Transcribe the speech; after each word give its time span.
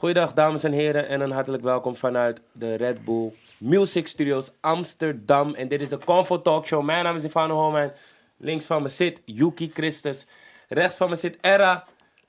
Goeiedag 0.00 0.32
dames 0.32 0.64
en 0.64 0.72
heren 0.72 1.08
en 1.08 1.20
een 1.20 1.30
hartelijk 1.30 1.62
welkom 1.62 1.96
vanuit 1.96 2.40
de 2.52 2.74
Red 2.74 3.04
Bull 3.04 3.32
Music 3.58 4.06
Studios 4.06 4.50
Amsterdam. 4.60 5.54
En 5.54 5.68
dit 5.68 5.80
is 5.80 5.88
de 5.88 5.98
Convo 5.98 6.42
Talk 6.42 6.66
Show. 6.66 6.82
Mijn 6.82 7.04
naam 7.04 7.16
is 7.16 7.24
Ivano 7.24 7.54
Holman. 7.54 7.92
Links 8.36 8.64
van 8.64 8.82
me 8.82 8.88
zit 8.88 9.20
Yuki 9.24 9.70
Christus. 9.74 10.26
Rechts 10.68 10.96
van 10.96 11.08
me 11.10 11.16
zit 11.16 11.38
Era. 11.40 11.84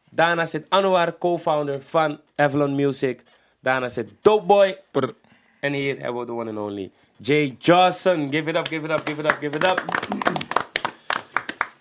Daarna 0.09 0.45
zit 0.45 0.65
Anwar, 0.69 1.17
co-founder 1.17 1.81
van 1.81 2.19
Avalon 2.35 2.75
Music. 2.75 3.23
Daarna 3.59 3.89
zit 3.89 4.09
Dopeboy. 4.21 4.77
En 5.59 5.73
hier 5.73 5.99
hebben 5.99 6.19
we 6.19 6.25
de 6.25 6.31
one 6.31 6.49
and 6.49 6.59
only 6.59 6.91
Jay 7.17 7.55
Johnson. 7.59 8.31
Give 8.31 8.49
it 8.49 8.55
up, 8.55 8.67
give 8.67 8.85
it 8.85 8.91
up, 8.91 9.07
give 9.07 9.21
it 9.21 9.31
up, 9.31 9.37
give 9.39 9.55
it 9.57 9.71
up. 9.71 9.83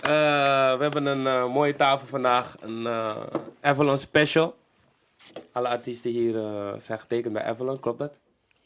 Eh, 0.00 0.77
we 0.77 0.82
hebben 0.82 1.07
een 1.07 1.27
eh, 1.27 1.52
mooie 1.52 1.75
tafel 1.75 2.07
vandaag. 2.07 2.57
Een 2.61 2.86
eh, 2.86 3.16
Avalon 3.61 3.98
special. 3.98 4.59
Alle 5.52 5.68
artiesten 5.68 6.11
hier 6.11 6.37
eh, 6.37 6.73
zijn 6.80 6.98
getekend 6.98 7.32
bij 7.32 7.43
Avalon, 7.43 7.80
klopt 7.80 7.98
dat? 7.98 8.12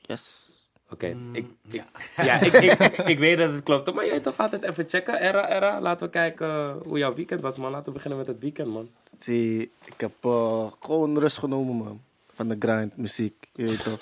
Yes. 0.00 0.52
Oké, 0.90 1.16
ik, 1.32 1.46
ik, 1.68 1.82
ja, 2.16 2.40
ik, 2.40 2.52
ik, 2.52 2.98
ik 3.14 3.18
weet 3.18 3.38
dat 3.38 3.52
het 3.52 3.62
klopt. 3.62 3.94
Maar 3.94 4.06
jij 4.06 4.20
toch 4.20 4.38
altijd 4.38 4.62
even 4.62 4.84
checken. 4.88 5.20
Era, 5.20 5.54
Era, 5.56 5.80
laten 5.80 6.06
we 6.06 6.12
kijken 6.12 6.48
eh, 6.48 6.74
hoe 6.82 6.98
jouw 6.98 7.14
weekend 7.14 7.40
was, 7.40 7.56
man. 7.56 7.70
Laten 7.70 7.86
we 7.86 7.92
beginnen 7.92 8.18
met 8.18 8.26
het 8.26 8.40
weekend, 8.40 8.68
man. 8.68 8.88
Zie, 9.18 9.70
ik 9.84 9.94
heb 10.00 10.12
eh, 10.20 10.66
gewoon 10.80 11.18
rust 11.18 11.38
genomen, 11.38 11.76
man. 11.76 12.00
Van 12.34 12.48
de 12.48 12.56
grind, 12.58 12.96
muziek, 12.96 13.48
je 13.52 13.64
weet 13.64 13.82
toch. 13.82 13.98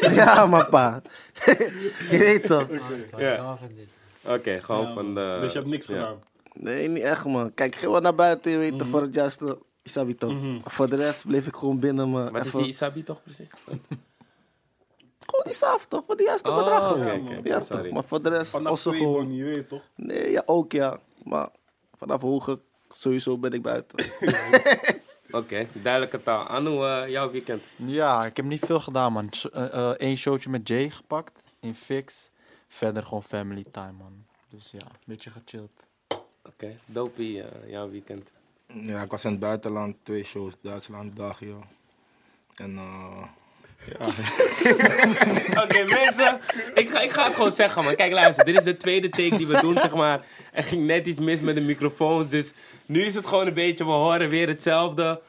ja, 0.20 0.46
man, 0.46 0.68
pa. 0.68 1.02
je 2.10 2.18
weet 2.18 2.46
toch. 2.46 2.68
Ja. 3.16 3.58
Oké, 4.24 4.60
gewoon 4.60 4.94
van 4.94 5.14
de... 5.14 5.38
Dus 5.40 5.52
je 5.52 5.58
hebt 5.58 5.70
niks 5.70 5.86
ja. 5.86 5.94
gedaan. 5.94 6.18
Nee, 6.52 6.88
niet 6.88 7.02
echt, 7.02 7.24
man. 7.24 7.54
Kijk, 7.54 7.76
wel 7.76 8.00
naar 8.00 8.14
buiten, 8.14 8.50
je 8.50 8.58
weet 8.58 8.78
toch, 8.78 8.88
voor 8.88 9.02
het 9.02 9.14
juiste. 9.14 9.58
Isabi 9.84 10.14
toch. 10.14 10.32
Voor 10.64 10.88
de 10.90 10.96
rest 10.96 11.26
bleef 11.26 11.46
ik 11.46 11.54
gewoon 11.56 11.78
binnen, 11.78 12.08
man. 12.08 12.32
Wat 12.32 12.40
is 12.40 12.46
Even- 12.46 12.58
die 12.58 12.68
Isabi 12.68 13.02
toch 13.02 13.22
precies? 13.22 13.50
Gewoon 15.26 15.44
die 15.44 15.54
saaf, 15.54 15.86
toch? 15.86 16.02
Voor 16.06 16.16
de 16.16 16.22
juiste 16.22 16.50
Oh, 16.50 16.56
bedrag, 16.56 16.90
oké, 16.90 17.02
gewoon. 17.02 17.38
oké, 17.38 17.48
Ja, 17.48 17.60
sorry. 17.60 17.82
toch. 17.82 17.92
Maar 17.92 18.04
voor 18.04 18.22
de 18.22 18.28
rest, 18.28 18.50
Vanaf 18.50 18.80
twee 18.80 18.98
gewoon... 18.98 19.12
Bonnie, 19.12 19.36
je 19.38 19.44
weet 19.44 19.68
toch? 19.68 19.82
Nee, 19.94 20.30
ja, 20.30 20.42
ook, 20.46 20.72
ja. 20.72 20.98
Maar 21.22 21.48
vanaf 21.96 22.20
hoger, 22.20 22.58
sowieso 22.90 23.38
ben 23.38 23.52
ik 23.52 23.62
buiten. 23.62 23.98
Oké, 25.30 25.66
duidelijke 25.72 26.22
taal. 26.22 26.46
Anu, 26.46 26.70
eh, 26.84 27.08
jouw 27.08 27.30
weekend. 27.30 27.62
Ja, 27.76 28.24
ik 28.24 28.36
heb 28.36 28.44
niet 28.44 28.64
veel 28.64 28.80
gedaan, 28.80 29.12
man. 29.12 29.28
Eén 29.50 29.70
uh, 29.74 29.88
één 29.90 30.16
showtje 30.16 30.50
met 30.50 30.68
Jay 30.68 30.90
gepakt 30.90 31.42
in 31.60 31.74
Fix. 31.74 32.30
Verder 32.68 33.02
gewoon 33.02 33.22
family 33.22 33.64
time, 33.70 33.92
man. 33.92 34.24
Dus 34.48 34.70
ja, 34.70 34.86
een 34.86 34.98
beetje 35.04 35.30
gechilled. 35.30 35.70
Oké, 36.44 36.76
Dopie, 36.86 37.42
eh, 37.42 37.70
jouw 37.70 37.90
weekend. 37.90 38.28
Ja, 38.82 39.02
ik 39.02 39.10
was 39.10 39.24
in 39.24 39.30
het 39.30 39.40
buitenland, 39.40 39.96
twee 40.02 40.24
shows, 40.24 40.52
Duitsland, 40.62 41.14
België. 41.14 41.54
En 42.56 42.76
eh 42.76 43.22
ja, 43.98 44.06
Oké, 45.62 45.84
mensen, 45.84 46.38
ik 46.74 46.90
ga, 46.90 47.00
ik 47.00 47.10
ga 47.10 47.24
het 47.24 47.34
gewoon 47.34 47.52
zeggen, 47.52 47.84
man. 47.84 47.94
Kijk, 47.94 48.12
luister, 48.12 48.44
dit 48.44 48.58
is 48.58 48.64
de 48.64 48.76
tweede 48.76 49.08
take 49.08 49.36
die 49.36 49.46
we 49.46 49.60
doen, 49.60 49.78
zeg 49.78 49.94
maar. 49.94 50.24
Er 50.52 50.62
ging 50.62 50.86
net 50.86 51.06
iets 51.06 51.18
mis 51.20 51.40
met 51.40 51.54
de 51.54 51.60
microfoons, 51.60 52.28
dus 52.28 52.52
nu 52.86 53.04
is 53.04 53.14
het 53.14 53.26
gewoon 53.26 53.46
een 53.46 53.54
beetje, 53.54 53.84
we 53.84 53.90
horen 53.90 54.28
weer 54.28 54.48
hetzelfde. 54.48 55.20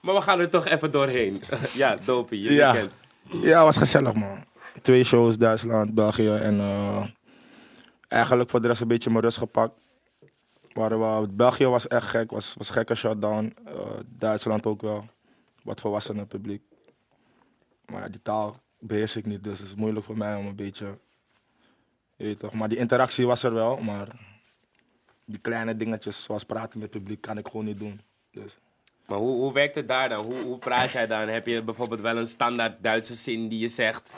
Maar 0.00 0.14
we 0.14 0.20
gaan 0.20 0.40
er 0.40 0.48
toch 0.50 0.66
even 0.66 0.90
doorheen. 0.90 1.42
ja, 1.74 1.96
Dopie, 2.04 2.42
je 2.42 2.52
Ja. 2.52 2.72
weekend. 2.72 2.92
ja, 3.44 3.64
was 3.64 3.76
gezellig 3.76 4.12
man. 4.14 4.44
Twee 4.82 5.04
shows, 5.04 5.36
Duitsland, 5.36 5.94
België 5.94 6.30
en 6.30 6.58
eh, 6.60 7.04
eigenlijk 8.08 8.50
voor 8.50 8.60
de 8.60 8.68
rest 8.68 8.80
een 8.80 8.88
beetje 8.88 9.10
mijn 9.10 9.22
rust 9.22 9.38
gepakt. 9.38 9.72
Maar 10.74 11.20
we, 11.20 11.28
België 11.28 11.66
was 11.66 11.86
echt 11.86 12.06
gek, 12.06 12.30
was, 12.30 12.54
was 12.54 12.70
gekke 12.70 12.94
shutdown. 12.94 13.56
Eh, 13.64 13.74
Duitsland 14.06 14.66
ook 14.66 14.82
wel, 14.82 15.04
wat 15.62 15.80
volwassener 15.80 16.26
publiek. 16.26 16.62
Maar 17.86 18.00
ja, 18.00 18.08
die 18.08 18.22
taal 18.22 18.60
beheers 18.78 19.16
ik 19.16 19.26
niet, 19.26 19.44
dus 19.44 19.58
het 19.58 19.68
is 19.68 19.74
moeilijk 19.74 20.06
voor 20.06 20.16
mij 20.16 20.36
om 20.36 20.46
een 20.46 20.56
beetje, 20.56 20.98
je 22.16 22.24
weet 22.24 22.38
toch. 22.38 22.52
Maar 22.52 22.68
die 22.68 22.78
interactie 22.78 23.26
was 23.26 23.42
er 23.42 23.54
wel, 23.54 23.76
maar 23.76 24.08
die 25.24 25.38
kleine 25.38 25.76
dingetjes 25.76 26.22
zoals 26.22 26.44
praten 26.44 26.78
met 26.78 26.92
het 26.92 27.02
publiek 27.02 27.20
kan 27.20 27.38
ik 27.38 27.46
gewoon 27.46 27.64
niet 27.64 27.78
doen. 27.78 28.00
Dus. 28.30 28.58
Maar 29.06 29.18
hoe, 29.18 29.40
hoe 29.40 29.52
werkt 29.52 29.74
het 29.74 29.88
daar 29.88 30.08
dan? 30.08 30.24
Hoe, 30.24 30.42
hoe 30.42 30.58
praat 30.58 30.92
jij 30.92 31.06
dan? 31.06 31.28
Heb 31.28 31.46
je 31.46 31.62
bijvoorbeeld 31.62 32.00
wel 32.00 32.16
een 32.16 32.26
standaard 32.26 32.82
Duitse 32.82 33.14
zin 33.14 33.48
die 33.48 33.58
je 33.58 33.68
zegt? 33.68 34.10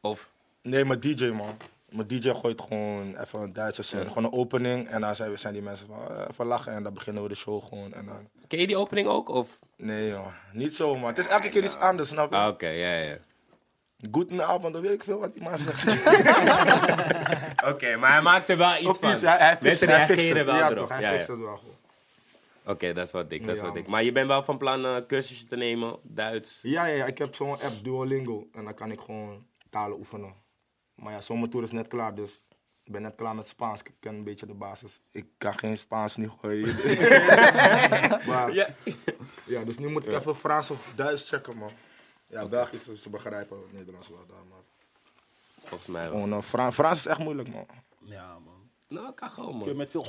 Of, 0.00 0.32
Nee, 0.62 0.84
mijn 0.84 1.00
DJ 1.00 1.30
man. 1.30 1.56
Mijn 1.90 2.08
DJ 2.08 2.30
gooit 2.30 2.60
gewoon 2.60 3.16
even 3.20 3.40
een 3.40 3.52
Duitse 3.52 3.82
zin. 3.82 4.06
Gewoon 4.06 4.24
een 4.24 4.32
opening 4.32 4.86
en 4.88 5.00
dan 5.00 5.14
zijn, 5.16 5.30
we- 5.30 5.36
zijn 5.36 5.52
die 5.52 5.62
mensen 5.62 5.86
van 5.86 6.16
eh, 6.16 6.24
even 6.30 6.46
lachen 6.46 6.72
en 6.72 6.82
dan 6.82 6.94
beginnen 6.94 7.22
we 7.22 7.28
de 7.28 7.34
show 7.34 7.62
gewoon. 7.68 7.92
En 7.92 8.04
dan... 8.04 8.28
ken 8.48 8.58
je 8.58 8.66
die 8.66 8.76
opening 8.76 9.08
ook? 9.08 9.28
Of? 9.28 9.58
Nee 9.76 10.08
joh, 10.08 10.26
niet 10.52 10.74
zo 10.76 10.94
man. 10.96 11.08
Het 11.08 11.18
is 11.18 11.26
elke 11.26 11.48
keer 11.48 11.62
iets 11.64 11.76
anders, 11.76 12.08
snap 12.08 12.30
je? 12.30 12.36
Ah, 12.36 12.48
Oké, 12.48 12.68
ja, 12.68 12.92
ja. 12.96 13.16
Goedenavond, 14.10 14.72
dan 14.72 14.82
weet 14.82 14.90
ik 14.92 15.04
veel 15.04 15.18
wat 15.18 15.34
die 15.34 15.42
man 15.42 15.58
zegt. 15.58 15.84
Oké, 17.72 17.96
maar 17.96 18.12
hij 18.12 18.22
maakt 18.22 18.48
er 18.48 18.56
wel 18.56 18.76
iets 18.76 18.98
van. 18.98 19.10
hij, 19.10 19.36
hij 19.38 19.58
Mensen 19.60 19.86
reageren 19.86 20.46
wel 20.46 20.54
ja, 20.54 20.64
erop. 20.70 20.78
Toch, 20.78 20.88
hij 20.88 21.00
Ja, 21.00 21.10
ja. 21.10 21.16
het 21.18 21.26
wel 21.26 21.36
gewoon. 21.36 21.78
Oké, 22.64 22.92
dat 22.92 23.06
is 23.06 23.12
wat 23.12 23.30
dik, 23.30 23.46
dat 23.46 23.56
is 23.56 23.62
dik. 23.72 23.86
Maar 23.86 24.02
je 24.02 24.12
bent 24.12 24.26
wel 24.26 24.42
van 24.42 24.58
plan 24.58 24.84
een 24.84 25.06
cursusje 25.06 25.46
te 25.46 25.56
nemen, 25.56 25.96
Duits. 26.02 26.58
Ja, 26.62 26.84
ja, 26.86 26.94
ja, 26.94 27.04
ik 27.04 27.18
heb 27.18 27.34
zo'n 27.34 27.50
app 27.52 27.72
Duolingo 27.82 28.46
en 28.52 28.64
dan 28.64 28.74
kan 28.74 28.90
ik 28.90 29.00
gewoon 29.00 29.44
talen 29.70 29.98
oefenen. 29.98 30.34
Maar 31.02 31.12
ja, 31.12 31.20
zomertour 31.20 31.62
is 31.64 31.70
net 31.70 31.88
klaar, 31.88 32.14
dus 32.14 32.42
ik 32.84 32.92
ben 32.92 33.02
net 33.02 33.14
klaar 33.14 33.34
met 33.34 33.46
Spaans. 33.46 33.82
Ik 33.82 33.92
ken 34.00 34.14
een 34.14 34.24
beetje 34.24 34.46
de 34.46 34.54
basis. 34.54 35.00
Ik 35.10 35.26
kan 35.38 35.58
geen 35.58 35.76
Spaans 35.76 36.16
nu 36.16 36.30
gooien. 36.40 36.66
maar, 38.28 38.52
Ja. 38.54 38.68
Ja, 39.46 39.64
dus 39.64 39.78
nu 39.78 39.88
moet 39.88 40.06
ik 40.06 40.12
even 40.12 40.36
Frans 40.36 40.70
of 40.70 40.92
Duits 40.94 41.28
checken, 41.28 41.56
man. 41.56 41.70
Ja, 42.26 42.46
Belgisch, 42.48 42.92
ze 42.94 43.08
begrijpen 43.10 43.56
het 43.56 43.72
Nederlands 43.72 44.08
wel 44.08 44.26
daar, 44.26 44.44
maar... 44.50 44.58
Volgens 45.64 45.88
mij 45.88 46.02
wel. 46.02 46.10
Gewoon, 46.10 46.32
eh, 46.32 46.42
Fra- 46.42 46.72
Frans 46.72 46.98
is 46.98 47.06
echt 47.06 47.18
moeilijk, 47.18 47.48
man. 47.52 47.66
Ja, 47.98 48.38
man. 48.44 48.70
Nou, 48.88 49.12
kan 49.14 49.30
gewoon, 49.30 49.58
Je 49.58 49.64
man. 49.66 49.76
met 49.76 49.90
veel 49.90 50.06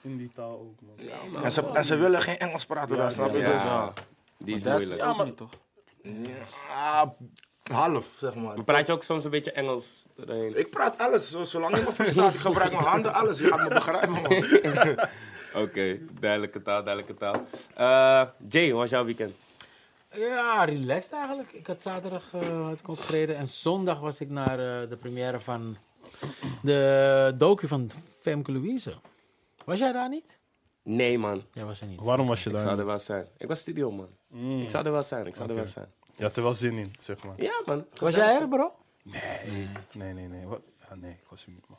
in 0.00 0.16
die 0.16 0.28
taal 0.34 0.58
ook, 0.58 0.80
man. 0.80 1.06
Ja, 1.06 1.16
man. 1.32 1.44
En 1.44 1.52
ze, 1.52 1.66
en 1.72 1.84
ze 1.84 1.96
willen 1.96 2.22
geen 2.22 2.38
Engels 2.38 2.66
praten 2.66 2.96
daar, 2.96 3.12
snap 3.12 3.30
je? 3.32 3.38
Ja, 3.38 3.86
Dus, 3.94 4.04
die 4.38 4.54
is 4.54 4.62
Dat 4.62 4.80
is 4.80 4.86
moeilijk. 4.88 5.08
Ja, 5.08 5.16
maar- 5.16 5.26
niet, 5.26 5.36
toch? 5.36 5.50
ah, 6.70 7.08
half, 7.62 8.06
zeg 8.16 8.34
maar. 8.34 8.54
Maar 8.54 8.64
praat 8.64 8.86
je 8.86 8.92
ook 8.92 9.02
soms 9.02 9.24
een 9.24 9.30
beetje 9.30 9.52
Engels 9.52 10.06
erheen? 10.26 10.58
Ik 10.58 10.70
praat 10.70 10.98
alles, 10.98 11.30
zo- 11.30 11.44
zolang 11.44 11.76
je 11.76 11.82
me 11.82 11.92
verstaat. 11.92 12.34
Ik 12.34 12.40
gebruik 12.40 12.72
mijn 12.72 12.84
handen, 12.84 13.14
alles. 13.14 13.38
Je 13.38 13.46
gaat 13.46 13.60
me 13.68 13.68
begrijpen, 13.74 14.10
man. 14.10 15.08
Oké, 15.62 15.98
duidelijke 16.20 16.62
taal, 16.62 16.84
duidelijke 16.84 17.14
taal. 17.14 17.46
Eh, 17.74 18.28
Jay, 18.48 18.70
hoe 18.70 18.80
was 18.80 18.90
jouw 18.90 19.04
weekend? 19.04 19.32
Ja, 20.14 20.64
relaxed 20.64 21.12
eigenlijk. 21.12 21.52
Ik 21.52 21.66
had 21.66 21.82
zaterdag 21.82 22.22
eh, 22.32 22.66
had 22.66 22.78
ik 22.78 22.88
opgetreden 22.88 23.36
en 23.36 23.48
zondag 23.48 24.00
was 24.00 24.20
ik 24.20 24.28
naar 24.30 24.82
eh, 24.82 24.88
de 24.88 24.96
première 25.00 25.40
van 25.40 25.76
de 26.62 27.34
docu 27.38 27.66
van 27.68 27.90
Femke 28.20 28.52
Louise. 28.52 28.94
Was 29.64 29.78
jij 29.78 29.92
daar 29.92 30.08
niet? 30.08 30.36
Nee, 30.82 31.18
man. 31.18 31.42
Jij 31.52 31.64
was 31.64 31.80
er 31.80 31.86
niet. 31.86 32.00
Waarom 32.00 32.26
was 32.26 32.42
je 32.44 32.50
Ik 32.50 32.56
daar? 32.56 32.64
zou 32.64 32.78
er 32.78 32.86
wel 32.86 32.98
zijn. 32.98 33.26
Ik 33.38 33.48
was 33.48 33.58
studio, 33.58 33.90
man. 33.90 34.08
Ik 34.62 34.70
zou 34.70 34.86
er 34.86 34.92
wel 34.92 35.02
zijn, 35.02 35.26
ik 35.26 35.36
zou 35.36 35.48
er 35.48 35.54
wel 35.54 35.66
zijn. 35.66 35.92
Je 36.16 36.22
had 36.22 36.36
er 36.36 36.42
wel 36.42 36.54
zin 36.54 36.78
in, 36.78 36.92
zeg 37.00 37.24
maar. 37.24 37.34
Ja, 37.42 37.60
man. 37.64 37.84
Was 38.00 38.14
jij 38.14 38.40
er, 38.40 38.48
bro? 38.48 38.72
Nee, 39.02 39.68
nee, 39.92 40.12
nee. 40.12 40.28
nee. 40.28 40.46
Wat? 40.46 40.60
Ja, 40.88 40.94
nee, 40.94 41.10
ik 41.12 41.26
was 41.28 41.44
er 41.46 41.50
niet, 41.50 41.64
man. 41.68 41.78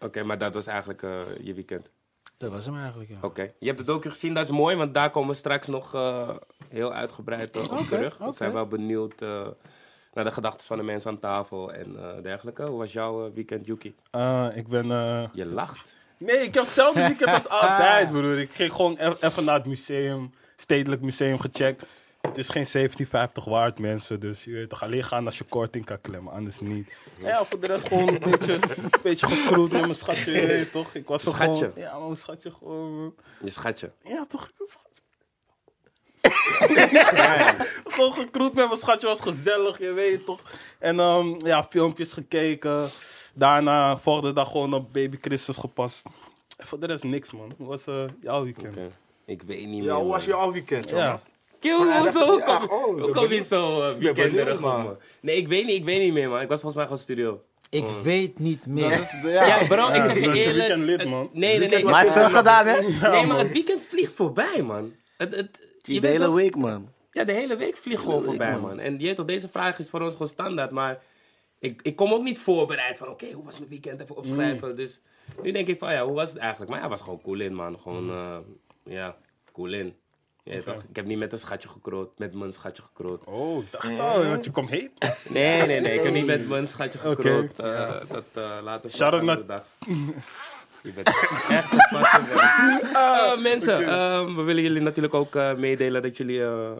Oké, 0.00 0.22
maar 0.22 0.38
dat 0.38 0.54
was 0.54 0.66
eigenlijk 0.66 1.02
eh, 1.02 1.20
je 1.40 1.54
weekend. 1.54 1.90
Dat 2.36 2.50
was 2.50 2.64
hem 2.64 2.76
eigenlijk, 2.78 3.10
ja. 3.10 3.16
Oké. 3.20 3.52
Je 3.58 3.66
hebt 3.66 3.78
het 3.78 3.88
ook 3.90 4.04
gezien, 4.04 4.34
dat 4.34 4.44
is 4.44 4.50
mooi, 4.50 4.76
want 4.76 4.94
daar 4.94 5.10
komen 5.10 5.28
we 5.30 5.34
straks 5.34 5.66
nog 5.66 5.94
eh, 5.94 6.28
heel 6.68 6.92
uitgebreid 6.92 7.56
eh, 7.56 7.62
op 7.62 7.70
Oké, 7.72 7.86
terug. 7.88 8.16
We 8.18 8.24
oké. 8.24 8.34
zijn 8.36 8.52
wel 8.52 8.66
benieuwd 8.66 9.22
eh, 9.22 9.46
naar 10.14 10.24
de 10.24 10.32
gedachten 10.32 10.66
van 10.66 10.76
de 10.76 10.82
mensen 10.82 11.10
aan 11.10 11.18
tafel 11.18 11.72
en 11.72 11.96
eh, 12.16 12.22
dergelijke. 12.22 12.62
Hoe 12.62 12.78
was 12.78 12.92
jouw 12.92 13.26
eh, 13.26 13.32
weekend, 13.34 13.66
Yuki? 13.66 13.94
Eh, 14.10 14.48
ik 14.54 14.68
ben... 14.68 14.90
eh, 14.90 15.28
Je 15.32 15.46
lacht. 15.46 15.92
Nee, 16.16 16.36
ik 16.38 16.54
heb 16.54 16.64
hetzelfde 16.64 17.06
weekend 17.06 17.30
als 17.34 17.48
altijd, 17.60 18.08
broer. 18.10 18.38
Ik 18.38 18.50
ging 18.50 18.72
gewoon 18.72 18.96
e- 18.98 19.14
even 19.20 19.44
naar 19.44 19.54
het 19.56 19.66
museum, 19.66 20.34
Stedelijk 20.56 21.02
Museum 21.02 21.38
gecheckt. 21.38 21.82
Het 22.30 22.38
is 22.38 22.48
geen 22.48 22.66
1750 22.72 23.44
waard, 23.44 23.78
mensen. 23.78 24.20
Dus 24.20 24.44
je 24.44 24.52
weet 24.52 24.68
toch, 24.68 24.82
alleen 24.82 25.04
gaan 25.04 25.26
als 25.26 25.38
je 25.38 25.44
korting 25.44 25.84
kan 25.84 26.00
klemmen, 26.00 26.32
anders 26.32 26.60
niet. 26.60 26.92
Ja, 27.18 27.44
voor 27.44 27.60
de 27.60 27.66
rest 27.66 27.88
gewoon 27.88 28.08
een 28.08 28.30
beetje, 28.30 28.52
een 28.54 28.90
beetje 29.02 29.26
gekroet 29.26 29.72
met 29.72 29.80
mijn 29.80 29.94
schatje, 29.94 30.30
je 30.30 30.46
weet 30.46 30.72
toch. 30.72 30.94
Ik 30.94 31.06
was 31.06 31.22
Schatje? 31.22 31.54
gewoon... 31.54 31.72
Ja, 31.76 31.98
mijn 31.98 32.16
schatje 32.16 32.50
gewoon... 32.50 33.14
Je 33.44 33.50
schatje. 33.50 33.92
Ja, 34.02 34.26
toch, 34.28 34.50
schatje. 34.58 35.02
Ja, 36.92 37.54
Gewoon 37.94 38.12
gekroet 38.12 38.54
met 38.54 38.66
mijn 38.66 38.78
schatje, 38.78 39.06
was 39.06 39.20
gezellig, 39.20 39.78
je 39.78 39.92
weet 39.92 40.24
toch. 40.26 40.40
En 40.78 41.00
ehm, 41.00 41.46
ja, 41.46 41.64
filmpjes 41.64 42.12
gekeken. 42.12 42.88
Daarna, 43.34 43.98
volgende 43.98 44.32
dag 44.32 44.50
gewoon 44.50 44.74
op 44.74 44.92
Baby 44.92 45.18
Christus 45.20 45.56
gepast. 45.56 46.02
En 46.56 46.66
voor 46.66 46.80
de 46.80 46.86
rest 46.86 47.04
niks, 47.04 47.30
man. 47.30 47.52
Hoe 47.56 47.66
was 47.66 47.86
eh, 47.86 48.04
jouw 48.22 48.42
weekend? 48.42 48.76
Ik 49.24 49.42
weet 49.42 49.66
niet 49.66 49.78
meer. 49.78 49.88
Ja, 49.88 49.96
hoe 49.96 50.10
was 50.10 50.30
al 50.30 50.52
weekend, 50.52 50.88
jongen? 50.88 51.04
Ja. 51.04 51.20
Kill, 51.60 51.98
hoezo? 52.00 52.38
Ja, 52.38 52.58
Kom, 52.58 52.68
oh, 52.78 52.84
hoe 52.84 53.06
ik 53.08 53.14
kom 53.14 53.28
je 53.32 53.44
zo 53.44 53.90
uh, 53.90 53.96
weekenderig 53.98 54.60
man. 54.60 54.96
Nee, 55.20 55.36
ik 55.36 55.48
weet 55.48 55.64
niet, 55.66 55.76
ik 55.76 55.84
weet 55.84 56.00
niet 56.00 56.12
meer, 56.12 56.28
man. 56.28 56.40
Ik 56.40 56.48
was 56.48 56.60
volgens 56.60 56.74
mij 56.74 56.84
gewoon 56.84 56.98
studio. 56.98 57.42
Ik 57.70 57.84
weet 58.02 58.38
niet 58.38 58.66
meer. 58.66 58.90
Is, 58.92 59.16
Ja, 59.22 59.46
ja. 59.46 59.66
bro, 59.66 59.88
ik 59.88 59.94
zeg 59.94 60.14
je 60.14 60.20
eerlijk. 60.32 60.56
weekend 60.56 60.84
lid, 60.84 61.00
het- 61.00 61.08
man. 61.10 61.30
Nee, 61.32 61.58
nee, 61.58 61.68
nee. 61.68 61.84
Maar 61.84 61.92
hij 61.94 62.02
heeft 62.02 62.14
veel 62.14 62.28
gedaan, 62.30 62.66
hè? 62.66 62.80
Nee, 63.10 63.26
maar 63.26 63.38
het 63.38 63.52
weekend 63.52 63.82
vliegt 63.82 64.12
voorbij, 64.14 64.62
man. 64.62 64.92
Het, 65.16 65.36
het, 65.36 65.68
je 65.78 66.00
De 66.00 66.06
hele 66.06 66.24
toch- 66.24 66.34
week, 66.34 66.56
man. 66.56 66.88
ja, 67.12 67.24
de 67.24 67.32
hele 67.32 67.56
week 67.56 67.76
vliegt 67.76 68.02
gewoon 68.02 68.22
voorbij, 68.22 68.58
man. 68.58 68.78
En 68.78 68.98
je 68.98 69.04
weet 69.06 69.16
toch, 69.16 69.26
deze 69.26 69.48
vraag 69.48 69.78
is 69.78 69.88
voor 69.88 70.00
ons 70.00 70.12
gewoon 70.12 70.28
standaard, 70.28 70.70
maar 70.70 71.02
ik, 71.58 71.80
ik 71.82 71.96
kom 71.96 72.12
ook 72.12 72.22
niet 72.22 72.38
voorbereid 72.38 72.98
van, 72.98 73.08
oké, 73.08 73.26
hoe 73.32 73.44
was 73.44 73.58
mijn 73.58 73.70
weekend? 73.70 74.00
Even 74.00 74.16
opschrijven. 74.16 74.76
Dus 74.76 75.00
nu 75.42 75.50
denk 75.52 75.68
ik 75.68 75.78
van, 75.78 75.92
ja, 75.92 76.04
hoe 76.04 76.14
was 76.14 76.28
het 76.30 76.38
eigenlijk? 76.38 76.70
Maar 76.70 76.80
ja, 76.80 76.88
was 76.88 77.00
gewoon 77.00 77.20
cool 77.22 77.40
in, 77.40 77.54
man. 77.54 77.78
Gewoon, 77.78 78.10
eh, 78.10 78.36
ja, 78.84 79.16
cool 79.52 79.72
in. 79.72 79.94
Weet 80.44 80.64
toch, 80.64 80.74
ik 80.88 80.96
heb 80.96 81.04
niet 81.06 81.18
met 81.18 81.32
een 81.32 81.38
schatje 81.38 81.68
gekroot, 81.68 82.18
met 82.18 82.34
mijn 82.34 82.52
schatje 82.52 82.82
gekroot. 82.82 83.24
Oh, 83.24 83.64
dacht 83.70 84.00
al, 84.00 84.24
want 84.24 84.44
je 84.44 84.50
komt 84.50 84.70
heet. 84.70 84.90
Nee, 85.28 85.62
nee, 85.66 85.80
nee, 85.80 85.94
ik 85.94 86.02
heb 86.02 86.12
niet 86.12 86.26
met 86.26 86.48
mijn 86.48 86.68
schatje 86.68 86.98
gekroot. 86.98 87.58
Eh, 87.58 87.90
Dat 88.08 88.24
eh 88.34 88.58
later 88.62 88.90
voor 88.90 88.98
Shout 88.98 89.12
een 89.12 89.28
out 89.28 89.38
andere 89.38 89.46
dag. 89.46 89.64
Je 90.82 90.92
bent 90.92 91.06
echt 91.48 91.72
een 91.72 91.80
fucking 91.80 92.34
man. 92.34 92.80
Eh, 92.94 93.38
mensen, 93.42 93.88
eh, 93.88 94.34
we 94.34 94.42
willen 94.42 94.62
jullie 94.62 94.80
natuurlijk 94.80 95.14
ook 95.14 95.34
eh, 95.36 95.54
meedelen 95.54 96.02
dat 96.02 96.16
jullie 96.16 96.44
eh, 96.44 96.70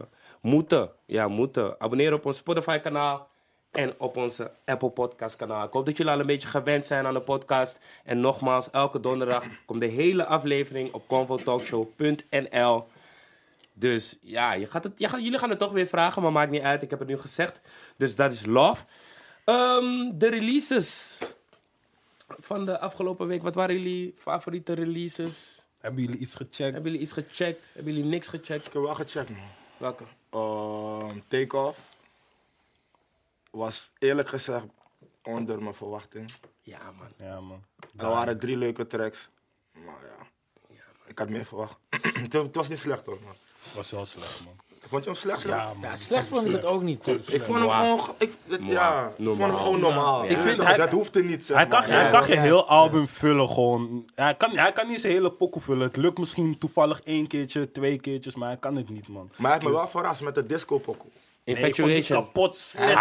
moeten, 0.41 0.89
ja, 1.05 1.27
moeten 1.27 1.75
abonneren 1.79 2.13
op 2.17 2.25
ons 2.25 2.37
Spotify 2.37 2.77
kanaal 2.79 3.29
en 3.71 3.93
op 3.97 4.17
onze 4.17 4.51
Apple 4.65 4.89
Podcast 4.89 5.35
kanaal. 5.35 5.65
Ik 5.65 5.73
hoop 5.73 5.85
dat 5.85 5.97
jullie 5.97 6.11
al 6.13 6.19
een 6.19 6.25
beetje 6.25 6.47
gewend 6.47 6.85
zijn 6.85 7.05
aan 7.05 7.13
de 7.13 7.19
podcast. 7.19 7.79
En 8.03 8.19
nogmaals, 8.19 8.69
elke 8.69 8.99
donderdag 8.99 9.43
komt 9.65 9.79
de 9.81 9.87
hele 9.87 10.25
aflevering 10.25 10.93
op 10.93 11.07
convotalkshow.nl. 11.07 12.87
Dus 13.81 14.17
ja, 14.21 14.53
je 14.53 14.67
gaat 14.67 14.83
het, 14.83 14.99
je 14.99 15.09
gaat, 15.09 15.21
jullie 15.21 15.39
gaan 15.39 15.49
het 15.49 15.59
toch 15.59 15.71
weer 15.71 15.87
vragen, 15.87 16.21
maar 16.21 16.31
maakt 16.31 16.51
niet 16.51 16.61
uit. 16.61 16.81
Ik 16.81 16.89
heb 16.89 16.99
het 16.99 17.07
nu 17.07 17.17
gezegd. 17.17 17.59
Dus 17.97 18.15
dat 18.15 18.31
is 18.31 18.45
love. 18.45 18.83
Ehm, 19.43 20.17
de 20.17 20.29
releases 20.29 21.17
van 22.39 22.65
de 22.65 22.79
afgelopen 22.79 23.27
week. 23.27 23.41
Wat 23.41 23.55
waren 23.55 23.75
jullie 23.75 24.13
favoriete 24.17 24.73
releases? 24.73 25.65
Hebben 25.79 26.03
jullie 26.03 26.19
iets 26.19 26.35
gecheckt? 26.35 26.73
Hebben 26.73 26.83
jullie 26.83 26.99
iets 26.99 27.11
gecheckt? 27.11 27.65
Hebben 27.73 27.93
jullie 27.93 28.09
niks 28.09 28.27
gecheckt? 28.27 28.67
Ik 28.67 28.73
heb 28.73 28.81
wel 28.81 28.95
gecheckt, 28.95 29.29
man. 29.29 29.49
Welke? 29.77 30.03
Ehm, 30.29 31.19
Take-off 31.27 31.79
was 33.51 33.91
eerlijk 33.99 34.29
gezegd 34.29 34.65
onder 35.23 35.61
mijn 35.61 35.75
verwachting. 35.75 36.31
Ja, 36.61 36.91
man. 36.91 37.07
Ja, 37.17 37.39
man. 37.39 37.63
Er 37.97 38.07
waren 38.07 38.37
drie 38.37 38.57
leuke 38.57 38.85
tracks. 38.85 39.29
Maar 39.71 40.05
ja, 40.05 40.75
ik 41.05 41.19
had 41.19 41.29
meer 41.29 41.45
verwacht. 41.45 41.77
het, 42.21 42.33
het 42.33 42.55
was 42.55 42.67
niet 42.67 42.79
slecht 42.79 43.05
hoor, 43.05 43.19
man. 43.23 43.35
Was 43.75 43.91
wel 43.91 44.05
slecht, 44.05 44.41
man. 44.45 44.53
Vond 44.89 45.03
je 45.03 45.09
hem 45.09 45.19
slecht? 45.19 45.41
Ja, 45.41 45.73
man. 45.79 45.89
Ja, 45.91 45.95
slecht 45.95 46.27
vond 46.27 46.45
ik 46.45 46.51
het 46.51 46.65
ook 46.65 46.81
niet. 46.81 47.07
Ik 47.07 47.25
vond 47.43 47.59
hem 47.59 47.69
gewoon, 47.69 48.01
ge- 48.01 48.11
ik, 48.17 48.33
het- 48.47 48.59
ja, 48.63 48.99
ik 49.07 49.13
vond 49.15 49.17
hem 49.17 49.25
Normaal. 49.37 49.57
gewoon 49.57 49.79
normaal. 49.79 50.23
Ja. 50.23 50.29
Ik 50.29 50.37
Ik 50.37 50.41
vind 50.43 50.57
dat, 50.57 50.65
hij- 50.65 50.77
dat 50.77 50.91
hoeft 50.91 51.15
er 51.15 51.23
niet, 51.23 51.45
zeg 51.45 51.57
Hij 51.57 51.67
kan, 51.67 51.79
maar. 51.79 51.89
hij 51.89 52.03
Ja, 52.03 52.09
kan 52.09 52.19
ja. 52.19 52.25
geen 52.25 52.39
heel 52.39 52.67
album 52.67 53.07
vullen 53.07 53.49
gewoon. 53.49 54.09
Hij 54.15 54.35
kan, 54.35 54.51
hij 54.57 54.71
kan 54.73 54.87
niet 54.87 55.01
zijn 55.01 55.13
hele 55.13 55.31
pokoe 55.31 55.61
vullen. 55.61 55.87
Het 55.87 55.95
lukt 55.97 56.17
misschien 56.17 56.57
toevallig 56.57 57.01
één 57.01 57.27
keertje, 57.27 57.71
twee 57.71 57.99
keertjes, 57.99 58.35
maar 58.35 58.47
hij 58.47 58.57
kan 58.57 58.75
het 58.75 58.89
niet, 58.89 59.07
man. 59.07 59.29
Maar 59.35 59.51
hij 59.51 59.59
heeft 59.59 59.63
me 59.73 59.77
wel 59.79 59.87
verrast 59.89 60.21
met 60.21 60.35
de 60.35 60.45
disco 60.45 60.77
pokoe. 60.77 61.09
Nee, 61.45 61.55
vond 61.55 61.67
Infatuation. 61.77 62.23
kapot 62.25 62.55
slecht. 62.55 62.93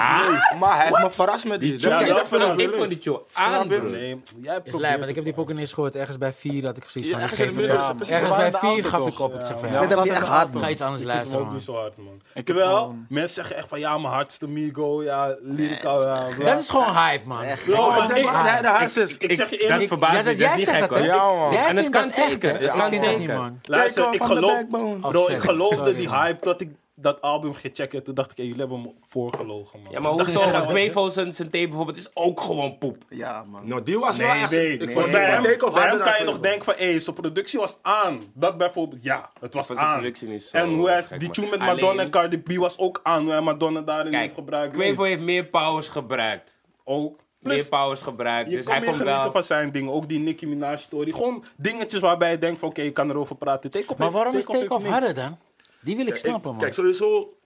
Maar 0.58 0.76
hij 0.76 0.86
heeft 0.86 1.02
me 1.02 1.10
verrast 1.12 1.44
met 1.44 1.60
die. 1.60 1.70
Die 1.76 1.80
Dat- 1.80 1.90
dat 2.06 2.08
dat 2.08 2.28
vind 2.28 2.42
ik 2.42 2.48
ik 2.48 2.56
leuk. 2.56 2.74
vond 2.76 2.88
die 2.88 2.98
show 3.02 3.20
aan, 3.32 3.68
bro. 3.68 3.82
Nee, 3.82 3.98
jij 3.98 4.14
Is 4.14 4.42
lijp, 4.46 4.62
probeert 4.68 4.98
want 4.98 5.08
ik 5.08 5.14
heb 5.14 5.24
die 5.24 5.32
pokken 5.34 5.58
eens 5.58 5.72
gehoord. 5.72 5.96
Ergens 5.96 6.18
bij 6.18 6.32
4 6.32 6.64
had 6.64 6.76
ik 6.76 6.84
zoiets 6.86 7.10
Ja, 7.10 7.16
van, 7.18 7.28
ik 7.28 7.34
geef 7.34 7.46
het 7.46 7.96
precies. 7.96 8.14
Ergens 8.14 8.36
bij 8.36 8.52
4 8.60 8.84
gaf 8.84 9.06
ik 9.06 9.18
op. 9.20 9.34
Ik 9.34 9.44
zeg 9.44 9.58
van, 9.58 9.68
Ja, 9.72 9.82
ja, 9.82 9.86
dat 9.86 10.06
in 10.06 10.12
echt 10.12 10.26
hard, 10.26 10.42
auto. 10.44 10.58
ga 10.58 10.68
iets 10.68 10.80
anders 10.80 11.02
luisteren, 11.02 11.38
ook 11.38 11.44
man. 11.46 11.54
niet 11.54 11.62
zo 11.64 11.74
hard, 11.76 11.96
man. 11.96 12.20
heb 12.32 12.44
Terwijl, 12.44 12.96
mensen 13.08 13.34
zeggen 13.34 13.56
echt 13.56 13.68
van 13.68 13.78
ja, 13.78 13.98
mijn 13.98 14.12
hardste 14.14 14.48
Migo, 14.48 15.02
ja, 15.02 15.36
lyrica, 15.40 15.92
ja. 15.92 16.44
Dat 16.44 16.60
is 16.60 16.68
gewoon 16.70 16.94
hype, 16.96 17.26
man. 17.28 17.44
Bro, 17.66 17.90
maar 17.90 18.08
dat 18.08 18.16
de 18.62 18.68
hardste 18.68 19.00
is. 19.02 19.16
ik 19.18 19.32
zeg 19.32 19.50
je 19.50 19.56
Dat 19.56 19.68
eerlijk, 19.70 19.88
verbaast 19.88 20.12
Ja, 20.12 20.18
me, 20.18 20.24
dat 20.24 20.32
dat 20.38 20.40
is 20.42 20.46
jij 20.48 20.56
niet 20.56 20.64
zegt 20.64 20.78
gek 20.78 20.88
dat, 20.88 20.98
hoor. 20.98 21.06
Ja, 21.06 21.24
man. 21.34 21.52
Jij 21.52 21.66
En 21.66 21.76
het 21.76 21.88
kan 21.88 22.02
dat 22.08 22.16
echt, 22.16 22.30
zeker. 22.30 22.60
Het 22.60 22.70
kan 22.70 22.78
dat 22.78 22.94
zeker. 22.94 23.18
niet, 23.18 23.28
man. 23.28 23.60
luister, 23.62 24.12
ik 24.14 24.22
geloof, 24.22 24.62
bro, 25.00 25.28
ik 25.28 25.40
geloofde 25.40 25.94
die 25.94 26.08
man. 26.08 26.20
hype 26.24 26.44
dat 26.44 26.60
ik 26.60 26.68
dat 27.00 27.20
album 27.20 27.54
gecheckt 27.54 27.92
heb. 27.92 28.04
Toen 28.04 28.14
dacht 28.14 28.30
ik, 28.30 28.36
hey, 28.36 28.46
jullie 28.46 28.60
hebben 28.60 28.80
me 28.80 28.92
voorgelogen, 29.08 29.80
man. 29.82 29.92
Ja, 29.92 30.00
maar 30.00 30.10
hoezo? 30.12 30.40
gaat- 30.40 30.66
Quavo 30.66 31.08
zijn 31.08 31.34
zijn 31.34 31.50
tape 31.50 31.66
bijvoorbeeld 31.68 31.96
is 31.96 32.10
ook 32.14 32.40
gewoon 32.40 32.78
poep. 32.78 32.96
Ja, 33.08 33.44
man. 33.46 33.68
Nou, 33.68 33.82
die 33.82 33.98
was 33.98 34.16
wel 34.16 34.28
Nee, 34.28 34.40
echt... 34.42 34.50
nee. 34.50 34.90
vond 34.90 35.10
bij 35.10 35.24
hem, 35.24 35.42
bij 35.42 35.88
hem 35.88 36.00
kan 36.00 36.12
je 36.18 36.24
nog 36.24 36.40
denken 36.40 36.64
van, 36.64 36.74
hé, 36.76 36.98
zijn 37.00 37.16
productie 37.16 37.58
was 37.58 37.78
aan. 37.82 38.20
Dat 38.34 38.58
bijvoorbeeld, 38.58 39.02
ja, 39.04 39.30
het 39.40 39.54
was 39.54 39.68
Was 39.68 39.76
aan. 39.78 39.96
productie 39.98 40.28
niet 40.28 40.42
zo 40.42 40.56
en 40.56 40.68
hoe 40.68 40.88
hij, 40.88 41.18
die 41.18 41.20
man. 41.20 41.30
tune 41.30 41.50
met 41.50 41.60
Alleen- 41.60 41.74
Madonna 41.74 42.02
en 42.02 42.10
Cardi 42.10 42.38
B 42.38 42.52
was 42.52 42.78
ook 42.78 43.00
aan. 43.02 43.22
Hoe 43.22 43.30
hij 43.32 43.40
Madonna 43.40 43.80
daarin 43.80 44.10
Kijk, 44.10 44.22
heeft 44.22 44.34
gebruikt. 44.34 44.76
Quavo 44.76 45.02
Nee, 45.02 45.10
heeft 45.10 45.22
meer 45.22 45.44
powers 45.44 45.88
gebruikt. 45.88 46.56
ook. 46.84 47.16
Meer 47.40 47.54
Plus, 47.54 47.68
powers 47.68 48.00
gebruikt. 48.02 48.50
je 48.50 48.56
Dus 48.56 48.64
kan 48.64 48.72
hij 48.74 48.80
meer 48.82 48.90
komt 48.90 49.00
genieten 49.02 49.22
wel... 49.24 49.32
van 49.32 49.42
zijn 49.42 49.72
dingen. 49.72 49.92
Ook 49.92 50.08
die 50.08 50.18
Nicki 50.18 50.46
Minaj 50.46 50.76
story. 50.76 51.12
Gewoon 51.12 51.44
dingetjes 51.56 52.00
waarbij 52.00 52.30
je 52.30 52.38
denkt 52.38 52.58
van, 52.58 52.68
oké, 52.68 52.80
ik 52.82 52.94
kan 52.94 53.10
erover 53.10 53.36
praten. 53.36 53.70
Take-off 53.70 53.98
Maar 53.98 54.10
waarom 54.10 54.34
is 54.36 54.44
Take-off 54.44 54.86
harder 54.86 55.14
dan? 55.14 55.38
Die 55.82 55.96
wil 55.96 56.06
ik 56.06 56.16
snappen, 56.16 56.40
Ik- 56.50 56.56
man. 56.56 56.58
Kijk, 56.58 56.74
sowieso, 56.74 57.36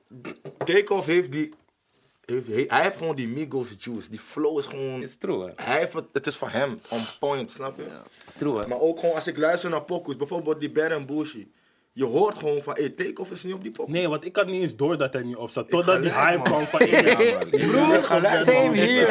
Takeoff 0.64 1.06
heeft 1.06 1.32
die... 1.32 1.52
Heeft, 2.24 2.46
hij, 2.70 2.82
heeft 2.82 2.96
gewoon 2.96 3.14
die 3.16 3.28
Migos 3.28 3.68
juice. 3.78 4.10
Die 4.10 4.18
flow 4.18 4.58
is 4.58 4.66
gewoon... 4.66 5.02
It's 5.02 5.16
true, 5.16 5.44
hè. 5.46 5.52
Hij 5.56 5.78
heeft 5.78 5.92
het, 5.92 6.04
het 6.12 6.26
is 6.26 6.36
van 6.36 6.48
hem, 6.48 6.80
on 6.90 7.00
point, 7.20 7.50
snap 7.50 7.76
je? 7.76 7.86
True, 8.36 8.58
hè. 8.58 8.66
Maar 8.66 8.80
ook 8.80 8.98
gewoon 9.00 9.14
als 9.14 9.26
ik 9.26 9.36
luister 9.38 9.70
naar 9.70 9.82
pokus, 9.82 10.16
bijvoorbeeld 10.16 10.60
die 10.60 10.70
Ben 10.70 10.90
en 10.90 11.06
Bushi. 11.06 11.50
Je 11.96 12.04
hoort 12.04 12.36
gewoon 12.38 12.62
van, 12.62 12.74
hey, 12.74 12.88
Takeoff 12.88 13.30
is 13.30 13.42
niet 13.44 13.54
op 13.54 13.62
die 13.62 13.72
pokus. 13.72 13.92
Nee, 13.92 14.08
want 14.08 14.24
ik 14.24 14.36
had 14.36 14.46
niet 14.46 14.62
eens 14.62 14.76
door 14.76 14.98
dat 14.98 15.12
hij 15.12 15.22
niet 15.22 15.36
op 15.36 15.50
zat. 15.50 15.68
Totdat 15.70 16.02
die 16.02 16.12
hype 16.12 16.42
kwam 16.42 16.62
van, 16.64 16.86
ja, 16.86 17.02
man. 18.22 18.32
Same 18.44 18.72
hier, 18.72 19.08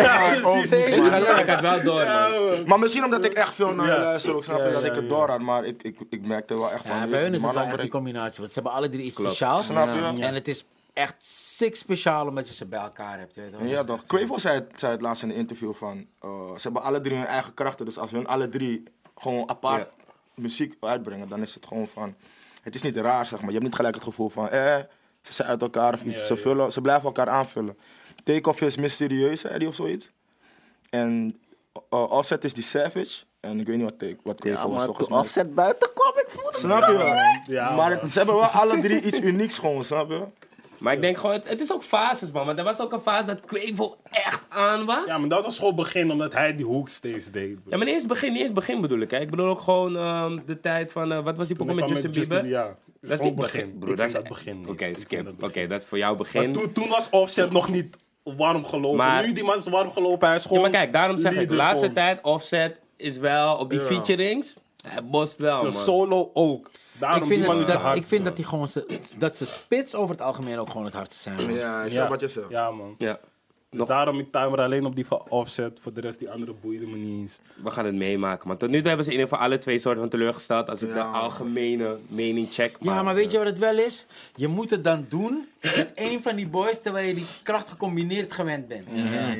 Ik 1.40 1.48
had 1.48 1.60
wel 1.62 1.82
door, 1.84 2.06
man. 2.06 2.64
Maar 2.68 2.80
misschien 2.80 3.04
omdat 3.04 3.26
ik 3.26 3.34
echt 3.34 3.54
veel 3.54 3.74
naar 3.74 3.88
Ja. 3.88 4.00
luister, 4.00 4.36
ook 4.36 4.44
snap 4.44 4.58
je 4.58 4.64
Ja, 4.64 4.72
dat 4.72 4.82
ja, 4.82 4.88
ik 4.88 4.96
het 4.96 5.04
ja. 5.04 5.10
door 5.10 5.30
had. 5.30 5.42
Maar 5.42 5.66
ik, 5.66 5.84
ik, 5.84 5.98
ik 6.10 6.26
merkte 6.26 6.54
wel 6.58 6.72
echt 6.72 6.88
van, 6.88 6.96
Ja, 6.98 7.08
bij 7.08 7.22
hun 7.22 7.34
is 7.34 7.38
die 7.40 7.46
het 7.48 7.54
wel 7.54 7.62
echt 7.62 7.72
opbrengt. 7.72 7.92
combinatie. 7.92 8.40
Want 8.40 8.52
ze 8.52 8.60
hebben 8.60 8.72
alle 8.78 8.90
drie 8.90 9.04
iets 9.04 9.16
Klopt. 9.16 9.34
speciaals. 9.34 9.66
Snap 9.66 10.16
je? 10.18 10.22
En 10.24 10.34
het 10.34 10.48
is 10.48 10.66
echt 10.94 11.16
sick 11.26 11.76
speciaal 11.76 12.28
omdat 12.28 12.48
je 12.48 12.54
ze 12.54 12.66
bij 12.66 12.80
elkaar 12.80 13.20
hebt. 13.20 13.36
weet. 13.36 13.70
Ja, 13.70 13.84
toch. 13.84 14.04
Quavo 14.04 14.38
zei, 14.38 14.56
het- 14.56 14.80
zei 14.80 14.92
het 14.92 15.02
laatst 15.02 15.24
in 15.24 15.30
een 15.30 15.36
interview 15.36 15.74
van, 15.74 16.08
eh, 16.22 16.30
ze 16.56 16.62
hebben 16.62 16.82
alle 16.82 17.02
drie 17.02 17.18
hun 17.18 17.26
eigen 17.26 17.54
krachten. 17.54 17.86
Dus 17.86 17.98
als 17.98 18.12
hun 18.12 18.28
alle 18.28 18.48
drie 18.50 18.84
gewoon 19.18 19.50
apart 19.50 19.94
muziek 20.36 20.74
uitbrengen, 20.80 21.30
dan 21.30 21.42
is 21.42 21.54
het 21.54 21.66
gewoon 21.66 21.88
van, 21.94 22.16
het 22.64 22.76
is 22.76 22.82
niet 22.82 22.98
raar 22.98 23.26
zeg 23.26 23.38
maar. 23.40 23.48
Je 23.48 23.54
hebt 23.54 23.64
niet 23.66 23.76
gelijk 23.76 23.96
het 23.96 24.04
gevoel 24.04 24.30
van, 24.30 24.50
eh, 24.50 24.78
ze 25.22 25.34
zijn 25.34 25.48
uit 25.48 25.62
elkaar 25.62 25.94
of 25.94 26.04
iets. 26.04 26.20
Ja, 26.20 26.26
ze, 26.26 26.34
ja. 26.34 26.40
vullen, 26.40 26.72
ze 26.72 26.82
blijven 26.82 27.06
elkaar 27.06 27.30
aanvullen. 27.30 27.78
Takeoff 28.24 28.62
is 28.62 28.76
mysterieus, 28.76 29.40
zei 29.42 29.58
hij 29.58 29.68
of 29.68 29.76
zoiets. 29.76 30.12
En 30.90 31.40
uh, 31.94 32.12
Offset 32.12 32.44
is 32.44 32.54
die 32.54 32.64
savage. 32.64 33.24
En 33.40 33.60
ik 33.60 33.68
weet 33.68 33.76
niet 33.78 33.86
wat, 33.90 34.00
take, 34.00 34.18
wat 34.24 34.40
Quavo 34.40 34.56
Ja, 34.58 34.68
was 34.68 34.76
maar 34.78 34.86
volgens 34.86 35.08
toen 35.08 35.16
mij. 35.16 35.26
offset 35.26 35.56
buiten 35.56 35.90
kwam, 35.94 36.14
ik 36.16 36.26
voelde 36.30 36.58
Snap 36.58 36.88
je 36.88 36.98
wel? 36.98 37.16
Ja, 37.56 37.76
maar 37.76 37.92
het- 37.92 38.12
ze 38.12 38.18
hebben 38.18 38.36
wel 38.36 38.46
alle 38.46 38.80
drie 38.82 39.02
iets 39.02 39.20
unieks 39.20 39.58
gewoon, 39.58 39.84
snap 39.84 40.10
je? 40.10 40.24
Maar 40.84 40.94
ik 40.94 41.02
denk 41.02 41.18
gewoon, 41.18 41.36
het, 41.36 41.50
het 41.50 41.62
is 41.62 41.74
ook 41.74 41.84
fases, 41.84 42.32
man. 42.32 42.46
Want 42.46 42.58
er 42.58 42.64
was 42.64 42.80
ook 42.80 42.94
een 42.94 43.00
fase 43.00 43.26
dat 43.28 43.46
Quavo 43.46 43.98
echt 44.12 44.46
aan 44.50 44.86
was. 44.86 45.08
Ja, 45.08 45.18
maar 45.18 45.30
dat 45.30 45.44
was 45.46 45.58
gewoon 45.60 45.76
begin, 45.76 46.12
omdat 46.12 46.34
hij 46.34 46.56
die 46.56 46.66
hoek 46.66 46.90
steeds 46.90 47.32
deed. 47.32 47.58
Ja, 47.66 47.78
maar 47.78 47.86
niet 47.86 47.96
eens 47.96 48.06
begin, 48.06 48.34
niet 48.34 48.42
eens 48.42 48.52
begin 48.54 48.82
bedoel 48.82 49.00
ik. 49.00 49.12
Hè. 49.12 49.20
Ik 49.20 49.30
bedoel 49.30 49.48
ook 49.48 49.62
gewoon 49.62 49.96
ehm, 49.98 50.40
de 50.46 50.60
tijd 50.60 50.92
van, 50.92 51.12
eh, 51.12 51.24
wat 51.24 51.38
was 51.38 51.48
die 51.48 51.56
pokken 51.56 51.76
met 51.76 51.90
Justin 51.90 52.12
Bieber? 52.12 52.46
Ja, 52.46 52.76
Dat 53.02 53.12
is 53.12 53.20
niet 53.20 53.36
begin. 53.36 53.78
broer. 53.80 53.96
Dat 53.96 54.06
is 54.06 54.14
dat 54.14 54.28
begin. 54.28 54.66
Oké, 54.70 54.92
skip. 54.96 55.34
Oké, 55.42 55.68
dat 55.68 55.80
is 55.80 55.86
voor 55.86 55.98
jou 55.98 56.16
Maar 56.16 56.24
begin. 56.24 56.52
toen, 56.54 56.72
toen 56.74 56.88
was 56.88 57.10
Offset 57.10 57.52
nog 57.52 57.70
niet 57.70 57.96
warm 58.24 58.66
gelopen. 58.66 58.98
Maar- 58.98 59.26
nu 59.26 59.34
die 59.34 59.44
man 59.44 59.58
is 59.58 59.64
warm 59.68 59.92
gelopen, 59.92 60.28
hij 60.28 60.36
is 60.36 60.42
Ja, 60.44 60.48
gewoon... 60.48 60.62
maar 60.64 60.72
kijk, 60.72 60.94
daarom 60.94 61.18
zeg 61.18 61.34
ik, 61.36 61.50
de 61.50 61.56
laatste 61.56 61.78
gewoon. 61.80 61.94
tijd, 61.94 62.22
Offset 62.22 62.80
is 62.98 63.18
wel 63.18 63.56
op 63.58 63.70
die 63.70 63.80
Ja. 63.80 63.86
featurings. 63.86 64.54
Hij 64.88 65.04
bost 65.04 65.38
wel, 65.38 65.58
De 65.58 65.64
man. 65.64 65.74
solo 65.82 66.30
ook. 66.34 66.70
Daarom, 67.04 67.22
Ik 67.22 67.28
vind, 67.28 67.40
die 67.40 67.48
man 67.50 67.58
het- 67.60 67.68
is 67.68 67.74
de 67.76 67.82
dat, 67.82 67.96
ik 67.96 68.06
vind 68.06 68.24
dat, 68.26 68.36
die 68.36 68.46
gewoon 68.46 68.68
ze- 68.68 69.00
dat 69.18 69.38
ze 69.38 69.46
spits 69.46 69.96
over 69.96 70.16
het 70.16 70.24
algemeen 70.24 70.60
ook 70.60 70.70
gewoon 70.70 70.86
het 70.86 70.94
hardste 70.94 71.22
zijn. 71.22 71.36
man. 71.36 71.54
Ja, 71.54 71.84
ik 71.84 71.92
snap 71.92 72.10
wat 72.10 72.20
je 72.20 72.28
zegt. 72.28 72.50
ja 72.50 72.72
man. 72.72 72.96
Ja, 72.98 73.20
Dus 73.70 73.86
daarom 73.86 74.20
ik 74.20 74.32
timer 74.32 74.62
alleen 74.62 74.86
op 74.86 74.96
die 74.96 75.06
van 75.06 75.22
Offset. 75.30 75.80
Voor 75.82 75.94
de 75.94 76.02
rest, 76.02 76.20
die 76.20 76.30
andere 76.32 76.54
boeide 76.62 76.86
me 76.88 76.96
niet 76.96 77.20
eens. 77.22 77.40
we 77.64 77.70
gaan 77.72 77.86
het 77.86 77.96
meemaken. 77.96 78.48
Maar 78.48 78.58
tot 78.58 78.70
nu 78.70 78.78
toe 78.78 78.88
hebben 78.88 79.06
ze 79.06 79.12
in 79.12 79.18
ieder 79.18 79.32
geval 79.34 79.46
alle 79.48 79.58
twee 79.58 79.80
soorten 79.80 80.00
van 80.02 80.10
teleurgesteld. 80.10 80.70
Als 80.70 80.82
ik 80.82 80.88
Ja. 80.90 80.94
de 80.94 81.18
algemene 81.20 81.98
mening 82.08 82.48
check. 82.52 82.78
Ja, 82.80 83.04
maar 83.04 83.16
weet 83.16 83.32
je 83.32 83.38
wat 83.38 83.48
het 83.48 83.60
wel 83.60 83.78
is? 83.78 84.06
Je 84.36 84.48
moet 84.48 84.70
het 84.70 84.84
dan 84.84 85.06
doen 85.10 85.48
met 85.64 85.92
een 85.96 86.22
van 86.24 86.36
die 86.36 86.48
boys 86.48 86.82
terwijl 86.82 87.08
je 87.08 87.14
die 87.14 87.26
kracht 87.44 87.70
gecombineerd 87.70 88.34
gewend 88.34 88.68
bent. 88.68 88.88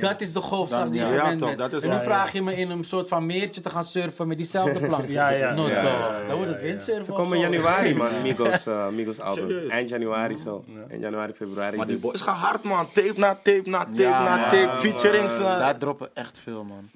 Dat 0.02 0.22
is 0.22 0.34
de 0.34 0.42
golfslag 0.42 0.84
die 0.90 0.94
je 0.94 1.00
ja. 1.00 1.08
gewend 1.08 1.32
Ja, 1.32 1.38
toch, 1.38 1.48
bent. 1.48 1.60
dat 1.72 1.74
is 1.84 1.90
en 1.90 1.98
nu 1.98 2.04
vraag 2.04 2.32
je 2.32 2.42
me 2.42 2.56
in 2.56 2.70
een 2.70 2.84
soort 2.84 3.08
van 3.08 3.26
meertje 3.26 3.62
te 3.62 3.70
gaan 3.70 3.84
surfen 3.84 4.28
met 4.28 4.38
diezelfde 4.38 4.80
plank. 4.88 5.08
Ja, 5.10 5.30
ja. 5.30 5.54
No, 5.54 5.68
Ja, 5.68 5.82
toch. 5.82 5.92
ja, 5.92 6.18
ja, 6.22 6.28
Dan 6.28 6.36
wordt 6.38 6.52
het 6.52 6.60
ja. 6.60 6.66
windsurfen. 6.66 7.06
Ze 7.06 7.12
komen 7.12 7.38
in 7.38 7.52
januari, 7.52 7.96
man. 7.96 8.22
Migos, 8.22 8.66
eh, 8.68 8.88
Migos 8.88 9.20
album. 9.20 9.70
Eind 9.70 9.90
januari 9.90 10.38
zo. 10.38 10.64
Eind 10.90 11.02
januari, 11.02 11.34
februari. 11.34 11.78
Maar 11.78 11.86
die 11.88 11.96
dus- 11.96 12.04
boys 12.06 12.22
gaan 12.22 12.36
hard, 12.36 12.64
man. 12.64 12.88
Tape 12.94 13.14
na 13.16 13.36
tape 13.44 13.62
na 13.70 13.80
tape 13.86 14.02
Ja, 14.02 14.24
na 14.24 14.44
tape. 14.50 14.70
Featurings. 14.80 15.34
Zij 15.58 15.74
droppen 15.74 16.10
echt 16.14 16.40
veel, 16.40 16.64
man. 16.64 16.90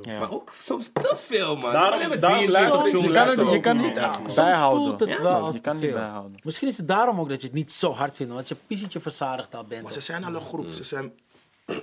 Ja. 0.00 0.18
Maar 0.18 0.32
ook 0.32 0.52
soms 0.60 0.90
te 0.92 1.16
veel, 1.26 1.56
man. 1.56 1.72
Daarom- 1.72 2.20
daarom 2.20 2.48
luister 2.50 2.86
Je 2.86 3.60
kan, 3.60 3.76
niet, 3.76 3.94
bijhouden. 3.94 5.52
je 5.52 5.60
kan 5.60 5.76
niet 5.78 5.92
bijhouden. 5.92 6.38
Misschien 6.44 6.68
is 6.68 6.76
het 6.76 6.88
daarom 6.88 7.20
ook 7.20 7.28
dat 7.28 7.40
je 7.40 7.46
het 7.46 7.56
niet 7.56 7.72
zo 7.72 7.92
hard 7.92 8.16
vindt, 8.16 8.27
want 8.34 8.48
je 8.48 8.56
piezetje 8.66 9.00
verzadigd 9.00 9.54
al 9.54 9.64
bent. 9.64 9.82
Maar 9.82 9.92
ze 9.92 10.00
zijn 10.00 10.24
al 10.24 10.34
een 10.34 10.40
groep. 10.40 10.72
Ze 10.72 10.84
zijn... 10.84 11.12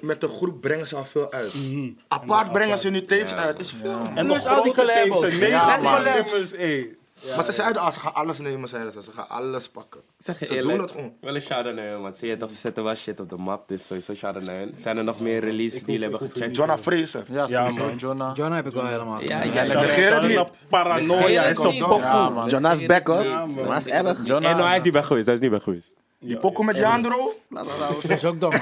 Met 0.01 0.21
de 0.21 0.27
groep 0.27 0.61
brengen 0.61 0.87
ze 0.87 0.95
al 0.95 1.05
veel 1.05 1.31
uit. 1.31 1.53
Apart 2.07 2.51
brengen 2.51 2.79
ze 2.79 2.89
nu 2.89 3.05
tapes 3.05 3.31
uit. 3.33 3.59
is 3.59 3.75
veel. 3.81 3.97
En 4.15 4.25
nog 4.27 4.45
al 4.47 4.63
die 4.63 4.73
en 4.73 4.85
negen 5.39 5.47
Ja, 5.49 5.77
nummers, 5.99 6.51
ey. 6.53 6.95
maar 7.35 7.43
ze 7.43 7.51
zeiden, 7.51 7.81
ah, 7.81 7.91
ze 7.91 7.99
gaan 7.99 8.13
alles 8.13 8.39
nemen, 8.39 8.69
zeiden 8.69 8.91
ze. 8.93 9.03
Ze 9.03 9.11
gaan 9.11 9.29
alles 9.29 9.69
pakken. 9.69 10.01
Zeg 10.17 10.39
je 10.39 10.45
Ze 10.45 10.55
eerlijk, 10.55 10.73
doen 10.73 10.81
het 10.81 10.91
gewoon. 10.91 11.13
wel 11.21 11.35
een 11.35 11.41
shout-out 11.41 11.75
naar 11.75 11.85
hun, 11.87 12.01
want 12.01 12.17
zie 12.17 12.27
je 12.29 12.37
toch, 12.37 12.51
ze 12.51 12.57
zetten 12.57 12.83
wel 12.83 12.95
shit 12.95 13.19
op 13.19 13.29
de 13.29 13.37
map, 13.37 13.67
dus 13.67 13.85
sowieso 13.85 14.13
shout-out 14.13 14.45
naar 14.45 14.55
hun. 14.57 14.73
Zijn 14.75 14.97
er 14.97 15.03
nog 15.03 15.19
meer 15.19 15.39
releases 15.39 15.83
die 15.83 15.93
jullie 15.99 16.09
hebben 16.09 16.29
gecheckt? 16.31 16.55
Jonah 16.55 16.79
Fraser. 16.79 17.23
Ja, 17.29 17.45
Ja, 17.47 17.69
man. 17.69 17.95
Jonah. 17.95 18.35
John 18.35 18.51
heb 18.51 18.65
ik 18.65 18.73
wel 18.73 18.85
helemaal. 18.85 19.21
Ja, 19.21 19.37
gezien. 19.37 19.53
ja, 19.53 19.63
Ja, 19.63 19.79
Negeer 19.81 20.13
het 20.21 20.27
niet. 20.27 20.69
Paranoia 20.69 21.43
is 21.43 21.59
op 21.59 21.71
niet. 21.71 21.81
pokoe. 21.81 21.99
Ja. 21.99 22.45
Jonah 22.47 22.79
is 22.79 22.85
back 22.85 23.07
hoor. 23.07 23.23
Ja. 23.23 23.45
Maar 23.45 23.77
is 23.77 23.87
erg. 23.87 24.17
En 24.19 24.41
nou, 24.41 24.61
hij 24.61 24.77
is 24.77 24.83
niet 24.83 24.93
bij 24.93 25.03
geweest, 25.03 25.25
hij 25.25 25.35
is 25.35 25.41
niet 25.41 25.49
bij 25.51 25.59
geweest. 25.59 25.93
Die 26.25 26.37
pokken 26.37 26.65
met 26.65 26.75
Jandro. 26.75 27.31
Dat 27.49 27.65
is 28.09 28.25
ook 28.25 28.39
dom, 28.39 28.49
man. 28.51 28.59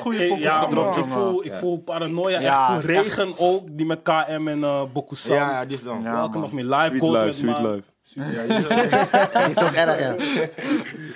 Goeie 0.00 0.18
Hey, 0.18 0.28
poppers 0.28 0.42
ja, 0.42 0.58
gedropt, 0.58 0.96
man. 0.96 1.04
Ik 1.06 1.12
voel, 1.12 1.44
ik 1.44 1.52
voel 1.52 1.78
paranoia. 1.78 2.40
Ja, 2.40 2.68
echt. 2.74 2.84
Ik 2.84 2.90
voel 2.94 3.02
regen 3.02 3.34
ook, 3.38 3.62
die 3.70 3.86
met 3.86 4.02
KM 4.02 4.48
en 4.48 4.64
eh 4.64 4.82
Bokusan. 4.92 5.36
Ja, 5.36 5.50
ja, 5.50 5.64
die 5.64 5.76
is 5.76 5.82
dan. 5.82 6.02
Ja, 6.02 6.12
Welke 6.12 6.32
man. 6.32 6.40
nog 6.40 6.52
meer? 6.52 6.64
Live 6.64 6.86
Sweet 6.86 7.00
goals 7.00 7.14
life, 7.18 7.24
met 7.26 7.34
sweet 7.56 7.58
life. 7.58 7.82
Ja, 8.02 8.42
die 9.44 9.50
is- 9.50 9.62
ook 9.62 9.72
erg, 9.84 10.00
ja. 10.00 10.14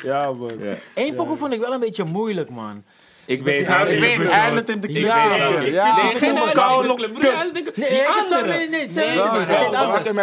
Ja, 0.02 0.32
man. 0.32 0.50
Ja. 0.58 0.74
Eén 0.94 1.14
pokoe 1.14 1.36
vond 1.36 1.52
ik 1.52 1.60
wel 1.60 1.72
een 1.72 1.80
beetje 1.80 2.04
moeilijk, 2.04 2.50
man. 2.50 2.84
Ik 3.30 3.42
weet 3.42 3.66
Ja, 3.66 3.78
het 3.78 3.92
ik 3.92 4.00
weet 4.00 4.16
het. 4.16 4.28
Eindelijk 4.28 4.68
in 4.68 4.80
de 4.80 4.88
Ik 4.88 4.94
club. 4.94 5.06
Ja, 5.06 5.28
het. 5.28 5.66
Ik 5.66 5.72
Ja, 5.74 5.84
geen 5.84 6.34
me 6.34 6.40
in 6.40 6.46
de 6.46 6.92
club. 6.94 7.20
Die 7.20 8.08
andere. 8.08 8.42
nee, 8.48 8.68
nee, 8.68 8.88
Nee, 8.94 9.16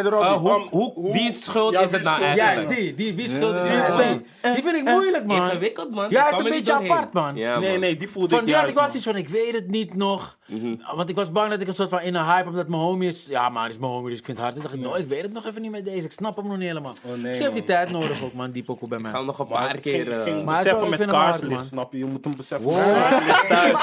Robbie? 0.10 0.68
hoe, 0.70 1.12
wie 1.14 1.34
schuld 1.34 1.74
Ja, 1.74 1.80
is 1.80 1.92
het 1.92 2.04
nou 2.04 2.16
schuld? 2.22 2.38
eigenlijk? 2.38 2.70
Ja, 2.70 2.76
die. 2.76 2.94
Die, 2.94 3.16
wie 3.16 3.30
schuld 3.30 3.56
is 3.56 3.72
Ja. 3.72 3.98
die? 3.98 4.26
Die 4.54 4.64
vind 4.64 4.76
ik 4.76 4.84
moeilijk, 4.84 5.26
man. 5.26 5.38
Ingewikkeld, 5.50 5.92
man. 5.92 6.10
Ja, 6.10 6.26
Ik 6.28 6.32
is 6.32 6.38
een 6.38 6.44
beetje 6.52 6.74
apart, 6.74 7.14
man. 7.14 7.36
Ja, 7.36 7.60
Nee, 7.60 7.78
nee, 7.78 7.96
die 7.96 8.10
voelde 8.10 8.30
Van 8.30 8.40
ik 8.40 8.46
die 8.46 8.54
had 8.56 8.64
juist, 8.64 8.78
ik 8.78 8.84
was 8.86 8.96
iets 8.96 9.04
van, 9.06 9.16
ik 9.16 9.30
weet 9.30 9.54
het 9.54 9.68
niet 9.70 9.96
nog. 9.96 10.37
Mhm. 10.48 10.75
Want 10.96 11.10
ik 11.10 11.16
was 11.16 11.32
bang 11.32 11.50
dat 11.50 11.62
ik 11.62 11.68
een 11.68 11.74
soort 11.74 11.89
van 11.89 12.01
in 12.01 12.16
een 12.16 12.25
hype, 12.25 12.50
omdat 12.50 12.68
mijn 12.68 12.82
homie 12.82 13.10
is... 13.10 13.25
Ja, 13.30 13.50
maar 13.50 13.62
hij 13.62 13.72
is 13.72 13.77
mijn 13.77 13.92
homie, 13.92 14.10
dus 14.10 14.20
ik 14.20 14.25
vind 14.25 14.38
het 14.38 14.46
hard. 14.46 14.58
En 14.58 14.63
dacht 14.63 14.74
ik, 14.74 14.82
no, 14.82 14.96
ik 14.96 15.08
weet 15.08 15.22
het 15.22 15.34
nog 15.34 15.46
even 15.46 15.62
niet 15.62 15.72
met 15.72 15.86
deze. 15.86 16.06
Ik 16.06 16.12
snap 16.12 16.36
hem 16.36 16.48
nog 16.48 16.58
niet 16.58 16.68
helemaal. 16.68 16.94
Oh, 17.04 17.22
nee, 17.24 17.36
Ze 17.36 17.42
heeft 17.42 17.54
die 17.54 17.63
tijd 17.63 17.92
nodig 17.92 18.24
ook, 18.24 18.34
man, 18.34 18.51
die 18.51 18.63
pokoe 18.63 18.88
bij 18.88 18.98
mij. 19.00 19.08
Ik 19.10 19.12
ga 19.18 19.18
hem 19.24 19.27
nog 19.27 19.39
een 19.39 19.48
paar 19.48 19.75
ik 19.75 19.82
keer... 19.82 20.04
ging, 20.06 20.16
eh, 20.16 20.24
ging 20.24 20.46
Maar 20.46 20.58
is 20.58 20.63
beseffen 20.63 20.92
ik 20.94 21.00
met 21.00 21.10
kaarslicht, 21.10 21.51
man. 21.51 21.63
snap 21.63 21.92
je? 21.92 21.98
Je 21.98 22.06
moet 22.06 22.24
hem 22.25 22.36
beseffen 22.36 22.70
Wow. 22.70 22.77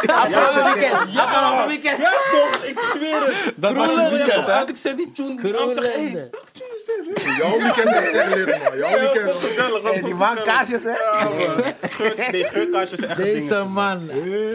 Afgelopen 0.06 0.64
weekend, 0.72 1.16
afgelopen 1.16 1.66
weekend. 1.68 1.98
Ja, 1.98 2.12
toch? 2.30 2.64
Ik 2.64 2.78
zweer 2.92 3.20
het. 3.24 3.52
Dat 3.56 3.76
was 3.76 3.94
je 3.94 4.08
weekend, 4.10 4.46
hè? 4.46 4.60
Ik 4.68 4.76
zei 4.76 4.96
die 4.96 5.12
tune, 5.12 5.40
zegt, 5.40 5.42
hey, 5.42 5.52
Kroonlende. 5.52 6.30
Jouw 7.38 7.58
weekend 7.58 7.88
is 7.96 8.08
echt 8.18 8.34
lit, 8.34 8.46
man. 8.46 8.78
Jouw 8.78 8.98
weekend. 9.00 9.30
gezellig. 9.30 9.82
Hey, 9.82 10.02
die 10.02 10.14
man 10.14 10.42
kaarsjes, 10.44 10.82
hè? 10.82 10.90
Ja, 10.90 12.30
Nee, 12.30 12.44
geurkaarsjes 12.44 12.98
is 12.98 13.06
echt 13.08 13.16
Deze 13.22 13.64
man. 13.64 14.06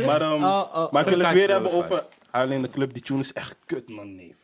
Maar, 0.06 0.22
ehm, 0.22 0.44
Oh, 0.44 0.64
oh, 0.74 0.92
maar 0.92 1.08
ik 1.08 1.10
wil 1.16 1.18
het 1.20 1.28
Geurkaarsjes 1.28 1.34
weer 1.34 1.50
hebben 1.50 1.72
over... 1.72 1.99
Alleen 2.32 2.62
de 2.62 2.70
club, 2.70 2.94
die 2.94 3.04
tune 3.04 3.20
is 3.20 3.34
echt 3.34 3.56
kut, 3.66 3.90
man, 3.90 4.16
neef. 4.16 4.36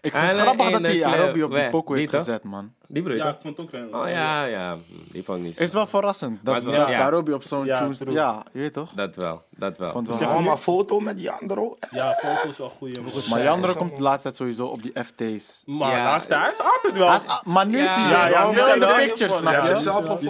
Ik 0.00 0.12
vind 0.14 0.14
het 0.14 0.22
Alleen 0.22 0.42
grappig 0.42 0.70
dat 0.70 0.82
de 0.82 0.88
hij. 0.88 1.04
Arobi 1.04 1.42
op 1.42 1.50
die 1.50 1.58
Weh, 1.58 1.70
pokoe 1.70 1.96
heeft 1.96 2.10
gezet, 2.10 2.42
man. 2.42 2.74
Die 2.94 3.02
broer, 3.02 3.16
Ja, 3.16 3.28
ik 3.28 3.36
vond 3.42 3.56
het 3.56 3.66
ook 3.66 3.72
wel... 3.72 4.02
Oh 4.02 4.08
ja, 4.08 4.44
ja. 4.44 4.76
Die 5.12 5.24
vond 5.24 5.38
ik 5.38 5.44
niet 5.44 5.56
zo. 5.56 5.62
Is 5.62 5.72
wel 5.72 5.86
verrassend. 5.86 6.38
Dat, 6.42 6.56
is 6.56 6.64
wel- 6.64 6.88
ja. 6.90 7.20
Op 7.34 7.42
zo'n 7.42 7.64
Ja, 7.64 7.78
tune... 7.78 7.94
true. 7.94 8.12
Ja, 8.12 8.42
je 8.52 8.58
weet 8.60 8.72
toch? 8.72 8.90
Dat 8.94 9.16
wel, 9.16 9.42
dat 9.50 9.78
wel. 9.78 9.90
Vond 9.90 10.08
Zeg 10.14 10.28
wel. 10.28 10.40
maar, 10.40 10.56
foto 10.56 11.00
met 11.00 11.20
Jandro. 11.20 11.76
Ja, 11.90 12.12
foto's 12.12 12.58
wel 12.58 12.68
goeie. 12.68 13.00
man. 13.00 13.10
Maar 13.30 13.42
Jandro 13.42 13.72
komt 13.74 13.96
de 13.96 14.02
laatste 14.02 14.22
tijd 14.22 14.36
sowieso 14.36 14.66
op 14.66 14.82
die 14.82 14.92
FT's. 15.04 15.62
Maar 15.66 15.96
Ja. 15.96 16.04
laatste, 16.04 16.34
hij 16.34 16.50
is 16.50 16.60
altijd 16.60 16.96
wel... 16.96 17.14
Is- 17.14 17.26
ah, 17.26 17.42
maar 17.42 17.66
nu 17.66 17.78
Ja, 17.78 17.86
zie 17.88 18.02
je 18.02 18.08
ja, 18.08 18.26
ja, 18.28 18.52
veel 18.52 18.74
in 18.74 18.80
de 18.80 18.86
pictures, 18.96 19.32
ja, 19.32 19.38
snap 19.38 19.52
ja, 19.52 19.68
je? 19.68 19.78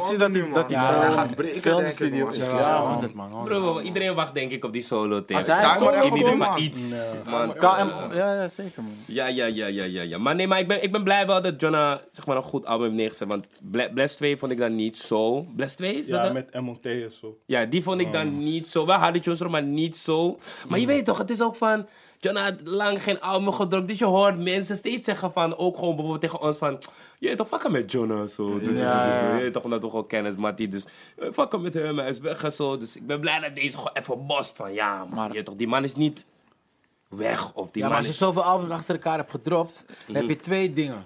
Ziet 0.00 0.18
dat 0.18 0.70
hij 0.70 1.00
dat 1.06 1.14
gaat 1.14 1.34
breken, 1.34 1.86
is. 1.86 2.36
Ja, 2.36 2.78
man. 2.78 2.90
100 2.90 3.14
man. 3.14 3.30
100. 3.30 3.58
Bro, 3.60 3.80
iedereen 3.80 4.14
wacht 4.14 4.34
denk 4.34 4.50
ik 4.52 4.64
op 4.64 4.72
die 4.72 4.82
solo 4.82 5.24
tegen. 5.24 5.44
hij 6.24 6.34
maar 6.36 6.58
iets. 6.58 6.94
Ja, 8.12 8.34
ja, 8.34 8.48
zeker 8.48 8.82
man. 8.82 8.92
Ja, 9.06 9.26
ja, 9.26 9.46
ja, 9.46 9.66
ja, 9.66 9.84
ja, 9.84 10.02
ja. 10.02 10.18
Maar 10.18 10.34
nee, 10.34 10.46
maar 10.46 10.58
ik 10.58 10.68
ben, 10.68 10.82
ik 10.82 10.92
ben 10.92 11.02
blij 11.04 11.26
wel 11.26 11.42
dat 11.42 11.60
Jonna 11.60 12.00
zeg 12.10 12.26
maar, 12.26 12.36
een 12.36 12.42
goed 12.54 12.66
album 12.66 12.84
heeft 12.86 12.96
neergezet. 12.96 13.28
Want 13.28 13.46
Ble- 13.62 13.90
Bless 13.94 14.14
2 14.16 14.36
vond 14.36 14.52
ik 14.52 14.58
dan 14.58 14.74
niet 14.74 14.98
zo. 14.98 15.46
Bless 15.56 15.74
2 15.74 15.94
is 15.94 16.06
dat? 16.06 16.24
Ja, 16.26 16.32
met 16.32 16.60
MOT 16.60 16.86
en 16.86 17.12
zo. 17.20 17.38
Ja, 17.46 17.64
die 17.64 17.82
vond 17.82 18.00
ik 18.00 18.12
dan 18.12 18.38
niet 18.38 18.66
zo. 18.66 18.86
Wel 18.86 18.98
tunes, 19.20 19.40
erop, 19.40 19.52
maar 19.52 19.62
niet 19.62 19.96
zo. 19.96 20.38
Maar 20.68 20.78
je 20.78 20.86
weet 20.86 21.04
toch, 21.04 21.18
het 21.18 21.30
is 21.30 21.40
ook 21.42 21.56
van... 21.56 21.86
Jonna 22.18 22.42
had 22.42 22.54
lang 22.64 23.02
geen 23.02 23.20
album 23.20 23.52
gedrukt. 23.52 23.88
Dus 23.88 23.98
je 23.98 24.04
hoort 24.04 24.38
mensen 24.42 24.76
steeds 24.76 25.04
zeggen 25.04 25.32
van... 25.32 25.56
Ook 25.56 25.74
gewoon 25.76 25.90
bijvoorbeeld 25.96 26.20
tegen 26.20 26.40
ons 26.48 26.56
van... 26.56 26.78
Je 27.18 27.28
weet 27.28 27.36
toch, 27.36 27.48
fucken 27.48 27.72
met 27.72 27.92
Jonna 27.92 28.26
zo. 28.26 28.58
Dus, 28.58 28.76
Ja, 28.78 29.06
ja. 29.06 29.34
Je 29.36 29.42
weet 29.42 29.52
toch, 29.52 29.62
omdat 29.64 29.80
we 29.82 29.88
gewoon 29.88 30.06
kennis, 30.06 30.34
Mattie. 30.34 30.68
Dus 30.68 30.84
eh, 31.18 31.28
fucken 31.32 31.62
met 31.62 31.74
hem, 31.74 31.98
hij 31.98 32.10
is 32.10 32.18
weg 32.18 32.42
en 32.44 32.52
zo. 32.52 32.76
Dus 32.76 32.96
ik 32.96 33.06
ben 33.06 33.20
blij 33.20 33.40
dat 33.40 33.54
deze 33.54 33.76
gewoon 33.76 33.90
even 33.92 34.26
bost 34.26 34.56
van... 34.56 34.72
Ja, 34.72 34.98
man, 34.98 35.08
Maar- 35.14 35.28
je 35.28 35.34
weet 35.34 35.44
toch, 35.44 35.56
die 35.56 35.68
man 35.68 35.84
is 35.84 35.94
niet 35.94 36.24
weg. 37.08 37.52
Of 37.54 37.70
die 37.70 37.82
Ja, 37.82 37.88
maar 37.88 37.96
als 37.96 38.06
je 38.06 38.12
is... 38.12 38.18
zoveel 38.18 38.42
albums 38.42 38.70
achter 38.72 38.94
elkaar 38.94 39.16
hebt 39.16 39.30
gedropt, 39.30 39.84
dan 40.06 40.16
heb 40.16 40.28
je 40.28 40.36
twee 40.36 40.72
dingen. 40.72 41.04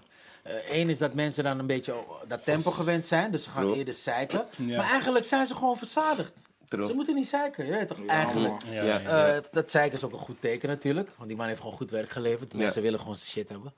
Eén 0.71 0.89
is 0.89 0.99
dat 0.99 1.15
mensen 1.15 1.45
dan 1.45 1.59
een 1.59 1.67
beetje 1.67 1.95
dat 2.29 2.45
tempo 2.45 2.71
gewend 2.71 3.07
zijn, 3.07 3.31
dus 3.31 3.43
ze 3.43 3.51
gaan 3.51 3.63
True. 3.63 3.77
eerder 3.77 3.95
zeiken. 3.95 4.45
Ja. 4.57 4.77
Maar 4.77 4.91
eigenlijk 4.91 5.25
zijn 5.25 5.47
ze 5.47 5.55
gewoon 5.55 5.77
verzadigd. 5.77 6.33
True. 6.69 6.87
Ze 6.87 6.93
moeten 6.95 7.15
niet 7.15 7.29
zeiken, 7.29 7.65
je 7.67 7.71
weet 7.73 7.89
toch? 7.89 8.07
eigenlijk. 8.07 8.63
Ja, 8.67 8.83
Ja. 8.83 9.01
Eh, 9.35 9.43
dat 9.51 9.71
zeiken 9.71 9.97
is 9.99 10.05
ook 10.05 10.13
een 10.13 10.19
goed 10.19 10.41
teken 10.41 10.69
natuurlijk, 10.69 11.11
want 11.17 11.29
die 11.29 11.37
man 11.39 11.47
heeft 11.47 11.61
gewoon 11.61 11.77
goed 11.77 11.91
werk 11.91 12.11
geleverd. 12.11 12.53
Ja. 12.53 12.59
Mensen 12.59 12.83
willen 12.83 12.99
gewoon 13.01 13.17
zijn 13.17 13.29
shit 13.31 13.49
hebben. 13.49 13.73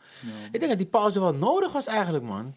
Ik 0.52 0.58
denk 0.58 0.68
dat 0.68 0.78
die 0.78 0.86
pauze 0.90 1.20
wel 1.20 1.34
nodig 1.34 1.72
was 1.72 1.86
eigenlijk, 1.86 2.24
man. 2.24 2.54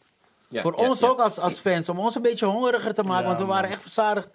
Ja, 0.54 0.62
Voor 0.62 0.74
ja, 0.82 0.88
ons 0.88 1.00
ja. 1.00 1.08
ook 1.08 1.20
als, 1.20 1.38
als 1.40 1.60
fans, 1.60 1.90
om 1.90 2.00
ons 2.00 2.16
een 2.16 2.22
beetje 2.22 2.46
hongeriger 2.46 2.94
te 2.94 3.04
maken, 3.04 3.22
Ja, 3.22 3.28
want 3.28 3.40
we 3.40 3.46
waren 3.46 3.62
man. 3.64 3.72
echt 3.72 3.82
verzadigd. 3.82 4.30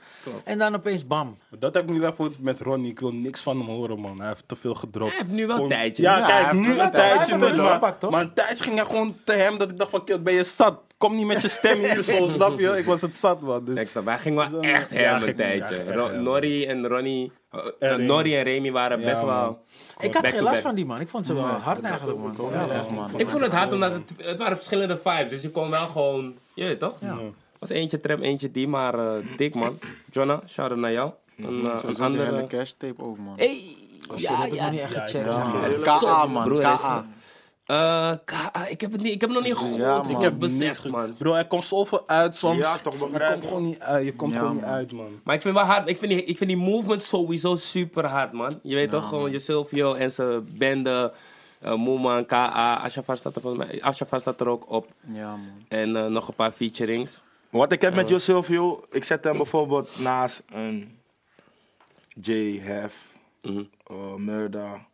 En 0.44 0.58
dan 0.58 0.74
opeens 0.74 1.06
bam. 1.06 1.38
Dat 1.58 1.74
heb 1.74 1.82
ik 1.84 1.90
nu 1.90 2.00
wel 2.00 2.12
voor 2.12 2.30
met 2.38 2.60
Ronnie. 2.60 2.90
Ik 2.90 3.00
wil 3.00 3.12
niks 3.12 3.40
van 3.42 3.58
hem 3.58 3.66
horen, 3.68 3.98
man. 4.00 4.18
Hij 4.18 4.28
heeft 4.28 4.44
te 4.46 4.56
veel 4.56 4.74
gedropt. 4.74 5.10
Hij 5.10 5.20
heeft 5.20 5.32
nu 5.32 5.46
wel 5.46 5.56
Gewoon- 5.56 5.70
een 5.70 5.76
tijdje. 5.78 6.02
Ja, 6.02 6.18
Ja, 6.18 6.26
kijk, 6.26 6.52
nu 6.52 6.70
een 6.70 6.76
wel- 6.76 6.90
tijdje. 6.90 7.36
maar, 7.38 7.56
gepakt, 7.72 8.00
toch? 8.00 8.10
maar 8.10 8.20
een 8.20 8.32
tijdje 8.34 8.64
ging 8.64 8.76
hij 8.76 8.84
gewoon 8.84 9.16
te 9.24 9.32
hem 9.32 9.58
dat 9.58 9.70
ik 9.70 9.78
dacht 9.78 9.90
van, 9.90 10.04
kill, 10.04 10.20
ben 10.22 10.34
je 10.34 10.44
zat? 10.44 10.80
Kom 10.98 11.14
niet 11.16 11.26
met 11.26 11.42
je 11.42 11.48
stem 11.48 11.78
hier 11.78 12.02
zo, 12.02 12.26
snap 12.36 12.58
je? 12.58 12.78
Ik 12.78 12.84
was 12.84 13.00
het 13.00 13.16
zat, 13.16 13.40
man. 13.40 13.64
Dus, 13.64 13.80
Ik 13.80 13.88
snap, 13.88 14.04
hij 14.04 14.18
ging 14.18 14.36
wel 14.36 14.48
Dus, 14.60 14.70
echt 14.70 14.90
ja, 14.90 15.18
hem 15.18 15.28
een 15.28 15.36
tijdje. 15.36 15.84
ja. 15.84 16.06
Norrie 16.06 16.66
en 16.66 16.86
Ronnie, 16.86 17.32
uh, 17.52 17.60
uh, 17.64 17.70
Remy. 17.78 18.04
Norrie 18.04 18.36
en 18.36 18.42
Remy 18.42 18.72
waren 18.72 19.00
Ja, 19.00 19.06
best 19.06 19.22
wel... 19.22 19.64
Ik 20.00 20.14
had 20.14 20.26
geen 20.26 20.42
last 20.42 20.60
van 20.60 20.74
die 20.74 20.84
man. 20.84 21.00
Ik 21.00 21.08
vond 21.08 21.26
ze 21.26 21.34
wel 21.34 21.44
hard 21.44 21.80
eigenlijk, 21.82 22.18
man. 22.18 22.50
Ja. 22.52 23.06
Ik 23.16 23.26
vond 23.26 23.40
het 23.40 23.52
hard 23.52 23.72
omdat 23.72 23.92
het, 23.92 24.12
het 24.16 24.38
waren 24.38 24.56
verschillende 24.56 24.98
vibes, 24.98 25.30
dus 25.30 25.42
je 25.42 25.50
kon 25.50 25.70
wel 25.70 25.86
gewoon, 25.86 26.34
je 26.54 26.64
weet 26.64 26.78
toch? 26.78 27.00
Ja. 27.00 27.18
was 27.58 27.68
eentje 27.68 28.00
trap, 28.00 28.20
eentje 28.22 28.50
die, 28.50 28.68
maar 28.68 28.94
eh, 28.98 29.12
dik 29.36 29.54
man. 29.54 29.78
Jonna, 30.10 30.42
shout 30.48 30.70
out 30.70 30.78
naar 30.78 30.92
jou. 30.92 31.10
Een, 31.36 31.68
die 31.86 32.02
andere... 32.02 32.24
hele 32.24 32.46
cash 32.46 32.70
tape 32.70 33.02
ook, 33.04 33.18
man. 33.18 33.34
Hey, 33.36 33.76
Oh, 34.10 34.16
shit, 34.16 34.28
heb 34.28 34.52
ik 34.52 34.60
nog 34.60 34.70
niet 34.70 34.80
echt 34.80 34.92
Ja, 34.92 35.00
gecheckt. 35.00 35.34
ja, 35.34 35.44
man. 35.44 35.70
ja. 35.70 35.98
KA, 35.98 36.26
man. 36.26 36.58
KA. 36.60 37.06
Eh, 37.68 38.12
K- 38.24 38.66
ik 38.68 38.80
heb 38.80 38.92
het 38.92 39.00
niet, 39.02 39.12
ik 39.14 39.20
heb 39.20 39.30
het 39.30 39.38
nog 39.44 39.68
niet 39.70 39.76
Ja, 39.78 39.98
man. 40.02 40.10
ik 40.10 40.20
heb 40.20 40.38
beseft, 40.38 40.60
niks 40.60 40.82
man. 40.82 41.00
man. 41.00 41.14
Bro, 41.16 41.32
er 41.34 41.46
komt 41.46 41.64
zoveel 41.64 42.08
uit 42.08 42.36
soms. 42.36 42.64
Ja, 42.64 42.76
toch, 42.78 42.92
Je 43.00 43.06
begrijp 43.06 43.32
komt 43.32 43.44
gewoon 43.46 43.62
niet 43.62 43.80
uit. 43.80 44.04
Je 44.04 44.14
komt 44.14 44.32
Ja, 44.32 44.38
gewoon 44.38 44.52
niet 44.54 44.62
man. 44.64 44.70
uit, 44.70 44.92
man. 44.92 45.20
Maar 45.24 45.34
ik 45.34 45.40
vind 45.40 45.54
wel 45.54 45.64
hard, 45.64 45.88
ik 45.88 45.98
vind 45.98 46.10
die, 46.12 46.24
ik 46.24 46.36
vind 46.36 46.50
die 46.50 46.58
movement 46.58 47.02
sowieso 47.02 47.54
super 47.56 48.06
hard, 48.06 48.32
man. 48.32 48.60
Je 48.62 48.74
weet 48.74 48.90
toch, 48.90 49.08
gewoon 49.08 49.30
je 49.30 49.38
Silvio 49.38 49.94
en 49.94 50.12
zijn 50.12 50.48
bende, 50.58 51.12
uh, 51.64 51.74
Moeman, 51.74 52.26
KA, 52.26 52.76
Ashafar 52.78 53.16
staat 53.16 53.36
er 53.36 53.40
volgens 53.42 53.66
mij, 53.66 53.82
Ashafar 53.82 54.20
staat 54.20 54.40
er 54.40 54.48
ook 54.48 54.70
op. 54.70 54.86
Ja, 55.12 55.30
man. 55.30 55.64
En 55.68 55.96
eh, 55.96 56.06
nog 56.06 56.28
een 56.28 56.34
paar 56.34 56.52
featurings. 56.52 57.22
Wat 57.50 57.72
ik 57.72 57.80
heb 57.80 57.94
met 57.94 58.08
Jo 58.08 58.18
Silvio, 58.18 58.84
ik 58.90 59.04
zet 59.04 59.24
hem 59.24 59.36
bijvoorbeeld 59.36 59.98
naast 60.00 60.42
een 60.52 60.98
J, 62.20 62.60
Hef, 62.60 62.94
Mhm. 63.42 63.62
uh, 63.92 64.14
Murda. 64.16 64.86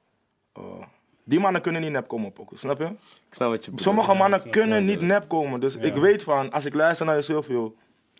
uh, 0.59 0.65
die 1.25 1.41
mannen 1.41 1.63
kunnen 1.63 1.81
niet 1.81 1.91
nep 1.91 2.09
komen 2.09 2.33
pokoe, 2.33 2.59
snap 2.59 2.79
je? 2.79 2.85
Ik 2.85 3.35
snap 3.35 3.51
wat 3.51 3.65
je 3.65 3.71
bedoelt. 3.71 3.83
Sommige 3.83 4.15
mannen 4.15 4.51
kunnen 4.51 4.85
niet 4.85 5.01
nep 5.01 5.29
komen, 5.29 5.61
dus 5.61 5.77
ik 5.77 5.95
weet 5.95 6.23
van, 6.23 6.51
als 6.51 6.65
ik 6.65 6.75
luister 6.75 7.07
naar 7.07 7.15
Jo 7.15 7.21
Silvio, 7.21 7.75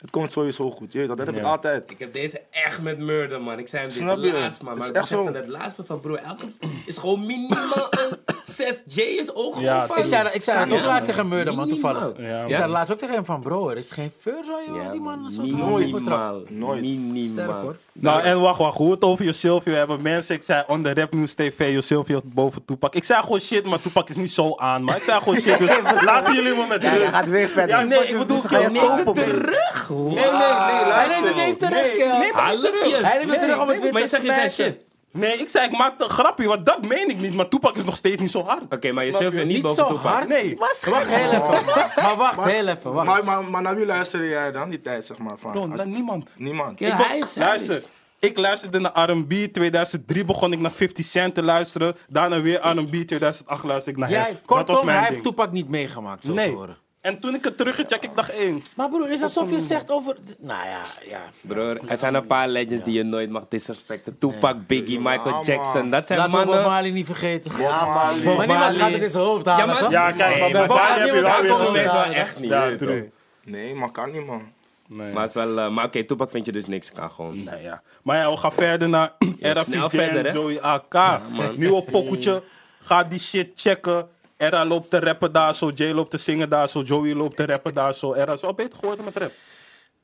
het 0.05 0.13
komt 0.13 0.33
sowieso 0.33 0.71
goed. 0.71 0.93
Je 0.93 0.99
weet 0.99 1.09
dat, 1.09 1.17
dat 1.17 1.27
heb 1.27 1.35
ik 1.37 1.43
Ja. 1.43 1.49
altijd. 1.49 1.91
Ik 1.91 1.99
heb 1.99 2.13
deze 2.13 2.41
echt 2.51 2.83
met 2.83 2.99
murder, 2.99 3.43
man. 3.43 3.59
Ik 3.59 3.69
zei 3.69 3.83
hem 3.83 3.91
dit 3.91 3.99
Snap 4.01 4.19
je? 4.19 4.33
laatst, 4.33 4.63
man. 4.63 4.71
Het 4.71 4.79
Maar 4.79 4.89
ik 4.89 4.95
echt 4.95 5.09
besefte 5.09 5.25
zo. 5.25 5.31
net 5.33 5.49
laatst 5.49 5.77
van 5.85 6.01
broer. 6.01 6.19
Elke 6.19 6.45
is 6.87 6.99
gewoon 6.99 7.27
minimaal 7.27 7.89
een 7.91 8.17
6J 8.47 8.97
is 9.01 9.35
ook 9.35 9.59
Ja, 9.61 9.73
gewoon 9.81 9.87
van... 9.87 9.99
Ik 9.99 10.05
zei, 10.05 10.23
dat- 10.23 10.35
ik 10.35 10.43
zei 10.43 10.59
dat 10.59 10.69
Ja, 10.69 10.75
ook 10.75 10.85
laatst 10.85 11.07
man. 11.07 11.07
tegen 11.07 11.29
Murder, 11.29 11.55
man, 11.55 11.69
toevallig. 11.69 12.13
Ja, 12.19 12.45
Ik 12.45 12.55
zei 12.55 12.71
laatst 12.71 12.93
ook 12.93 12.99
tegen 12.99 13.15
hem 13.15 13.25
van, 13.25 13.41
bro, 13.41 13.69
er 13.69 13.77
is 13.77 13.91
geen 13.91 14.13
fur 14.21 14.45
zo, 14.45 14.53
joh. 14.67 14.83
Ja, 14.83 14.91
die 14.91 15.01
man 15.01 15.27
is. 15.31 15.37
Minimaal. 15.39 16.43
Nooit. 16.49 16.81
Minimaal. 16.81 17.27
Sterk, 17.29 17.51
hoor. 17.51 17.77
Nou, 17.93 18.23
en 18.23 18.41
wacht, 18.41 18.59
wacht. 18.59 18.77
Hoe 18.77 18.91
het 18.91 19.03
over 19.05 19.25
je 19.25 19.33
Silvio 19.33 19.73
hebben. 19.75 20.03
Mensen, 20.03 20.35
ik 20.35 20.43
zei 20.43 20.65
on 20.67 20.83
the 20.83 20.95
Rap 20.95 21.13
News 21.15 21.35
TV, 21.35 21.73
je 21.73 21.81
Silvio 21.81 22.21
boven 22.25 22.65
Toepak. 22.65 22.95
Ik 22.95 23.05
zei 23.05 23.23
gewoon 23.23 23.41
shit, 23.41 23.65
maar 23.65 23.81
Toepak 23.81 24.09
is 24.09 24.17
niet 24.17 24.31
zo 24.31 24.55
aan. 24.57 24.85
Maar 24.85 24.97
ik 24.97 25.03
zei 25.03 25.19
gewoon 25.19 25.39
shit, 25.41 25.59
dus 25.59 25.71
laten 26.05 26.35
jullie 26.35 26.55
me 26.55 26.65
met 26.69 26.83
Ja, 26.83 26.89
hij 26.89 26.99
rust. 26.99 27.11
gaat 27.11 27.29
weer 27.29 27.49
verder. 27.49 27.77
Ja, 27.79 27.83
nee, 27.85 28.07
ik 28.07 28.19
bedoel 28.19 28.41
Dus 28.41 28.51
ga 28.51 28.59
je 28.59 28.71
zo. 28.75 28.97
topen. 29.05 29.15
Terug, 29.25 29.87
Nee, 29.95 30.15
nee, 30.15 30.15
nee, 30.15 30.31
Hij 30.31 31.09
luister. 31.09 31.23
neemt 31.23 31.27
het 31.27 31.37
eens 31.47 31.59
terug, 31.59 31.83
Nee, 31.83 31.93
kerel. 31.97 32.19
nee, 32.19 32.33
maar 32.33 32.51
niet 32.53 32.63
terug. 32.63 33.01
Hij 33.03 33.19
neemt 33.19 33.31
het 33.31 33.41
terug 33.41 33.55
om 33.61 33.69
het 33.69 33.69
Nee, 33.69 33.79
weer 33.81 33.93
Maar 33.93 34.03
te 34.03 34.09
je 34.09 34.09
zegt, 34.09 34.23
je 34.23 34.33
zei 34.33 34.51
smashen. 34.51 34.65
shit. 34.73 34.85
Nee, 35.13 35.37
ik 35.39 35.49
zei, 35.49 35.67
ik 35.67 35.77
maakte 35.79 36.05
een 36.05 36.11
grapje, 36.11 36.49
want 36.49 36.67
dat 36.67 36.87
meen 36.87 37.09
ik 37.09 37.19
niet. 37.19 37.35
Maar 37.35 37.49
Toepak 37.49 37.77
is 37.77 37.85
nog 37.85 37.97
steeds 37.97 38.21
niet 38.21 38.31
zo 38.31 38.45
hard. 38.45 38.63
Oké, 38.71 38.93
maar 38.93 39.05
je 39.05 39.13
je? 39.19 39.31
niet 39.31 39.47
Niet 39.47 39.63
boven 39.63 39.77
zo 39.87 39.89
Toepak. 39.93 40.13
hard. 40.13 40.29
Nee. 40.29 40.57
Wacht 40.59 40.85
heel 40.85 41.31
even. 41.31 41.41
Maar 42.05 42.17
wacht, 42.17 42.45
heel 42.45 42.67
even, 42.69 42.93
Maar, 42.93 43.05
wacht. 43.05 43.25
maar, 43.25 43.45
maar 43.45 43.63
naar 43.63 43.77
wie 43.77 43.87
luisterde 43.87 44.29
jij 44.29 44.53
dan, 44.53 44.69
die 44.71 44.81
tijd, 44.81 45.07
zeg 45.07 45.19
maar? 45.19 45.35
Van, 45.39 45.53
Bro, 45.53 45.61
als- 45.61 45.71
naar 45.77 45.87
niemand. 45.87 46.35
niemand. 46.39 46.79
Ja, 46.79 46.97
hij 46.97 47.19
is... 47.19 47.35
luister, 47.35 47.77
is- 47.77 47.85
ik 48.19 48.39
luisterde 48.39 48.79
naar 48.79 49.11
R&B. 49.11 49.33
2003 49.53 50.25
begon 50.25 50.53
ik 50.53 50.59
naar 50.59 50.71
50 50.73 51.05
Cent 51.05 51.35
te 51.35 51.43
luisteren. 51.43 51.97
Daarna 52.09 52.41
weer 52.41 52.61
R&B. 52.69 52.93
2008 53.07 53.65
luisterde 53.65 53.91
ik 53.91 53.97
naar 53.97 54.11
Jij, 54.11 54.21
Hef. 54.21 54.29
Dat 54.31 54.41
was 54.47 54.57
kortom, 54.59 54.75
hij 54.77 54.85
mijn 54.85 54.99
heeft 54.99 55.11
ding. 55.11 55.23
Toepak 55.23 55.53
niet 55.53 55.69
meegemaakt, 55.69 56.25
zo 56.25 56.33
Nee. 56.33 56.49
te 56.51 56.55
horen. 56.55 56.77
En 57.05 57.19
toen 57.21 57.35
ik 57.35 57.45
het 57.45 57.57
teruggecheckt, 57.57 58.05
ik 58.05 58.11
dacht 58.15 58.31
één. 58.31 58.63
Maar 58.77 58.89
broer, 58.89 59.11
is 59.11 59.23
alsof 59.23 59.51
je 59.51 59.61
zegt 59.61 59.91
over... 59.91 60.17
Nou 60.39 60.67
ja, 60.69 60.81
ja. 61.09 61.21
Broer, 61.41 61.81
er 61.89 61.97
zijn 61.99 62.15
een 62.15 62.27
paar 62.27 62.49
legends 62.49 62.85
die 62.85 62.95
je 62.95 63.03
nooit 63.03 63.31
mag 63.31 63.45
disrespecten. 63.49 64.19
Tupac, 64.19 64.67
Biggie, 64.67 65.01
Michael. 65.01 65.45
Jackson. 65.45 65.91
Dat 65.91 66.07
zijn 66.07 66.19
Laten 66.19 66.39
we 66.39 66.45
Bob 66.45 66.55
mannen... 66.55 66.71
Marley 66.73 66.91
niet 66.91 67.07
vergeten. 67.07 67.51
Ja, 67.59 67.85
man. 67.85 67.95
Maar 67.95 68.15
niemand 68.15 68.47
Marley. 68.47 68.75
gaat 68.75 68.91
het 68.93 69.03
in 69.03 69.11
zijn 69.11 69.25
hoofd 69.25 69.47
halen, 69.47 69.67
Ja, 69.67 69.73
maar- 69.73 69.83
toch? 69.83 69.91
Ja, 69.91 70.13
kijk, 70.13 70.31
Nee, 70.31 70.41
maar 70.41 70.51
maar 70.51 70.67
bij 70.69 70.77
Dani 70.77 70.99
heb 71.01 71.07
je 71.15 71.21
wel 71.21 71.23
daar 71.23 71.43
weer 71.43 71.51
komen 71.51 71.65
Dat 71.65 71.73
we 71.73 71.79
is 71.79 71.85
gezien. 71.91 72.03
wel 72.03 72.13
echt 72.13 72.39
niet. 72.39 72.51
Ja. 72.51 73.03
Nee, 73.45 73.75
maar 73.75 73.91
kan 73.91 74.11
niet, 74.13 74.27
man. 74.27 74.53
Nee. 74.89 75.13
Maar, 75.13 75.25
is 75.25 75.33
wel, 75.33 75.59
eh, 75.59 75.69
maar 75.71 75.85
oké, 75.85 76.05
Tupac 76.05 76.31
vind 76.31 76.47
je 76.47 76.53
dus 76.53 76.67
niks. 76.67 76.93
Kan 76.93 77.11
gewoon. 77.11 77.43
Nee, 77.45 77.63
ja. 77.63 77.83
Maar 78.03 78.17
ja, 78.19 78.31
we 78.31 78.37
gaan 78.37 78.53
verder 78.53 78.89
naar 78.89 79.13
snel 79.41 79.63
Fidel 79.65 79.89
verder, 79.91 80.33
Joey 80.33 80.61
AK. 80.61 81.21
Nieuwe 81.57 81.85
pokoetje. 81.91 82.43
Ga 82.81 83.05
die 83.05 83.21
shit 83.21 83.49
checken. 83.57 84.09
Era 84.45 84.65
loopt 84.65 84.91
te 84.91 85.01
rappen 85.01 85.33
daar 85.33 85.55
zo, 85.55 85.71
Jay 85.75 85.93
loopt 85.93 86.11
te 86.11 86.19
zingen 86.19 86.49
daar 86.49 86.69
zo, 86.69 86.81
Joey 86.81 87.15
loopt 87.15 87.37
te 87.37 87.47
rappen 87.47 87.75
daar 87.75 87.95
zo. 87.95 88.15
Era 88.15 88.33
is 88.33 88.41
wel 88.41 88.55
beter 88.55 88.79
geworden 88.79 89.05
met 89.05 89.17
rap. 89.17 89.33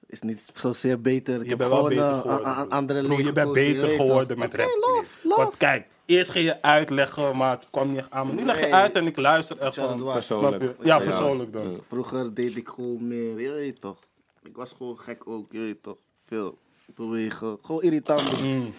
Is 0.06 0.20
niet 0.20 0.46
zozeer 0.54 1.00
beter. 1.00 1.40
Ik 1.42 1.48
Je 1.48 1.56
bent 1.56 1.70
wel 1.70 1.78
gewoon 1.78 1.88
beter 1.88 2.04
eh, 2.12 2.20
geworden. 2.20 2.46
a- 2.46 2.50
a- 2.60 2.66
andere 2.68 3.02
Bro, 3.06 3.18
je 3.18 3.32
bent 3.32 3.52
beter 3.52 3.88
geworden 3.88 4.38
met 4.38 4.54
rap. 4.54 4.66
love, 4.80 5.04
love. 5.22 5.40
Want 5.40 5.56
kijk, 5.56 5.86
eerst 6.06 6.30
ging 6.30 6.44
je 6.44 6.62
uitleggen, 6.62 7.36
maar 7.36 7.50
het 7.50 7.66
kwam 7.70 7.88
niet 7.88 7.98
echt 7.98 8.10
aan. 8.10 8.26
Maar 8.26 8.36
nu 8.36 8.44
leg 8.44 8.60
je 8.60 8.72
uit 8.74 8.92
en 8.92 9.06
ik 9.06 9.16
luister 9.16 9.58
echt 9.58 9.74
Ja, 9.74 9.86
dat 9.86 9.98
van. 9.98 10.12
Persoonlijk. 10.12 10.62
Snap 10.62 10.74
je? 10.78 10.84
Ja, 10.86 10.98
persoonlijk 10.98 11.52
dan. 11.52 11.80
Vroeger 11.88 12.34
deed 12.34 12.56
ik 12.56 12.68
gewoon 12.68 13.08
meer, 13.08 13.40
je 13.40 13.50
weet 13.50 13.80
toch. 13.80 13.96
Ik 14.42 14.56
was 14.56 14.74
gewoon 14.76 14.98
gek 14.98 15.22
ook, 15.26 15.46
je 15.50 15.58
weet 15.58 15.82
toch. 15.82 15.96
Veel 16.26 16.58
bewegen, 16.94 17.58
gewoon 17.62 17.82
irritant. 17.82 18.40
Mm. 18.42 18.72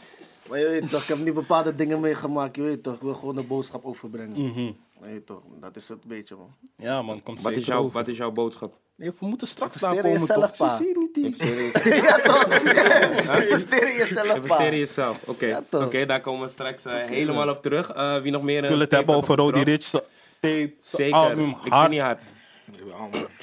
Maar 0.50 0.60
je 0.60 0.68
weet 0.68 0.90
toch, 0.90 1.02
ik 1.02 1.08
heb 1.08 1.18
nu 1.18 1.34
bepaalde 1.34 1.76
dingen 1.76 2.00
meegemaakt, 2.00 2.56
je 2.56 2.62
weet 2.62 2.84
toch. 2.84 2.94
Ik 2.96 3.02
wil 3.02 3.14
gewoon 3.14 3.38
een 3.38 3.48
boodschap 3.48 3.86
overbrengen. 3.86 4.42
Mhm. 4.42 4.72
Weet 5.02 5.26
toch, 5.26 5.42
dat 5.60 5.76
is 5.76 5.88
het 5.90 6.04
beetje 6.04 6.36
man. 6.36 6.56
Ja 6.76 7.02
man, 7.02 7.24
komt 7.24 7.38
Wat 7.42 7.46
zeker 7.46 7.62
is, 7.62 7.68
jouw, 7.68 7.80
over. 7.80 7.92
wat 7.92 8.08
is 8.08 8.18
jouw 8.18 8.32
boodschap? 8.32 8.74
Nee, 8.96 9.12
we 9.20 9.26
moeten 9.26 9.48
straks 9.48 9.78
daar 9.78 9.96
komen 9.96 10.12
jezelf, 10.12 10.52
toch? 10.52 10.68
pa. 10.68 10.78
Zie 10.78 10.88
je 10.88 10.98
niet 10.98 11.14
die... 11.14 11.36
Serieus? 11.36 11.84
ja 12.08 12.18
toch? 12.20 12.46
Investeer 13.42 13.88
in 13.90 13.96
jezelf, 13.98 14.28
pa. 14.28 14.36
Investeer 14.36 14.72
in 14.72 14.78
jezelf. 14.78 15.20
Oké. 15.26 15.64
Oké, 15.72 16.06
daar 16.06 16.22
komen 16.22 16.42
we 16.42 16.48
straks 16.48 16.86
eh, 16.86 16.94
helemaal 17.06 17.50
op 17.50 17.62
terug. 17.62 17.90
Eh, 17.92 18.22
wie 18.22 18.32
nog 18.32 18.44
meer? 18.44 18.64
Ik 18.64 18.70
wil 18.70 18.80
het 18.80 18.92
hebben 18.92 19.16
over 19.16 19.36
Roddy 19.36 19.60
Rich, 19.60 19.90
tape, 19.90 20.74
Zeker. 20.82 21.16
album, 21.16 21.50
ik 21.64 21.74
vind 21.74 21.90
niet 21.90 22.00
hard. 22.02 22.20
Ik 22.72 22.78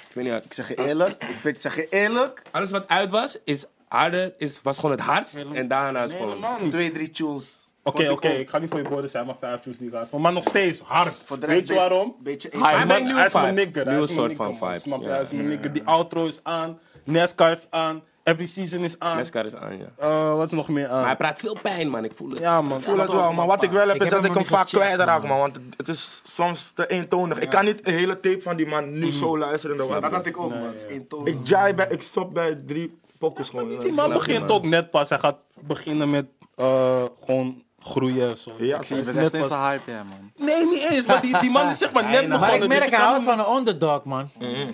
vind 0.09 0.25
niet 0.25 0.31
hard. 0.31 0.45
Ik 0.45 0.53
zeg 0.53 0.69
je 0.69 0.87
eerlijk, 0.87 1.23
ik 1.23 1.39
vind, 1.39 1.57
ik 1.57 1.63
zeg 1.63 1.77
je 1.77 1.87
eerlijk, 1.89 2.43
Alles 2.51 2.71
wat 2.71 2.89
uit 2.89 3.11
was, 3.11 3.39
is 3.45 3.65
harder, 3.89 4.35
is, 4.39 4.63
was 4.63 4.77
gewoon 4.77 4.91
het 4.91 5.01
hardst. 5.01 5.45
En 5.53 5.69
daarna 5.69 6.03
is 6.05 6.13
Nee, 6.13 6.21
gewoon... 6.21 6.71
twee, 6.71 6.93
drie 6.93 7.11
tunes. 7.11 7.68
Oké, 7.89 8.11
oké, 8.11 8.29
ik 8.29 8.51
ga 8.51 8.59
niet 8.59 8.71
voor 8.71 8.79
je 8.83 8.89
woorden 8.89 9.11
zijn, 9.11 9.27
maar 9.27 9.35
vijf 9.41 9.61
tunes 9.61 9.79
die 9.79 9.89
ik 9.89 9.95
had. 9.95 10.11
Maar 10.21 10.33
nog 10.33 10.45
steeds 10.45 10.81
hard. 10.81 11.15
Voor 11.15 11.39
de 11.41 11.47
rest 11.47 11.59
Weet 11.59 11.69
je 11.69 11.75
best- 11.75 11.89
waarom? 11.89 12.15
Beetje 12.23 12.49
Hij 12.53 12.87
man, 12.87 13.05
hij 13.17 13.27
is 13.27 13.33
mijn 13.33 13.55
nigger. 13.55 13.75
hij 13.75 13.85
Nieuwe 13.85 14.09
is 14.09 14.15
mijn 14.15 14.21
soort 14.29 14.37
van 14.37 14.47
nigger, 14.49 14.65
man. 14.65 14.73
vibe. 14.75 14.81
Snap 14.81 15.01
je? 15.01 15.07
Ja, 15.07 15.13
Hij 15.13 15.21
is 15.23 15.31
mijn 15.31 15.43
ja, 15.43 15.49
nigger. 15.49 15.73
Die 15.73 15.83
outro 15.85 16.27
is 16.27 16.41
aan, 16.43 16.79
NASCAR 17.05 17.51
is 17.53 17.67
aan, 17.71 18.03
Every 18.23 18.47
Season 18.47 18.85
is 18.85 18.99
aan. 18.99 19.17
Nescar 19.17 19.45
is 19.45 19.55
aan, 19.55 19.79
ja. 19.79 19.85
Eh, 19.97 20.35
wat 20.37 20.47
is 20.47 20.53
nog 20.53 20.69
meer 20.69 20.89
aan? 20.89 20.97
Maar 20.99 21.07
hij 21.07 21.17
praat 21.17 21.39
veel 21.39 21.57
pijn, 21.63 21.89
man. 21.91 22.05
Ik 22.05 22.13
voel 22.15 22.31
het. 22.31 22.39
Ja, 22.39 22.63
man. 22.63 22.79
Ik 22.79 22.85
voel 22.85 22.99
het 22.99 23.11
wel, 23.13 23.33
maar 23.33 23.47
wat 23.47 23.63
ik 23.63 23.71
wel 23.71 23.87
heb 23.87 23.95
Ik 23.97 24.03
is 24.03 24.11
heb 24.11 24.11
dat 24.11 24.23
hem 24.23 24.31
ik 24.31 24.37
nog 24.39 24.49
hem 24.49 24.59
niet 24.59 24.59
vaak 24.59 24.69
gecheckt, 24.69 24.85
kwijtraak, 24.95 25.23
man. 25.29 25.39
Want 25.39 25.55
het- 25.57 25.65
het 25.77 25.89
is 25.89 26.23
soms 26.27 26.73
te 26.75 26.87
eentonig. 26.87 27.39
Ik 27.39 27.49
kan 27.51 27.65
niet 27.65 27.87
een 27.87 27.95
hele 27.95 28.21
tape 28.21 28.41
van 28.43 28.57
die 28.57 28.67
man 28.67 28.99
nu 28.99 29.13
zo 29.13 29.39
luisteren. 29.39 29.77
in 29.77 29.83
de 29.95 30.01
Dat 30.01 30.13
had 30.13 30.27
ik 30.27 30.39
ook, 30.39 30.51
man. 30.51 30.63
Het 30.63 30.77
is 30.77 30.85
één 30.87 31.07
toon. 31.09 31.27
Ik 31.27 31.37
jai 31.43 31.75
bij, 31.75 31.87
ik 31.91 32.03
stop 32.03 32.35
bij 32.35 32.59
drie 32.67 32.99
pokkers 33.19 33.49
gewoon. 33.49 33.79
Die 33.79 33.93
man 33.93 34.13
begint 34.13 34.51
ook 34.51 34.65
net 34.65 34.91
pas. 34.91 35.09
Hij 35.09 35.19
gaat 35.19 35.37
beginnen 35.61 36.11
met 36.11 36.27
eh, 36.57 37.03
gewoon 37.25 37.63
groeien. 37.89 38.37
Zo. 38.37 38.51
Ja, 38.59 38.77
Ik 38.77 38.83
zie 38.85 38.97
het 38.97 39.15
net 39.15 39.35
in 39.35 39.45
zijn 39.45 39.61
hype, 39.61 39.91
ja, 39.91 40.03
man. 40.03 40.47
Nee, 40.47 40.67
niet 40.67 40.83
eens. 40.91 41.07
Maar 41.07 41.23
die, 41.23 41.39
die 41.41 41.51
man 41.51 41.69
is 41.69 41.79
zeg 41.79 41.93
maar 41.93 42.03
net 42.03 42.13
begonnen. 42.13 42.41
Maar 42.41 42.55
ik 42.55 42.61
dus 42.61 42.69
merk, 42.69 42.85
je 42.91 42.97
hij 42.97 43.05
houdt 43.05 43.25
van 43.25 43.39
een 43.39 43.57
underdog, 43.57 44.05
man. 44.05 44.29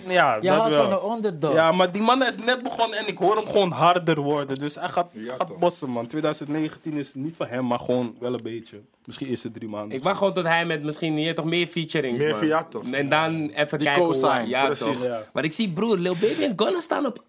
Ja, 0.07 0.35
Je 0.35 0.41
dat 0.47 0.57
houdt 0.57 0.75
van 0.75 0.89
wel. 0.89 1.03
een 1.09 1.15
underdog. 1.15 1.53
Ja, 1.53 1.71
maar 1.71 1.91
die 1.91 2.01
man 2.01 2.23
is 2.25 2.37
net 2.37 2.63
begonnen 2.63 2.97
en 2.99 3.07
ik 3.07 3.17
hoor 3.17 3.35
hem 3.35 3.47
gewoon 3.47 3.71
harder 3.71 4.19
worden. 4.19 4.59
Dus 4.59 4.75
hij 4.75 4.89
gaat, 4.89 5.07
Ja, 5.11 5.33
gaat 5.37 5.57
bossen, 5.59 5.89
man. 5.89 6.07
2019 6.07 6.93
is 6.93 7.13
niet 7.13 7.35
van 7.35 7.47
hem, 7.47 7.65
maar 7.67 7.79
gewoon 7.79 8.15
wel 8.19 8.33
een 8.33 8.43
beetje. 8.43 8.81
Misschien 9.05 9.27
is 9.27 9.43
het 9.43 9.53
drie 9.53 9.69
maanden. 9.69 9.97
Ik 9.97 10.03
wacht 10.03 10.17
gewoon 10.17 10.33
tot 10.33 10.43
hij 10.43 10.65
met 10.65 10.83
misschien 10.83 11.17
hier 11.17 11.35
toch 11.35 11.45
meer 11.45 11.67
featurings, 11.67 12.19
Meer 12.21 12.47
man. 12.49 12.69
toch? 12.69 12.83
En 12.91 13.09
dan 13.09 13.49
even 13.49 13.77
Die 13.77 13.87
kijken 13.87 14.03
hoe... 14.03 14.13
co-sign, 14.13 14.47
Ja, 14.47 14.65
precies. 14.65 14.85
toch. 14.85 15.03
Ja. 15.05 15.21
Maar 15.33 15.43
ik 15.43 15.53
zie 15.53 15.69
broer, 15.69 15.97
Lil 15.97 16.15
Baby 16.21 16.43
en 16.43 16.53
Gunna 16.55 16.79
staan 16.79 17.05
op 17.05 17.23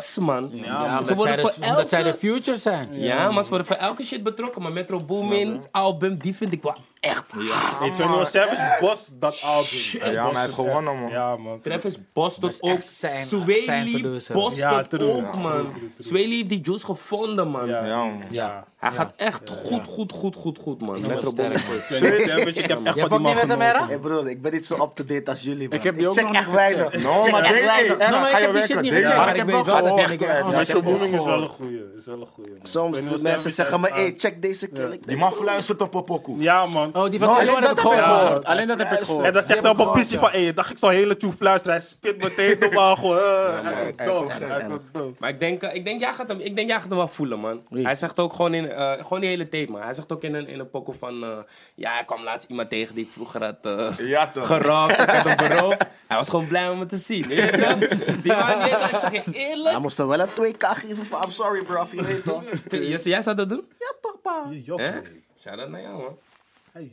alles, 0.00 0.18
man. 0.18 0.50
Ja, 0.52 0.64
Ja. 0.64 0.78
Ze 0.82 0.88
omdat, 0.88 1.06
zij 1.06 1.16
worden 1.16 1.36
de, 1.36 1.42
voor 1.42 1.64
omdat 1.68 1.88
zij 1.88 2.02
de 2.02 2.08
elke- 2.08 2.18
future 2.18 2.56
zijn. 2.56 2.86
Ja, 2.90 3.30
maar 3.30 3.42
ze 3.42 3.48
worden 3.48 3.66
voor 3.66 3.76
elke 3.76 4.04
shit 4.04 4.22
betrokken. 4.22 4.62
Maar 4.62 4.72
Metro 4.72 5.04
Boomin's 5.04 5.66
album, 5.70 6.18
die 6.18 6.34
vind 6.36 6.52
ik 6.52 6.62
wel 6.62 6.76
echt 7.00 7.24
Hey, 7.32 7.42
21 7.82 8.28
Savage 8.28 8.76
boss 8.80 9.10
dat 9.14 9.42
album. 9.44 9.68
Hij 9.98 10.12
Ja, 10.12 10.22
maar 10.24 10.32
hij 10.32 10.42
heeft 10.42 10.54
gewonnen, 10.54 11.00
man. 11.00 11.10
Ja, 11.10 11.36
man. 11.36 11.60
Travis 11.60 11.96
bost 12.12 12.40
Dat 12.40 12.56
ook. 12.62 12.78
zijn- 12.82 13.26
Swaley 13.26 14.20
Ja, 14.54 14.76
het 14.76 14.90
true. 14.90 15.12
ook, 15.12 15.32
Ja, 15.34 15.38
man. 15.38 15.50
true, 15.52 15.70
true, 15.70 15.72
true. 15.72 15.90
Swaley 16.06 16.36
heeft 16.36 16.48
die 16.48 16.60
juice 16.62 16.84
gevonden, 16.84 17.48
man. 17.48 17.66
Ja. 17.66 17.84
Ja, 17.84 17.96
man. 18.04 18.22
Ja. 18.30 18.64
Hij 18.80 18.90
gaat 18.90 19.12
echt 19.16 19.50
goed, 19.50 19.82
goed, 19.88 20.12
goed, 20.12 20.36
goed, 20.36 20.58
goed, 20.58 20.80
man. 20.80 21.00
Metro 21.00 21.32
Boomin. 21.32 21.56
21 21.56 22.28
Savage, 22.28 22.48
ik 22.48 22.68
heb 22.68 22.86
echt 22.86 22.94
Jij 22.94 23.06
van 23.06 23.22
die 23.22 23.34
man 23.34 23.48
niet 23.48 23.56
met 23.56 23.76
hem? 23.76 23.86
Hey 23.86 23.98
broer, 23.98 24.28
ik 24.28 24.42
ben 24.42 24.52
niet 24.52 24.66
zo 24.66 24.82
up-to-date 24.82 25.30
als 25.30 25.40
jullie, 25.40 25.68
man. 25.68 25.78
Ik 25.78 25.84
heb 25.84 25.96
die 25.96 26.06
ook 26.06 26.14
check 26.14 26.26
nog 26.26 26.36
echt 26.36 26.50
weinig. 26.50 27.02
No, 27.02 27.22
check 27.22 27.32
maar 27.32 27.42
echt 27.42 27.52
deze, 27.52 27.64
weinig. 27.64 27.96
hey, 27.96 28.06
Erna, 28.06 28.20
maar 28.20 28.30
ga 28.30 28.38
ik 28.38 28.42
je 28.42 28.74
heb 28.74 28.82
die 28.82 28.92
shit 28.92 28.92
werken. 28.92 29.16
maar 29.16 29.36
ik 29.36 29.44
weet 29.44 29.64
wel 29.64 29.76
gehoord, 29.76 30.18
Metro 30.50 30.74
heb 30.74 30.84
Booming 30.84 31.14
is 31.14 31.24
wel 31.24 31.42
een 31.42 31.48
goeie. 31.48 31.84
Is 31.96 32.06
wel 32.06 32.20
een 32.20 32.26
goeie. 32.26 32.50
man. 32.50 32.58
Soms 32.62 32.96
21 32.96 33.22
mensen 33.32 33.50
zeggen 33.50 33.80
me, 33.80 33.88
hey, 33.88 34.04
aan. 34.04 34.12
check 34.16 34.42
deze 34.42 34.68
kill. 34.68 35.00
Die 35.06 35.16
man 35.16 35.32
fluistert 35.32 35.80
op 35.80 35.94
een 35.94 36.04
pokoe. 36.04 36.42
Ja, 36.42 36.66
man. 36.66 36.94
Oh, 36.94 37.10
die 37.10 37.18
van 37.18 37.28
Alleen 37.28 37.46
dat 37.46 37.68
heb 37.68 37.78
ik 37.78 37.84
heb 37.84 38.02
gehoord. 38.02 38.44
Alleen 38.44 38.66
dat 38.66 38.78
heb 38.78 38.90
ik 38.90 38.98
gehoord. 38.98 39.24
En 39.24 39.32
dan 39.32 39.42
zegt 39.42 39.60
hij 39.60 39.70
op 39.70 39.78
een 39.78 39.90
pissie 39.90 40.18
van, 40.18 40.30
hey, 40.30 40.54
dacht 40.54 40.70
ik 40.70 40.78
zo'n 40.78 40.90
hele 40.90 41.16
tune 41.16 41.32
fluisteren. 41.32 41.76
Hij 41.76 41.86
spit 41.86 42.22
meteen 42.22 42.56
normaal 42.60 42.96
gewoon. 43.02 43.20
Maar 45.18 45.30
ik 45.30 45.40
denk, 45.40 45.62
ik, 45.62 45.84
denk, 45.84 46.00
jij 46.00 46.12
gaat 46.12 46.28
hem, 46.28 46.40
ik 46.40 46.56
denk, 46.56 46.68
jij 46.68 46.80
gaat 46.80 46.88
hem 46.88 46.98
wel 46.98 47.08
voelen, 47.08 47.38
man. 47.38 47.62
Hij 47.72 47.94
zegt 47.94 48.20
ook 48.20 48.32
gewoon 48.32 48.54
in, 48.54 48.69
eh, 48.70 48.92
gewoon 49.02 49.20
die 49.20 49.28
hele 49.28 49.48
thema. 49.48 49.84
Hij 49.84 49.94
zegt 49.94 50.12
ook 50.12 50.22
in 50.22 50.34
een, 50.34 50.46
in 50.48 50.58
een 50.58 50.70
pokoe 50.70 50.94
van, 50.94 51.24
eh, 51.24 51.38
ja, 51.74 52.00
ik 52.00 52.06
kwam 52.06 52.22
laatst 52.22 52.48
iemand 52.50 52.68
tegen 52.70 52.94
die 52.94 53.04
ik 53.04 53.10
vroeger 53.10 53.44
had 53.44 53.56
eh 53.66 54.08
Ja, 54.08 54.30
toch? 54.30 54.46
gerokt, 54.46 54.92
ik 55.00 55.08
had 55.10 55.24
hem 55.24 55.36
beroofd. 55.48 55.78
Hij 56.06 56.16
was 56.16 56.28
gewoon 56.28 56.46
blij 56.46 56.68
om 56.68 56.78
me 56.78 56.86
te 56.86 56.98
zien. 56.98 57.26
weet 57.26 57.50
je 57.50 57.58
toch? 57.58 57.78
Die 58.22 58.32
man, 58.32 58.58
die, 58.62 58.70
ik 58.70 58.98
zeg 59.00 59.12
je 59.12 59.22
eerlijk. 59.32 59.70
Hij 59.70 59.78
moest 59.80 59.98
er 59.98 60.06
wel 60.08 60.20
een 60.20 60.28
2k 60.54 60.58
geven 60.58 61.06
van, 61.06 61.22
I'm 61.24 61.30
sorry 61.30 61.62
bro, 61.62 61.86
je 61.92 62.02
weet 62.04 62.24
toch? 62.24 62.42
Jij, 62.68 62.98
jij 62.98 63.22
zou 63.22 63.36
dat 63.36 63.48
doen? 63.48 63.64
Ja 63.78 63.92
toch, 64.00 64.20
pa. 64.22 64.42
Hey, 64.48 64.58
joh, 64.64 64.78
Hè? 64.78 64.92
man. 64.92 65.02
Shout 65.40 65.58
out 65.58 65.68
naar 65.68 65.80
jou, 65.80 65.96
man. 66.02 66.18
Hey, 66.72 66.90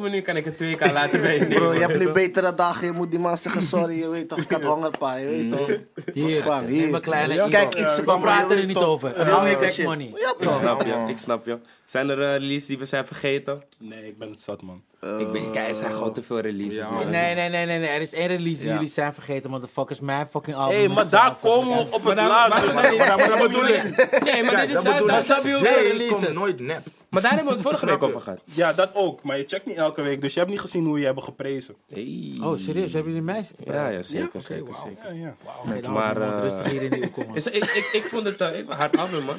me 0.00 0.08
nu 0.10 0.20
kan 0.20 0.36
ik 0.36 0.44
het 0.44 0.56
twee 0.56 0.76
keer 0.76 0.92
laten 0.92 1.20
weten. 1.20 1.48
Bro, 1.58 1.72
je 1.72 1.80
hebt 1.80 1.98
nu 1.98 2.10
betere 2.10 2.54
dagen, 2.54 2.86
je 2.86 2.92
moet 2.92 3.10
die 3.10 3.18
man 3.18 3.36
zeggen 3.36 3.62
sorry, 3.62 3.98
je 3.98 4.08
weet 4.08 4.28
toch, 4.28 4.38
ik 4.38 4.50
had 4.50 4.64
honger, 4.64 4.98
pa, 4.98 5.14
je 5.16 5.26
weet 5.28 5.50
toch? 5.50 5.76
Hier, 6.14 6.30
Spang, 6.42 6.68
neem 6.68 6.94
een 6.94 7.00
kleine 7.00 7.34
Kijk, 7.34 7.50
Kijk, 7.50 7.74
iets 7.74 7.96
We 7.96 8.02
van 8.02 8.20
praten 8.20 8.58
er 8.58 8.66
niet 8.66 8.76
over. 8.76 9.28
Hou 9.30 9.48
je 9.48 9.56
back 9.58 9.76
money. 9.78 10.12
Ja 10.16 10.34
Ik 10.38 10.48
snap 10.58 10.82
je, 10.82 11.04
ik 11.08 11.18
snap 11.18 11.46
je. 11.46 11.58
Zijn 11.84 12.08
er 12.08 12.22
eh, 12.22 12.32
releases 12.36 12.66
die 12.66 12.78
we 12.78 12.84
zijn 12.84 13.06
vergeten? 13.06 13.62
Nee, 13.78 14.06
ik 14.06 14.18
ben 14.18 14.30
het 14.30 14.40
zat, 14.40 14.62
man. 14.62 14.82
ik 15.18 15.32
ben, 15.32 15.50
kijk, 15.52 15.68
er 15.68 15.74
zijn 15.74 15.92
gewoon 15.92 16.12
te 16.12 16.22
veel 16.22 16.40
releases, 16.40 16.76
Ja, 16.78 16.90
man. 16.90 17.10
Nee, 17.10 17.34
nee, 17.34 17.48
nee, 17.48 17.66
nee, 17.66 17.78
nee. 17.78 17.88
Er 17.88 18.00
is 18.00 18.12
één 18.12 18.26
release 18.26 18.58
die 18.60 18.66
Ja. 18.68 18.74
jullie 18.74 18.88
zijn 18.88 19.14
vergeten, 19.14 19.50
motherfuckers. 19.50 20.00
Mijn 20.00 20.26
fucking 20.30 20.56
album. 20.56 20.72
Hé, 20.74 20.78
hey, 20.80 20.88
is, 20.88 20.94
maar 20.94 21.08
daar 21.08 21.36
komen 21.40 21.76
we 21.76 21.86
op 21.94 22.04
het 22.04 22.16
daar- 22.16 22.28
laatst. 22.28 22.64
maar- 22.64 22.74
maar- 22.74 22.82
dat- 22.82 22.98
maar- 23.16 23.18
dat 23.18 23.28
maar- 23.28 23.48
bedoel 23.48 23.66
ik. 23.68 23.82
Nee, 24.24 24.42
maar 24.44 24.56
dit 24.56 24.68
is, 24.68 24.82
dat 24.82 24.84
daar, 25.08 25.22
snap 25.22 25.42
je 25.44 25.52
hoeveel 25.54 25.82
releases. 25.82 26.08
komt 26.24 26.32
nooit 26.34 26.60
nep. 26.60 26.82
Maar 27.10 27.22
daar 27.22 27.30
hebben 27.32 27.48
we 27.48 27.58
het 27.58 27.62
vorige 27.68 27.86
week 27.86 28.02
over 28.02 28.20
gehad. 28.20 28.40
Ja, 28.44 28.72
dat 28.72 28.90
ook. 28.94 29.22
Maar 29.22 29.36
je 29.38 29.44
checkt 29.46 29.66
niet 29.66 29.76
elke 29.76 30.02
week, 30.02 30.20
dus 30.20 30.32
je 30.32 30.38
hebt 30.38 30.50
niet 30.50 30.60
gezien 30.60 30.84
hoe 30.86 30.98
je 30.98 31.04
hebben 31.04 31.22
geprezen. 31.24 31.74
Hey. 31.88 32.38
Oh, 32.42 32.58
serieus? 32.58 32.92
Hebben 32.92 33.12
jullie 33.12 33.26
mij 33.26 33.42
zitten 33.42 33.64
Ja, 33.74 33.88
ja, 33.88 34.02
zeker, 34.02 34.26
Oké, 34.26 34.40
zeker, 34.40 34.74
zeker. 34.84 35.14
Ja, 35.14 35.20
ja. 35.20 35.34
Maar, 35.90 36.14
maar, 36.16 36.32
eh, 36.34 36.38
rustig 36.40 36.70
hier 36.70 36.82
in 36.82 36.90
die 36.90 37.04
hoek, 37.14 37.26
man. 37.26 37.36
Is, 37.36 37.46
ik, 37.46 37.54
ik, 37.64 37.88
ik 37.92 38.04
vond 38.10 38.24
het 38.24 38.40
uh, 38.40 38.48
hard 38.68 38.98
album, 38.98 39.24
man. 39.24 39.36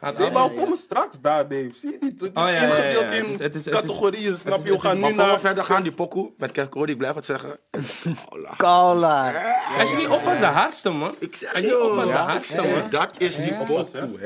Hard 0.00 0.18
Nee, 0.18 0.30
maar 0.30 0.48
we 0.48 0.54
komen 0.54 0.76
straks 0.78 1.20
daar, 1.20 1.48
Dave. 1.48 1.70
Zie 1.74 1.90
je 1.90 1.96
niet? 2.00 2.20
Het 2.20 2.22
is 2.22 2.42
Oh, 2.42 2.48
ja, 2.48 2.48
ja, 2.48 2.60
ja, 2.60 2.66
ingedeeld 2.66 3.00
ja. 3.00 3.04
Het 3.06 3.12
is- 3.14 3.20
in 3.20 3.42
het 3.42 3.54
is- 3.54 3.64
het 3.64 3.66
is- 3.66 3.72
categorieën, 3.80 4.36
snap 4.36 4.58
is- 4.58 4.64
je? 4.64 4.70
We 4.72 4.80
gaan 4.80 5.00
nu 5.00 5.12
naar... 5.12 5.40
verder 5.40 5.64
gaan, 5.64 5.82
die 5.82 5.92
pokoe 5.92 6.30
met 6.38 6.52
Kerk 6.52 6.70
Cody, 6.70 6.90
ik 6.90 6.98
blijf 6.98 7.14
het 7.14 7.26
zeggen. 7.26 7.58
Kaula. 8.56 9.32
Als 9.80 9.90
je 9.90 9.96
niet 9.96 10.08
oppast, 10.08 10.38
de 10.40 10.46
hardste, 10.46 10.90
man. 10.90 11.14
Ik 11.18 11.36
zeg 11.36 11.48
Als 11.54 11.58
je 11.58 11.64
niet 11.66 11.74
oppast, 11.76 12.06
de 12.10 12.12
hardste, 12.16 12.56
Ja, 12.56 12.62
ja. 12.68 12.80
man. 12.80 12.90
Dat 12.90 13.14
is 13.18 13.34
die 13.36 13.54
pokoe. 13.54 13.76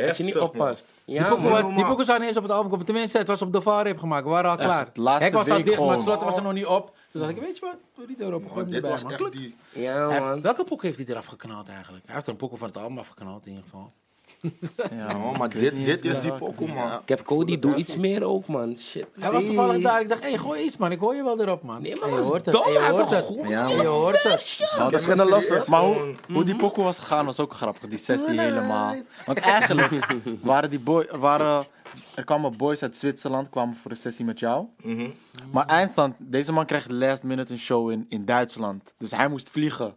Als 0.09 0.17
je 0.17 0.25
niet 0.25 0.39
oppast. 0.39 0.87
Ja, 1.07 1.29
Die 1.75 1.85
pokoe 1.85 2.05
zou 2.05 2.19
niet 2.19 2.29
eens 2.29 2.37
op 2.37 2.43
het 2.43 2.53
album 2.53 2.71
komen. 2.79 2.85
Tenminste, 2.87 3.19
het 3.19 3.29
was 3.29 3.43
op 3.43 3.53
de 3.53 3.63
VAR 3.63 3.99
gemaakt. 3.99 4.25
We 4.25 4.31
waren 4.31 4.51
al 4.51 4.57
klaar. 4.57 4.85
het 4.87 4.97
laatste 4.97 5.25
Hek 5.25 5.33
was 5.33 5.51
al 5.51 5.63
dicht, 5.65 5.79
maar 5.81 5.89
het 5.89 6.01
slot 6.03 6.23
was 6.23 6.37
er 6.37 6.43
nog 6.43 6.53
niet 6.53 6.67
op. 6.67 6.95
Toen 7.13 7.21
dacht 7.21 7.33
ik, 7.37 7.41
weet 7.43 7.59
je 7.59 7.65
wat? 7.65 7.77
Doe 7.97 8.07
niet 8.09 8.21
erop. 8.21 8.45
Gooi 8.51 8.63
hem 8.63 8.71
Dit 8.71 8.83
was 8.83 9.03
man. 9.03 9.13
echt 9.13 9.33
die... 9.33 9.57
Ja, 9.73 10.09
heeft- 10.09 10.21
man. 10.21 10.41
Welke 10.41 10.65
pokoe 10.65 10.87
heeft 10.87 10.99
hij 10.99 11.07
eraf 11.07 11.27
geknald 11.27 11.69
eigenlijk? 11.69 12.05
Hij 12.07 12.15
heeft 12.15 12.27
er 12.27 12.33
een 12.33 12.39
pokoe 12.39 12.59
van 12.59 12.69
het 12.69 12.77
album 12.77 12.99
afgeknald 12.99 13.47
in 13.47 13.51
ieder 13.51 13.65
geval. 13.65 13.93
Ja, 14.99 15.07
Oh, 15.17 15.39
maar 15.39 15.55
ik 15.55 15.61
dit, 15.61 15.85
dit 15.85 16.05
is 16.05 16.21
die 16.21 16.33
pokoe, 16.33 16.69
man. 16.69 17.05
Kev 17.05 17.23
Cody, 17.23 17.59
doe 17.59 17.75
iets 17.75 17.97
meer 17.97 18.25
ook, 18.25 18.47
man. 18.47 18.77
Shit. 18.79 19.07
Hij 19.21 19.31
was 19.31 19.45
toevallig 19.45 19.83
daar. 19.83 20.01
Ik 20.01 20.09
dacht, 20.09 20.23
hé, 20.25 20.39
gooi 20.39 20.63
iets 20.63 20.77
man. 20.77 20.91
Ik 20.93 20.99
hoor 20.99 21.15
je 21.15 21.23
wel 21.25 21.41
erop 21.41 21.63
man. 21.63 21.83
Nee, 21.83 21.97
maar 22.01 22.09
je 22.09 22.15
hoort 22.15 22.47
het. 22.47 22.55
Je 22.55 22.79
hoort 22.91 23.11
het. 23.11 23.71
Je 23.81 23.87
hoort 23.87 24.23
het. 24.23 24.43
Schouders 24.43 25.07
kunnen 25.07 25.29
lossen. 25.29 25.63
Maar 25.67 25.81
hoe, 25.81 26.15
hoe 26.33 26.45
die 26.45 26.57
pokoe 26.57 26.85
was 26.85 26.99
gegaan 26.99 27.25
was 27.27 27.41
ook 27.41 27.55
grappig, 27.55 27.89
die 27.89 27.99
sessie 27.99 28.41
helemaal. 28.41 28.95
Want 29.27 29.39
eigenlijk 29.39 30.07
waren 30.43 30.71
die 30.71 30.81
boy, 30.81 31.09
waren, 31.19 31.67
er 32.15 32.25
kwamen 32.25 32.57
boys 32.57 32.83
uit 32.83 32.97
Zwitserland, 32.97 33.49
kwamen 33.49 33.75
voor 33.77 33.91
een 33.91 33.97
sessie 33.97 34.25
met 34.25 34.39
jou. 34.39 34.67
Mhm. 34.83 35.11
Maar 35.53 35.67
eindstand, 35.67 36.15
deze 36.19 36.53
man 36.53 36.67
kreeg 36.67 36.89
last 36.89 37.23
minute 37.23 37.53
een 37.53 37.59
show 37.59 37.91
in, 37.91 38.07
in 38.09 38.25
Duitsland. 38.25 38.95
Dus 38.99 39.11
hij 39.11 39.29
moest 39.29 39.51
vliegen. 39.51 39.95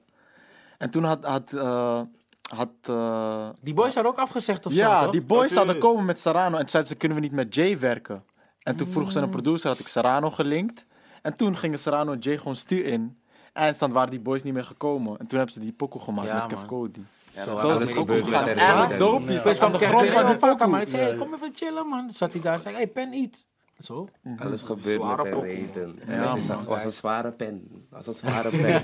En 0.77 0.89
toen 0.89 1.03
had... 1.03 1.25
had, 1.25 1.53
eh, 1.53 2.01
had 2.47 2.69
eh, 2.81 3.49
Die 3.62 3.73
boys 3.73 3.93
hadden 3.93 4.12
ook 4.12 4.17
afgezegd 4.19 4.65
of 4.65 4.71
zo, 4.71 4.77
ja, 4.77 5.01
toch? 5.03 5.12
die 5.12 5.21
boys 5.23 5.47
Oh, 5.47 5.53
zouden 5.53 5.75
serieus? 5.75 5.91
komen 5.91 6.05
met 6.05 6.19
Sarano. 6.19 6.51
En 6.53 6.60
toen 6.60 6.69
zeiden 6.69 6.91
ze, 6.91 6.97
kunnen 6.97 7.17
we 7.17 7.23
niet 7.23 7.33
met 7.33 7.55
Jay 7.55 7.79
werken? 7.79 8.23
En 8.63 8.75
toen 8.75 8.88
vroeg 8.88 9.12
ze 9.12 9.19
een 9.19 9.29
producer, 9.29 9.69
had 9.69 9.79
ik 9.79 9.88
Sarano 9.88 10.29
gelinkt. 10.29 10.86
En 11.21 11.33
toen 11.33 11.57
gingen 11.57 11.79
Sarano 11.79 12.12
en 12.12 12.19
Jay 12.19 12.38
gewoon 12.38 12.55
stuur 12.55 12.86
in. 12.86 13.17
Eindstand 13.53 13.93
waren 13.93 14.10
die 14.10 14.19
boys 14.19 14.43
niet 14.43 14.53
meer 14.53 14.65
gekomen. 14.65 15.19
En 15.19 15.27
toen 15.27 15.38
hebben 15.38 15.55
ze 15.55 15.60
die 15.60 15.71
pokoe 15.73 16.01
gemaakt 16.01 16.27
Ja, 16.27 16.38
met 16.39 16.47
Kev. 16.47 16.65
Cody. 16.65 16.99
Zo, 17.43 17.71
is 17.71 17.89
het 17.89 17.97
ook 17.97 18.12
gegaan. 18.12 18.47
eigenlijk 18.47 18.97
dope. 18.97 19.26
Die 19.26 19.38
staat 19.38 19.60
aan 19.60 19.71
de 19.71 19.78
grond 19.78 20.10
van 20.10 20.58
die 20.58 20.67
maar 20.67 20.82
ik 20.82 20.89
zei, 20.89 21.17
kom 21.17 21.34
even 21.34 21.50
chillen, 21.54 21.88
man. 21.88 22.12
Zat 22.12 22.34
hij 22.34 22.41
daar, 22.41 22.60
zei 22.60 22.76
hey, 22.76 22.88
pen 22.88 23.13
iets. 23.13 23.45
Zo. 23.80 24.10
Alles 24.38 24.62
gebeurt 24.62 25.02
Zware 25.02 25.23
met 25.23 25.34
een 25.34 25.41
reden. 25.41 26.00
Ja, 26.08 26.34
het 26.34 26.43
is, 26.43 26.50
was 26.65 26.84
een 26.84 26.89
zware 26.89 27.32
pen. 27.32 27.86
was 27.89 28.08
een 28.08 28.13
zware 28.13 28.50
pen. 28.50 28.82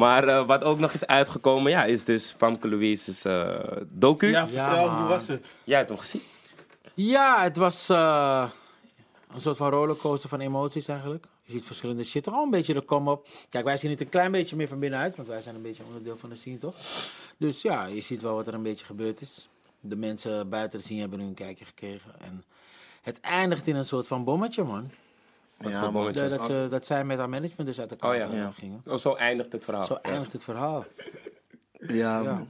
maar 0.00 0.28
eh, 0.28 0.46
wat 0.46 0.62
ook 0.62 0.78
nog 0.78 0.92
is 0.92 1.06
uitgekomen, 1.06 1.70
ja, 1.70 1.84
is 1.84 2.04
dus 2.04 2.34
Famke 2.38 2.68
Louise's 2.68 3.24
eh 3.24 3.58
docu. 3.88 4.26
Ja, 4.26 4.48
vertel, 4.48 4.90
hoe 4.90 5.08
was 5.08 5.28
het? 5.28 5.46
Jij 5.64 5.76
hebt 5.76 5.88
hem 5.88 5.98
gezien? 5.98 6.22
Ja, 6.94 7.42
het 7.42 7.56
was 7.56 7.88
eh, 7.88 8.50
een 9.34 9.40
soort 9.40 9.56
van 9.56 9.70
rollercoaster 9.70 10.28
van 10.28 10.40
emoties 10.40 10.88
eigenlijk. 10.88 11.26
Je 11.44 11.52
ziet 11.52 11.64
verschillende 11.66 12.04
shit. 12.04 12.24
Gewoon 12.24 12.42
een 12.44 12.50
beetje 12.50 12.74
de 12.74 12.82
kom-op. 12.84 13.26
Kijk, 13.48 13.64
wij 13.64 13.76
zien 13.76 13.90
het 13.90 14.00
een 14.00 14.08
klein 14.08 14.32
beetje 14.32 14.56
meer 14.56 14.68
van 14.68 14.78
binnenuit. 14.78 15.16
Want 15.16 15.28
wij 15.28 15.42
zijn 15.42 15.54
een 15.54 15.62
beetje 15.62 15.84
onderdeel 15.84 16.16
van 16.16 16.28
de 16.28 16.34
scene, 16.36 16.58
toch? 16.58 16.76
Dus 17.36 17.62
ja, 17.62 17.84
je 17.86 18.00
ziet 18.00 18.22
wel 18.22 18.34
wat 18.34 18.46
er 18.46 18.54
een 18.54 18.62
beetje 18.62 18.84
gebeurd 18.84 19.20
is. 19.20 19.48
De 19.80 19.96
mensen 19.96 20.48
buiten 20.48 20.78
de 20.78 20.84
scene 20.84 21.00
hebben 21.00 21.18
nu 21.18 21.24
een 21.24 21.34
kijkje 21.34 21.64
gekregen. 21.64 22.10
En 22.20 22.44
het 23.02 23.20
eindigt 23.20 23.66
in 23.66 23.76
een 23.76 23.84
soort 23.84 24.06
van 24.06 24.24
bommetje, 24.24 24.62
man. 24.64 24.90
Ja, 25.60 25.90
bommetje? 25.90 26.22
De- 26.22 26.28
dat, 26.28 26.44
ze, 26.44 26.66
dat 26.70 26.86
zij 26.86 27.04
met 27.04 27.18
haar 27.18 27.28
management 27.28 27.66
dus 27.68 27.80
uit 27.80 27.90
elkaar 27.90 28.10
Oh 28.10 28.16
ja. 28.16 28.28
eh, 28.28 28.36
Ja. 28.36 28.50
gingen. 28.50 28.82
Oh, 28.86 28.96
zo 28.96 29.14
eindigt 29.14 29.52
het 29.52 29.64
verhaal. 29.64 29.84
Zo 29.86 29.94
eindigt 29.94 30.32
het 30.32 30.42
verhaal. 30.44 30.84
Ja, 31.78 32.20
Ja. 32.20 32.22
man. 32.22 32.48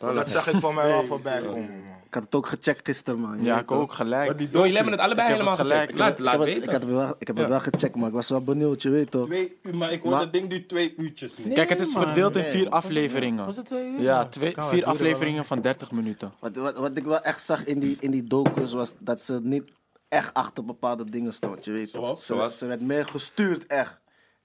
Oh, 0.00 0.14
Dat 0.14 0.28
zag 0.30 0.48
ik 0.48 0.60
van 0.60 0.74
mij 0.74 0.86
wel 0.88 1.06
voorbij 1.06 1.42
komen. 1.42 1.84
Ik 2.08 2.14
had 2.14 2.22
het 2.22 2.34
ook 2.34 2.46
gecheckt 2.46 2.80
gisteren, 2.84 3.20
man. 3.20 3.36
Je 3.38 3.44
Ja, 3.44 3.58
ik 3.60 3.70
ook 3.70 3.92
gelijk. 3.92 4.30
Oh, 4.32 4.38
jullie 4.38 4.74
hebben 4.74 4.92
het 4.92 5.00
allebei 5.02 5.26
Ik 5.28 5.32
helemaal 5.32 5.56
het 5.56 5.60
gelijk. 5.66 5.80
gecheckt. 5.90 5.98
Laat, 5.98 6.12
Ik 6.18 6.18
laat 6.24 6.32
heb, 6.32 6.40
het, 6.40 6.48
weten. 6.48 6.62
ik, 6.62 6.70
het 6.80 6.84
wel, 6.84 7.08
ik 7.18 7.26
heb 7.26 7.36
het 7.36 7.44
Ja. 7.44 7.50
wel 7.50 7.60
gecheckt, 7.60 7.96
maar 7.96 8.08
ik 8.08 8.14
was 8.14 8.28
wel 8.28 8.40
benieuwd, 8.40 8.82
je 8.82 8.90
weet 8.90 9.10
toch? 9.10 9.26
Twee 9.26 9.58
uur, 9.62 9.76
maar 9.76 9.92
ik 9.92 10.02
hoor 10.02 10.10
Maar- 10.10 10.20
dat 10.20 10.32
ding 10.32 10.48
duurt 10.50 10.68
twee 10.68 10.94
uurtjes 10.96 11.38
niet. 11.38 11.54
Kijk, 11.54 11.68
het 11.68 11.80
is 11.80 11.94
man. 11.94 12.02
verdeeld 12.02 12.36
in 12.36 12.42
Nee. 12.42 12.50
vier 12.50 12.68
afleveringen. 12.68 13.44
Was 13.44 13.56
het 13.56 13.66
twee 13.66 13.84
uur? 13.92 14.00
Ja, 14.00 14.26
twee, 14.26 14.52
wel. 14.54 14.68
vier 14.68 14.80
wel 14.84 14.90
afleveringen 14.92 15.44
van 15.44 15.60
30 15.60 15.90
minuten. 15.90 16.32
Wat, 16.38 16.56
wat, 16.56 16.76
wat 16.76 16.96
ik 16.96 17.04
wel 17.04 17.20
echt 17.20 17.42
zag 17.42 17.64
in 17.64 17.78
die, 17.78 17.96
in 18.00 18.10
die 18.10 18.24
docus 18.24 18.72
was 18.72 18.94
dat 18.98 19.20
ze 19.20 19.40
niet 19.42 19.70
echt 20.08 20.34
achter 20.34 20.64
bepaalde 20.64 21.10
dingen 21.10 21.34
stond, 21.34 21.64
je 21.64 21.72
weet 21.72 21.92
toch? 21.92 22.02
Zoals? 22.04 22.26
Ze, 22.26 22.34
werd, 22.36 22.52
ze 22.52 22.66
werd 22.66 22.80
meer 22.80 23.06
gestuurd, 23.06 23.66
echt. 23.66 23.98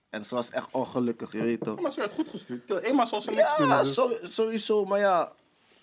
En 0.10 0.26
ze 0.26 0.36
was 0.36 0.50
echt 0.50 0.68
ongelukkig, 0.72 1.32
je 1.32 1.44
weet 1.44 1.62
toch? 1.62 1.80
Maar 1.82 1.92
ze 1.92 2.00
werd 2.00 2.14
goed 2.14 2.28
gestuurd. 2.30 2.72
Eenmaal 2.84 3.08
zal 3.08 3.22
ze 3.22 3.32
niks 3.32 3.58
doen. 3.58 3.68
Ja, 3.68 3.84
dus- 3.84 3.94
zo- 3.94 4.12
sowieso, 4.24 4.86
maar 4.86 5.00
ja, 5.00 5.32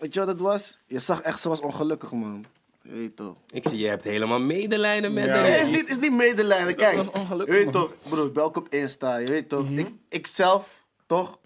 weet 0.00 0.14
je 0.14 0.18
wat 0.20 0.28
het 0.28 0.40
was? 0.40 0.78
Je 0.86 0.98
zag 0.98 1.20
echt, 1.20 1.40
ze 1.40 1.48
was 1.48 1.60
ongelukkig, 1.60 2.12
man. 2.12 2.44
Je 2.82 2.92
weet 2.92 3.16
toch? 3.16 3.36
Ik 3.50 3.68
zie, 3.68 3.78
je 3.78 3.86
hebt 3.88 4.02
helemaal 4.02 4.40
medelijden 4.40 5.12
met 5.12 5.24
Ja. 5.24 5.30
haar. 5.30 5.42
Nee, 5.42 5.60
is 5.60 5.68
niet, 5.68 5.88
is 5.88 5.98
niet 5.98 6.12
medelijden, 6.12 6.76
kijk. 6.76 6.96
was 6.96 7.10
ongelukkig, 7.10 7.56
Je 7.58 7.64
weet 7.64 7.72
man. 7.74 7.82
toch, 7.82 7.94
broer, 8.08 8.26
ik 8.26 8.38
ook 8.38 8.56
op 8.56 8.68
Insta, 8.68 9.16
je 9.16 9.26
weet 9.26 9.48
toch? 9.48 9.68
ik, 9.70 9.88
ik 10.08 10.26
zelf, 10.26 10.84
toch? 11.06 11.38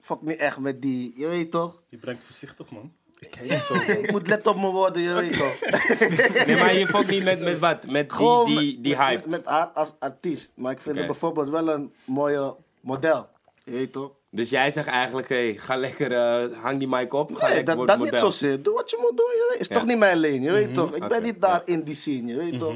Fuck 0.00 0.22
niet 0.22 0.36
echt 0.38 0.58
met 0.58 0.82
die, 0.82 1.12
je 1.16 1.26
weet 1.26 1.50
toch? 1.50 1.82
Je 1.88 1.96
brengt 1.96 2.24
voorzichtig, 2.24 2.70
man. 2.70 2.92
ik 3.18 4.10
moet 4.10 4.26
letten 4.26 4.52
op 4.52 4.58
mijn 4.60 4.72
woorden, 4.72 5.02
je 5.02 5.12
weet 5.14 5.36
toch? 5.38 5.56
Nee, 6.46 6.56
maar 6.56 6.74
je 6.74 6.86
fokt 6.86 7.08
niet 7.10 7.24
met, 7.24 7.40
met 7.40 7.58
wat? 7.58 7.86
Met 7.86 8.08
die, 8.08 8.16
Gewoon 8.18 8.46
die, 8.46 8.80
die 8.80 8.96
met- 8.96 9.06
hype. 9.06 9.20
Met, 9.28 9.30
met 9.30 9.46
haar 9.46 9.66
als 9.66 9.94
artiest. 9.98 10.52
Maar 10.56 10.72
ik 10.72 10.80
vind 10.80 10.96
het 10.96 11.06
bijvoorbeeld 11.06 11.50
wel 11.50 11.68
een 11.68 11.92
mooie 12.04 12.56
model. 12.80 13.28
Je 13.64 13.70
weet 13.70 13.92
toch? 13.92 14.10
Dus 14.30 14.50
jij 14.50 14.70
zegt 14.70 14.88
eigenlijk, 14.88 15.28
hey, 15.28 15.56
ga 15.56 15.76
lekker, 15.76 16.12
eh, 16.12 16.58
hang 16.62 16.78
die 16.78 16.88
mic 16.88 17.12
op. 17.14 17.34
Ga 17.34 17.46
Nee, 17.46 17.54
lekker 17.56 17.76
dat, 17.76 17.86
dat 17.86 17.98
niet 17.98 18.18
zozeer. 18.18 18.62
Doe 18.62 18.74
wat 18.74 18.90
je 18.90 18.98
moet 19.00 19.16
doen, 19.16 19.26
je 19.26 19.46
weet. 19.50 19.60
Is 19.60 19.66
Ja. 19.68 19.74
toch 19.74 19.84
niet 19.86 19.98
mijn 19.98 20.20
lane, 20.20 20.40
je 20.40 20.50
weet 20.52 20.74
toch? 20.74 20.94
Ik 20.94 21.08
ben 21.08 21.22
niet 21.22 21.40
daar 21.40 21.62
in 21.64 21.82
die 21.82 21.94
scene, 21.94 22.26
je 22.32 22.36
weet 22.36 22.58
toch? 22.58 22.74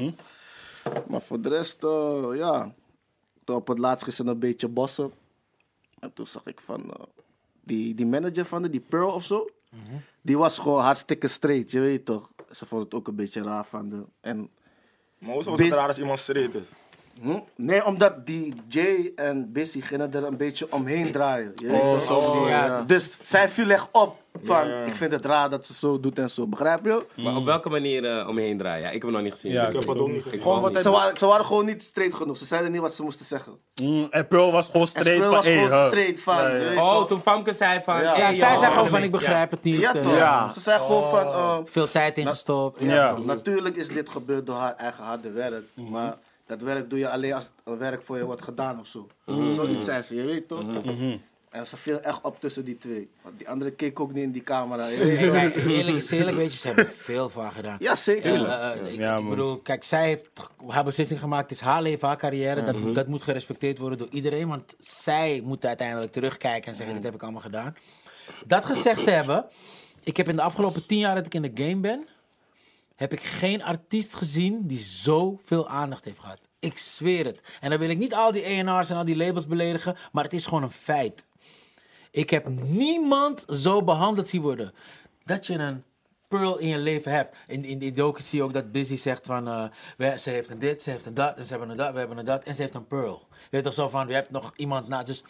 Maar 1.07 1.21
voor 1.21 1.41
de 1.41 1.49
rest, 1.49 1.83
eh, 1.83 2.25
ja. 2.33 2.73
Toen 3.43 3.55
op 3.55 3.67
het 3.67 3.79
laatst 3.79 4.03
gisteren 4.03 4.31
een 4.31 4.39
beetje 4.39 4.67
bossen. 4.67 5.11
En 5.99 6.13
toen 6.13 6.27
zag 6.27 6.45
ik 6.45 6.61
van, 6.61 6.81
eh, 6.93 7.03
die, 7.63 7.95
die 7.95 8.05
manager 8.05 8.45
van 8.45 8.61
de, 8.61 8.69
die 8.69 8.79
Pearl 8.89 9.11
of 9.11 9.23
zo. 9.23 9.49
Die 10.21 10.37
was 10.37 10.59
gewoon 10.59 10.81
hartstikke 10.81 11.27
straight, 11.27 11.71
je 11.71 11.79
weet 11.79 12.05
toch? 12.05 12.29
Ze 12.51 12.65
vond 12.65 12.83
het 12.83 12.93
ook 12.93 13.07
een 13.07 13.15
beetje 13.15 13.43
raar 13.43 13.65
van 13.65 13.89
de. 13.89 14.03
En 14.21 14.49
Maar 15.17 15.33
hoezo 15.33 15.49
was 15.49 15.59
het 15.59 15.71
raar 15.73 15.87
als 15.87 15.97
iemand 15.99 16.19
straight 16.19 16.55
is? 16.55 16.61
Hm? 17.21 17.39
Nee, 17.55 17.85
omdat 17.85 18.25
die 18.25 18.53
Jay 18.67 19.11
en 19.15 19.51
Bissy 19.51 19.81
gingen 19.81 20.13
er 20.13 20.23
een 20.23 20.37
beetje 20.37 20.67
omheen 20.71 21.11
draaien. 21.11 21.51
Je 21.55 21.67
weet 21.67 21.81
toch, 21.81 22.01
zo 22.01 22.13
oh, 22.13 22.31
die- 22.41 22.49
ja. 22.49 22.83
Dus 22.87 23.17
zij 23.21 23.49
viel 23.49 23.69
echt 23.69 23.87
op 23.91 24.15
van, 24.43 24.67
Ja, 24.67 24.79
ja. 24.79 24.83
ik 24.85 24.95
vind 24.95 25.11
het 25.11 25.25
raar 25.25 25.49
dat 25.49 25.65
ze 25.65 25.73
zo 25.73 25.99
doet 25.99 26.19
en 26.19 26.29
zo. 26.29 26.47
Begrijp 26.47 26.85
je? 26.85 27.05
Maar 27.15 27.35
op 27.35 27.45
welke 27.45 27.69
manier 27.69 28.05
eh, 28.19 28.27
om 28.27 28.39
je 28.39 28.45
heen 28.45 28.57
draaien? 28.57 28.81
Ja, 28.81 28.87
ik 28.87 28.93
heb 28.93 29.01
het 29.01 29.11
nog 29.11 29.21
niet 29.21 29.31
gezien. 29.31 29.51
Ja, 29.51 29.61
ik 29.67 29.67
ik 29.73 29.79
heb 29.79 29.87
het 29.89 29.97
ook 29.99 30.07
niet 30.07 30.23
gezien. 30.23 30.41
Gewoon 30.41 30.61
wat. 30.61 30.81
Ze 30.81 30.89
waren, 30.89 31.17
ze 31.17 31.25
waren 31.25 31.45
gewoon 31.45 31.65
niet 31.65 31.83
straight 31.83 32.15
genoeg. 32.15 32.37
Ze 32.37 32.45
zeiden 32.45 32.71
niet 32.71 32.81
wat 32.81 32.93
ze 32.93 33.03
moesten 33.03 33.25
zeggen. 33.25 33.53
Mm, 33.81 34.07
en 34.09 34.27
Pearl 34.27 34.51
was 34.51 34.65
gewoon 34.65 34.81
En 34.81 34.87
straight 34.87 35.15
Speel 35.15 35.23
van, 35.25 35.35
was 35.35 35.45
hey, 35.45 35.53
gewoon 35.63 35.71
huh. 35.79 35.87
straight 35.87 36.19
van. 36.21 36.35
Ja, 36.35 36.47
ja. 36.47 36.55
je 36.55 36.69
weet 36.69 36.77
Oh, 36.77 36.93
toch? 36.97 37.07
toen 37.07 37.21
Famke 37.21 37.53
zei 37.53 37.81
van... 37.83 38.01
Ja. 38.01 38.11
hey, 38.13 38.19
Ja, 38.19 38.31
zij 38.33 38.57
zei 38.57 38.69
gewoon 38.69 38.83
ja. 38.83 38.89
van, 38.89 39.03
ik 39.03 39.11
begrijp 39.11 39.51
het 39.51 39.63
niet. 39.63 39.79
Ja, 39.79 39.93
eh, 39.95 40.01
toch? 40.01 40.15
Ja. 40.15 40.49
Ze 40.49 40.59
zei 40.59 40.79
gewoon 40.79 41.09
van, 41.09 41.21
eh, 41.27 41.57
Veel 41.65 41.91
tijd 41.91 42.17
ingestopt. 42.17 42.83
Ja. 42.83 43.13
toch, 43.13 43.25
natuurlijk 43.25 43.75
is 43.75 43.87
dit 43.87 44.09
gebeurd 44.09 44.45
door 44.45 44.55
haar 44.55 44.75
eigen 44.75 45.03
harde 45.03 45.31
werk. 45.31 45.63
Maar 45.73 46.15
dat 46.45 46.61
werk 46.61 46.89
doe 46.89 46.99
je 46.99 47.09
alleen 47.09 47.33
als 47.33 47.51
een 47.63 47.77
werk 47.77 48.01
voor 48.01 48.17
je 48.17 48.25
wordt 48.25 48.43
gedaan 48.43 48.79
of 48.79 48.87
zo. 48.87 49.07
Zoiets 49.53 49.85
zei 49.85 50.01
ze, 50.01 50.15
je 50.15 50.23
weet 50.23 50.47
toch? 50.47 50.63
En 51.55 51.67
ze 51.67 51.77
viel 51.77 51.99
echt 52.01 52.21
op 52.21 52.39
tussen 52.39 52.65
die 52.65 52.77
twee. 52.77 53.09
Want 53.21 53.37
die 53.37 53.49
andere 53.49 53.71
keek 53.71 53.99
ook 53.99 54.13
niet 54.13 54.23
in 54.23 54.31
die 54.31 54.43
camera. 54.43 54.87
eerlijk 54.89 55.97
is 55.97 56.11
eerlijk, 56.11 56.37
weet 56.37 56.51
je, 56.51 56.57
ze 56.57 56.67
hebben 56.67 56.85
er 56.85 56.91
veel 56.91 57.29
van 57.29 57.51
gedaan. 57.51 57.77
Ja, 57.79 57.95
zeker. 57.95 58.33
Eh, 58.33 58.71
eh, 58.71 58.93
ik, 58.93 58.99
Ja, 58.99 59.17
ik 59.17 59.29
bedoel, 59.29 59.57
kijk, 59.57 59.83
zij 59.83 60.07
heeft 60.07 60.29
haar 60.67 60.83
beslissing 60.83 61.19
gemaakt. 61.19 61.49
Het 61.49 61.59
is 61.59 61.65
haar 61.65 61.81
leven, 61.81 62.07
haar 62.07 62.17
carrière. 62.17 62.63
Dat, 62.63 62.95
dat 62.95 63.07
moet 63.07 63.23
gerespecteerd 63.23 63.77
worden 63.77 63.97
door 63.97 64.07
iedereen. 64.11 64.47
Want 64.47 64.75
zij 64.79 65.41
moet 65.43 65.65
uiteindelijk 65.65 66.11
terugkijken 66.11 66.67
en 66.69 66.75
zeggen: 66.75 66.95
Dit 66.95 67.03
heb 67.03 67.13
ik 67.13 67.23
allemaal 67.23 67.41
gedaan. 67.41 67.75
Dat 68.45 68.65
gezegd 68.65 69.03
te 69.03 69.11
hebben, 69.11 69.45
ik 70.03 70.17
heb 70.17 70.27
in 70.29 70.35
de 70.35 70.41
afgelopen 70.41 70.85
tien 70.85 70.99
jaar 70.99 71.15
dat 71.15 71.25
ik 71.25 71.33
in 71.33 71.41
de 71.41 71.63
game 71.63 71.81
ben, 71.81 72.07
heb 72.95 73.13
ik 73.13 73.23
geen 73.23 73.63
artiest 73.63 74.15
gezien 74.15 74.67
die 74.67 74.77
zoveel 74.77 75.67
aandacht 75.67 76.05
heeft 76.05 76.19
gehad. 76.19 76.41
Ik 76.59 76.77
zweer 76.77 77.25
het. 77.25 77.41
En 77.61 77.69
dan 77.69 77.79
wil 77.79 77.89
ik 77.89 77.97
niet 77.97 78.13
al 78.13 78.31
die 78.31 78.41
ENR's 78.41 78.89
en 78.89 78.97
al 78.97 79.05
die 79.05 79.15
labels 79.15 79.47
beledigen, 79.47 79.97
maar 80.11 80.23
het 80.23 80.33
is 80.33 80.45
gewoon 80.45 80.63
een 80.63 80.71
feit. 80.71 81.25
Ik 82.11 82.29
heb 82.29 82.47
niemand 82.63 83.45
zo 83.49 83.83
behandeld 83.83 84.27
zien 84.27 84.41
worden. 84.41 84.73
Dat 85.23 85.47
je 85.47 85.53
een 85.53 85.83
Pearl 86.27 86.57
in 86.57 86.67
je 86.67 86.77
leven 86.77 87.11
hebt. 87.11 87.35
In, 87.47 87.63
in 87.63 87.79
die 87.79 87.91
docu 87.91 88.21
zie 88.21 88.37
je 88.37 88.43
ook 88.43 88.53
dat 88.53 88.71
Busy 88.71 88.95
zegt 88.95 89.25
van... 89.25 89.47
eh, 89.97 90.17
ze 90.17 90.29
heeft 90.29 90.49
een 90.49 90.57
dit, 90.57 90.81
ze 90.81 90.89
heeft 90.89 91.05
een 91.05 91.13
dat, 91.13 91.37
en 91.37 91.45
ze 91.45 91.51
hebben 91.51 91.69
een 91.69 91.77
dat, 91.77 91.91
we 91.91 91.99
hebben 91.99 92.17
een 92.17 92.25
dat. 92.25 92.43
En 92.43 92.55
ze 92.55 92.61
heeft 92.61 92.73
een 92.73 92.87
Pearl. 92.87 93.27
Je 93.29 93.47
weet 93.49 93.63
toch 93.63 93.73
zo 93.73 93.89
van, 93.89 94.07
je 94.07 94.13
hebt 94.13 94.31
nog 94.31 94.53
iemand 94.55 94.87
na. 94.87 95.03
Dus 95.03 95.21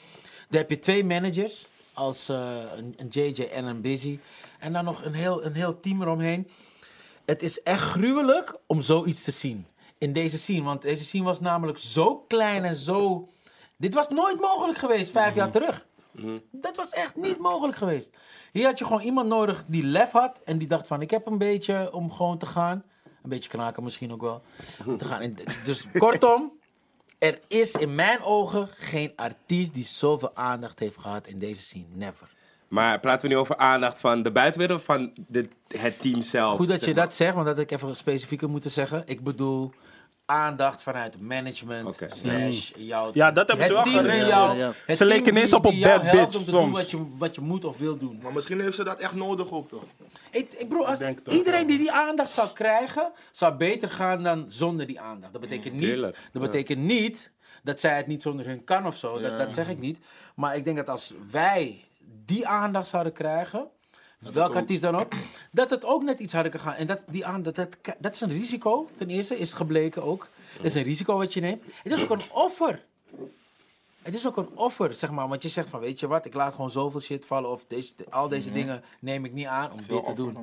dan 0.49 0.60
heb 0.60 0.69
je 0.69 0.80
twee 0.80 1.04
managers. 1.04 1.67
Als 1.93 2.30
eh, 2.30 2.62
een, 2.75 2.93
een 2.97 3.08
JJ 3.08 3.43
en 3.43 3.65
een 3.65 3.82
Busy. 3.82 4.19
En 4.60 4.73
dan 4.73 4.86
nog 4.86 5.06
een 5.06 5.13
heel, 5.13 5.45
een 5.45 5.54
heel 5.54 5.80
team 5.80 6.01
eromheen. 6.01 6.47
Het 7.25 7.41
is 7.41 7.61
echt 7.63 7.81
gruwelijk 7.81 8.55
om 8.67 8.81
zoiets 8.81 9.23
te 9.23 9.31
zien. 9.31 9.65
In 9.97 10.13
deze 10.13 10.38
scene. 10.38 10.63
Want 10.63 10.81
deze 10.81 11.03
scene 11.03 11.23
was 11.23 11.39
namelijk 11.39 11.77
zo 11.77 12.17
klein 12.27 12.63
en 12.63 12.75
zo... 12.75 13.29
Dit 13.77 13.93
was 13.93 14.09
nooit 14.09 14.39
mogelijk 14.39 14.77
geweest 14.77 15.11
vijf 15.11 15.35
jaar 15.35 15.51
terug. 15.51 15.88
Dat 16.51 16.75
was 16.75 16.89
echt 16.89 17.15
niet 17.15 17.39
mogelijk 17.39 17.77
geweest. 17.77 18.17
Hier 18.51 18.65
had 18.65 18.79
je 18.79 18.85
gewoon 18.85 19.01
iemand 19.01 19.27
nodig 19.27 19.65
die 19.67 19.83
lef 19.83 20.11
had. 20.11 20.39
En 20.43 20.57
die 20.57 20.67
dacht 20.67 20.88
van, 20.88 21.01
ik 21.01 21.09
heb 21.09 21.25
een 21.25 21.38
beetje 21.38 21.93
om 21.93 22.11
gewoon 22.11 22.38
te 22.38 22.45
gaan. 22.45 22.83
Een 23.03 23.29
beetje 23.29 23.49
knaken 23.49 23.83
misschien 23.83 24.11
ook 24.11 24.21
wel. 24.21 24.41
Om 24.85 24.97
te 24.97 25.05
gaan. 25.05 25.21
En 25.21 25.33
dus 25.65 25.85
kortom, 25.97 26.51
er 27.17 27.39
is 27.47 27.71
in 27.71 27.95
mijn 27.95 28.21
ogen 28.23 28.67
geen 28.67 29.13
artiest 29.15 29.73
die 29.73 29.83
zoveel 29.83 30.35
aandacht 30.35 30.79
heeft 30.79 30.97
gehad 30.97 31.27
in 31.27 31.39
deze 31.39 31.61
scene. 31.61 31.85
Never. 31.93 32.35
Maar 32.67 32.99
praten 32.99 33.28
we 33.30 33.34
nu 33.34 33.39
over 33.39 33.58
aandacht 33.58 33.99
van 33.99 34.23
de 34.23 34.32
buitenwereld 34.32 34.80
of 34.80 34.86
van 34.86 35.12
de, 35.28 35.47
het 35.78 36.01
team 36.01 36.21
zelf? 36.21 36.56
Goed 36.56 36.67
dat 36.67 36.78
zeg 36.80 36.88
je 36.89 36.95
maar? 36.95 37.04
dat 37.04 37.13
zegt, 37.13 37.34
want 37.34 37.45
dat 37.45 37.56
had 37.58 37.71
ik 37.71 37.71
even 37.71 37.95
specifieker 37.95 38.49
moeten 38.49 38.71
zeggen. 38.71 39.04
Ik 39.06 39.23
bedoel 39.23 39.71
aandacht 40.25 40.84
vanuit 40.84 41.19
management 41.21 41.97
slash 42.08 42.71
jou. 42.78 43.10
Ja, 43.13 43.32
dat 43.32 43.47
hebben 43.47 43.65
ze 43.65 43.73
wel 43.73 43.84
geregeld. 43.84 44.28
jou- 44.30 44.58
Ja, 44.58 44.65
ja. 44.65 44.73
het 44.86 44.97
Ze 44.97 45.06
leken 45.06 45.32
ineens 45.32 45.54
op 45.54 45.65
jou 45.65 45.80
bad 45.93 46.01
helpt 46.01 46.17
bitch 46.25 46.38
om 46.38 46.43
te 46.45 46.51
doen 46.51 46.71
wat 46.71 46.91
je, 46.91 47.06
wat 47.17 47.36
je 47.36 47.41
moet 47.41 47.65
of 47.65 47.78
wil 47.78 47.97
doen. 47.97 48.19
Maar 48.23 48.34
misschien 48.34 48.60
heeft 48.62 48.75
ze 48.75 48.84
dat 48.84 48.99
echt 48.99 49.13
nodig 49.13 49.51
ook 49.51 49.69
toch? 49.69 49.84
Ik, 50.32 50.54
ik 50.54 50.69
bedoel, 50.69 50.88
als 50.88 50.99
iedereen 51.30 51.67
die 51.67 51.78
die 51.78 51.91
aandacht 51.91 52.30
zou 52.32 52.49
krijgen, 52.54 53.12
zou 53.32 53.54
beter 53.56 53.89
gaan 53.89 54.23
dan 54.23 54.45
zonder 54.47 54.86
die 54.88 54.99
aandacht. 54.99 55.32
Dat 55.32 55.41
betekent 55.41 55.73
niet, 55.73 55.84
Tuurlijk, 55.84 56.17
dat 56.32 56.41
betekent 56.41 56.80
niet 56.80 57.32
dat 57.63 57.80
zij 57.80 57.97
het 57.97 58.08
niet 58.08 58.21
zonder 58.21 58.45
hun 58.45 58.63
kan 58.63 58.86
of 58.86 58.97
zo. 58.97 59.19
Dat, 59.19 59.38
dat 59.38 59.54
zeg 59.54 59.69
ik 59.69 59.80
niet. 59.80 59.99
Maar 60.36 60.56
ik 60.56 60.63
denk 60.63 60.78
dat 60.78 60.89
als 60.89 61.13
wij 61.32 61.84
die 62.25 62.47
aandacht 62.47 62.87
zouden 62.87 63.13
krijgen, 63.13 63.67
welk 64.19 64.55
artiest 64.55 64.81
dan 64.81 64.95
ook, 64.95 65.13
dat 65.51 65.69
het 65.69 65.85
ook 65.85 66.03
net 66.03 66.19
iets 66.19 66.33
harder 66.33 66.51
kan 66.51 66.61
gaan. 66.61 66.73
En 66.73 66.87
dat, 66.87 67.03
die 67.07 67.25
aandacht, 67.25 67.55
dat, 67.55 67.77
dat, 67.81 67.95
dat 67.99 68.13
is 68.13 68.21
een 68.21 68.29
risico, 68.29 68.89
ten 68.97 69.09
eerste, 69.09 69.37
is 69.37 69.53
gebleken 69.53 70.03
ook. 70.03 70.27
Dat 70.57 70.65
is 70.65 70.73
een 70.73 70.83
risico 70.83 71.17
wat 71.17 71.33
je 71.33 71.41
neemt. 71.41 71.63
Het 71.83 71.93
is 71.93 72.03
ook 72.03 72.09
een 72.09 72.31
offer. 72.31 72.85
Het 74.01 74.13
is 74.15 74.27
ook 74.27 74.37
een 74.37 74.49
offer, 74.55 74.93
zeg 74.93 75.11
maar. 75.11 75.27
Want 75.27 75.41
je 75.43 75.49
zegt 75.49 75.69
van, 75.69 75.79
weet 75.79 75.99
je 75.99 76.07
wat, 76.07 76.25
ik 76.25 76.33
laat 76.33 76.53
gewoon 76.53 76.69
zoveel 76.69 76.99
shit 76.99 77.25
vallen. 77.25 77.49
Of 77.49 77.65
deze, 77.65 77.93
al 78.09 78.27
deze 78.27 78.51
dingen 78.51 78.83
neem 78.99 79.25
ik 79.25 79.33
niet 79.33 79.45
aan 79.45 79.71
om 79.71 79.77
dit 79.87 80.05
te 80.05 80.13
doen. 80.13 80.33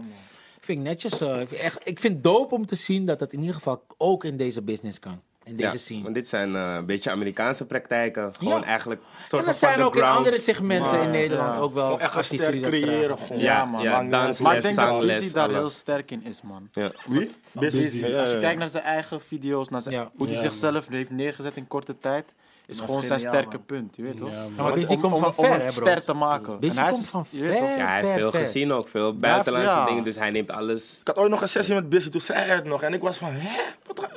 Vind 0.60 0.78
ik 0.78 0.84
netjes. 0.84 1.20
eh, 1.20 1.40
ik 1.40 1.48
vind 1.48 1.60
echt, 1.60 1.78
ik 1.84 1.98
vind 2.00 2.14
het 2.14 2.24
dope 2.24 2.54
om 2.54 2.66
te 2.66 2.74
zien 2.74 3.06
dat 3.06 3.18
dat 3.18 3.32
in 3.32 3.38
ieder 3.40 3.54
geval 3.54 3.82
ook 3.96 4.24
in 4.24 4.36
deze 4.36 4.62
business 4.62 4.98
kan. 4.98 5.22
In 5.44 5.56
deze 5.56 5.70
Ja, 5.70 5.76
scene. 5.76 6.02
want 6.02 6.14
dit 6.14 6.28
zijn 6.28 6.56
eh, 6.56 6.74
een 6.74 6.86
beetje 6.86 7.10
Amerikaanse 7.10 7.64
praktijken. 7.66 8.30
Gewoon 8.38 8.60
Ja. 8.60 8.64
eigenlijk 8.66 9.00
een 9.00 9.06
en 9.22 9.28
soort 9.28 9.44
dat 9.44 9.58
van 9.58 9.68
zijn 9.68 9.82
ook 9.82 9.96
in 9.96 10.02
andere 10.02 10.38
segmenten 10.38 11.02
in 11.02 11.10
Nederland 11.10 11.54
ja. 11.54 11.60
ook 11.60 11.74
wel 11.74 12.00
echt 12.00 12.14
artiesten 12.16 12.52
die 12.52 12.60
dat 12.60 12.70
creëren. 12.70 13.18
Gewoon. 13.18 13.42
Ja, 13.42 13.64
man. 13.64 13.82
ja, 13.82 14.02
Maar 14.02 14.56
ik 14.56 14.62
denk 14.62 14.76
dat 14.76 15.00
Busy 15.00 15.32
daar 15.32 15.50
heel 15.50 15.70
sterk 15.70 16.10
in 16.10 16.24
is, 16.24 16.42
man. 16.42 16.68
Ja. 16.72 16.90
Wie? 17.08 17.30
Busy. 17.52 17.80
Busy. 17.80 18.06
Ja, 18.06 18.20
Als 18.20 18.30
je 18.30 18.38
kijkt 18.38 18.58
naar 18.58 18.68
zijn 18.68 18.82
eigen 18.84 19.20
video's, 19.20 19.68
naar 19.68 19.82
zijn, 19.82 19.94
Ja. 19.94 20.10
hoe 20.16 20.26
hij 20.26 20.34
Ja, 20.36 20.40
zichzelf 20.42 20.88
heeft 20.88 21.10
neergezet 21.10 21.56
in 21.56 21.68
korte 21.68 21.98
tijd, 21.98 22.32
is 22.66 22.76
Dat 22.76 22.86
is 22.88 22.92
gewoon 22.94 23.06
zijn 23.06 23.20
sterke 23.20 23.56
man. 23.56 23.64
punt. 23.66 23.96
Je 23.96 24.02
weet 24.02 24.16
toch? 24.16 24.30
Ja, 24.30 24.44
maar 24.56 24.72
Busy 24.72 24.92
om, 24.94 25.00
komt 25.00 25.14
om, 25.14 25.20
van 25.20 25.28
om 25.36 25.44
ver, 25.44 25.58
bro. 25.58 25.68
ster 25.68 26.04
te 26.04 26.12
maken. 26.12 26.60
Busy 26.60 26.76
En 26.78 26.82
hij 26.84 26.92
komt 26.92 27.06
van 27.08 27.26
je 27.30 27.40
weet 27.42 27.58
toch? 27.58 27.68
ver. 27.68 27.76
Ja, 27.78 27.86
hij 27.86 28.00
heeft 28.00 28.12
veel 28.14 28.30
ver. 28.30 28.40
gezien 28.40 28.72
ook. 28.72 28.88
Veel 28.88 29.16
buitenlandse 29.18 29.70
ja. 29.70 29.86
dingen. 29.86 30.04
Dus 30.04 30.16
hij 30.16 30.30
neemt 30.30 30.50
alles. 30.50 30.98
Ik 31.00 31.06
had 31.06 31.16
ooit 31.16 31.30
nog 31.30 31.42
een 31.42 31.48
sessie 31.48 31.74
met 31.74 31.88
Busy, 31.88 32.08
toen 32.10 32.20
zei 32.20 32.38
hij 32.44 32.54
het 32.54 32.64
nog. 32.64 32.82
En 32.82 32.92
ik 32.94 33.00
was 33.00 33.18
van, 33.18 33.32
hè? 33.32 33.60
Wat 33.86 34.08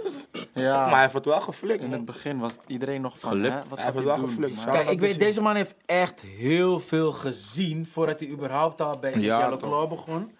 Ja. 0.53 0.79
Maar 0.81 0.89
hij 0.91 1.01
heeft 1.01 1.13
het 1.13 1.25
wel 1.25 1.41
geflikt, 1.41 1.83
In 1.83 1.91
het 1.91 2.05
begin 2.05 2.39
was 2.39 2.57
iedereen 2.67 3.01
nog 3.01 3.19
van, 3.19 3.29
gelukt. 3.29 3.53
hè, 3.53 3.59
wat 3.69 3.77
Hij 3.77 3.85
gaat 3.85 3.93
heeft 3.93 3.95
het 3.95 4.05
hij 4.05 4.05
wel 4.05 4.25
doen? 4.25 4.29
geflikt. 4.35 4.55
Maar- 4.65 4.75
Kijk, 4.75 4.89
ik 4.89 4.99
weet, 4.99 5.19
deze 5.19 5.41
man 5.41 5.55
heeft 5.55 5.75
echt 5.85 6.21
heel 6.21 6.79
veel 6.79 7.11
gezien 7.11 7.87
voordat 7.91 8.19
hij 8.19 8.29
überhaupt 8.29 8.81
al 8.81 8.97
bij 8.99 9.13
Ja, 9.19 9.39
Yellow. 9.39 9.59
Claw 9.61 9.89
begon. 9.89 10.31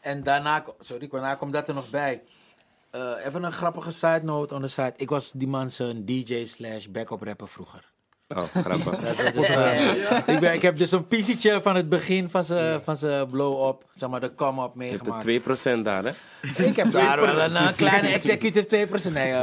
En 0.00 0.22
daarna, 0.22 0.64
sorry, 0.80 1.08
daarna 1.10 1.34
komt 1.34 1.52
dat 1.52 1.68
er 1.68 1.74
nog 1.74 1.90
bij. 1.90 2.22
Eh, 2.92 3.26
even 3.26 3.42
een 3.44 3.52
grappige 3.52 3.90
side 3.90 4.20
note 4.22 4.54
on 4.54 4.60
the 4.62 4.68
side. 4.68 4.92
Ik 4.96 5.08
was 5.08 5.32
die 5.34 5.48
man 5.48 5.70
zijn 5.70 6.04
DJ 6.04 6.44
slash 6.44 6.86
backup 6.86 7.22
rapper 7.22 7.48
vroeger. 7.48 7.90
Oh, 8.28 8.42
grappig. 8.42 9.00
Is- 9.10 9.32
is, 9.32 9.48
eh, 9.48 10.18
ik, 10.26 10.40
ben, 10.40 10.52
ik 10.52 10.62
heb 10.62 10.78
dus 10.78 10.90
een 10.92 11.06
piecetje 11.06 11.62
van 11.62 11.74
het 11.76 11.88
begin 11.88 12.30
van 12.30 12.44
zijn 12.44 12.82
van 12.82 12.96
zijn 12.96 13.28
blow-up, 13.30 13.84
zeg 13.94 14.08
maar 14.08 14.20
de 14.20 14.34
come-up 14.34 14.70
Je 14.76 14.84
hebt 14.84 15.04
de 15.04 15.10
meegemaakt. 15.10 15.80
2% 15.80 15.82
daar, 15.84 16.04
hè? 16.04 16.10
Ik 16.64 16.76
heb 16.76 16.90
daar 16.90 17.20
wel 17.20 17.40
een 17.40 17.56
eh, 17.56 17.72
kleine 17.76 18.08
executive 18.18 18.86
2%. 19.08 19.12
Nee, 19.12 19.34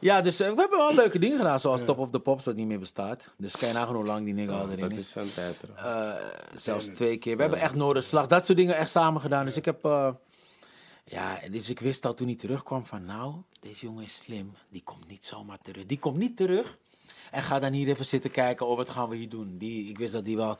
ja, 0.00 0.20
dus 0.20 0.36
we 0.36 0.44
hebben 0.44 0.70
wel 0.78 0.94
leuke 0.94 1.18
dingen 1.18 1.36
gedaan, 1.38 1.60
zoals 1.60 1.84
Top 1.84 1.98
of 1.98 2.10
the 2.10 2.20
Pops, 2.20 2.44
wat 2.44 2.54
niet 2.54 2.66
meer 2.66 2.78
bestaat. 2.78 3.28
Dus 3.36 3.56
kan 3.56 3.68
je 3.68 3.74
nagaan 3.74 3.94
hoe 3.94 4.04
lang 4.04 4.24
die 4.24 4.34
nigga 4.34 4.52
al 4.52 4.66
erin 4.70 4.80
Dat 4.80 4.90
is. 4.92 4.98
is 4.98 5.10
zo'n 5.10 5.30
tijd. 5.34 5.56
Eh, 5.76 6.10
zelfs 6.54 6.86
twee 6.86 7.16
keer. 7.16 7.36
We 7.36 7.42
hebben 7.42 7.60
echt 7.60 7.74
Noorderslag, 7.74 8.26
dat 8.26 8.44
soort 8.44 8.58
dingen 8.58 8.76
echt 8.76 8.90
samen 8.90 9.20
gedaan. 9.20 9.44
Dus 9.44 9.56
ik 9.56 9.64
heb... 9.64 9.84
ja, 11.10 11.38
dus 11.50 11.70
ik 11.70 11.80
wist 11.80 12.04
al 12.04 12.14
toen 12.14 12.26
hij 12.26 12.36
terugkwam 12.36 12.86
van... 12.86 13.04
Nou, 13.04 13.34
deze 13.60 13.84
jongen 13.86 14.04
is 14.04 14.16
slim. 14.16 14.52
Die 14.68 14.82
komt 14.84 15.08
niet 15.08 15.24
zomaar 15.24 15.58
terug. 15.58 15.86
Die 15.86 15.98
komt 15.98 16.16
niet 16.16 16.36
terug. 16.36 16.78
En 17.30 17.42
ga 17.42 17.58
dan 17.58 17.72
hier 17.72 17.88
even 17.88 18.06
zitten 18.06 18.30
kijken. 18.30 18.66
Oh, 18.66 18.76
wat 18.76 18.90
gaan 18.90 19.08
we 19.08 19.16
hier 19.16 19.28
doen? 19.28 19.58
Die, 19.58 19.88
ik 19.88 19.98
wist 19.98 20.12
dat 20.12 20.24
die 20.24 20.36
wel... 20.36 20.58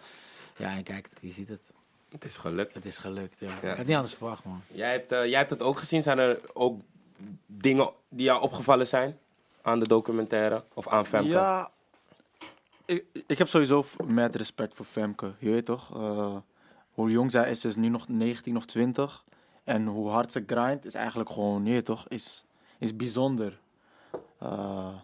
Ja, 0.57 0.77
en 0.77 0.83
kijk, 0.83 1.09
je 1.21 1.31
ziet 1.31 1.49
het. 1.49 1.61
Het 2.09 2.25
is 2.25 2.37
gelukt. 2.37 2.75
Het 2.75 2.85
is 2.85 2.99
gelukt, 2.99 3.35
ja. 3.39 3.59
Ja. 3.63 3.71
Ik 3.71 3.77
had 3.77 3.87
niet 3.87 3.97
anders 3.97 4.15
verwacht, 4.15 4.45
man. 4.45 4.63
Jij 4.67 4.91
hebt, 4.93 5.13
eh, 5.13 5.25
jij 5.25 5.39
hebt 5.39 5.51
het 5.51 5.63
ook 5.63 5.79
gezien. 5.79 6.03
Zijn 6.03 6.19
er 6.19 6.41
ook 6.53 6.81
dingen 7.47 7.91
die 8.09 8.25
jou 8.25 8.43
opgevallen 8.43 8.87
zijn 8.87 9.19
aan 9.63 9.79
de 9.79 9.89
documentaire? 9.89 10.65
Of 10.75 10.89
aan 10.89 11.07
Femke? 11.07 11.29
Ja, 11.29 11.71
ik, 12.85 13.05
ik 13.27 13.39
heb 13.39 13.49
sowieso 13.49 13.85
met 14.05 14.37
respect 14.37 14.75
voor 14.75 14.87
Femke. 14.87 15.33
Je 15.39 15.51
weet 15.51 15.65
toch? 15.65 15.97
eh, 15.97 16.37
hoe 16.91 17.11
jong 17.11 17.31
zij 17.31 17.51
is, 17.51 17.65
is 17.65 17.77
nu 17.77 17.89
nog 17.89 18.09
19 18.09 18.57
of 18.57 18.65
20. 18.65 19.25
En 19.71 19.87
hoe 19.87 20.09
hard 20.09 20.33
ze 20.33 20.45
grindt, 20.47 20.85
is 20.85 20.95
eigenlijk 20.95 21.31
gewoon, 21.31 21.65
je 21.65 21.73
weet 21.73 21.85
toch, 21.85 22.05
is, 22.09 22.45
is 22.79 22.97
bijzonder. 22.97 23.61
Eh, 24.39 24.95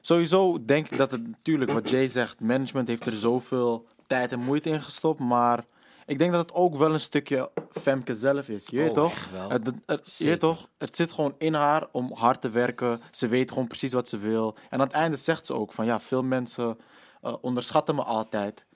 sowieso 0.00 0.64
denk 0.64 0.90
ik 0.90 0.98
dat 0.98 1.10
het 1.10 1.26
natuurlijk, 1.26 1.70
wat 1.72 1.90
Jay 1.90 2.06
zegt, 2.06 2.40
management 2.40 2.88
heeft 2.88 3.06
er 3.06 3.12
zoveel 3.12 3.86
tijd 4.06 4.32
en 4.32 4.38
moeite 4.40 4.68
in 4.70 4.80
gestopt. 4.80 5.20
Maar 5.20 5.64
ik 6.06 6.18
denk 6.18 6.32
dat 6.32 6.40
het 6.40 6.54
ook 6.56 6.76
wel 6.76 6.92
een 6.92 7.00
stukje 7.00 7.50
Femke 7.70 8.14
zelf 8.14 8.48
is. 8.48 8.66
Je 8.66 8.76
weet 8.76 8.88
Oh, 8.88 8.94
toch? 8.94 9.28
Het, 9.48 9.66
het- 9.66 9.74
het- 9.86 10.16
je 10.16 10.24
weet 10.24 10.40
toch? 10.40 10.68
Het 10.78 10.96
zit 10.96 11.12
gewoon 11.12 11.34
in 11.38 11.54
haar 11.54 11.86
om 11.92 12.12
hard 12.14 12.40
te 12.40 12.50
werken. 12.50 13.00
Ze 13.10 13.28
weet 13.28 13.48
gewoon 13.48 13.66
precies 13.66 13.92
wat 13.92 14.08
ze 14.08 14.18
wil. 14.18 14.54
En 14.70 14.80
aan 14.80 14.86
het 14.86 14.96
einde 14.96 15.16
zegt 15.16 15.46
ze 15.46 15.54
ook 15.54 15.72
van 15.72 15.84
ja, 15.84 16.00
veel 16.00 16.22
mensen 16.22 16.78
eh, 17.22 17.34
onderschatten 17.40 17.94
me 17.94 18.02
altijd. 18.02 18.66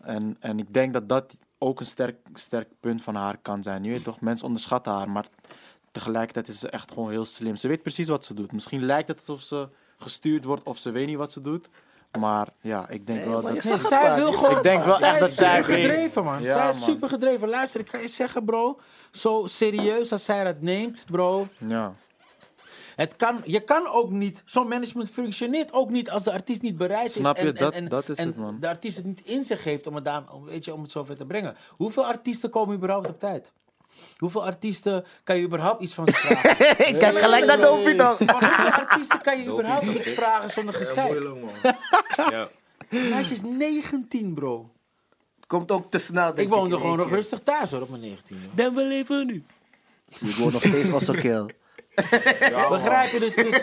En, 0.00 0.36
en 0.40 0.58
ik 0.58 0.74
denk 0.74 0.92
dat 0.92 1.08
dat 1.08 1.38
ook 1.64 1.80
een 1.80 1.86
sterk, 1.86 2.16
sterk 2.34 2.68
punt 2.80 3.02
van 3.02 3.14
haar 3.14 3.36
kan 3.42 3.62
zijn. 3.62 3.84
Je 3.84 3.90
weet 3.90 4.04
toch, 4.04 4.20
mensen 4.20 4.46
onderschatten 4.46 4.92
haar, 4.92 5.10
maar 5.10 5.26
tegelijkertijd 5.92 6.48
is 6.48 6.58
ze 6.58 6.68
echt 6.68 6.92
gewoon 6.92 7.10
heel 7.10 7.24
slim. 7.24 7.56
Ze 7.56 7.68
weet 7.68 7.82
precies 7.82 8.08
wat 8.08 8.24
ze 8.24 8.34
doet. 8.34 8.52
Misschien 8.52 8.84
lijkt 8.84 9.08
het 9.08 9.18
alsof 9.18 9.40
ze 9.40 9.68
gestuurd 9.96 10.44
wordt 10.44 10.62
of 10.62 10.78
ze 10.78 10.90
weet 10.90 11.06
niet 11.06 11.16
wat 11.16 11.32
ze 11.32 11.40
doet. 11.40 11.68
Maar 12.18 12.48
ja, 12.60 12.88
ik 12.88 13.06
denk 13.06 13.24
wel 13.24 13.42
dat... 13.42 13.64
Nee, 13.64 13.78
zij 13.78 14.14
wil 14.14 14.32
gewoon... 14.32 14.56
Ik 14.56 14.62
denk 14.62 14.84
wel 14.84 14.96
zij 14.96 15.08
echt 15.08 15.20
dat 15.20 15.28
is 15.28 15.34
zij 15.34 15.56
super 15.56 15.74
weet. 15.74 15.84
gedreven, 15.84 16.24
man. 16.24 16.42
Ja, 16.42 16.52
zij 16.52 16.68
is 16.68 16.78
man. 16.78 16.88
super 16.88 17.08
gedreven. 17.08 17.48
Luister, 17.48 17.80
ik 17.80 17.86
kan 17.86 18.00
je 18.00 18.08
zeggen, 18.08 18.44
bro. 18.44 18.80
Zo 19.10 19.46
serieus 19.46 20.12
als 20.12 20.24
zij 20.24 20.44
dat 20.44 20.60
neemt, 20.60 21.04
bro. 21.06 21.48
Ja. 21.58 21.94
Het 22.96 23.16
kan, 23.16 23.40
je 23.44 23.60
kan 23.60 23.86
ook 23.86 24.10
niet, 24.10 24.42
zo'n 24.44 24.68
management 24.68 25.10
functioneert 25.10 25.72
ook 25.72 25.90
niet 25.90 26.10
als 26.10 26.22
de 26.24 26.32
artiest 26.32 26.62
niet 26.62 26.76
bereid 26.76 27.10
Snap 27.10 27.36
is. 27.36 27.42
je? 27.42 27.48
En, 27.48 27.54
Dat- 27.54 27.72
en, 27.74 27.82
en, 27.82 27.88
dat 27.88 28.08
is 28.08 28.16
en 28.16 28.26
het, 28.26 28.36
man. 28.36 28.56
de 28.60 28.68
artiest 28.68 28.96
het 28.96 29.04
niet 29.06 29.20
in 29.24 29.44
zich 29.44 29.64
heeft 29.64 29.86
om 29.86 29.94
het, 29.94 30.04
daar, 30.04 30.22
om, 30.32 30.44
weet 30.44 30.64
je, 30.64 30.74
om 30.74 30.82
het 30.82 30.90
zover 30.90 31.16
te 31.16 31.24
brengen. 31.26 31.56
Hoeveel 31.70 32.06
artiesten 32.06 32.50
komen 32.50 32.76
überhaupt 32.76 33.08
op 33.08 33.18
tijd? 33.20 33.52
Hoeveel 34.16 34.44
artiesten 34.44 35.04
kan 35.24 35.36
je 35.36 35.42
überhaupt 35.44 35.82
iets 35.82 35.94
van 35.94 36.06
ze 36.06 36.12
vragen? 36.14 36.68
Ik 36.88 36.98
kijk 36.98 37.18
gelijk 37.18 37.44
naar 37.46 37.60
Dopie 37.60 37.94
toch? 37.96 38.16
Van 38.18 38.44
hoeveel 38.44 38.70
artiesten 38.70 39.20
kan 39.20 39.38
je 39.42 39.48
überhaupt 39.50 39.84
iets 39.84 40.08
vragen 40.08 40.50
zonder 40.50 40.74
gezeik? 40.74 41.22
Ja. 42.30 42.48
Meisje 42.90 43.32
is 43.32 43.40
19, 43.42 44.34
bro. 44.34 44.70
Komt 45.46 45.70
ook 45.70 45.90
te 45.90 45.98
snel. 45.98 46.24
denk 46.34 46.38
Ik 46.38 46.48
woonde 46.54 46.76
gewoon 46.76 46.96
nog 46.96 47.08
rustig 47.08 47.40
thuis 47.42 47.70
hoor, 47.70 47.80
op 47.82 47.88
mijn 47.88 48.00
19. 48.00 48.38
Dan 48.54 48.74
wel 48.74 48.90
even 48.90 49.26
nu. 49.26 49.44
Ik 50.20 50.34
woon 50.36 50.52
nog 50.52 50.62
steeds 50.62 50.92
als 50.92 51.08
een 51.08 51.50
kill. 51.94 52.68
Begrijp 52.68 53.10
je? 53.10 53.18
Dus, 53.18 53.34
dus, 53.34 53.60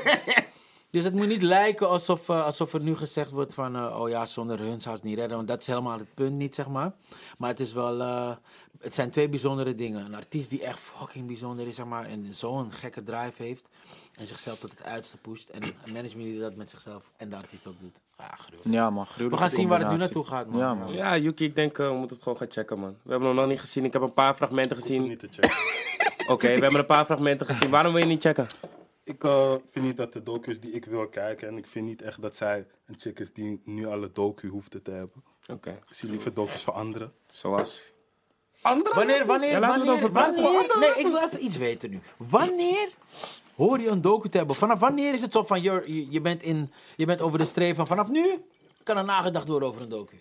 dus 0.90 1.04
het 1.04 1.14
moet 1.14 1.28
niet 1.28 1.42
lijken 1.42 1.88
alsof, 1.90 2.30
eh, 2.30 2.46
alsof 2.46 2.74
er 2.74 2.82
nu 2.82 2.96
gezegd 2.96 3.32
wordt 3.32 3.54
van... 3.54 3.76
eh, 3.76 4.00
oh 4.02 4.10
ja, 4.10 4.26
zonder 4.26 4.60
hun 4.60 4.82
zou 4.82 4.96
het 4.96 5.04
niet 5.04 5.18
redden. 5.18 5.36
Want 5.36 5.48
dat 5.48 5.62
is 5.62 5.68
helemaal 5.68 5.98
het 5.98 6.14
punt 6.14 6.36
niet, 6.36 6.56
zeg 6.56 6.68
maar. 6.68 6.92
Maar 7.38 7.50
het 7.50 7.60
is 7.60 7.74
wel... 7.74 8.02
eh, 8.02 8.32
het 8.80 8.96
zijn 8.96 9.10
twee 9.10 9.30
bijzondere 9.30 9.76
dingen. 9.76 10.06
Een 10.06 10.16
artiest 10.16 10.50
die 10.50 10.64
echt 10.64 10.80
fucking 10.80 11.28
bijzonder 11.28 11.68
is, 11.68 11.76
zeg 11.76 11.86
maar... 11.86 12.06
en 12.06 12.28
zo'n 12.34 12.72
gekke 12.72 13.04
drive 13.04 13.44
heeft... 13.44 13.64
en 14.20 14.28
zichzelf 14.28 14.60
tot 14.60 14.70
het 14.72 14.84
uiterste 14.84 15.18
pusht. 15.18 15.50
En 15.50 15.64
een 15.64 15.94
management 15.94 16.30
die 16.30 16.40
dat 16.40 16.56
met 16.56 16.70
zichzelf 16.70 17.12
en 17.18 17.30
de 17.30 17.36
artiest 17.36 17.68
ook 17.68 17.80
doet. 17.80 18.00
Ja, 18.18 18.36
gruwelijk. 18.38 18.76
Ja, 18.76 18.90
man. 18.90 19.04
We 19.04 19.10
gruwelijke 19.10 19.38
gaan 19.46 19.50
zien 19.56 19.68
waar 19.68 19.80
het 19.80 19.90
nu 19.90 19.98
naartoe 19.98 20.24
gaat, 20.24 20.48
man. 20.48 20.60
Ja, 20.60 20.74
man. 20.74 20.94
Ja, 20.94 21.18
Yuki, 21.18 21.46
ik 21.46 21.56
denk, 21.56 21.78
eh, 21.78 21.88
we 21.88 21.94
moeten 21.94 22.16
het 22.16 22.24
gewoon 22.24 22.38
gaan 22.38 22.52
checken, 22.52 22.80
man. 22.80 22.98
We 23.04 23.12
hebben 23.12 23.28
hem 23.28 23.38
nog 23.38 23.48
niet 23.48 23.60
gezien. 23.60 23.86
Ik 23.86 23.94
heb 23.94 24.02
een 24.02 24.14
paar 24.14 24.36
fragmenten 24.36 24.76
gezien. 24.78 25.08
niet 25.08 25.20
te 25.20 25.28
checken. 25.32 25.52
Oké, 26.28 26.48
we 26.48 26.60
hebben 26.62 26.80
een 26.80 26.86
paar 26.86 27.06
fragmenten 27.06 27.48
gezien. 27.48 27.70
Waarom 27.70 27.94
wil 27.94 28.02
je 28.02 28.08
niet 28.08 28.22
checken? 28.24 28.48
Ik 29.04 29.24
eh, 29.24 29.54
vind 29.72 29.86
niet 29.86 29.98
dat 29.98 30.14
de 30.14 30.24
docu 30.24 30.50
is 30.52 30.60
die 30.60 30.72
ik 30.72 30.86
wil 30.86 31.08
kijken. 31.08 31.48
En 31.48 31.58
ik 31.58 31.68
vind 31.68 31.86
niet 31.86 32.02
echt 32.02 32.22
dat 32.22 32.36
zij 32.36 32.68
een 32.86 32.96
chick 33.00 33.20
is 33.20 33.34
die 33.34 33.62
nu 33.66 33.86
alle 33.86 34.12
docu 34.12 34.48
hoefde 34.48 34.82
te 34.82 34.92
hebben. 34.92 35.24
Oké, 35.50 35.70
Ik 35.70 35.96
zie 35.96 36.10
liever 36.10 36.34
docus 36.34 36.62
van 36.62 36.74
anderen. 36.74 37.14
zoals... 37.30 37.92
Anderen? 38.62 38.96
Wanneer, 38.98 39.26
wanneer, 39.26 39.50
Ja, 39.52 39.60
laten 39.60 39.82
we 39.86 39.92
het 39.92 40.00
wanneer, 40.12 40.26
over 40.26 40.34
praten. 40.34 40.44
wanneer, 40.44 40.96
nee, 40.96 41.06
ik 41.06 41.08
wil 41.12 41.18
even 41.28 41.46
iets 41.46 41.58
weten 41.58 41.90
nu. 41.90 42.00
Wanneer 42.18 42.90
hoor 43.56 43.80
je 43.80 43.90
een 43.90 44.02
docu 44.02 44.30
te 44.30 44.38
hebben? 44.38 44.56
Vanaf 44.56 44.80
wanneer 44.80 45.14
is 45.14 45.22
het 45.22 45.32
zo 45.32 45.44
van, 45.44 45.62
je, 45.62 45.84
je, 45.86 46.12
je 46.12 46.22
bent, 46.22 46.44
in, 46.44 46.72
je 46.96 47.06
bent 47.06 47.22
over 47.22 47.38
de 47.40 47.46
streep 47.46 47.76
van, 47.76 47.88
vanaf 47.88 48.10
nu 48.10 48.42
kan 48.84 48.98
er 48.98 49.04
nagedacht 49.06 49.48
worden 49.48 49.68
over 49.70 49.82
een 49.82 49.90
docu? 49.90 50.20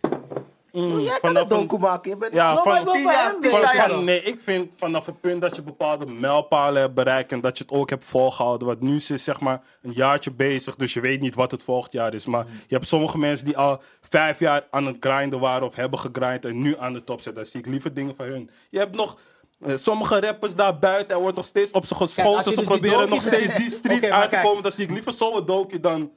Mm, 0.72 1.00
Jij 1.00 1.18
kan 1.20 1.36
een 1.36 1.48
docu 1.48 1.78
maken. 1.78 2.10
Je 2.10 2.16
bent 2.16 2.34
Ja, 2.34 2.54
van, 2.54 2.62
van 2.62 2.74
hem 2.74 2.84
van- 2.84 2.94
weten. 3.40 3.60
jaar 3.76 3.90
van- 3.90 4.04
nee, 4.04 4.22
ik 4.22 4.40
vind 4.44 4.70
vanaf 4.76 5.06
het 5.06 5.20
punt 5.20 5.40
dat 5.42 5.56
je 5.56 5.62
bepaalde 5.62 6.06
mijlpalen 6.06 6.82
hebt 6.82 6.94
bereikt 6.94 7.32
en 7.32 7.40
dat 7.40 7.58
je 7.58 7.64
het 7.64 7.72
ook 7.72 7.90
hebt 7.90 8.04
volgehouden. 8.04 8.66
Want 8.66 8.80
nu 8.80 8.94
is 8.96 9.08
het 9.08 9.20
zeg 9.20 9.40
maar 9.40 9.62
een 9.82 9.92
jaartje 9.92 10.30
bezig, 10.32 10.76
dus 10.76 10.92
je 10.92 11.00
weet 11.00 11.20
niet 11.20 11.34
wat 11.34 11.50
het 11.50 11.62
volgend 11.62 11.92
jaar 11.92 12.14
is. 12.14 12.26
Maar 12.26 12.46
je 12.66 12.74
hebt 12.74 12.86
sommige 12.88 13.18
mensen 13.18 13.44
die 13.46 13.56
al 13.56 13.82
vijf 14.08 14.38
jaar 14.38 14.66
aan 14.70 14.86
het 14.86 14.96
grinden 15.00 15.40
waren 15.40 15.66
of 15.66 15.74
hebben 15.74 15.98
gegrind 15.98 16.44
en 16.44 16.62
nu 16.62 16.76
aan 16.78 16.92
de 16.92 17.04
top 17.04 17.20
zitten. 17.20 17.42
Dan 17.42 17.52
zie 17.52 17.60
ik 17.60 17.66
liever 17.66 17.94
dingen 17.94 18.14
van 18.16 18.26
hun. 18.26 18.50
Je 18.70 18.78
hebt 18.78 18.96
nog 18.96 19.18
eh, 19.60 19.76
sommige 19.76 20.20
rappers 20.20 20.54
daar 20.54 20.78
buiten, 20.78 21.14
er 21.16 21.20
wordt 21.22 21.36
nog 21.36 21.46
steeds 21.46 21.70
op 21.70 21.84
ze 21.86 21.94
geschoten. 21.94 22.44
je 22.44 22.50
Ze 22.50 22.56
dus 22.56 22.64
proberen 22.64 23.08
nog 23.08 23.22
steeds 23.22 23.54
die 23.56 23.70
streets 23.70 24.08
uit 24.08 24.22
te 24.22 24.28
kijk. 24.36 24.46
komen. 24.46 24.62
Dan 24.62 24.72
zie 24.72 24.84
ik 24.84 24.90
liever 24.90 25.12
zo'n 25.12 25.46
docu 25.46 25.80
dan 25.80 26.10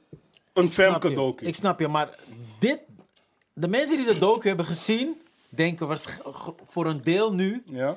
een 0.52 0.70
Femke 0.70 1.08
je? 1.08 1.14
docu. 1.14 1.46
Ik 1.46 1.54
snap 1.54 1.80
je, 1.80 1.88
maar 1.88 2.08
dit, 2.58 2.80
de 3.54 3.68
mensen 3.68 3.96
die 3.96 4.06
de 4.06 4.18
docu 4.18 4.48
hebben 4.48 4.66
gezien, 4.66 5.20
denken 5.48 5.98
voor 6.66 6.86
een 6.86 7.02
deel 7.02 7.32
nu, 7.32 7.62
Ja? 7.66 7.96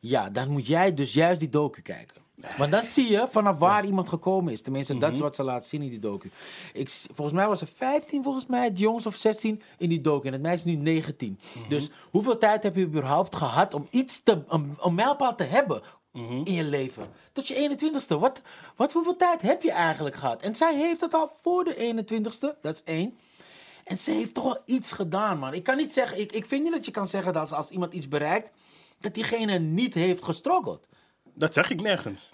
ja, 0.00 0.30
dan 0.30 0.48
moet 0.50 0.66
jij 0.66 0.94
dus 0.94 1.12
juist 1.14 1.40
die 1.40 1.48
docu 1.48 1.82
kijken. 1.82 2.20
Want 2.58 2.70
dan 2.72 2.82
zie 2.82 3.10
je 3.10 3.26
vanaf 3.30 3.58
waar 3.58 3.84
iemand 3.84 4.08
gekomen 4.08 4.52
is. 4.52 4.62
Tenminste, 4.62 4.98
dat 4.98 5.10
is 5.10 5.14
Mhm. 5.16 5.24
wat 5.24 5.34
ze 5.36 5.42
laten 5.42 5.68
zien 5.68 5.82
in 5.82 5.88
die 5.88 5.98
docu. 5.98 6.30
Ik, 6.72 6.88
volgens 7.14 7.36
mij 7.36 7.48
was 7.48 7.60
er 7.60 7.68
15, 7.74 8.22
volgens 8.22 8.46
mij, 8.46 8.64
het 8.64 8.78
jongens 8.78 9.06
of 9.06 9.14
16 9.16 9.62
in 9.78 9.88
die 9.88 10.00
docu. 10.00 10.26
En 10.26 10.32
het 10.32 10.42
meisje 10.42 10.64
is 10.68 10.74
nu 10.74 10.76
19. 10.82 11.38
Mhm. 11.54 11.68
Dus 11.68 11.90
hoeveel 12.10 12.38
tijd 12.38 12.62
heb 12.62 12.76
je 12.76 12.84
überhaupt 12.84 13.36
gehad 13.36 13.74
om 13.74 13.86
iets 13.90 14.22
te, 14.22 14.42
een, 14.48 14.76
een 14.80 14.94
mijlpaal 14.94 15.34
te 15.34 15.44
hebben 15.44 15.82
Mhm. 16.12 16.40
in 16.44 16.52
je 16.52 16.64
leven? 16.64 17.08
Tot 17.32 17.48
je 17.48 17.54
21ste. 17.54 18.18
Wat, 18.18 18.42
wat 18.76 18.92
hoeveel 18.92 19.16
tijd 19.16 19.42
heb 19.42 19.62
je 19.62 19.72
eigenlijk 19.72 20.14
gehad? 20.16 20.42
En 20.42 20.54
zij 20.54 20.76
heeft 20.76 21.00
het 21.00 21.14
al 21.14 21.30
voor 21.42 21.64
de 21.64 21.76
21ste. 21.76 22.56
Dat 22.62 22.74
is 22.74 22.82
één. 22.84 23.16
En 23.84 23.98
ze 23.98 24.10
heeft 24.10 24.34
toch 24.34 24.44
wel 24.44 24.62
iets 24.64 24.92
gedaan, 24.92 25.38
man. 25.38 25.54
Ik 25.54 25.62
kan 25.62 25.76
niet 25.76 25.92
zeggen, 25.92 26.20
ik, 26.20 26.32
ik 26.32 26.46
vind 26.46 26.62
niet 26.62 26.72
dat 26.72 26.84
je 26.84 26.90
kan 26.90 27.08
zeggen 27.08 27.32
dat 27.32 27.42
als, 27.42 27.52
als 27.52 27.70
iemand 27.70 27.94
iets 27.94 28.08
bereikt, 28.08 28.50
dat 28.98 29.14
diegene 29.14 29.58
niet 29.58 29.94
heeft 29.94 30.24
gestruggeld. 30.24 30.86
Dat 31.34 31.54
zeg 31.54 31.70
ik 31.70 31.80
nergens. 31.80 32.32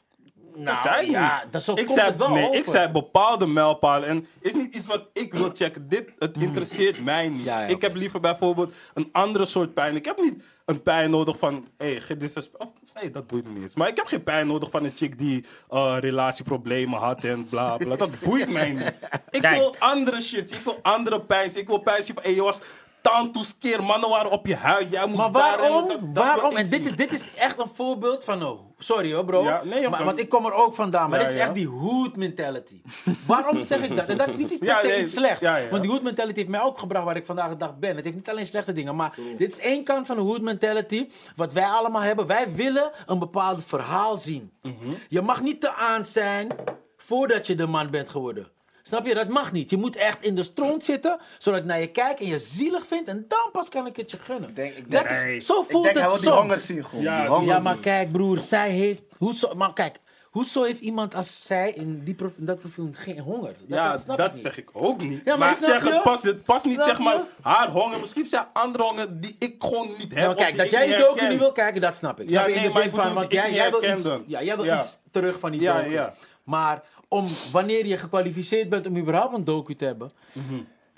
Nou, 0.55 0.81
zei 0.81 1.07
ik 1.07 1.11
ja, 1.11 1.43
niet. 1.43 1.53
dat 1.53 1.63
zo 1.63 1.73
ik 1.75 1.89
zei, 1.89 2.07
het 2.09 2.17
wel 2.17 2.31
nee, 2.31 2.45
over. 2.45 2.59
ik 2.59 2.67
zei 2.67 2.89
bepaalde 2.89 3.47
mijlpalen. 3.47 4.09
En 4.09 4.27
is 4.41 4.55
niet 4.55 4.77
iets 4.77 4.87
wat 4.87 5.09
ik 5.13 5.33
wil 5.33 5.51
checken. 5.53 5.89
Dit, 5.89 6.13
het 6.19 6.37
interesseert 6.37 7.05
mij 7.05 7.29
niet. 7.29 7.39
Mm. 7.39 7.45
Ja, 7.45 7.61
ja, 7.61 7.67
ik 7.67 7.83
heb 7.83 7.95
liever 7.95 8.21
bijvoorbeeld 8.21 8.75
een 8.95 9.09
andere 9.13 9.47
soort 9.47 9.75
pijn. 9.75 9.97
Ik 9.97 10.05
heb 10.05 10.21
niet 10.21 10.43
een 10.65 10.83
pijn 10.83 11.11
nodig 11.11 11.39
van, 11.39 11.69
hé, 11.77 11.99
hey, 12.07 12.17
disrespect. 12.17 12.65
Nee, 13.01 13.11
dat 13.11 13.27
boeit 13.27 13.45
me 13.45 13.51
niet 13.53 13.63
eens. 13.63 13.75
Maar 13.75 13.89
ik 13.89 13.97
heb 13.97 14.07
geen 14.07 14.23
pijn 14.23 14.47
nodig 14.47 14.71
van 14.71 14.85
een 14.85 14.93
chick 14.97 15.19
die 15.19 15.45
eh, 15.71 15.97
relatieproblemen 16.01 16.99
had 16.99 17.25
en 17.25 17.47
bla 17.49 17.77
bla. 17.77 17.97
Dat 17.97 18.21
boeit 18.21 18.49
mij 18.49 18.73
niet. 18.73 18.93
Ik 19.31 19.41
Kijk. 19.41 19.57
wil 19.57 19.77
andere 19.79 20.23
shit. 20.23 20.51
Ik 20.53 20.61
wil 20.65 20.79
andere 20.83 21.21
pijn. 21.21 21.57
Ik 21.57 21.67
wil 21.67 21.79
pijn 21.79 22.03
zien 22.03 22.15
van, 22.15 22.23
hé, 22.23 22.29
hey, 22.29 22.39
je 22.39 22.45
was 22.45 22.61
tantoes 23.01 23.59
keer. 23.59 23.83
Mannen 23.83 24.09
waren 24.11 24.31
op 24.31 24.47
je 24.47 24.57
huid. 24.57 24.93
Jij 24.93 25.07
moest 25.07 25.17
Maar 25.19 25.33
daar 25.33 25.53
en 25.55 25.61
waarom? 25.61 25.89
dat- 25.89 25.99
dat 26.01 26.09
wil 26.13 26.23
waarom? 26.25 26.57
En 26.57 26.69
dit 26.71 26.87
is, 26.87 26.97
dit 26.97 27.13
is 27.13 27.29
echt 27.35 27.59
een 27.59 27.71
voorbeeld 27.75 28.25
van, 28.25 28.43
oh, 28.47 28.61
sorry 28.79 29.13
hoor 29.13 29.25
bro. 29.25 29.43
Ja, 29.43 29.63
nee, 29.65 29.89
maar, 29.89 30.05
want 30.05 30.19
ik 30.19 30.29
kom 30.29 30.47
er 30.47 30.53
ook 30.53 30.75
vandaan. 30.75 31.11
Maar 31.11 31.19
dit 31.19 31.29
is 31.29 31.37
echt 31.37 31.55
die 31.55 31.69
hood 31.69 32.17
mentality. 32.17 32.81
waarom 33.27 33.61
zeg 33.73 33.83
ik 33.83 33.97
dat? 33.97 34.07
En 34.07 34.17
dat 34.17 34.29
is 34.29 34.37
niet 34.37 34.51
iets 34.51 34.61
per 34.61 34.77
se 34.77 34.87
nee, 34.87 35.03
iets 35.03 35.13
slechts. 35.13 35.43
Want 35.71 35.83
die 35.83 35.91
hood 35.91 36.03
mentality 36.03 36.39
heeft 36.39 36.51
mij 36.51 36.63
ook 36.63 36.79
gebracht 36.79 37.05
waar 37.05 37.17
ik 37.17 37.27
vandaag 37.27 37.49
de 37.49 37.57
dag 37.57 37.79
ben. 37.79 37.97
Het 37.97 38.05
heeft 38.05 38.17
niet 38.17 38.29
alleen 38.31 38.47
slechte 38.47 38.73
dingen. 38.73 38.97
Maar 38.97 39.19
dit 39.39 39.53
is 39.53 39.59
één 39.59 39.85
kant 39.85 40.07
van 40.07 40.17
de 40.17 40.23
hood 40.23 40.41
mentality. 40.41 41.09
Wat 41.37 41.53
wij 41.53 41.67
allemaal 41.67 42.03
hebben. 42.03 42.27
Wij 42.27 42.55
willen 42.55 42.91
een 43.07 43.19
bepaald 43.19 43.65
verhaal 43.65 44.17
zien. 44.17 44.53
Mhm. 44.63 44.75
Je 45.09 45.21
mag 45.21 45.43
niet 45.43 45.61
te 45.61 45.73
aan 45.73 46.05
zijn 46.05 46.49
voordat 46.97 47.47
je 47.47 47.55
de 47.55 47.67
man 47.67 47.91
bent 47.91 48.09
geworden. 48.09 48.49
Snap 48.89 49.07
je? 49.07 49.15
Dat 49.15 49.29
mag 49.29 49.53
niet. 49.53 49.71
Je 49.71 49.77
moet 49.77 49.97
echt 49.97 50.23
in 50.25 50.35
de 50.35 50.43
stront 50.43 50.85
zitten, 50.85 51.19
zodat 51.39 51.61
ik 51.61 51.67
naar 51.67 51.81
je 51.81 51.87
kijk 51.91 52.21
en 52.21 52.27
je 52.27 52.39
zielig 52.39 52.87
vindt. 52.87 53.09
En 53.09 53.25
dan 53.29 53.49
pas 53.53 53.69
kan 53.69 53.87
ik 53.87 53.97
het 53.97 54.11
je 54.11 54.19
gunnen. 54.19 54.55
denk- 54.55 54.75
ik 54.75 54.91
Dat 54.91 55.03
denk- 55.09 55.25
is, 55.27 55.47
zo 55.47 55.61
Ik 55.61 55.71
voelt 55.71 55.85
denk, 55.85 55.97
hij 55.99 56.05
het 56.05 56.13
wil 56.13 56.21
die 56.21 56.31
honger 56.41 56.55
soms. 56.55 56.67
zien 56.67 56.85
gewoon. 56.85 57.03
Ja. 57.05 57.41
Ja, 57.45 57.59
maar 57.59 57.77
kijk 57.79 58.13
broer, 58.13 58.39
zij 58.39 58.71
heeft... 58.71 59.01
Hoezo, 59.19 59.55
maar 59.55 59.73
kijk, 59.73 59.97
hoezo 60.31 60.63
heeft 60.63 60.81
iemand 60.81 61.15
als 61.15 61.45
zij 61.47 61.71
in, 61.73 62.05
die 62.05 62.15
prof- 62.15 62.37
in 62.39 62.45
dat 62.45 62.61
profiel 62.61 62.89
geen 62.93 63.19
honger? 63.19 63.53
Dat, 63.59 63.79
Ja, 63.79 63.91
dat 63.91 64.01
snap 64.01 64.17
dat 64.17 64.27
ik 64.29 64.33
niet. 64.35 64.43
zeg 64.43 64.59
ik 64.59 64.69
ook 64.73 65.01
niet. 65.01 65.21
Ja, 65.25 65.37
maar 65.37 65.39
maar 65.39 65.51
ik 65.51 65.59
zeg, 65.59 65.85
het 65.85 66.03
past, 66.03 66.23
het 66.23 66.45
past 66.45 66.65
niet 66.65 66.75
Snap 66.75 66.87
zeg 66.87 66.99
maar 66.99 67.15
je? 67.15 67.25
haar 67.43 67.69
honger. 67.71 68.01
Misschien 68.01 68.27
zijn 68.27 68.47
andere 68.53 68.85
honger 68.85 69.21
die 69.21 69.37
ik 69.39 69.55
gewoon 69.59 69.89
niet 69.89 70.01
heb. 70.01 70.11
Ja, 70.13 70.21
maar 70.21 70.29
of 70.31 70.37
kijk, 70.37 70.57
dat 70.57 70.65
ik 70.67 70.71
jij 70.73 70.87
die 70.87 70.97
docu 70.97 71.29
niet 71.29 71.39
wil 71.39 71.53
kijken, 71.53 71.81
dat 71.81 71.95
snap 71.95 72.21
ik. 72.21 72.31
Ja, 72.31 72.39
Snap 72.39 72.49
je? 72.49 72.55
in 72.55 72.59
nee, 72.61 72.69
de 72.69 72.73
maar 72.75 72.83
zin 72.83 72.91
ik 72.93 73.01
van, 73.01 73.15
want 73.15 73.27
ik 73.27 73.33
jij, 73.33 73.47
niet 73.47 73.57
jij 73.57 73.71
wil, 73.71 73.85
iets, 73.85 74.09
ja, 74.27 74.43
jij 74.43 74.57
wil 74.57 74.65
Ja. 74.65 74.79
iets 74.79 74.97
terug 75.11 75.39
van 75.39 75.51
die 75.53 75.61
Ja, 75.61 75.77
docu. 75.79 75.91
ja. 75.91 76.15
Maar 76.45 76.83
om, 77.09 77.27
wanneer 77.53 77.87
je 77.87 77.97
gekwalificeerd 77.97 78.69
bent 78.69 78.87
om 78.87 78.97
überhaupt 78.97 79.35
een 79.35 79.45
docu 79.45 79.77
te 79.77 79.85
hebben, 79.85 80.11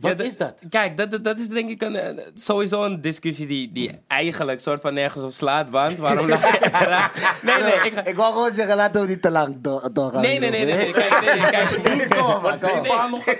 wat 0.00 0.18
Ja, 0.18 0.24
is 0.24 0.36
dat? 0.36 0.54
Kijk, 0.70 0.96
dat, 0.96 1.10
dat, 1.10 1.24
dat 1.24 1.38
is 1.38 1.48
denk 1.48 1.70
ik 1.70 1.82
een, 1.82 1.96
eh, 1.96 2.24
sowieso 2.34 2.84
een 2.84 3.00
discussie 3.00 3.46
die, 3.46 3.72
die 3.72 4.00
eigenlijk 4.06 4.60
soort 4.60 4.80
van 4.80 4.94
nergens 4.94 5.24
op 5.24 5.32
slaat. 5.32 5.70
Want 5.70 5.98
waarom 5.98 6.28
laat 6.28 6.40
je 6.42 6.58
eraan? 6.82 7.10
Nee, 7.42 7.62
nee, 7.62 7.72
ik 7.74 8.06
Ik 8.06 8.16
wou 8.16 8.32
gewoon 8.32 8.52
zeggen, 8.52 8.76
laten 8.76 9.02
we 9.02 9.08
niet 9.08 9.22
te 9.22 9.30
lang 9.30 9.56
door- 9.60 9.88
doorgaan. 9.92 10.22
Nee, 10.22 10.38
nee, 10.38 10.50
nee, 10.50 10.64
nee, 10.64 10.76
nee, 10.76 10.90
kijk, 10.92 11.20
nee, 11.20 11.40
nee, 11.40 11.50
kijk. 11.50 11.68
Kom 12.16 12.42
kom. 12.60 12.82
Nee, 12.82 12.92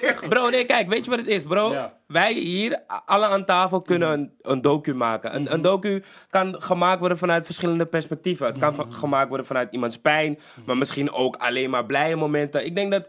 nee. 0.02 0.28
Bro, 0.28 0.48
nee, 0.48 0.64
kijk, 0.64 0.88
weet 0.88 1.04
je 1.04 1.10
wat 1.10 1.18
het 1.18 1.28
is, 1.28 1.42
bro? 1.42 1.72
Ja. 1.72 1.92
Wij 2.06 2.32
hier, 2.32 2.82
alle 3.06 3.26
aan 3.26 3.44
tafel, 3.44 3.82
kunnen 3.82 4.10
een, 4.12 4.32
een 4.42 4.60
docu 4.62 4.94
maken. 4.94 5.34
Een, 5.34 5.52
een 5.52 5.62
docu 5.62 6.02
kan 6.30 6.56
gemaakt 6.62 6.98
worden 6.98 7.18
vanuit 7.18 7.44
verschillende 7.44 7.86
perspectieven. 7.86 8.46
Het 8.46 8.58
kan 8.58 8.92
gemaakt 8.92 9.28
worden 9.28 9.46
vanuit 9.46 9.68
iemands 9.72 9.98
pijn, 9.98 10.38
maar 10.66 10.76
misschien 10.76 11.12
ook 11.12 11.36
alleen 11.36 11.70
maar 11.70 11.84
blije 11.86 12.16
momenten. 12.16 12.64
Ik 12.66 12.74
denk 12.74 12.92
dat, 12.92 13.06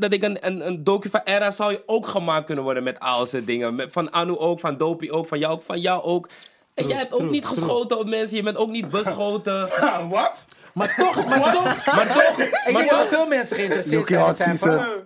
dat 0.00 0.12
ik 0.12 0.22
een, 0.22 0.46
een, 0.46 0.66
een 0.66 0.84
docu 0.84 1.08
van 1.08 1.20
Era 1.24 1.50
zou 1.50 1.72
je 1.72 1.82
ook 1.86 2.06
gemaakt 2.06 2.46
kunnen 2.46 2.64
worden 2.64 2.82
met 2.82 3.00
al 3.00 3.26
zijn 3.26 3.44
dingen. 3.44 3.74
Met, 3.74 3.92
van 3.92 4.10
Anu 4.12 4.36
ook, 4.38 4.60
van 4.60 4.76
Dopie 4.76 5.12
ook, 5.12 5.28
van 5.28 5.38
jou 5.38 5.52
ook, 5.54 5.62
van 5.66 5.80
jou 5.80 6.02
ook. 6.02 6.28
En 6.74 6.88
jij 6.88 6.96
hebt 6.98 7.12
ook 7.12 7.30
niet 7.30 7.46
geschoten 7.46 7.98
op 7.98 8.08
mensen, 8.08 8.36
je 8.36 8.42
bent 8.42 8.56
ook 8.56 8.70
niet 8.70 8.88
beschoten. 8.88 9.68
Wat? 10.08 10.44
Maar 10.74 10.94
toch, 10.98 11.26
maar 11.28 11.52
toch, 11.52 11.64
maar 11.86 12.06
toch, 12.14 12.38
ik 12.66 12.76
denk 12.76 12.90
dat 12.90 13.06
veel 13.06 13.26
mensen 13.26 13.56
geïnteresseerd 13.56 14.36
zijn 14.36 14.58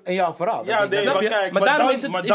in 0.05 0.15
jouw 0.15 0.35
verhaal. 0.35 0.65
Ja, 0.65 0.85
nee. 0.85 1.01
Snap 1.01 1.15
maar 1.15 1.25
kijk, 1.25 1.53
Maar 1.53 1.63
daarom 1.65 1.87
dan- 1.87 1.97
is 1.97 2.03
het- 2.03 2.11
de 2.23 2.33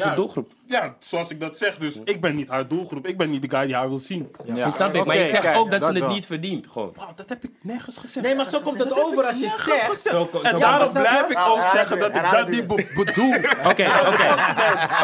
heb 0.00 0.12
je- 0.14 0.14
doelgroep, 0.14 0.56
ja, 0.70 0.96
zoals 0.98 1.30
ik 1.30 1.40
dat 1.40 1.56
zeg. 1.56 1.76
Dus 1.76 1.98
ik 2.04 2.20
ben 2.20 2.36
niet 2.36 2.48
haar 2.48 2.68
doelgroep. 2.68 3.06
Ik 3.06 3.16
ben 3.18 3.30
niet 3.30 3.42
de 3.50 3.56
guy 3.56 3.66
die 3.66 3.74
haar 3.74 3.88
wil 3.88 3.98
zien. 3.98 4.30
Ja. 4.44 4.54
Dat 4.64 4.74
snap 4.74 4.94
ik, 4.94 5.04
maar 5.04 5.18
je 5.18 5.26
zegt 5.26 5.56
ook 5.56 5.70
dat, 5.70 5.82
ze 5.84 5.92
het 5.92 6.08
niet 6.08 6.26
verdient, 6.26 6.66
gewoon. 6.72 6.92
Wauw, 6.96 7.12
dat 7.16 7.28
heb 7.28 7.44
ik 7.44 7.50
nergens 7.62 7.96
gezegd. 7.96 8.26
Nee, 8.26 8.34
maar 8.34 8.46
zo 8.48 8.60
komt 8.60 8.78
het 8.78 9.04
over 9.04 9.24
als 9.26 9.38
je 9.38 9.48
zegt. 9.64 10.00
Zo 10.08 10.28
En 10.42 10.58
daarom 10.60 10.92
blijf 10.92 11.20
ik 11.20 11.38
ook 11.38 11.54
herhaal 11.56 11.70
zeggen 11.70 11.98
dat 11.98 12.14
ik 12.16 12.30
dat 12.30 12.48
niet 12.48 12.66
be- 12.66 12.86
bedoel. 12.94 13.34
Oké, 13.70 13.90
oké. 14.08 14.36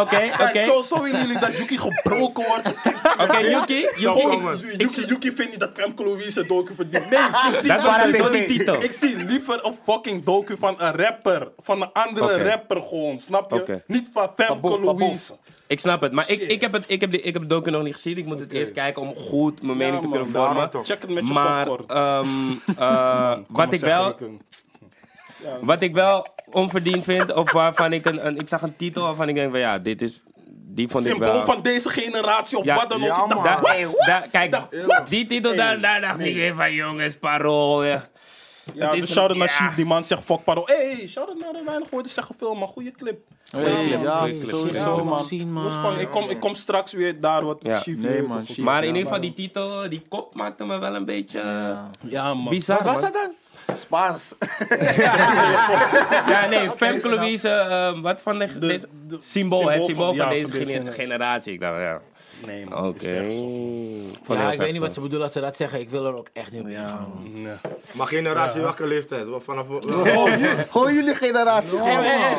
Oké, 0.01 0.31
oké. 0.43 0.65
zo, 0.65 0.81
zo 0.83 1.03
willen 1.03 1.21
jullie 1.21 1.39
dat 1.39 1.57
Yuki 1.57 1.79
gebroken 1.79 2.45
wordt. 2.47 2.69
Oké, 3.21 3.39
Yuki. 3.55 3.87
Yuki, 3.97 4.49
ik- 4.77 4.91
Yuki, 5.09 5.33
vindt 5.33 5.51
niet 5.51 5.61
dat 5.61 5.71
Femke 5.75 6.05
Louise 6.05 6.41
een 6.41 6.47
docu 6.47 6.75
verdient. 6.75 7.11
Nee, 7.11 7.19
ik 7.53 7.55
zie, 7.55 7.71
ik 8.85 8.93
zie 8.93 9.17
liever 9.17 9.65
een 9.65 9.75
fucking 9.85 10.25
docu 10.25 10.57
van 10.59 10.75
een 10.79 10.93
rapper. 10.97 11.49
Van 11.59 11.83
een 11.83 11.93
andere 11.93 12.43
rapper 12.51 12.83
gewoon, 12.83 13.19
snap 13.19 13.51
je? 13.53 13.83
Niet 13.87 14.09
van 14.13 14.31
Femke 14.37 14.81
Louise. 14.81 15.33
Ik 15.67 15.81
snap 15.81 16.01
het, 16.01 16.13
maar 16.13 16.31
ik, 16.31 16.39
Shit. 16.41 16.51
ik, 16.51 16.61
heb 16.61 16.73
het, 16.73 16.85
ik, 16.87 17.01
heb 17.01 17.11
de, 17.11 17.21
ik 17.21 17.33
heb 17.33 17.43
het 17.43 17.51
docu 17.51 17.71
nog 17.71 17.83
niet 17.83 17.95
gezien. 17.95 18.17
Ik 18.19 18.27
moet 18.27 18.39
het 18.41 18.53
eerst 18.53 18.73
kijken 18.73 19.03
om 19.03 19.15
goed 19.15 19.63
mijn 19.63 19.77
mening 19.77 20.01
te 20.03 20.09
man, 20.09 20.17
kunnen 20.17 20.33
daarom 20.35 20.53
vormen. 20.55 20.71
toch. 20.71 20.87
Check 20.87 21.01
het 21.03 21.11
met 21.11 21.27
je 21.27 21.33
Maar 21.33 21.67
popcorn. 21.67 21.99
ehm, 21.99 22.79
eh, 22.79 23.37
wat, 23.49 23.73
ik 23.73 23.81
wel, 23.81 24.15
wat 25.61 25.81
ik 25.81 25.95
wel 25.95 26.27
onverdiend 26.51 27.05
vind, 27.05 27.33
of 27.35 27.53
waarvan 27.53 27.93
ik 27.93 28.05
een, 28.07 28.27
een... 28.27 28.39
Ik 28.39 28.49
zag 28.49 28.63
een 28.63 28.77
titel 28.77 29.03
waarvan 29.03 29.29
ik 29.29 29.35
denk 29.35 29.51
van 29.51 29.61
ja, 29.61 29.79
dit 29.79 30.03
is... 30.03 30.21
Die 30.69 30.89
vond 30.89 31.05
ik 31.07 31.11
Symbool 31.13 31.33
wel... 31.33 31.45
van 31.45 31.63
deze 31.63 31.89
generatie 31.89 32.59
of 32.59 32.65
Ja. 32.65 32.75
wat 32.77 32.91
dan 32.91 33.01
ook. 33.03 33.07
Ja, 33.07 33.23
Ik 33.25 33.29
dacht, 33.29 33.35
man. 33.35 33.45
Daar- 33.45 33.61
what? 33.61 34.07
daar- 34.07 34.29
kijk, 34.31 35.09
die 35.09 35.27
titel, 35.27 35.57
daar, 35.57 35.81
daar 35.81 36.01
dacht 36.01 36.19
ik 36.21 36.35
weer 36.35 36.55
van 36.55 36.73
jongens, 36.73 37.17
parool. 37.17 37.85
Ja. 37.85 38.05
Ja, 38.75 38.93
dus 38.93 39.13
shout-out 39.13 39.39
naar. 39.39 39.49
Chief, 39.49 39.75
die 39.75 39.85
man 39.87 40.05
zegt 40.05 40.25
fuck 40.25 40.45
paro. 40.45 40.63
Hey, 40.65 41.07
shout-out 41.09 41.39
naar 41.39 41.53
de 41.53 41.63
weinig 41.65 41.91
woorden 41.91 42.13
zeggen 42.13 42.35
veel, 42.39 42.55
maar 42.55 42.69
goede 42.69 42.91
clip. 42.91 43.19
Ja, 43.51 44.29
sowieso, 44.31 45.05
man. 45.05 45.99
Ik 45.99 46.09
kom, 46.11 46.29
ik 46.29 46.41
kom 46.41 46.55
straks 46.55 46.93
weer 46.93 47.21
daar 47.21 47.45
wat. 47.45 47.59
Chief 47.63 47.99
Nee, 47.99 48.23
man. 48.23 48.47
Maar 48.59 48.81
in 48.83 48.89
ieder 48.89 49.03
geval, 49.03 49.21
die 49.21 49.33
titel, 49.35 49.89
die 49.89 50.03
kop 50.09 50.35
maakte 50.35 50.65
me 50.65 50.79
wel 50.79 50.95
een 50.95 51.05
beetje 51.05 51.41
eh, 51.41 51.79
Ja, 52.01 52.35
man. 52.35 52.49
bizar. 52.49 52.77
Wat 52.83 52.93
was 52.93 53.01
dat 53.01 53.13
dan? 53.13 53.31
Spaans. 53.77 54.35
Ja, 56.29 56.47
nee, 56.49 56.71
Femke 56.71 57.09
Louise, 57.09 57.49
eh, 57.49 58.01
wat 58.01 58.21
van 58.23 58.39
de, 58.39 58.47
De- 58.47 58.59
deze, 58.67 58.89
de- 59.07 59.17
symbool, 59.21 59.71
het 59.71 59.85
symbool 59.85 60.07
van, 60.07 60.15
ja, 60.17 60.29
deze 60.29 60.47
van 60.47 60.59
deze 60.59 60.73
gene- 60.73 60.93
generatie. 60.93 61.03
generatie. 61.03 61.53
Ik 61.53 61.61
dacht, 61.61 61.81
ja, 61.81 62.01
Nee, 62.47 62.67
man. 62.67 62.87
oké. 62.87 63.11
Ja, 64.29 64.53
ik 64.53 64.59
weet 64.59 64.73
niet 64.73 64.81
wat 64.81 64.95
ze 64.95 65.01
bedoelen 65.01 65.23
als 65.25 65.33
ze 65.33 65.41
dat 65.41 65.57
zeggen. 65.57 65.81
Ik 65.81 65.91
wil 65.91 66.07
er 66.07 66.19
ook 66.19 66.29
echt 66.33 66.53
niet 66.53 66.61
op 66.61 66.69
ingaan. 66.69 67.09
Nee. 67.33 67.53
Maar 67.93 68.07
generatie 68.07 68.61
welke 68.61 68.87
leeftijd? 68.87 69.27
Vanaf, 69.39 69.67
Gewoon 70.71 70.95
jullie 70.95 71.15
generatie. 71.15 71.79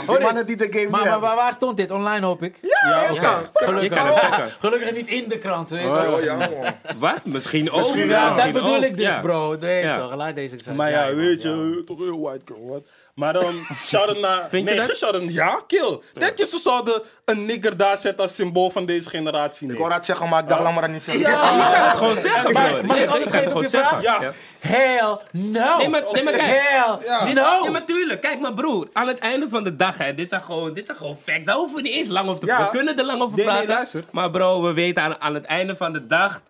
Die 0.07 0.19
mannen 0.19 0.45
die 0.45 0.55
de 0.57 0.67
game 0.71 0.89
Maar, 0.89 1.19
waar, 1.19 1.53
stond 1.53 1.77
dit? 1.77 1.91
Online 1.91 2.25
hoop 2.25 2.43
ik? 2.43 2.59
Ja, 2.61 3.11
Ja, 3.13 3.41
Gelukkig. 3.53 4.57
Gelukkig 4.59 4.91
niet 4.93 5.07
in 5.07 5.29
de 5.29 5.37
krant, 5.37 5.71
oh 5.71 6.23
ja, 6.23 6.35
man. 6.35 6.49
Wat? 6.97 7.25
Misschien 7.25 7.71
ook. 7.71 7.79
Misschien 7.81 8.09
dat 8.09 8.51
bedoel 8.53 8.75
ook, 8.75 8.83
ik 8.83 8.97
dus, 8.97 9.05
ja. 9.05 9.19
bro. 9.19 9.55
Nee, 9.55 9.83
Ja. 9.83 9.99
toch. 9.99 10.15
Laat 10.15 10.35
deze 10.35 10.57
zijn. 10.63 10.75
Maar 10.75 10.89
ja, 10.89 11.13
weet 11.15 11.41
je, 11.41 11.81
toch 11.85 11.97
heel 11.97 12.19
white 12.19 12.41
girl, 12.45 12.67
wat. 12.67 12.81
Maar 13.17 13.33
dan, 13.33 13.65
shout-out 13.85 14.19
naar... 14.19 14.47
Vind 14.49 14.69
je 14.69 14.75
nee, 14.75 14.95
shout-out, 14.95 15.33
ja, 15.33 15.61
kill. 15.67 15.99
Denk 16.13 16.37
je 16.37 16.45
ze 16.45 16.57
zouden 16.57 17.01
een 17.25 17.45
nigger 17.45 17.77
daar 17.77 17.97
zetten 17.97 18.23
als 18.23 18.35
symbool 18.35 18.69
van 18.69 18.85
deze 18.85 19.09
generatie? 19.09 19.63
Ik 19.63 19.69
Nee. 19.69 19.77
wou 19.79 19.91
dat 19.91 20.05
zeggen, 20.05 20.29
maar 20.29 20.43
ik 20.43 20.49
dacht, 20.49 20.61
laat 20.61 20.73
maar 20.73 20.81
dat 20.81 20.91
niet 20.91 21.01
zeggen. 21.01 21.23
Je 21.23 21.37
kan 21.39 21.59
het 21.59 21.97
gewoon 21.97 22.17
zeggen, 22.17 22.53
Maar- 22.53 22.71
bro. 22.73 22.83
mag 22.83 22.97
ik 22.97 23.05
kan 23.07 23.21
het 23.31 23.47
gewoon 23.47 23.61
je 23.63 23.69
zeggen. 23.69 24.01
vraag? 24.01 24.21
Ja. 24.21 24.33
Hell 24.59 25.17
no. 25.31 25.77
Nee, 25.77 25.89
maar, 25.89 26.03
nee, 26.11 26.23
maar 26.23 26.33
kijk. 26.33 26.61
Hell 26.67 27.33
no. 27.33 27.63
Ja, 27.63 27.69
maar 27.71 27.85
tuurlijk. 27.85 28.21
Kijk, 28.21 28.39
maar 28.39 28.53
broer. 28.53 28.87
Aan 28.93 29.07
het 29.07 29.19
einde 29.19 29.47
van 29.49 29.63
de 29.63 29.75
dag, 29.75 29.97
hè. 29.97 30.13
Dit 30.15 30.29
zijn 30.29 30.41
gewoon, 30.41 30.73
dit 30.73 30.85
zijn 30.85 30.97
gewoon 30.97 31.17
facts. 31.25 31.45
Daar 31.45 31.55
hoeven 31.55 31.75
we 31.75 31.81
niet 31.81 31.93
eens 31.93 32.07
lang 32.07 32.27
over 32.27 32.39
te 32.39 32.45
Ja. 32.45 32.55
praten. 32.55 32.71
We 32.71 32.77
kunnen 32.77 32.97
er 32.99 33.05
lang 33.05 33.21
over 33.21 33.35
Nee, 33.37 33.45
nee, 33.45 33.55
praten. 33.55 33.73
luister. 33.73 34.03
Maar 34.11 34.31
bro, 34.31 34.61
we 34.61 34.73
weten 34.73 35.03
aan, 35.03 35.21
aan 35.21 35.33
het 35.33 35.45
einde 35.45 35.75
van 35.75 35.93
de 35.93 36.07
dag... 36.07 36.41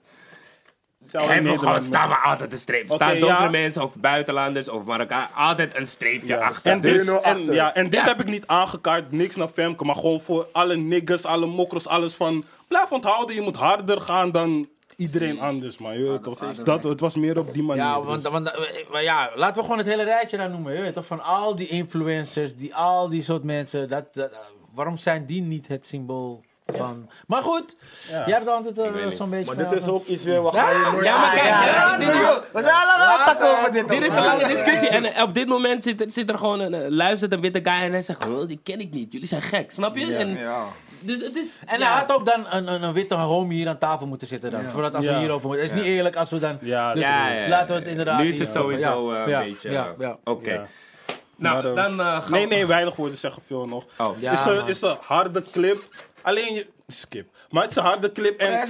Zouden 1.00 1.34
hebben 1.34 1.52
we 1.52 1.60
gewoon, 1.60 1.82
staan 1.82 2.10
we 2.10 2.16
altijd 2.16 2.52
een 2.52 2.58
streep. 2.58 2.84
Oké, 2.84 2.94
staan 2.94 3.20
donkere 3.20 3.44
ja. 3.44 3.50
mensen 3.50 3.84
of 3.84 3.96
buitenlanders 3.96 4.70
of 4.70 4.84
Marokkaan. 4.84 5.28
Altijd 5.36 5.76
een 5.76 5.88
streepje 5.88 6.38
achter. 6.38 6.72
En, 6.72 6.82
dit, 6.82 7.06
3-0 7.06 7.10
en, 7.10 7.24
achter. 7.24 7.54
ja, 7.54 7.76
en 7.76 7.84
dit 7.84 7.94
Ja. 8.00 8.06
heb 8.06 8.20
ik 8.20 8.26
niet 8.28 8.48
aangekaart, 8.48 9.12
niks 9.12 9.36
naar 9.36 9.48
Femke, 9.48 9.84
maar 9.84 9.96
gewoon 9.96 10.22
voor 10.22 10.48
alle 10.52 10.76
niggers, 10.76 11.26
alle 11.26 11.46
mokkers, 11.46 11.88
alles 11.88 12.14
van... 12.14 12.44
Blijf 12.68 12.92
onthouden, 12.92 13.36
je 13.36 13.42
moet 13.42 13.56
harder 13.56 14.02
gaan 14.02 14.32
dan 14.32 14.68
iedereen 14.96 15.40
anders, 15.40 15.78
man. 15.78 16.00
Je 16.00 16.10
weet 16.10 16.24
toch? 16.24 16.64
Dat, 16.64 16.84
het 16.84 17.00
was 17.00 17.16
meer 17.16 17.40
op 17.40 17.54
die 17.54 17.64
manier. 17.64 17.84
Ja, 17.84 17.98
dus. 17.98 18.06
want, 18.06 18.24
want 18.24 18.52
eh, 18.52 18.90
maar 18.92 19.04
ja, 19.04 19.32
laten 19.36 19.56
we 19.56 19.62
gewoon 19.62 19.78
het 19.78 19.88
hele 19.88 20.04
rijtje 20.04 20.38
daar 20.38 20.50
noemen. 20.50 20.74
Je 20.74 20.82
weet 20.82 20.94
toch, 20.94 21.06
van 21.06 21.24
al 21.24 21.56
die 21.56 21.68
influencers, 21.68 22.56
die, 22.56 22.76
al 22.76 23.10
die 23.10 23.22
soort 23.22 23.44
mensen. 23.44 23.90
Dat, 23.90 24.14
dat, 24.14 24.32
eh, 24.32 24.38
waarom 24.74 24.98
zijn 24.98 25.26
die 25.26 25.42
niet 25.42 25.68
het 25.68 25.86
symbool 25.86 26.44
Van, 26.76 27.10
maar 27.28 27.42
goed, 27.42 27.76
Ja. 28.10 28.24
jij 28.26 28.36
hebt 28.36 28.48
altijd 28.48 28.78
eh, 28.78 29.08
zo'n 29.16 29.30
beetje 29.30 29.46
Maar 29.56 29.70
dit 29.70 29.82
is 29.82 29.88
ook 29.88 30.06
iets 30.06 30.24
weer, 30.24 30.42
wat 30.42 30.54
Ja, 30.54 30.64
maar 31.18 31.32
kijk, 31.34 31.44
ja, 31.46 31.98
dit 31.98 32.08
is- 32.08 32.14
We 32.54 32.62
zijn 32.62 32.76
al 32.76 32.86
lang 32.88 33.02
aan 33.02 33.18
het 33.18 33.26
takken 33.26 33.52
over 33.58 33.72
dit. 33.72 33.88
Dit 33.90 34.02
is 34.02 34.16
een 34.16 34.24
lange 34.24 34.48
discussie 34.48 34.90
en 34.90 35.06
eh, 35.14 35.24
op 35.24 35.34
dit 35.34 35.48
moment 35.48 35.84
zit, 35.84 36.02
er- 36.02 36.12
zit 36.12 36.30
er 36.32 36.38
gewoon 36.38 36.60
een, 36.60 36.74
eh, 36.74 36.90
luistert 36.90 37.34
een 37.34 37.42
witte 37.42 37.60
guy 37.64 37.74
en 37.82 37.92
hij 37.92 38.02
zegt, 38.02 38.26
oh, 38.28 38.48
die 38.48 38.60
ken 38.64 38.80
ik 38.80 38.92
niet, 38.92 39.12
jullie 39.12 39.28
zijn 39.28 39.42
gek, 39.42 39.72
snap 39.72 39.98
je? 39.98 40.16
En, 40.16 40.30
Ja. 40.38 40.64
dus 41.00 41.22
het 41.22 41.36
is... 41.36 41.60
En 41.66 41.80
ja. 41.80 41.88
hij 41.92 42.00
had 42.00 42.12
ook 42.12 42.26
dan 42.26 42.46
een, 42.50 42.68
een, 42.74 42.84
een 42.84 42.94
witte 42.94 43.16
homie 43.16 43.58
hier 43.58 43.68
aan 43.70 43.78
tafel 43.78 44.08
moeten 44.08 44.28
zitten 44.28 44.52
dan. 44.52 44.64
Voordat 44.70 44.96
als 44.96 45.06
we 45.06 45.18
hierover 45.18 45.48
moeten. 45.48 45.66
Het 45.66 45.74
is 45.74 45.80
niet 45.82 45.90
eerlijk 45.90 46.16
als 46.16 46.30
we 46.30 46.40
dan... 46.40 46.58
Ja, 46.62 46.94
dus 46.94 47.04
Ja, 47.04 47.28
ja, 47.30 47.42
ja. 47.42 47.48
laten 47.48 47.68
we 47.68 47.74
het 47.82 47.88
inderdaad... 47.90 48.20
Nu 48.20 48.28
is 48.28 48.40
het 48.40 48.52
sowieso 48.52 49.14
ja, 49.14 49.22
eh, 49.24 49.28
ja, 49.28 49.42
een 49.42 49.48
beetje... 49.48 49.72
Ja, 49.72 49.86
eh, 49.86 49.92
ja. 50.00 50.18
Oké. 50.24 50.54
Ja. 50.54 50.66
Nou, 51.36 51.62
dan 51.76 52.00
eh, 52.00 52.06
gaan 52.22 52.32
Nee, 52.32 52.48
we- 52.48 52.54
nee, 52.54 52.66
weinig 52.66 52.96
woorden 52.96 53.18
zeggen 53.18 53.42
veel 53.46 53.68
nog. 53.68 53.86
Oh. 53.98 54.20
Ja, 54.22 54.32
is, 54.32 54.46
een, 54.46 54.56
man. 54.56 54.68
is 54.70 54.82
een 54.82 54.98
harde 55.02 55.44
clip. 55.52 55.84
Alleen 56.28 56.54
je... 56.54 56.68
Skip. 56.88 57.28
Maar 57.50 57.62
het 57.62 57.72
is 57.72 57.78
een 57.78 57.84
harde 57.84 58.12
clip 58.12 58.40
en... 58.40 58.68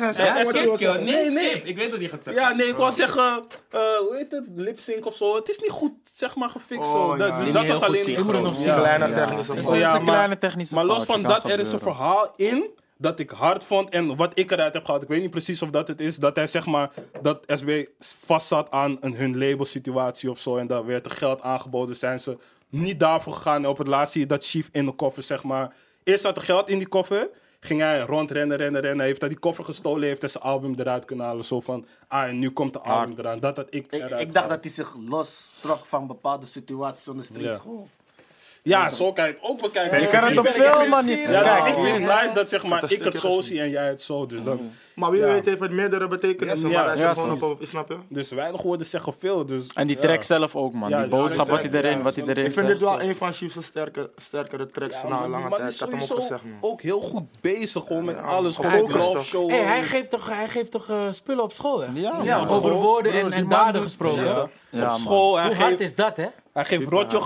Skip, 0.47 0.77
joh. 0.77 0.95
Nee, 0.95 1.29
Nee, 1.31 1.49
skip. 1.49 1.65
Ik 1.65 1.75
weet 1.77 1.89
wat 1.89 1.99
hij 1.99 2.09
gaat 2.09 2.23
zeggen. 2.23 2.43
Ja, 2.43 2.53
nee, 2.53 2.67
ik 2.67 2.75
wou 2.75 2.91
zeggen, 2.91 3.43
eh, 3.69 3.79
hoe 3.79 4.15
heet 4.15 4.31
het, 4.31 4.43
lipsync 4.55 5.05
of 5.05 5.15
zo. 5.15 5.35
Het 5.35 5.49
is 5.49 5.59
niet 5.59 5.69
goed, 5.71 5.91
zeg 6.13 6.35
maar, 6.35 6.49
gefixt. 6.49 6.93
Oh. 6.93 7.17
Dat, 7.17 7.27
ja. 7.27 7.37
dus 7.43 7.51
dat 7.51 7.67
was 7.67 7.81
alleen 7.81 8.07
Ik 8.07 8.23
moet 8.23 8.33
het 8.33 8.41
nog 8.41 8.57
zien. 8.57 8.73
Kleine 8.75 9.07
Ja. 9.07 9.15
technische 9.15 9.51
Het 9.51 9.59
is 9.59 9.65
fout. 9.67 9.81
Een 9.81 9.91
maar- 9.91 10.01
kleine 10.03 10.37
technische 10.37 10.75
Maar 10.75 10.85
los 10.85 11.03
van 11.03 11.21
kan 11.21 11.31
dat, 11.31 11.43
er 11.43 11.59
is 11.59 11.71
een 11.71 11.79
gebeuren. 11.79 11.95
verhaal 11.95 12.33
in 12.35 12.69
dat 12.97 13.19
ik 13.19 13.29
hard 13.29 13.63
vond. 13.63 13.89
En 13.89 14.15
wat 14.15 14.31
ik 14.33 14.51
eruit 14.51 14.73
heb 14.73 14.85
gehad, 14.85 15.01
ik 15.01 15.07
weet 15.07 15.21
niet 15.21 15.29
precies 15.31 15.61
of 15.61 15.69
dat 15.69 15.87
het 15.87 15.99
is. 16.01 16.15
Dat 16.17 16.35
hij 16.35 16.47
zeg 16.47 16.65
maar, 16.65 16.89
dat 17.21 17.43
SB 17.47 17.85
vast 18.25 18.47
zat 18.47 18.71
aan 18.71 18.97
een, 18.99 19.13
hun 19.15 19.37
labelsituatie 19.37 20.29
of 20.29 20.39
zo. 20.39 20.57
En 20.57 20.67
daar 20.67 20.85
werd 20.85 21.05
er 21.05 21.11
geld 21.11 21.41
aangeboden. 21.41 21.95
Zijn 21.95 22.19
ze 22.19 22.37
niet 22.69 22.99
daarvoor 22.99 23.33
gegaan. 23.33 23.63
En 23.63 23.69
op 23.69 23.77
het 23.77 23.87
laatst 23.87 24.11
zie 24.11 24.21
je 24.21 24.27
dat 24.27 24.45
Chief 24.45 24.69
in 24.71 24.85
de 24.85 24.91
koffer 24.91 25.23
zeg 25.23 25.43
maar. 25.43 25.73
Eerst 26.03 26.21
zat 26.23 26.35
er 26.35 26.41
geld 26.41 26.69
in 26.69 26.77
die 26.77 26.87
koffer. 26.87 27.29
Ging 27.68 27.80
hij 27.80 27.99
rondrennen, 27.99 28.57
rennen, 28.57 28.82
rennen. 28.82 29.05
Heeft 29.05 29.20
hij 29.20 29.30
die 29.30 29.39
koffer 29.39 29.63
gestolen, 29.65 30.07
heeft 30.07 30.22
hij 30.22 30.30
zijn 30.30 30.43
album 30.43 30.76
eruit 30.78 31.05
kunnen 31.05 31.26
halen. 31.26 31.45
Zo 31.45 31.59
van, 31.61 31.86
ah, 32.07 32.24
en 32.24 32.39
nu 32.39 32.49
komt 32.49 32.74
de 32.74 32.80
album 32.80 33.15
eraan. 33.20 33.39
Dat 33.39 33.55
had 33.55 33.68
ik 33.70 33.86
Ik, 34.20 34.34
dacht 34.34 34.49
dat 34.49 34.63
hij 34.63 34.72
zich 34.72 34.95
los 35.07 35.51
trok 35.61 35.86
van 35.86 36.07
bepaalde 36.07 36.45
situaties 36.45 37.07
on 37.07 37.18
the 37.18 37.24
streets. 37.24 37.43
Ja. 37.55 37.61
Gewoon. 37.61 37.88
Ja, 38.63 38.89
zo 38.89 39.13
kan 39.13 39.26
je 39.28 39.32
het 39.32 39.39
ook 39.41 39.61
bekijken. 39.61 40.01
Je 40.01 40.07
kan 40.07 40.24
het 40.24 40.32
Ik 40.32 40.38
op 40.38 40.43
ben- 40.43 40.53
veel 40.53 40.88
manieren 40.88 41.32
Ja, 41.32 41.43
dus 41.43 41.51
kijken. 41.51 41.68
ik 41.82 41.86
vind 41.93 42.07
het 42.07 42.22
nice 42.22 42.34
dat 42.34 42.49
zeg 42.49 42.63
maar, 42.63 42.82
Dat 42.82 42.91
ik 42.91 43.03
het 43.03 43.15
zo 43.15 43.41
zie 43.41 43.61
en 43.61 43.70
jij 43.70 43.88
het 43.88 44.01
zo. 44.01 44.26
Dus, 44.26 44.43
dan, 44.43 44.72
Maar 44.97 45.11
wie 45.11 45.19
Ja. 45.19 45.27
weet 45.27 45.45
heeft 45.45 45.59
het 45.59 45.71
meerdere 45.71 46.07
betekenissen, 46.07 46.69
Ja, 46.69 46.83
maar 46.85 46.97
ja, 46.97 47.13
zit 47.13 47.23
gewoon 47.23 47.51
op, 47.51 47.59
snap 47.61 47.89
je? 47.89 47.97
dus 48.09 48.29
weinig 48.29 48.61
woorden 48.61 48.85
zeggen 48.85 49.13
veel. 49.19 49.45
Dus, 49.45 49.67
En 49.73 49.87
die 49.87 49.95
ja. 49.95 50.01
track 50.01 50.23
zelf 50.23 50.55
ook, 50.55 50.73
man. 50.73 50.89
Ja, 50.89 50.99
die 51.01 51.09
boodschap, 51.09 51.45
ja, 51.45 51.51
wat 51.51 51.61
hij 51.63 51.71
erin, 51.71 52.01
wat 52.01 52.15
hij 52.15 52.23
ja. 52.23 52.29
erin 52.29 52.45
Ik 52.45 52.53
vind 52.53 52.67
dit 52.67 52.79
wel 52.79 53.01
een 53.01 53.15
van 53.15 53.33
Chief's 53.33 53.57
sterke, 53.65 54.09
sterkere 54.15 54.65
tracks 54.67 55.01
Ja, 55.01 55.07
na 55.07 55.27
lange 55.27 55.49
man 55.49 55.57
tijd. 55.59 55.69
is 55.69 55.73
Ik 55.73 55.79
had 55.79 55.89
hem 55.91 55.99
ook 56.01 56.05
sowieso 56.07 56.27
gezegd, 56.27 56.43
man. 56.61 56.71
ook 56.71 56.81
heel 56.81 56.99
goed 57.01 57.23
bezig 57.41 57.83
gewoon 57.87 58.05
met 58.05 58.15
Ja, 58.15 58.21
alles. 58.21 58.55
Gewoon 58.55 58.91
love 58.91 59.23
show. 59.23 59.49
Hey, 59.49 59.59
hij 59.63 59.83
geeft 59.83 60.09
toch, 60.09 60.27
hij 60.29 60.47
geeft 60.49 60.71
toch 60.71 60.89
eh, 60.89 61.11
spullen 61.11 61.43
op 61.43 61.53
school, 61.53 61.79
hè? 61.79 61.87
Ja, 61.93 62.45
Over 62.47 62.71
woorden 62.73 63.11
en, 63.11 63.31
en 63.31 63.47
daden 63.49 63.81
gesproken. 63.81 64.23
Ja. 64.23 64.41
Op 64.41 64.49
man. 64.71 64.97
school, 64.99 65.37
hij 65.37 65.47
Hoe 65.47 65.55
hard 65.55 65.67
geeft, 65.69 65.79
is 65.81 65.95
dat, 65.95 66.17
hè? 66.17 66.25
hij 66.53 66.65
geeft 66.65 66.89
Rotjo 66.89 67.21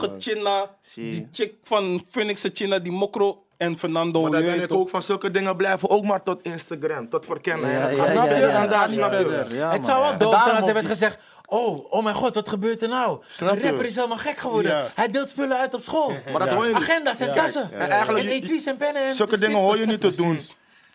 Zie. 0.81 1.11
die 1.11 1.27
chick 1.31 1.53
van 1.63 2.03
Phoenix 2.09 2.45
China, 2.53 2.79
die 2.79 2.91
Mokro 2.91 3.43
en 3.61 3.77
Fernando. 3.77 4.21
Maar 4.21 4.39
je 4.39 4.45
ben 4.45 4.59
weet 4.59 4.71
ik 4.71 4.77
ook 4.77 4.89
van 4.89 5.03
zulke 5.03 5.31
dingen 5.31 5.55
blijven 5.55 5.89
ook 5.89 6.03
maar 6.03 6.23
tot 6.23 6.41
Instagram, 6.43 7.09
tot 7.09 7.25
verkennen. 7.25 7.71
Ja, 7.71 7.89
ja, 7.89 8.03
snap 8.03 8.29
ja, 8.29 8.35
je? 8.35 8.41
ja. 8.41 8.63
En 8.63 8.69
daar 8.69 8.89
snap 8.89 9.11
je. 9.11 9.57
het 9.57 9.85
zou 9.85 10.01
wel 10.01 10.17
dood 10.17 10.31
daarom 10.31 10.41
zijn 10.41 10.55
als 10.55 10.63
er 10.63 10.69
ook 10.69 10.73
werd 10.73 10.85
gezegd... 10.85 11.19
Oh, 11.45 11.91
oh 11.91 12.03
mijn 12.03 12.15
god, 12.15 12.35
wat 12.35 12.49
gebeurt 12.49 12.81
er 12.81 12.87
nou? 12.87 13.19
Snap 13.27 13.57
je? 13.57 13.63
rapper 13.63 13.85
is 13.85 13.95
helemaal 13.95 14.17
gek 14.17 14.37
geworden. 14.37 14.71
Ja. 14.71 14.91
Hij 14.95 15.09
deelt 15.09 15.29
spullen 15.29 15.57
uit 15.57 15.73
op 15.73 15.81
school. 15.81 16.13
Maar 16.31 16.39
dat 16.39 16.49
hoor 16.49 16.65
je 16.65 16.73
niet. 16.73 16.81
Agenda's 16.81 17.19
en 17.19 17.33
tassen. 17.33 17.71
En 17.73 17.89
eigenlijk, 17.89 18.25
En 18.25 18.31
etuis 18.31 18.65
en 18.65 18.77
pennen 18.77 19.05
en 19.05 19.13
Zulke 19.13 19.39
dingen 19.39 19.57
hoor 19.57 19.77
je 19.77 19.85
niet 19.85 20.01
te 20.01 20.15
doen, 20.15 20.39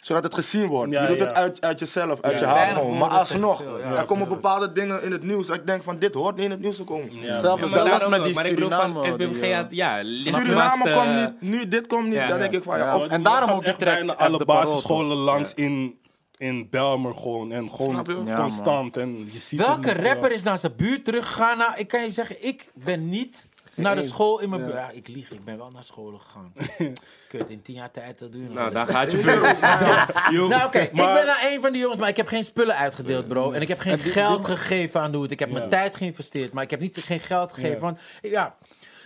zodat 0.07 0.23
het 0.23 0.35
gezien 0.35 0.67
wordt. 0.67 0.93
Ja, 0.93 1.03
je 1.03 1.09
doet 1.09 1.19
ja. 1.19 1.25
het 1.25 1.35
uit, 1.35 1.61
uit 1.61 1.79
jezelf, 1.79 2.21
uit 2.21 2.41
Ja. 2.41 2.49
je 2.49 2.55
hart 2.55 2.73
gewoon. 2.73 2.99
Maar 2.99 3.09
alsnog, 3.09 3.63
ja. 3.83 3.97
er 3.97 4.05
komen 4.05 4.29
bepaalde 4.29 4.73
dingen 4.73 5.03
in 5.03 5.13
het 5.13 5.23
nieuws. 5.23 5.49
Ik 5.49 5.67
denk 5.67 5.83
van, 5.83 5.99
dit 5.99 6.15
hoort 6.15 6.37
niet 6.37 6.45
in 6.45 6.51
het 6.51 6.61
nieuws 6.61 6.77
te 6.77 6.85
komen. 6.85 7.09
Ja, 7.21 7.41
Zelfs- 7.41 7.73
daarom 7.73 8.11
met 8.11 8.25
die 8.25 8.39
Suriname, 8.39 9.13
SBMG 9.13 9.67
ja, 9.71 10.03
Suriname 10.05 10.09
lichtmast, 10.09 10.81
komt 10.83 11.07
eh, 11.07 11.21
niet, 11.21 11.41
nu 11.41 11.69
dit 11.69 11.87
komt 11.87 12.05
niet, 12.05 12.15
ja, 12.15 12.27
dan 12.29 12.37
ja. 12.37 12.43
denk 12.43 12.55
ik 12.55 12.63
van, 12.63 12.79
ja, 12.79 12.95
Ja. 12.95 13.09
En 13.09 13.23
daarom 13.23 13.51
ook 13.51 13.63
echt 13.63 13.79
bijna 13.79 14.15
alle 14.15 14.45
basisscholen 14.45 15.17
langs 15.17 15.55
in, 15.55 15.99
in 16.37 16.69
Belmer 16.71 17.15
gewoon. 17.15 17.53
En 17.53 17.71
gewoon? 17.71 18.25
Ja, 18.27 18.37
constant. 18.37 18.97
En 18.97 19.29
je 19.31 19.41
ziet 19.41 19.59
Welke 19.67 19.93
rapper 19.93 20.31
ja. 20.31 20.37
is 20.37 20.43
naar 20.43 20.59
zijn 20.59 20.77
buurt 20.77 21.05
teruggegaan? 21.05 21.59
Nou, 21.59 21.73
ik 21.77 21.89
kan 21.89 22.03
je 22.03 22.11
zeggen, 22.11 22.47
ik 22.47 22.71
ben 22.75 23.09
niet 23.09 23.46
naar 23.77 23.95
de 23.95 24.03
school 24.03 24.41
in 24.41 24.49
mijn 24.49 24.63
buurt. 24.63 24.75
Ja, 24.75 24.91
ik 24.91 25.09
lieg, 25.09 25.31
ik 25.31 25.45
ben 25.45 25.57
wel 25.59 25.71
naar 25.71 25.85
school 25.85 26.21
gegaan. 26.25 26.53
Kut, 27.29 27.49
in 27.49 27.63
tien 27.63 27.75
jaar 27.75 27.91
tijd, 27.91 28.19
dat 28.19 28.33
doe 28.33 28.41
je 28.43 28.47
nog 28.47 28.57
Nou, 28.57 28.71
daar 28.71 28.87
gaat 28.87 29.11
je 29.13 29.17
bureau. 29.23 30.49
Nou, 30.49 30.65
oké, 30.65 30.89
Maar- 30.93 31.09
ik 31.09 31.15
ben 31.15 31.27
naar 31.27 31.47
een 31.53 31.61
van 31.61 31.73
die 31.73 31.81
jongens, 31.81 32.01
maar 32.01 32.09
ik 32.09 32.17
heb 32.17 32.27
geen 32.29 32.45
spullen 32.45 32.77
uitgedeeld, 32.77 33.29
bro. 33.29 33.53
En 33.53 33.61
ik 33.61 33.69
heb 33.69 33.81
geen 33.81 33.99
geld 33.99 34.45
gegeven 34.45 35.01
aan 35.01 35.13
Doet. 35.13 35.31
Ik 35.31 35.39
heb 35.39 35.51
mijn 35.51 35.69
tijd 35.69 35.97
geïnvesteerd, 35.97 36.53
maar 36.53 36.63
ik 36.63 36.71
heb 36.71 36.81
niet 36.81 36.99
geen 37.05 37.21
geld 37.21 37.53
gegeven. 37.53 37.75
Ja. 37.75 37.81
Want, 37.81 37.99
ja. 38.23 38.57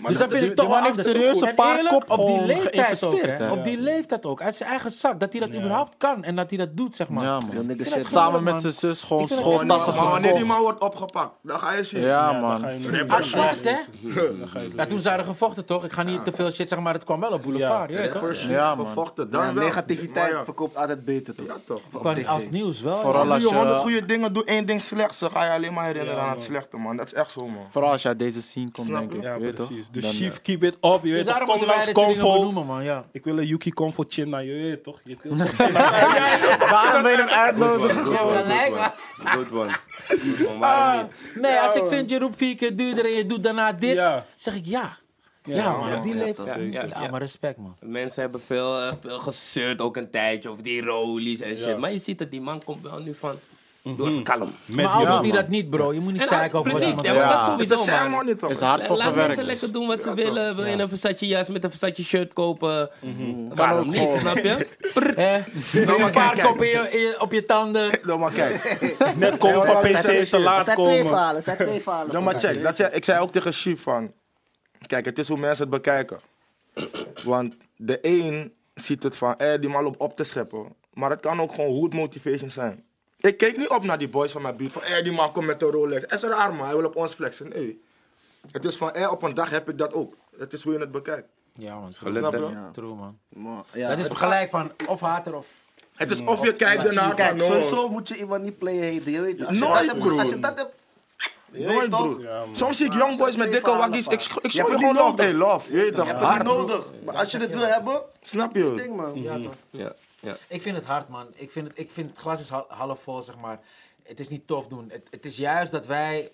Dus 0.08 0.18
dat- 0.18 0.28
vind 0.30 0.40
die- 0.42 0.50
ik 0.50 0.56
toch 0.56 0.66
wel 0.66 0.74
man 0.74 0.84
heeft 0.84 0.96
anders. 0.98 1.16
serieus 1.16 1.40
een 1.40 1.48
En 1.48 1.54
paar 1.54 1.86
kop 1.86 2.10
op 2.10 2.16
die 2.18 2.26
gewoon 2.26 2.46
leeftijd 2.46 2.74
ook, 2.78 2.84
geïnvesteerd, 3.10 3.38
hè. 3.38 3.50
Op 3.50 3.64
die 3.64 3.80
leeftijd 3.80 4.26
ook, 4.26 4.42
uit 4.42 4.56
zijn 4.56 4.68
eigen 4.70 4.90
zak. 4.90 5.20
Dat 5.20 5.32
hij 5.32 5.40
dat 5.40 5.52
Ja. 5.52 5.58
überhaupt 5.58 5.94
kan 5.96 6.24
en 6.24 6.36
dat 6.36 6.50
hij 6.50 6.58
dat 6.58 6.76
doet, 6.76 6.94
zeg 6.94 7.08
maar. 7.08 7.24
Ja, 7.24 7.38
man. 7.54 7.76
Samen 8.02 8.32
man. 8.42 8.52
met 8.52 8.60
zijn 8.60 8.72
zus 8.72 9.02
gewoon 9.02 9.28
schooltassen 9.28 9.94
maar 9.94 10.08
wanneer 10.10 10.34
die 10.34 10.44
man 10.44 10.60
wordt 10.60 10.80
opgepakt, 10.80 11.34
dan 11.42 11.58
ga 11.60 11.72
je 11.72 11.84
zien. 11.84 12.00
Ja, 12.02 12.32
man. 12.32 12.66
Apart, 13.10 13.64
hè? 13.64 13.76
Ja, 14.76 14.84
toen 14.86 15.00
zijn 15.00 15.18
er 15.18 15.24
gevochten, 15.24 15.64
toch? 15.64 15.84
Ik 15.84 15.92
ga 15.92 16.02
niet 16.02 16.24
te 16.24 16.32
veel 16.32 16.46
shit 16.46 16.56
zeggen, 16.56 16.82
maar 16.82 16.94
het 16.94 17.04
kwam 17.04 17.20
wel 17.20 17.30
op 17.32 17.42
boulevard. 17.42 17.90
Ja, 17.90 18.02
toch? 18.02 18.12
Rappers, 18.12 18.46
Ja, 18.46 18.74
man. 18.74 18.86
gevochten, 18.86 19.30
dan 19.30 19.54
negativiteit 19.54 20.30
Maar 20.30 20.38
ja. 20.38 20.44
verkoopt 20.44 20.76
altijd 20.76 21.04
beter, 21.04 21.34
toch? 21.34 21.46
Ja, 21.46 21.56
toch. 21.64 22.26
Als 22.26 22.48
nieuws 22.50 22.80
wel. 22.80 22.96
Vooral 22.96 23.32
als 23.32 23.42
je 23.42 23.48
honderd 23.54 23.76
je, 23.76 23.82
goede 23.82 24.06
dingen, 24.06 24.32
doe 24.32 24.44
één 24.44 24.66
ding 24.66 24.82
slechts, 24.82 25.18
dan 25.18 25.30
ga 25.30 25.44
je 25.44 25.50
alleen 25.50 25.72
maar 25.72 25.86
herinneren 25.86 26.22
aan 26.22 26.30
het 26.30 26.42
slechte, 26.42 26.76
man. 26.76 26.96
Dat 26.96 27.06
is 27.06 27.14
echt 27.14 27.32
zo, 27.32 27.46
man. 27.46 27.66
vooral 27.70 27.90
als 27.90 28.02
je 28.02 28.08
uit 28.08 28.18
deze 28.18 28.42
scene 28.42 28.70
komt, 28.70 28.86
denk 28.88 29.12
ik. 29.12 29.22
Ja, 29.22 29.38
weet 29.38 29.50
je 29.50 29.52
toch? 29.52 29.66
precies. 29.66 29.89
Dus 29.92 30.02
Dan, 30.02 30.12
Chief, 30.12 30.40
keep 30.42 30.62
it 30.62 30.74
up. 30.80 30.80
Je 30.94 30.98
Dus 31.02 31.10
weet 31.12 31.24
daarom 31.24 31.48
kom 31.48 31.64
langs 31.66 31.92
Convo. 31.92 32.52
man. 32.52 32.82
Ja. 32.84 33.04
Ik 33.12 33.24
wil 33.24 33.38
een 33.38 33.46
Yuki 33.46 33.72
Convo 33.72 34.04
China, 34.08 34.38
je 34.38 34.52
weet 34.52 34.82
toch? 34.84 35.00
Je 35.04 35.16
toch 35.16 35.48
China 35.48 35.90
Daarom 36.58 37.02
ben 37.02 37.10
je 37.10 37.16
hem 37.16 37.28
uitnodigen. 37.28 38.04
Goed 38.04 39.48
Ja, 40.38 40.58
waarom 40.58 41.02
niet? 41.34 41.42
Nee, 41.42 41.58
als 41.58 41.74
ik 41.74 41.86
vind 41.86 42.10
je 42.10 42.18
roept 42.18 42.36
vier 42.36 42.56
keer 42.56 42.76
duurder 42.76 43.04
en 43.04 43.10
je 43.10 43.26
doet 43.26 43.42
daarna 43.42 43.72
dit, 43.72 44.00
zeg 44.36 44.54
ik 44.54 44.66
ja. 44.66 44.96
Ja, 45.44 45.56
Ja, 45.56 45.76
man, 45.76 45.88
ja, 45.90 45.96
op 45.96 46.02
die 46.02 46.14
ja, 46.16 46.24
leeftijd. 46.24 46.72
ja, 46.72 46.82
Ja, 46.82 46.82
ja, 46.86 47.02
ja. 47.02 47.10
maar 47.10 47.20
respect, 47.20 47.58
man. 47.58 47.76
Mensen 47.80 48.22
hebben 48.22 48.40
veel, 48.46 48.80
eh, 48.80 48.92
veel 49.00 49.18
gezeurd, 49.18 49.80
ook 49.80 49.96
een 49.96 50.10
tijdje, 50.10 50.48
over 50.48 50.62
die 50.62 50.82
rollies 50.82 51.40
en 51.40 51.56
shit. 51.56 51.66
Ja. 51.66 51.76
Maar 51.76 51.92
je 51.92 51.98
ziet 51.98 52.18
dat 52.18 52.30
die 52.30 52.40
man 52.40 52.64
komt 52.64 52.82
wel 52.82 52.98
nu 52.98 53.14
van, 53.14 53.38
doe 53.82 54.08
even 54.08 54.22
kalm. 54.22 54.52
Met 54.66 54.76
maar 54.76 54.86
al 54.86 54.98
die- 54.98 55.06
doet 55.08 55.22
hij 55.22 55.30
dat 55.30 55.48
niet, 55.48 55.70
bro. 55.70 55.92
Je 55.92 56.00
moet 56.00 56.12
niet 56.12 56.20
En 56.20 56.28
zeiken 56.28 56.58
over 56.58 56.70
wat 56.72 56.80
precies, 56.80 57.00
ja, 57.02 57.12
dat 57.14 57.44
sowieso, 57.44 57.74
Het 57.74 58.50
is 58.50 58.58
man. 58.60 58.68
hard 58.68 58.82
voor 58.86 58.96
Laat 58.96 59.06
gewerkt. 59.08 59.26
mensen 59.26 59.44
lekker 59.44 59.72
doen 59.72 59.86
wat 59.86 60.02
ze 60.02 60.14
willen. 60.14 60.56
Wil 60.56 60.64
je 60.66 60.72
een 60.78 60.88
Versace 60.88 61.26
jas 61.26 61.48
met 61.48 61.64
een 61.64 61.70
Versace 61.70 62.04
shirt 62.04 62.32
kopen? 62.32 62.90
Mhm. 63.00 63.54
Waarom 63.54 63.78
ook 63.78 63.94
niet, 63.94 64.18
snap 64.18 64.36
je? 64.36 64.66
Een 65.72 66.10
paar 66.12 66.48
op 67.18 67.32
je 67.32 67.44
tanden. 67.46 67.90
Nou, 68.06 68.18
maar 68.18 68.32
kijk. 68.32 68.78
Net 69.16 69.38
komen 69.38 69.66
van 69.66 69.80
PC 69.82 70.24
te 70.28 70.38
laat 70.38 70.64
zijn 70.64 70.76
twee 70.76 71.02
komen. 71.02 71.34
er 71.34 71.42
zijn 71.42 71.56
twee 71.56 71.80
verhalen. 71.80 72.12
Nou, 72.12 72.24
maar 72.24 72.40
check. 72.40 72.62
Dat 72.62 72.76
je, 72.76 72.88
ik 72.92 73.04
zei 73.04 73.20
ook 73.20 73.32
tegen 73.32 73.52
Chief 73.52 73.82
van... 73.82 74.12
Kijk, 74.86 75.04
het 75.04 75.18
is 75.18 75.28
hoe 75.28 75.38
mensen 75.38 75.62
het 75.62 75.70
bekijken. 75.74 76.18
Want 77.24 77.54
de 77.76 77.98
een 78.02 78.52
ziet 78.74 79.02
het 79.02 79.16
van, 79.16 79.36
eh, 79.38 79.60
die 79.60 79.68
man 79.70 79.82
loopt 79.82 79.98
op 79.98 80.16
te 80.16 80.24
scheppen. 80.24 80.66
Maar 80.92 81.10
het 81.10 81.20
kan 81.20 81.40
ook 81.40 81.54
gewoon 81.54 81.70
hood 81.74 81.92
motivation 81.92 82.50
zijn. 82.50 82.84
Ik 83.20 83.36
keek 83.36 83.56
niet 83.56 83.68
op 83.68 83.84
naar 83.84 83.98
die 83.98 84.08
boys 84.08 84.32
van 84.32 84.42
mijn 84.42 84.56
buurt. 84.56 84.72
Van, 84.72 84.82
eh, 84.82 85.02
die 85.02 85.12
man 85.12 85.32
komt 85.32 85.46
met 85.46 85.62
een 85.62 85.70
Rolex. 85.70 86.04
Is 86.04 86.22
raar, 86.22 86.54
man. 86.54 86.66
Hij 86.66 86.76
wil 86.76 86.86
op 86.86 86.96
ons 86.96 87.14
flexen. 87.14 87.48
Nee. 87.48 87.82
Het 88.52 88.64
is 88.64 88.76
van, 88.76 88.92
eh, 88.92 89.10
op 89.10 89.22
een 89.22 89.34
dag 89.34 89.50
heb 89.50 89.68
ik 89.68 89.78
dat 89.78 89.92
ook. 89.92 90.16
Het 90.38 90.52
is 90.52 90.62
hoe 90.62 90.72
je 90.72 90.78
het 90.78 90.90
bekijkt. 90.92 91.28
Ja, 91.52 91.78
man. 91.78 91.92
Snap 91.92 92.32
je? 92.32 92.38
Ja. 92.38 92.70
True, 92.72 92.94
man. 92.94 93.18
Maar, 93.28 93.62
ja, 93.72 93.88
Dat 93.88 93.98
is 93.98 94.06
gelijk 94.16 94.50
van 94.50 94.72
of 94.86 95.00
hater 95.00 95.36
of... 95.36 95.48
Het 95.94 96.10
is 96.10 96.20
of 96.24 96.44
je 96.44 96.52
kijkt 96.52 96.84
ernaar 96.86 97.16
van, 97.16 97.36
no. 97.36 97.44
sowieso 97.44 97.88
moet 97.88 98.08
je 98.08 98.16
iemand 98.16 98.42
niet 98.42 98.58
playen 98.58 98.94
haten, 98.94 99.12
je 99.12 99.20
weet 99.20 99.38
het. 99.38 99.48
Als 99.48 99.58
je 99.58 99.64
Nooit, 99.64 99.86
dat 99.86 100.04
hebt. 100.04 100.18
Als 100.18 100.28
je 100.28 100.38
dat 100.38 100.58
hebt... 100.58 100.72
Je 101.52 101.64
Nooit, 101.66 101.80
weet 101.80 101.90
toch? 101.90 102.00
broer. 102.00 102.22
Ja, 102.22 102.44
man. 102.44 102.56
Soms 102.56 102.76
zie 102.76 102.86
ik 102.86 102.92
young 102.92 103.10
er 103.12 103.18
boys 103.18 103.36
met 103.36 103.52
dikke 103.52 103.70
waggies. 103.70 104.06
Ik, 104.06 104.24
ik 104.42 104.50
gewoon 104.50 104.94
love. 104.94 105.22
Hey, 105.22 105.32
love. 105.32 105.72
Je 105.76 105.78
hebt 105.78 105.96
het 105.96 106.42
nodig. 106.42 106.84
Maar 107.04 107.14
als 107.14 107.30
je 107.30 107.38
het 107.38 107.54
wil 107.54 107.66
hebben, 107.66 108.02
Snap 108.22 108.56
je? 108.56 108.72
ding 108.76 108.96
man. 108.96 109.22
Ja, 109.22 109.38
toch. 109.38 109.54
Ja. 110.20 110.36
Ik 110.48 110.62
vind 110.62 110.76
het 110.76 110.84
hard, 110.84 111.08
man. 111.08 111.26
Ik 111.34 111.50
vind 111.50 111.68
het, 111.68 111.78
ik 111.78 111.90
vind 111.90 112.10
het 112.10 112.18
glas 112.18 112.40
is 112.40 112.48
hal- 112.48 112.66
half 112.68 113.02
vol, 113.02 113.22
zeg 113.22 113.36
maar. 113.38 113.60
Het 114.02 114.20
is 114.20 114.28
niet 114.28 114.46
tof 114.46 114.66
doen. 114.68 114.88
Het, 114.90 115.08
het 115.10 115.24
is 115.24 115.36
juist 115.36 115.72
dat 115.72 115.86
wij, 115.86 116.30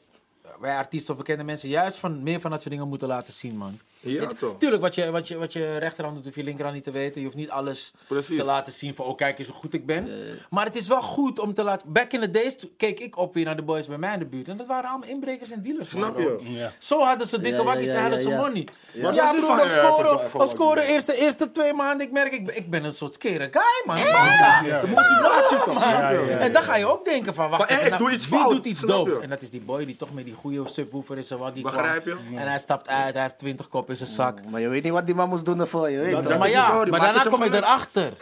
wij 0.61 0.77
artiesten 0.77 1.13
of 1.13 1.19
bekende 1.19 1.45
mensen, 1.45 1.69
juist 1.69 1.97
van, 1.97 2.23
meer 2.23 2.41
van 2.41 2.51
dat 2.51 2.61
soort 2.61 2.73
dingen 2.73 2.89
moeten 2.89 3.09
laten 3.09 3.33
zien, 3.33 3.57
man. 3.57 3.79
Ja, 4.01 4.27
Het- 4.29 4.39
toch? 4.39 4.59
Tuurlijk, 4.59 4.83
wat 4.83 4.95
je, 4.95 5.11
wat, 5.11 5.29
je, 5.29 5.37
wat 5.37 5.53
je 5.53 5.77
rechterhand 5.77 6.17
doet, 6.17 6.25
hoef 6.27 6.35
je 6.35 6.43
linkerhand 6.45 6.75
niet 6.75 6.85
te 6.85 6.91
weten. 6.91 7.21
Je 7.21 7.27
hoeft 7.27 7.39
niet 7.39 7.51
alles 7.51 7.93
Precies. 8.09 8.39
te 8.39 8.45
laten 8.45 8.73
zien 8.73 8.95
van, 8.95 9.05
oh 9.07 9.17
kijk 9.17 9.39
eens 9.39 9.49
hoe 9.49 9.57
goed 9.57 9.75
ik 9.75 9.87
ben. 9.87 10.09
Maar 10.51 10.65
het 10.65 10.75
is 10.77 10.87
wel 10.87 11.03
goed 11.03 11.39
om 11.39 11.55
te 11.55 11.63
laten... 11.63 11.93
Back 11.93 12.13
in 12.13 12.21
the 12.21 12.31
days 12.31 12.57
keek 12.77 13.01
ik 13.01 13.17
op 13.19 13.35
weer 13.35 13.45
naar 13.45 13.57
de 13.57 13.63
boys 13.63 13.87
bij 13.87 13.99
mij 13.99 14.13
in 14.13 14.19
de 14.19 14.25
buurt. 14.25 14.49
En 14.49 14.57
dat 14.57 14.67
waren 14.67 14.91
allemaal 14.91 15.09
inbrekers 15.09 15.51
en 15.51 15.63
dealers. 15.63 15.89
Snap 15.91 16.19
je? 16.19 16.39
Ja. 16.43 16.73
Zo 16.79 17.01
hadden 17.01 17.27
ze 17.29 17.41
dikke 17.41 17.59
Ja, 17.59 17.65
wakkies 17.65 17.87
ja, 17.91 17.95
en 17.95 18.01
hadden 18.01 18.19
ja, 18.19 18.25
ze 18.25 18.31
ja. 18.31 18.41
money. 18.41 18.67
Ja, 18.97 19.11
Ja, 19.13 19.33
is 19.33 19.39
broer, 19.39 19.47
van, 19.49 19.61
op 19.61 19.67
eh, 19.67 19.85
scoren, 19.85 20.49
scoren 20.49 20.75
wat- 20.77 20.85
eerste, 20.85 21.15
eerste 21.17 21.51
twee 21.51 21.73
maanden, 21.73 22.07
ik 22.07 22.13
merk, 22.13 22.33
ik, 22.33 22.47
ben- 22.47 22.57
ik 22.57 22.71
ben 22.71 22.85
een 22.85 22.95
soort 22.95 23.15
skere 23.15 23.49
guy, 23.51 23.83
man. 23.87 23.97
Banka. 23.97 24.61
Ja. 24.65 24.81
De 24.81 24.87
motivatie 24.87 25.57
toch, 25.65 25.81
Ja, 25.83 26.11
ja, 26.11 26.21
ja. 26.21 26.39
En 26.39 26.53
dan 26.53 26.63
ga 26.63 26.77
je 26.77 26.87
ook 26.87 27.05
denken 27.05 27.35
van, 27.35 27.51
wacht 27.51 27.63
Van, 27.67 27.75
hey, 27.77 27.85
even, 27.85 27.93
ik 27.93 27.99
doe 27.99 28.11
iets 28.11 28.29
wie 28.29 28.39
fout, 28.39 28.51
doet 28.51 28.65
iets 28.67 28.81
doops? 28.81 29.19
En 29.19 29.29
dat 29.29 29.43
is 29.43 29.51
die 29.51 29.61
boy 29.61 29.85
die 29.87 29.97
toch 29.97 30.13
met 30.13 30.25
die 30.25 30.35
goede 30.35 30.63
subwoofer 30.69 31.17
in 31.17 31.25
zijn 31.25 31.39
waggie 31.39 31.63
kwam. 31.63 31.75
Begrijp 31.75 32.05
je? 32.05 32.17
En 32.37 32.49
hij 32.49 32.59
stapt 32.59 32.89
uit, 32.89 33.13
hij 33.15 33.23
heeft 33.23 33.39
20 33.39 33.69
kop 33.69 33.91
in 33.91 33.97
zijn 33.97 34.09
zak. 34.09 34.39
Maar 34.51 34.61
je 34.61 34.69
weet 34.69 34.83
niet 34.83 34.93
wat 34.93 35.07
die 35.07 35.15
man 35.15 35.29
moest 35.29 35.45
doen 35.45 35.61
ervoor, 35.61 35.91
je 35.91 35.99
weet 35.99 36.13
maar 36.39 36.47
is 36.47 36.53
ja, 36.53 36.69
nou, 36.69 36.83
die 36.83 36.91
maar 36.91 37.01
daarna 37.01 37.23
kom 37.31 37.45
je 37.45 37.55
erachter. 37.55 38.13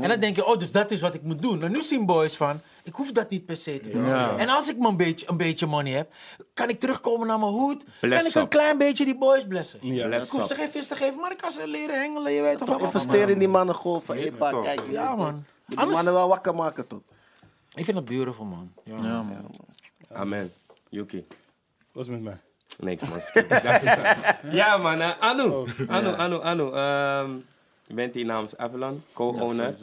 En 0.00 0.08
dan 0.08 0.20
denk 0.20 0.36
je, 0.36 0.46
oh, 0.46 0.58
dus 0.58 0.72
dat 0.72 0.90
is 0.90 1.00
wat 1.00 1.14
ik 1.14 1.22
moet 1.22 1.42
doen. 1.42 1.62
En 1.62 1.70
nu 1.72 1.82
zien 1.82 2.06
boys 2.06 2.36
van, 2.36 2.60
ik 2.88 2.94
hoef 2.94 3.12
dat 3.12 3.30
niet 3.30 3.46
per 3.46 3.56
se 3.56 3.80
te 3.80 3.90
doen. 3.90 4.04
Ja. 4.06 4.36
En 4.36 4.48
als 4.48 4.68
ik 4.68 4.78
maar 4.78 4.90
een 4.90 4.96
beetje, 4.96 5.28
een 5.28 5.36
beetje 5.36 5.66
money 5.66 5.92
heb, 5.92 6.12
kan 6.54 6.68
ik 6.68 6.80
terugkomen 6.80 7.26
naar 7.26 7.38
mijn 7.38 7.50
hoed. 7.52 7.84
Bless 8.00 8.16
kan 8.22 8.30
ik 8.30 8.34
een 8.34 8.42
up. 8.42 8.48
klein 8.50 8.78
beetje 8.78 9.04
die 9.04 9.18
boys 9.18 9.44
blessen. 9.46 9.78
Ja. 9.82 10.06
ik 10.06 10.28
hoef 10.28 10.46
ze 10.46 10.54
geen 10.54 10.70
vis 10.70 10.86
te 10.86 10.96
geven, 10.96 11.20
maar 11.20 11.30
ik 11.32 11.38
kan 11.38 11.50
ze 11.50 11.66
leren 11.68 12.00
hengelen. 12.00 12.32
Je 12.32 12.42
weet 12.42 12.58
toch 12.58 12.68
wel. 12.68 12.78
Investeer 12.80 13.28
in 13.28 13.38
die 13.38 13.48
mannen 13.48 13.74
gewoon 13.74 14.02
van, 14.02 14.16
hey, 14.16 14.32
pa, 14.32 14.50
toch. 14.50 14.64
kijk. 14.64 14.80
Ja, 14.90 15.14
man. 15.16 15.44
Die 15.66 15.78
Anders- 15.78 15.96
mannen 15.96 16.14
wel 16.14 16.28
wakker 16.28 16.54
maken, 16.54 16.86
toch? 16.86 17.00
Ik 17.74 17.84
vind 17.84 17.96
dat 17.96 18.04
beautiful, 18.04 18.44
man. 18.44 18.72
Ja, 18.84 18.94
Ja, 18.96 19.02
man. 19.02 19.26
man. 19.26 19.50
Amen. 20.12 20.52
Yuki. 20.88 21.26
Wat 21.92 22.04
is 22.04 22.10
met 22.10 22.22
mij? 22.22 22.36
Niks, 22.78 23.02
man. 23.08 23.20
Ja, 24.52 24.76
man. 24.76 25.00
eh, 25.00 25.10
Anu. 25.20 25.64
Anu, 25.88 26.08
Anu, 26.14 26.40
Anu. 26.42 26.70
Ehm, 26.72 27.30
je 27.86 27.94
bent 27.94 28.14
hier 28.14 28.24
namens 28.24 28.56
Avalon, 28.56 29.02
co-owner. 29.12 29.76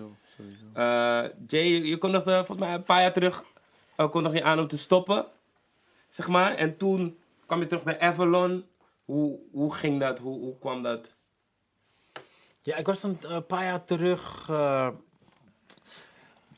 Eh, 0.74 1.24
Jay, 1.48 1.64
je, 1.64 1.88
je 1.88 1.98
kon 1.98 2.12
nog, 2.12 2.24
eh, 2.24 2.36
volgens 2.36 2.60
mij 2.60 2.74
een 2.74 2.84
paar 2.84 3.02
jaar 3.02 3.14
terug, 3.14 3.44
uh, 3.98 4.10
kon 4.10 4.24
nog 4.24 4.34
je 4.34 4.44
aan 4.44 4.60
om 4.60 4.68
te 4.68 4.78
stoppen. 4.78 5.26
Zeg 6.10 6.28
maar. 6.28 6.56
En 6.56 6.78
toen 6.78 7.18
kwam 7.46 7.60
je 7.60 7.68
terug 7.68 7.84
bij 7.84 8.00
Avalon. 8.00 8.66
Hoe, 9.06 9.40
hoe 9.52 9.74
ging 9.74 10.00
dat? 10.00 10.20
Hoe, 10.20 10.40
hoe 10.40 10.58
kwam 10.60 10.84
dat? 10.84 11.14
Ja, 12.62 12.76
ik 12.76 12.86
was 12.86 13.02
dan 13.02 13.18
eh, 13.24 13.30
een 13.32 13.46
paar 13.46 13.64
jaar 13.64 13.86
terug. 13.86 14.46
eh, 14.50 14.88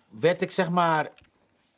werd 0.10 0.42
ik 0.42 0.52
zeg 0.52 0.70
maar. 0.70 1.12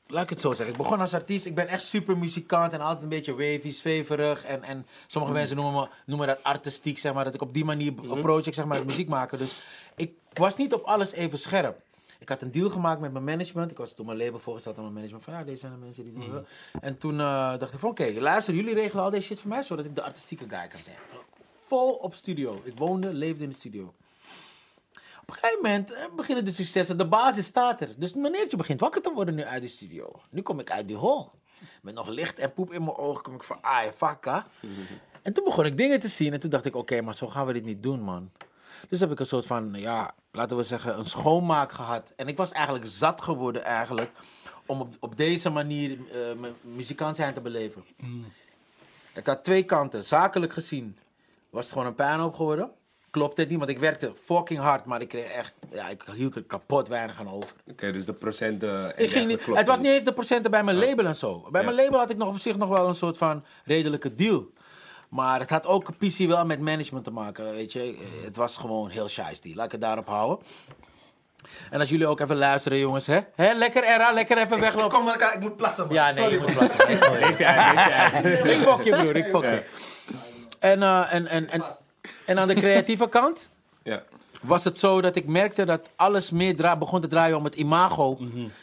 Laat 0.08 0.24
ik 0.24 0.30
het 0.30 0.41
zo 0.41 0.50
zeggen. 0.54 0.76
Ik 0.76 0.82
begon 0.82 1.00
als 1.00 1.14
artiest. 1.14 1.45
Ik 1.45 1.56
ben 1.56 1.68
echt 1.68 1.84
super 1.84 2.18
muzikant 2.18 2.74
en 2.74 2.82
altijd 2.82 3.04
een 3.04 3.10
beetje 3.10 3.32
wavy, 3.36 3.72
zweverig. 3.72 4.43
En, 4.43 4.64
en 4.64 4.88
sommige 5.08 5.34
mensen 5.34 5.56
noemen, 5.56 5.74
me, 5.82 5.88
noemen 6.06 6.28
dat 6.28 6.43
artistiek, 6.43 6.97
zeg 6.97 7.14
maar. 7.14 7.24
Dat 7.24 7.34
ik 7.34 7.41
op 7.41 7.54
die 7.54 7.66
manier 7.66 7.93
approach 8.10 8.45
ik 8.45 8.54
zeg 8.54 8.66
maar 8.66 8.78
het 8.78 8.86
muziek 8.86 9.08
maken. 9.10 9.38
Dus 9.38 9.56
ik 9.95 10.14
was 10.34 10.58
niet 10.58 10.74
op 10.74 10.84
alles 10.84 11.12
even 11.12 11.39
scherp. 11.39 11.82
Ik 12.20 12.30
had 12.30 12.42
een 12.42 12.52
deal 12.52 12.70
gemaakt 12.70 13.02
met 13.02 13.12
mijn 13.12 13.24
management. 13.24 13.72
Ik 13.72 13.78
was 13.78 13.94
toen 13.94 14.06
mijn 14.06 14.18
label 14.18 14.40
voorgesteld 14.40 14.76
aan 14.76 14.82
mijn 14.82 14.94
management. 14.94 15.24
Van 15.24 15.34
ja, 15.34 15.44
deze 15.44 15.58
zijn 15.58 15.72
de 15.72 15.78
mensen 15.78 16.04
die 16.04 16.14
doen. 16.14 16.46
En 16.82 16.98
toen 16.98 17.20
eh, 17.20 17.58
dacht 17.58 17.74
ik 17.74 17.80
van 17.80 17.90
oké, 17.90 18.14
luister, 18.20 18.54
jullie 18.54 18.74
regelen 18.74 19.04
al 19.04 19.10
deze 19.10 19.26
shit 19.26 19.40
voor 19.40 19.50
mij. 19.50 19.64
Zodat 19.64 19.86
ik 19.86 19.96
de 19.96 20.04
artistieke 20.04 20.46
guy 20.50 20.68
kan 20.68 20.80
zijn. 20.80 20.98
Vol 21.66 21.94
op 21.94 22.14
studio. 22.14 22.62
Ik 22.64 22.78
woonde, 22.78 23.14
leefde 23.14 23.44
in 23.44 23.50
de 23.50 23.56
studio. 23.56 23.94
Op 25.22 25.28
een 25.28 25.34
gegeven 25.34 25.62
moment 25.62 25.94
eh, 25.94 26.04
beginnen 26.16 26.46
de 26.46 26.52
successen. 26.52 26.98
De 26.98 27.08
basis 27.08 27.46
staat 27.46 27.82
er. 27.82 27.94
Dus 27.98 28.14
meneertje 28.14 28.58
begint 28.58 28.80
wakker 28.80 29.02
te 29.02 29.12
worden 29.14 29.36
nu 29.36 29.44
uit 29.44 29.62
de 29.62 29.68
studio. 29.68 30.22
Nu 30.30 30.42
kom 30.42 30.60
ik 30.60 30.72
uit 30.72 30.88
die 30.88 30.98
hol. 30.98 31.32
Met 31.82 31.94
nog 31.94 32.08
licht 32.08 32.40
en 32.40 32.54
poep 32.54 32.74
in 32.74 32.84
mijn 32.84 32.98
ogen 32.98 33.24
kom 33.24 33.34
ik 33.36 33.44
van, 33.44 33.58
ah, 33.62 33.92
fakka. 33.96 34.48
En 35.22 35.34
toen 35.34 35.44
begon 35.44 35.66
ik 35.66 35.78
dingen 35.78 36.00
te 36.00 36.08
zien. 36.08 36.34
En 36.34 36.40
toen 36.40 36.50
dacht 36.50 36.66
ik, 36.66 36.76
oké, 36.76 37.02
maar 37.02 37.16
zo 37.16 37.28
gaan 37.28 37.46
we 37.46 37.54
dit 37.54 37.64
niet 37.64 37.84
doen, 37.84 38.02
man. 38.02 38.32
Dus 38.90 39.00
heb 39.00 39.12
ik 39.12 39.20
een 39.20 39.26
soort 39.26 39.46
van, 39.46 39.70
ja, 39.74 40.14
laten 40.32 40.58
we 40.58 40.64
zeggen, 40.64 40.98
een 40.98 41.06
schoonmaak 41.06 41.72
gehad. 41.72 42.14
En 42.16 42.28
ik 42.28 42.38
was 42.38 42.52
eigenlijk 42.52 42.86
zat 42.88 43.22
geworden 43.22 43.64
eigenlijk. 43.64 44.12
Om 44.66 44.82
op, 44.82 44.96
op 45.00 45.18
deze 45.18 45.50
manier 45.50 45.92
eh, 45.92 46.40
mijn 46.40 46.54
muzikant 46.62 47.16
zijn 47.16 47.34
te 47.34 47.42
beleven. 47.42 47.84
Het 49.14 49.28
had 49.28 49.44
twee 49.44 49.64
kanten. 49.64 50.04
Zakelijk 50.04 50.54
gezien 50.54 50.98
was 51.50 51.64
het 51.64 51.74
gewoon 51.74 51.88
een 51.88 51.96
puinhoop 51.96 52.36
geworden. 52.36 52.72
Klopt 53.12 53.38
het 53.38 53.50
niet, 53.50 53.58
want 53.58 53.70
ik 53.70 53.80
werkte 53.80 54.14
fucking 54.26 54.60
hard, 54.60 54.86
maar 54.86 55.02
ik 55.02 55.08
kreeg 55.08 55.26
echt, 55.32 55.54
ja, 55.72 55.90
ik 55.90 56.04
hield 56.16 56.36
er 56.36 56.44
kapot 56.44 56.88
weinig 56.88 57.20
aan 57.20 57.30
over. 57.30 57.56
Oké, 57.72 57.92
dus 57.92 58.06
de 58.06 58.14
procenten. 58.14 58.94
Ik 58.98 59.10
ging 59.10 59.28
niet, 59.28 59.46
het 59.46 59.68
was 59.68 59.78
niet. 59.78 59.88
eens 59.88 60.04
de 60.04 60.14
procenten 60.14 60.52
bij 60.52 60.64
mijn 60.64 60.78
label 60.78 61.06
en 61.06 61.16
zo. 61.16 61.48
Bij 61.52 61.62
Ja. 61.62 61.68
mijn 61.72 61.84
label 61.84 62.00
had 62.00 62.10
ik 62.10 62.18
nog 62.18 62.28
op 62.30 62.38
zich 62.38 62.58
nog 62.58 62.70
wel 62.70 62.88
een 62.88 62.96
soort 62.96 63.18
van 63.18 63.44
redelijke 63.66 64.14
deal. 64.14 64.50
Maar 65.10 65.39
het 65.39 65.49
had 65.49 65.66
ook 65.66 65.88
een 65.88 66.07
PC 66.07 66.18
wel 66.18 66.45
met 66.45 66.60
management 66.60 67.03
te 67.03 67.12
maken, 67.12 67.51
weet 67.51 67.72
je. 67.72 67.97
Het 68.24 68.36
was 68.36 68.57
gewoon 68.57 68.89
heel 68.89 69.07
shiesty. 69.10 69.53
Laat 69.55 69.66
ik 69.66 69.72
het 69.72 69.82
daarop 69.82 70.07
houden. 70.07 70.45
En 71.70 71.80
als 71.80 71.89
jullie 71.89 72.07
ook 72.07 72.20
even 72.20 72.36
luisteren, 72.38 72.80
jongens, 72.80 73.07
hè? 73.07 73.20
hè? 73.36 73.53
Lekker 73.53 73.84
era, 73.84 74.12
lekker 74.12 74.38
even 74.38 74.60
weglopen. 74.60 74.97
Kom 74.97 75.03
maar, 75.03 75.34
ik 75.34 75.39
moet 75.39 75.55
plassen, 75.55 75.86
man. 75.86 75.95
Ja, 75.95 76.12
nee, 76.12 76.30
je 76.30 76.39
moet 76.39 76.53
plassen. 76.53 76.89
Ik 76.89 77.03
fok 77.03 77.38
je. 77.38 78.53
Ik 78.53 78.62
fok 78.62 78.84
je, 78.84 78.91
broer. 78.91 79.16
Ik 79.16 79.26
fok 79.26 79.43
je. 79.43 79.64
En, 80.60 80.84
eh, 80.84 81.14
en, 81.14 81.28
en, 81.28 81.49
en, 81.49 81.64
en 82.26 82.39
aan 82.39 82.47
de 82.47 82.53
creatieve 82.53 83.10
kant 83.10 83.49
Ja. 83.84 84.03
Was 84.42 84.64
het 84.64 84.78
zo 84.78 85.02
dat 85.02 85.16
ik 85.16 85.28
merkte 85.28 85.66
dat 85.66 85.92
alles 85.96 86.30
meer 86.30 86.78
begon 86.78 87.02
te 87.02 87.08
draaien 87.08 87.38
om 87.38 87.44
het 87.44 87.56
imago 87.56 88.18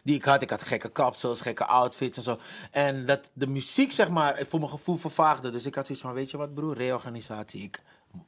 die 0.05 0.15
ik 0.15 0.25
had. 0.25 0.43
Ik 0.43 0.51
had 0.51 0.63
gekke 0.63 0.89
kapsels, 0.89 1.41
gekke 1.41 1.65
outfits 1.67 2.17
en 2.17 2.23
zo. 2.23 2.39
En 2.71 3.07
dat 3.07 3.31
de 3.33 3.47
muziek, 3.47 3.93
zeg 3.93 4.11
maar, 4.11 4.45
voor 4.49 4.59
mijn 4.59 4.71
gevoel 4.71 4.97
vervaagde. 4.97 5.51
Dus 5.51 5.67
ik 5.67 5.75
had 5.75 5.87
zoiets 5.87 6.05
van, 6.05 6.15
weet 6.15 6.31
je 6.31 6.37
wat 6.37 6.55
broer, 6.55 6.77
reorganisatie. 6.77 7.63
Ik 7.63 7.81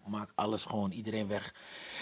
maak 0.06 0.30
alles 0.34 0.64
gewoon, 0.64 0.90
iedereen 0.90 1.28
weg. 1.28 1.54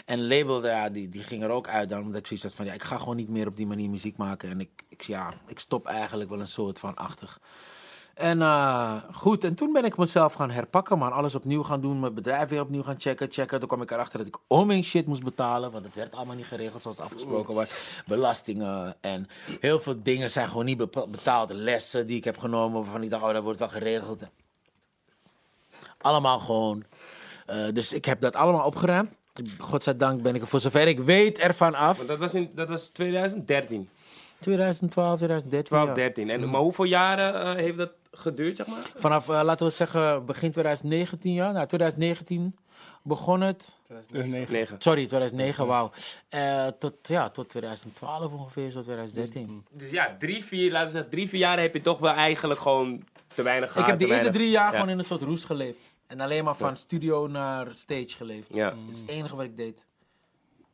En 0.04 0.26
label, 0.26 0.66
ja, 0.66 0.88
die, 0.90 1.08
die 1.08 1.22
ging 1.22 1.42
er 1.42 1.50
ook 1.50 1.68
uit 1.68 1.88
dan, 1.88 2.02
omdat 2.02 2.20
ik 2.20 2.26
zoiets 2.26 2.44
had 2.44 2.54
van, 2.54 2.64
ja, 2.64 2.72
ik 2.72 2.82
ga 2.82 2.98
gewoon 2.98 3.16
niet 3.16 3.28
meer 3.28 3.46
op 3.46 3.56
die 3.56 3.66
manier 3.66 3.90
muziek 3.90 4.16
maken. 4.16 4.50
En 4.50 4.60
ik, 4.60 4.70
ik, 4.88 5.02
ja, 5.02 5.34
ik 5.46 5.58
stop 5.58 5.86
eigenlijk 5.86 6.30
wel 6.30 6.40
een 6.40 6.46
soort 6.46 6.78
van 6.78 6.94
achtig. 6.94 7.40
En 8.16 8.42
eh, 8.42 8.94
goed, 9.12 9.44
en 9.44 9.54
toen 9.54 9.72
ben 9.72 9.84
ik 9.84 9.96
mezelf 9.96 10.32
gaan 10.32 10.50
herpakken, 10.50 10.98
man. 10.98 11.12
Alles 11.12 11.34
opnieuw 11.34 11.62
gaan 11.62 11.80
doen, 11.80 12.00
mijn 12.00 12.14
bedrijf 12.14 12.48
weer 12.48 12.60
opnieuw 12.60 12.82
gaan 12.82 13.00
checken, 13.00 13.26
checken. 13.30 13.58
Toen 13.58 13.68
kwam 13.68 13.82
ik 13.82 13.90
erachter 13.90 14.18
dat 14.18 14.26
ik 14.26 14.38
mijn 14.66 14.84
shit 14.84 15.06
moest 15.06 15.22
betalen, 15.22 15.70
want 15.70 15.84
het 15.84 15.94
werd 15.94 16.14
allemaal 16.14 16.36
niet 16.36 16.46
geregeld 16.46 16.82
zoals 16.82 17.00
afgesproken 17.00 17.54
was. 17.54 17.70
Belastingen 18.06 18.96
en 19.00 19.28
heel 19.60 19.80
veel 19.80 20.02
dingen 20.02 20.30
zijn 20.30 20.48
gewoon 20.48 20.64
niet 20.64 20.90
betaald. 21.10 21.52
Lessen 21.52 22.06
die 22.06 22.16
ik 22.16 22.24
heb 22.24 22.38
genomen, 22.38 22.82
waarvan 22.82 23.02
ik 23.02 23.10
dacht, 23.10 23.24
oh, 23.24 23.32
dat 23.32 23.42
wordt 23.42 23.58
wel 23.58 23.68
geregeld. 23.68 24.22
Allemaal 26.00 26.38
gewoon. 26.38 26.84
Eh, 27.46 27.66
dus 27.72 27.92
ik 27.92 28.04
heb 28.04 28.20
dat 28.20 28.36
allemaal 28.36 28.66
opgeruimd. 28.66 29.10
Godzijdank 29.58 30.22
ben 30.22 30.34
ik 30.34 30.40
er 30.40 30.46
voor 30.46 30.60
zover 30.60 30.88
ik 30.88 30.98
weet 30.98 31.38
ervan 31.38 31.74
af. 31.74 31.96
Want 31.96 32.08
dat 32.08 32.18
was, 32.18 32.34
in, 32.34 32.50
dat 32.54 32.68
was 32.68 32.88
2013. 32.88 33.88
2012, 34.38 35.16
2013. 35.16 35.64
12, 35.64 35.88
ja. 35.88 35.94
13. 35.94 36.30
En, 36.30 36.50
Maar 36.50 36.60
hoeveel 36.60 36.84
jaren 36.84 37.42
eh, 37.42 37.62
heeft 37.62 37.76
dat 37.76 37.92
geduurd, 38.16 38.56
zeg 38.56 38.66
maar? 38.66 38.90
Vanaf, 38.96 39.28
eh, 39.28 39.40
laten 39.42 39.66
we 39.66 39.72
zeggen, 39.72 40.24
begin 40.26 40.50
2019, 40.52 41.32
ja. 41.32 41.52
Nou, 41.52 41.66
2019 41.66 42.56
begon 43.02 43.40
het. 43.40 43.78
Dus 43.88 44.04
negen. 44.28 44.52
9. 44.52 44.76
Sorry, 44.78 45.06
2009, 45.06 45.66
wauw. 45.66 45.90
Eh, 46.28 46.66
tot, 46.66 46.94
ja, 47.02 47.30
tot 47.30 47.48
2012 47.48 48.32
ongeveer, 48.32 48.72
tot 48.72 48.82
2013. 48.82 49.64
Dus 49.70 49.90
ja, 49.90 50.16
drie, 50.18 50.44
vier, 50.44 50.70
laten 50.72 50.86
we 50.86 50.92
zeggen, 50.92 51.10
drie, 51.10 51.28
vier 51.28 51.40
jaar 51.40 51.60
heb 51.60 51.74
je 51.74 51.80
toch 51.80 51.98
wel 51.98 52.12
eigenlijk 52.12 52.60
gewoon 52.60 53.02
te 53.34 53.42
weinig 53.42 53.72
gehad. 53.72 53.82
ik 53.84 53.90
heb 53.90 53.98
de 54.00 54.04
te 54.06 54.10
eerste 54.10 54.24
weinig- 54.30 54.42
drie 54.42 54.54
jaar 54.54 54.70
Ja. 54.72 54.78
gewoon 54.78 54.88
in 54.92 54.98
een 54.98 55.04
soort 55.04 55.22
roes 55.22 55.44
geleefd. 55.44 55.94
En 56.06 56.20
alleen 56.20 56.44
maar 56.44 56.56
van 56.56 56.76
studio 56.76 57.26
naar 57.26 57.66
stage 57.74 58.08
geleefd. 58.16 58.48
Ja. 58.54 58.70
Dat 58.70 58.78
is 58.90 59.00
het 59.00 59.08
enige 59.10 59.36
wat 59.36 59.44
ik 59.44 59.56
deed. 59.56 59.85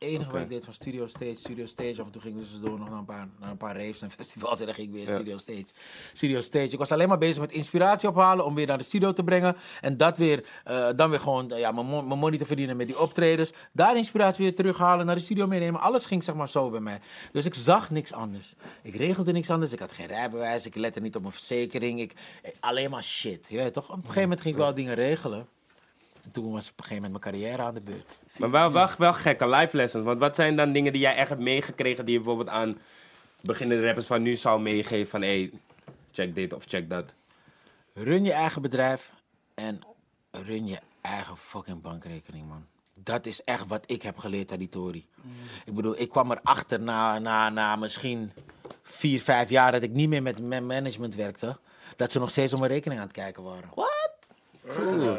Enige 0.03 0.31
wat 0.31 0.41
ik 0.41 0.49
deed 0.49 0.65
van 0.65 0.73
studio 0.73 1.07
stage, 1.07 1.33
studio 1.33 1.65
stage. 1.65 1.99
Af 1.99 2.05
en 2.05 2.11
toe 2.11 2.21
ging 2.21 2.35
ik 2.35 2.41
dus 2.41 2.59
door 2.61 2.79
nog 2.79 2.89
naar 2.89 2.97
een 2.97 3.05
paar, 3.05 3.27
naar 3.39 3.49
een 3.49 3.57
paar 3.57 3.77
raves 3.77 4.01
en 4.01 4.11
festivals. 4.21 4.59
En 4.59 4.65
dan 4.65 4.75
ging 4.75 4.87
ik 4.87 4.93
weer 4.93 5.15
studio 5.15 5.37
stage. 5.37 5.65
Studio 6.13 6.41
stage. 6.41 6.69
Ik 6.69 6.77
was 6.77 6.91
alleen 6.91 7.07
maar 7.07 7.17
bezig 7.17 7.41
met 7.41 7.51
inspiratie 7.51 8.09
ophalen 8.09 8.45
om 8.45 8.55
weer 8.55 8.67
naar 8.67 8.77
de 8.77 8.83
studio 8.83 9.13
te 9.13 9.23
brengen. 9.23 9.55
En 9.81 9.97
dat 9.97 10.17
weer, 10.17 10.45
eh, 10.63 10.87
dan 10.95 11.09
weer 11.09 11.19
gewoon 11.19 11.51
eh, 11.51 11.59
ja, 11.59 11.71
mijn, 11.71 12.07
mijn 12.07 12.19
money 12.19 12.37
te 12.37 12.45
verdienen 12.45 12.77
met 12.77 12.87
die 12.87 12.99
optredens. 12.99 13.51
Daar 13.71 13.97
inspiratie 13.97 14.43
weer 14.43 14.55
terughalen, 14.55 15.05
naar 15.05 15.15
de 15.15 15.21
studio 15.21 15.47
meenemen. 15.47 15.81
Alles 15.81 16.05
ging 16.05 16.23
zeg 16.23 16.35
maar 16.35 16.49
zo 16.49 16.69
bij 16.69 16.79
mij. 16.79 16.99
Dus 17.31 17.45
ik 17.45 17.53
zag 17.53 17.91
niks 17.91 18.13
anders. 18.13 18.53
Ik 18.81 18.95
regelde 18.95 19.31
niks 19.31 19.49
anders. 19.49 19.71
Ik 19.71 19.79
had 19.79 19.91
geen 19.91 20.07
rijbewijs. 20.07 20.65
Ik 20.65 20.75
lette 20.75 20.99
niet 20.99 21.15
op 21.15 21.21
mijn 21.21 21.33
verzekering. 21.33 21.99
Ik, 21.99 22.13
eh, 22.41 22.51
alleen 22.59 22.89
maar 22.89 23.03
shit. 23.03 23.45
Je 23.49 23.57
weet 23.57 23.73
toch? 23.73 23.89
Op 23.89 23.95
een 23.95 24.01
gegeven 24.01 24.21
moment 24.21 24.41
ging 24.41 24.55
ik 24.55 24.61
wel 24.61 24.73
dingen 24.73 24.95
regelen. 24.95 25.47
En 26.23 26.31
toen 26.31 26.51
was 26.51 26.69
op 26.69 26.77
een 26.77 26.83
gegeven 26.83 27.03
moment 27.03 27.23
mijn 27.23 27.35
carrière 27.35 27.61
aan 27.61 27.73
de 27.73 27.81
beurt. 27.81 28.19
Maar 28.39 28.51
wel, 28.51 28.71
wel, 28.71 28.89
wel 28.97 29.13
gekke 29.13 29.49
life 29.49 29.77
lessons. 29.77 30.05
Want 30.05 30.19
wat 30.19 30.35
zijn 30.35 30.55
dan 30.55 30.71
dingen 30.71 30.91
die 30.91 31.01
jij 31.01 31.15
echt 31.15 31.29
hebt 31.29 31.41
meegekregen 31.41 32.05
die 32.05 32.13
je 32.13 32.19
bijvoorbeeld 32.19 32.55
aan 32.55 32.77
beginnende 33.41 33.85
rappers 33.85 34.07
van 34.07 34.21
nu 34.21 34.35
zou 34.35 34.61
meegeven 34.61 35.09
van 35.09 35.21
hé, 35.21 35.27
hey, 35.27 35.51
check 36.11 36.35
dit 36.35 36.53
of 36.53 36.63
check 36.67 36.89
dat. 36.89 37.13
Run 37.93 38.23
je 38.23 38.31
eigen 38.31 38.61
bedrijf 38.61 39.11
en 39.53 39.81
run 40.31 40.67
je 40.67 40.79
eigen 41.01 41.37
fucking 41.37 41.81
bankrekening, 41.81 42.47
man. 42.47 42.65
Dat 42.93 43.25
is 43.25 43.43
echt 43.43 43.67
wat 43.67 43.91
ik 43.91 44.01
heb 44.01 44.17
geleerd 44.17 44.51
aan 44.51 44.57
die 44.57 44.69
Tory. 44.69 45.05
Ik 45.65 45.73
bedoel, 45.73 45.99
ik 45.99 46.09
kwam 46.09 46.31
erachter 46.31 46.79
na, 46.79 47.19
na, 47.19 47.49
na 47.49 47.75
misschien 47.75 48.31
vier, 48.83 49.21
vijf 49.21 49.49
jaar 49.49 49.71
dat 49.71 49.83
ik 49.83 49.91
niet 49.91 50.09
meer 50.09 50.21
met 50.21 50.41
mijn 50.41 50.65
management 50.65 51.15
werkte. 51.15 51.57
Dat 51.95 52.11
ze 52.11 52.19
nog 52.19 52.31
steeds 52.31 52.53
op 52.53 52.59
mijn 52.59 52.71
rekening 52.71 52.99
aan 52.99 53.07
het 53.07 53.15
kijken 53.15 53.43
waren. 53.43 53.69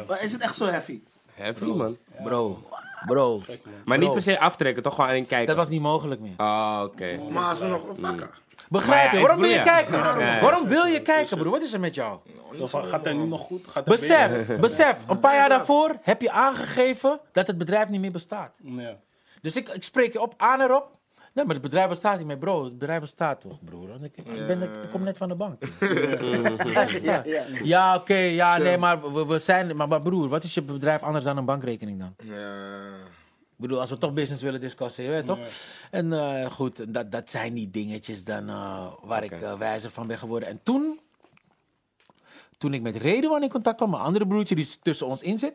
Maar 0.07 0.23
is 0.23 0.31
het 0.31 0.41
echt 0.41 0.55
zo 0.55 0.65
heavy? 0.65 0.99
Heavy, 1.33 1.63
man. 1.63 1.97
Bro, 2.23 2.63
bro. 3.05 3.41
Maar 3.85 3.97
niet 3.97 4.11
per 4.11 4.21
se 4.21 4.39
aftrekken, 4.39 4.83
toch 4.83 4.95
gewoon 4.95 5.09
alleen 5.09 5.25
kijken. 5.25 5.47
Dat 5.47 5.55
was 5.55 5.69
niet 5.69 5.81
mogelijk 5.81 6.21
meer. 6.21 6.33
Ah, 6.37 6.81
oké. 6.83 7.19
Maar 7.29 7.55
ze 7.55 7.65
nog 7.65 7.81
op 7.81 7.99
wakker. 7.99 8.29
Begrijp 8.69 9.11
je? 9.11 9.19
Waarom 9.19 9.39
wil 9.39 9.49
je 9.49 9.61
kijken? 9.61 9.99
Waarom 10.41 10.67
wil 10.67 10.85
je 10.85 11.01
kijken, 11.01 11.37
broer? 11.37 11.51
Wat 11.51 11.61
is 11.61 11.73
er 11.73 11.79
met 11.79 11.95
jou? 11.95 12.19
Zo 12.53 12.67
van, 12.67 12.83
gaat 12.83 13.05
hij 13.05 13.13
nu 13.13 13.25
nog 13.25 13.41
goed? 13.41 13.67
Gaat? 13.67 13.85
Besef, 13.85 14.45
besef. 14.59 14.95
Een 15.07 15.19
paar 15.19 15.35
jaar 15.35 15.49
daarvoor 15.49 15.95
heb 16.01 16.21
je 16.21 16.31
aangegeven 16.31 17.19
dat 17.31 17.47
het 17.47 17.57
bedrijf 17.57 17.89
niet 17.89 18.01
meer 18.01 18.11
bestaat. 18.11 18.51
Ja. 18.63 18.97
Dus 19.41 19.55
ik, 19.55 19.69
ik 19.69 19.83
spreek 19.83 20.13
je 20.13 20.21
op 20.21 20.33
aan 20.37 20.61
erop. 20.61 20.94
Nee, 21.35 21.45
maar 21.45 21.53
het 21.53 21.63
bedrijf 21.63 21.89
bestaat 21.89 22.17
niet 22.17 22.27
meer, 22.27 22.37
bro. 22.37 22.63
Het 22.63 22.77
bedrijf 22.77 22.99
bestaat 22.99 23.41
toch, 23.41 23.63
broer? 23.63 23.87
Want 23.87 24.03
Ik, 24.03 24.17
ik, 24.17 24.47
ben, 24.47 24.61
ik 24.61 24.69
kom 24.91 25.03
net 25.03 25.17
van 25.17 25.27
de 25.29 25.35
bank. 25.35 25.63
Ja, 27.01 27.23
ja 27.63 27.95
oké, 27.95 28.15
ja, 28.15 28.57
nee, 28.57 28.77
maar 28.77 29.13
we, 29.13 29.25
we 29.25 29.39
zijn... 29.39 29.75
Maar, 29.75 29.87
maar 29.87 30.01
broer, 30.01 30.27
wat 30.29 30.43
is 30.43 30.53
je 30.53 30.61
bedrijf 30.61 31.01
anders 31.01 31.25
dan 31.25 31.37
een 31.37 31.45
bankrekening 31.45 31.99
dan? 31.99 32.13
Ik 33.55 33.61
bedoel, 33.61 33.79
als 33.79 33.89
we 33.89 33.97
toch 33.97 34.13
business 34.13 34.41
willen 34.41 34.61
discussen, 34.61 35.03
je 35.03 35.09
weet 35.09 35.25
toch? 35.25 35.39
En 35.91 36.13
eh, 36.13 36.51
goed, 36.51 36.93
dat, 36.93 37.11
dat 37.11 37.29
zijn 37.29 37.53
die 37.53 37.69
dingetjes 37.71 38.23
dan 38.23 38.49
eh, 38.49 38.87
waar 39.03 39.23
ik 39.23 39.31
eh, 39.31 39.57
wijzer 39.57 39.89
van 39.89 40.07
ben 40.07 40.17
geworden. 40.17 40.49
En 40.49 40.59
toen, 40.63 40.99
toen 42.57 42.73
ik 42.73 42.81
met 42.81 42.95
Redouan 42.95 43.43
in 43.43 43.49
contact 43.49 43.77
kwam, 43.77 43.89
mijn 43.89 44.03
andere 44.03 44.27
broertje 44.27 44.55
die 44.55 44.67
tussen 44.81 45.07
ons 45.07 45.21
in 45.21 45.37
zit. 45.37 45.53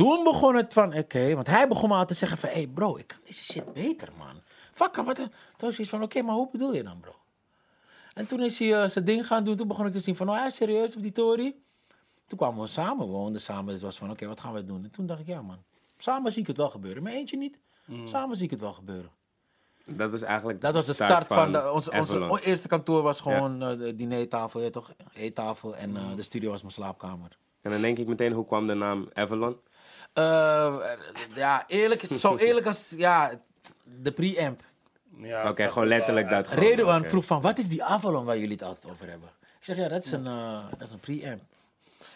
Toen 0.00 0.24
begon 0.24 0.54
het 0.54 0.72
van, 0.72 0.94
oké, 0.94 1.34
want 1.34 1.46
hij 1.46 1.68
begon 1.68 1.88
me 1.88 1.94
al 1.94 2.06
te 2.06 2.14
zeggen 2.14 2.38
van, 2.38 2.48
hé 2.48 2.54
hey 2.54 2.66
bro, 2.66 2.96
ik 2.96 3.06
kan 3.06 3.18
deze 3.24 3.44
shit 3.44 3.72
beter, 3.72 4.08
man. 4.18 4.40
Fuck, 4.72 4.96
wat? 4.96 5.16
Toen 5.16 5.30
was 5.56 5.78
ik 5.78 5.88
van, 5.88 6.02
oké, 6.02 6.22
maar 6.22 6.34
hoe 6.34 6.48
bedoel 6.52 6.74
je 6.74 6.82
dan, 6.82 7.00
bro? 7.00 7.14
En 8.14 8.26
toen 8.26 8.42
is 8.42 8.58
hij 8.58 8.82
eh, 8.82 8.88
zijn 8.88 9.04
ding 9.04 9.26
gaan 9.26 9.44
doen. 9.44 9.56
Toen 9.56 9.68
begon 9.68 9.86
ik 9.86 9.92
te 9.92 10.00
zien 10.00 10.16
van, 10.16 10.28
oh, 10.28 10.36
hij 10.36 10.46
is 10.46 10.54
serieus 10.54 10.96
op 10.96 11.02
die 11.02 11.12
Tory. 11.12 11.54
Toen 12.26 12.38
kwamen 12.38 12.60
we 12.60 12.66
samen, 12.66 13.06
we 13.06 13.12
woonden 13.12 13.40
samen. 13.40 13.72
Dus 13.72 13.82
was 13.82 13.98
van, 13.98 14.10
oké, 14.10 14.26
wat 14.26 14.40
gaan 14.40 14.52
we 14.52 14.64
doen? 14.64 14.84
En 14.84 14.90
toen 14.90 15.06
dacht 15.06 15.20
ik, 15.20 15.26
ja 15.26 15.42
man, 15.42 15.58
samen 15.98 16.32
zie 16.32 16.40
ik 16.42 16.46
het 16.48 16.56
wel 16.56 16.70
gebeuren. 16.70 17.02
Maar 17.02 17.12
eentje 17.12 17.36
niet. 17.36 17.58
Samen 18.04 18.36
zie 18.36 18.44
ik 18.44 18.50
het 18.50 18.60
wel 18.60 18.72
gebeuren. 18.72 19.10
Dat 19.84 20.10
was 20.10 20.22
eigenlijk 20.22 20.60
Dat 20.60 20.74
was 20.74 20.86
de 20.86 20.92
start 20.92 21.26
van, 21.26 21.52
de, 21.52 21.70
onze, 21.70 22.40
eerste 22.44 22.68
kantoor 22.68 23.02
was 23.02 23.20
gewoon 23.20 23.62
eh, 23.62 23.78
de 23.78 23.94
dinertafel, 23.94 24.60
ja, 24.60 24.70
toch? 24.70 24.92
Eettafel 25.14 25.76
en 25.76 25.96
eh, 25.96 26.02
de 26.16 26.22
studio 26.22 26.50
was 26.50 26.60
mijn 26.60 26.72
slaapkamer. 26.72 27.38
En 27.60 27.70
dan 27.70 27.80
denk 27.80 27.98
ik 27.98 28.06
meteen, 28.06 28.32
hoe 28.32 28.46
kwam 28.46 28.66
de 28.66 28.74
naam 28.74 29.08
Avalon? 29.12 29.56
Eh, 30.12 30.76
ja, 31.34 31.64
eerlijk, 31.66 32.02
zo 32.18 32.36
eerlijk 32.36 32.66
als, 32.66 32.94
ja, 32.96 33.30
de 33.84 34.12
preamp. 34.12 34.60
Ja, 35.16 35.48
Oké, 35.50 35.68
gewoon 35.68 35.88
letterlijk 35.88 36.30
dat 36.30 36.48
gewoon. 36.48 36.64
Redouan 36.64 37.04
vroeg 37.04 37.24
van, 37.24 37.40
wat 37.40 37.58
is 37.58 37.68
die 37.68 37.84
Avalon 37.84 38.24
waar 38.24 38.36
jullie 38.38 38.52
het 38.52 38.62
altijd 38.62 38.92
over 38.92 39.08
hebben? 39.08 39.28
Ik 39.58 39.64
zeg, 39.66 39.76
ja, 39.76 39.88
dat 39.88 40.04
is 40.04 40.12
een, 40.12 40.26
eh, 40.26 40.64
dat 40.78 40.88
is 40.88 40.92
een 40.92 41.00
preamp. 41.00 41.40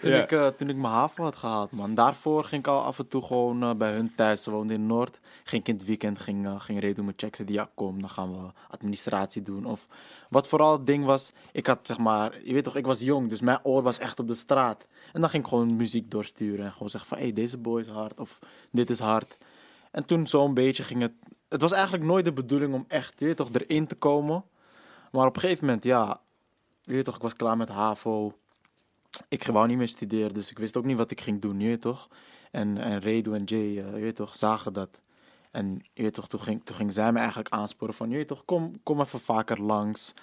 toen, 0.00 0.12
ik, 0.12 0.56
toen 0.56 0.68
ik 0.68 0.76
mijn 0.76 0.92
HAVO 0.92 1.22
had 1.24 1.36
gehaald, 1.36 1.70
man. 1.70 1.94
Daarvoor 1.94 2.44
ging 2.44 2.60
ik 2.60 2.66
al 2.68 2.82
af 2.82 2.98
en 2.98 3.08
toe 3.08 3.22
gewoon 3.22 3.78
bij 3.78 3.92
hun 3.92 4.14
thuis. 4.14 4.42
Ze 4.42 4.50
woonden 4.50 4.76
in 4.76 4.86
Noord. 4.86 5.18
Ging 5.44 5.62
ik 5.62 5.68
in 5.68 5.74
het 5.74 5.84
weekend, 5.84 6.18
ging, 6.18 6.46
uh, 6.46 6.60
ging 6.60 6.80
Redo 6.80 7.02
me 7.02 7.12
checken. 7.16 7.36
Zei 7.36 7.48
die, 7.48 7.56
ja, 7.56 7.68
kom, 7.74 8.00
dan 8.00 8.10
gaan 8.10 8.30
we 8.32 8.50
administratie 8.70 9.42
doen. 9.42 9.64
Of 9.64 9.86
wat 10.28 10.48
vooral 10.48 10.72
het 10.72 10.86
ding 10.86 11.04
was, 11.04 11.32
ik 11.52 11.66
had 11.66 11.78
zeg 11.82 11.98
maar, 11.98 12.32
je 12.44 12.52
weet 12.52 12.64
toch, 12.64 12.76
ik 12.76 12.86
was 12.86 13.00
jong. 13.00 13.28
Dus 13.28 13.40
mijn 13.40 13.58
oor 13.62 13.82
was 13.82 13.98
echt 13.98 14.20
op 14.20 14.28
de 14.28 14.34
straat. 14.34 14.86
En 15.12 15.20
dan 15.20 15.30
ging 15.30 15.42
ik 15.42 15.48
gewoon 15.48 15.76
muziek 15.76 16.10
doorsturen. 16.10 16.64
En 16.64 16.72
gewoon 16.72 16.88
zeggen 16.88 17.08
van, 17.08 17.18
hé, 17.18 17.24
hey, 17.24 17.32
deze 17.32 17.56
boy 17.56 17.80
is 17.80 17.88
hard. 17.88 18.20
Of 18.20 18.38
dit 18.70 18.90
is 18.90 18.98
hard. 18.98 19.36
En 19.94 20.04
toen 20.04 20.26
zo'n 20.26 20.54
beetje 20.54 20.82
ging 20.82 21.00
het... 21.00 21.12
Het 21.48 21.60
was 21.60 21.72
eigenlijk 21.72 22.04
nooit 22.04 22.24
de 22.24 22.32
bedoeling 22.32 22.74
om 22.74 22.84
echt, 22.88 23.14
je 23.18 23.24
weet 23.24 23.36
toch, 23.36 23.50
erin 23.52 23.86
te 23.86 23.94
komen. 23.94 24.44
Maar 25.12 25.26
op 25.26 25.34
een 25.34 25.40
gegeven 25.40 25.66
moment, 25.66 25.84
ja... 25.84 26.20
Je 26.82 27.02
toch, 27.02 27.14
ik 27.16 27.22
was 27.22 27.34
klaar 27.34 27.56
met 27.56 27.68
HAVO. 27.68 28.32
Ik 29.28 29.46
wou 29.46 29.66
niet 29.66 29.76
meer 29.76 29.88
studeren, 29.88 30.34
dus 30.34 30.50
ik 30.50 30.58
wist 30.58 30.76
ook 30.76 30.84
niet 30.84 30.96
wat 30.96 31.10
ik 31.10 31.20
ging 31.20 31.40
doen, 31.40 31.60
je 31.60 31.78
toch. 31.78 32.08
En, 32.50 32.78
en 32.78 32.98
Redo 32.98 33.32
en 33.32 33.44
Jay, 33.44 33.60
eh, 33.60 33.74
je 33.74 34.00
weet 34.00 34.16
toch, 34.16 34.36
zagen 34.36 34.72
dat. 34.72 35.00
En 35.50 35.82
je 35.92 36.10
toch, 36.10 36.28
toen 36.28 36.40
ging, 36.40 36.64
toen 36.64 36.76
ging 36.76 36.92
zij 36.92 37.12
me 37.12 37.18
eigenlijk 37.18 37.48
aansporen 37.48 37.94
van... 37.94 38.10
Je 38.10 38.24
toch, 38.24 38.44
kom, 38.44 38.82
kom 38.82 39.00
even 39.00 39.20
vaker 39.20 39.62
langs. 39.62 40.14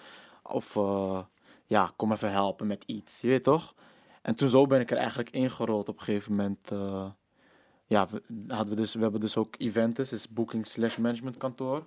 Of 0.44 0.76
eh, 0.76 1.20
ja, 1.66 1.94
kom 1.96 2.12
even 2.12 2.32
helpen 2.32 2.68
met 2.68 2.84
iets, 2.86 3.22
je 3.22 3.28
weet 3.28 3.44
toch. 3.44 3.76
En 4.22 4.36
toen 4.36 4.50
zo 4.50 4.68
ben 4.68 4.80
ik 4.80 4.92
er 4.92 4.98
eigenlijk 4.98 5.30
ingerold 5.30 5.90
op 5.90 5.98
een 5.98 6.04
gegeven 6.04 6.36
moment... 6.36 6.72
eh, 6.72 7.06
ja, 7.92 8.08
we, 8.12 8.22
hadden 8.48 8.70
we, 8.76 8.82
dus, 8.82 8.94
we 8.94 9.02
hebben 9.02 9.20
dus 9.20 9.38
ook 9.38 9.56
Eventus, 9.58 10.12
is 10.12 10.30
booking 10.30 10.68
slash 10.68 10.98
management 10.98 11.38
kantoor. 11.38 11.86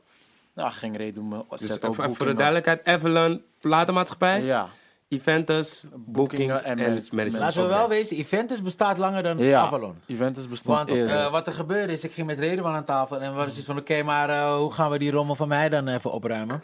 Nou, 0.54 0.72
ging 0.72 0.96
Redo 0.96 1.22
me 1.22 1.44
Dus 1.50 1.60
zetten 1.60 1.90
even 1.90 2.08
op 2.08 2.16
voor 2.16 2.26
de 2.26 2.34
duidelijkheid, 2.34 2.84
Avalon, 2.84 3.42
platenmaatschappij, 3.60 4.42
Ja, 4.42 4.68
Eventus, 5.08 5.84
bookings 5.94 6.62
en 6.62 6.78
en 6.78 6.88
manage- 6.88 7.14
management. 7.14 7.32
Laten 7.44 7.62
we 7.62 7.68
wel 7.68 7.88
wezen, 7.88 8.16
Eventus 8.16 8.62
bestaat 8.62 8.98
langer 8.98 9.22
dan 9.22 9.38
Ja. 9.38 9.60
Avalon. 9.60 9.94
Eventus 10.06 10.48
bestond 10.48 10.76
Want 10.76 10.88
eerder. 10.90 11.16
eh, 11.16 11.30
wat 11.30 11.46
er 11.46 11.52
gebeurde 11.52 11.92
is, 11.92 12.04
ik 12.04 12.12
ging 12.12 12.26
met 12.26 12.38
Redouan 12.38 12.74
aan 12.74 12.84
tafel 12.84 13.16
en 13.16 13.20
we 13.22 13.26
hadden 13.36 13.48
zoiets 13.48 13.66
van, 13.66 13.78
oké, 13.78 14.02
maar 14.02 14.28
eh, 14.30 14.56
hoe 14.56 14.72
gaan 14.72 14.90
we 14.90 14.98
die 14.98 15.10
rommel 15.10 15.34
van 15.34 15.48
mij 15.48 15.68
dan 15.68 15.88
even 15.88 16.12
opruimen? 16.12 16.62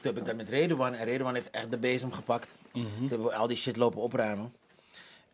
Toen 0.00 0.12
heb 0.12 0.16
ik 0.16 0.24
dat 0.24 0.36
met 0.36 0.48
Redouan 0.48 0.94
en 0.94 1.04
Redouan 1.04 1.34
heeft 1.34 1.50
echt 1.50 1.70
de 1.70 1.78
bezem 1.78 2.12
gepakt. 2.12 2.48
Toen 2.72 2.86
hebben 3.08 3.26
we 3.26 3.34
al 3.34 3.46
die 3.46 3.56
shit 3.56 3.76
lopen 3.76 4.00
opruimen. 4.00 4.52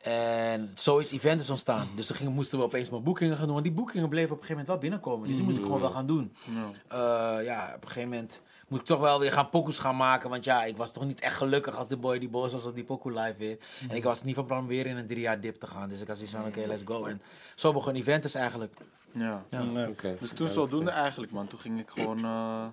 En 0.05 0.71
zo 0.75 0.99
is 0.99 1.13
Eventus 1.13 1.51
ontstaan. 1.51 1.89
Dus 1.97 2.07
toen 2.07 2.17
gingen, 2.17 2.33
moesten 2.33 2.59
we 2.59 2.65
opeens 2.65 2.91
maar 2.91 3.03
boekingen 3.03 3.35
gaan 3.37 3.45
doen. 3.45 3.53
Want 3.53 3.65
die 3.67 3.75
boekingen 3.75 4.09
bleven 4.09 4.31
op 4.31 4.41
een 4.41 4.47
gegeven 4.47 4.57
moment 4.65 4.69
wel 4.73 4.79
binnenkomen. 4.91 5.27
Dus 5.29 5.37
die 5.37 5.45
moest 5.45 5.57
ik 5.59 5.63
gewoon 5.65 5.81
wel 5.81 5.91
gaan 5.91 6.07
doen. 6.07 6.33
Eh, 6.89 6.99
ja, 7.45 7.73
op 7.77 7.83
een 7.83 7.89
gegeven 7.89 8.09
moment 8.09 8.41
moet 8.69 8.81
ik 8.81 8.87
toch 8.87 9.01
wel 9.01 9.21
weer 9.21 9.33
gaan 9.33 9.49
pokoes 9.51 9.79
gaan 9.79 9.97
maken. 9.97 10.31
Want 10.31 10.45
ja, 10.45 10.65
ik 10.65 10.77
was 10.77 10.93
toch 10.93 11.05
niet 11.05 11.21
echt 11.21 11.37
gelukkig 11.37 11.77
als 11.77 11.89
de 11.89 11.97
boy 11.97 12.19
die 12.19 12.29
boos 12.29 12.53
was 12.53 12.65
op 12.65 12.75
die 12.75 12.85
pokoe 12.85 13.13
live 13.13 13.39
weer. 13.39 13.59
En 13.89 13.97
ik 13.97 14.03
was 14.05 14.23
niet 14.23 14.35
van 14.35 14.47
plan 14.47 14.59
om 14.59 14.67
weer 14.67 14.87
in 14.87 14.97
een 14.97 15.07
drie 15.07 15.21
jaar 15.21 15.41
dip 15.41 15.61
te 15.61 15.67
gaan. 15.67 15.89
Dus 15.89 16.01
ik 16.01 16.07
had 16.07 16.17
zoiets 16.17 16.35
van, 16.35 16.47
oké, 16.47 16.67
let's 16.67 16.83
go. 16.85 17.05
En 17.05 17.23
zo 17.55 17.73
begon 17.73 17.95
Eventus 17.95 18.35
eigenlijk. 18.35 18.75
ja. 19.13 19.45
Nee. 19.63 19.89
Oké. 19.89 20.17
Dus 20.21 20.31
toen 20.33 20.49
zodoende 20.49 20.91
eigenlijk, 20.91 21.33
man. 21.33 21.47
Toen 21.47 21.59
ging 21.59 21.81
ik 21.81 21.91
gewoon... 21.91 22.25
eh, 22.25 22.65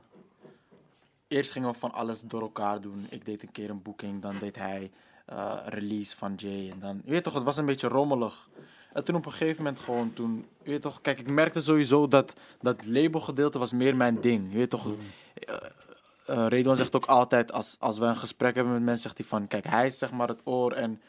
Eerst 1.27 1.51
gingen 1.51 1.71
we 1.71 1.77
van 1.77 1.91
alles 1.93 2.21
door 2.21 2.41
elkaar 2.41 2.81
doen. 2.81 3.07
Ik 3.09 3.25
deed 3.25 3.43
een 3.43 3.51
keer 3.51 3.69
een 3.69 3.81
boeking, 3.81 4.21
dan 4.21 4.35
deed 4.39 4.55
hij 4.55 4.91
eh, 5.31 5.57
release 5.65 6.17
van 6.17 6.33
Jay. 6.35 6.69
En 6.69 6.79
dan, 6.79 7.01
je 7.05 7.11
weet 7.11 7.23
toch, 7.23 7.33
het 7.33 7.43
was 7.43 7.57
een 7.57 7.65
beetje 7.65 7.87
rommelig. 7.87 8.49
En 8.93 9.03
toen 9.03 9.15
op 9.15 9.25
een 9.25 9.31
gegeven 9.31 9.63
moment 9.63 9.81
gewoon 9.81 10.13
toen... 10.13 10.45
Je 10.63 10.69
weet 10.69 10.81
toch, 10.81 11.01
kijk, 11.01 11.19
ik 11.19 11.27
merkte 11.27 11.61
sowieso 11.61 12.07
dat 12.07 12.33
dat 12.61 12.85
labelgedeelte 12.85 13.59
was 13.59 13.73
meer 13.73 13.95
mijn 13.95 14.21
ding. 14.21 14.51
Je 14.51 14.57
weet 14.57 14.69
toch... 14.69 14.87
eh 15.33 15.55
eh, 16.31 16.45
Redouan 16.47 16.75
zegt 16.75 16.95
ook 16.95 17.05
altijd, 17.05 17.51
als, 17.51 17.75
als 17.79 17.97
we 17.97 18.05
een 18.05 18.15
gesprek 18.15 18.55
hebben 18.55 18.73
met 18.73 18.83
mensen, 18.83 19.03
zegt 19.03 19.17
hij 19.17 19.27
van... 19.27 19.47
Kijk, 19.47 19.65
hij 19.67 19.85
is 19.85 19.97
zeg 19.97 20.11
maar 20.11 20.27
het 20.27 20.41
oor 20.43 20.71
en 20.71 21.01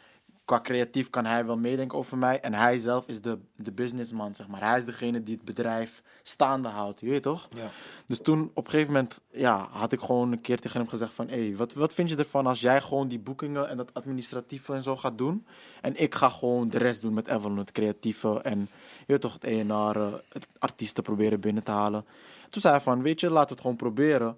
qua 0.52 0.60
creatief 0.60 1.10
kan 1.10 1.24
hij 1.24 1.46
wel 1.46 1.56
meedenken 1.56 1.98
over 1.98 2.18
mij. 2.18 2.40
En 2.40 2.54
hij 2.54 2.78
zelf 2.78 3.08
is 3.08 3.20
de, 3.20 3.38
de 3.56 3.72
businessman, 3.72 4.34
zeg 4.34 4.48
maar. 4.48 4.60
Hij 4.60 4.78
is 4.78 4.84
degene 4.84 5.22
die 5.22 5.34
het 5.34 5.44
bedrijf 5.44 6.02
staande 6.22 6.68
houdt, 6.68 7.00
je 7.00 7.08
weet 7.08 7.22
toch? 7.22 7.48
Ja. 7.56 7.70
Dus 8.06 8.20
toen 8.20 8.50
op 8.54 8.64
een 8.64 8.70
gegeven 8.70 8.92
moment 8.92 9.20
ja, 9.30 9.68
had 9.70 9.92
ik 9.92 10.00
gewoon 10.00 10.32
een 10.32 10.40
keer 10.40 10.60
tegen 10.60 10.80
hem 10.80 10.88
gezegd 10.88 11.12
van... 11.12 11.28
Hé, 11.28 11.56
wat, 11.56 11.72
wat 11.72 11.94
vind 11.94 12.10
je 12.10 12.16
ervan 12.16 12.46
als 12.46 12.60
jij 12.60 12.80
gewoon 12.80 13.08
die 13.08 13.18
boekingen 13.18 13.68
en 13.68 13.76
dat 13.76 13.94
administratieve 13.94 14.74
en 14.74 14.82
zo 14.82 14.96
gaat 14.96 15.18
doen? 15.18 15.46
En 15.80 16.00
ik 16.00 16.14
ga 16.14 16.28
gewoon 16.28 16.68
de 16.68 16.78
rest 16.78 17.00
doen 17.00 17.14
met 17.14 17.28
Evelyn, 17.28 17.56
het 17.56 17.72
creatieve 17.72 18.40
en 18.42 18.58
je 18.98 19.04
weet 19.06 19.20
toch, 19.20 19.32
het 19.32 19.44
ENR, 19.44 19.96
eh, 19.96 20.12
het 20.28 20.48
artiesten 20.58 21.02
proberen 21.02 21.40
binnen 21.40 21.64
te 21.64 21.70
halen. 21.70 22.04
Toen 22.48 22.60
zei 22.60 22.74
hij 22.74 22.82
van, 22.82 23.02
weet 23.02 23.20
je, 23.20 23.30
laten 23.30 23.48
we 23.48 23.52
het 23.52 23.60
gewoon 23.60 23.76
proberen. 23.76 24.36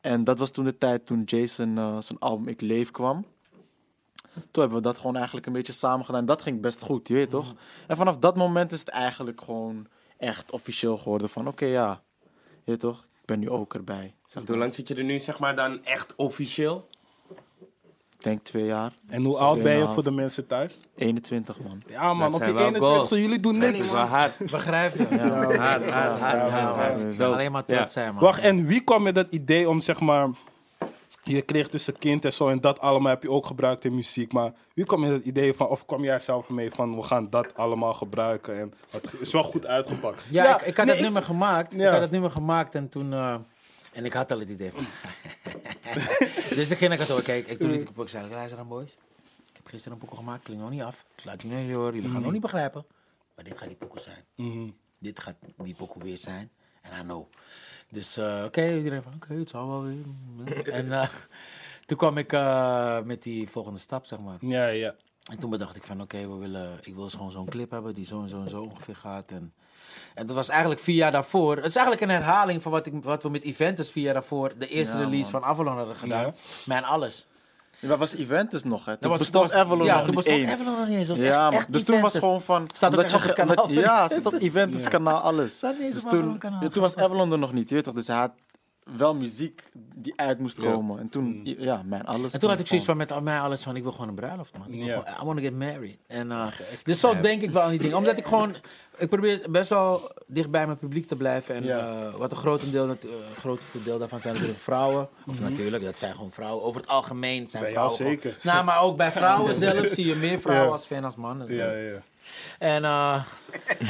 En 0.00 0.24
dat 0.24 0.38
was 0.38 0.50
toen 0.50 0.64
de 0.64 0.78
tijd 0.78 1.06
toen 1.06 1.22
Jason 1.24 1.78
eh, 1.78 1.96
zijn 2.00 2.18
album 2.18 2.48
Ik 2.48 2.60
Leef 2.60 2.90
kwam. 2.90 3.24
Toen 4.32 4.62
hebben 4.62 4.76
we 4.78 4.80
dat 4.80 4.98
gewoon 4.98 5.16
eigenlijk 5.16 5.46
een 5.46 5.52
beetje 5.52 5.72
samen 5.72 6.04
gedaan. 6.04 6.24
Dat 6.26 6.42
ging 6.42 6.60
best 6.60 6.80
goed, 6.80 7.08
je 7.08 7.14
weet 7.14 7.30
toch? 7.30 7.54
En 7.86 7.96
vanaf 7.96 8.16
dat 8.18 8.36
moment 8.36 8.72
is 8.72 8.80
het 8.80 8.88
eigenlijk 8.88 9.40
gewoon 9.40 9.86
echt 10.18 10.50
officieel 10.50 10.98
geworden 10.98 11.28
van... 11.28 11.48
Oké, 11.48 11.64
ja, 11.64 12.02
Je 12.64 12.70
weet 12.70 12.80
toch? 12.80 12.98
Ik 13.20 13.26
ben 13.28 13.38
nu 13.38 13.50
ook 13.50 13.74
erbij. 13.74 14.14
Zeg 14.26 14.42
Hoe 14.46 14.56
lang 14.56 14.74
zit 14.74 14.88
je 14.88 14.94
er 14.94 15.04
nu, 15.04 15.18
zeg 15.18 15.38
maar, 15.38 15.56
dan 15.56 15.84
echt 15.84 16.12
officieel? 16.16 16.88
Ik 18.12 18.28
denk 18.28 18.42
twee 18.44 18.64
jaar. 18.64 18.92
En 19.08 19.24
hoe 19.24 19.36
oud 19.38 19.62
ben 19.62 19.76
je 19.78 19.88
voor 19.88 20.04
de 20.04 20.10
mensen 20.10 20.46
thuis? 20.46 20.78
21 20.96 21.60
man. 21.60 21.82
Ja 21.86 22.14
man, 22.14 22.32
Dat 22.32 22.40
op 22.40 22.46
je 22.46 22.52
wel 22.52 22.64
21 22.64 22.88
goals. 23.08 23.22
jullie 23.22 23.40
doen 23.40 23.58
niks. 23.58 23.92
wel 23.92 24.00
hard. 24.00 24.38
Begrijp 24.50 24.96
je? 24.96 25.06
Ja, 25.10 25.28
Hard, 25.28 25.58
hard, 25.58 25.90
hard, 25.90 26.20
ja, 26.20 26.48
hard, 26.48 27.16
hard. 27.16 27.20
Alleen 27.20 27.52
maar 27.52 27.64
trots 27.64 27.92
zijn, 27.92 28.14
man. 28.14 28.22
Wacht, 28.22 28.40
en 28.40 28.66
wie 28.66 28.80
kwam 28.80 29.02
met 29.02 29.14
dat 29.14 29.32
idee 29.32 29.68
om 29.68 29.80
zeg 29.80 30.00
maar... 30.00 30.28
Je 31.24 31.42
kreeg 31.42 31.68
dus 31.68 31.86
een 31.86 31.98
kind 31.98 32.24
en 32.24 32.32
zo 32.32 32.48
en 32.48 32.60
dat 32.60 32.80
allemaal 32.80 33.12
heb 33.12 33.22
je 33.22 33.30
ook 33.30 33.46
gebruikt 33.46 33.84
in 33.84 33.94
muziek. 33.94 34.32
Maar 34.32 34.52
wie 34.74 34.84
kwam 34.84 35.00
met 35.00 35.10
het 35.10 35.24
idee 35.24 35.54
van, 35.54 35.68
of 35.68 35.84
kwam 35.86 36.04
jij 36.04 36.18
zelf 36.18 36.48
mee 36.48 36.70
van 36.70 36.96
we 36.96 37.02
gaan 37.02 37.30
dat 37.30 37.54
allemaal 37.54 37.94
gebruiken? 37.94 38.58
En 38.58 38.74
het 38.90 39.14
is 39.20 39.32
wel 39.32 39.42
goed 39.42 39.66
uitgepakt. 39.66 40.24
Ja, 40.30 40.60
ik, 40.60 40.66
ik 40.66 40.76
had 40.76 40.86
nee, 40.86 40.94
het 40.94 41.04
nummer 41.04 41.22
gemaakt. 41.22 41.72
Ja. 41.72 41.86
Ik 41.86 41.92
had 41.92 42.00
het 42.00 42.10
nummer 42.10 42.30
gemaakt 42.30 42.74
en 42.74 42.88
toen... 42.88 43.12
eh, 43.12 43.34
en 43.92 44.04
ik 44.04 44.12
had 44.12 44.30
al 44.30 44.38
het 44.38 44.48
idee 44.48 44.70
van... 44.72 44.86
dus 46.56 46.70
ik 46.70 46.78
ging 46.78 46.88
naar 46.88 46.98
kantoor. 46.98 47.22
Kijk, 47.22 47.46
ik 47.46 47.58
toen 47.58 47.70
liet 47.70 47.80
ik 47.80 47.88
op. 47.88 47.98
Ik 48.00 48.08
zei, 48.08 48.28
luister 48.30 48.56
dan 48.56 48.68
boys. 48.68 48.90
Ik 49.48 49.56
heb 49.56 49.66
gisteren 49.66 49.92
een 49.92 49.98
pokoe 50.04 50.18
gemaakt. 50.18 50.42
Klinkt 50.42 50.62
nog 50.62 50.72
niet 50.72 50.82
af. 50.82 51.04
Ik 51.16 51.24
laat 51.24 51.42
jullie 51.42 51.56
niet 51.56 51.76
horen. 51.76 51.94
Jullie 51.94 52.10
gaan 52.10 52.22
nog 52.22 52.32
niet 52.32 52.40
begrijpen. 52.40 52.84
Maar 53.34 53.44
dit 53.44 53.58
gaat 53.58 53.68
die 53.68 53.76
pokoe 53.76 54.00
zijn. 54.00 54.24
Mhm. 54.36 54.70
Dit 54.98 55.20
gaat 55.20 55.36
die 55.56 55.74
pokoe 55.74 56.02
weer 56.02 56.18
zijn. 56.18 56.50
En 56.82 57.00
I 57.00 57.02
know. 57.02 57.26
Dus 57.92 58.16
eh, 58.16 58.42
oké, 58.44 58.76
iedereen 58.76 59.02
van 59.02 59.12
oké, 59.14 59.34
het 59.34 59.48
zal 59.48 59.68
wel 59.68 59.82
weer. 59.82 60.04
en 60.78 60.92
eh, 60.92 61.08
toen 61.86 61.96
kwam 61.96 62.18
ik 62.18 62.32
eh, 62.32 63.00
met 63.00 63.22
die 63.22 63.48
volgende 63.48 63.78
stap, 63.78 64.06
zeg 64.06 64.18
maar. 64.18 64.36
Ja, 64.40 64.66
ja. 64.66 64.94
En 65.30 65.38
toen 65.38 65.50
bedacht 65.50 65.76
ik 65.76 65.82
van, 65.82 66.00
oké, 66.00 66.28
we 66.28 66.34
willen, 66.34 66.78
ik 66.82 66.94
wil 66.94 67.08
gewoon 67.08 67.30
zo'n 67.30 67.48
clip 67.48 67.70
hebben 67.70 67.94
die 67.94 68.06
zo 68.06 68.22
en 68.22 68.28
zo 68.28 68.42
en 68.42 68.48
zo 68.48 68.60
ongeveer 68.60 68.96
gaat. 68.96 69.30
En, 69.30 69.54
en 70.14 70.26
dat 70.26 70.36
was 70.36 70.48
eigenlijk 70.48 70.80
vier 70.80 70.94
jaar 70.94 71.12
daarvoor. 71.12 71.56
Het 71.56 71.64
is 71.64 71.76
eigenlijk 71.76 72.06
een 72.06 72.16
herhaling 72.16 72.62
van 72.62 72.72
wat, 72.72 72.86
ik, 72.86 73.04
wat 73.04 73.22
we 73.22 73.28
met 73.28 73.42
Eventus 73.42 73.90
vier 73.90 74.04
jaar 74.04 74.14
daarvoor, 74.14 74.58
de 74.58 74.68
eerste 74.68 74.96
Ja, 74.98 75.02
release 75.04 75.30
man. 75.30 75.40
van 75.40 75.44
Avalon 75.50 75.76
hadden 75.76 75.96
gedaan. 75.96 76.24
Ja. 76.24 76.34
Mijn 76.66 76.84
alles. 76.84 77.26
Ja, 77.82 77.88
dat 77.88 77.98
was 77.98 78.14
Eventus 78.14 78.64
nog, 78.64 78.84
hè? 78.84 78.96
Toen 78.96 79.10
was- 79.10 79.18
bestond 79.18 79.50
was- 79.50 79.60
Avalon 79.60 79.84
ja, 79.84 79.94
nog 79.94 80.04
toen 80.04 80.14
niet 80.14 80.24
bestond 80.24 80.40
eens. 80.48 80.60
Avalon 80.60 80.78
nog 80.78 80.88
niet 80.88 80.98
eens. 80.98 81.08
Was 81.08 81.18
ja, 81.18 81.46
echt- 81.46 81.56
echt 81.58 81.72
dus 81.72 81.84
toen 81.84 82.00
was 82.00 82.18
gewoon 82.18 82.40
van... 82.42 82.66
Staat 82.74 82.94
ook 82.94 83.02
echt 83.02 83.14
op 83.14 83.20
je 83.20 83.26
het 83.26 83.36
kanaal 83.36 83.54
omdat- 83.64 83.82
Ja, 83.84 84.08
staat 84.08 84.26
op 84.26 84.32
Eventus 84.40 84.88
kanaal, 84.88 85.20
alles. 85.20 85.60
Dus 85.60 86.02
toen, 86.02 86.38
toen 86.72 86.82
was 86.82 86.96
Avalon 86.96 87.32
er 87.32 87.38
nog 87.38 87.52
niet, 87.52 87.68
je 87.68 87.74
weet 87.74 87.84
toch? 87.84 87.94
Dus 87.94 88.06
hij 88.06 88.16
had 88.16 88.30
wel 88.96 89.14
muziek 89.14 89.62
die 89.94 90.12
uit 90.16 90.38
moest 90.38 90.60
komen. 90.60 90.98
En 90.98 91.08
toen, 91.08 91.40
ja, 91.44 91.82
mijn 91.84 92.04
alles. 92.04 92.32
En 92.32 92.40
toen 92.40 92.50
had 92.50 92.58
ik 92.58 92.66
zoiets 92.66 92.86
van 92.86 92.96
met 92.96 93.20
mij 93.22 93.40
alles 93.40 93.62
van, 93.62 93.76
ik 93.76 93.82
wil 93.82 93.92
gewoon 93.92 94.08
een 94.08 94.14
bruiloft, 94.14 94.58
man. 94.58 94.72
Ik 94.72 94.84
wil 94.84 95.04
I 95.20 95.24
want 95.24 95.36
to 95.38 95.44
get 95.44 95.54
married. 95.58 95.96
En, 96.06 96.30
eh, 96.30 96.46
dus 96.82 97.00
zo 97.00 97.20
denk 97.20 97.42
ik 97.42 97.50
wel 97.50 97.62
aan 97.62 97.70
die 97.70 97.78
dingen. 97.78 97.96
Omdat 97.96 98.16
ik 98.16 98.24
gewoon, 98.24 98.54
ik 98.96 99.08
probeer 99.08 99.40
best 99.50 99.68
wel 99.68 100.10
dicht 100.26 100.50
bij 100.50 100.66
mijn 100.66 100.78
publiek 100.78 101.06
te 101.06 101.16
blijven. 101.16 101.54
En 101.54 101.70
eh, 101.78 102.14
wat 102.14 102.30
een 102.30 102.36
grotendeel, 102.36 102.88
het 102.88 103.04
eh, 103.04 103.10
grootste 103.38 103.82
deel 103.82 103.98
daarvan 103.98 104.20
zijn 104.20 104.34
natuurlijk 104.34 104.60
vrouwen. 104.60 105.08
Of 105.26 105.40
natuurlijk, 105.40 105.84
dat 105.84 105.98
zijn 105.98 106.14
gewoon 106.14 106.32
vrouwen. 106.32 106.64
Over 106.64 106.80
het 106.80 106.90
algemeen 106.90 107.46
zijn 107.46 107.62
Bij 107.62 107.72
jou 107.72 107.90
vrouwen. 107.92 108.20
gewoon- 108.20 108.32
zeker. 108.32 108.52
Nou, 108.52 108.64
maar 108.64 108.80
ook 108.80 108.96
bij 108.96 109.10
vrouwen 109.10 109.54
zelf 109.64 109.86
zie 109.86 110.06
je 110.06 110.14
meer 110.16 110.40
vrouwen 110.40 110.72
als 110.72 110.84
fan 110.84 111.04
als 111.04 111.16
mannen. 111.16 111.54
Ja, 111.54 111.72
ja. 111.72 112.02
En, 112.58 112.84
eh, 112.84 113.24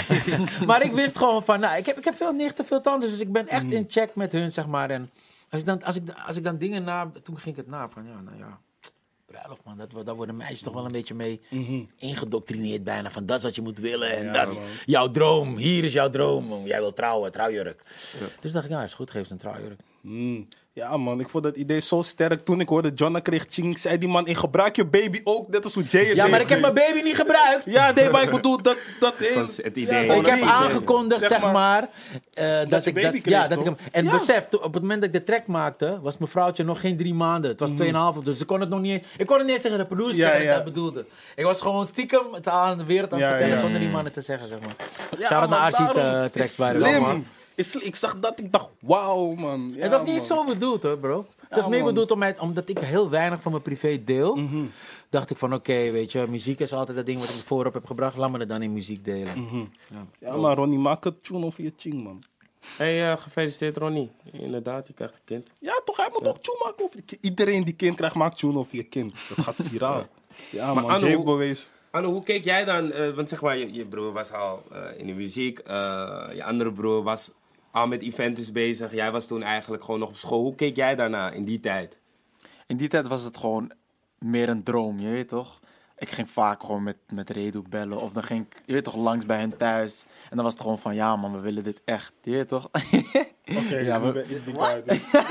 maar 0.67 0.83
ik 0.83 0.93
wist 0.93 1.19
gewoon 1.19 1.45
van, 1.45 1.61
nou, 1.61 1.77
ik 1.77 1.87
heb, 1.87 1.99
ik 1.99 2.05
heb 2.05 2.17
veel 2.17 2.33
nichten, 2.33 2.65
veel 2.65 2.81
tantes, 2.81 3.11
dus 3.11 3.21
ik 3.21 3.33
ben 3.33 3.49
echt 3.49 3.71
in 3.71 3.85
check 3.89 4.15
met 4.15 4.33
hun, 4.33 4.53
zeg 4.53 4.67
maar. 4.67 4.91
En 4.91 5.11
als 5.51 5.61
ik 5.61 5.67
dan, 5.67 5.83
als 5.83 5.97
ik, 5.97 6.03
als 6.27 6.37
ik 6.37 6.45
dan 6.45 6.59
dingen 6.59 6.85
na, 6.85 7.13
toen 7.23 7.39
ging 7.39 7.57
ik 7.57 7.65
het 7.65 7.71
na 7.71 7.89
van, 7.89 8.07
ja, 8.07 8.21
nou 8.21 8.39
ja, 8.39 8.59
bruiloft 9.27 9.65
man, 9.65 9.77
dat, 9.77 10.07
daar 10.07 10.15
worden 10.15 10.37
meisjes 10.37 10.63
toch 10.63 10.75
wel 10.75 10.85
een 10.85 10.93
beetje 10.93 11.15
mee 11.15 11.41
ingedoctrineerd 11.97 12.85
bijna. 12.85 13.11
Van 13.11 13.27
dat 13.27 13.37
is 13.37 13.43
wat 13.43 13.55
je 13.55 13.63
moet 13.63 13.79
willen 13.79 14.17
en 14.17 14.33
dat 14.33 14.51
is 14.51 14.59
jouw 14.85 15.11
droom, 15.11 15.57
hier 15.57 15.85
is 15.85 15.93
jouw 15.93 16.11
droom. 16.11 16.67
Jij 16.67 16.81
wil 16.81 16.93
trouwen, 16.93 17.33
trouwjurk. 17.33 17.83
Dus 18.41 18.53
dacht 18.53 18.65
ik, 18.65 18.71
ja, 18.71 18.83
is 18.83 18.95
goed, 18.95 19.11
geef 19.11 19.27
ze 19.27 19.33
een 19.33 19.39
trouwjurk. 19.39 19.81
Mm. 20.75 20.83
Ja 20.83 20.97
man, 20.97 21.21
ik 21.21 21.29
vond 21.29 21.45
dat 21.45 21.57
idee 21.57 21.81
zo 21.81 22.03
sterk. 22.03 22.45
Toen 22.45 22.61
ik 22.61 22.69
hoorde 22.69 22.91
Jonna 22.95 23.19
kreeg 23.21 23.45
ching, 23.49 23.79
zei 23.79 23.99
die 23.99 24.09
man, 24.09 24.27
ik 24.27 24.37
gebruik 24.37 24.77
je 24.77 24.85
baby 24.87 25.21
ook, 25.25 25.49
net 25.49 25.65
als 25.65 25.75
hoe 25.75 25.83
Jay 25.83 26.05
het 26.07 26.15
Ja, 26.17 26.23
maar 26.27 26.33
deed. 26.33 26.41
ik 26.41 26.49
heb 26.49 26.61
mijn 26.61 26.75
baby 26.75 27.01
niet 27.03 27.17
gebruikt. 27.17 27.65
Ja, 27.65 27.91
nee, 27.93 28.11
maar 28.11 28.23
ik 28.23 28.31
bedoel, 28.31 28.63
dat... 28.63 28.77
dat 29.01 29.15
Dat 29.35 29.49
is 29.49 29.63
het 29.63 29.77
idee. 29.77 30.07
Ik 30.07 30.27
heb 30.27 30.43
aangekondigd, 30.43 31.21
Zeg 31.21 31.29
zeg 31.31 31.41
maar, 31.41 31.53
maar, 31.53 31.89
eh, 32.35 32.69
dat, 32.69 32.87
ik 32.87 32.95
baby 32.95 33.07
dat, 33.07 33.21
kreeg, 33.21 33.25
ja, 33.35 33.49
dat 33.49 33.59
ik 33.59 33.65
hem. 33.65 33.77
En 33.93 34.05
Ja. 34.05 34.19
besef, 34.19 34.47
op 34.51 34.73
het 34.73 34.83
moment 34.83 35.01
dat 35.01 35.15
ik 35.15 35.17
de 35.17 35.23
track 35.33 35.47
maakte, 35.47 35.99
was 36.03 36.19
mijn 36.19 36.31
vrouwtje 36.31 36.65
nog 36.65 36.81
geen 36.81 36.97
drie 36.97 37.15
maanden. 37.15 37.51
Het 37.51 37.61
was 37.61 37.71
Mhm. 37.71 37.79
2,5, 38.19 38.23
dus 38.23 38.41
ik 38.41 38.47
kon 38.47 38.61
het 38.61 38.69
nog 38.69 38.81
niet 38.81 38.93
eens. 38.93 39.07
Ik 39.17 39.27
kon 39.27 39.37
het 39.37 39.45
niet 39.47 39.55
eens 39.55 39.65
tegen 39.65 39.79
de 39.79 39.85
producer 39.85 40.17
Ja, 40.19 40.27
zeggen 40.27 40.47
dat 40.47 40.57
ik 40.59 40.65
dat 40.65 40.73
bedoelde. 40.75 41.07
Ik 41.37 41.45
was 41.45 41.61
gewoon 41.61 41.87
stiekem 41.87 42.33
het 42.33 42.49
aan 42.49 42.79
de 42.79 42.85
wereld 42.85 43.13
aan 43.13 43.19
het 43.19 43.27
Ja, 43.29 43.31
vertellen 43.35 43.55
ja. 43.57 43.63
zonder 43.63 43.81
die 43.81 43.91
mannen 43.91 44.13
te 44.13 44.21
zeggen, 44.21 44.49
zeg 44.49 44.59
maar. 44.61 44.75
Ja, 45.19 45.27
Shout 45.27 45.41
out 45.41 45.51
naar 45.51 45.59
Archie 45.73 45.87
uh, 46.03 46.25
tracks 46.25 46.57
bij 46.57 46.73
de 46.73 46.99
man. 47.01 47.27
Ik 47.57 47.97
zag 47.97 48.19
dat, 48.21 48.41
ik 48.41 48.53
dacht, 48.53 48.69
wauw 48.81 49.35
man. 49.35 49.73
Ja, 49.75 49.83
En 49.83 49.91
dat 49.91 50.01
is 50.01 50.07
niet 50.07 50.17
man. 50.17 50.27
zo 50.27 50.45
bedoeld 50.45 50.83
hoor, 50.83 50.99
bro. 50.99 51.27
Het 51.49 51.59
is 51.59 51.67
meer 51.67 51.85
bedoeld 51.85 52.11
om 52.11 52.19
mij, 52.19 52.39
omdat 52.39 52.69
ik 52.69 52.79
heel 52.79 53.11
weinig 53.11 53.43
van 53.43 53.51
mijn 53.51 53.63
privé 53.65 54.05
deel. 54.05 54.35
Mhm. 54.35 54.65
Dacht 55.11 55.31
ik 55.31 55.37
van 55.37 55.55
oké, 55.55 55.91
weet 55.91 56.13
je, 56.13 56.27
muziek 56.29 56.61
is 56.61 56.73
altijd 56.73 56.97
dat 56.97 57.07
ding 57.07 57.21
wat 57.21 57.29
ik 57.29 57.35
voorop 57.45 57.75
heb 57.75 57.87
gebracht. 57.87 58.17
Laat 58.17 58.31
me 58.31 58.39
het 58.39 58.49
dan 58.49 58.63
in 58.63 58.73
muziek 58.73 59.05
delen. 59.05 59.41
Mhm. 59.43 59.59
Ja. 59.91 60.07
Ja, 60.19 60.37
maar 60.37 60.57
Ronnie, 60.57 60.79
maak 60.79 61.05
het 61.05 61.25
tune 61.25 61.45
over 61.47 61.63
je 61.63 61.73
ching, 61.77 62.03
man. 62.05 62.23
Hey, 62.77 63.11
eh, 63.13 63.19
gefeliciteerd 63.19 63.77
Ronnie. 63.77 64.11
Inderdaad, 64.33 64.87
je 64.87 64.93
krijgt 64.93 65.15
een 65.15 65.21
kind. 65.25 65.49
Ja, 65.59 65.81
toch? 65.85 65.97
Hij 65.97 66.09
moet 66.13 66.29
ook 66.29 66.39
tune 66.39 66.61
maken 66.65 66.85
over 66.85 66.97
je 66.97 67.03
kind. 67.03 67.25
Iedereen 67.25 67.65
die 67.65 67.75
kind 67.75 67.97
krijgt, 67.97 68.15
maakt 68.15 68.39
tune 68.39 68.59
over 68.59 68.77
je 68.77 68.83
kind. 68.83 69.15
Dat 69.37 69.45
gaat 69.45 69.57
viraal. 69.71 70.07
Ja, 70.51 70.75
man. 70.75 70.85
Anno, 70.91 71.07
hoe-. 71.25 71.57
Anno, 71.91 72.11
hoe 72.13 72.23
keek 72.23 72.45
jij 72.45 72.65
dan? 72.65 72.93
eh, 72.93 73.11
want 73.15 73.29
zeg 73.29 73.41
maar, 73.43 73.59
je, 73.59 73.73
je 73.73 73.87
broer 73.87 74.13
was 74.13 74.33
al 74.33 74.63
eh, 74.73 74.79
in 74.97 75.07
de 75.07 75.13
muziek. 75.13 75.59
eh, 75.59 75.75
je 76.35 76.45
andere 76.45 76.73
broer 76.73 77.03
was 77.03 77.31
al 77.73 77.87
met 77.87 78.03
events 78.03 78.53
bezig. 78.53 78.93
Jij 78.93 79.11
was 79.11 79.27
toen 79.27 79.43
eigenlijk 79.43 79.85
gewoon 79.85 80.01
nog 80.01 80.09
op 80.09 80.17
school. 80.17 80.43
Hoe 80.43 80.55
keek 80.55 80.77
jij 80.77 80.95
daarna 80.95 81.31
in 81.31 81.45
die 81.45 81.61
tijd? 81.61 81.97
In 82.67 82.77
die 82.77 82.89
tijd 82.89 83.09
was 83.09 83.23
het 83.23 83.37
gewoon 83.37 83.73
meer 84.19 84.49
een 84.49 84.63
droom, 84.63 84.99
je 84.99 85.09
weet 85.09 85.29
toch? 85.29 85.61
Ik 86.03 86.11
ging 86.11 86.31
vaak 86.31 86.61
gewoon 86.65 86.83
met, 86.83 86.97
met 87.13 87.31
Redo 87.31 87.63
bellen. 87.69 88.01
Of 88.01 88.13
dan 88.13 88.23
ging 88.23 88.47
ik, 88.51 88.63
je 88.67 88.73
weet 88.73 88.85
toch, 88.85 88.97
langs 88.97 89.27
bij 89.27 89.39
hen 89.39 89.57
thuis. 89.57 90.05
En 90.31 90.37
dan 90.37 90.45
was 90.45 90.53
het 90.53 90.63
gewoon 90.63 90.79
van, 90.79 90.95
ja 90.95 91.17
man, 91.17 91.33
we 91.33 91.41
willen 91.41 91.65
dit 91.65 91.81
echt. 91.85 92.13
Je 92.23 92.31
weet 92.31 92.49
toch? 92.49 92.65
Oké, 93.59 93.77
Ja, 93.77 94.01
we- 94.01 94.13
bij- 94.13 94.27
doe. 94.45 94.55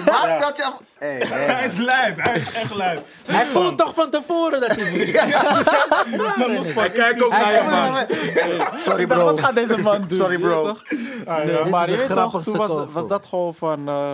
Waar 0.06 0.30
stelt 0.38 0.58
je 0.58 0.64
af? 0.66 0.82
Hey, 1.00 1.18
hey. 1.28 1.46
Hij 1.56 1.66
is 1.66 1.78
lijp, 1.78 2.22
hij 2.24 2.36
is 2.36 2.52
echt 2.52 2.76
lijp. 2.76 3.06
Hij 3.26 3.46
voelt 3.46 3.78
toch 3.78 3.94
van 3.94 4.10
tevoren 4.10 4.60
dat 4.62 4.76
hij 4.76 4.90
moet. 4.92 6.76
Maar 6.76 6.90
kijk 6.90 7.24
ook 7.24 7.32
naar 7.32 7.54
je 7.54 7.62
man. 7.70 8.80
Sorry 8.80 9.08
bro. 9.08 9.24
wat 9.24 9.40
gaat 9.40 9.56
deze 9.56 9.78
man 9.78 10.08
doen? 10.08 10.18
Sorry, 10.18 10.38
bro. 10.40 10.78
Ah, 11.26 11.38
Nee, 11.46 11.52
ja. 11.56 11.66
maar 11.66 11.90
je 11.90 11.98
weet 11.98 12.08
toch, 12.08 12.44
toen 12.44 12.58
was, 12.58 12.68
call 12.70 12.86
was 12.86 13.08
dat 13.08 13.26
gewoon 13.26 13.56
van... 13.56 13.88
eh, 13.88 14.14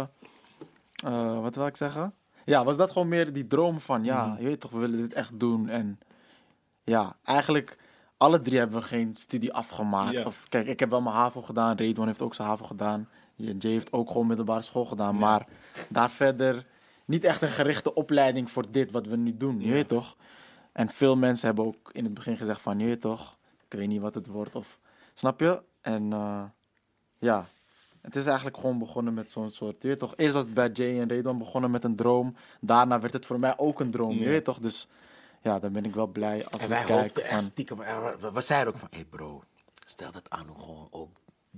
eh, 1.06 1.42
wat 1.42 1.56
wil 1.56 1.66
ik 1.68 1.76
zeggen? 1.76 2.14
Ja, 2.46 2.64
was 2.64 2.78
dat 2.78 2.92
gewoon 2.92 3.08
meer 3.08 3.34
die 3.34 3.48
droom 3.48 3.80
van... 3.80 4.04
Ja, 4.04 4.36
je 4.40 4.46
weet 4.46 4.60
toch, 4.60 4.72
we 4.72 4.78
willen 4.80 4.98
dit 4.98 5.14
echt 5.14 5.40
doen. 5.40 5.70
En 5.70 6.00
ja, 6.88 7.16
eigenlijk... 7.24 7.78
Alle 8.18 8.42
drie 8.42 8.58
hebben 8.58 8.80
we 8.80 8.86
geen 8.86 9.16
studie 9.16 9.54
afgemaakt. 9.54 10.12
Ja. 10.12 10.26
Of, 10.26 10.46
kijk, 10.50 10.68
ik 10.68 10.80
heb 10.80 10.90
wel 10.90 11.02
mijn 11.02 11.16
HAVO 11.16 11.42
gedaan. 11.42 11.78
Redwan 11.78 12.08
heeft 12.08 12.22
ook 12.22 12.36
zijn 12.36 12.48
HAVO 12.48 12.66
gedaan. 12.66 13.10
Jay 13.36 13.72
heeft 13.72 13.94
ook 13.94 14.12
gewoon 14.12 14.28
middelbare 14.28 14.62
school 14.62 14.86
gedaan. 14.86 15.18
Maar 15.18 15.48
daar 15.90 16.10
verder 16.10 16.66
niet 17.06 17.24
echt 17.24 17.42
een 17.42 17.48
gerichte 17.48 17.94
opleiding 17.94 18.52
voor 18.52 18.72
dit 18.72 18.92
wat 18.92 19.06
we 19.06 19.16
nu 19.16 19.38
doen. 19.38 19.62
Je 19.62 19.72
weet 19.72 19.88
toch? 19.88 20.16
En 20.72 20.90
veel 20.90 21.16
mensen 21.16 21.48
hebben 21.48 21.66
ook 21.66 21.90
in 21.92 22.04
het 22.04 22.14
begin 22.14 22.38
gezegd 22.38 22.62
van... 22.62 22.80
Je 22.80 22.86
weet 22.86 23.02
toch, 23.02 23.38
ik 23.70 23.78
weet 23.78 23.88
niet 23.88 24.02
wat 24.02 24.16
het 24.16 24.28
wordt. 24.28 24.56
Of, 24.56 24.80
snap 25.14 25.40
je? 25.40 25.62
En 25.82 26.14
eh, 26.14 26.44
ja, 27.20 27.46
het 28.02 28.16
is 28.16 28.26
eigenlijk 28.26 28.58
gewoon 28.58 28.80
begonnen 28.80 29.14
met 29.14 29.32
zo'n 29.32 29.50
soort... 29.50 29.82
Je 29.82 29.88
weet 29.88 30.00
toch? 30.00 30.14
Eerst 30.16 30.34
was 30.34 30.44
het 30.44 30.54
bij 30.54 30.70
Jay 30.70 31.00
en 31.00 31.08
Redwan 31.08 31.38
begonnen 31.38 31.72
met 31.72 31.84
een 31.84 31.96
droom. 31.96 32.36
Daarna 32.60 33.00
werd 33.00 33.14
het 33.14 33.26
voor 33.26 33.40
mij 33.40 33.58
ook 33.58 33.80
een 33.80 33.92
droom. 33.92 34.18
Je 34.18 34.30
weet 34.30 34.44
toch? 34.44 34.60
Dus 34.60 34.88
ja, 35.42 35.60
dan 35.60 35.72
ben 35.72 35.86
ik 35.86 35.94
wel 35.96 36.08
blij 36.08 36.46
als 36.46 36.62
En 36.62 36.68
ik 36.68 36.68
wij 36.68 36.84
kijk 36.84 37.00
hoopten 37.00 37.24
echt 37.24 37.32
van... 37.34 37.42
stiekem. 37.42 37.78
We, 37.78 38.30
we 38.34 38.42
zeiden 38.42 38.74
ook 38.74 38.80
van, 38.80 38.88
hé 38.92 38.98
hey 38.98 39.06
bro, 39.06 39.44
stel 39.86 40.12
dat 40.12 40.30
Anu 40.30 40.52
gewoon 40.60 40.88
ook 40.92 41.10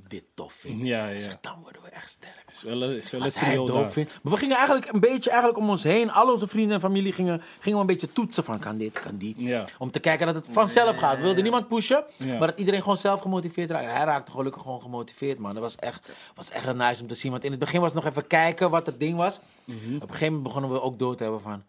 dit 0.07 0.23
tof 0.33 0.53
vindt. 0.53 0.85
Ja, 0.85 1.07
ja. 1.07 1.21
zegt, 1.21 1.37
dan 1.41 1.59
worden 1.61 1.81
we 1.81 1.89
echt 1.89 2.09
sterk. 2.09 2.43
Is 2.47 2.63
wel 2.63 2.83
is 2.83 3.11
wel 3.11 3.19
een 3.19 3.25
Als 3.25 3.39
hij 3.39 3.49
het 3.49 3.57
dope 3.57 3.73
daar. 3.73 3.91
vindt. 3.91 4.19
Maar 4.23 4.33
we 4.33 4.39
gingen 4.39 4.55
eigenlijk 4.57 4.93
een 4.93 4.99
beetje 4.99 5.29
eigenlijk 5.29 5.59
om 5.59 5.69
ons 5.69 5.83
heen. 5.83 6.11
Al 6.11 6.31
onze 6.31 6.47
vrienden 6.47 6.73
en 6.75 6.81
familie 6.81 7.13
gingen, 7.13 7.41
gingen 7.59 7.77
we 7.77 7.81
een 7.81 7.85
beetje 7.97 8.13
toetsen 8.13 8.43
van 8.43 8.59
kan 8.59 8.77
dit, 8.77 8.99
kan 8.99 9.17
die. 9.17 9.35
Ja. 9.37 9.65
Om 9.77 9.91
te 9.91 9.99
kijken 9.99 10.25
dat 10.25 10.35
het 10.35 10.45
vanzelf 10.51 10.97
gaat. 10.97 11.15
We 11.17 11.21
wilden 11.21 11.43
niemand 11.43 11.67
pushen, 11.67 12.03
Ja. 12.17 12.37
maar 12.37 12.47
dat 12.47 12.59
iedereen 12.59 12.81
gewoon 12.81 12.97
zelf 12.97 13.21
gemotiveerd 13.21 13.69
raakt. 13.69 13.85
En 13.85 13.95
hij 13.95 14.05
raakte 14.05 14.31
gelukkig 14.31 14.61
gewoon 14.61 14.81
gemotiveerd, 14.81 15.39
man. 15.39 15.53
Dat 15.53 15.61
was 15.61 15.75
echt, 15.75 16.09
was 16.35 16.49
echt 16.49 16.65
een 16.67 16.77
nice 16.77 17.01
om 17.01 17.07
te 17.07 17.15
zien. 17.15 17.31
Want 17.31 17.43
in 17.43 17.51
het 17.51 17.59
begin 17.59 17.81
was 17.81 17.93
het 17.93 18.03
nog 18.03 18.11
even 18.11 18.27
kijken 18.27 18.69
wat 18.69 18.85
het 18.85 18.99
ding 18.99 19.17
was. 19.17 19.39
Mhm. 19.65 19.95
Op 19.95 20.01
een 20.01 20.07
gegeven 20.07 20.25
moment 20.25 20.43
begonnen 20.43 20.71
we 20.71 20.81
ook 20.81 20.99
door 20.99 21.15
te 21.15 21.23
hebben 21.23 21.41
van... 21.41 21.63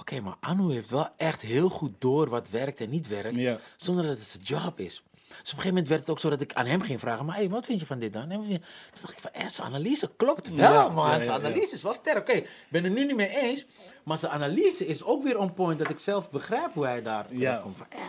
Oké, 0.00 0.20
maar 0.20 0.36
Anu 0.40 0.72
heeft 0.72 0.90
wel 0.90 1.08
echt 1.16 1.40
heel 1.40 1.68
goed 1.68 1.92
door 1.98 2.28
wat 2.28 2.50
werkt 2.50 2.80
en 2.80 2.90
niet 2.90 3.08
werkt. 3.08 3.36
Ja. 3.36 3.58
Zonder 3.76 4.06
dat 4.06 4.18
het 4.18 4.26
zijn 4.26 4.42
job 4.42 4.80
is. 4.80 5.02
Dus 5.28 5.38
op 5.38 5.38
een 5.38 5.48
gegeven 5.48 5.68
moment 5.68 5.88
werd 5.88 6.00
het 6.00 6.10
ook 6.10 6.20
zo 6.20 6.30
dat 6.30 6.40
ik 6.40 6.52
aan 6.54 6.66
hem 6.66 6.80
ging 6.82 7.00
vragen... 7.00 7.24
Maar 7.24 7.36
hey, 7.36 7.48
wat 7.48 7.64
vind 7.66 7.80
je 7.80 7.86
van 7.86 7.98
dit 7.98 8.12
dan? 8.12 8.30
En 8.30 8.40
Toen 8.40 8.60
dacht 9.00 9.12
ik 9.12 9.18
van, 9.18 9.30
eh, 9.32 9.48
zijn 9.48 9.66
analyse 9.66 10.10
klopt 10.16 10.54
wel, 10.54 10.72
Ja, 10.72 10.88
man. 10.88 11.10
ja, 11.10 11.22
zijn 11.22 11.44
analyse 11.44 11.74
is 11.74 11.82
wel 11.82 11.92
sterk. 11.92 12.18
Oké, 12.18 12.32
ik 12.32 12.66
ben 12.68 12.84
er 12.84 12.90
nu 12.90 13.04
niet 13.04 13.16
mee 13.16 13.28
eens. 13.28 13.66
Maar 14.04 14.16
zijn 14.18 14.32
analyse 14.32 14.86
is 14.86 15.02
ook 15.02 15.22
weer 15.22 15.38
on 15.38 15.54
point. 15.54 15.78
Dat 15.78 15.90
ik 15.90 15.98
zelf 15.98 16.30
begrijp 16.30 16.74
hoe 16.74 16.84
hij 16.84 17.02
daar 17.02 17.26
komt. 17.62 17.76
Van, 17.76 17.86
eh, 17.88 18.00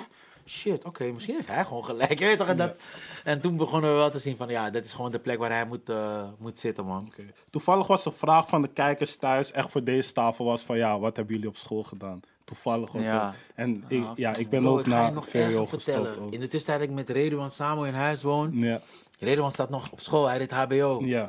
shit, 0.51 0.83
oké, 0.85 1.03
misschien 1.11 1.35
heeft 1.35 1.47
hij 1.47 1.65
gewoon 1.65 1.85
gelijk. 1.85 2.19
Weet 2.19 2.37
toch, 2.37 2.47
en, 2.47 2.57
dat, 2.57 2.75
en 3.23 3.41
toen 3.41 3.57
begonnen 3.57 3.89
we 3.91 3.95
wel 3.95 4.09
te 4.11 4.19
zien 4.19 4.37
van, 4.37 4.49
ja, 4.49 4.69
dit 4.69 4.85
is 4.85 4.93
gewoon 4.93 5.11
de 5.11 5.19
plek 5.19 5.37
waar 5.39 5.49
hij 5.51 5.65
moet, 5.65 5.89
eh, 5.89 6.23
moet 6.37 6.59
zitten, 6.59 6.85
man. 6.85 7.11
Toevallig 7.49 7.87
was 7.87 8.03
de 8.03 8.11
vraag 8.11 8.47
van 8.49 8.61
de 8.61 8.67
kijkers 8.67 9.17
thuis, 9.17 9.51
echt 9.51 9.69
voor 9.71 9.83
deze 9.83 10.11
tafel, 10.11 10.45
was 10.45 10.61
van 10.61 10.77
ja, 10.77 10.99
wat 10.99 11.15
hebben 11.15 11.33
jullie 11.35 11.49
op 11.49 11.57
school 11.57 11.83
gedaan? 11.83 12.19
Toevallig 12.45 12.91
was 12.91 13.03
Ja. 13.03 13.25
dat. 13.25 13.35
En 13.55 13.83
ik, 13.87 14.03
ja, 14.15 14.35
ik 14.35 14.49
ben 14.49 14.61
Bro, 14.61 14.71
ook 14.71 14.79
ik 14.79 14.85
naar 14.85 15.11
nog 15.13 15.29
vertellen. 15.29 16.19
ook. 16.21 16.31
In 16.33 16.39
de 16.39 16.47
tussentijd 16.47 16.79
dat 16.79 16.89
ik 16.89 16.95
met 16.95 17.09
Redouan 17.09 17.51
samen 17.51 17.87
in 17.87 17.93
huis 17.93 18.21
woon. 18.21 18.51
Ja, 18.53 18.81
Redouan 19.19 19.51
staat 19.51 19.69
nog 19.69 19.91
op 19.91 19.99
school, 19.99 20.27
hij 20.27 20.37
deed 20.37 20.51
HBO. 20.51 20.99
ja. 21.03 21.27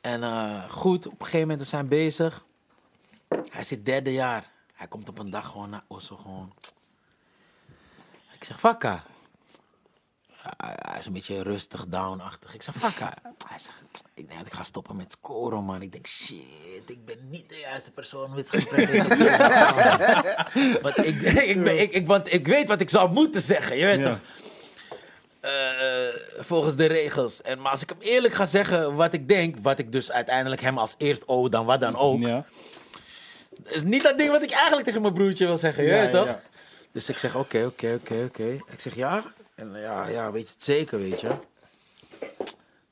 En 0.00 0.22
eh, 0.22 0.68
goed, 0.68 1.06
op 1.06 1.12
een 1.12 1.18
gegeven 1.18 1.40
moment 1.40 1.58
we 1.58 1.66
zijn 1.66 1.88
bezig. 1.88 2.44
Hij 3.50 3.64
zit 3.64 3.84
derde 3.84 4.12
jaar. 4.12 4.50
Hij 4.74 4.86
komt 4.86 5.08
op 5.08 5.18
een 5.18 5.30
dag 5.30 5.46
gewoon 5.46 5.70
naar 5.70 5.84
Osso 5.86 6.16
gewoon. 6.16 6.52
Ik 8.44 8.50
zeg, 8.50 8.58
Fakka. 8.60 9.02
Hij, 10.56 10.98
is 10.98 11.06
een 11.06 11.12
beetje 11.12 11.42
rustig, 11.42 11.86
down-achtig. 11.88 12.54
Ik 12.54 12.62
zeg, 12.62 12.74
Fakka. 12.74 13.14
Hij 13.48 13.58
zegt, 13.58 13.76
ik 14.14 14.26
denk 14.28 14.38
dat 14.38 14.46
ik 14.46 14.52
ga 14.52 14.62
stoppen 14.62 14.96
met 14.96 15.12
scoren, 15.12 15.64
man. 15.64 15.82
Ik 15.82 15.92
denk, 15.92 16.06
shit, 16.06 16.82
ik 16.86 17.04
ben 17.04 17.16
niet 17.30 17.48
de 17.48 17.58
juiste 17.58 17.90
persoon 17.90 18.24
om 18.24 18.36
dit 18.36 18.50
gesprek 18.50 18.88
te 18.88 19.04
voeren. 19.04 20.82
Want 20.82 20.98
ik, 20.98 21.20
ik, 21.22 21.62
ben, 21.62 21.80
ik, 21.80 21.92
ik, 21.92 22.06
want 22.06 22.32
ik 22.32 22.46
weet 22.46 22.68
wat 22.68 22.80
ik 22.80 22.90
zou 22.90 23.10
moeten 23.12 23.40
zeggen, 23.40 23.76
je 23.76 23.84
weet 23.84 23.98
Ja. 23.98 24.08
toch? 24.08 24.18
Eh, 25.40 25.52
volgens 26.38 26.76
de 26.76 26.86
regels. 26.86 27.42
En, 27.42 27.60
maar 27.60 27.70
als 27.70 27.82
ik 27.82 27.88
hem 27.88 28.00
eerlijk 28.00 28.34
ga 28.34 28.46
zeggen 28.46 28.94
wat 28.94 29.12
ik 29.12 29.28
denk, 29.28 29.56
wat 29.62 29.78
ik 29.78 29.92
dus 29.92 30.12
uiteindelijk 30.12 30.60
hem 30.60 30.78
als 30.78 30.94
eerst 30.98 31.24
owe, 31.24 31.48
dan 31.48 31.64
wat 31.64 31.80
dan 31.80 31.96
ook, 31.96 32.20
ja. 32.20 32.44
is 33.64 33.82
niet 33.82 34.02
dat 34.02 34.18
ding 34.18 34.30
wat 34.30 34.42
ik 34.42 34.50
eigenlijk 34.50 34.86
tegen 34.86 35.02
mijn 35.02 35.14
broertje 35.14 35.46
wil 35.46 35.58
zeggen, 35.58 35.84
je 35.84 35.90
Ja, 35.90 36.00
weet 36.00 36.10
toch? 36.10 36.38
Ja. 36.94 37.00
Dus 37.00 37.08
ik 37.08 37.18
zeg, 37.18 37.34
oké, 37.36 37.64
oké, 37.64 37.94
oké, 38.00 38.24
oké. 38.24 38.50
Ik 38.72 38.80
zeg, 38.80 38.94
ja? 38.94 39.32
En 39.54 39.72
ja, 39.72 40.06
ja, 40.06 40.32
weet 40.32 40.46
je 40.46 40.52
het 40.54 40.62
zeker, 40.62 40.98
weet 40.98 41.20
je? 41.20 41.36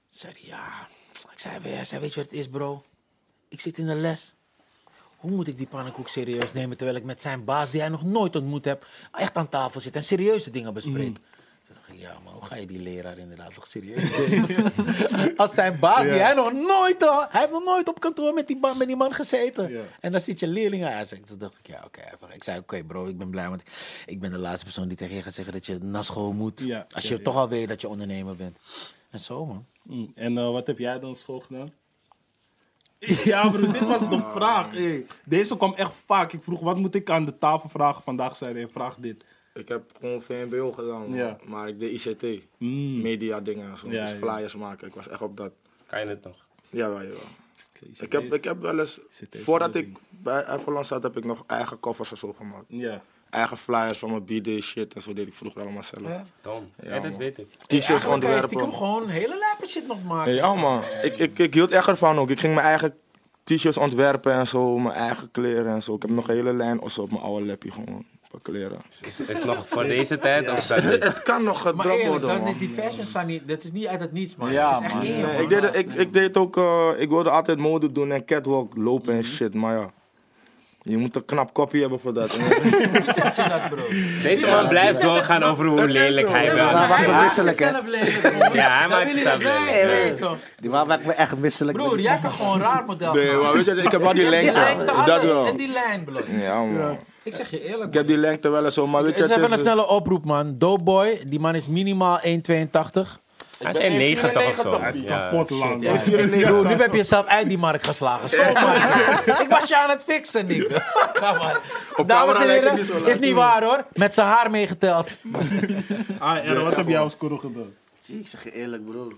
Zei 0.08 0.32
hij, 0.32 0.42
ja. 0.48 0.88
Ik 1.32 1.38
zei, 1.38 1.58
"Weet- 1.58 1.74
hij 1.74 1.84
zei, 1.84 2.00
weet 2.00 2.14
je 2.14 2.20
wat 2.20 2.30
het 2.30 2.38
is, 2.40 2.48
bro? 2.48 2.84
Ik 3.48 3.60
zit 3.60 3.78
in 3.78 3.86
de 3.86 3.94
les. 3.94 4.34
Hoe 5.16 5.30
moet 5.30 5.46
ik 5.48 5.56
die 5.56 5.66
pannenkoek 5.66 6.08
serieus 6.08 6.52
nemen 6.52 6.76
terwijl 6.76 6.98
ik 6.98 7.04
met 7.04 7.20
zijn 7.20 7.44
baas, 7.44 7.70
die 7.70 7.80
hij 7.80 7.88
nog 7.88 8.02
nooit 8.02 8.36
ontmoet 8.36 8.64
heb, 8.64 8.86
echt 9.12 9.36
aan 9.36 9.48
tafel 9.48 9.80
zit 9.80 9.96
en 9.96 10.04
serieuze 10.04 10.50
dingen 10.50 10.74
bespreek? 10.74 11.16
Dacht 11.74 12.00
ja, 12.00 12.16
maar 12.24 12.32
hoe 12.32 12.44
ga 12.44 12.54
je 12.56 12.66
die 12.66 12.78
leraar 12.82 13.18
inderdaad 13.18 13.54
nog 13.54 13.66
serieus 13.66 14.16
nemen? 14.28 14.72
Als 15.36 15.54
zijn 15.54 15.78
baas, 15.78 16.02
die 16.02 16.10
hij 16.10 16.34
nog 16.34 16.52
nooit, 16.52 17.08
al- 17.08 17.26
hij 17.28 17.40
heeft 17.40 17.52
nog 17.52 17.64
nooit 17.64 17.88
op 17.88 18.00
kantoor 18.00 18.34
met 18.34 18.46
die, 18.46 18.56
man- 18.58 18.78
met 18.78 18.86
die 18.86 18.96
man 18.96 19.14
gezeten. 19.14 19.70
En 20.00 20.12
dan 20.12 20.20
zit 20.20 20.40
je 20.40 20.46
leerlingen 20.46 20.94
aan. 20.94 21.04
Toen 21.06 21.38
dacht 21.38 21.54
ik, 21.58 21.66
ja, 21.66 21.82
oké. 21.86 22.00
ik 22.34 22.44
zei, 22.44 22.58
oké 22.58 22.82
bro, 22.84 23.06
ik 23.06 23.18
ben 23.18 23.30
blij, 23.30 23.48
want 23.48 23.62
ik 24.06 24.20
ben 24.20 24.30
de 24.30 24.38
laatste 24.38 24.64
persoon 24.64 24.88
die 24.88 24.96
tegen 24.96 25.14
je 25.16 25.22
gaat 25.22 25.34
zeggen 25.34 25.52
dat 25.54 25.66
je 25.66 25.78
naar 25.78 26.04
school 26.04 26.32
moet. 26.32 26.60
Als 26.94 27.08
je 27.08 27.22
toch 27.22 27.36
al 27.36 27.48
weet 27.48 27.68
dat 27.68 27.80
je 27.80 27.88
ondernemer 27.88 28.36
bent. 28.36 28.58
En 29.10 29.20
zo, 29.20 29.46
man. 29.46 29.66
Mm. 29.82 30.12
En 30.14 30.38
eh, 30.38 30.50
wat 30.50 30.66
heb 30.66 30.78
jij 30.78 30.98
dan 30.98 31.10
op 31.10 31.18
school 31.18 31.40
gedaan? 31.40 31.72
Ja, 33.24 33.50
bro, 33.50 33.72
dit 33.72 33.84
was 33.86 34.00
de 34.00 34.22
vraag. 34.34 34.70
Hey, 34.70 35.06
deze 35.24 35.56
kwam 35.56 35.74
echt 35.74 35.92
vaak. 36.06 36.32
Ik 36.32 36.42
vroeg, 36.42 36.60
wat 36.60 36.76
moet 36.76 36.94
ik 36.94 37.10
aan 37.10 37.24
de 37.24 37.38
tafel 37.38 37.68
vragen? 37.68 38.02
Vandaag 38.02 38.36
zei 38.36 38.54
hij, 38.54 38.68
vraag 38.68 38.96
dit. 38.96 39.24
Ik 39.54 39.68
heb 39.68 39.82
gewoon 40.00 40.22
VMBO 40.22 40.72
gedaan, 40.72 41.00
man. 41.00 41.14
Ja. 41.14 41.36
maar 41.44 41.68
ik 41.68 41.80
deed 41.80 42.04
ICT. 42.04 42.22
Mm. 42.58 43.00
Media 43.00 43.40
dingen 43.40 43.70
en 43.70 43.78
zo. 43.78 43.90
Ja, 43.90 44.04
dus 44.10 44.18
ja. 44.18 44.26
flyers 44.34 44.54
maken. 44.54 44.86
Ik 44.86 44.94
was 44.94 45.08
echt 45.08 45.22
op 45.22 45.36
dat. 45.36 45.52
Kan 45.86 46.00
je 46.00 46.06
het 46.06 46.24
nog? 46.24 46.36
Jawel, 46.70 47.02
jawel. 47.02 47.16
Oké, 47.16 48.04
Ik 48.04 48.12
heb, 48.12 48.34
ik 48.34 48.44
heb 48.44 48.60
wel 48.60 48.78
eens, 48.78 49.00
voordat 49.42 49.74
ik 49.74 49.96
bij 50.08 50.46
Everland 50.46 50.86
zat, 50.86 51.02
heb 51.02 51.16
ik 51.16 51.24
nog 51.24 51.44
eigen 51.46 51.80
covers 51.80 52.10
en 52.10 52.18
zo 52.18 52.32
gemaakt. 52.32 52.64
Ja. 52.66 53.02
Eigen 53.30 53.56
flyers 53.58 53.98
van 53.98 54.10
mijn 54.10 54.24
b-day 54.24 54.60
shit 54.60 54.94
en 54.94 55.02
zo 55.02 55.12
deed 55.12 55.26
ik 55.26 55.34
vroeger 55.34 55.60
allemaal 55.60 55.82
zelf. 55.82 56.10
Tom, 56.40 56.70
Ja, 56.82 56.94
ja, 56.94 57.00
dat 57.00 57.16
weet 57.16 57.38
ik. 57.38 57.46
T-shirts 57.66 58.04
ontwerpen. 58.04 58.48
stiekem 58.48 58.72
gewoon 58.72 59.08
hele 59.08 59.38
lijpe 59.38 59.66
shit 59.72 59.86
nog 59.86 60.04
maken. 60.04 60.32
Ja 60.34 60.54
man, 60.54 60.82
ik, 61.02 61.18
ik, 61.18 61.38
ik 61.38 61.54
hield 61.54 61.70
echt 61.70 61.86
ervan 61.88 62.18
ook. 62.18 62.30
Ik 62.30 62.40
ging 62.40 62.54
mijn 62.54 62.66
eigen 62.66 62.94
t-shirts 63.44 63.76
ontwerpen 63.76 64.32
en 64.32 64.46
zo, 64.46 64.78
mijn 64.78 64.94
eigen 64.94 65.30
kleren 65.30 65.72
en 65.72 65.82
zo. 65.82 65.94
Ik 65.94 66.02
heb 66.02 66.10
nog 66.10 66.28
een 66.28 66.34
hele 66.34 66.52
lijn 66.52 66.80
of 66.80 66.92
zo 66.92 67.02
op 67.02 67.10
mijn 67.10 67.22
oude 67.22 67.46
lappie 67.46 67.70
gewoon. 67.70 68.04
Kleren. 68.42 68.78
Is, 69.06 69.20
is 69.20 69.44
nog 69.44 69.68
voor 69.68 69.84
deze 69.84 70.18
tijd 70.18 70.50
of 70.50 70.66
dat 70.66 70.84
niet? 70.84 71.04
Het 71.04 71.22
kan 71.22 71.42
nog 71.44 71.60
gedropt 71.60 71.86
eerlijk, 71.86 72.08
worden 72.08 72.28
dat 72.28 72.38
man. 72.38 72.48
is 72.48 72.58
die 72.58 72.70
fashion 72.76 73.26
niet, 73.26 73.48
dat 73.48 73.62
is 73.62 73.72
niet 73.72 73.86
uit 73.86 74.00
het 74.00 74.12
niets, 74.12 74.36
man. 74.36 74.52
Ja, 74.52 74.74
het 74.74 74.74
zit 74.74 74.84
echt 74.84 74.94
man. 74.94 75.02
Nee, 75.02 75.22
man. 75.22 75.40
ik, 75.40 75.48
deed, 75.48 75.76
ik, 75.76 75.94
ik 75.94 76.12
deed 76.12 76.36
ook, 76.36 76.56
eh, 76.56 76.88
ik 76.96 77.08
wilde 77.08 77.30
altijd 77.30 77.58
mode 77.58 77.92
doen 77.92 78.12
en 78.12 78.24
catwalk 78.24 78.76
lopen 78.76 79.14
en 79.14 79.24
shit, 79.24 79.54
maar 79.54 79.78
ja. 79.78 79.90
Je 80.84 80.96
moet 80.96 81.16
een 81.16 81.24
knap 81.24 81.52
kopie 81.52 81.80
hebben 81.80 82.00
voor 82.00 82.14
dat. 82.14 82.36
Wie 82.92 83.12
zegt 83.12 83.36
je 83.36 83.48
dat, 83.48 83.68
bro? 83.70 83.82
Deze 84.22 84.46
man 84.50 84.68
blijft 84.68 85.02
doorgaan 85.02 85.42
over 85.42 85.66
hoe 85.66 85.88
lelijk 85.88 86.28
hij 86.28 86.54
wel 86.54 86.66
is. 86.66 86.72
Hij 86.72 86.88
maar 86.88 87.08
maakt 87.08 87.22
misselijk, 87.22 87.58
hè? 87.58 87.64
zichzelf 87.64 87.86
lelijk, 87.86 88.38
man. 88.38 88.52
Ja, 88.52 88.78
hij 88.78 88.88
maakt 88.88 89.14
niet 89.14 89.24
lelijk. 89.24 90.36
Die 90.60 90.70
waar 90.70 90.86
maakt 90.86 91.06
me 91.06 91.12
echt 91.12 91.36
misselijk. 91.36 91.76
Broer, 91.76 92.00
jij 92.00 92.18
kan 92.22 92.30
gewoon 92.30 92.60
raar 92.60 92.84
model 92.84 93.12
Nee, 93.14 93.28
gaan. 93.28 93.42
maar 93.42 93.52
weet 93.52 93.64
je, 93.64 93.72
ik 93.72 93.90
heb 93.90 94.00
wel 94.02 94.14
die 94.14 94.28
lengte. 94.28 94.84
Dat 95.06 95.22
wel. 95.22 95.46
En 95.46 95.56
die 95.56 95.72
lijn, 95.72 96.04
bro. 96.04 96.20
Ja 96.40 96.62
man. 96.62 96.98
Ik 97.24 97.34
zeg 97.34 97.50
je 97.50 97.64
eerlijk, 97.64 97.88
Ik 97.88 97.94
heb 97.94 98.06
die 98.06 98.16
lengte 98.16 98.48
wel 98.48 98.64
eens 98.64 98.74
zo, 98.74 98.86
maar 98.86 99.02
weet 99.02 99.16
je, 99.16 99.22
Het 99.22 99.30
is 99.30 99.36
het 99.36 99.44
even 99.44 99.58
is 99.58 99.64
een 99.64 99.70
snelle 99.72 99.86
oproep, 99.88 100.24
man. 100.24 100.58
Doughboy, 100.58 101.22
die 101.26 101.40
man 101.40 101.54
is 101.54 101.68
minimaal 101.68 102.18
1,82. 102.18 103.20
Hij 103.62 103.70
is 103.70 104.18
1,90 104.20 104.24
of 104.52 104.56
zo. 104.60 104.80
Hij 104.80 104.88
is 104.90 105.00
Ja. 105.00 105.28
kapot 105.28 105.50
lang. 105.50 105.82
Ja, 105.82 105.92
nu 106.06 106.44
heb 106.74 106.90
je 106.90 106.96
jezelf 106.96 107.26
uit 107.26 107.48
die 107.48 107.58
markt 107.58 107.86
geslagen. 107.86 108.28
Zo, 108.28 108.42
man. 108.52 108.74
ik 109.40 109.46
was 109.48 109.68
je 109.68 109.76
aan 109.78 109.90
het 109.90 110.02
fixen, 110.02 110.46
nigga. 110.46 110.78
Ga 111.12 111.32
maar. 111.32 111.60
Op 111.96 112.08
Dames 112.08 112.36
en 112.36 112.48
heren, 112.48 112.74
niet 112.74 112.90
is 113.06 113.18
niet 113.18 113.34
waar 113.34 113.62
hoor. 113.64 113.84
Met 113.92 114.14
zijn 114.14 114.26
haar 114.26 114.50
meegeteld. 114.50 115.08
Ah, 116.18 116.48
en 116.48 116.64
wat 116.64 116.76
heb 116.76 116.88
jij 116.88 117.00
op 117.00 117.10
school 117.10 117.36
gedaan? 117.38 117.74
Zie, 118.00 118.18
ik 118.18 118.28
zeg 118.28 118.44
je 118.44 118.52
eerlijk, 118.52 118.84
broer. 118.90 119.12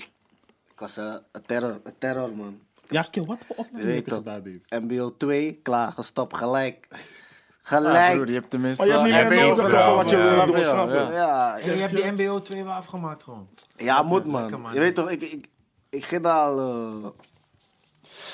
Ik 0.72 0.78
was 0.80 0.96
eh, 0.96 1.14
een 1.32 1.42
terror, 1.46 1.80
een 1.84 1.94
terror, 1.98 2.30
man. 2.36 2.58
Ja, 2.88 3.06
kill, 3.10 3.24
wat 3.24 3.44
voor 3.46 3.66
weet 3.72 3.84
heb 3.94 4.04
je 4.04 4.10
toch. 4.10 4.18
gedaan? 4.18 4.60
MBO 4.84 5.14
2, 5.16 5.60
klaar, 5.62 5.92
gestopt, 5.92 6.36
gelijk. 6.36 6.88
Ja, 7.70 7.76
Gelijk. 7.76 8.14
broer, 8.14 8.26
je 8.28 8.32
hebt 8.34 8.50
tenminste... 8.50 8.84
Maar 8.84 8.92
je 8.92 8.98
hebt 8.98 9.08
niet 9.10 9.20
Heb 9.20 9.28
meer 9.28 9.38
je 9.38 9.44
nodig 9.62 9.94
wat 9.94 10.10
je 10.10 10.16
Ja. 10.16 10.34
wil 10.34 10.46
doen, 10.46 10.58
Ja, 10.58 10.64
snap 10.68 10.88
je? 10.88 10.94
ja. 10.94 11.10
ja, 11.10 11.56
je 11.64 11.70
hebt 11.70 11.96
die 11.96 12.12
MBO 12.12 12.42
2 12.42 12.64
wel 12.64 12.72
afgemaakt 12.72 13.22
gewoon. 13.22 13.48
Ja, 13.76 14.02
moet 14.02 14.26
man. 14.26 14.70
Je 14.72 14.80
weet 14.80 14.94
toch, 14.94 15.10
ik, 15.10 15.22
ik, 15.22 15.48
ik 15.90 16.04
ging 16.04 16.24
al 16.24 16.58
eh, 16.58 17.08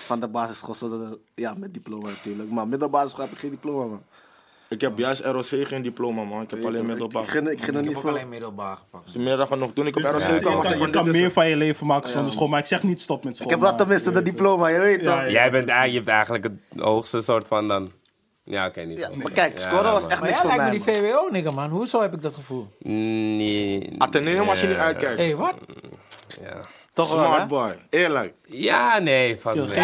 van 0.07 0.21
de 0.21 0.29
basisschool 0.29 1.19
ja, 1.35 1.55
met 1.57 1.75
diploma 1.75 2.09
natuurlijk. 2.09 2.51
Maar 2.51 2.69
middelbare 2.69 3.09
school 3.09 3.25
heb 3.25 3.33
ik 3.33 3.39
geen 3.39 3.51
diploma, 3.51 3.85
man. 3.85 4.03
Ik 4.69 4.81
heb 4.81 4.99
juist 4.99 5.21
ROC 5.25 5.45
geen 5.45 5.83
diploma, 5.83 6.23
man. 6.25 6.43
Ik 6.43 6.51
heb 6.51 6.65
alleen 6.65 6.87
middelbaar. 6.87 7.23
Ik, 7.23 7.29
ik, 7.29 7.35
ging, 7.35 7.49
ik 7.49 7.63
ging 7.63 7.77
Ik 7.79 7.85
niet 7.85 7.95
heb 7.97 8.05
alleen 8.07 8.29
middelbaar 8.29 8.77
gepakt. 8.77 9.15
Meer 9.17 9.37
dan 9.37 9.47
genoeg 9.47 9.73
doen, 9.73 9.87
ik 9.87 9.97
op 9.97 10.03
ROC 10.03 10.21
zeg 10.21 10.39
je 10.79 10.91
kan 10.91 11.11
meer 11.11 11.31
van 11.33 11.49
je 11.49 11.57
leven 11.57 11.87
maken 11.87 12.09
zonder 12.11 12.33
school, 12.33 12.49
maar 12.49 12.59
ik 12.61 12.67
zeg 12.67 12.83
niet 12.83 13.01
stop 13.01 13.25
met 13.25 13.35
school. 13.37 13.47
Ik 13.47 13.53
heb 13.53 13.61
wel 13.63 13.75
tenminste 13.75 14.11
de 14.11 14.23
diploma, 14.23 14.69
je 14.69 14.79
weet 14.79 15.01
Ja, 15.01 15.11
toch. 15.15 15.21
ja. 15.25 15.31
Jij 15.31 15.51
bent, 15.51 15.69
eigenlijk- 15.69 15.91
je 15.91 15.97
hebt 15.97 16.09
eigenlijk 16.09 16.45
het 16.45 16.81
hoogste 16.85 17.21
soort 17.23 17.47
van 17.47 17.69
dan... 17.69 17.91
Ja, 18.45 18.67
oké, 18.67 18.81
niet. 18.81 18.99
Ja, 18.99 19.07
goed. 19.07 19.23
maar 19.23 19.33
kijk, 19.33 19.59
Ja, 19.59 19.69
scoren 19.69 19.93
was 19.93 20.07
echt 20.07 20.21
Maar 20.21 20.29
niks 20.29 20.43
jij 20.43 20.51
voor 20.51 20.57
lijkt 20.59 20.73
me 20.85 20.93
mij, 20.93 20.95
die. 21.03 21.11
VWO, 21.11 21.29
nigga, 21.31 21.51
man. 21.51 21.71
Hoezo 21.71 22.01
heb 22.01 22.13
ik 22.15 22.23
dat 22.23 22.35
gevoel? 22.35 22.69
Nee. 22.79 23.95
Atheneum 23.99 24.49
als 24.49 24.61
je 24.61 24.67
niet 24.67 24.77
Ja. 24.77 24.83
uitkijkt. 24.83 25.19
Hé, 25.19 25.25
hey, 25.25 25.37
wat? 25.37 25.55
Ja. 26.43 26.57
Toch 26.95 27.13
wel? 27.13 27.25
Smart 27.25 27.49
boy, 27.49 27.77
eerlijk. 27.91 28.35
Ja, 28.47 28.99
nee. 28.99 29.39
Van 29.41 29.55
nee. 29.57 29.67
Dit 29.67 29.77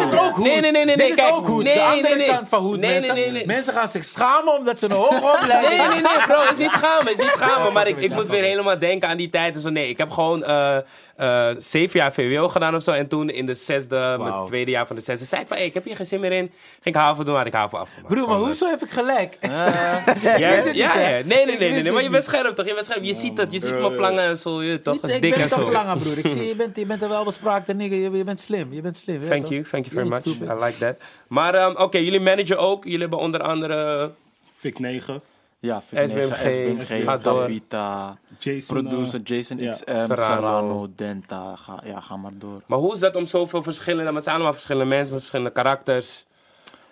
is 0.00 0.12
ook 0.12 0.32
goed. 0.34 0.44
Nee, 0.44 0.60
nee, 0.60 0.70
nee, 0.70 0.84
nee, 0.84 0.84
nee, 0.84 0.96
Dit 0.96 1.08
is 1.08 1.14
kijk, 1.14 1.34
ook 1.34 1.46
goed. 1.46 1.62
nee, 1.64 1.74
de 1.74 1.80
andere 1.82 2.08
nee, 2.08 2.16
nee. 2.16 2.26
kant 2.26 2.48
van 2.48 2.62
hoe 2.62 2.76
Nee, 2.76 2.92
mensen, 2.94 3.14
nee, 3.14 3.24
nee, 3.24 3.32
nee. 3.32 3.46
mensen 3.46 3.72
gaan 3.74 3.88
zich 3.88 4.04
schamen 4.04 4.58
omdat 4.58 4.78
ze 4.78 4.84
een 4.84 4.92
hoge 4.92 5.14
opleiding 5.40 5.78
Nee, 5.78 5.88
nee, 5.88 6.00
nee, 6.00 6.26
bro, 6.26 6.40
het 6.40 6.50
is 6.50 6.56
niet 6.58 6.70
schamen, 6.70 7.06
het 7.06 7.18
is 7.18 7.24
niet 7.24 7.34
schamen. 7.34 7.72
Maar 7.72 7.86
ik, 7.86 7.96
ik 7.98 8.10
moet 8.14 8.28
weer 8.28 8.42
helemaal 8.42 8.78
denken 8.78 9.08
aan 9.08 9.16
die 9.16 9.28
tijd. 9.28 9.54
en 9.54 9.60
Zo, 9.60 9.70
nee, 9.70 9.88
ik 9.88 9.98
heb 9.98 10.10
gewoon 10.10 10.44
eh, 10.44 10.76
eh, 11.16 11.48
zeven 11.58 12.00
jaar 12.00 12.12
VWO 12.12 12.48
gedaan 12.48 12.74
of 12.74 12.82
zo. 12.82 12.90
En 12.90 13.08
toen 13.08 13.30
in 13.30 13.46
de 13.46 13.54
zesde, 13.54 14.16
mijn 14.18 14.46
tweede 14.46 14.70
jaar 14.70 14.86
van 14.86 14.96
de 14.96 15.02
zesde, 15.02 15.24
zei 15.24 15.40
ik 15.42 15.48
van, 15.48 15.56
hey, 15.56 15.66
ik 15.66 15.74
heb 15.74 15.84
hier 15.84 15.96
geen 15.96 16.06
zin 16.06 16.20
meer 16.20 16.32
in. 16.32 16.50
Ging 16.80 16.94
ik 16.94 17.02
HAVO 17.02 17.24
doen, 17.24 17.36
had 17.36 17.46
ik 17.46 17.52
HAVO 17.52 17.76
afgemaakt. 17.76 18.14
Broer, 18.14 18.28
maar 18.28 18.38
hoezo 18.38 18.68
heb 18.68 18.82
ik 18.82 18.90
gelijk? 18.90 19.36
Ja, 19.44 20.50
wist 20.50 20.64
ja, 20.64 20.64
niet, 20.64 20.76
ja, 20.76 20.92
hè? 20.92 21.22
Nee, 21.22 21.46
nee, 21.46 21.58
nee, 21.58 21.82
nee, 21.82 21.92
maar 21.92 22.02
je 22.02 22.10
bent 22.10 22.24
scherp 22.24 22.54
toch? 22.54 22.66
Je 22.66 22.74
bent 22.74 22.86
scherp. 22.86 23.04
Je 23.04 23.14
ziet 23.14 23.38
het, 23.38 23.52
je 23.52 23.60
ziet 23.60 23.80
mijn 23.80 23.94
plangen 23.94 24.24
en 24.24 24.36
zo, 24.36 24.62
je, 24.62 24.82
toch? 24.82 25.00
Dat 25.00 25.10
is 25.10 25.16
ik 25.16 25.22
dik 25.22 25.30
ben 25.30 25.40
en 25.40 25.44
niet 25.44 25.54
zo. 25.54 25.70
lange, 25.70 25.96
broer. 25.98 26.18
Ik 26.18 26.28
zie, 26.30 26.44
je, 26.48 26.54
bent, 26.54 26.76
je 26.76 26.86
bent 26.86 27.02
een 27.02 27.08
welbespraakte 27.08 27.72
nigga. 27.72 27.94
Je, 27.94 28.10
je 28.10 28.24
bent 28.24 28.40
slim. 28.40 28.72
Je 28.72 28.80
bent 28.80 28.96
slim. 28.96 29.28
Thank 29.28 29.42
toch? 29.42 29.50
you, 29.50 29.64
thank 29.64 29.86
you 29.86 29.96
very 29.96 30.08
much. 30.08 30.24
I 30.24 30.64
like 30.64 30.78
that. 30.78 30.96
Maar 31.28 31.54
ehm, 31.54 31.76
oké, 31.76 31.98
jullie 31.98 32.20
managen 32.20 32.58
ook. 32.58 32.84
Jullie 32.84 33.00
hebben 33.00 33.18
onder 33.18 33.42
andere 33.42 34.10
Fik 34.56 34.78
9. 34.78 35.22
Ja, 35.64 35.80
SBMG, 35.80 36.14
9, 36.14 36.52
SBMG, 36.52 37.04
gaat 37.04 37.24
door. 37.24 37.40
Tabita, 37.40 38.18
Jason. 38.38 38.76
producer 38.76 39.20
eh, 39.20 39.24
Jason 39.24 39.58
ja, 39.58 39.70
XM, 39.70 39.82
Serrano. 39.84 40.16
Serrano, 40.16 40.88
Denta. 40.94 41.56
Ga, 41.56 41.80
ja, 41.84 42.00
ga 42.00 42.16
maar 42.16 42.38
door. 42.38 42.62
Maar 42.66 42.78
hoe 42.78 42.94
is 42.94 42.98
dat 42.98 43.16
om 43.16 43.26
zoveel 43.26 43.62
verschillende, 43.62 44.04
maar 44.04 44.14
het 44.14 44.22
zijn 44.22 44.34
allemaal 44.34 44.52
verschillende 44.52 44.88
mensen 44.88 45.12
met 45.12 45.20
verschillende 45.20 45.52
karakters. 45.52 46.26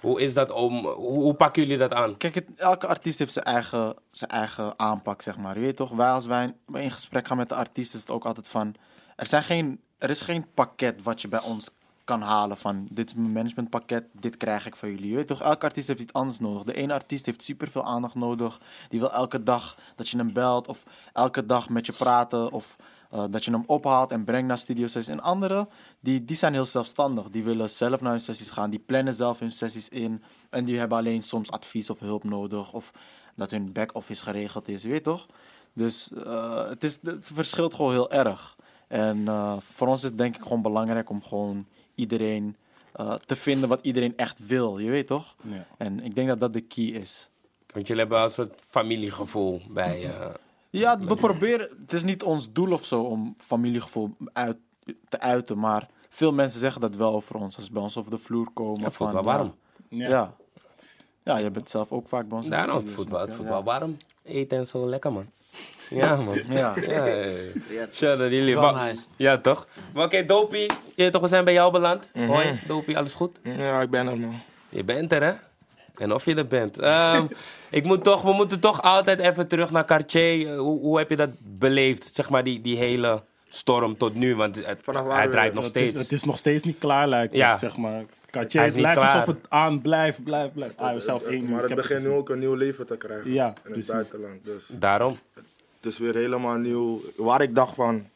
Hoe 0.00 0.20
is 0.20 0.34
dat 0.34 0.50
om, 0.50 0.86
hoe, 0.86 1.22
hoe 1.22 1.34
pakken 1.34 1.62
jullie 1.62 1.78
dat 1.78 1.92
aan? 1.92 2.16
Kijk, 2.16 2.34
het, 2.34 2.44
elke 2.56 2.86
artiest 2.86 3.18
heeft 3.18 3.32
zijn 3.32 3.44
eigen, 3.44 3.94
zijn 4.10 4.30
eigen 4.30 4.78
aanpak, 4.78 5.22
zeg 5.22 5.38
maar. 5.38 5.54
Je 5.54 5.64
weet 5.64 5.76
toch, 5.76 5.90
wij 5.90 6.10
als 6.10 6.26
wij 6.26 6.54
in 6.72 6.90
gesprek 6.90 7.26
gaan 7.26 7.36
met 7.36 7.48
de 7.48 7.54
artiest, 7.54 7.94
is 7.94 8.00
het 8.00 8.10
ook 8.10 8.24
altijd 8.24 8.48
van... 8.48 8.74
Er, 9.16 9.26
zijn 9.26 9.42
geen, 9.42 9.80
er 9.98 10.10
is 10.10 10.20
geen 10.20 10.46
pakket 10.54 11.02
wat 11.02 11.20
je 11.20 11.28
bij 11.28 11.40
ons 11.40 11.70
halen 12.20 12.56
van 12.56 12.86
dit 12.90 13.08
is 13.08 13.14
mijn 13.14 13.32
managementpakket, 13.32 14.04
dit 14.12 14.36
krijg 14.36 14.66
ik 14.66 14.76
van 14.76 14.90
jullie. 14.90 15.14
Weet 15.14 15.26
toch, 15.26 15.40
elke 15.40 15.66
artiest 15.66 15.88
heeft 15.88 16.00
iets 16.00 16.12
anders 16.12 16.38
nodig. 16.38 16.64
De 16.64 16.74
ene 16.74 16.92
artiest 16.92 17.26
heeft 17.26 17.42
superveel 17.42 17.84
aandacht 17.84 18.14
nodig. 18.14 18.60
Die 18.88 19.00
wil 19.00 19.12
elke 19.12 19.42
dag 19.42 19.76
dat 19.96 20.08
je 20.08 20.16
hem 20.16 20.32
belt 20.32 20.68
of 20.68 20.84
elke 21.12 21.46
dag 21.46 21.68
met 21.68 21.86
je 21.86 21.92
praten 21.92 22.52
of 22.52 22.76
eh, 23.10 23.24
dat 23.30 23.44
je 23.44 23.50
hem 23.50 23.64
ophaalt 23.66 24.10
en 24.10 24.24
brengt 24.24 24.48
naar 24.48 24.58
studio 24.58 24.86
sessies. 24.86 25.14
En 25.14 25.22
anderen, 25.22 25.68
die, 26.00 26.24
die 26.24 26.36
zijn 26.36 26.52
heel 26.52 26.64
zelfstandig. 26.64 27.30
Die 27.30 27.44
willen 27.44 27.70
zelf 27.70 28.00
naar 28.00 28.10
hun 28.10 28.20
sessies 28.20 28.50
gaan, 28.50 28.70
die 28.70 28.82
plannen 28.86 29.14
zelf 29.14 29.38
hun 29.38 29.50
sessies 29.50 29.88
in. 29.88 30.22
En 30.50 30.64
die 30.64 30.78
hebben 30.78 30.98
alleen 30.98 31.22
soms 31.22 31.50
advies 31.50 31.90
of 31.90 31.98
hulp 31.98 32.24
nodig 32.24 32.72
of 32.72 32.92
dat 33.36 33.50
hun 33.50 33.72
back-office 33.72 34.22
geregeld 34.22 34.68
is, 34.68 34.84
weet 34.84 35.04
toch? 35.04 35.26
Dus 35.72 36.12
eh, 36.12 36.68
het, 36.68 36.84
is, 36.84 36.98
het 37.02 37.30
verschilt 37.32 37.74
gewoon 37.74 37.92
heel 37.92 38.10
erg. 38.10 38.56
En 38.88 39.28
eh, 39.28 39.56
voor 39.58 39.88
ons 39.88 39.98
is 39.98 40.08
het 40.08 40.18
denk 40.18 40.36
ik 40.36 40.42
gewoon 40.42 40.62
belangrijk 40.62 41.10
om 41.10 41.22
gewoon 41.22 41.66
iedereen 41.94 42.56
eh, 42.92 43.14
te 43.14 43.34
vinden 43.36 43.68
wat 43.68 43.80
iedereen 43.82 44.16
echt 44.16 44.46
wil, 44.46 44.78
je 44.78 44.90
weet 44.90 45.06
toch? 45.06 45.34
Ja. 45.42 45.66
En 45.78 46.04
ik 46.04 46.14
denk 46.14 46.28
dat 46.28 46.40
dat 46.40 46.52
de 46.52 46.60
key 46.60 46.84
is. 46.84 47.30
Want 47.74 47.86
jullie 47.86 48.00
hebben 48.02 48.18
wel 48.18 48.26
een 48.26 48.32
soort 48.34 48.60
familiegevoel 48.70 49.60
bij... 49.70 50.04
eh, 50.20 50.26
Ja, 50.70 50.98
we 50.98 51.14
proberen, 51.14 51.68
het 51.80 51.92
is 51.92 52.02
niet 52.02 52.22
ons 52.22 52.52
doel 52.52 52.72
of 52.72 52.84
zo 52.84 53.02
om 53.02 53.34
familiegevoel 53.38 54.16
uit, 54.32 54.56
te 55.08 55.20
uiten, 55.20 55.58
maar 55.58 55.88
veel 56.08 56.32
mensen 56.32 56.60
zeggen 56.60 56.80
dat 56.80 56.94
wel 56.96 57.14
over 57.14 57.34
ons 57.34 57.56
als 57.56 57.64
ze 57.64 57.72
bij 57.72 57.82
ons 57.82 57.96
over 57.96 58.10
de 58.10 58.18
vloer 58.18 58.50
komen. 58.54 58.80
Ja, 58.80 58.90
voelt 58.90 59.10
van, 59.10 59.24
wel 59.24 59.34
warm. 59.34 59.54
Ja. 59.88 60.08
ja. 60.08 60.34
Ja, 61.24 61.36
je 61.36 61.50
bent 61.50 61.70
zelf 61.70 61.92
ook 61.92 62.08
vaak 62.08 62.28
bij 62.28 62.38
ons. 62.38 62.48
Daarom, 62.48 62.76
het 62.76 62.78
studio, 62.88 62.94
voelt 62.96 63.08
wel, 63.08 63.18
snap 63.18 63.28
het 63.28 63.36
voelt 63.36 63.48
wel 63.48 63.64
warm. 63.64 63.96
Eten 64.22 64.58
en 64.58 64.66
zo, 64.66 64.86
lekker 64.88 65.12
man. 65.12 65.26
Ja 65.90 66.16
man. 66.16 66.40
Ja. 66.48 66.74
Ja, 66.88 67.06
ja, 67.06 67.24
ja. 67.70 67.86
Shout 67.92 68.20
out 68.20 68.30
jullie. 68.30 68.54
Wel 68.54 68.72
Maar- 68.72 68.86
nice. 68.86 69.02
Ja, 69.16 69.38
toch? 69.38 69.66
Maar 69.94 70.04
oké, 70.04 70.24
Dopie, 70.24 70.70
je 70.94 71.10
toch, 71.10 71.20
we 71.22 71.28
zijn 71.28 71.44
bij 71.44 71.52
jou 71.52 71.72
beland. 71.72 72.10
Hoi, 72.26 72.60
Dopie, 72.66 72.96
alles 72.98 73.12
goed? 73.14 73.38
Ja, 73.42 73.80
ik 73.80 73.90
ben 73.90 74.06
er, 74.06 74.18
man. 74.18 74.40
Je 74.68 74.84
bent 74.84 75.12
er, 75.12 75.22
hè? 75.22 75.32
En 75.96 76.12
of 76.14 76.24
je 76.24 76.34
er 76.34 76.46
bent. 76.46 76.78
Ehm, 76.78 77.24
ik 77.70 77.84
moet 77.84 78.04
toch, 78.04 78.22
we 78.22 78.32
moeten 78.32 78.60
toch 78.60 78.82
altijd 78.82 79.18
even 79.18 79.48
terug 79.48 79.70
naar 79.70 79.84
Cartier. 79.84 80.52
Eh, 80.52 80.58
Hoe, 80.58 80.80
hoe 80.80 80.98
heb 80.98 81.10
je 81.10 81.16
dat 81.16 81.30
beleefd, 81.40 82.14
zeg 82.14 82.30
maar, 82.30 82.44
die, 82.44 82.60
die 82.60 82.76
hele 82.76 83.22
storm 83.48 83.96
tot 83.96 84.14
nu? 84.14 84.36
Want 84.36 84.56
het, 84.56 84.64
hij 84.84 85.24
we- 85.26 85.30
draait 85.30 85.54
nog 85.54 85.64
Het 85.64 85.76
is, 85.76 85.88
steeds. 85.88 86.02
het 86.02 86.12
is 86.12 86.24
nog 86.24 86.38
steeds 86.38 86.64
niet 86.64 86.78
klaar, 86.78 87.08
lijkt 87.08 87.34
Ja. 87.34 87.50
het, 87.50 87.58
zeg 87.58 87.76
maar. 87.76 88.02
Hij 88.32 88.42
Katje, 88.42 88.58
is 88.58 88.64
het 88.64 88.74
niet 88.74 88.82
lijkt 88.82 88.98
klaar. 88.98 89.14
alsof 89.14 89.34
het 89.34 89.50
aan 89.50 89.80
blijft, 89.80 90.24
blijft, 90.24 90.52
blijft. 90.52 90.76
Ah, 90.76 91.00
zelf 91.00 91.22
één 91.22 91.42
uur. 91.42 91.50
maar 91.50 91.62
het 91.62 91.74
begint 91.74 92.02
nu 92.02 92.08
ook 92.08 92.28
een 92.28 92.38
nieuw 92.38 92.54
leven 92.54 92.86
te 92.86 92.96
krijgen. 92.96 93.32
Ja, 93.32 93.54
in 93.64 93.72
het 93.72 93.86
buitenland. 93.86 94.44
Dus 94.44 94.66
Daarom. 94.72 95.18
het 95.76 95.86
is 95.86 95.98
weer 95.98 96.14
helemaal 96.14 96.56
nieuw. 96.56 97.00
Waar 97.16 97.42
ik 97.42 97.54
dacht 97.54 97.74
van. 97.74 98.06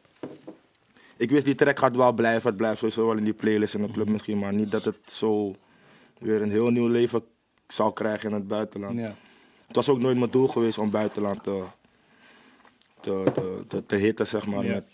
Ik 1.16 1.30
wist 1.30 1.44
die 1.44 1.54
track 1.54 1.78
gaat 1.78 1.96
wel 1.96 2.12
blijven. 2.12 2.48
Het 2.48 2.56
blijft 2.56 2.78
sowieso 2.78 3.06
wel 3.06 3.16
in 3.16 3.24
die 3.24 3.32
playlist 3.32 3.74
in 3.74 3.82
de 3.82 3.92
club 3.92 4.08
misschien. 4.08 4.38
Maar 4.38 4.52
niet 4.52 4.70
dat 4.70 4.84
het 4.84 4.96
zo 5.04 5.54
weer 6.18 6.42
een 6.42 6.50
heel 6.50 6.70
nieuw 6.70 6.88
leven 6.88 7.24
zou 7.68 7.92
krijgen 7.92 8.28
in 8.28 8.34
het 8.34 8.48
buitenland. 8.48 8.98
Ja. 8.98 9.14
Het 9.66 9.76
was 9.76 9.88
ook 9.88 9.98
nooit 9.98 10.18
mijn 10.18 10.30
doel 10.30 10.48
geweest 10.48 10.78
om 10.78 10.90
buitenland 10.90 11.42
te, 11.42 11.62
te, 13.00 13.22
te, 13.34 13.64
te, 13.68 13.86
te 13.86 13.96
hitten, 13.96 14.26
zeg 14.26 14.46
maar. 14.46 14.64
Ja. 14.64 14.72
Met, 14.72 14.84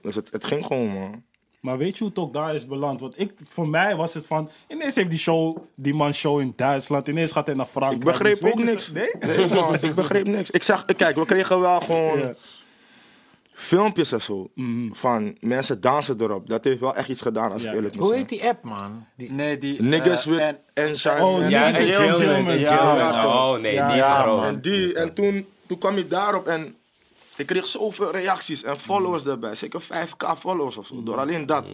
dus 0.00 0.14
het, 0.14 0.32
het 0.32 0.44
ging 0.44 0.64
gewoon, 0.64 0.88
man. 0.88 1.24
Maar 1.64 1.78
weet 1.78 1.92
je 1.92 1.98
hoe 1.98 2.08
het 2.08 2.18
ook 2.18 2.32
daar 2.32 2.54
is 2.54 2.66
beland? 2.66 3.00
Want 3.00 3.20
ik, 3.20 3.32
voor 3.48 3.68
mij 3.68 3.96
was 3.96 4.14
het 4.14 4.26
van... 4.26 4.50
Ineens 4.68 4.94
heeft 4.94 5.10
die, 5.10 5.18
show, 5.18 5.56
die 5.74 5.94
man 5.94 6.14
show 6.14 6.40
in 6.40 6.52
Duitsland. 6.56 7.08
Ineens 7.08 7.32
gaat 7.32 7.46
hij 7.46 7.54
naar 7.56 7.66
Frankrijk. 7.66 8.02
Ik 8.02 8.08
begreep 8.08 8.40
Dus 8.40 8.52
ook 8.52 8.58
je, 8.58 8.64
niks. 8.64 8.92
Nee? 8.92 9.10
Nee, 9.20 9.46
man, 9.46 9.74
ik 9.80 9.94
begreep 10.02 10.26
niks. 10.26 10.50
Ik 10.50 10.62
zag, 10.62 10.84
kijk, 10.96 11.16
we 11.16 11.24
kregen 11.24 11.60
wel 11.60 11.80
gewoon 11.80 12.34
filmpjes 13.52 14.12
en 14.12 14.20
zo. 14.22 14.50
Mhm. 14.54 14.92
Van 14.92 15.36
mensen 15.40 15.80
dansen 15.80 16.20
erop. 16.20 16.48
Dat 16.48 16.64
heeft 16.64 16.80
wel 16.80 16.94
echt 16.94 17.08
iets 17.08 17.22
gedaan, 17.22 17.52
als 17.52 17.62
Ja. 17.62 17.68
ik 17.70 17.74
eerlijk 17.74 17.94
Hoe 17.94 18.14
heet 18.14 18.28
die 18.28 18.44
app, 18.44 18.64
man? 18.64 19.06
Die, 19.16 19.32
Nee, 19.32 19.58
die... 19.58 19.82
Niggas 19.82 20.26
eh, 20.26 20.30
with 20.30 20.40
en- 20.40 20.58
Enshine. 20.74 21.24
Oh, 21.24 21.50
Ja, 21.50 21.66
en 21.66 23.22
toch. 23.22 23.34
Oh 23.34 23.58
nee, 23.60 23.72
Ja, 23.72 23.88
die 23.88 23.98
is 23.98 24.06
groot. 24.06 24.44
En, 24.44 24.58
die, 24.58 24.94
en 24.94 25.14
toen, 25.14 25.46
toen 25.66 25.78
kwam 25.78 25.96
ik 25.96 26.10
daarop 26.10 26.46
en 26.46 26.76
ik 27.36 27.46
kreeg 27.46 27.66
zoveel 27.66 28.10
reacties 28.10 28.62
en 28.62 28.78
followers 28.78 29.26
erbij. 29.26 29.54
Zeker 29.54 29.82
5k 29.82 30.38
followers 30.38 30.76
of 30.76 30.86
zo, 30.86 31.02
door 31.02 31.18
alleen 31.18 31.46
dat. 31.46 31.64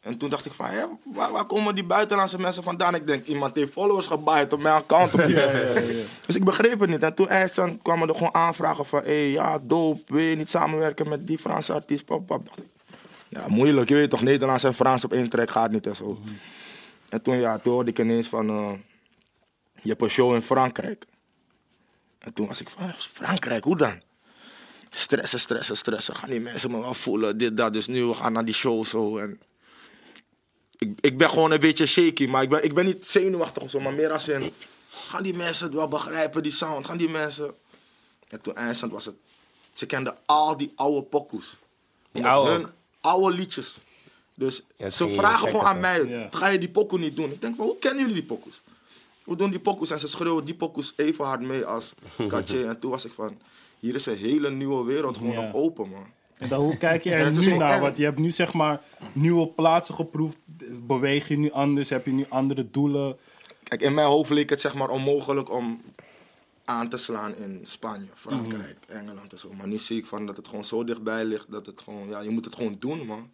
En 0.00 0.18
toen 0.18 0.30
dacht 0.30 0.46
ik 0.46 0.52
van, 0.52 0.66
waar, 1.04 1.32
waar 1.32 1.44
komen 1.44 1.74
die 1.74 1.84
buitenlandse 1.84 2.40
mensen 2.40 2.62
vandaan? 2.62 2.94
Ik 2.94 3.06
denk, 3.06 3.26
iemand 3.26 3.54
heeft 3.54 3.72
followers 3.72 4.06
gebaaid 4.06 4.52
op 4.52 4.60
mijn 4.60 4.74
account 4.74 5.14
of. 5.14 5.20
Dus 6.26 6.36
ik 6.36 6.44
begreep 6.44 6.80
het 6.80 6.90
niet. 6.90 7.02
En 7.02 7.14
toen 7.14 7.28
eindstand 7.28 7.82
kwamen 7.82 8.08
er 8.08 8.14
gewoon 8.14 8.34
aanvragen 8.34 8.86
van, 8.86 9.00
hé, 9.00 9.06
hey, 9.06 9.30
ja, 9.30 9.58
dope, 9.62 10.02
wil 10.06 10.22
je 10.22 10.36
niet 10.36 10.50
samenwerken 10.50 11.08
met 11.08 11.26
die 11.26 11.38
Franse 11.38 11.72
artiest? 11.72 12.04
Pap, 12.04 12.26
pap. 12.26 12.44
Dacht 12.46 12.60
ik, 12.60 12.66
ja, 13.28 13.48
moeilijk, 13.48 13.88
je 13.88 13.94
weet 13.94 14.10
toch, 14.10 14.22
Nederlands 14.22 14.64
en 14.64 14.74
Frans 14.74 15.04
op 15.04 15.12
één 15.12 15.28
track 15.28 15.50
gaat 15.50 15.70
niet 15.70 15.86
en 15.86 15.96
zo. 15.96 16.18
En 17.08 17.22
toen, 17.22 17.36
ja, 17.36 17.58
toen 17.58 17.72
hoorde 17.72 17.90
ik 17.90 17.98
ineens 17.98 18.28
van, 18.28 18.48
eh, 18.48 18.72
je 19.82 19.88
hebt 19.88 20.02
een 20.02 20.08
show 20.10 20.34
in 20.34 20.42
Frankrijk. 20.42 21.06
En 22.18 22.32
toen 22.32 22.46
was 22.46 22.60
ik 22.60 22.68
van, 22.68 22.92
Frankrijk, 22.92 23.64
hoe 23.64 23.76
dan? 23.76 24.00
Stressen, 24.90 25.40
stressen, 25.40 25.76
stressen. 25.76 26.14
Gaan 26.16 26.30
die 26.30 26.40
mensen 26.40 26.70
me 26.70 26.80
wel 26.80 26.94
voelen, 26.94 27.38
dit, 27.38 27.56
dat. 27.56 27.72
Dus 27.72 27.86
nu, 27.86 28.04
we 28.04 28.14
gaan 28.14 28.32
naar 28.32 28.44
die 28.44 28.54
show 28.54 28.84
zo. 28.84 29.18
En 29.18 29.40
ik, 30.78 30.98
ik 31.00 31.18
ben 31.18 31.28
gewoon 31.28 31.50
een 31.50 31.60
beetje 31.60 31.86
shaky, 31.86 32.26
maar 32.26 32.42
ik 32.42 32.48
ben, 32.48 32.64
ik 32.64 32.74
ben 32.74 32.84
niet 32.84 33.06
zenuwachtig 33.06 33.62
of 33.62 33.70
zo. 33.70 33.80
Maar 33.80 33.92
meer 33.92 34.10
als 34.12 34.28
in, 34.28 34.52
gaan 34.90 35.22
die 35.22 35.34
mensen 35.34 35.66
het 35.66 35.74
wel 35.74 35.88
begrijpen, 35.88 36.42
die 36.42 36.52
sound? 36.52 36.86
Gaan 36.86 36.96
die 36.96 37.08
mensen... 37.08 37.54
En 38.28 38.40
toen 38.40 38.54
eindstand 38.54 38.92
was 38.92 39.04
het, 39.04 39.14
ze 39.72 39.86
kenden 39.86 40.16
al 40.26 40.56
die 40.56 40.72
oude 40.76 41.02
pokoes. 41.02 41.56
Die 42.12 42.26
oude 42.26 42.50
Hun 42.50 42.66
oude 43.00 43.36
liedjes. 43.36 43.78
Dus 44.34 44.62
Ja, 44.76 44.88
ze 44.88 45.08
vragen 45.14 45.48
gewoon 45.48 45.64
aan 45.64 45.80
mij, 45.80 46.04
Ja. 46.06 46.28
ga 46.30 46.46
je 46.46 46.58
die 46.58 46.68
pokoe 46.68 46.98
niet 46.98 47.16
doen? 47.16 47.32
Ik 47.32 47.40
denk 47.40 47.56
van, 47.56 47.64
hoe 47.64 47.78
kennen 47.78 47.98
jullie 48.00 48.14
die 48.14 48.24
pokoes? 48.24 48.60
We 49.24 49.36
doen 49.36 49.50
die 49.50 49.60
pokoes 49.60 49.90
en 49.90 50.00
ze 50.00 50.08
schreeuwen 50.08 50.44
die 50.44 50.54
pokoes 50.54 50.92
even 50.96 51.24
hard 51.24 51.40
mee 51.40 51.64
als 51.64 51.92
Cartier. 52.28 52.66
en 52.68 52.78
toen 52.78 52.90
was 52.90 53.04
ik 53.04 53.12
van, 53.12 53.40
hier 53.80 53.94
is 53.94 54.06
een 54.06 54.16
hele 54.16 54.50
nieuwe 54.50 54.84
wereld 54.84 55.16
gewoon 55.16 55.34
nog 55.34 55.54
open, 55.54 55.88
man. 55.88 56.06
En 56.38 56.48
dan, 56.48 56.62
hoe 56.62 56.76
kijk 56.76 57.04
je 57.04 57.10
er 57.24 57.32
nu 57.32 57.56
naar? 57.56 57.80
Want 57.80 57.96
je 57.96 58.04
hebt 58.04 58.18
nu 58.18 58.30
zeg 58.30 58.52
maar 58.52 58.82
nieuwe 59.12 59.48
plaatsen 59.48 59.94
geproefd. 59.94 60.36
Beweeg 60.86 61.28
je 61.28 61.38
nu 61.38 61.50
anders? 61.50 61.90
Heb 61.90 62.06
je 62.06 62.12
nu 62.12 62.26
andere 62.28 62.70
doelen? 62.70 63.16
Kijk, 63.62 63.80
in 63.80 63.94
mijn 63.94 64.06
hoofd 64.06 64.30
leek 64.30 64.50
het 64.50 64.60
zeg 64.60 64.74
maar 64.74 64.88
onmogelijk 64.88 65.50
om 65.50 65.80
aan 66.64 66.88
te 66.88 66.96
slaan 66.96 67.36
in 67.36 67.60
Spanje, 67.62 68.08
Frankrijk, 68.14 68.76
Engeland 68.86 69.32
en 69.32 69.38
zo. 69.38 69.52
Maar 69.52 69.68
nu 69.68 69.78
zie 69.78 69.98
ik 69.98 70.06
van 70.06 70.26
dat 70.26 70.36
het 70.36 70.48
gewoon 70.48 70.64
zo 70.64 70.84
dichtbij 70.84 71.24
ligt 71.24 71.50
dat 71.50 71.66
het 71.66 71.80
gewoon, 71.80 72.08
ja, 72.08 72.20
je 72.20 72.30
moet 72.30 72.44
het 72.44 72.54
gewoon 72.54 72.76
doen, 72.78 73.06
man. 73.06 73.30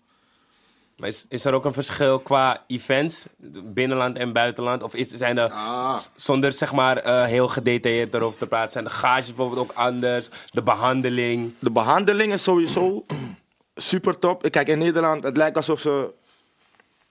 Maar 0.96 1.08
is, 1.08 1.26
is 1.28 1.44
er 1.44 1.52
ook 1.52 1.64
een 1.64 1.72
verschil 1.72 2.18
qua 2.18 2.64
events, 2.66 3.26
binnenland 3.64 4.16
en 4.16 4.32
buitenland? 4.32 4.82
Of 4.82 4.94
is, 4.94 5.08
zijn 5.10 5.38
er, 5.38 5.50
Ah. 5.50 5.98
zonder 6.14 6.52
zeg 6.52 6.72
maar 6.72 6.96
eh, 6.96 7.24
heel 7.24 7.48
gedetailleerd 7.48 8.14
erover 8.14 8.38
te 8.38 8.46
praten, 8.46 8.70
zijn 8.70 8.84
de 8.84 8.90
gages 8.90 9.26
bijvoorbeeld 9.34 9.70
ook 9.70 9.76
anders? 9.76 10.28
De 10.50 10.62
behandeling? 10.62 11.52
De 11.58 11.70
behandeling 11.70 12.32
is 12.32 12.42
sowieso 12.42 13.04
super 13.74 14.18
top. 14.18 14.50
Kijk, 14.50 14.68
in 14.68 14.78
Nederland, 14.78 15.22
het 15.22 15.36
lijkt 15.36 15.56
alsof 15.56 15.80
ze. 15.80 16.12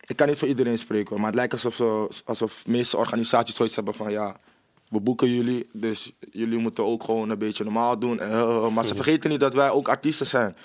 Ik 0.06 0.16
kan 0.16 0.28
niet 0.28 0.38
voor 0.38 0.48
iedereen 0.48 0.78
spreken, 0.78 1.10
hoor, 1.10 1.18
maar 1.18 1.28
het 1.28 1.36
lijkt 1.36 1.54
alsof, 1.54 1.76
ze, 1.76 2.08
alsof 2.26 2.62
de 2.64 2.72
meeste 2.72 2.98
organisaties 2.98 3.56
zoiets 3.56 3.76
hebben 3.76 3.94
van 3.94 4.12
ja, 4.12 4.36
we 4.90 5.00
boeken 5.00 5.30
jullie, 5.30 5.70
dus 5.72 6.12
jullie 6.32 6.58
moeten 6.58 6.84
ook 6.84 7.04
gewoon 7.04 7.30
een 7.30 7.38
beetje 7.38 7.64
normaal 7.64 8.00
doen. 8.00 8.20
En, 8.20 8.30
maar 8.74 8.86
ze 8.86 8.96
vergeten 8.96 9.30
niet 9.30 9.40
dat 9.40 9.54
wij 9.54 9.70
ook 9.70 9.88
artiesten 9.90 10.28
zijn. 10.28 10.56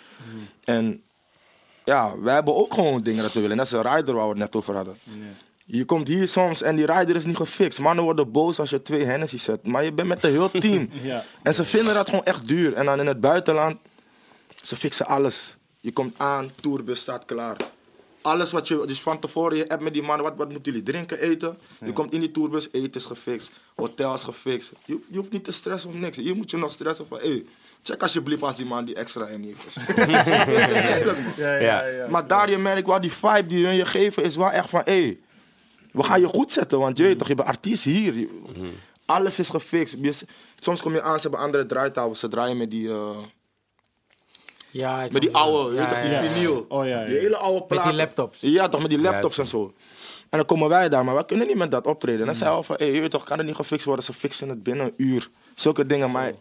En 0.65 1.03
ja, 1.85 2.19
wij 2.19 2.35
hebben 2.35 2.57
ook 2.57 2.75
gewoon 2.75 3.03
dingen 3.03 3.23
dat 3.23 3.33
we 3.33 3.41
willen. 3.41 3.57
Net 3.57 3.73
als 3.73 3.85
een 3.85 3.95
rider 3.97 4.15
waar 4.15 4.25
we 4.25 4.31
het 4.31 4.39
net 4.39 4.57
over 4.57 4.75
hadden. 4.75 4.97
Je 5.65 5.85
komt 5.85 6.09
hier 6.09 6.29
soms 6.29 6.63
en 6.63 6.77
die 6.77 6.87
rider 6.87 7.17
is 7.17 7.25
niet 7.25 7.37
gefixt. 7.37 7.79
Mannen 7.79 8.05
worden 8.05 8.33
boos 8.33 8.59
als 8.59 8.71
je 8.71 8.83
twee 8.83 9.05
Hennessy 9.05 9.39
zet. 9.39 9.67
Maar 9.67 9.85
je 9.85 9.93
bent 9.93 10.09
met 10.09 10.25
een 10.25 10.31
heel 10.31 10.51
team. 10.61 10.89
Ja. 11.03 11.25
En 11.43 11.55
ze 11.55 11.65
vinden 11.65 11.95
dat 11.95 12.09
gewoon 12.09 12.25
echt 12.25 12.49
duur. 12.49 12.75
En 12.75 12.85
dan 12.85 13.01
in 13.01 13.07
het 13.07 13.21
buitenland, 13.21 13.79
ze 14.63 14.77
fixen 14.77 15.07
alles. 15.07 15.57
Je 15.81 15.93
komt 15.93 16.15
aan, 16.17 16.51
tourbus 16.61 17.01
staat 17.01 17.25
klaar. 17.25 17.57
Alles 18.23 18.53
wat 18.53 18.69
je, 18.69 18.83
dus 18.87 19.01
van 19.01 19.19
tevoren, 19.19 19.57
je 19.57 19.65
hebt 19.69 19.83
met 19.83 19.93
die 19.93 20.03
mannen, 20.03 20.25
wat, 20.27 20.35
wat 20.37 20.51
moeten 20.53 20.73
jullie 20.73 20.87
drinken, 20.87 21.19
eten? 21.21 21.59
Je 21.85 21.93
komt 21.93 22.13
in 22.13 22.21
die 22.21 22.31
tourbus, 22.31 22.69
eten 22.73 22.93
is 23.01 23.05
gefixt, 23.05 23.51
hotel 23.75 24.15
is 24.15 24.23
gefixt. 24.23 24.73
Je, 24.85 24.99
je 25.11 25.19
hoeft 25.19 25.33
niet 25.33 25.45
te 25.45 25.53
stressen 25.53 25.91
om 25.91 25.99
niks. 26.01 26.17
Hier 26.17 26.37
moet 26.37 26.51
je 26.51 26.57
nog 26.57 26.73
stressen 26.73 27.07
van, 27.07 27.19
hé, 27.19 27.29
hey, 27.29 27.45
check 27.83 28.03
alsjeblieft 28.03 28.43
als 28.43 28.57
die 28.57 28.67
man 28.67 28.85
die 28.85 28.95
extra 28.95 29.27
in 29.27 29.43
heeft. 29.43 29.61
gezet. 29.63 29.87
Dat 29.97 30.09
is 30.09 30.99
eerlijk, 30.99 31.19
man. 31.19 31.33
Ja. 31.63 32.07
Maar 32.11 32.27
daar 32.27 32.51
je 32.51 32.59
merkt 32.59 32.87
wel, 32.87 33.01
die 33.01 33.13
vibe 33.13 33.47
die 33.47 33.65
hun 33.67 33.75
je 33.75 33.85
geven 33.85 34.23
is 34.23 34.37
wel 34.37 34.51
echt 34.51 34.69
van, 34.71 34.83
hé, 34.85 35.01
hey, 35.03 35.19
we 35.93 36.03
gaan 36.03 36.21
je 36.21 36.27
goed 36.27 36.53
zetten, 36.53 36.79
want 36.79 36.97
je 36.97 37.03
weet 37.03 37.19
toch, 37.19 37.29
je 37.29 37.35
bent 37.35 37.49
artiest 37.49 37.85
hier. 37.85 38.15
Je- 38.15 38.73
Alles 39.05 39.39
is 39.39 39.49
gefixt. 39.49 39.95
Je- 40.01 40.15
soms 40.59 40.81
kom 40.83 40.93
je 40.93 41.03
aan, 41.03 41.17
ze 41.17 41.23
hebben 41.23 41.41
andere 41.41 41.67
draaitafels, 41.67 42.19
ze 42.21 42.29
draaien 42.29 42.57
met 42.57 42.71
die, 42.71 42.89
eh, 42.89 43.17
ja, 44.71 45.03
ik 45.03 45.13
met 45.13 45.23
die 45.23 45.35
oude, 45.35 45.75
je 45.75 45.81
ja, 45.81 45.81
weet 45.81 45.89
toch, 45.91 46.01
die 46.01 46.11
ja, 46.11 46.23
ja. 46.23 46.29
vinyl. 46.31 46.67
Oh, 46.69 46.87
ja, 46.87 47.01
ja. 47.01 47.07
Die 47.07 47.19
hele 47.19 47.37
oude 47.37 47.63
platen. 47.65 47.89
die 47.89 47.99
laptops. 47.99 48.41
Ja, 48.41 48.69
toch, 48.69 48.81
met 48.81 48.91
die 48.91 49.01
laptops 49.01 49.37
Ja, 49.37 49.43
en 49.43 49.49
zo. 49.49 49.73
En 50.29 50.39
dan 50.39 50.45
komen 50.47 50.69
wij 50.69 50.89
daar, 50.89 51.05
maar 51.05 51.15
wij 51.15 51.25
kunnen 51.25 51.47
niet 51.47 51.57
met 51.57 51.71
dat 51.71 51.87
optreden. 51.87 52.21
En 52.21 52.27
dan 52.27 52.35
zeiden 52.35 52.59
we 52.59 52.65
van, 52.65 52.77
hé, 52.79 52.85
je 52.85 53.01
weet 53.01 53.11
toch, 53.11 53.25
kan 53.25 53.39
het 53.39 53.47
niet 53.47 53.57
gefixt 53.57 53.85
worden? 53.85 54.05
Ze 54.05 54.13
fixen 54.13 54.49
het 54.49 54.63
binnen 54.63 54.87
een 54.87 54.93
uur. 54.97 55.29
Zulke 55.55 55.87
dingen, 55.87 56.11
maar 56.11 56.33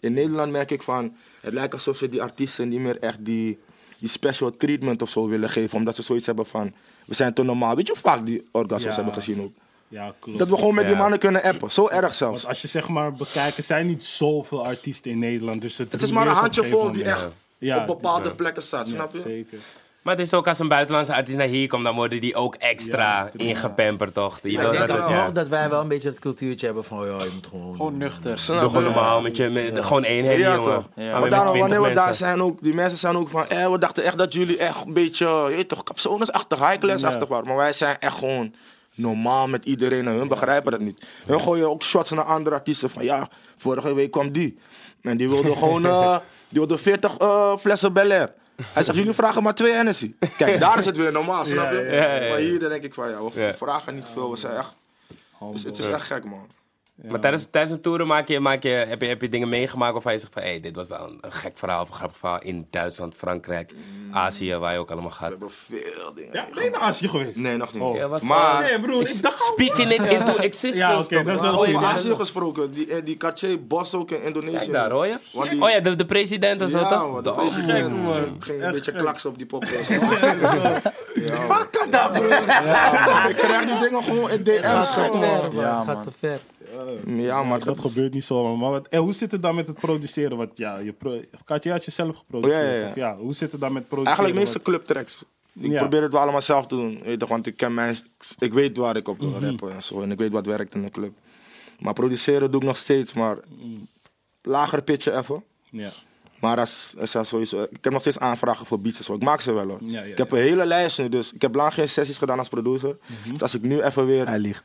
in 0.00 0.12
Nederland 0.12 0.52
merk 0.52 0.70
ik 0.70 0.82
van, 0.82 1.16
het 1.40 1.52
lijkt 1.52 1.72
alsof 1.74 1.96
ze 1.96 2.08
die 2.08 2.22
artiesten 2.22 2.68
niet 2.68 2.80
meer 2.80 2.98
echt 2.98 3.24
die 3.24 3.58
die 3.98 4.08
special 4.08 4.56
treatment 4.56 5.02
of 5.02 5.10
zo 5.10 5.28
willen 5.28 5.48
geven. 5.50 5.78
Omdat 5.78 5.94
ze 5.96 6.02
zoiets 6.02 6.26
hebben 6.26 6.46
van, 6.46 6.72
we 7.04 7.14
zijn 7.14 7.34
te 7.34 7.42
normaal. 7.42 7.76
Weet 7.76 7.86
je 7.86 7.92
hoe 7.92 8.00
vaak 8.02 8.26
die 8.26 8.46
orgasms 8.50 8.84
Ja. 8.84 8.94
hebben 8.94 9.14
gezien 9.14 9.42
ook? 9.42 9.52
Ja, 9.88 10.14
klopt. 10.18 10.38
Dat 10.38 10.48
we 10.48 10.54
gewoon 10.56 10.74
met 10.74 10.84
die 10.84 10.94
Ja. 10.94 11.00
mannen 11.00 11.18
kunnen 11.18 11.42
appen. 11.42 11.72
Zo 11.72 11.88
erg 11.88 12.14
zelfs. 12.14 12.42
Want 12.42 12.46
als 12.46 12.62
je 12.62 12.68
zeg 12.68 12.88
maar 12.88 13.12
bekijkt, 13.12 13.56
er 13.56 13.62
zijn 13.62 13.86
niet 13.86 14.04
zoveel 14.04 14.64
artiesten 14.66 15.10
in 15.10 15.18
Nederland. 15.18 15.62
Dus 15.62 15.76
het, 15.78 15.92
Het 15.92 16.02
is 16.02 16.12
maar 16.12 16.26
een 16.26 16.32
handjevol 16.32 16.92
die 16.92 17.04
echt 17.04 17.28
Ja, 17.58 17.80
op 17.80 17.86
bepaalde 17.86 18.28
ja. 18.28 18.34
plekken 18.34 18.62
staat, 18.62 18.88
Ja, 18.88 18.94
snap 18.94 19.12
je? 19.12 19.20
Zeker. 19.20 19.58
Maar 20.02 20.16
het 20.16 20.26
is 20.26 20.34
ook 20.34 20.48
als 20.48 20.58
een 20.58 20.68
buitenlandse 20.68 21.14
artiest 21.14 21.38
naar 21.38 21.46
hier 21.46 21.68
komt, 21.68 21.84
dan 21.84 21.94
worden 21.94 22.20
die 22.20 22.34
ook 22.34 22.54
extra 22.54 23.30
Ja, 23.32 23.44
ingepamperd, 23.44 24.14
toch? 24.14 24.40
Je 24.42 24.50
Ja, 24.50 24.60
wil 24.60 24.72
ik 24.72 24.78
dat 24.78 24.88
denk 24.88 25.08
ja. 25.08 25.22
Nog 25.22 25.32
dat 25.32 25.48
wij 25.48 25.70
wel 25.70 25.80
een 25.80 25.88
beetje 25.88 26.08
het 26.08 26.18
cultuurtje 26.18 26.66
hebben 26.66 26.84
van, 26.84 27.06
ja, 27.06 27.24
je 27.24 27.30
moet 27.34 27.46
gewoon... 27.46 27.76
Gewoon 27.76 27.96
nuchter. 27.96 28.44
Doe 28.46 28.60
gewoon 28.60 28.82
normaal 28.82 29.20
met 29.20 29.36
je, 29.36 29.48
met, 29.48 29.84
gewoon 29.84 30.02
Ja, 30.02 30.54
jongen. 30.54 30.86
Maar 30.96 31.20
Maar 31.20 31.30
daarom, 31.30 31.48
20 31.48 31.58
wanneer 31.58 31.82
we 31.82 31.94
daar 31.94 32.14
zijn 32.14 32.42
ook, 32.42 32.62
die 32.62 32.74
mensen 32.74 32.98
zijn 32.98 33.16
ook 33.16 33.28
van, 33.28 33.48
eh, 33.48 33.70
we 33.70 33.78
dachten 33.78 34.04
echt 34.04 34.18
dat 34.18 34.32
jullie 34.32 34.56
echt 34.56 34.86
een 34.86 34.92
beetje, 34.92 35.26
je 35.26 35.54
weet 35.56 35.68
toch, 35.68 35.82
capsonesachtig, 35.82 36.58
high 36.58 36.78
class-achtig 36.78 37.28
waren. 37.28 37.46
Maar 37.46 37.56
wij 37.56 37.72
zijn 37.72 37.96
echt 38.00 38.16
gewoon 38.18 38.54
normaal 38.94 39.48
met 39.48 39.64
iedereen 39.64 40.06
en 40.06 40.14
hun 40.14 40.28
begrijpen 40.28 40.70
dat 40.70 40.80
niet. 40.80 41.04
Hun 41.26 41.40
gooien 41.40 41.70
ook 41.70 41.82
shots 41.82 42.10
naar 42.10 42.24
andere 42.24 42.56
artiesten 42.56 42.90
van, 42.90 43.04
ja, 43.04 43.28
vorige 43.56 43.94
week 43.94 44.10
kwam 44.10 44.32
die. 44.32 44.58
En 45.02 45.16
die 45.16 45.28
wilde 45.28 45.52
gewoon, 45.56 45.86
eh, 45.94 46.16
die 46.54 46.66
wilde 46.66 46.78
40 46.82 47.16
eh, 47.16 47.56
flessen 47.58 47.92
Bel 47.92 48.10
Air. 48.10 48.32
Hij 48.72 48.84
zegt, 48.84 48.98
jullie 48.98 49.12
vragen 49.12 49.42
maar 49.42 49.54
twee 49.54 49.72
Hennessy. 49.72 50.14
Kijk, 50.38 50.60
daar 50.64 50.78
is 50.78 50.84
het 50.84 50.96
weer 50.96 51.12
normaal, 51.12 51.44
snap 51.44 51.70
je? 51.72 52.26
Maar 52.30 52.38
hier 52.38 52.58
dan 52.58 52.68
denk 52.68 52.82
ik 52.82 52.94
van, 52.94 53.08
ja, 53.10 53.22
we 53.22 53.40
Ja. 53.40 53.54
vragen 53.54 53.94
niet 53.94 54.08
veel, 54.12 54.30
we 54.30 54.36
zijn 54.36 54.56
echt, 54.56 54.74
dus 55.52 55.62
het 55.64 55.78
is 55.78 55.86
echt 55.86 56.06
gek, 56.06 56.24
man. 56.24 56.46
Maar 57.02 57.20
tijdens, 57.20 57.46
tijdens 57.50 57.72
een 57.74 57.80
tour 57.80 58.06
maak 58.06 58.28
je, 58.28 58.40
maak 58.40 58.62
je, 58.62 58.68
heb, 58.68 59.00
je, 59.00 59.06
heb 59.08 59.20
je 59.20 59.28
dingen 59.28 59.48
meegemaakt 59.48 59.92
waarvan 59.92 60.12
je 60.12 60.18
zegt 60.18 60.32
van... 60.32 60.42
Hé, 60.42 60.60
dit 60.60 60.76
was 60.76 60.88
wel 60.88 61.06
een, 61.06 61.18
een 61.20 61.32
gek 61.32 61.58
verhaal 61.58 61.82
of 61.82 61.88
een 61.88 61.94
grappig 61.94 62.16
verhaal 62.18 62.40
in 62.42 62.66
Duitsland, 62.70 63.14
Frankrijk, 63.14 63.72
Azië, 64.12 64.54
waar 64.56 64.72
je 64.72 64.78
ook 64.78 64.90
allemaal 64.90 65.10
gaat. 65.10 65.28
We 65.28 65.36
hebben 65.38 65.50
veel 65.50 66.14
dingen. 66.14 66.32
Ja, 66.32 66.46
ben 66.54 66.64
je 66.64 66.70
naar 66.70 66.80
Azië 66.80 67.08
geweest? 67.08 67.36
Nee, 67.36 67.56
nog 67.56 67.72
niet. 67.72 67.82
Oh. 67.82 67.96
Ja, 67.96 68.08
Maar- 68.22 68.62
Nee, 68.62 68.80
broer, 68.80 69.08
ik 69.08 69.22
dacht 69.22 69.40
al- 69.40 69.46
Speaking 69.52 69.92
it 69.92 70.12
into 70.12 70.36
existence, 70.36 70.76
Ja, 70.76 70.98
oké, 70.98 71.40
over 71.56 71.84
Azië 71.84 72.14
gesproken, 72.14 72.70
die, 72.72 72.86
eh, 72.92 73.04
die 73.04 73.16
Cartier 73.16 73.66
Bos 73.66 73.94
ook 73.94 74.10
in 74.10 74.22
Indonesië. 74.22 74.56
Kijk 74.56 74.72
daar, 74.72 74.90
hoor 74.90 75.06
je? 75.06 75.18
Die- 75.50 75.62
Oh 75.62 75.70
ja, 75.70 75.80
de, 75.80 75.94
de 75.94 76.06
president 76.06 76.60
en 76.60 76.68
zo, 76.68 76.78
Ja, 76.78 76.88
toch? 76.88 77.10
man, 77.12 77.22
de 77.22 77.30
Oh, 77.30 77.36
president 77.38 77.78
gek, 77.92 77.96
man. 78.02 78.14
ging- 78.14 78.44
ging 78.44 78.58
een 78.58 78.64
Echt 78.64 78.72
beetje 78.72 78.90
gek. 78.90 79.00
klaksen 79.00 79.30
op 79.30 79.36
die 79.38 79.46
podcast. 79.46 79.92
Fuck 81.48 81.86
dat, 81.90 82.12
bro. 82.12 82.28
Ik 83.28 83.36
krijg 83.36 83.64
die 83.66 83.78
dingen 83.78 84.02
gewoon 84.04 84.30
in 84.30 84.42
DM's, 84.42 84.90
gek, 84.90 85.12
man. 85.12 85.50
Ja, 85.52 85.82
gaat 85.84 85.94
man. 85.94 86.02
te 86.02 86.10
ver. 86.18 86.38
Ja, 87.06 87.42
maar 87.42 87.64
Dat 87.64 87.80
gebeurt 87.80 88.12
niet 88.14 88.24
zomaar. 88.24 88.58
Maar 88.58 88.70
wat, 88.70 88.88
en 88.88 89.00
hoe 89.00 89.12
zit 89.12 89.32
het 89.32 89.42
dan 89.42 89.54
met 89.54 89.66
het 89.66 89.78
produceren? 89.80 90.36
Want 90.36 90.58
ja, 90.58 90.78
je 90.78 90.92
pro 90.92 91.20
Katje 91.44 91.70
had 91.70 91.84
je 91.84 91.90
zelf 91.90 92.16
geproduceerd. 92.16 92.62
Ja, 92.62 92.70
ja, 92.72 92.78
ja. 92.80 92.86
Of 92.88 92.94
ja, 92.94 93.16
hoe 93.16 93.32
zit 93.32 93.52
het 93.52 93.60
dan 93.60 93.72
met 93.72 93.88
produceren? 93.88 94.18
Eigenlijk 94.18 94.46
meeste 94.46 94.62
clubtracks. 94.62 95.24
Ik 95.60 95.70
Ja. 95.70 95.78
probeer 95.78 96.02
het 96.02 96.12
wel 96.12 96.20
allemaal 96.20 96.42
zelf 96.42 96.66
te 96.66 96.74
doen, 96.76 97.00
weet 97.04 97.20
je 97.20 97.26
want 97.26 97.46
ik 97.46 97.56
ken 97.56 97.74
mijn, 97.74 97.96
ik 98.38 98.52
weet 98.52 98.76
waar 98.76 98.96
ik 98.96 99.08
op 99.08 99.18
wil 99.18 99.28
Mhm. 99.28 99.44
rappen 99.44 99.72
en 99.72 99.82
zo, 99.82 100.00
en 100.02 100.10
ik 100.10 100.18
weet 100.18 100.30
wat 100.32 100.46
werkt 100.46 100.74
in 100.74 100.82
een 100.84 100.90
club. 100.90 101.12
Maar 101.78 101.92
produceren 101.92 102.50
doe 102.50 102.60
ik 102.60 102.66
nog 102.66 102.76
steeds, 102.76 103.12
maar 103.12 103.36
lager 104.42 104.82
pitchen 104.82 105.18
even. 105.18 105.42
Ja. 105.70 105.90
Maar 106.40 106.58
als, 106.58 106.94
als 107.00 107.14
er 107.14 107.26
sowieso, 107.26 107.62
ik 107.62 107.78
heb 107.84 107.92
nog 107.92 108.00
steeds 108.00 108.18
aanvragen 108.18 108.66
voor 108.66 108.78
beats 108.78 108.98
en 108.98 109.04
zo. 109.04 109.14
Ik 109.14 109.22
maak 109.22 109.40
ze 109.40 109.52
wel 109.52 109.68
hoor. 109.68 109.78
Ja, 109.80 110.00
ja, 110.02 110.10
ik 110.10 110.18
heb 110.18 110.32
een 110.32 110.38
hele 110.38 110.66
lijst 110.66 110.98
nu, 110.98 111.08
dus 111.08 111.32
ik 111.32 111.42
heb 111.42 111.54
lang 111.54 111.74
geen 111.74 111.88
sessies 111.88 112.18
gedaan 112.18 112.38
als 112.38 112.48
producer. 112.48 112.96
Mhm. 113.06 113.30
Dus 113.32 113.42
als 113.42 113.54
ik 113.54 113.62
nu 113.62 113.80
even 113.82 114.06
weer... 114.06 114.26
Hij 114.26 114.38
liegt. 114.38 114.64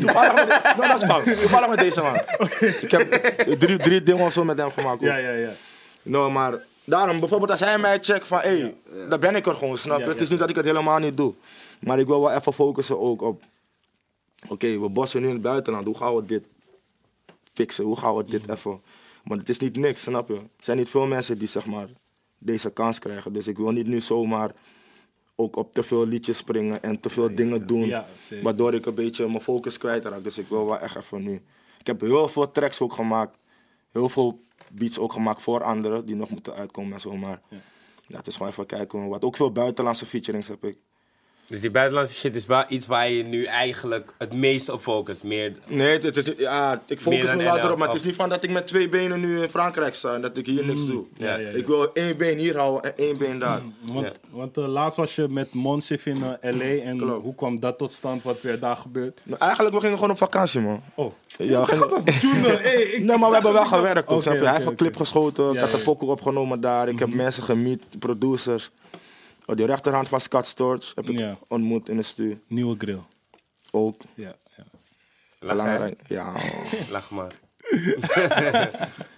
Toevallig 0.00 0.34
met, 0.34 0.46
de- 0.46 0.86
dat 0.88 1.02
is 1.02 1.08
fout. 1.08 1.24
Toevallig 1.24 1.68
met 1.68 1.78
deze 1.78 2.02
man. 2.02 2.14
Ik 2.80 2.90
heb 2.90 3.12
drie, 3.58 3.76
drie 3.78 4.02
dingen 4.02 4.24
of 4.24 4.32
zo 4.32 4.44
met 4.44 4.58
hem 4.58 4.70
gemaakt. 4.70 4.94
ook. 4.94 5.00
Ja, 5.06 5.16
ja, 5.16 5.30
ja. 5.32 5.50
Nou, 6.02 6.30
maar 6.32 6.62
daarom, 6.84 7.20
bijvoorbeeld 7.20 7.50
als 7.50 7.60
hij 7.60 7.78
mij 7.78 7.98
checkt 8.00 8.26
van, 8.26 8.38
hé, 8.40 8.48
hey, 8.60 8.74
dan 9.08 9.20
ben 9.20 9.34
ik 9.36 9.46
er 9.46 9.54
gewoon, 9.54 9.78
snap 9.78 9.98
je? 9.98 10.04
Ja, 10.04 10.08
het 10.10 10.20
is 10.20 10.28
niet 10.28 10.38
dat 10.38 10.50
ik 10.50 10.56
het 10.56 10.64
helemaal 10.64 10.98
niet 10.98 11.16
doe. 11.16 11.34
Maar 11.80 11.98
ik 11.98 12.06
wil 12.06 12.20
wel 12.20 12.32
even 12.32 12.52
focussen 12.52 13.00
ook 13.00 13.22
op, 13.22 13.42
oké, 14.48 14.78
we 14.80 14.88
bossen 14.88 15.20
nu 15.20 15.26
in 15.26 15.32
het 15.32 15.42
buitenland, 15.42 15.84
hoe 15.84 15.96
gaan 15.96 16.16
we 16.16 16.24
dit 16.26 16.44
fixen? 17.54 17.84
Hoe 17.84 17.96
gaan 17.96 18.16
we 18.16 18.24
dit 18.24 18.42
Mhm. 18.42 18.52
even... 18.52 18.80
Want 19.24 19.40
het 19.40 19.48
is 19.48 19.58
niet 19.58 19.76
niks, 19.76 20.02
snap 20.02 20.28
je? 20.28 20.34
Er 20.34 20.40
zijn 20.58 20.76
niet 20.76 20.88
veel 20.88 21.06
mensen 21.06 21.38
die, 21.38 21.48
zeg 21.48 21.66
maar, 21.66 21.86
deze 22.38 22.70
kans 22.70 22.98
krijgen. 22.98 23.32
Dus 23.32 23.46
ik 23.48 23.56
wil 23.56 23.70
niet 23.70 23.86
nu 23.86 24.00
zomaar 24.00 24.50
ook 25.40 25.56
op 25.56 25.72
te 25.72 25.82
veel 25.82 26.06
liedjes 26.06 26.36
springen 26.36 26.82
en 26.82 27.00
te 27.00 27.10
veel 27.10 27.34
dingen 27.34 27.66
doen. 27.66 27.86
Ja, 27.86 28.06
waardoor 28.42 28.74
ik 28.74 28.86
een 28.86 28.94
beetje 28.94 29.26
mijn 29.26 29.40
focus 29.40 29.78
kwijtraak. 29.78 30.24
Dus 30.24 30.38
ik 30.38 30.48
wil 30.48 30.66
wel 30.66 30.78
echt 30.78 30.96
even 30.96 31.22
nu... 31.22 31.42
Ik 31.78 31.86
heb 31.86 32.00
heel 32.00 32.28
veel 32.28 32.50
tracks 32.50 32.80
ook 32.80 32.92
gemaakt. 32.92 33.38
Heel 33.92 34.08
veel 34.08 34.42
beats 34.72 34.98
ook 34.98 35.12
gemaakt 35.12 35.42
voor 35.42 35.62
anderen 35.62 36.06
die 36.06 36.14
nog 36.14 36.30
moeten 36.30 36.54
uitkomen 36.54 36.92
en 36.92 37.00
zo. 37.00 37.16
Maar 37.16 37.40
ja. 38.06 38.16
het 38.16 38.26
is 38.26 38.36
gewoon 38.36 38.52
even 38.52 38.66
kijken 38.66 39.08
wat. 39.08 39.24
Ook 39.24 39.36
veel 39.36 39.52
buitenlandse 39.52 40.06
featurings 40.06 40.48
heb 40.48 40.64
ik. 40.64 40.78
Dus 41.48 41.60
die 41.60 41.70
buitenlandse 41.70 42.14
shit 42.14 42.36
is 42.36 42.46
wel 42.46 42.64
iets 42.68 42.86
waar 42.86 43.10
je 43.10 43.22
nu 43.22 43.44
eigenlijk 43.44 44.12
het 44.18 44.32
meest 44.32 44.68
op 44.68 44.80
focust. 44.80 45.24
Meer, 45.24 45.52
Nee, 45.66 45.92
het, 45.92 46.02
het 46.02 46.16
is 46.16 46.32
ja, 46.36 46.82
ik 46.86 47.00
focus 47.00 47.34
me 47.34 47.42
wel 47.42 47.58
erop, 47.58 47.78
maar 47.78 47.86
het 47.88 47.96
is 47.96 48.02
niet 48.02 48.14
van 48.14 48.28
dat 48.28 48.44
ik 48.44 48.50
met 48.50 48.66
twee 48.66 48.88
benen 48.88 49.20
nu 49.20 49.42
in 49.42 49.48
Frankrijk 49.48 49.94
sta 49.94 50.14
en 50.14 50.20
dat 50.20 50.36
ik 50.36 50.46
hier 50.46 50.64
niks 50.66 50.86
doe. 50.86 51.04
Ja, 51.16 51.26
ja, 51.26 51.36
ja. 51.36 51.48
Ik 51.48 51.66
wil 51.66 51.92
één 51.92 52.16
been 52.16 52.38
hier 52.38 52.56
houden 52.56 52.82
en 52.96 53.04
één 53.04 53.18
been 53.18 53.38
daar. 53.38 53.60
Want, 53.82 54.06
Ja. 54.06 54.12
want 54.30 54.56
eh, 54.58 54.66
laatst 54.68 54.96
was 54.96 55.14
je 55.14 55.26
met 55.28 55.52
Monsif 55.54 56.06
in 56.06 56.22
eh, 56.40 56.52
LA 56.56 56.64
en 56.84 56.96
Klopt. 56.98 57.22
hoe 57.22 57.34
kwam 57.34 57.60
dat 57.60 57.78
tot 57.78 57.92
stand? 57.92 58.22
Wat 58.22 58.40
weer 58.42 58.58
daar 58.58 58.76
gebeurd? 58.76 59.20
Nou, 59.24 59.40
eigenlijk, 59.40 59.74
we 59.74 59.80
gingen 59.80 59.94
gewoon 59.96 60.10
op 60.10 60.18
vakantie, 60.18 60.60
man. 60.60 60.82
Oh, 60.94 61.12
Ja, 61.26 61.60
we 61.60 61.66
gingen... 61.66 61.88
dat 61.88 62.14
Junior. 62.20 62.62
Hey, 62.62 62.74
ik, 62.82 63.02
Nee, 63.04 63.16
maar 63.18 63.28
we 63.28 63.34
hebben 63.34 63.52
wel 63.52 63.66
gewerkt 63.66 64.10
snap 64.22 64.22
je? 64.36 64.44
Hij 64.44 64.54
heeft 64.54 64.66
een 64.66 64.76
clip 64.76 64.96
geschoten, 64.96 65.48
ik 65.48 65.54
Ja, 65.54 65.60
had 65.60 65.72
een 65.72 65.78
ja. 65.78 65.84
pokoe 65.84 66.10
opgenomen 66.10 66.60
daar. 66.60 66.88
Ik 66.88 66.98
heb 66.98 67.08
Mhm. 67.08 67.16
mensen 67.16 67.42
gemiet, 67.42 67.82
producers. 67.98 68.70
Oh, 69.50 69.56
die 69.56 69.66
rechterhand 69.66 70.08
van 70.08 70.20
Scott 70.20 70.46
Storch 70.46 70.92
heb 70.94 71.08
ik 71.08 71.18
Ja. 71.18 71.38
ontmoet 71.48 71.88
in 71.88 71.96
de 71.96 72.02
stuur. 72.02 72.38
Nieuwe 72.46 72.74
grill. 72.78 73.02
Ook 73.70 74.00
Ja, 74.14 74.34
ja. 74.56 74.64
lach, 75.38 75.50
belangrijk. 75.56 76.00
Ja, 76.08 76.32
lach 76.90 77.10
maar. 77.10 77.32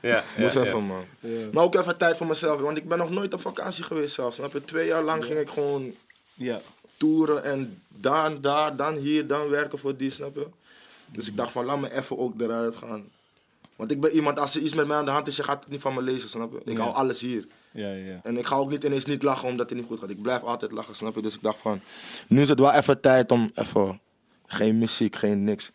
ja, 0.00 0.22
moest 0.38 0.54
ja, 0.54 0.62
even, 0.62 0.82
man. 0.82 1.04
Maar 1.52 1.64
ook 1.64 1.74
even 1.74 1.96
tijd 1.98 2.16
voor 2.16 2.26
mezelf, 2.26 2.60
want 2.60 2.76
ik 2.76 2.88
ben 2.88 2.98
nog 2.98 3.10
nooit 3.10 3.34
op 3.34 3.40
vakantie 3.40 3.84
geweest 3.84 4.14
zelfs. 4.14 4.36
Snap 4.36 4.52
je? 4.52 4.64
Twee 4.64 4.86
jaar 4.86 5.02
lang 5.02 5.24
ging 5.24 5.38
ik 5.38 5.48
gewoon 5.48 5.94
ja. 6.34 6.60
toeren 6.96 7.44
en 7.44 7.82
dan 7.88 8.40
daar, 8.40 8.76
dan 8.76 8.94
hier, 8.96 9.26
dan 9.26 9.48
werken 9.48 9.78
voor 9.78 9.96
die, 9.96 10.10
snap 10.10 10.34
je? 10.34 10.46
Dus 11.06 11.28
ik 11.28 11.36
dacht 11.36 11.52
van, 11.52 11.64
laat 11.64 11.80
me 11.80 11.92
even 11.94 12.18
ook 12.18 12.40
eruit 12.40 12.76
gaan. 12.76 13.08
Want 13.76 13.90
ik 13.90 14.00
ben 14.00 14.10
iemand, 14.10 14.38
als 14.38 14.54
er 14.54 14.60
iets 14.62 14.74
met 14.74 14.86
mij 14.86 14.96
aan 14.96 15.04
de 15.04 15.10
hand 15.10 15.26
is, 15.26 15.36
je 15.36 15.42
gaat 15.42 15.62
het 15.62 15.72
niet 15.72 15.80
van 15.80 15.94
me 15.94 16.02
lezen, 16.02 16.28
snap 16.28 16.52
je? 16.52 16.70
Ik 16.70 16.76
Ja. 16.76 16.82
hou 16.82 16.94
alles 16.94 17.20
hier. 17.20 17.46
Ja, 17.72 17.92
ja. 17.92 18.20
En 18.22 18.36
ik 18.38 18.46
ga 18.46 18.56
ook 18.56 18.70
niet 18.70 18.84
ineens 18.84 19.04
niet 19.04 19.22
lachen 19.22 19.48
omdat 19.48 19.68
het 19.68 19.78
niet 19.78 19.86
goed 19.88 20.00
gaat. 20.00 20.10
Ik 20.10 20.22
blijf 20.22 20.42
altijd 20.42 20.72
lachen, 20.72 20.94
snap 20.94 21.14
je? 21.14 21.22
Dus 21.22 21.34
ik 21.34 21.42
dacht 21.42 21.58
van, 21.60 21.80
nu 22.26 22.42
is 22.42 22.48
het 22.48 22.58
wel 22.58 22.72
even 22.72 23.00
tijd 23.00 23.30
om 23.30 23.50
even, 23.54 24.00
geen 24.46 24.78
muziek, 24.78 25.16
geen 25.16 25.44
niks. 25.44 25.72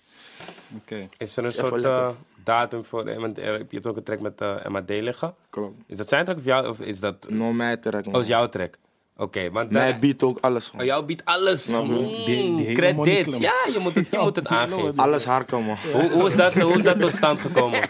Oké. 0.78 1.10
Is 1.18 1.38
er 1.38 1.44
een 1.44 1.50
Even 1.50 1.68
soort 1.68 1.86
eh, 1.86 2.10
datum 2.44 2.86
voor... 2.86 3.06
eh, 3.08 3.20
Want 3.20 3.38
er- 3.38 3.58
je 3.60 3.66
hebt 3.70 3.88
ook 3.88 3.98
een 3.98 4.04
track 4.04 4.20
met 4.20 4.42
uh, 4.42 4.66
MAD 4.66 4.90
liggen. 4.90 5.36
Klopt. 5.50 5.82
Is 5.88 5.98
dat 5.98 6.08
zijn 6.08 6.26
track 6.26 6.38
of, 6.38 6.46
jou, 6.46 6.68
of 6.68 6.80
is 6.80 7.00
dat... 7.00 7.30
No, 7.30 7.54
mij 7.54 7.78
track, 7.78 8.06
man. 8.06 8.16
Oh, 8.16 8.22
is 8.22 8.28
jouw 8.28 8.50
track? 8.50 8.78
Oké, 9.18 9.52
want... 9.52 9.72
Mij 9.72 9.90
daar- 9.92 10.00
biedt 10.00 10.24
ook 10.24 10.38
alles, 10.42 10.68
Oh, 10.70 10.76
man. 10.76 10.86
jou 10.86 11.06
biedt 11.06 11.26
alles. 11.26 11.66
Nou, 11.68 11.86
Mm, 11.88 11.98
die- 11.98 12.56
die 12.56 12.76
credits. 12.76 13.38
Ja, 13.38 13.54
je 13.74 13.80
moet 13.80 13.96
het, 13.96 14.08
je 14.12 14.18
moet 14.24 14.36
het 14.36 14.48
aangeven. 14.48 14.96
Alles 14.96 15.26
harken, 15.26 15.64
man. 15.66 15.78
Hoe, 15.94 16.12
hoe, 16.12 16.28
is 16.28 16.36
dat, 16.36 16.54
hoe 16.54 16.74
is 16.74 16.84
dat 16.84 17.00
tot 17.00 17.12
stand 17.16 17.40
gekomen? 17.40 17.80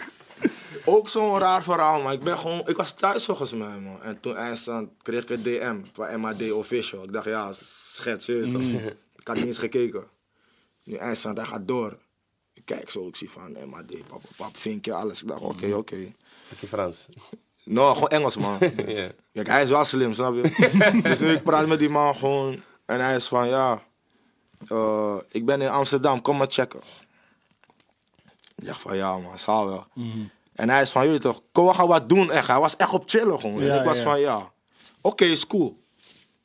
Ook 0.88 1.08
zo'n 1.08 1.38
raar 1.38 1.62
verhaal, 1.62 2.02
maar 2.02 2.12
ik 2.12 2.22
ben 2.22 2.38
gewoon, 2.38 2.68
ik 2.68 2.76
was 2.76 2.92
thuis 2.92 3.24
volgens 3.24 3.52
mij, 3.52 3.78
man. 3.78 4.02
En 4.02 4.20
toen 4.20 4.36
eindstand 4.36 4.90
kreeg 5.02 5.22
ik 5.22 5.30
een 5.30 5.42
DM 5.42 5.76
van 5.92 6.20
MAD 6.20 6.52
Official. 6.52 7.04
Ik 7.04 7.12
dacht, 7.12 7.26
ja, 7.26 7.52
schets, 7.62 8.26
je 8.26 8.48
toch. 8.52 8.92
Ik 9.16 9.26
had 9.26 9.36
niet 9.36 9.46
eens 9.46 9.58
gekeken. 9.58 10.04
Nu 10.84 10.96
eindstand, 10.96 11.36
hij 11.36 11.46
gaat 11.46 11.68
door. 11.68 11.98
Ik 12.52 12.64
kijk 12.64 12.90
zo, 12.90 13.08
ik 13.08 13.16
zie 13.16 13.30
van 13.30 13.56
MAD, 13.68 14.06
pap, 14.08 14.22
pap, 14.36 14.56
vinkje, 14.56 14.92
alles. 14.92 15.22
Ik 15.22 15.28
dacht, 15.28 15.40
oké, 15.40 15.74
oké. 15.74 15.96
Heb 16.48 16.58
je 16.58 16.66
Frans? 16.66 17.08
Nou, 17.64 17.94
gewoon 17.94 18.08
Engels, 18.08 18.36
man. 18.36 18.58
Ja. 18.86 19.10
Kijk, 19.32 19.46
hij 19.46 19.62
is 19.62 19.68
wel 19.68 19.84
slim, 19.84 20.12
snap 20.12 20.34
je? 20.34 20.70
dus 21.02 21.18
nu 21.18 21.32
ik 21.32 21.42
praat 21.42 21.66
met 21.66 21.78
die 21.78 21.88
man 21.88 22.14
gewoon. 22.14 22.62
En 22.84 23.00
hij 23.00 23.16
is 23.16 23.26
van, 23.26 23.48
ja, 23.48 23.82
eh, 24.68 25.16
ik 25.28 25.44
ben 25.44 25.60
in 25.60 25.68
Amsterdam, 25.68 26.22
kom 26.22 26.36
maar 26.36 26.50
checken. 26.50 26.80
Ik 28.56 28.64
dacht 28.64 28.80
van, 28.80 28.96
ja 28.96 29.18
man, 29.18 29.38
zal 29.38 29.66
wel. 29.66 29.86
En 30.56 30.68
hij 30.68 30.80
is 30.80 30.90
van, 30.90 31.06
weet 31.08 31.20
toch, 31.20 31.40
kom 31.52 31.66
we 31.66 31.74
gaan 31.74 31.88
wat 31.88 32.08
doen 32.08 32.30
echt. 32.30 32.46
Hij 32.46 32.60
was 32.60 32.76
echt 32.76 32.92
op 32.92 33.02
chillen 33.06 33.40
gewoon. 33.40 33.60
En 33.62 33.78
ik 33.78 33.84
was 33.84 33.98
van, 34.00 34.20
ja, 34.20 34.52
oké, 35.00 35.24
is 35.24 35.46
cool. 35.46 35.84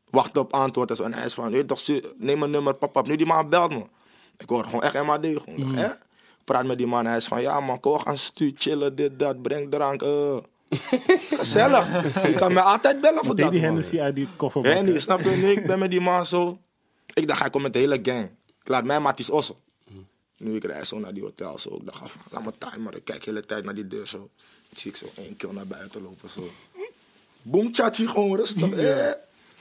Wacht 0.09 0.37
op 0.37 0.53
antwoord 0.53 0.89
en 0.89 0.95
zo. 0.95 1.03
En 1.03 1.13
hij 1.13 1.25
is 1.25 1.33
van, 1.33 1.51
weet 1.51 1.67
toch, 1.67 1.81
neem 2.17 2.43
een 2.43 2.51
nummer, 2.51 2.73
papa. 2.73 3.01
Nu 3.01 3.15
die 3.15 3.25
man 3.25 3.49
belt 3.49 3.71
me. 3.71 3.83
Ik 4.37 4.49
hoor 4.49 4.63
gewoon 4.63 4.81
echt 4.83 5.03
MAD 5.03 5.25
gewoon. 5.25 5.59
Dacht, 5.73 5.75
hè? 5.75 5.87
Praat 6.43 6.65
met 6.65 6.77
die 6.77 6.87
man, 6.87 7.05
hij 7.05 7.15
is 7.17 7.25
van, 7.25 7.41
ja 7.41 7.59
man, 7.59 7.79
kom 7.79 7.93
we 7.93 7.99
gaan 7.99 8.17
stuur, 8.17 8.51
chillen, 8.55 8.95
dit, 8.95 9.19
dat, 9.19 9.41
breng 9.41 9.71
drank. 9.71 10.01
eh. 10.01 10.37
Gezellig. 11.39 11.87
Je 12.27 12.33
kan 12.33 12.53
mij 12.53 12.63
altijd 12.63 13.01
bellen 13.01 13.25
voor 13.25 13.35
dat, 13.35 13.51
die. 13.51 13.59
Hennessy 13.59 13.99
uit 13.99 14.15
die 14.15 14.27
koffer. 14.35 14.85
Die, 14.85 14.99
snap 14.99 15.19
je? 15.21 15.29
Nu, 15.29 15.47
ik 15.51 15.65
ben 15.67 15.79
met 15.79 15.91
die 15.91 16.01
man 16.01 16.25
zo. 16.25 16.57
Ik 17.13 17.27
dacht, 17.27 17.39
hij 17.39 17.49
komt 17.49 17.63
met 17.63 17.73
de 17.73 17.79
hele 17.79 17.99
gang. 18.03 18.29
Ik 18.61 18.67
laat 18.67 18.83
mij 18.83 18.99
Matties 18.99 19.29
Osso. 19.29 19.55
Nu 20.41 20.55
ik 20.55 20.63
rijd 20.63 20.87
zo 20.87 20.99
naar 20.99 21.13
die 21.13 21.23
hotel 21.23 21.59
zo. 21.59 21.75
Ik 21.75 21.85
dacht, 21.85 22.01
ah, 22.01 22.09
laat 22.29 22.43
me 22.45 22.51
timer. 22.71 22.95
Ik 22.95 23.05
kijk 23.05 23.23
de 23.23 23.29
hele 23.29 23.45
tijd 23.45 23.63
naar 23.63 23.75
die 23.75 23.87
deur 23.87 24.07
zo. 24.07 24.29
Zie 24.73 24.91
ik 24.91 24.97
zo 24.97 25.05
één 25.17 25.37
keer 25.37 25.53
naar 25.53 25.67
buiten 25.67 26.01
lopen 26.01 26.29
zo. 26.29 26.49
Boom, 27.41 27.73
chachi, 27.73 28.07
gewoon 28.07 28.35
rustig. 28.35 28.71
Eh, 28.71 29.11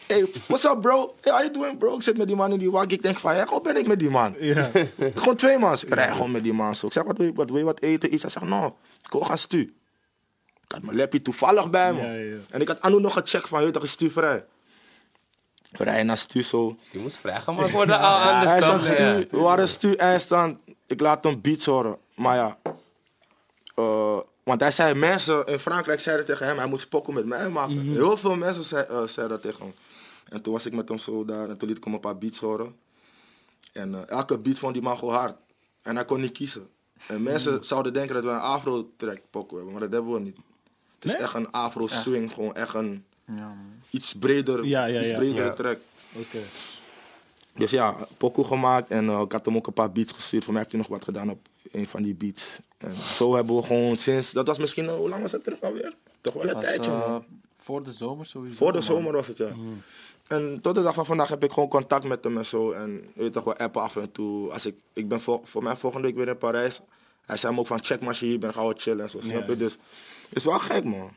Hey, 0.07 0.27
what's 0.47 0.65
up 0.65 0.81
bro? 0.81 1.15
Hey, 1.21 1.33
how 1.33 1.41
you 1.43 1.53
doing 1.53 1.79
bro? 1.79 1.95
Ik 1.97 2.03
zit 2.03 2.17
met 2.17 2.27
die 2.27 2.37
man 2.37 2.53
in 2.53 2.59
die 2.59 2.71
wag. 2.71 2.87
Ik 2.87 3.03
denk 3.03 3.17
van, 3.19 3.37
ja, 3.37 3.47
hoe 3.47 3.61
ben 3.61 3.77
ik 3.77 3.87
met 3.87 3.99
die 3.99 4.11
man? 4.11 4.35
Ja. 4.39 4.71
Gewoon 5.15 5.37
twee 5.37 5.59
man. 5.59 5.73
Ik 5.75 5.95
rij 5.95 6.13
gewoon 6.13 6.31
met 6.31 6.43
die 6.43 6.53
man 6.53 6.75
zo. 6.75 6.87
Ik 6.87 6.93
zeg, 6.93 7.03
wat 7.05 7.17
wil 7.17 7.27
je, 7.27 7.33
wat, 7.33 7.49
wil 7.49 7.59
je 7.59 7.65
wat 7.65 7.81
eten? 7.81 8.13
Iets. 8.15 8.23
Hij 8.23 8.31
zegt, 8.31 8.47
nou, 8.47 8.73
ik 9.05 9.13
wil 9.13 9.21
gaan 9.21 9.39
stu. 9.39 9.61
Ik 10.65 10.73
had 10.73 10.83
mijn 10.83 10.97
lapje 10.97 11.23
toevallig 11.23 11.71
bij 11.71 11.93
me. 11.93 11.99
Ja, 12.01 12.13
ja, 12.13 12.19
ja. 12.35 12.37
En 12.51 12.61
ik 12.61 12.69
had 12.69 12.81
Anu 12.81 13.01
nog 13.01 13.13
gecheckt 13.13 13.49
van, 13.49 13.65
je 13.65 13.71
toch, 13.71 13.83
is 13.83 13.91
stu 13.91 14.11
vrij. 14.11 14.45
We 15.71 15.85
rijden 15.85 16.07
naar 16.07 16.19
stu 16.19 16.43
zo. 16.43 16.77
Die 16.93 17.01
moest 17.01 17.17
vrijgemaakt 17.19 17.71
worden 17.71 17.99
al 18.01 18.19
anders 18.19 18.51
Hij 18.51 18.61
dan. 18.61 18.81
zegt, 18.81 18.99
Ja. 18.99 19.17
stu, 19.21 19.27
we 19.31 19.39
waren 19.39 19.69
stu. 19.69 19.95
Ik 20.91 21.01
laat 21.01 21.25
hem 21.25 21.41
beats 21.41 21.65
horen. 21.65 21.99
Maar 22.15 22.37
ja, 22.37 22.59
eh, 23.75 24.19
want 24.43 24.61
hij 24.61 24.71
zei, 24.71 24.95
mensen 24.95 25.47
in 25.47 25.59
Frankrijk 25.59 26.01
zeiden 26.01 26.27
tegen 26.27 26.47
hem, 26.47 26.57
hij 26.57 26.67
moet 26.67 26.81
spokken 26.81 27.15
met 27.15 27.27
mij 27.27 27.49
maken. 27.49 27.79
Heel 27.93 28.17
veel 28.17 28.37
mensen 28.37 28.65
zei, 28.65 28.85
eh, 28.89 28.97
zeiden 29.03 29.29
dat 29.29 29.43
tegen 29.43 29.65
hem. 29.65 29.75
En 30.29 30.43
toen 30.43 30.53
was 30.53 30.67
ik 30.67 30.73
met 30.75 30.89
hem 30.89 30.99
zo 30.99 31.25
daar 31.25 31.49
en 31.49 31.57
toen 31.57 31.69
liet 31.69 31.77
ik 31.77 31.85
hem 31.85 31.95
een 31.95 32.01
paar 32.01 32.19
beats 32.19 32.39
horen. 32.39 32.77
En 33.73 33.95
eh, 33.95 34.09
elke 34.09 34.39
beat 34.39 34.59
vond 34.59 34.73
die 34.75 34.83
man 34.83 34.97
gewoon 34.99 35.15
hard. 35.15 35.37
En 35.83 35.95
hij 35.97 36.05
kon 36.05 36.21
niet 36.21 36.33
kiezen. 36.33 36.69
En 37.07 37.23
mensen 37.23 37.65
zouden 37.65 37.93
denken 37.93 38.15
dat 38.15 38.25
we 38.25 38.31
een 38.31 38.39
afro-track 38.39 39.19
pokken 39.31 39.57
hebben, 39.57 39.73
maar 39.75 39.83
dat 39.83 39.93
hebben 39.93 40.13
we 40.13 40.21
niet. 40.21 40.37
Het 40.95 41.05
is 41.05 41.13
Nee? 41.13 41.21
echt 41.21 41.35
een 41.35 41.51
afro-swing, 41.51 42.33
gewoon 42.33 42.55
echt 42.55 42.75
een 42.75 43.05
Ja, 43.37 43.55
iets 43.91 44.15
breder, 44.15 44.65
Ja, 44.65 44.85
ja, 44.85 45.01
iets 45.01 45.11
ja. 45.11 45.17
bredere 45.17 45.45
Ja. 45.47 45.53
track. 45.53 45.79
Oké. 46.13 46.39
Dus 47.61 47.71
ja, 47.71 47.97
pokoe 48.17 48.45
gemaakt 48.45 48.91
en 48.91 49.09
eh, 49.09 49.21
ik 49.21 49.33
had 49.33 49.45
hem 49.45 49.57
ook 49.57 49.67
een 49.67 49.73
paar 49.73 49.93
beats 49.93 50.13
gestuurd. 50.13 50.45
Voor 50.45 50.53
mij 50.53 50.63
heeft 50.63 50.75
hij 50.75 50.83
nog 50.83 50.91
wat 50.91 51.05
gedaan 51.05 51.31
op 51.31 51.39
een 51.73 51.87
van 51.87 52.03
die 52.03 52.15
beats. 52.15 52.59
En 52.79 52.95
zo 52.95 53.35
hebben 53.35 53.57
we 53.57 53.63
gewoon 53.63 53.97
sinds, 53.97 54.33
dat 54.33 54.47
was 54.47 54.59
misschien, 54.59 54.87
eh, 54.87 54.95
hoe 54.95 55.09
lang 55.09 55.23
was 55.23 55.31
dat 55.31 55.45
terug 55.45 55.61
alweer? 55.61 55.95
Toch 56.21 56.35
wel 56.35 56.49
een 56.49 56.55
Was, 56.55 56.65
tijdje 56.65 56.91
man. 56.91 57.25
voor 57.57 57.83
de 57.83 57.93
zomer 57.93 58.27
sowieso. 58.27 58.57
Voor 58.57 58.73
de 58.73 58.79
man. 58.79 58.83
zomer 58.83 59.13
was 59.13 59.27
het 59.27 59.37
ja. 59.37 59.53
En 60.27 60.59
tot 60.63 60.75
de 60.75 60.83
dag 60.83 60.95
van 60.95 61.07
vandaag 61.07 61.29
heb 61.29 61.45
ik 61.45 61.53
gewoon 61.53 61.69
contact 61.69 62.05
met 62.05 62.25
hem 62.25 62.39
en 62.39 62.47
zo. 62.47 62.73
En 62.73 62.91
je 63.15 63.23
weet 63.23 63.33
toch 63.33 63.45
wel 63.45 63.57
appen 63.57 63.83
af 63.83 63.97
en 63.97 64.13
toe. 64.13 64.51
Als 64.53 64.67
ik, 64.67 64.75
ik 64.93 65.09
ben 65.09 65.21
voor, 65.21 65.41
voor 65.45 65.63
mij 65.63 65.77
volgende 65.77 66.07
week 66.07 66.17
weer 66.17 66.29
in 66.29 66.39
Parijs. 66.39 66.81
Hij 67.27 67.37
zei 67.37 67.55
me 67.55 67.61
ook 67.61 67.67
van 67.67 67.85
check 67.85 68.01
maar 68.01 68.09
als 68.09 68.21
je 68.21 68.27
hier 68.27 68.39
bent, 68.39 68.55
gaan 68.55 68.69
we 68.69 68.75
chillen 68.77 69.03
en 69.05 69.11
zo. 69.11 69.21
Snap 69.21 69.47
je? 69.47 69.53
Ja. 69.53 69.59
Dus 69.59 69.73
het 70.29 70.37
is 70.37 70.45
wel 70.45 70.59
gek 70.59 70.85
man. 70.85 71.11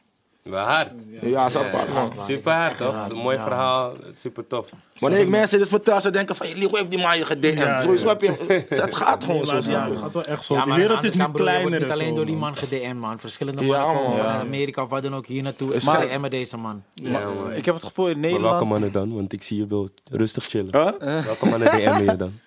Wel 0.44 0.65
hard. 0.65 0.91
Ja, 1.22 1.45
is 1.45 1.56
apart 1.56 1.94
man. 1.94 2.11
Super 2.18 2.52
hard, 2.53 2.78
toch? 2.78 2.95
Is 2.95 3.10
een 3.10 3.15
mooi 3.18 3.36
Ja. 3.38 3.44
verhaal. 3.44 3.94
Super 4.10 4.48
tof. 4.48 4.70
Wanneer 4.99 5.20
ik 5.20 5.28
mensen 5.30 5.60
dit 5.60 5.68
vertel, 5.68 6.02
ze 6.02 6.10
denken 6.11 6.36
van, 6.36 6.48
jullie 6.48 6.70
heeft 6.72 6.91
die 6.91 6.99
man 7.02 7.18
je 7.18 7.26
gedm. 7.26 7.57
Ja, 7.57 7.82
Sowieso 7.82 8.06
ja. 8.06 8.11
heb 8.11 8.22
je, 8.22 8.65
het 8.70 8.95
gaat 8.95 9.24
gewoon 9.24 9.45
zo. 9.45 9.56
Ja, 9.56 9.86
je? 9.86 9.91
het 9.91 9.99
gaat 9.99 10.14
wel 10.14 10.24
echt 10.24 10.44
zo. 10.44 10.53
Ja, 10.53 10.65
de 10.65 10.74
wereld 10.74 11.03
is 11.03 11.14
niet 11.14 11.22
je 11.26 11.32
kleiner 11.32 11.61
wordt 11.61 11.76
niet 11.80 11.88
en 11.88 11.91
alleen 11.94 12.10
zo, 12.10 12.15
door 12.15 12.26
die 12.26 12.36
man. 12.36 12.44
man 12.49 12.57
gedm, 12.57 12.95
man. 12.98 13.20
Verschillende 13.20 13.65
Ja, 13.65 13.86
mannen 13.86 14.03
komen 14.03 14.18
van. 14.18 14.28
Amerika 14.28 14.84
of 14.84 14.90
wat 14.90 15.03
dan 15.03 15.15
ook 15.15 15.26
hier 15.26 15.44
naartoe. 15.44 15.76
Maar- 15.86 16.07
DM'en 16.07 16.30
deze 16.30 16.57
man. 16.57 16.84
Ja, 16.94 17.11
man. 17.34 17.53
Ik 17.53 17.65
heb 17.65 17.76
het 17.76 17.84
gevoel 17.84 18.07
in 18.10 18.20
Maar 18.20 18.22
welke 18.30 18.38
Nederland... 18.41 18.70
mannen 18.70 18.91
dan? 18.91 19.14
Want 19.14 19.34
ik 19.34 19.44
zie 19.44 19.57
je 19.57 19.68
wel 19.68 19.90
rustig 20.11 20.44
chillen. 20.45 20.72
Huh? 20.99 21.24
Welke 21.26 21.45
mannen 21.45 21.68
DM'en 21.72 22.03
je 22.06 22.15
dan? 22.15 22.34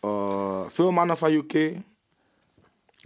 Eh, 0.00 0.60
veel 0.68 0.90
mannen 0.90 1.16
van 1.16 1.32
UK. 1.32 1.52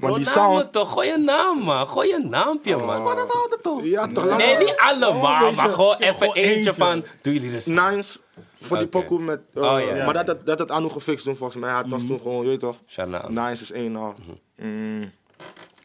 Maar 0.01 0.15
die 0.15 0.25
namen 0.25 0.53
sound... 0.53 0.73
toch? 0.73 0.93
Gooi 0.93 1.09
je 1.09 1.17
naam, 1.19 1.59
man. 1.59 1.89
Gooi 1.89 2.09
je 2.09 2.19
naampje, 2.19 2.77
man. 2.77 3.85
Ja, 3.85 4.07
toch 4.07 4.25
lang. 4.25 4.37
Nee, 4.37 4.57
niet 4.59 4.75
allemaal, 4.77 5.41
weet 5.41 5.51
je, 5.51 5.57
maar 5.57 5.71
gewoon 5.71 5.97
even 5.97 6.15
gewoon 6.15 6.35
eentje 6.35 6.55
eentje. 6.55 6.75
van... 6.75 7.05
Doe 7.23 7.33
jullie 7.33 7.51
dus. 7.51 7.67
Nines. 7.67 8.21
Voor 8.63 8.79
die 8.79 8.87
pokoe 8.87 9.21
met... 9.21 9.41
eh, 9.55 9.63
Oh, 9.63 9.81
ja. 9.81 10.05
Maar 10.05 10.15
dat, 10.15 10.27
dat, 10.27 10.47
dat 10.47 10.59
het 10.59 10.71
Anu 10.71 10.89
gefixt 10.89 11.25
doen 11.25 11.37
volgens 11.37 11.61
mij. 11.61 11.71
Hij 11.73 11.85
was 11.87 12.07
toen 12.07 12.21
gewoon, 12.21 12.43
je 12.43 12.49
weet 12.49 12.61
toch. 12.61 12.77
Shana. 12.87 13.29
Nines 13.29 13.61
is 13.61 13.73
één 13.73 13.97
al. 13.97 14.15
Mm. 14.57 15.11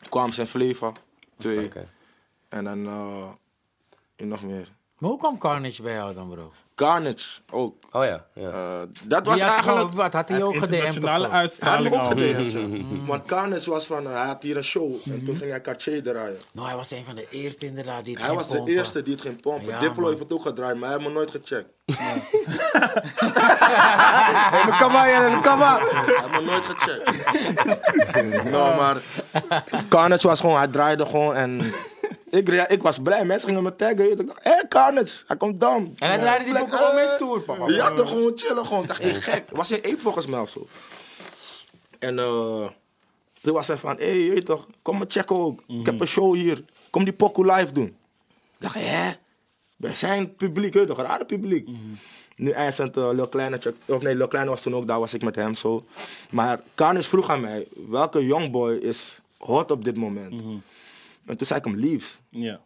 Kwams 0.10 0.38
en 0.38 0.48
Flavor. 0.48 0.92
Twee. 1.38 1.66
Oké. 1.66 1.88
En 2.50 2.64
dan... 2.64 2.86
eh 2.86 3.30
en 4.16 4.28
nog 4.28 4.42
meer. 4.44 4.68
Maar 4.98 5.10
hoe 5.10 5.20
kwam 5.20 5.38
Carnage 5.38 5.82
bij 5.82 5.94
jou 5.94 6.14
dan, 6.14 6.30
bro? 6.30 6.52
Carnage 6.76 7.28
ook. 7.52 7.76
Oh 7.92 8.04
ja, 8.06 8.26
ja. 8.34 8.50
Eh, 8.50 8.82
dat 9.08 9.26
was 9.26 9.40
eigenlijk... 9.40 9.94
wat 9.94 10.14
had 10.14 10.30
hij 10.30 10.44
ook 10.44 10.56
gedm'd? 10.56 10.94
zo? 10.94 11.02
Hij 11.02 11.50
had 11.60 11.94
ook. 11.94 13.06
Want 13.06 13.26
Carnage 13.32 13.70
was 13.70 13.86
van... 13.86 14.06
eh, 14.08 14.14
hij 14.14 14.26
had 14.26 14.44
hier 14.44 14.58
een 14.58 14.64
show. 14.64 14.96
En 15.06 15.24
toen 15.26 15.38
ging 15.38 15.50
hij 15.50 15.62
Cartier 15.62 16.04
draaien. 16.04 16.38
Nou, 16.52 16.68
hij 16.68 16.76
was 16.76 16.92
een 16.92 17.06
van 17.06 17.16
de 17.16 17.28
eerste 17.30 17.66
inderdaad 17.66 18.04
die 18.04 18.14
het 18.14 18.26
Hij 18.26 18.36
ging 18.36 18.48
was 18.48 18.66
de 18.66 18.72
eerste 18.72 19.04
die 19.04 19.14
het 19.14 19.22
ging 19.22 19.42
pompen. 19.42 19.68
Ja, 19.68 19.80
Diplo 19.80 20.02
man. 20.02 20.10
heeft 20.10 20.24
het 20.24 20.34
ook 20.34 20.42
gedraaid, 20.42 20.78
maar 20.78 20.90
hij 20.90 20.98
heeft 20.98 21.10
me 21.10 21.14
nooit 21.14 21.32
gecheckt. 21.32 21.70
hey, 24.52 24.66
maar 24.66 24.78
kom 24.82 24.92
maar, 24.92 25.42
kom 25.42 25.58
maar. 25.58 25.80
Hij 25.80 26.16
heeft 26.22 26.32
me 26.32 26.42
nooit 26.42 26.66
gecheckt. 26.66 28.44
nou, 28.52 28.76
maar 28.76 29.02
Carnage 29.90 30.28
was 30.28 30.40
gewoon, 30.40 30.58
hij 30.58 30.68
draaide 30.68 31.06
gewoon 31.06 31.36
en 31.36 31.62
ik, 32.36 32.50
rea- 32.50 32.68
ik 32.68 32.82
was 32.82 33.00
blij. 33.00 33.26
Mensen 33.26 33.48
gingen 33.48 33.64
me 33.64 33.76
taggen. 33.76 34.12
Ik 34.12 34.28
dacht, 34.28 34.44
hé 34.44 34.52
hey, 34.52 34.66
Carnage, 34.70 35.24
hij 35.28 35.38
komt 35.38 35.60
dan. 35.60 35.96
En 36.00 36.10
hij 36.10 36.20
draaide 36.20 36.44
die 36.46 36.54
boeken 36.54 36.78
gewoon 36.78 36.90
eh, 36.92 36.96
mee 36.96 37.08
stoer, 37.08 37.42
papa. 37.42 37.68
Ja, 37.68 37.92
toch 37.92 38.10
gewoon 38.10 38.32
chillen 38.36 38.66
gewoon. 38.66 38.82
Ik 38.82 38.88
dacht, 38.88 39.04
hey, 39.04 39.14
gek. 39.14 39.44
Was 39.52 39.72
in 39.72 39.78
Ape 39.78 39.98
volgens 39.98 40.26
mij 40.26 40.40
of 40.40 40.50
zo. 40.50 40.68
En 42.00 42.20
eh 42.20 42.68
toen 43.42 43.54
was 43.54 43.68
hij 43.68 43.78
van, 43.78 43.98
hé, 43.98 44.06
hey, 44.06 44.20
je 44.20 44.30
weet 44.30 44.46
toch, 44.46 44.68
kom 44.82 44.98
maar 44.98 45.08
checken 45.10 45.36
ook. 45.36 45.64
Ik 45.68 45.86
heb 45.86 46.00
een 46.00 46.08
show 46.08 46.36
hier. 46.36 46.64
Kom 46.90 47.04
die 47.04 47.14
pokoe 47.14 47.54
live 47.54 47.72
doen. 47.72 47.86
Ik 47.86 47.94
dacht, 48.58 48.76
hè? 48.76 49.12
Wij 49.76 49.96
zijn 49.96 50.36
publiek, 50.36 50.74
weet 50.74 50.88
je 50.88 50.96
toch, 50.96 51.06
rare 51.06 51.26
publiek. 51.26 51.68
Nu 52.36 52.50
eindstand 52.50 52.98
uh, 52.98 53.10
Lil 53.14 53.28
Kleine, 53.28 53.60
of 53.86 54.02
nee, 54.02 54.16
Lil 54.16 54.28
Kleine 54.28 54.50
was 54.50 54.62
toen 54.62 54.76
ook 54.76 54.88
daar, 54.88 55.00
was 55.00 55.14
ik 55.14 55.24
met 55.24 55.36
hem 55.36 55.56
zo. 55.56 55.86
Maar 56.30 56.62
Carnage 56.76 57.08
vroeg 57.10 57.30
aan 57.30 57.42
mij, 57.42 57.68
welke 57.90 58.26
youngboy 58.26 58.76
is 58.76 59.20
hot 59.38 59.72
op 59.72 59.84
dit 59.84 59.98
moment? 59.98 60.34
En 61.26 61.38
toen 61.38 61.48
zei 61.48 61.60
ik 61.60 61.66
hem, 61.66 61.80
Leaves. 61.80 62.18
Ja. 62.30 62.62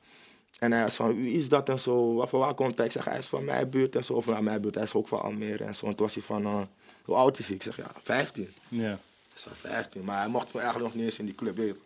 En 0.60 0.72
hij 0.72 0.84
was 0.84 0.96
van, 0.96 1.22
wie 1.22 1.34
is 1.34 1.50
dat 1.50 1.70
en 1.70 1.80
zo, 1.80 2.14
waar, 2.14 2.28
van 2.28 2.40
waar 2.40 2.54
komt 2.54 2.78
hij? 2.78 2.86
Ik 2.86 2.92
zeg, 2.92 3.06
hij 3.06 3.18
is 3.18 3.28
van 3.28 3.46
mijn 3.46 3.70
buurt 3.70 3.96
en 3.96 4.04
zo, 4.04 4.14
of 4.14 4.26
van 4.26 4.44
mijn 4.44 4.62
buurt, 4.62 4.76
hij 4.76 4.84
is 4.84 4.94
ook 4.94 5.08
van 5.08 5.22
Almere 5.22 5.64
en 5.64 5.76
zo. 5.76 5.86
En 5.86 5.96
toen 5.96 6.06
was 6.06 6.16
hij 6.16 6.24
van, 6.24 6.46
eh, 6.46 6.62
hoe 7.04 7.16
oud 7.16 7.40
is 7.40 7.46
hij? 7.46 7.56
Ik 7.56 7.64
zeg, 7.64 7.78
ja, 7.78 7.92
15. 8.04 8.54
Ja. 8.68 8.94
Ik 9.34 9.38
zeg, 9.38 9.58
15, 9.58 10.04
maar 10.04 10.20
hij 10.20 10.28
mocht 10.28 10.54
me 10.54 10.60
eigenlijk 10.60 10.90
nog 10.90 11.02
niet 11.02 11.06
eens 11.10 11.20
in 11.20 11.26
die 11.26 11.36
club, 11.36 11.56
weet. 11.56 11.82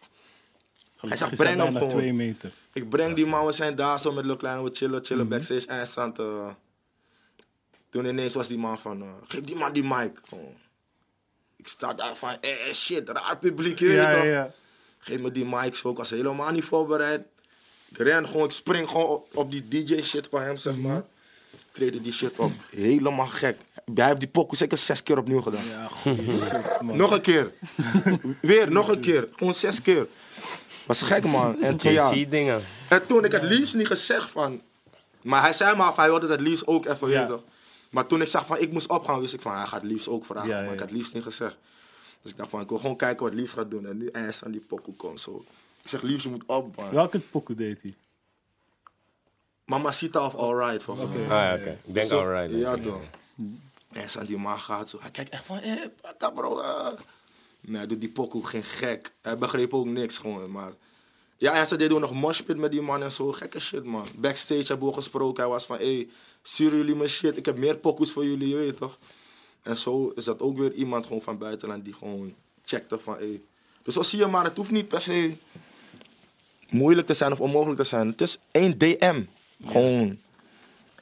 Gelukkig 0.95 1.27
zegt, 1.27 1.31
is 1.31 1.37
hij 1.37 1.47
breng 1.47 1.61
hem 1.61 1.73
gewoon. 1.73 1.89
twee 1.89 2.13
meter. 2.13 2.51
Ik 2.73 2.89
breng 2.89 3.15
die 3.15 3.25
man, 3.25 3.45
we 3.45 3.51
zijn 3.51 3.75
daar 3.75 3.99
zo 3.99 4.11
met 4.11 4.37
Kleine, 4.37 4.63
we 4.63 4.69
chillen, 4.73 5.05
chillen 5.05 5.27
backstage. 5.27 5.67
Eindstand, 5.67 6.19
eh 6.19 6.49
toen 7.89 8.05
ineens 8.05 8.33
was 8.33 8.47
die 8.47 8.57
man 8.57 8.79
van, 8.79 9.01
eh, 9.01 9.07
geef 9.27 9.41
die 9.41 9.55
man 9.55 9.73
die 9.73 9.83
mic. 9.83 10.11
Gewoon. 10.23 10.55
Ik 11.55 11.67
sta 11.67 11.93
daar 11.93 12.15
van, 12.15 12.37
eh 12.41 12.73
shit, 12.73 13.09
raar 13.09 13.37
publiek, 13.37 13.79
weet 13.79 13.95
Ja, 13.95 14.23
ja. 14.23 14.53
Geef 15.03 15.19
me 15.19 15.31
die 15.31 15.45
mic 15.45 15.75
zo, 15.75 15.89
ik 15.89 15.97
was 15.97 16.09
helemaal 16.09 16.51
niet 16.51 16.63
voorbereid. 16.63 17.21
Ik 17.89 17.97
ren 17.97 18.27
gewoon, 18.27 18.43
ik 18.45 18.51
spring 18.51 18.89
gewoon 18.89 19.05
op, 19.05 19.27
op 19.33 19.51
die 19.51 19.67
DJ 19.67 20.01
shit 20.01 20.27
van 20.31 20.41
hem, 20.41 20.57
zeg 20.57 20.75
maar. 20.75 21.03
Ik 21.73 22.03
die 22.03 22.13
shit 22.13 22.39
op, 22.39 22.51
helemaal 22.69 23.27
gek. 23.27 23.57
Hij 23.95 24.05
heeft 24.05 24.19
die 24.19 24.29
pokoe 24.29 24.57
zeker 24.57 24.77
zes 24.77 25.03
keer 25.03 25.17
opnieuw 25.17 25.41
gedaan. 25.41 25.63
Ja, 25.67 25.89
man. 26.81 26.97
Nog 26.97 27.11
een 27.11 27.21
keer. 27.21 27.51
Weer, 28.41 28.71
nog 28.71 28.87
een 28.87 28.99
keer. 28.99 29.27
Gewoon 29.35 29.53
zes 29.53 29.81
keer. 29.81 30.07
Was 30.85 31.01
gek, 31.01 31.23
man. 31.25 31.61
En 31.61 31.77
toen, 31.77 31.91
ja. 31.91 32.13
JC-dingen. 32.13 32.63
En 32.89 33.05
toen, 33.07 33.25
ik 33.25 33.31
had 33.31 33.43
liefst 33.43 33.73
niet 33.73 33.87
gezegd 33.87 34.31
van... 34.31 34.61
Maar 35.21 35.41
hij 35.41 35.53
zei 35.53 35.75
maar, 35.75 35.93
van, 35.93 36.03
hij 36.03 36.09
wilde 36.11 36.27
het 36.27 36.41
liefst 36.41 36.67
ook 36.67 36.85
even 36.85 37.09
Ja. 37.09 37.19
weten. 37.19 37.43
Maar 37.89 38.07
toen 38.07 38.21
ik 38.21 38.27
zag 38.27 38.45
van, 38.45 38.59
ik 38.59 38.71
moest 38.71 38.87
opgaan, 38.87 39.19
wist 39.19 39.33
ik 39.33 39.41
van, 39.41 39.55
hij 39.55 39.65
gaat 39.65 39.83
liefst 39.83 40.07
ook 40.07 40.25
vragen. 40.25 40.49
Ja, 40.49 40.57
ja, 40.57 40.63
Maar 40.63 40.73
ik 40.73 40.79
had 40.79 40.91
liefst 40.91 41.13
niet 41.13 41.23
gezegd. 41.23 41.55
Dus 42.23 42.31
ik 42.31 42.37
dacht 42.37 42.49
van, 42.49 42.61
ik 42.61 42.69
wil 42.69 42.79
gewoon 42.79 42.95
kijken 42.95 43.25
wat 43.25 43.33
liefst 43.33 43.53
gaat 43.53 43.71
doen. 43.71 43.85
En 43.87 43.97
nu 43.97 44.07
eindst 44.07 44.43
aan 44.43 44.51
die 44.51 44.65
pokoe 44.67 44.95
komt 44.95 45.21
zo. 45.21 45.45
Ik 45.81 45.89
zeg, 45.89 46.01
liefst, 46.01 46.23
je 46.23 46.29
moet 46.29 46.45
op, 46.45 46.75
man. 46.75 46.89
Welke 46.89 47.19
pokoe 47.19 47.55
deed 47.55 47.81
hij? 47.81 47.93
Mamacita 49.65 50.25
of 50.25 50.35
Alright, 50.35 50.83
volgens 50.83 51.15
mij. 51.15 51.23
Ah 51.23 51.29
ja, 51.29 51.55
oké. 51.55 51.77
Ik 51.85 51.93
denk 51.93 52.11
alright. 52.11 52.55
Ja, 52.55 52.77
toch. 52.77 53.01
En 53.91 54.09
aan 54.19 54.25
die 54.25 54.37
man 54.37 54.59
gaat 54.59 54.89
zo. 54.89 54.97
Hij 55.01 55.11
kijkt 55.11 55.29
echt 55.29 55.45
van, 55.45 55.57
hé, 55.57 55.89
pata 56.01 56.29
bro. 56.29 56.59
eh. 56.59 56.87
Nee, 57.61 57.77
hij 57.77 57.87
doet 57.87 57.99
die 57.99 58.09
pokoe 58.09 58.45
geen 58.45 58.63
gek. 58.63 59.11
Hij 59.21 59.37
begreep 59.37 59.73
ook 59.73 59.85
niks 59.85 60.17
gewoon, 60.17 60.51
maar... 60.51 60.71
Ja, 61.37 61.53
en 61.53 61.67
ze 61.67 61.75
deden 61.75 61.95
ook 61.95 62.01
nog 62.01 62.13
moshpit 62.13 62.57
met 62.57 62.71
die 62.71 62.81
man 62.81 63.03
en 63.03 63.11
zo. 63.11 63.31
Gekke 63.31 63.59
shit, 63.59 63.83
man. 63.83 64.07
Backstage 64.15 64.65
hebben 64.67 64.87
we 64.87 64.93
gesproken. 64.93 65.43
Hij 65.43 65.51
was 65.51 65.65
van, 65.65 65.77
hé, 65.77 66.09
sturen 66.41 66.77
jullie 66.77 66.95
mijn 66.95 67.09
shit. 67.09 67.37
Ik 67.37 67.45
heb 67.45 67.57
meer 67.57 67.77
pokoes 67.77 68.11
voor 68.11 68.25
jullie, 68.25 68.47
je 68.47 68.55
weet 68.55 68.77
toch. 68.77 68.97
En 69.63 69.77
zo 69.77 70.11
is 70.15 70.23
dat 70.23 70.41
ook 70.41 70.57
weer 70.57 70.73
iemand 70.73 71.05
gewoon 71.05 71.21
van 71.21 71.37
buitenland 71.37 71.85
die 71.85 71.93
gewoon 71.93 72.33
checkte 72.65 72.99
van, 72.99 73.17
hé. 73.17 73.41
Dus 73.83 73.93
zo 73.93 74.01
zie 74.01 74.19
je 74.19 74.27
maar, 74.27 74.43
het 74.43 74.57
hoeft 74.57 74.71
niet 74.71 74.87
per 74.87 75.01
se 75.01 75.33
moeilijk 76.69 77.07
te 77.07 77.13
zijn 77.13 77.31
of 77.31 77.39
onmogelijk 77.39 77.79
te 77.79 77.87
zijn. 77.87 78.07
Het 78.07 78.21
is 78.21 78.37
één 78.51 78.77
DM. 78.77 79.23
Gewoon 79.65 80.17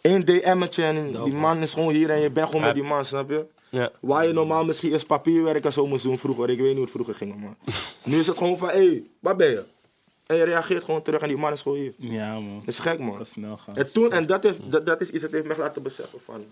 één 0.02 0.26
DM'tje 0.26 0.84
en 0.84 1.24
die 1.24 1.34
man 1.34 1.62
is 1.62 1.74
gewoon 1.74 1.94
hier 1.94 2.10
en 2.10 2.20
je 2.20 2.30
bent 2.30 2.48
gewoon 2.48 2.66
met 2.66 2.76
die 2.76 2.84
man, 2.84 3.06
snap 3.06 3.30
je? 3.30 3.46
Ja. 3.70 3.92
Waar 4.00 4.28
je 4.28 4.34
normaal 4.34 4.66
misschien 4.66 4.92
eerst 4.92 5.08
papierwerk 5.08 5.66
en 5.66 5.74
zo 5.74 5.88
moest 5.88 6.04
doen 6.04 6.18
vroeger. 6.18 6.50
Ik 6.50 6.58
weet 6.58 6.66
niet 6.66 6.76
hoe 6.76 6.84
het 6.84 6.92
vroeger 6.92 7.16
ging, 7.16 7.36
man. 7.36 7.56
nu 8.06 8.20
is 8.20 8.28
het 8.28 8.38
gewoon 8.38 8.58
van, 8.58 8.70
hé, 8.70 8.88
hey, 8.88 9.04
waar 9.20 9.36
ben 9.36 9.50
je? 9.50 9.64
En 10.26 10.36
je 10.36 10.44
reageert 10.44 10.84
gewoon 10.84 11.02
terug 11.02 11.22
en 11.22 11.28
die 11.28 11.38
man 11.38 11.52
is 11.52 11.62
gewoon 11.62 11.78
hier. 11.78 11.94
Ja, 11.98 12.34
man. 12.34 12.60
Dat 12.60 12.68
is 12.68 12.80
gek, 12.80 13.00
man. 13.00 13.18
Dat 13.18 13.28
snel 13.28 13.58
gaan. 13.58 13.76
En, 13.76 13.94
toen, 13.94 14.12
en 14.12 14.26
dat, 14.26 14.44
heeft, 14.44 14.72
dat, 14.72 14.86
dat 14.86 15.02
is 15.02 15.10
iets 15.10 15.22
dat 15.22 15.32
heeft 15.32 15.46
me 15.46 15.58
laten 15.58 15.82
beseffen 15.82 16.20
van... 16.26 16.46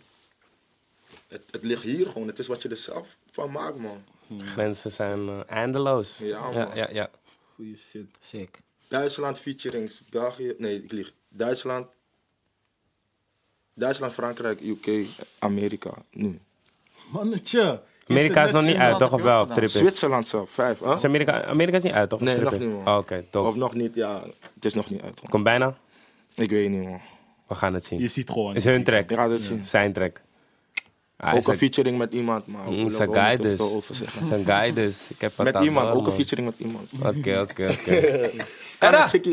Het, 1.30 1.42
het 1.52 1.64
ligt 1.64 1.84
hier 1.84 2.08
gewoon. 2.08 2.28
Het 2.28 2.40
is 2.40 2.48
wat 2.48 2.62
je 2.62 2.70
er 2.70 2.78
zelf 2.78 3.18
van 3.32 3.52
maakt, 3.52 3.78
man. 3.78 4.04
Grenzen 4.38 4.92
zijn 4.92 5.30
eh, 5.30 5.40
eindeloos. 5.48 6.18
Ja, 6.18 6.42
man. 6.42 6.54
ja, 6.54 6.76
ja, 6.76 6.90
ja. 6.92 7.10
Goeie 7.56 7.78
shit. 7.78 8.06
Sick. 8.20 8.60
Duitsland 8.88 9.40
featurings, 9.40 10.02
België... 10.10 10.54
Nee, 10.58 10.84
ik 10.84 10.92
lieg. 10.92 11.14
Duitsland, 11.30 11.88
Duitsland, 13.74 14.14
Frankrijk, 14.14 14.62
UK, 14.62 15.06
Amerika. 15.40 15.94
Nu. 16.12 16.40
Mannetje. 17.12 17.82
Amerika 18.08 18.44
is 18.44 18.52
nog 18.52 18.64
niet 18.64 18.76
uit, 18.76 18.98
toch? 18.98 19.14
Of 19.14 19.22
wel? 19.22 19.42
Of? 19.42 19.70
Zwitserland 19.70 20.28
zelf, 20.28 20.50
vijf. 20.50 20.80
Huh? 20.80 20.94
Is 20.94 21.06
Amerika, 21.06 21.44
Amerika 21.44 21.78
is 21.78 21.84
niet 21.84 21.94
uit, 21.94 22.10
toch? 22.10 22.20
Nee, 22.20 22.40
nog 22.40 22.60
niet, 22.60 22.72
man. 22.72 22.88
Oh, 22.88 22.98
Oké, 22.98 23.26
top. 23.30 23.46
Of 23.46 23.56
nog 23.56 23.74
niet, 23.74 23.96
ja. 23.96 24.24
Het 24.54 24.66
is 24.66 24.74
nog 24.74 24.90
niet 24.90 25.02
uit. 25.02 25.22
man. 25.22 25.30
Komt 25.30 25.44
bijna. 25.44 25.78
Ik 26.36 26.50
weet 26.50 26.70
niet, 26.70 26.84
man. 26.84 27.02
We 27.48 27.56
gaan 27.56 27.74
het 27.74 27.86
zien. 27.86 28.00
Je 28.00 28.08
ziet 28.08 28.30
gewoon. 28.30 28.56
Is 28.56 28.64
hun 28.64 28.84
track. 28.84 29.12
Ga 29.12 29.30
het 29.30 29.42
zien. 29.42 29.66
Zijn 29.66 29.94
track. 29.94 30.22
Ah, 31.22 31.36
Ook 31.36 31.48
een 31.48 31.58
featuring 31.58 31.98
met 31.98 32.14
iemand, 32.14 32.48
maar 32.48 32.68
Mm, 32.72 32.90
Zijn 32.90 33.14
guy 33.14 33.38
dus. 33.38 33.62
Zijn 34.22 34.46
guy 34.46 34.74
dus. 34.74 35.12
Ik 35.12 35.22
heb 35.22 35.32
wat 35.36 35.54
Met 35.54 35.64
iemand, 35.64 35.90
ook 35.90 35.98
een 35.98 36.04
man. 36.04 36.14
featuring 36.14 36.48
met 36.48 36.60
iemand. 36.60 36.88
Oké, 37.18 37.40
oké, 37.50 37.70
oké. 37.72 38.30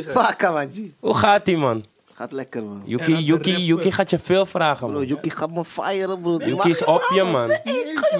Fuck, 0.02 0.42
man, 0.42 0.70
G. 0.72 0.78
Hoe 1.00 1.14
gaat 1.14 1.44
die, 1.44 1.56
man? 1.56 1.84
Gaat 2.12 2.32
lekker, 2.32 2.64
man. 2.64 2.82
Yuki, 2.84 3.16
Yuki. 3.16 3.64
Yuki 3.64 3.90
gaat 3.92 4.10
je 4.10 4.18
veel 4.18 4.46
vragen, 4.46 4.86
Bro, 4.86 4.96
man. 4.98 5.06
Yuki 5.06 5.30
gaat 5.30 5.50
me 5.50 5.64
firen, 5.64 6.20
bro. 6.20 6.38
Die 6.38 6.48
Yuki 6.54 6.68
is 6.70 6.84
op 6.84 7.10
je, 7.14 7.22
man. 7.22 7.48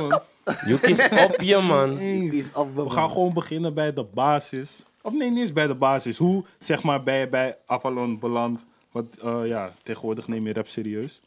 Man. 0.09 0.21
Yuki 0.69 0.91
is 0.91 1.03
op 1.09 1.41
je, 1.41 1.59
man. 1.59 1.91
Yuki 1.99 2.39
is 2.39 2.53
op 2.53 2.75
me, 2.75 2.85
We 2.85 2.91
gaan 2.91 3.03
man. 3.03 3.11
gewoon 3.11 3.33
beginnen 3.33 3.75
bij 3.75 3.93
de 3.93 4.05
basis. 4.15 4.71
Of 5.03 5.13
nee, 5.13 5.31
niet 5.31 5.39
eens 5.41 5.53
bij 5.53 5.67
de 5.67 5.75
basis. 5.75 6.19
Hoe, 6.19 6.45
zeg 6.59 6.83
maar, 6.83 7.03
ben 7.03 7.15
je 7.15 7.29
bij 7.29 7.57
Avalon 7.67 8.19
beland? 8.19 8.65
Want 8.93 9.19
eh, 9.19 9.41
ja, 9.45 9.73
tegenwoordig 9.83 10.29
neem 10.29 10.47
je 10.47 10.53
rap 10.53 10.67
serieus. 10.69 11.21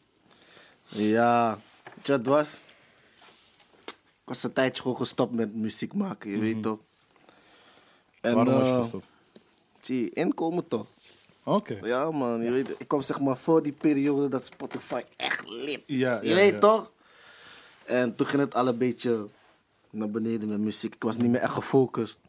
Ja, 0.88 1.58
het 2.08 2.26
was? 2.26 2.54
Ik 3.86 4.36
was 4.36 4.44
een 4.44 4.54
tijdje 4.54 4.82
gewoon 4.82 4.98
gestopt 4.98 5.34
met 5.34 5.56
muziek 5.56 5.94
maken, 5.94 6.30
je 6.30 6.38
weet 6.40 6.64
toch? 6.64 6.80
En, 8.22 8.36
Waarom 8.36 8.54
was 8.54 8.68
je 8.68 8.74
eh, 8.74 8.82
gestopt? 8.82 9.06
Inkomen 10.14 10.68
toch? 10.68 10.88
Oké. 11.44 11.80
Ja, 11.84 12.12
man, 12.12 12.44
je 12.44 12.52
weet, 12.52 12.76
ik 12.80 12.88
kwam 12.88 13.02
zeg 13.02 13.20
maar 13.20 13.38
voor 13.38 13.64
die 13.64 13.72
periode 13.72 14.28
dat 14.28 14.46
Spotify 14.46 15.02
echt 15.16 15.48
lit. 15.48 15.84
Ja, 15.86 16.22
Je 16.22 16.30
ja, 16.30 16.36
weet 16.36 16.54
ja. 16.54 16.60
toch? 16.60 16.92
En 17.86 18.16
toen 18.16 18.28
ging 18.28 18.42
het 18.42 18.56
al 18.56 18.68
een 18.68 18.78
beetje 18.78 19.28
naar 19.90 20.10
beneden 20.10 20.50
met 20.50 20.60
muziek. 20.60 20.96
Ik 20.96 21.04
was 21.04 21.18
niet 21.18 21.30
meer 21.30 21.42
echt 21.42 21.54
gefocust. 21.54 22.20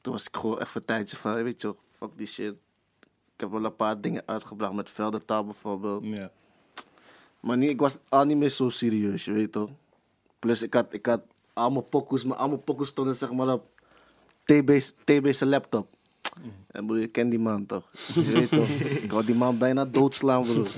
Toen 0.00 0.12
was 0.12 0.26
ik 0.26 0.36
gewoon 0.36 0.58
even 0.58 0.80
een 0.80 0.86
tijdje 0.86 1.16
van, 1.16 1.42
weet 1.42 1.62
je, 1.62 1.74
fuck 1.98 2.10
die 2.16 2.26
shit. 2.26 2.54
Ik 3.34 3.40
heb 3.42 3.50
wel 3.50 3.64
een 3.64 3.76
paar 3.76 4.00
dingen 4.00 4.22
uitgebracht 4.26 4.72
met 4.72 4.90
Veldentaal 4.90 5.44
bijvoorbeeld. 5.44 6.04
Ja. 6.04 6.30
Maar 7.46 7.56
niet, 7.56 7.70
ik 7.70 7.80
was 7.80 7.98
al 8.08 8.24
niet 8.24 8.36
meer 8.36 8.48
zo 8.48 8.68
serieus, 8.68 9.24
je 9.24 9.32
weet 9.32 9.52
toch? 9.52 9.70
Plus 10.38 10.62
ik 10.62 10.74
had, 10.74 10.86
ik 10.90 11.06
had 11.06 11.22
al 11.52 11.70
mijn 11.70 11.88
pokoes, 11.88 12.24
maar 12.24 12.36
al 12.36 12.48
mijn 12.48 12.64
pokoes 12.64 12.88
stonden 12.88 13.14
zeg 13.14 13.32
maar 13.32 13.52
op 13.52 13.66
TB's, 14.44 14.94
TB's 15.04 15.40
laptop. 15.40 15.88
En 16.66 16.86
broer, 16.86 17.00
je 17.00 17.06
kent 17.06 17.30
die 17.30 17.38
man 17.38 17.66
toch? 17.66 17.90
Je 18.14 18.32
weet 18.32 18.48
toch? 18.48 18.68
Ik 19.04 19.10
wou 19.10 19.24
die 19.24 19.34
man 19.34 19.58
bijna 19.58 19.84
doodslaan, 19.84 20.42
broer. 20.42 20.68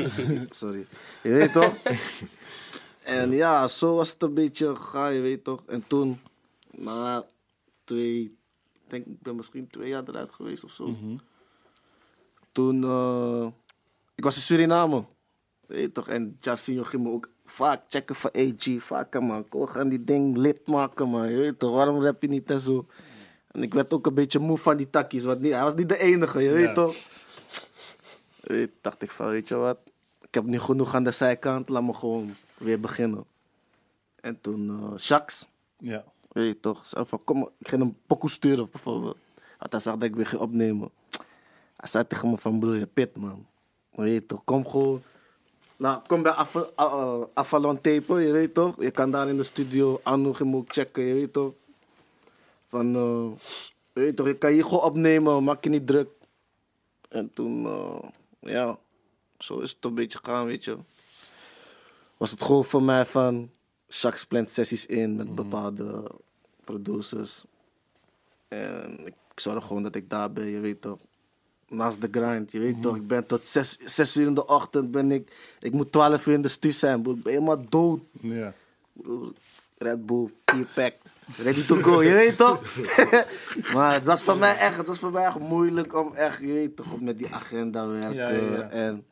Sorry. 0.51 0.87
Je 1.23 1.31
weet 1.31 1.53
toch? 1.53 1.75
En 3.05 3.31
ja, 3.31 3.69
zo 3.69 3.95
was 3.95 4.11
het 4.11 4.23
een 4.23 4.35
beetje 4.35 4.77
gegaan, 4.77 5.15
je 5.15 5.21
weet 5.21 5.45
toch? 5.45 5.63
En 5.67 5.85
toen, 5.87 6.21
na 6.71 7.27
twee, 7.85 8.37
denk, 8.87 9.07
ik 9.07 9.23
ben 9.23 9.37
misschien 9.37 9.69
twee 9.71 9.89
jaar 9.89 10.03
eruit 10.07 10.33
geweest 10.33 10.65
of 10.65 10.73
zo. 10.73 10.97
Toen, 12.53 12.85
eh, 12.85 13.47
ik 14.15 14.25
was 14.25 14.37
in 14.37 14.43
Suriname. 14.43 15.05
Weet 15.69 15.81
je 15.81 15.93
toch? 15.93 16.09
En 16.09 16.37
Jacinho 16.41 16.83
ging 16.83 17.03
me 17.03 17.11
ook 17.11 17.29
vaak 17.45 17.83
checken 17.89 18.15
van 18.17 18.31
AG. 18.37 18.83
Vaak 18.83 19.21
man, 19.21 19.47
we 19.51 19.67
gaan 19.67 19.89
die 19.89 20.05
ding 20.05 20.37
lid 20.37 20.67
maken 20.67 21.09
man. 21.09 21.31
Je 21.31 21.37
weet 21.37 21.59
toch, 21.59 21.75
waarom 21.75 22.03
rap 22.05 22.23
je 22.23 22.29
niet 22.29 22.51
en 22.51 22.61
zo. 22.61 22.87
En 23.51 23.63
ik 23.63 23.75
werd 23.75 23.93
ook 23.93 24.07
een 24.07 24.15
beetje 24.15 24.39
moe 24.39 24.59
van 24.59 24.77
die 24.77 24.91
takkies. 24.91 25.25
Want 25.25 25.41
niet, 25.41 25.53
hij 25.53 25.63
was 25.63 25.75
niet 25.75 25.89
de 25.89 25.99
enige, 25.99 26.41
je 26.43 26.51
weet 26.51 26.67
Ja. 26.67 26.73
toch. 26.73 26.97
Weet, 28.41 28.71
dacht 28.81 29.03
ik 29.03 29.11
van, 29.11 29.29
weet 29.29 29.49
je 29.49 29.55
wat. 29.57 29.79
Ik 30.21 30.35
heb 30.35 30.45
nu 30.45 30.59
genoeg 30.59 30.95
aan 30.95 31.05
de 31.05 31.11
zijkant, 31.11 31.69
laat 31.69 31.83
me 31.83 31.93
gewoon 31.95 32.35
weer 32.57 32.81
beginnen. 32.81 33.25
En 34.21 34.41
toen 34.41 34.95
Jacques, 34.97 35.47
Ja. 35.79 36.05
weet 36.33 36.47
je 36.47 36.61
toch, 36.61 36.87
zei 36.87 37.05
van 37.07 37.25
kom, 37.25 37.49
ik 37.59 37.69
ging 37.69 37.83
hem 37.83 37.97
pokoe 38.07 38.31
sturen 38.31 38.69
bijvoorbeeld. 38.71 39.17
Want 39.59 39.73
hij 39.73 39.81
zag 39.81 39.95
dat 39.95 40.03
ik 40.09 40.17
weer 40.17 40.27
ging 40.27 40.41
opnemen. 40.41 40.91
Hij 41.77 41.89
zei 41.89 42.07
tegen 42.07 42.31
me 42.31 42.37
van 42.39 42.59
broer, 42.59 42.77
je 42.77 42.87
pit 42.87 43.17
man. 43.17 43.47
Weet 43.91 44.13
je 44.13 44.27
toch, 44.27 44.45
kom 44.45 44.67
gewoon. 44.69 45.03
Nou, 45.79 46.03
kom 46.07 46.23
bij 46.23 46.33
Ava- 46.33 46.71
A- 46.79 46.93
A- 46.93 47.29
Avalon 47.35 47.81
Tape, 47.81 48.15
je 48.21 48.33
weet 48.33 48.55
toch. 48.55 48.81
Je 48.81 48.91
kan 48.91 49.11
daar 49.11 49.29
in 49.29 49.37
de 49.37 49.43
studio 49.43 50.01
ook 50.05 50.73
checken, 50.73 51.03
je 51.03 51.15
weet 51.15 51.33
toch. 51.33 51.53
Van, 52.69 52.95
eh, 52.95 53.31
je 53.93 54.01
weet 54.01 54.17
toch, 54.17 54.27
je 54.27 54.37
kan 54.39 54.53
hier 54.53 54.65
gewoon 54.65 54.83
opnemen, 54.83 55.45
maak 55.45 55.65
je 55.65 55.71
niet 55.71 55.87
druk. 55.87 56.09
En 57.09 57.33
toen, 57.33 57.67
eh, 57.67 58.09
ja, 58.41 58.79
zo 59.39 59.59
is 59.59 59.71
het 59.71 59.85
een 59.85 59.95
beetje 59.95 60.19
gaan, 60.23 60.47
weet 60.47 60.65
je. 60.65 60.77
Was 62.17 62.31
het 62.31 62.43
gewoon 62.43 62.65
voor 62.65 62.83
mij 62.83 63.07
van, 63.07 63.51
Jacques 63.87 64.25
plant 64.27 64.51
sessies 64.51 64.87
in 64.87 65.17
met 65.17 65.35
bepaalde 65.35 66.11
producers. 66.65 67.45
En 68.49 69.07
ik 69.07 69.15
zorg 69.35 69.67
gewoon 69.67 69.83
dat 69.83 69.95
ik 69.95 70.11
daar 70.11 70.33
ben, 70.33 70.47
je 70.47 70.61
weet 70.61 70.81
toch. 70.81 70.99
Naast 71.69 72.01
de 72.01 72.09
grind, 72.11 72.53
je 72.53 72.59
weet 72.59 72.83
toch. 72.83 72.97
Ik 72.97 73.07
ben 73.07 73.27
tot 73.27 73.45
zes, 73.45 73.79
zes 73.85 74.17
uur 74.17 74.27
in 74.27 74.35
de 74.35 74.47
ochtend 74.47 74.91
ben 74.91 75.13
ik... 75.13 75.33
Ik 75.61 75.73
moet 75.73 75.93
twaalf 75.93 76.27
uur 76.27 76.35
in 76.35 76.43
de 76.43 76.49
stu 76.49 76.71
zijn, 76.71 77.03
broer. 77.03 77.17
Ik 77.17 77.23
ben 77.23 77.33
helemaal 77.33 77.69
dood. 77.69 78.01
Ja. 78.21 78.53
Broer, 78.93 79.33
Red 79.79 80.07
Bull, 80.07 80.31
4 80.45 80.67
pack. 80.75 80.95
Ready 81.37 81.65
to 81.67 81.77
go, 81.83 82.03
je 82.03 82.13
weet 82.13 82.37
toch? 82.37 82.63
maar 83.75 83.95
het 83.95 84.05
was 84.05 84.23
voor 84.23 84.37
mij 84.37 84.57
echt, 84.57 84.77
het 84.77 84.87
was 84.87 84.99
voor 84.99 85.11
mij 85.13 85.25
echt 85.25 85.39
moeilijk 85.39 85.95
om 85.95 86.15
echt, 86.15 86.41
je 86.41 86.47
weet 86.47 86.77
toch, 86.77 86.93
om 86.93 87.05
met 87.05 87.19
die 87.19 87.35
agenda 87.35 87.87
werken. 87.87 88.15
Ja, 88.15 88.29
ja, 88.29 88.57
ja. 88.57 88.69
En, 88.69 89.05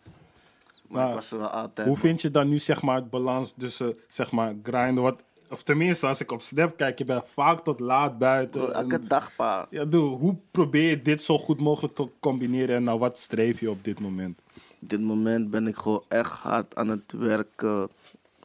maar 0.88 1.00
Maar 1.00 1.08
ik 1.08 1.14
was 1.14 1.30
er 1.30 1.38
wel 1.38 1.48
altijd. 1.48 1.88
Hoe 1.88 1.96
vind 1.96 2.22
je 2.22 2.30
dan 2.30 2.48
nu 2.48 2.58
zeg 2.58 2.82
maar 2.82 2.96
het 2.96 3.10
balans 3.10 3.54
tussen 3.58 3.98
zeg 4.08 4.30
maar 4.30 4.54
grinden? 4.62 5.02
Wat, 5.02 5.22
of 5.50 5.62
tenminste, 5.62 6.06
als 6.06 6.20
ik 6.20 6.32
op 6.32 6.42
Snap 6.42 6.76
kijk, 6.76 6.98
je 6.98 7.04
bent 7.04 7.24
vaak 7.28 7.64
tot 7.64 7.80
laat 7.80 8.18
buiten. 8.18 8.66
En- 8.66 8.72
elke 8.74 9.02
dag, 9.06 9.34
pa. 9.36 9.66
ja, 9.70 9.84
doe, 9.84 10.16
hoe 10.18 10.36
probeer 10.50 10.88
je 10.88 11.02
dit 11.02 11.22
zo 11.22 11.38
goed 11.38 11.60
mogelijk 11.60 11.94
te 11.94 12.08
combineren 12.20 12.76
en 12.76 12.82
naar 12.84 12.98
wat 12.98 13.18
streef 13.18 13.60
je 13.60 13.70
op 13.70 13.84
dit 13.84 14.00
moment? 14.00 14.40
Op 14.82 14.88
dit 14.88 15.00
moment 15.00 15.50
ben 15.50 15.66
ik 15.66 15.76
gewoon 15.76 16.04
echt 16.08 16.30
hard 16.32 16.74
aan 16.74 16.88
het 16.88 17.12
werken 17.12 17.88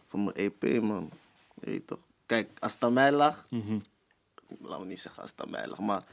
voor 0.07 0.19
mijn 0.19 0.35
EP, 0.35 0.81
man. 0.81 1.09
Je 1.61 1.69
weet 1.71 1.87
toch? 1.87 1.99
Kijk, 2.25 2.49
als 2.59 2.73
het 2.73 2.83
aan 2.83 2.93
mij 2.93 3.11
lag, 3.11 3.45
Mhm. 3.49 3.77
laten 4.61 4.79
we 4.79 4.85
niet 4.85 4.99
zeggen 4.99 5.21
als 5.21 5.31
het 5.31 5.45
aan 5.45 5.51
mij 5.51 5.67
lag, 5.67 5.79
maar 5.79 6.03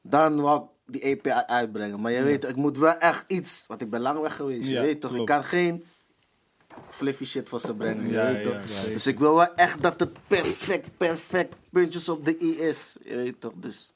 dan 0.00 0.40
wou 0.40 0.62
ik 0.62 0.68
die 0.92 1.00
EP 1.04 1.26
uit- 1.26 1.46
uitbrengen. 1.46 2.00
Maar 2.00 2.12
je 2.12 2.22
weet, 2.22 2.44
ik 2.48 2.56
moet 2.56 2.78
wel 2.78 2.94
echt 2.98 3.24
iets, 3.26 3.64
want 3.66 3.82
ik 3.82 3.90
ben 3.90 4.00
lang 4.00 4.20
weg 4.20 4.36
geweest. 4.36 4.68
Ja, 4.68 4.80
je 4.80 4.86
weet 4.86 5.00
toch, 5.00 5.10
klopt. 5.12 5.28
ik 5.30 5.34
kan 5.36 5.44
geen 5.44 5.84
fliffy 6.88 7.24
shit 7.24 7.48
voor 7.48 7.60
ze 7.60 7.74
brengen. 7.74 8.08
Ja, 8.08 8.28
je 8.28 8.34
weet 8.34 8.44
ja, 8.44 8.50
toch? 8.60 8.70
ja. 8.84 8.90
dus 8.92 9.06
ik 9.06 9.18
wil 9.18 9.34
wel 9.34 9.54
echt 9.54 9.82
dat 9.82 10.00
het 10.00 10.26
perfect, 10.26 10.96
perfect 10.96 11.54
puntjes 11.70 12.08
op 12.08 12.24
de 12.24 12.42
i 12.42 12.58
is. 12.60 12.96
Je 13.04 13.16
weet 13.16 13.40
toch, 13.40 13.52
dus 13.54 13.92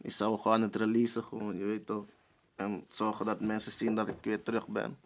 ik 0.00 0.10
zou 0.12 0.38
gewoon 0.40 0.62
het 0.62 0.76
releasen, 0.76 1.22
gewoon, 1.24 1.56
je 1.58 1.64
weet 1.64 1.86
toch. 1.86 2.04
En 2.56 2.84
zorgen 2.88 3.26
dat 3.26 3.40
mensen 3.40 3.72
zien 3.72 3.94
dat 3.94 4.08
ik 4.08 4.14
weer 4.22 4.42
terug 4.42 4.66
ben. 4.68 4.98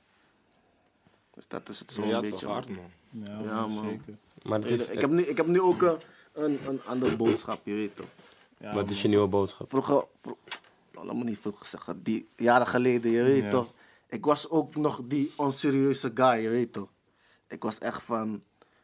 Dus 1.34 1.48
dat 1.48 1.68
is 1.68 1.78
het 1.78 1.90
zo'n 1.92 2.06
Ja, 2.08 2.20
beetje. 2.20 2.38
toch 2.46 2.50
hard, 2.52 2.68
man. 2.68 2.90
Ja, 3.10 3.32
Ja, 3.44 3.60
man, 3.66 3.70
man. 3.74 3.84
zeker. 3.88 4.16
Maar 4.42 4.58
het 4.60 4.70
is, 4.70 4.90
ik, 4.90 5.00
heb 5.00 5.10
nu, 5.10 5.22
ik 5.22 5.36
heb 5.36 5.46
nu 5.46 5.60
ook 5.60 5.82
een, 5.82 5.98
een, 6.32 6.58
een 6.66 6.80
andere 6.84 7.16
boodschap, 7.16 7.60
je 7.64 7.72
weet 7.74 7.96
toch. 7.96 8.06
Ja, 8.58 8.74
wat 8.74 8.90
is 8.90 9.02
je 9.02 9.08
nieuwe 9.08 9.26
boodschap? 9.26 9.70
Vroeger, 9.70 10.04
vro- 10.22 10.38
nou, 10.92 11.06
laat 11.06 11.16
me 11.16 11.24
niet 11.24 11.38
vroeger 11.38 11.66
zeggen, 11.66 12.02
die 12.02 12.28
jaren 12.36 12.66
geleden, 12.66 13.10
je 13.10 13.22
weet 13.22 13.42
Ja. 13.42 13.50
toch. 13.50 13.72
Ik 14.08 14.24
was 14.24 14.48
ook 14.50 14.76
nog 14.76 15.00
die 15.04 15.32
onserieuze 15.36 16.10
guy, 16.14 16.34
je 16.42 16.48
weet 16.48 16.72
toch. 16.72 16.88
Ik 17.48 17.62
was 17.62 17.78
echt 17.78 18.02
van 18.02 18.42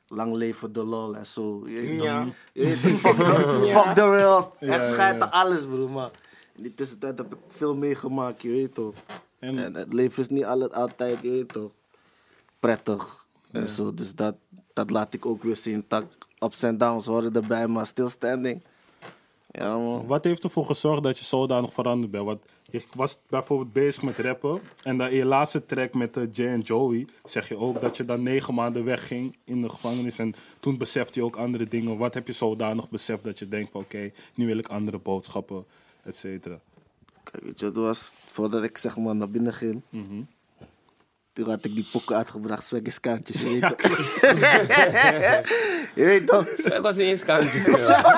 lang 0.09 0.35
leven 0.35 0.73
de 0.73 0.83
lol 0.85 1.17
en 1.17 1.27
zo. 1.27 1.69
Je 1.69 2.77
fuck, 2.77 3.17
the, 3.17 3.71
fuck 3.73 3.95
the 3.95 4.05
world. 4.07 4.53
Ja, 4.61 4.75
ja. 5.19 5.25
alles, 5.25 5.65
bro. 5.67 5.89
Maar 5.89 6.11
in 6.55 6.63
die 6.63 6.75
tussentijd 6.75 7.19
heb 7.19 7.33
ik 7.33 7.39
veel 7.57 7.75
meegemaakt, 7.75 8.43
je 8.43 8.49
weet 8.49 8.75
toch. 8.75 8.95
En- 9.39 9.59
En 9.59 9.75
het 9.75 9.93
leven 9.93 10.23
is 10.23 10.29
niet 10.29 10.45
altijd, 10.45 11.19
je 11.23 11.31
weet 11.31 11.49
toch, 11.53 11.71
prettig. 12.61 13.27
En 13.53 13.69
zo, 13.69 13.95
dus 13.95 14.15
dat, 14.15 14.35
dat 14.73 14.91
laat 14.91 15.15
ik 15.15 15.27
ook 15.27 15.43
weer 15.43 15.57
zien. 15.57 15.85
Dat 15.89 16.05
ups 16.39 16.63
en 16.63 16.79
downs 16.79 17.07
horen 17.07 17.33
erbij, 17.35 17.67
maar 17.67 17.87
stillstanding. 17.87 18.65
Ja, 19.53 19.77
man. 19.77 20.07
Wat 20.07 20.25
heeft 20.25 20.45
ervoor 20.45 20.65
gezorgd 20.65 21.03
dat 21.03 21.19
je 21.19 21.25
zodanig 21.25 21.73
veranderd 21.73 22.11
bent? 22.11 22.25
Want 22.25 22.41
je 22.71 22.83
was 22.95 23.19
bijvoorbeeld 23.29 23.73
bezig 23.73 24.03
met 24.03 24.19
rappen. 24.19 24.61
En 24.83 24.99
dan 24.99 25.09
in 25.09 25.17
je 25.17 25.25
laatste 25.25 25.67
track 25.67 25.95
met 25.95 26.17
eh, 26.17 26.23
Jay 26.33 26.49
en 26.49 26.61
Joey 26.61 27.07
zeg 27.25 27.49
je 27.49 27.57
ook 27.57 27.81
dat 27.81 27.97
je 27.97 28.05
dan 28.05 28.23
negen 28.23 28.55
maanden 28.55 28.85
wegging 28.85 29.37
in 29.45 29.63
de 29.63 29.69
gevangenis. 29.69 30.19
En 30.19 30.35
toen 30.61 30.79
besefte 30.79 31.19
je 31.19 31.25
ook 31.25 31.37
andere 31.37 31.69
dingen. 31.69 31.97
Wat 31.99 32.15
heb 32.15 32.27
je 32.27 32.33
zodanig 32.33 32.89
beseft 32.89 33.25
dat 33.25 33.39
je 33.39 33.49
denkt 33.49 33.71
van 33.71 33.81
oké, 33.81 34.11
nu 34.35 34.47
wil 34.47 34.59
ik 34.59 34.69
andere 34.69 34.99
boodschappen, 34.99 35.65
et 36.03 36.17
cetera. 36.17 36.61
Kijk, 37.23 37.45
weet 37.45 37.61
je, 37.61 37.67
het 37.67 37.77
was 37.77 38.13
voordat 38.27 38.63
ik 38.63 38.79
zeg 38.79 38.97
maar 38.97 39.17
naar 39.17 39.31
binnen 39.31 39.55
ging. 39.55 39.83
Toen 41.33 41.49
had 41.49 41.65
ik 41.65 41.75
die 41.75 41.87
pokken 41.93 42.17
uitgebracht, 42.17 42.67
swaggiskantjes, 42.67 43.41
je 43.43 43.61
weet 43.61 43.79
toch. 43.79 43.97
je 45.95 46.05
weet 46.05 46.27
toch. 46.27 46.47
Ik 46.47 46.83
was 46.83 46.97
niet 46.97 47.07
eens 47.07 47.25
kantjes. 47.25 47.67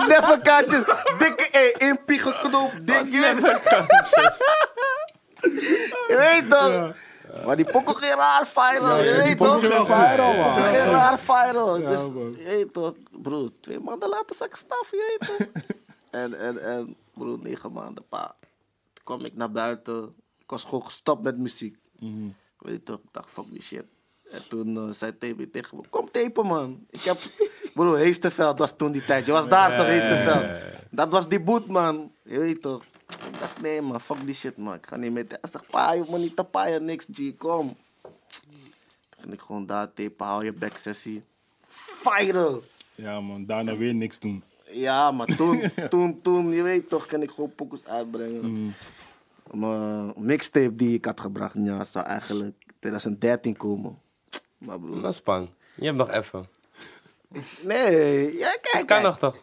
Never 0.09 0.41
kantjes, 0.43 0.83
dikke 1.19 1.49
E, 1.53 1.87
impie 1.87 2.19
geknoopt, 2.19 2.87
dik, 2.87 3.13
je 3.13 3.21
weet 3.21 3.41
toch. 3.41 3.87
Je 6.09 6.17
weet 6.17 6.51
toch. 6.51 6.95
Maar 7.47 7.57
die 7.57 7.65
pokken 7.65 7.97
ging 7.97 8.15
raar 8.15 8.47
viral, 8.47 9.03
je 9.03 9.17
weet 9.17 9.37
toch? 9.37 9.61
ging 9.61 9.87
viral, 9.87 10.35
man. 10.35 10.63
Ging 10.63 10.77
raar 10.77 11.19
viral. 11.19 11.79
Ja, 11.79 11.89
dus, 11.89 12.07
je 12.37 12.45
weet 12.45 12.73
toch, 12.73 12.95
broer, 13.11 13.51
twee 13.61 13.81
maanden 13.81 14.09
later 14.09 14.37
zag 14.37 14.47
ik 14.49 14.57
staf, 14.57 14.91
je 14.91 15.17
weet 15.19 15.29
toch? 15.29 15.63
en, 16.23 16.39
en, 16.39 16.63
en, 16.63 16.97
broer, 17.15 17.39
negen 17.43 17.73
maanden, 17.73 18.05
pa. 18.09 18.35
Toen 18.93 19.05
kwam 19.05 19.25
ik 19.25 19.37
naar 19.37 19.51
buiten. 19.51 20.15
Ik 20.39 20.51
was 20.51 20.65
gewoon 20.65 20.85
gestopt 20.85 21.25
met 21.25 21.39
muziek. 21.39 21.77
Weet 22.65 22.75
je 22.75 22.83
toch, 22.83 22.99
ik 22.99 23.09
dacht, 23.11 23.31
fuck 23.31 23.45
die 23.51 23.63
shit. 23.63 23.85
En 24.31 24.49
toen 24.49 24.77
eh, 24.77 24.91
zei 24.91 25.13
TB 25.19 25.53
tegen 25.53 25.77
me, 25.77 25.83
kom 25.91 26.11
tapen 26.11 26.47
man. 26.47 26.87
Ik 26.91 27.01
heb, 27.01 27.19
broer, 27.75 27.97
Heesterveld 27.97 28.59
was 28.59 28.77
toen 28.77 28.93
die 28.93 29.05
tijd. 29.05 29.27
Je 29.27 29.33
was 29.33 29.49
daar 29.49 29.77
toch, 29.77 29.87
Heesterveld? 29.87 30.63
Dat 30.91 31.09
was 31.09 31.29
die 31.29 31.41
boot 31.41 31.67
man. 31.67 32.13
Je 32.23 32.39
weet 32.39 32.63
toch. 32.63 32.83
Ik 33.09 33.41
dacht, 33.41 33.61
nee 33.61 33.83
man, 33.83 34.01
fuck 34.01 34.27
die 34.27 34.35
shit 34.35 34.57
man. 34.57 34.75
Ik 34.75 34.87
ga 34.87 34.97
niet 34.97 35.13
met 35.13 35.31
Hij 35.41 35.51
zegt, 35.51 35.67
pa, 35.67 35.93
je 35.93 36.05
me 36.09 36.19
niet 36.19 36.37
te 36.37 36.45
paaien, 36.45 36.85
niks 36.85 37.07
G, 37.13 37.37
kom. 37.37 37.77
Toen 38.01 39.21
ging 39.21 39.33
ik 39.33 39.41
gewoon 39.41 39.67
daar 39.67 39.93
tapen, 39.93 40.27
hou 40.27 40.45
je 40.45 40.53
back 40.53 40.77
sessie. 40.77 41.23
Viral. 41.69 42.63
Ja, 42.95 43.21
man. 43.21 43.47
Daarna 43.47 43.77
weer 43.77 43.95
niks 43.95 44.19
doen. 44.19 44.43
Ja, 44.71 45.11
maar 45.11 45.27
toen, 45.27 45.63
toen, 45.91 46.21
toen, 46.21 46.51
je 46.51 46.63
weet 46.63 46.89
toch, 46.89 47.07
kan 47.07 47.23
ik 47.23 47.31
gewoon 47.31 47.55
pokus 47.55 47.85
uitbrengen. 47.87 48.75
Mijn 49.55 50.13
mixtape 50.17 50.77
die 50.77 50.95
ik 50.95 51.05
had 51.05 51.21
gebracht, 51.21 51.55
ja, 51.55 51.85
zou 51.85 52.07
eigenlijk 52.07 52.55
2013 52.79 53.57
komen. 53.57 53.99
Maar 54.59 54.81
broer, 54.81 55.01
Dat 55.03 55.11
is 55.11 55.17
spang. 55.17 55.49
Je 55.75 55.85
hebt 55.85 55.97
nog 55.97 56.11
even. 56.11 56.47
nee, 57.63 58.37
ja, 58.39 58.51
kijk, 58.51 58.71
Kan 58.73 58.85
kijk. 58.85 59.03
nog 59.03 59.19
toch? 59.19 59.37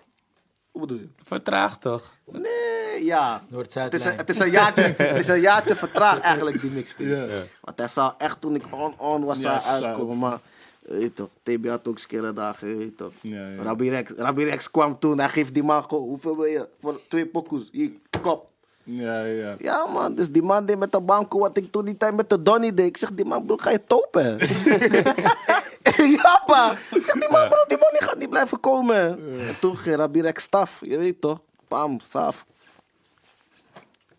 Hoe 0.72 0.82
bedoel 0.82 0.98
je? 0.98 1.10
Vertraag 1.24 1.80
toch? 1.80 2.14
Nee, 2.26 3.04
ja. 3.06 3.44
Het 3.50 3.94
is, 3.94 4.06
een, 4.06 4.16
het, 4.18 4.30
is 4.30 4.40
een 4.40 4.50
jaartje, 4.50 4.82
het 4.98 5.20
is 5.20 5.28
een 5.28 5.40
jaartje 5.40 5.76
vertraagd 5.76 6.22
eigenlijk, 6.22 6.62
die 6.62 6.72
mixtape. 6.72 7.10
Ja. 7.10 7.44
Want 7.62 7.78
hij 7.78 7.88
zou 7.88 8.14
echt, 8.18 8.42
toen 8.42 8.56
ik 8.56 8.64
on-on 8.72 9.24
was, 9.24 9.42
Ja, 9.42 9.62
zou 9.62 9.84
uitkomen. 9.84 10.18
Maar, 10.18 10.40
je 10.88 10.94
weet 10.94 11.16
toch, 11.16 11.30
TB 11.44 11.68
had 11.68 11.88
ook 11.88 12.00
skere 12.00 12.34
dagen, 12.34 12.68
je 12.70 12.76
weet 12.76 12.98
toch. 12.98 13.12
Ja, 13.22 13.48
ja. 13.48 13.62
Rabbi, 13.64 13.90
Rex, 13.90 14.12
Rabbi 14.16 14.44
Rex 14.44 14.72
kwam 14.72 15.00
toen, 15.00 15.20
hij 15.20 15.30
geeft 15.30 15.54
die 15.54 15.64
man 15.64 15.84
gewoon, 15.84 16.04
hoeveel 16.04 16.36
wil 16.36 16.46
je? 16.46 16.70
Voor 16.80 17.02
twee 17.08 17.26
pokoes, 17.26 17.70
hier, 17.72 17.92
kop. 18.22 18.50
Ja, 18.84 19.24
ja. 19.24 19.56
Ja 19.60 19.86
man, 19.86 20.16
dus 20.16 20.32
die 20.32 20.42
man 20.42 20.66
deed 20.66 20.78
met 20.78 20.92
de 20.92 21.02
banko 21.02 21.40
wat 21.40 21.58
ik 21.58 21.72
toen 21.72 21.86
die 21.86 21.98
tijd 21.98 22.16
met 22.16 22.30
de 22.30 22.42
Donny 22.42 22.74
deed. 22.74 22.88
Ik 22.88 22.98
zeg, 22.98 23.12
die 23.14 23.26
man 23.26 23.46
broer, 23.46 23.60
ga 23.60 23.70
je 23.70 23.84
topen? 23.88 24.38
ja 26.22 26.44
pa. 26.46 26.72
Ik 26.72 27.04
zeg, 27.04 27.14
die 27.14 27.30
man 27.32 27.48
broer, 27.48 27.66
die 27.68 27.78
man 27.78 27.90
die 27.92 28.02
gaat 28.02 28.18
niet 28.18 28.30
blijven 28.30 28.60
komen. 28.60 29.00
En 29.48 29.60
toen 29.60 29.78
Rex 30.12 30.44
staf, 30.44 30.78
je 30.82 30.98
weet 30.98 31.22
toch. 31.22 31.40
Pam, 31.68 32.00
saf. 32.00 32.46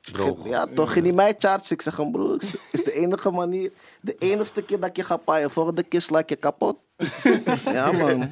Droog. 0.00 0.48
Ja, 0.48 0.66
toch 0.74 0.92
ging 0.92 1.04
hij 1.04 1.14
mij 1.14 1.34
charge. 1.38 1.74
Ik 1.74 1.82
zeg 1.82 1.96
hem, 1.96 2.12
broer, 2.12 2.42
is 2.72 2.84
de 2.84 2.92
enige 2.92 3.30
manier, 3.30 3.72
de 4.00 4.16
enigste 4.18 4.62
keer 4.62 4.80
dat 4.80 4.88
ik 4.88 4.96
je 4.96 5.04
ga 5.04 5.16
paaien. 5.16 5.50
Volgende 5.50 5.82
keer 5.82 6.00
sla 6.00 6.18
ik 6.18 6.28
je 6.28 6.36
kapot. 6.36 6.76
ja 7.78 7.92
man. 7.92 8.28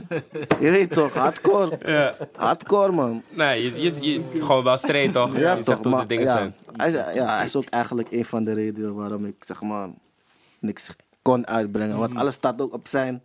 Je 0.60 0.70
weet 0.70 0.92
toch, 0.92 1.12
hardcore. 1.14 1.78
Ja. 1.84 2.16
Hardcore 2.36 2.92
man. 2.92 3.22
Nee, 3.28 3.62
je, 3.62 3.80
je, 3.80 4.02
je- 4.12 4.42
gewoon 4.42 4.64
wel 4.64 4.76
straight 4.76 5.12
toch? 5.12 5.36
Ja, 5.38 5.50
je 5.50 5.56
toch, 5.56 5.64
zegt 5.64 5.82
hoe 5.84 5.92
maar, 5.92 6.00
de 6.02 6.06
dingen 6.08 6.24
ja, 6.24 6.36
zijn. 6.36 6.54
Hij, 6.72 6.88
is- 6.88 7.14
ja, 7.14 7.34
hij 7.36 7.44
is 7.44 7.56
ook 7.56 7.68
eigenlijk 7.68 8.12
een 8.12 8.24
van 8.24 8.44
de 8.44 8.52
redenen 8.52 8.94
waarom 8.94 9.24
ik 9.26 9.44
zeg 9.44 9.62
maar 9.62 9.88
niks 10.58 10.96
kon 11.22 11.46
uitbrengen. 11.46 11.98
Want 11.98 12.14
alles 12.16 12.34
staat 12.34 12.60
ook 12.60 12.72
op 12.72 12.88
zijn 12.88 13.22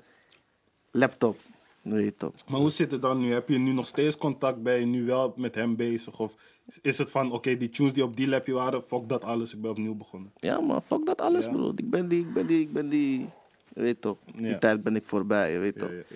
laptop. 0.91 1.39
Weet 1.81 2.19
toch? 2.19 2.31
Maar 2.47 2.59
hoe 2.59 2.69
zit 2.69 2.91
het 2.91 3.01
dan 3.01 3.19
nu? 3.19 3.34
Heb 3.34 3.49
je 3.49 3.57
nu 3.57 3.72
nog 3.72 3.88
steeds 3.88 4.17
contact? 4.17 4.63
Ben 4.63 4.80
je 4.80 4.85
nu 4.85 5.05
wel 5.05 5.34
met 5.35 5.55
hem 5.55 5.76
bezig? 5.76 6.19
Of 6.19 6.34
is 6.81 6.97
het 6.97 7.11
van, 7.11 7.31
oké, 7.31 7.57
die 7.57 7.69
tunes 7.69 7.93
die 7.93 8.03
op 8.03 8.15
die 8.15 8.27
lapje 8.27 8.53
waren, 8.53 8.81
fuck 8.84 9.09
dat 9.09 9.23
alles, 9.23 9.53
ik 9.53 9.61
ben 9.61 9.72
opnieuw 9.72 9.95
begonnen. 9.95 10.31
Ja, 10.39 10.59
maar 10.61 10.81
fuck 10.85 11.05
dat 11.05 11.22
alles, 11.22 11.45
Ja. 11.45 11.51
bro. 11.51 11.72
Ik 11.76 11.89
ben 11.89 12.07
die, 12.07 12.19
ik 12.19 12.34
ben 12.34 12.45
die, 12.47 12.59
ik 12.59 12.73
ben 12.73 12.89
die. 12.89 13.30
Je 13.76 13.81
weet 13.81 14.02
toch? 14.02 14.18
Die 14.35 14.47
Ja. 14.47 14.57
tijd 14.57 14.84
ben 14.84 14.95
ik 14.95 15.03
voorbij, 15.06 15.52
je 15.52 15.57
weet 15.60 15.73
Ja, 15.76 15.80
toch? 15.81 15.89
ja, 15.89 15.95
ja. 16.07 16.15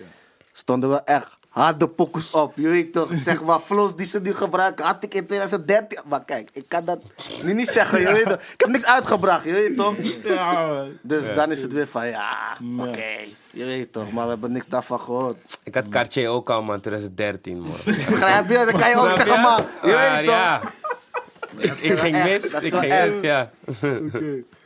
Stonden 0.52 0.90
we 0.90 0.96
echt 0.96 1.38
harde 1.48 1.88
pokus 1.88 2.30
op, 2.30 2.52
je 2.56 2.68
weet 2.68 2.92
toch? 2.92 3.08
Zeg 3.12 3.42
maar, 3.44 3.60
flows 3.60 3.96
die 3.96 4.06
ze 4.06 4.20
nu 4.20 4.34
gebruiken, 4.34 4.84
had 4.84 5.02
ik 5.04 5.14
in 5.14 5.26
2013. 5.26 5.98
Maar 6.06 6.24
kijk, 6.24 6.50
ik 6.52 6.64
kan 6.68 6.84
dat 6.84 6.98
nu 7.42 7.54
niet 7.54 7.68
zeggen, 7.68 8.00
je 8.00 8.12
weet 8.12 8.24
toch? 8.24 8.40
Ik 8.52 8.54
heb 8.60 8.68
niks 8.68 8.84
uitgebracht, 8.86 9.44
je 9.44 9.52
weet 9.52 9.76
toch? 9.76 9.94
Ja, 10.24 10.84
Dus 11.02 11.34
dan 11.34 11.50
is 11.50 11.62
het 11.62 11.72
weer 11.72 11.86
van, 11.86 12.08
ja, 12.08 12.56
oké, 12.78 13.10
je 13.50 13.64
weet 13.64 13.92
toch, 13.92 14.12
maar 14.12 14.24
we 14.24 14.30
hebben 14.30 14.52
niks 14.52 14.66
daarvan 14.66 15.00
gehoord. 15.00 15.58
Ik 15.62 15.74
had 15.74 15.88
Cartier 15.88 16.28
ook 16.28 16.50
al, 16.50 16.62
man, 16.62 16.80
2013, 16.80 17.60
man. 17.60 17.76
Begrijp 17.84 18.48
je? 18.48 18.54
Dan 18.54 18.80
kan 18.80 18.88
je 18.90 18.96
ook 18.96 19.10
zeggen, 19.12 19.40
maar, 19.42 19.66
je 19.82 19.86
weet 20.16 20.24
toch? 20.26 20.34
ja. 20.34 20.62
Ik, 21.58 21.98
ging 21.98 22.22
mis, 22.24 22.44
ik 22.60 22.74
ging 22.74 22.88
mis, 23.10 23.20
ja. 23.20 23.50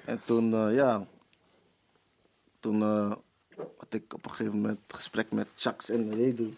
En 0.04 0.20
toen, 0.24 0.54
eh, 0.68 0.74
ja, 0.74 1.02
toen 2.64 2.82
eh, 2.82 3.12
had 3.76 3.94
ik 3.94 4.14
op 4.14 4.24
een 4.24 4.30
gegeven 4.30 4.60
moment 4.60 4.78
een 4.86 4.94
gesprek 4.94 5.32
met 5.32 5.48
Shax 5.56 5.90
en 5.90 6.14
Redu. 6.14 6.54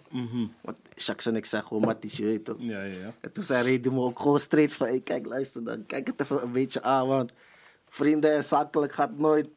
Want 0.60 0.76
Shax 0.96 1.26
en 1.26 1.36
ik 1.36 1.46
zijn 1.46 1.62
gewoon 1.62 1.82
matties, 1.82 2.16
je 2.16 2.24
weet 2.24 2.44
toch? 2.44 2.56
ja, 2.58 2.82
ja. 2.82 2.98
ja. 2.98 3.14
En 3.20 3.32
toen 3.32 3.44
zei 3.44 3.62
Redu 3.64 3.92
me 3.92 4.00
ook 4.00 4.18
gewoon 4.18 4.40
steeds 4.40 4.74
van, 4.74 4.86
hey, 4.86 5.00
kijk, 5.00 5.26
luister 5.26 5.64
dan, 5.64 5.86
kijk 5.86 6.06
het 6.06 6.20
even 6.20 6.42
een 6.42 6.52
beetje 6.52 6.82
aan, 6.82 7.06
want 7.06 7.32
vrienden 7.88 8.34
en 8.34 8.44
zakelijk 8.44 8.92
gaat 8.92 9.18
nooit 9.18 9.48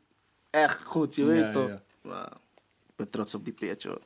echt 0.50 0.84
goed, 0.84 1.16
je 1.16 1.24
weet 1.24 1.54
toch? 1.54 1.68
ja. 1.68 1.82
Maar 2.02 2.32
ik 2.88 2.96
ben 2.96 3.10
trots 3.10 3.36
op 3.36 3.44
die 3.44 3.54
peertje, 3.54 3.90
hoor. 3.90 4.02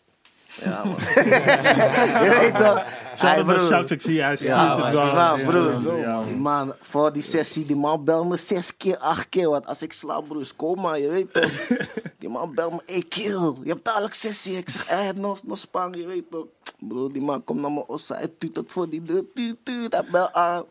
Ja, 0.62 0.84
man. 0.84 0.96
je 2.24 2.36
weet 2.40 2.56
toch? 2.56 2.86
Shout 3.18 3.46
Hey, 3.46 3.72
out 3.72 4.02
zie 4.02 4.22
hij 4.22 4.36
stuurt 4.36 4.52
Ja, 4.52 4.86
het 4.86 4.94
wel. 4.94 5.14
man, 5.14 5.44
broer. 5.44 5.98
ja, 6.00 6.16
man. 6.16 6.26
Die 6.26 6.36
man, 6.36 6.74
voor 6.82 7.14
die 7.14 7.22
sessie, 7.22 7.66
die 7.66 7.76
man 7.76 8.04
belt 8.04 8.28
me 8.30 8.38
zes 8.38 8.78
keer, 8.78 8.98
acht 8.98 9.30
keer. 9.30 9.50
Want 9.50 9.66
als 9.66 9.82
ik 9.82 9.94
slaap, 9.94 10.28
broer, 10.28 10.42
is 10.42 10.56
coma, 10.56 10.96
je 10.96 11.10
weet 11.10 11.34
toch. 11.34 11.52
Die 12.20 12.30
man 12.32 12.54
belt 12.56 12.72
me, 12.72 12.82
hey 12.86 13.04
kill, 13.10 13.54
je 13.64 13.70
hebt 13.70 13.86
dadelijk 13.86 14.14
sessie. 14.14 14.58
Ik 14.58 14.70
zeg, 14.70 14.86
eh, 14.88 15.10
no, 15.16 15.38
no 15.44 15.56
spang, 15.56 15.96
je 15.96 16.06
weet 16.06 16.24
toch. 16.32 16.46
Broer, 16.80 17.12
die 17.14 17.22
man 17.22 17.44
komt 17.44 17.62
naar 17.62 17.72
me 17.72 17.88
ossa, 17.88 18.16
hij 18.16 18.32
tuut 18.38 18.56
het 18.56 18.72
voor 18.72 18.90
die 18.90 19.04
deur, 19.04 19.24
tuut, 19.34 19.56
tuut, 19.64 19.94
hij 19.94 20.04
belt 20.12 20.34
aan. 20.34 20.64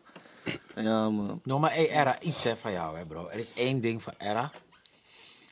Ja, 0.75 1.09
man. 1.09 1.39
Nog 1.43 1.59
maar 1.59 1.71
één 1.71 1.89
Era, 1.89 2.19
iets 2.21 2.43
hè, 2.43 2.57
van 2.57 2.71
jou, 2.71 2.97
hè, 2.97 3.05
bro. 3.05 3.27
Er 3.27 3.39
is 3.39 3.53
één 3.53 3.81
ding 3.81 4.03
van 4.03 4.13
Era. 4.17 4.51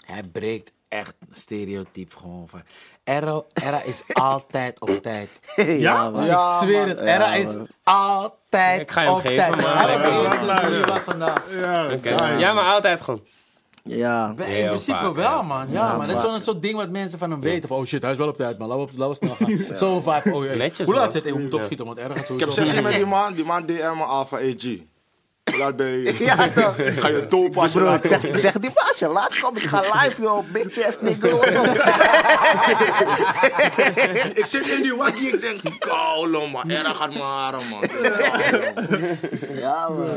Hij 0.05 0.23
breekt 0.23 0.71
echt 0.91 1.13
een 1.19 1.35
stereotype 1.35 2.17
gewoon 2.17 2.47
van. 2.49 2.61
Era, 3.03 3.41
Era 3.53 3.83
is 3.83 4.03
altijd 4.13 4.79
op 4.79 4.89
tijd. 5.01 5.29
ja, 5.55 6.09
man. 6.09 6.25
ik 6.25 6.37
zweer 6.61 6.87
het, 6.87 6.99
Era 6.99 7.33
Ja, 7.33 7.33
is 7.33 7.55
man. 7.55 7.67
altijd 7.83 8.81
Ik 8.81 8.91
ga 8.91 9.01
je 9.01 9.05
hem 9.07 9.15
op 9.15 9.21
geven, 9.21 9.35
tijd. 9.35 9.55
Hij 9.55 9.97
was 10.85 11.03
Ja, 12.01 12.15
maar. 12.17 12.39
Ja, 12.39 12.53
maar 12.53 12.73
altijd 12.73 13.01
gewoon. 13.01 13.23
Ja. 13.83 14.33
In 14.37 14.43
Heel 14.43 14.67
principe 14.67 14.97
vaak, 14.97 15.15
wel, 15.15 15.23
ja. 15.23 15.41
man. 15.41 15.71
Ja, 15.71 15.97
man. 15.97 16.07
Dat 16.07 16.15
is 16.15 16.21
zo'n 16.21 16.41
soort 16.41 16.61
ding 16.61 16.75
wat 16.75 16.89
mensen 16.89 17.19
van 17.19 17.31
hem 17.31 17.39
weten. 17.39 17.67
Van, 17.69 17.77
oh 17.77 17.85
shit, 17.85 18.01
hij 18.01 18.11
is 18.11 18.17
wel 18.17 18.27
op 18.27 18.37
tijd, 18.37 18.57
man. 18.57 18.67
Laten 18.67 18.85
we, 18.85 18.91
laten 18.97 19.27
we 19.27 19.35
snel 19.35 19.65
gaan. 19.67 19.77
Zo 19.87 20.01
vaak. 20.01 20.25
Oh, 20.25 20.43
hey. 20.45 20.55
Netjes, 20.55 20.85
Hoe 20.85 20.95
laat 20.95 21.11
zit 21.13 21.23
hij? 21.23 21.33
We 21.33 21.39
moeten 21.39 21.57
opschieten, 21.57 21.85
want 21.85 21.97
ergens 21.97 22.29
Ik 22.29 22.39
heb 22.39 22.49
sessie 22.49 22.81
met 22.81 22.93
die 22.93 23.05
man, 23.05 23.33
die 23.33 23.45
man 23.45 23.65
DM 23.65 23.73
me 23.73 24.03
al 24.03 24.25
van 24.25 24.39
AG. 24.39 24.77
Laat 25.43 25.75
bij 25.75 25.97
je. 25.97 26.15
Ja, 26.25 26.49
toch. 26.49 26.75
Ga 26.77 27.07
je 27.07 27.25
dopen 27.29 27.61
als 27.61 27.71
je 27.71 27.79
Bro, 27.79 27.93
ik 27.93 28.05
zeg, 28.05 28.23
ik 28.23 28.37
zeg 28.37 28.53
die 28.53 28.71
baasje, 28.73 29.07
laat 29.07 29.39
komen, 29.39 29.61
ik 29.61 29.67
ga 29.67 29.79
live, 29.79 30.21
joh, 30.21 30.43
bitch 30.51 30.85
ass 30.85 31.01
nigga. 31.01 31.27
Ik 34.41 34.45
zit 34.45 34.67
in 34.67 34.81
die 34.81 34.95
waggie, 34.95 35.33
ik 35.33 35.41
denk, 35.41 35.79
koulo 35.79 36.47
man, 36.47 36.69
erg 36.69 36.97
gaat 36.97 37.09
mijn 37.09 37.21
haren 37.21 37.67
man. 37.67 37.83
Ja, 39.55 39.89
man. 39.89 40.09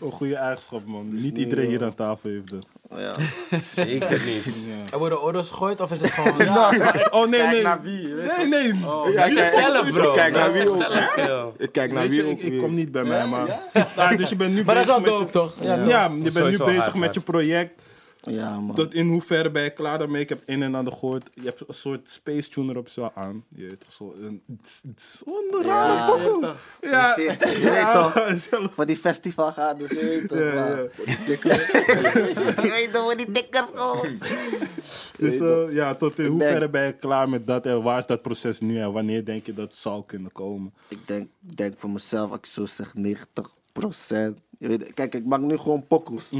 Een 0.00 0.12
goede 0.12 0.36
eigenschap, 0.36 0.84
man. 0.86 1.14
Niet 1.14 1.38
iedereen 1.38 1.68
hier 1.68 1.84
aan 1.84 1.94
tafel 1.94 2.30
heeft 2.30 2.50
dat. 2.50 2.66
Ja. 2.96 3.12
Zeker 3.74 4.20
niet. 4.24 4.44
Er 4.92 4.98
worden 4.98 5.22
orders 5.22 5.48
gegooid 5.48 5.80
of 5.80 5.90
is 5.90 6.00
het 6.00 6.10
gewoon... 6.10 6.38
Ja, 6.44 7.06
Oh, 7.10 7.28
nee, 7.28 7.46
nee. 7.46 7.62
naar 7.62 7.82
wie? 7.82 8.06
Nee, 8.06 8.46
nee. 8.46 8.74
Ja, 9.12 9.20
Hij 9.20 9.30
zegt 9.30 9.54
zelf, 9.54 9.90
bro. 9.92 10.12
Kijk 10.12 10.34
naar 10.34 10.52
Hij 10.52 10.66
wie 10.66 11.30
ook. 11.30 11.54
Ik 11.58 11.72
kijk 11.72 11.92
naar 11.92 12.08
wie 12.08 12.24
je, 12.24 12.30
ook 12.30 12.40
ik, 12.40 12.58
kom 12.58 12.74
niet 12.74 12.92
bij 12.92 13.04
mij, 13.04 13.26
maar... 13.26 13.60
Ja, 13.96 14.16
dus 14.16 14.28
je 14.28 14.36
bent 14.36 14.54
nu 14.54 14.64
maar 14.64 14.74
dat 14.74 14.84
is 14.84 14.90
bezig 14.90 15.08
wel 15.08 15.18
dope, 15.18 15.26
je... 15.26 15.30
toch? 15.30 15.54
Ja, 15.60 15.74
Ja, 15.74 16.02
je 16.22 16.30
bent 16.32 16.50
nu 16.50 16.56
bezig 16.64 16.82
hard, 16.82 16.94
met 16.94 17.14
je 17.14 17.20
project. 17.20 17.82
Ja, 18.22 18.60
man. 18.60 18.74
Tot 18.74 18.94
in 18.94 19.08
hoeverre 19.08 19.50
ben 19.50 19.62
je 19.62 19.70
klaar 19.70 19.98
daarmee? 19.98 20.22
Ik 20.22 20.28
heb 20.28 20.42
een 20.46 20.62
en 20.62 20.74
ander 20.74 20.92
gehoord. 20.92 21.30
Je 21.34 21.42
hebt 21.44 21.62
een 21.68 21.74
soort 21.74 22.08
space 22.08 22.48
tuner 22.48 22.76
op 22.76 22.88
zo 22.88 23.10
aan. 23.14 23.44
Je 23.48 23.66
weet 23.66 23.80
toch 23.80 23.92
zo 23.92 24.14
een... 24.20 24.42
Een 24.46 24.94
Ja, 26.80 27.14
Je 27.18 27.36
weet 27.62 27.92
toch, 27.92 28.28
zelf. 28.50 28.74
voor 28.74 28.86
die 28.86 28.96
festival 28.96 29.52
gaan, 29.52 29.78
dus 29.78 29.90
je 29.90 30.04
weet 30.04 30.28
toch. 30.28 30.38
Je 32.62 32.70
weet 32.70 32.92
toch, 32.92 33.02
voor 33.02 33.16
die 33.16 33.30
dikkers 33.30 33.70
gewoon. 33.74 34.18
Dus 35.18 35.38
eh, 35.38 35.72
ja, 35.74 35.94
tot 35.94 36.18
in 36.18 36.26
hoeverre 36.26 36.68
ben 36.68 36.86
je 36.86 36.92
klaar 36.92 37.28
met 37.28 37.46
dat 37.46 37.66
en 37.66 37.82
waar 37.82 37.98
is 37.98 38.06
dat 38.06 38.22
proces 38.22 38.60
nu 38.60 38.80
en 38.80 38.92
wanneer 38.92 39.24
denk 39.24 39.46
je 39.46 39.54
dat 39.54 39.64
het 39.64 39.74
zal 39.74 40.02
kunnen 40.02 40.32
komen? 40.32 40.74
Ik 40.88 41.06
denk, 41.06 41.28
denk 41.38 41.74
voor 41.78 41.90
mezelf, 41.90 42.30
als 42.30 42.38
ik 42.38 42.46
zo 42.46 42.66
zeg, 42.66 42.94
90 42.94 43.54
Je 44.60 44.68
weet, 44.68 44.94
kijk, 44.94 45.14
ik 45.14 45.24
maak 45.24 45.40
nu 45.40 45.56
gewoon 45.56 45.86
pokoes. 45.86 46.30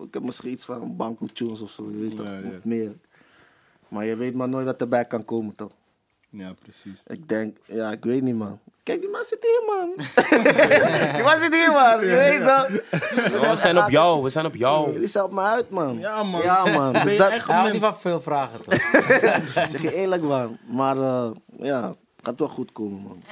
Ik 0.00 0.14
heb 0.14 0.22
misschien 0.22 0.50
iets 0.50 0.64
van 0.64 0.96
banko 0.96 1.26
tunes 1.32 1.60
of 1.60 1.70
zo, 1.70 1.90
je 1.90 1.96
weet 1.96 2.16
toch, 2.16 2.26
Ja, 2.26 2.40
of 2.56 2.64
meer. 2.64 2.92
Maar 3.88 4.04
je 4.04 4.16
weet 4.16 4.34
maar 4.34 4.48
nooit 4.48 4.66
wat 4.66 4.80
erbij 4.80 5.04
kan 5.04 5.24
komen, 5.24 5.54
toch? 5.54 5.72
Ja, 6.28 6.54
precies. 6.62 7.02
Ik 7.06 7.28
denk, 7.28 7.56
ja, 7.64 7.90
ik 7.90 8.04
weet 8.04 8.22
niet, 8.22 8.34
man. 8.34 8.58
Kijk, 8.82 9.00
die 9.00 9.10
man 9.10 9.24
zit 9.24 9.38
hier, 9.40 9.62
man. 9.66 9.94
die 11.14 11.22
man 11.22 11.40
zit 11.40 11.54
hier, 11.54 11.72
man. 11.72 12.00
Je 12.00 12.14
weet 12.14 12.46
toch? 12.46 12.68
We 13.50 13.56
zijn 13.56 13.78
op 13.78 13.90
jou, 13.90 14.22
we 14.22 14.28
zijn 14.30 14.46
op 14.46 14.54
jou. 14.54 14.92
Jullie 14.92 15.08
zijn 15.08 15.24
op 15.24 15.32
me 15.32 15.40
uit, 15.40 15.70
man. 15.70 15.98
Ja, 15.98 16.22
man. 16.22 16.42
Ja, 16.42 16.64
man. 16.64 16.92
Dus 16.92 17.12
je 17.12 17.18
dat 17.18 17.30
echt 17.30 17.72
niet 17.72 17.80
van 17.80 17.96
veel 17.96 18.20
vragen, 18.20 18.62
toch? 18.62 18.74
zeg 19.70 19.82
je 19.82 19.94
eerlijk, 19.94 20.22
man. 20.22 20.58
Maar 20.66 20.96
eh, 20.96 21.30
ja, 21.58 21.88
het 21.88 22.26
gaat 22.26 22.38
wel 22.38 22.48
goed 22.48 22.72
komen, 22.72 23.02
man. 23.02 23.22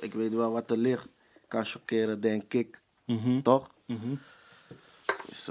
Ik 0.00 0.14
weet 0.14 0.34
wel 0.34 0.52
wat 0.52 0.70
er 0.70 0.76
ligt. 0.76 1.08
Kan 1.48 1.64
chockeren, 1.64 2.20
denk 2.20 2.54
ik. 2.54 2.80
Mhm, 3.08 3.40
Toch? 3.42 3.70
mhm. 3.86 4.14
Dus 5.28 5.48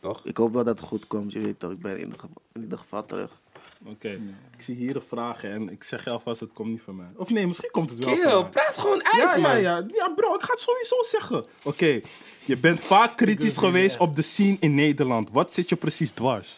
Toch? 0.00 0.20
ik 0.24 0.36
hoop 0.36 0.52
wel 0.52 0.64
dat 0.64 0.78
het 0.78 0.88
goed 0.88 1.06
komt. 1.06 1.32
Je 1.32 1.40
weet 1.40 1.58
toch, 1.60 1.70
ik 1.70 1.80
ben 1.80 1.92
in 1.92 1.98
ieder 1.98 2.14
geval, 2.14 2.42
in 2.52 2.62
ieder 2.62 2.78
geval 2.78 3.04
terug. 3.04 3.30
Oké, 3.86 4.08
ik 4.56 4.62
zie 4.62 4.76
hier 4.76 4.96
een 4.96 5.02
vraag 5.08 5.44
en 5.44 5.70
ik 5.70 5.82
zeg 5.82 6.04
je 6.04 6.10
alvast, 6.10 6.40
het 6.40 6.52
komt 6.52 6.70
niet 6.70 6.80
van 6.84 6.96
mij. 6.96 7.06
Of 7.16 7.30
nee, 7.30 7.46
misschien 7.46 7.70
komt 7.70 7.90
het 7.90 7.98
wel 7.98 8.08
van 8.08 8.18
Kill, 8.18 8.40
mij. 8.40 8.48
praat 8.48 8.78
gewoon 8.78 9.00
ijs, 9.00 9.32
ja, 9.34 9.38
man. 9.40 9.60
ja. 9.60 9.84
ja, 9.94 10.08
bro, 10.16 10.34
ik 10.34 10.42
ga 10.42 10.52
het 10.52 10.60
sowieso 10.60 11.02
zeggen. 11.02 11.44
Oké, 11.64 12.00
je 12.44 12.56
bent 12.56 12.80
vaak 12.80 13.16
kritisch 13.16 13.56
geweest 13.56 13.98
op 13.98 14.16
de 14.16 14.22
scene 14.22 14.56
in 14.60 14.74
Nederland. 14.74 15.30
Wat 15.32 15.52
zit 15.52 15.68
je 15.68 15.76
precies 15.76 16.10
dwars? 16.10 16.56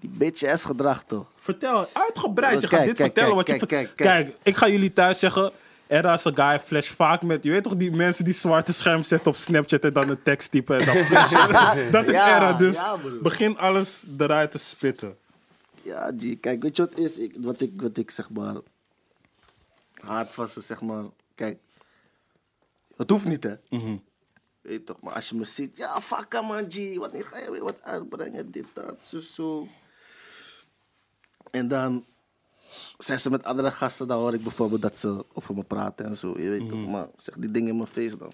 Die 0.00 0.10
bitch 0.10 0.42
ass 0.44 0.64
gedrag, 0.64 1.04
toch? 1.04 1.26
Vertel, 1.38 1.86
uitgebreid. 1.92 2.60
Je 2.60 2.68
Kijk, 2.68 2.70
gaat 2.70 2.84
dit 2.84 2.96
kijk, 2.96 3.12
vertellen. 3.14 3.44
kijk, 3.44 3.60
wat 3.60 3.60
je 3.60 3.66
kijk, 3.76 3.86
ver- 3.88 3.96
kijk, 3.96 4.26
kijk, 4.26 4.36
ik 4.42 4.56
ga 4.56 4.68
jullie 4.68 4.92
thuis 4.92 5.18
zeggen. 5.18 5.52
Era 5.88 6.14
is 6.14 6.24
een 6.24 6.34
guy, 6.34 6.60
flash 6.60 6.90
vaak 6.90 7.22
met, 7.22 7.42
je 7.44 7.50
weet 7.50 7.62
toch 7.62 7.76
die 7.76 7.90
mensen 7.92 8.24
die 8.24 8.34
zwarte 8.34 8.72
scherm 8.72 9.02
zetten 9.02 9.30
op 9.30 9.36
Snapchat 9.36 9.80
en 9.80 9.92
dan 9.92 10.08
een 10.08 10.22
tekst 10.22 10.50
typen 10.50 10.78
en 10.78 10.86
dan 10.86 10.96
flashen. 11.04 11.92
Dat 11.92 12.06
is 12.06 12.14
Ja, 12.14 12.36
Era, 12.36 12.52
dus 12.52 12.74
ja, 12.74 12.96
begin 13.22 13.58
alles 13.58 14.04
eruit 14.18 14.50
te 14.50 14.58
spitten. 14.58 15.16
Ja, 15.82 16.12
G, 16.18 16.40
kijk, 16.40 16.62
weet 16.62 16.76
je 16.76 16.82
wat 16.82 16.98
is? 16.98 17.18
Ik, 17.18 17.34
wat, 17.38 17.60
ik, 17.60 17.72
wat 17.76 17.96
ik 17.96 18.10
zeg 18.10 18.30
maar. 18.30 18.56
Hard 19.94 20.32
vast 20.32 20.56
is, 20.56 20.66
zeg 20.66 20.80
maar. 20.80 21.04
Kijk, 21.34 21.58
het 22.96 23.10
hoeft 23.10 23.24
niet, 23.24 23.42
hè? 23.42 23.54
Mhm. 23.68 23.96
Weet 24.60 24.72
je 24.72 24.84
toch, 24.84 25.00
maar 25.00 25.14
als 25.14 25.28
je 25.28 25.36
me 25.36 25.44
ziet, 25.44 25.76
ja, 25.76 26.00
fuck 26.00 26.32
man, 26.32 26.64
G. 26.68 26.96
Wanneer 26.96 27.24
ga 27.24 27.38
je 27.38 27.50
weer 27.50 27.64
wat 27.64 27.82
uitbrengen? 27.82 28.50
Dit, 28.50 28.66
dat, 28.72 28.96
zo, 29.00 29.20
zo. 29.20 29.68
En 31.50 31.68
dan 31.68 32.04
zijn 32.98 33.20
ze 33.20 33.30
met 33.30 33.44
andere 33.44 33.70
gasten, 33.70 34.08
dan 34.08 34.18
hoor 34.18 34.34
ik 34.34 34.42
bijvoorbeeld 34.42 34.82
dat 34.82 34.96
ze 34.96 35.24
over 35.32 35.54
me 35.54 35.62
praten 35.62 36.06
en 36.06 36.16
zo. 36.16 36.34
Je 36.40 36.48
weet 36.50 36.68
toch, 36.68 36.86
maar 36.86 37.08
zeg 37.16 37.34
die 37.38 37.50
dingen 37.50 37.68
in 37.68 37.76
mijn 37.76 37.88
face 37.88 38.16
dan. 38.16 38.32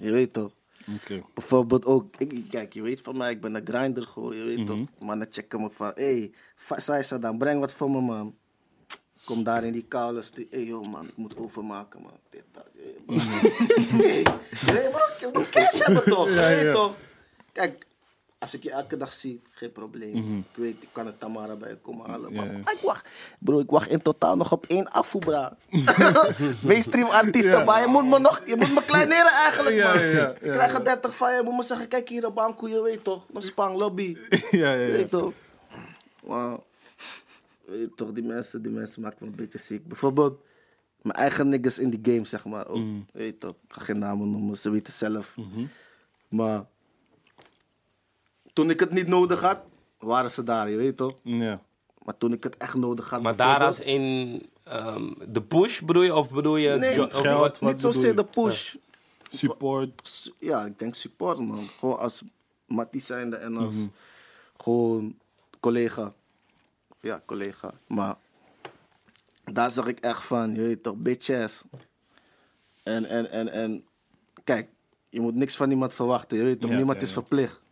Je 0.00 0.10
weet 0.10 0.32
toch? 0.32 0.50
Oké. 0.94 1.22
Bijvoorbeeld 1.34 1.84
ook, 1.84 2.14
ik, 2.18 2.44
kijk, 2.50 2.72
je 2.72 2.82
weet 2.82 3.00
van 3.00 3.16
mij, 3.16 3.30
ik 3.30 3.40
ben 3.40 3.54
een 3.54 3.66
grinder 3.66 4.02
gewoon, 4.06 4.36
je 4.36 4.42
weet 4.44 4.66
toch. 4.66 4.80
Mannen 4.98 5.28
checken 5.30 5.60
me 5.60 5.70
van, 5.70 5.92
hé, 5.94 6.30
hey, 6.66 6.78
Saisa 6.78 7.18
dan, 7.18 7.38
breng 7.38 7.60
wat 7.60 7.72
voor 7.72 7.90
me, 7.90 8.00
man. 8.00 8.34
Kom 9.24 9.44
daar 9.44 9.64
in 9.64 9.72
die 9.72 9.84
koude 9.88 10.22
stu- 10.22 10.46
hé 10.50 10.56
hey, 10.58 10.66
joh 10.66 10.86
man, 10.86 11.06
ik 11.06 11.16
moet 11.16 11.36
overmaken, 11.36 12.02
man. 12.02 12.18
Dit, 12.30 12.42
dat, 12.52 12.64
je 12.74 12.82
weet, 12.82 13.06
bro. 13.06 13.16
hey, 14.04 14.22
hey, 14.80 14.90
bro, 14.90 15.00
je 15.20 15.30
moet 15.32 15.48
cash 15.48 15.78
hebben 15.78 16.04
toch, 16.04 16.28
je 16.28 16.34
weet 16.34 16.72
toch. 16.72 16.94
Kijk, 17.52 17.86
als 18.38 18.54
ik 18.54 18.62
je 18.62 18.70
elke 18.70 18.96
dag 18.96 19.12
zie, 19.12 19.42
geen 19.50 19.72
probleem. 19.72 20.38
Ik 20.38 20.56
weet, 20.56 20.82
ik 20.82 20.88
kan 20.92 21.06
het 21.06 21.20
Tamara 21.20 21.56
bij 21.56 21.68
je 21.68 21.76
komen 21.76 22.10
halen. 22.10 22.32
Maar 22.32 22.46
ik 22.46 22.78
wacht, 22.82 23.08
bro, 23.38 23.58
ik 23.58 23.70
wacht 23.70 23.90
in 23.90 24.02
totaal 24.02 24.36
nog 24.36 24.52
op 24.52 24.66
één 24.66 24.90
afvoer, 24.90 25.20
bra. 25.20 25.56
Mainstream 26.62 27.08
artiesten, 27.08 27.64
maar 27.64 27.80
je 27.80 27.86
moet 27.86 28.06
me 28.06 28.18
nog, 28.18 28.42
je 28.46 28.56
moet 28.56 28.74
me 28.74 28.84
kleineren 28.84 29.32
eigenlijk, 29.32 29.82
man. 29.82 29.94
ik 30.40 30.52
krijg 30.52 30.74
er 30.74 30.84
30 30.84 31.16
van 31.16 31.34
je, 31.34 31.42
moet 31.42 31.56
me 31.56 31.62
zeggen, 31.62 31.88
kijk 31.88 32.08
hier 32.08 32.26
op 32.26 32.34
banko, 32.34 32.68
je 32.68 32.82
weet 32.82 33.04
toch. 33.04 33.24
Een 33.32 33.42
spang, 33.42 33.78
lobby. 33.78 34.16
ja, 34.50 34.72
ja, 34.72 34.92
weet 34.92 35.10
toch. 35.10 35.32
Maar, 36.26 36.58
weet 37.64 37.96
toch, 37.96 38.12
die 38.12 38.24
mensen, 38.24 38.62
die 38.62 38.72
mensen 38.72 39.02
maken 39.02 39.16
me 39.20 39.26
een 39.26 39.36
beetje 39.36 39.58
ziek. 39.58 39.86
Bijvoorbeeld, 39.86 40.40
mijn 41.02 41.16
eigen 41.16 41.48
niggas 41.48 41.78
in 41.78 41.90
die 41.90 42.14
game, 42.14 42.26
zeg 42.26 42.44
maar. 42.44 42.68
Ook, 42.68 42.84
Weet 43.12 43.26
je 43.26 43.38
toch, 43.38 43.50
ik 43.50 43.72
ga 43.72 43.84
geen 43.84 43.98
namen 43.98 44.30
noemen, 44.30 44.58
ze 44.58 44.70
weten 44.70 44.92
zelf. 44.92 45.34
Maar, 46.28 46.64
toen 48.58 48.70
ik 48.70 48.80
het 48.80 48.90
niet 48.90 49.06
nodig 49.06 49.40
had, 49.40 49.60
waren 49.98 50.30
ze 50.30 50.42
daar, 50.42 50.70
je 50.70 50.76
weet 50.76 50.96
toch. 50.96 51.14
Ja. 51.22 51.60
Maar 52.04 52.16
toen 52.18 52.32
ik 52.32 52.42
het 52.42 52.56
echt 52.56 52.74
nodig 52.74 53.10
had, 53.10 53.22
Maar 53.22 53.36
daar 53.36 53.60
als 53.60 53.80
in 53.80 54.42
ehm, 54.64 55.12
de 55.28 55.42
push 55.42 55.80
bedoel 55.80 56.02
je? 56.02 56.14
Of 56.14 56.30
bedoel 56.30 56.56
je... 56.56 56.76
Nee, 56.76 57.04
of 57.04 57.12
geld, 57.12 57.38
wat? 57.38 57.58
wat 57.58 57.72
niet 57.72 57.80
zozeer 57.80 58.16
de 58.16 58.24
push. 58.24 58.74
Support. 59.28 60.32
Ja, 60.38 60.64
ik 60.64 60.78
denk 60.78 60.94
support, 60.94 61.38
man. 61.38 61.68
Gewoon 61.78 61.98
als 61.98 62.22
Mattie 62.66 63.00
zijnde 63.00 63.36
en 63.36 63.56
als 63.56 63.74
gewoon 64.56 65.16
collega. 65.60 66.14
Of 66.88 66.96
Ja, 67.00 67.22
collega. 67.26 67.74
Maar 67.86 68.16
daar 69.44 69.70
zag 69.70 69.86
ik 69.86 69.98
echt 69.98 70.24
van, 70.24 70.54
je 70.54 70.62
weet 70.62 70.82
toch, 70.82 70.96
bitches. 70.96 71.62
En, 72.82 73.04
en, 73.04 73.30
en, 73.30 73.48
en, 73.48 73.84
kijk, 74.44 74.68
je 75.08 75.20
moet 75.20 75.34
niks 75.34 75.56
van 75.56 75.68
niemand 75.68 75.94
verwachten, 75.94 76.38
je 76.38 76.44
weet 76.44 76.60
toch, 76.60 76.70
Ja, 76.70 76.76
niemand 76.76 76.98
ja, 76.98 77.06
is 77.06 77.12
verplicht. 77.12 77.66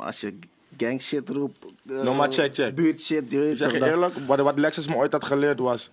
Maar 0.00 0.08
als 0.08 0.20
je 0.20 0.38
gang 0.76 1.02
shit 1.02 1.28
roept, 1.28 1.64
eh, 1.88 2.02
No, 2.02 2.14
maar 2.14 2.32
check, 2.32 2.54
check. 2.54 2.74
buurt 2.74 3.00
shit, 3.00 3.30
je 3.30 3.38
weet 3.38 3.58
zeg 3.58 3.66
toch. 3.68 3.72
je 3.76 3.78
dat- 3.84 3.88
eerlijk, 3.88 4.14
wat, 4.26 4.38
wat 4.38 4.58
Lexus 4.58 4.86
me 4.88 4.94
ooit 4.96 5.12
had 5.12 5.24
geleerd 5.24 5.58
was... 5.58 5.90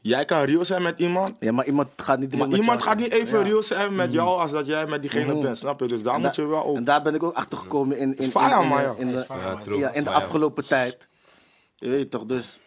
Jij 0.00 0.24
kan 0.24 0.42
real 0.42 0.64
zijn 0.64 0.82
met 0.82 0.98
iemand, 0.98 1.30
Ja, 1.40 1.52
maar 1.52 1.66
iemand 1.66 1.88
gaat 1.96 2.18
niet 2.18 2.36
maar 2.36 2.48
iemand 2.48 2.82
gaat 2.82 2.96
niet 2.98 3.12
even 3.12 3.38
Ja. 3.38 3.44
real 3.44 3.62
zijn 3.62 3.94
met 3.94 4.12
jou 4.12 4.38
als 4.40 4.50
dat 4.50 4.66
jij 4.66 4.86
met 4.86 5.02
diegene 5.02 5.32
Mhm. 5.32 5.42
bent, 5.42 5.58
snap 5.58 5.80
je? 5.80 5.86
Dus 5.86 6.02
daar 6.02 6.20
moet 6.20 6.36
je 6.36 6.46
wel 6.46 6.64
ook... 6.64 6.76
En 6.76 6.84
daar 6.84 7.02
ben 7.02 7.14
ik 7.14 7.22
ook 7.22 7.34
achter 7.34 7.58
gekomen 7.58 7.98
in, 7.98 8.02
in, 8.02 8.16
in, 8.16 8.18
in, 8.18 8.32
de- 8.32 8.34
ja. 8.38 8.94
in 8.98 9.12
de, 9.72 9.78
Ja, 9.78 9.90
in 9.92 10.08
afgelopen 10.08 10.66
tijd. 10.66 11.06
Je 11.76 11.88
weet 11.88 12.10
toch, 12.10 12.24
dus 12.24 12.60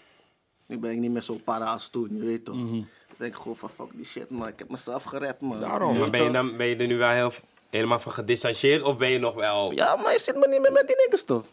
nu 0.65 0.77
ben 0.77 0.91
ik 0.91 0.97
niet 0.97 1.11
meer 1.11 1.21
zo 1.21 1.37
para 1.43 1.65
als 1.65 1.87
toen, 1.89 2.09
je 2.11 2.25
weet 2.25 2.45
toch. 2.45 2.55
Mhm. 2.55 2.75
Ik 2.75 3.15
denk 3.17 3.35
gewoon 3.35 3.55
van 3.57 3.69
fuck 3.75 3.87
die 3.93 4.05
shit, 4.05 4.29
man. 4.29 4.47
Ik 4.47 4.59
heb 4.59 4.69
mezelf 4.69 5.03
gered, 5.03 5.41
man. 5.41 5.59
Daarom. 5.59 5.97
Maar 5.97 6.09
ben 6.09 6.23
je, 6.23 6.31
dan, 6.31 6.57
ben 6.57 6.67
je 6.67 6.75
er 6.75 6.87
nu 6.87 6.97
wel 6.97 7.09
heel, 7.09 7.31
helemaal 7.69 7.99
van 7.99 8.11
gedistanceerd? 8.11 8.83
Of 8.83 8.97
ben 8.97 9.09
je 9.09 9.19
nog 9.19 9.33
wel... 9.33 9.71
Ja, 9.71 9.95
maar 9.95 10.11
je 10.13 10.19
zit 10.19 10.35
me 10.35 10.47
niet 10.47 10.61
meer 10.61 10.71
met 10.71 10.87
die 10.87 10.95
niggas 10.95 11.23
toch? 11.23 11.43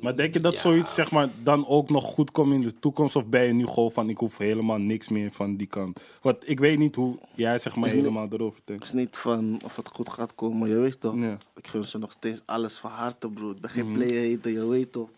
Maar 0.00 0.16
denk 0.16 0.34
je 0.34 0.40
dat 0.40 0.54
Ja. 0.54 0.60
zoiets 0.60 0.94
zeg 0.94 1.10
maar, 1.10 1.28
dan 1.42 1.66
ook 1.68 1.90
nog 1.90 2.04
goed 2.04 2.30
komt 2.30 2.52
in 2.54 2.60
de 2.60 2.78
toekomst? 2.78 3.16
Of 3.16 3.26
ben 3.26 3.42
je 3.44 3.52
nu 3.52 3.66
gewoon 3.66 3.92
van, 3.92 4.08
ik 4.08 4.18
hoef 4.18 4.38
helemaal 4.38 4.76
niks 4.78 5.08
meer 5.08 5.32
van 5.32 5.56
die 5.56 5.66
kant? 5.66 6.00
Want 6.22 6.48
ik 6.48 6.58
weet 6.60 6.78
niet 6.78 6.94
hoe 6.94 7.18
jij 7.34 7.58
zeg 7.58 7.76
maar 7.76 7.86
Is 7.88 7.94
niet- 7.94 8.02
helemaal 8.02 8.28
erover 8.32 8.60
denkt. 8.64 8.82
Het 8.86 8.94
is 8.94 9.00
niet 9.00 9.16
van 9.16 9.60
of 9.64 9.76
het 9.76 9.88
goed 9.88 10.08
gaat 10.08 10.34
komen, 10.34 10.68
je 10.68 10.74
weet 10.78 11.00
toch. 11.00 11.14
Ja. 11.16 11.36
Ik 11.56 11.66
gun 11.66 11.84
ze 11.84 11.98
nog 11.98 12.10
steeds 12.10 12.40
alles 12.44 12.78
van 12.78 12.90
harte, 12.90 13.28
bro. 13.28 13.50
Ik 13.50 13.60
ben 13.60 13.70
geen 13.70 13.90
Mhm. 13.90 13.94
player 13.94 14.30
hater, 14.30 14.50
je 14.52 14.66
weet 14.68 14.92
toch. 14.92 15.08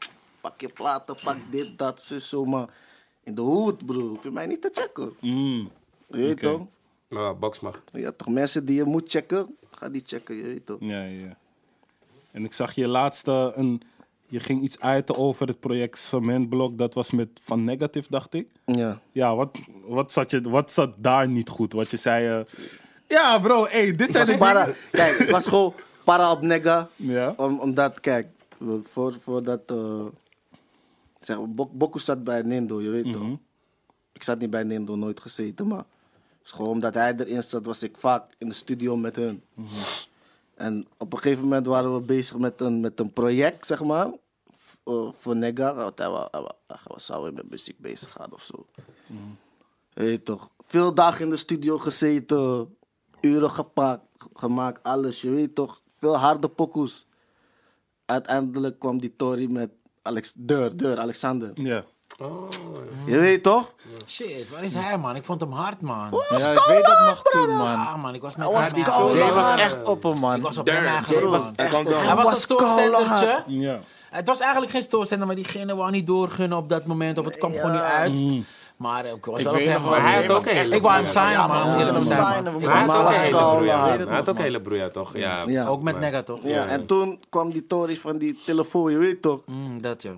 Pak 0.41 0.61
je 0.61 0.69
platen, 0.69 1.17
pak 1.25 1.37
dit, 1.51 1.79
dat, 1.79 2.01
zo, 2.03 2.19
zo, 2.19 2.45
maar 2.45 2.67
in 3.25 3.35
de 3.35 3.41
hoed, 3.43 3.87
bro. 3.87 4.01
Hoef 4.09 4.23
je 4.23 4.31
mij 4.31 4.47
niet 4.47 4.63
te 4.63 4.71
checken. 4.73 5.13
Mm. 5.21 5.71
Je 6.07 6.17
weet 6.17 6.41
toch? 6.41 6.61
Maar 7.09 7.39
box 7.39 7.61
mag. 7.61 7.83
Ja, 7.93 8.13
toch 8.13 8.29
mensen 8.29 8.65
die 8.67 8.77
je 8.77 8.85
moet 8.85 9.11
checken, 9.11 9.57
ga 9.71 9.89
die 9.89 10.03
checken, 10.07 10.37
je 10.37 10.43
weet 10.43 10.67
toch. 10.67 10.77
Ja, 10.81 11.03
ja. 11.03 11.37
En 12.31 12.45
ik 12.45 12.53
zag 12.53 12.73
je 12.75 12.89
laatste, 12.89 13.53
een, 13.55 13.83
je 14.27 14.41
ging 14.41 14.63
iets 14.63 14.81
uiten 14.81 15.17
over 15.17 15.47
het 15.47 15.61
project 15.61 15.99
Cementblok. 15.99 16.79
Dat 16.79 16.95
was 16.95 17.11
met 17.11 17.29
Van 17.43 17.65
Negative, 17.65 18.07
dacht 18.11 18.35
ik. 18.35 18.49
Ja. 18.65 18.99
Ja, 19.13 19.35
wat, 19.35 19.59
wat, 19.85 20.13
zat, 20.13 20.31
je, 20.31 20.41
wat 20.41 20.73
zat 20.73 20.93
daar 20.97 21.29
niet 21.29 21.49
goed? 21.49 21.73
Wat 21.73 21.91
je 21.91 21.97
zei... 21.97 22.27
eh, 22.41 22.45
ja, 23.09 23.39
bro, 23.39 23.65
hey, 23.67 23.87
dit 23.93 24.01
Ik 24.01 24.09
zijn 24.11 24.25
was 24.27 24.33
de 24.33 24.39
para, 24.39 24.69
kijk, 24.91 25.19
ik 25.19 25.31
was 25.31 25.47
gewoon 25.47 25.75
para 26.05 26.31
op 26.33 26.41
nigga. 26.43 26.89
Ja. 26.97 27.35
Om, 27.37 27.61
omdat, 27.61 28.01
kijk, 28.01 28.27
voor, 28.83 29.17
voordat, 29.21 29.61
eh 29.67 30.05
zeg, 31.21 31.37
maar, 31.39 31.51
Bok- 31.51 31.73
Boku 31.73 31.99
zat 31.99 32.25
bij 32.25 32.43
Nindo, 32.43 32.81
je 32.83 32.89
weet 32.91 33.05
Mhm. 33.05 33.13
toch. 33.19 33.39
Ik 34.13 34.23
zat 34.23 34.39
niet 34.39 34.51
bij 34.51 34.63
Nindo, 34.63 34.97
nooit 34.97 35.21
gezeten, 35.21 35.67
maar 35.67 35.85
is 36.47 36.53
gewoon 36.53 36.71
omdat 36.71 36.95
hij 36.95 37.15
erin 37.17 37.43
zat, 37.43 37.65
was 37.65 37.83
ik 37.83 37.97
vaak 37.99 38.33
in 38.39 38.49
de 38.49 38.55
studio 38.55 38.97
met 38.97 39.17
hun. 39.17 39.43
En 40.55 40.87
op 40.99 41.13
een 41.13 41.19
gegeven 41.19 41.43
moment 41.43 41.67
waren 41.67 41.95
we 41.95 42.01
bezig 42.01 42.37
met 42.37 42.61
een, 42.61 42.81
met 42.81 43.01
een 43.01 43.13
project, 43.13 43.67
zeg 43.67 43.83
maar, 43.83 44.11
eh, 44.85 45.09
voor 45.13 45.37
Nega. 45.37 45.75
Want 45.75 45.99
hij 45.99 46.09
hij 46.31 46.51
hij 46.67 46.79
was 46.85 47.07
zou 47.07 47.33
met 47.33 47.51
muziek 47.51 47.79
bezig 47.79 48.13
gaan 48.13 48.33
of 48.33 48.43
zo. 48.43 48.67
Mhm. 49.07 50.09
Je 50.09 50.23
toch, 50.23 50.51
veel 50.67 50.95
dagen 50.95 51.25
in 51.25 51.31
de 51.31 51.37
studio 51.37 51.79
gezeten, 51.79 52.77
uren 53.21 53.51
gepakt, 53.51 54.07
gemaakt, 54.35 54.83
alles, 54.83 55.21
je 55.21 55.31
weet 55.31 55.55
toch, 55.55 55.81
veel 55.99 56.17
harde 56.17 56.49
pokoes. 56.49 57.07
Uiteindelijk 58.05 58.79
kwam 58.79 59.01
die 59.01 59.17
Tory 59.17 59.51
met 59.51 59.71
Alex, 60.03 60.33
Deur, 60.37 60.77
Deur, 60.77 60.99
Alexander. 60.99 61.51
Ja. 61.55 61.85
Oh, 62.21 62.49
Je 63.07 63.19
weet 63.19 63.43
toch? 63.43 63.73
Shit, 64.07 64.51
waar 64.51 64.65
is 64.65 64.75
hij, 64.75 64.99
man? 64.99 65.17
Ik 65.17 65.25
vond 65.25 65.41
hem 65.41 65.53
hard, 65.53 65.81
man. 65.81 66.23
Ja, 66.31 66.53
ik 66.53 66.65
weet 66.67 66.85
dat 66.85 67.01
nog 67.05 67.23
toen, 67.23 67.49
man. 67.57 67.77
Ah, 67.87 68.03
man, 68.03 68.15
ik 68.15 68.21
was 68.23 68.37
met 68.37 68.49
Hij 68.49 68.71
was 68.71 68.83
koud, 68.83 69.13
Jay 69.13 69.33
was 69.33 69.61
echt 69.61 69.83
op 69.83 70.03
hem, 70.03 70.19
man. 70.21 70.37
Ik 70.37 70.43
was 70.43 70.59
op 70.59 70.67
hem 70.67 70.85
eigenlijk, 70.85 71.27
was 71.27 71.49
echt 71.57 71.75
op. 71.75 71.87
Hij 71.87 72.15
was 72.15 72.31
een 72.31 72.37
stoorzendertje. 72.37 73.43
Ja. 73.47 73.81
Het 74.11 74.27
was 74.27 74.41
eigenlijk 74.41 74.73
geen 74.73 74.83
stoorzender, 74.83 75.27
maar 75.27 75.37
diegene 75.37 75.77
wou 75.77 75.91
niet 75.91 76.07
doorgunnen 76.07 76.59
op 76.59 76.69
dat 76.69 76.87
moment. 76.87 77.19
Of 77.19 77.25
het 77.25 77.39
kwam 77.39 77.53
gewoon 77.53 77.73
niet 77.73 77.81
uit. 77.81 78.45
Maar 78.77 79.05
eh, 79.05 79.13
ik 79.13 79.25
was 79.25 79.39
Ik 79.39 79.45
wel 79.45 79.55
op 79.55 79.61
hem, 79.61 79.85
hij 79.85 80.15
had 80.15 80.23
ook 80.23 80.29
was 80.29 80.47
een 80.47 80.57
hele 80.57 80.75
Ik 80.75 80.83
wou 80.83 80.95
hem 80.95 81.05
signen, 81.11 81.49
man. 81.49 81.69
hij 81.69 81.85
had 81.85 81.95
hem 81.95 82.55
ook 82.57 82.63
een 82.63 82.73
hele 82.73 84.07
hij 84.07 84.17
had 84.17 84.29
ook 84.29 84.37
een 84.37 84.43
hele 84.43 84.61
broeia, 84.61 84.89
toch? 84.89 85.17
Ja. 85.17 85.43
Ja. 85.47 85.67
Ook 85.67 85.83
met 85.83 85.99
Nega, 86.01 86.23
toch? 86.23 86.39
Ja, 86.43 86.67
en 86.67 86.87
toen 86.87 87.21
kwam 87.29 87.53
die 87.53 87.67
Tory 87.67 87.97
van 87.97 88.19
die 88.19 88.41
telefoon, 88.45 88.91
je 88.91 88.99
weet 88.99 89.23
toch? 89.23 89.41
Mm, 89.47 89.83
dat, 89.83 90.03
joh. 90.03 90.15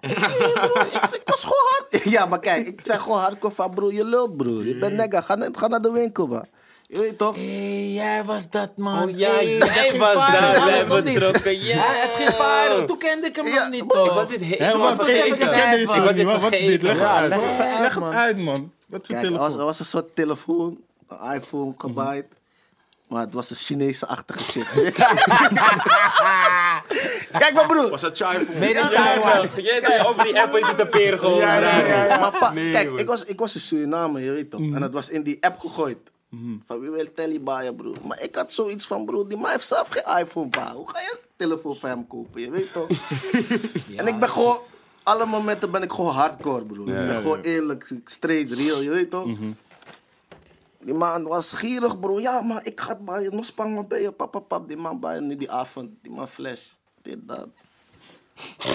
Ik, 0.00 0.10
ik 0.10 1.20
was 1.24 1.40
gewoon 1.40 1.62
hard. 1.70 2.02
Ja, 2.14 2.26
maar 2.26 2.40
kijk, 2.40 2.66
ik 2.66 2.80
zeg 2.82 3.00
gewoon 3.02 3.18
hardcore 3.18 3.54
van 3.54 3.70
broer, 3.74 3.92
je 3.92 4.04
lult 4.04 4.36
broer. 4.36 4.66
Je 4.66 4.78
bent 4.78 4.92
nega, 4.96 5.20
ga, 5.20 5.48
ga 5.52 5.66
naar 5.66 5.82
de 5.82 5.90
winkel 5.90 6.26
man. 6.26 6.44
Je 6.86 7.00
weet 7.00 7.18
toch? 7.18 7.34
Hé, 7.36 7.90
jij 7.94 8.24
was 8.24 8.50
dat, 8.50 8.76
man. 8.76 9.02
Oh 9.10 9.16
ja, 9.16 9.30
Hey, 9.30 9.58
dat 9.58 9.74
jij 9.74 9.98
was 9.98 10.98
of 10.98 11.02
niet? 11.04 11.14
betrokken. 11.14 11.62
Ja. 11.64 11.76
Het 11.78 12.10
ging 12.10 12.28
viral. 12.28 12.86
Toen 12.86 12.98
kende 12.98 13.26
ik 13.26 13.36
hem 13.36 13.46
Ja, 13.46 13.54
nog 13.60 13.70
niet, 13.70 13.84
maar 13.92 13.98
Ik 14.02 14.04
toch? 14.06 14.14
was 14.14 14.28
dit 14.28 14.42
helemaal 14.44 14.92
ik 14.92 15.00
vergeten. 15.00 15.40
ik 15.40 15.50
ken 15.50 15.70
deze 15.70 15.92
Ik 15.94 16.02
was 16.02 16.14
niet, 16.14 16.26
dit. 16.28 16.40
Wat 16.40 16.52
is 16.52 16.60
dit? 16.66 16.82
Leg 16.82 16.98
het 16.98 17.08
vergeten. 17.08 17.38
uit. 17.66 17.80
leg 17.80 17.94
het 17.94 18.02
man. 18.02 18.12
uit, 18.14 18.36
man. 18.38 18.72
Wat 18.86 19.06
voor 19.06 19.14
Kijk, 19.16 19.26
er 19.26 19.38
was, 19.38 19.40
er 19.40 19.46
telefoon? 19.48 19.64
was 19.66 19.78
een 19.78 19.84
soort 19.84 20.14
telefoon, 20.16 20.78
een 21.08 21.32
iPhone 21.34 21.74
gebaaid. 21.78 22.26
Maar 23.10 23.20
het 23.24 23.32
was 23.32 23.50
een 23.50 23.56
Chinese-achtige 23.56 24.42
shit. 24.42 24.66
Kijk 27.38 27.52
maar 27.54 27.66
broer. 27.66 27.90
Was 27.90 28.00
dat 28.00 28.16
chai 28.16 28.44
voor 28.44 28.54
Taiwan. 28.54 29.48
Jij 29.56 29.80
dat 29.80 29.92
je 29.96 30.06
over 30.06 30.24
die 30.24 30.40
app 30.40 30.64
zit 30.64 30.76
te 30.76 30.86
peren 30.86 31.18
gewoon. 31.18 31.38
Ja, 31.38 32.18
Maar 32.20 32.38
pa, 32.38 32.52
Nee, 32.52 32.70
kijk, 32.70 32.90
man. 32.90 32.98
ik 32.98 33.06
was, 33.06 33.24
ik 33.24 33.38
was 33.38 33.54
in 33.54 33.60
Suriname, 33.60 34.20
je 34.20 34.30
weet 34.30 34.50
toch. 34.50 34.60
En 34.60 34.82
het 34.82 34.92
was 34.92 35.08
in 35.08 35.22
die 35.22 35.36
app 35.40 35.58
gegooid. 35.58 35.98
Van 36.66 36.80
wie 36.80 36.90
wil 36.90 37.12
Telly 37.14 37.40
baaien, 37.42 37.76
broer. 37.76 37.96
Maar 38.06 38.22
ik 38.22 38.34
had 38.34 38.52
zoiets 38.52 38.86
van, 38.86 39.04
broer, 39.04 39.28
die 39.28 39.38
man 39.38 39.50
heeft 39.50 39.66
zelf 39.66 39.88
geen 39.90 40.18
iPhone, 40.18 40.48
pa. 40.48 40.72
Hoe 40.74 40.88
ga 40.90 41.00
je 41.00 41.10
een 41.12 41.28
telefoon 41.36 41.76
van 41.76 41.88
hem 41.88 42.06
kopen, 42.06 42.40
je 42.40 42.50
weet 42.50 42.72
toch? 42.72 42.88
en 43.96 44.06
ik 44.06 44.18
ben 44.18 44.28
gewoon, 44.28 44.58
alle 45.02 45.26
momenten 45.26 45.70
ben 45.70 45.82
ik 45.82 45.92
gewoon 45.92 46.14
hardcore, 46.14 46.64
broer. 46.64 46.88
ik 46.88 47.06
ben 47.06 47.16
gewoon 47.22 47.40
eerlijk, 47.40 47.90
straight, 48.04 48.52
real, 48.52 48.80
je 48.80 48.90
weet 48.90 49.10
toch? 49.10 49.26
Die 50.80 50.94
man 50.94 51.22
was 51.22 51.52
gierig, 51.52 52.00
bro. 52.00 52.20
Ja, 52.20 52.40
maar 52.40 52.66
ik 52.66 52.80
ga 52.80 52.88
het 52.88 53.04
bij 53.04 53.22
je. 53.22 53.30
Nog 53.30 53.56
maar 53.56 53.86
bij 53.86 54.02
je. 54.02 54.12
Pap, 54.12 54.30
pap, 54.30 54.48
pap. 54.48 54.68
Die 54.68 54.76
man 54.76 55.00
bij 55.00 55.14
je 55.14 55.20
nu 55.20 55.36
die 55.36 55.50
avond. 55.50 55.90
Die 56.02 56.12
man 56.12 56.28
flash. 56.28 56.62
Dit, 57.02 57.18
dat. 57.28 57.48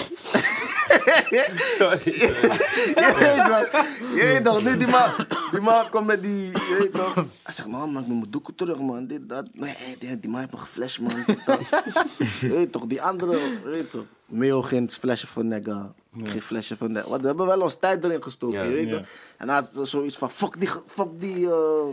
Sorry. 1.78 2.00
Je 2.20 3.12
weet. 3.18 3.70
Je 4.14 4.24
weet 4.24 4.44
toch. 4.44 4.62
Nu 4.62 4.76
die 4.76 4.86
man, 4.86 5.10
die 5.50 5.60
man 5.60 5.90
komt 5.90 6.06
met 6.06 6.22
die... 6.22 6.50
Je 6.50 6.76
weet 6.78 6.92
toch. 6.92 7.14
Hij 7.14 7.54
zegt, 7.54 7.68
man, 7.68 7.92
maak 7.92 8.06
me 8.06 8.14
mijn 8.14 8.30
doeken 8.30 8.54
terug, 8.54 8.78
man. 8.78 9.06
Dit, 9.06 9.28
dat. 9.28 9.48
Nee, 9.52 9.74
die, 9.98 10.20
die 10.20 10.30
man 10.30 10.40
heeft 10.40 10.52
me 10.52 10.58
geflasht, 10.58 11.00
man. 11.00 11.24
Dit, 11.26 11.38
dat. 11.46 11.60
Je 12.40 12.48
weet 12.48 12.72
toch. 12.72 12.86
Die 12.86 13.02
andere, 13.02 13.38
je 13.38 13.60
weet 13.64 13.90
toch. 13.90 14.04
Meo 14.26 14.62
geen 14.62 14.90
flesje 14.90 15.26
voor 15.26 15.44
nega. 15.44 15.94
Geen 16.22 16.42
flesje 16.42 16.76
voor 16.76 16.90
nega. 16.90 17.08
Want 17.08 17.20
we 17.20 17.26
hebben 17.26 17.46
wel 17.46 17.60
ons 17.60 17.74
tijd 17.74 18.04
erin 18.04 18.22
gestoken, 18.22 18.58
Ja, 18.58 18.64
je 18.64 18.70
weet 18.74 18.88
ja. 18.88 18.96
toch. 18.98 19.06
En 19.36 19.48
hij 19.48 19.56
had 19.56 19.88
zoiets 19.88 20.16
van, 20.18 20.30
fuck 20.30 20.60
die, 20.60 20.68
fuck 20.86 21.08
die, 21.20 21.50
eh, 21.50 21.86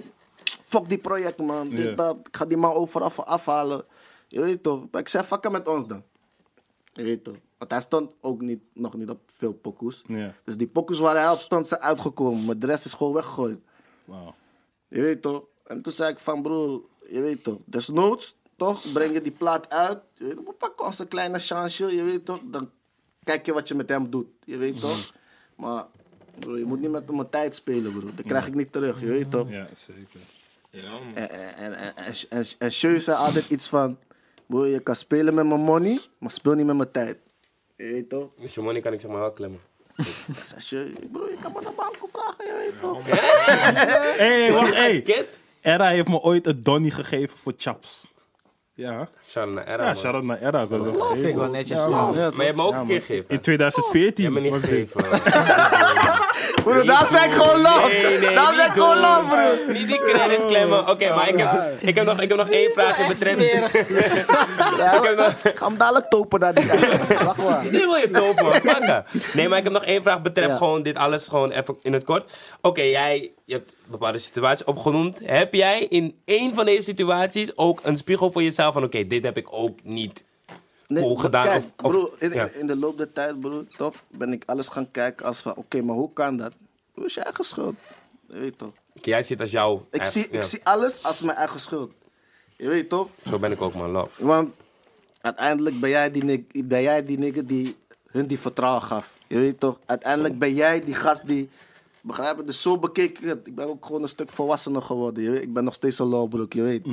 fuck 0.66 0.90
die 0.90 0.98
project, 0.98 1.38
man. 1.38 1.70
Dit, 1.70 1.98
dat. 1.98 2.18
Ik 2.24 2.36
ga 2.38 2.46
die 2.46 2.58
man 2.58 2.72
overal 2.74 3.08
af- 3.08 3.20
afhalen. 3.20 3.86
Je 4.28 4.42
weet 4.42 4.64
toch. 4.64 4.84
Maar 4.92 5.02
ik 5.02 5.08
zei, 5.08 5.24
fuck 5.24 5.44
hem 5.44 5.52
met 5.52 5.68
ons 5.68 5.88
dan. 5.88 6.04
Je 6.94 7.04
weet 7.04 7.24
toch. 7.24 7.36
Want 7.58 7.72
hij 7.72 7.82
stond 7.82 8.12
ook 8.22 8.42
niet, 8.42 8.60
nog 8.74 8.94
niet 8.94 9.10
op 9.10 9.20
veel 9.38 9.54
pokoes. 9.54 10.02
Ja. 10.08 10.34
Dus 10.44 10.58
die 10.58 10.68
pokoes 10.68 11.00
waar 11.00 11.16
hij 11.16 11.30
op 11.32 11.40
stond 11.40 11.68
zijn 11.68 11.82
uitgekomen. 11.82 12.46
Maar 12.46 12.58
de 12.60 12.66
rest 12.66 12.86
is 12.86 12.94
gewoon 12.94 13.14
weggegooid. 13.14 13.60
Wauw. 14.06 14.36
Je 14.88 15.02
weet 15.02 15.22
toch. 15.22 15.44
En 15.68 15.82
toen 15.82 15.94
zei 15.94 16.12
ik 16.12 16.20
van 16.20 16.42
broer, 16.42 16.82
je 17.10 17.22
weet 17.22 17.44
toch. 17.44 17.58
Desnoods, 17.66 18.36
toch, 18.64 18.92
breng 18.94 19.14
je 19.14 19.22
die 19.22 19.32
plaat 19.32 19.70
uit. 19.70 20.00
Je 20.14 20.24
weet 20.24 20.36
toch, 20.36 20.46
we 20.46 20.54
pakken 20.54 20.86
ons 20.86 21.00
een 21.00 21.08
kleine 21.08 21.40
chance, 21.40 21.96
je 21.96 22.04
weet 22.04 22.26
toch. 22.26 22.40
Dan 22.44 22.70
kijk 23.24 23.46
je 23.46 23.54
wat 23.54 23.68
je 23.68 23.76
met 23.76 23.90
hem 23.90 24.10
doet, 24.10 24.28
je 24.46 24.58
weet 24.58 24.80
toch. 24.80 25.14
Maar 25.56 25.86
broer, 26.40 26.58
je 26.58 26.66
moet 26.66 26.80
niet 26.80 26.92
met 26.92 27.12
mijn 27.12 27.30
tijd 27.30 27.56
spelen 27.56 27.92
broer. 27.92 28.16
Dat 28.16 28.26
krijg 28.26 28.48
ik 28.48 28.56
niet 28.56 28.72
terug, 28.72 29.00
je 29.00 29.06
weet 29.06 29.32
toch. 29.32 29.50
Ja, 29.50 29.68
zeker. 29.74 30.20
En, 30.72 31.30
en, 31.30 31.30
en, 31.56 31.74
en, 31.74 31.96
en, 31.96 32.14
en, 32.30 32.46
en 32.58 32.72
Sjeu 32.72 33.00
zei 33.00 33.18
altijd 33.18 33.50
iets 33.50 33.68
van... 33.68 33.98
Broer, 34.46 34.68
je 34.68 34.80
kan 34.80 34.96
spelen 34.96 35.34
met 35.34 35.46
mijn 35.46 35.60
money, 35.60 36.00
maar 36.18 36.32
speel 36.32 36.54
niet 36.54 36.66
met 36.66 36.76
mijn 36.76 36.92
tijd. 36.92 37.18
Je 37.76 37.84
weet 37.84 38.10
toch? 38.10 38.30
Dus 38.38 38.54
je 38.54 38.62
money 38.62 38.82
kan 38.82 38.94
ik 38.94 39.02
zeg 39.02 39.12
maar 39.12 39.20
wel 39.20 39.32
klemmen. 39.32 39.60
Zei, 40.42 40.62
Sjeu, 40.62 40.94
broer, 41.12 41.30
je 41.30 41.38
kan 41.42 41.52
me 41.52 41.62
naar 41.62 41.74
banko 41.74 42.10
vragen, 42.12 42.46
je 42.46 42.56
weet 42.58 42.82
toch? 42.82 43.02
Hé, 44.18 44.52
wacht, 44.58 44.74
hé. 44.74 45.26
Era 45.62 45.88
heeft 45.88 46.08
me 46.08 46.20
ooit 46.20 46.48
een 46.48 46.64
donnie 46.64 46.92
gegeven 46.92 47.38
voor 47.38 47.54
chaps. 47.58 48.13
Ja. 48.76 49.08
Shout 49.30 49.50
naar 49.50 49.68
Era, 49.68 49.78
Ja, 49.78 49.86
man. 49.86 49.96
shout-out 49.96 50.24
naar 50.24 50.42
Era. 50.42 50.62
Ik 50.62 50.70
was 50.70 50.84
dat 50.84 50.94
Vind 50.94 50.96
ik 50.96 51.04
gegeven. 51.18 51.40
wel 51.40 51.50
netjes. 51.50 51.78
Ja, 51.78 51.88
man. 51.88 52.14
Ja, 52.16 52.30
Maar 52.30 52.40
je 52.40 52.44
hebt 52.44 52.58
me 52.58 52.64
ook 52.64 52.74
Ja, 52.74 52.80
een 52.80 52.88
keer 52.88 53.00
gegeven. 53.02 53.26
In 53.28 53.42
2014 53.42 54.14
Je 54.16 54.32
hebt 54.32 54.34
me 54.34 54.42
niet 54.42 54.52
was 54.52 54.70
dit. 54.70 54.90
gegeven. 54.92 55.22
Broer, 56.64 56.86
daar 56.86 57.08
zeg 57.12 57.26
ik 57.26 57.32
gewoon 57.32 57.62
love. 57.62 57.88
Nee, 57.88 58.20
nee, 58.20 58.34
daar 58.36 58.50
niet 58.52 58.56
zeg 58.60 58.66
ik 58.68 58.74
gewoon 58.74 58.94
doen. 58.94 59.02
love, 59.02 59.26
broer. 59.66 59.74
Niet 59.74 59.88
die 59.88 59.98
credits 60.04 60.46
klemmen. 60.46 60.90
Oké, 60.90 61.16
maar 61.16 61.28
ik 61.30 61.38
heb, 61.38 61.72
ik, 61.82 61.96
heb 61.96 62.06
nog, 62.06 62.22
ik 62.22 62.30
heb 62.30 62.38
nog 62.38 62.50
één 62.50 62.72
vraag 62.72 62.98
in 63.00 63.08
betreffend... 63.08 63.52
Ja, 64.78 64.94
Ik 64.98 65.04
heb 65.04 65.18
nog- 65.18 65.44
ik 65.44 65.58
ga 65.60 65.66
hem 65.68 65.78
dadelijk 65.78 66.10
topen 66.10 66.40
naar 66.40 66.54
die. 66.54 66.66
Wacht 67.26 67.38
maar. 67.38 67.64
Nu 67.64 67.80
wil 67.80 67.96
je 67.96 68.08
man. 68.12 68.62
Pakken. 68.64 69.06
Nee, 69.34 69.48
maar 69.48 69.58
ik 69.58 69.64
heb 69.64 69.74
nog 69.74 69.84
één 69.86 70.04
vraag 70.04 70.22
betreft 70.22 70.50
Ja. 70.50 70.56
gewoon 70.56 70.84
dit 70.84 70.98
alles 70.98 71.28
gewoon 71.28 71.52
even 71.52 71.76
in 71.82 71.94
het 71.94 72.04
kort. 72.04 72.32
Oké, 72.62 72.82
jij 72.82 73.32
je 73.46 73.54
hebt 73.54 73.76
bepaalde 73.86 74.18
situaties 74.18 74.66
opgenoemd. 74.66 75.22
Heb 75.26 75.54
jij 75.54 75.80
in 75.84 76.22
één 76.26 76.56
van 76.56 76.66
deze 76.66 76.84
situaties 76.84 77.58
ook 77.58 77.80
een 77.84 77.98
spiegel 77.98 78.32
voor 78.32 78.44
jezelf 78.44 78.63
van... 78.72 78.84
Oké, 78.84 79.08
dit 79.08 79.24
heb 79.24 79.38
ik 79.38 79.48
ook 79.50 79.84
niet 79.84 80.24
Nee, 80.88 81.04
cool 81.04 81.16
gedaan? 81.16 81.46
Kijk, 81.46 81.64
of, 81.64 81.86
of- 81.86 81.92
broer, 81.92 82.12
in, 82.20 82.34
ja. 82.34 82.48
in 82.48 82.68
de 82.68 82.76
loop 82.76 82.98
der 82.98 83.14
tijd, 83.14 83.40
broer, 83.40 83.68
toch, 83.78 84.04
ben 84.08 84.32
ik 84.32 84.44
alles 84.46 84.68
gaan 84.68 84.92
kijken 84.92 85.26
als 85.26 85.40
van, 85.40 85.56
oké, 85.56 85.82
maar 85.82 85.96
hoe 85.96 86.14
kan 86.14 86.38
dat? 86.38 86.54
Hoe 86.94 87.06
is 87.06 87.14
je 87.14 87.22
eigen 87.22 87.44
schuld? 87.44 87.76
Je 88.28 88.40
weet 88.40 88.58
toch? 88.58 88.72
Jij 88.94 89.24
ziet 89.24 89.40
als 89.40 89.52
jouw... 89.52 89.88
Ik, 89.92 90.04
zie, 90.04 90.28
ja. 90.32 90.38
ik 90.38 90.44
zie 90.44 90.60
alles 90.64 91.04
als 91.04 91.22
mijn 91.22 91.38
eigen 91.38 91.60
schuld. 91.60 91.94
Je 92.58 92.68
weet 92.68 92.90
toch? 92.90 93.08
Zo 93.26 93.40
ben 93.40 93.52
ik 93.52 93.62
ook, 93.62 93.74
man. 93.74 93.90
Love. 93.90 94.26
Want 94.26 94.54
uiteindelijk 95.22 95.80
ben 95.80 95.90
jij 95.90 96.12
die, 96.12 96.48
ben 96.64 96.82
jij 96.82 97.06
die 97.06 97.18
nigger 97.18 97.48
die 97.48 97.76
hun 98.08 98.28
die 98.28 98.40
vertrouwen 98.40 98.82
gaf. 98.82 99.14
Je 99.28 99.40
weet 99.40 99.60
toch? 99.60 99.80
Uiteindelijk 99.86 100.40
ben 100.40 100.54
jij 100.54 100.80
die 100.80 100.96
gast 100.96 101.28
die... 101.28 101.50
Begrijp 102.06 102.38
je? 102.38 102.44
Dus 102.44 102.62
zo 102.62 102.78
bekeek 102.78 103.18
ik 103.20 103.26
het. 103.26 103.48
Ik 103.48 103.56
ben 103.56 103.68
ook 103.68 103.86
gewoon 103.86 104.02
een 104.02 104.08
stuk 104.08 104.30
volwassener 104.30 104.82
geworden. 104.82 105.24
Je 105.24 105.30
weet? 105.30 105.42
Ik 105.42 105.54
ben 105.54 105.64
nog 105.64 105.74
steeds 105.74 106.00
een 106.00 106.08
lowbroek, 106.08 106.54
je 106.54 106.62
weet. 106.62 106.86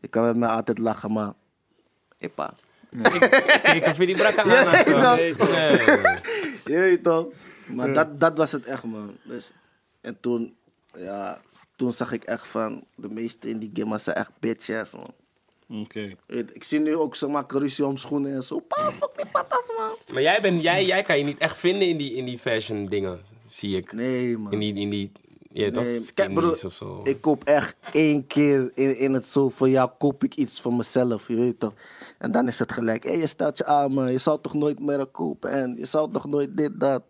Je 0.00 0.08
kan 0.10 0.24
met 0.24 0.36
mij 0.36 0.48
altijd 0.48 0.78
lachen, 0.78 1.12
maar... 1.12 1.32
Epa. 2.18 2.54
Kijk, 3.62 3.86
of 3.86 3.98
je 3.98 4.06
die 4.06 4.16
brakke 4.16 4.42
aan 4.42 4.48
Ja. 4.48 5.14
Nee, 5.14 5.34
nee. 5.34 5.78
Je 6.64 6.78
weet 6.78 7.02
toch? 7.02 7.26
Maar 7.66 7.92
dat, 7.92 8.20
dat 8.20 8.36
was 8.36 8.52
het 8.52 8.64
echt, 8.64 8.84
man. 8.84 9.16
Dus, 9.22 9.52
en 10.00 10.20
toen, 10.20 10.56
ja, 10.96 11.40
toen 11.76 11.92
zag 11.92 12.12
ik 12.12 12.24
echt 12.24 12.48
van... 12.48 12.84
De 12.94 13.08
meesten 13.08 13.50
in 13.50 13.58
die 13.58 13.70
game 13.74 13.98
zijn 13.98 14.16
echt 14.16 14.30
bitches, 14.40 14.92
man. 14.92 15.14
Oké. 15.82 16.14
Ik 16.52 16.64
zie 16.64 16.80
nu 16.80 16.96
ook, 16.96 17.16
ze 17.16 17.26
maken 17.26 17.60
ruzie 17.60 17.86
om 17.86 17.96
schoenen 17.96 18.34
en 18.34 18.42
zo. 18.42 18.60
Pa, 18.60 18.92
fuck 18.92 19.10
die 19.16 19.26
patas, 19.26 19.70
man. 19.76 19.96
Maar 20.12 20.22
jij, 20.22 20.40
bent, 20.40 20.62
jij, 20.62 20.84
jij 20.84 21.02
kan 21.02 21.18
je 21.18 21.24
niet 21.24 21.38
echt 21.38 21.56
vinden 21.56 21.88
in 21.88 21.96
die, 21.96 22.14
in 22.14 22.24
die 22.24 22.38
fashion 22.38 22.86
dingen, 22.86 23.20
zie 23.46 23.76
ik. 23.76 23.92
Nee, 23.92 24.38
man. 24.38 24.52
In 24.52 24.58
die, 24.58 24.74
in 24.74 24.90
die 24.90 25.12
ja, 25.56 25.70
toch? 25.70 25.84
Nee, 25.84 26.08
kijk, 26.14 26.34
broer, 26.34 26.64
of 26.64 26.72
zo. 26.72 27.00
ik 27.04 27.20
koop 27.20 27.44
echt 27.44 27.76
één 27.92 28.26
keer 28.26 28.70
in, 28.74 28.98
in 28.98 29.12
het 29.12 29.26
zoveel 29.26 29.66
jaar 29.66 29.88
koop 29.98 30.24
ik 30.24 30.34
iets 30.34 30.60
voor 30.60 30.74
mezelf, 30.74 31.28
je 31.28 31.34
weet 31.34 31.60
toch. 31.60 31.72
En 32.18 32.30
dan 32.30 32.48
is 32.48 32.58
het 32.58 32.72
gelijk, 32.72 33.04
hé, 33.04 33.12
je 33.12 33.26
stelt 33.26 33.58
je 33.58 33.64
aan, 33.64 33.92
man. 33.92 34.12
Je 34.12 34.18
zou 34.18 34.40
toch 34.40 34.54
nooit 34.54 34.80
meer 34.80 35.06
kopen 35.06 35.50
en 35.50 35.76
je 35.78 35.86
zou 35.86 36.12
toch 36.12 36.26
nooit 36.26 36.56
dit, 36.56 36.80
dat. 36.80 37.02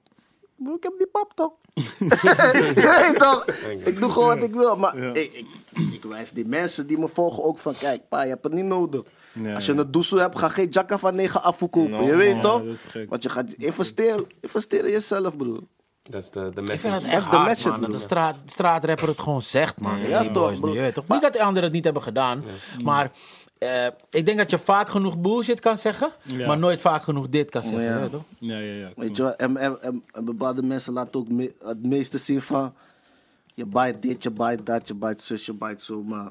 Broer, 0.56 0.76
Ik 0.76 0.82
heb 0.82 0.92
die 0.98 1.06
pap 1.06 1.32
toch? 1.34 1.52
je 2.74 3.08
weet 3.10 3.18
toch? 3.18 3.44
Ik 3.84 3.98
doe 3.98 4.10
gewoon 4.10 4.28
wat 4.28 4.48
ik 4.48 4.54
wil, 4.54 4.76
maar 4.76 4.96
ik, 4.96 5.32
ik, 5.32 5.46
ik 5.92 6.02
wijs 6.02 6.30
die 6.30 6.46
mensen 6.46 6.86
die 6.86 6.98
me 6.98 7.08
volgen 7.08 7.44
ook 7.44 7.58
van, 7.58 7.74
kijk, 7.74 8.08
pa, 8.08 8.22
je 8.22 8.28
hebt 8.28 8.44
het 8.44 8.52
niet 8.52 8.64
nodig. 8.64 9.02
Als 9.54 9.66
je 9.66 9.72
een 9.72 9.90
doezoe 9.90 10.20
hebt, 10.20 10.38
ga 10.38 10.48
geen 10.48 10.68
jacka 10.68 10.98
van 10.98 11.14
9 11.14 11.42
afverkopen, 11.42 11.90
No, 11.90 12.06
je 12.06 12.16
weet 12.16 12.42
toch? 12.42 12.62
Want 13.08 13.22
je 13.22 13.28
gaat 13.28 13.52
investeren, 13.52 14.26
investeren 14.40 14.86
in 14.86 14.92
jezelf, 14.92 15.36
broer. 15.36 15.60
Dat 16.08 16.22
is 16.22 16.30
de, 16.30 16.40
de 16.40 16.46
Ik 16.46 16.52
vind 16.54 16.66
message. 16.68 16.92
het 16.94 17.02
Dat 17.02 17.10
echt 17.12 17.30
de 17.30 17.36
hard, 17.36 17.48
message, 17.48 17.68
man. 17.70 17.80
Dat 17.80 17.90
de 17.90 17.98
straat, 17.98 18.36
straatrapper 18.46 19.08
het 19.08 19.20
gewoon 19.20 19.42
zegt, 19.42 19.80
man. 19.80 20.00
Ja, 20.08 20.20
die 20.20 20.30
toch, 20.30 20.58
boys 20.60 20.74
weet 20.78 20.94
toch? 20.94 21.08
Niet 21.08 21.20
dat 21.22 21.32
de 21.32 21.38
anderen 21.42 21.62
het 21.64 21.72
niet 21.72 21.84
hebben 21.84 22.02
gedaan, 22.02 22.42
maar 22.84 23.10
eh, 23.58 23.86
ik 24.10 24.26
denk 24.26 24.38
dat 24.38 24.50
je 24.50 24.58
vaak 24.58 24.88
genoeg 24.88 25.18
bullshit 25.18 25.60
kan 25.60 25.78
zeggen, 25.78 26.12
Ja. 26.22 26.46
maar 26.46 26.58
nooit 26.58 26.80
vaak 26.80 27.02
genoeg 27.02 27.28
dit 27.28 27.50
kan 27.50 27.62
zeggen. 27.62 27.82
Ja. 27.82 27.94
je 27.94 28.00
weet 28.00 28.10
toch? 28.10 28.22
Ja, 28.38 28.58
ja, 28.58 28.72
ja. 28.72 28.90
Weet 28.96 29.16
je 29.16 29.22
wel, 29.22 29.36
en, 29.36 29.56
en, 29.56 29.82
en, 29.82 30.04
en 30.12 30.24
bepaalde 30.24 30.62
mensen 30.62 30.92
laten 30.92 31.20
ook 31.20 31.28
me- 31.28 31.54
het 31.64 31.82
meeste 31.86 32.18
zien 32.18 32.42
van... 32.42 32.74
Je 33.54 33.66
bijt 33.66 34.02
dit, 34.02 34.22
je 34.22 34.30
bijt 34.30 34.66
dat, 34.66 34.88
je 34.88 34.94
bijt 34.94 35.20
zus, 35.22 35.46
je 35.46 35.54
bijt 35.54 35.82
zo, 35.82 36.02
maar... 36.02 36.30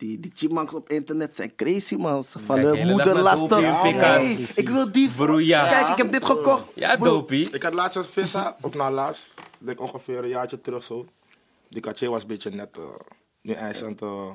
Die, 0.00 0.20
die 0.20 0.32
chipmunks 0.34 0.74
op 0.74 0.90
internet 0.90 1.34
zijn 1.34 1.54
crazy, 1.56 1.94
man. 1.94 2.24
Ze 2.24 2.38
vallen 2.38 2.72
de 2.72 2.76
hele 2.76 2.86
dag 2.86 2.96
moeder 2.96 3.14
naar 3.14 3.22
lastig. 3.22 3.48
dopie 3.48 3.66
en 3.66 3.80
pika's. 3.82 4.22
Hey, 4.22 4.46
ik 4.54 4.68
wil 4.68 4.92
die... 4.92 5.10
Kijk, 5.46 5.88
ik 5.88 5.96
heb 5.96 6.12
dit 6.12 6.24
gekocht. 6.24 6.64
Ja, 6.74 6.96
dopie. 6.96 7.50
Ik 7.52 7.62
had 7.62 7.74
laatst 7.74 7.96
een 7.96 8.04
vissa, 8.04 8.56
op 8.60 8.74
na 8.74 8.90
laatst. 8.90 9.32
Ik 9.36 9.66
denk 9.66 9.80
ongeveer 9.80 10.18
een 10.22 10.28
jaartje 10.28 10.60
terug 10.60 10.84
zo. 10.84 11.06
Die 11.68 11.80
katje 11.80 12.08
was 12.10 12.22
een 12.22 12.28
beetje 12.28 12.50
net, 12.50 12.76
eh 12.76 12.82
nu 13.42 13.54
het, 13.54 14.02
eh, 14.02 14.34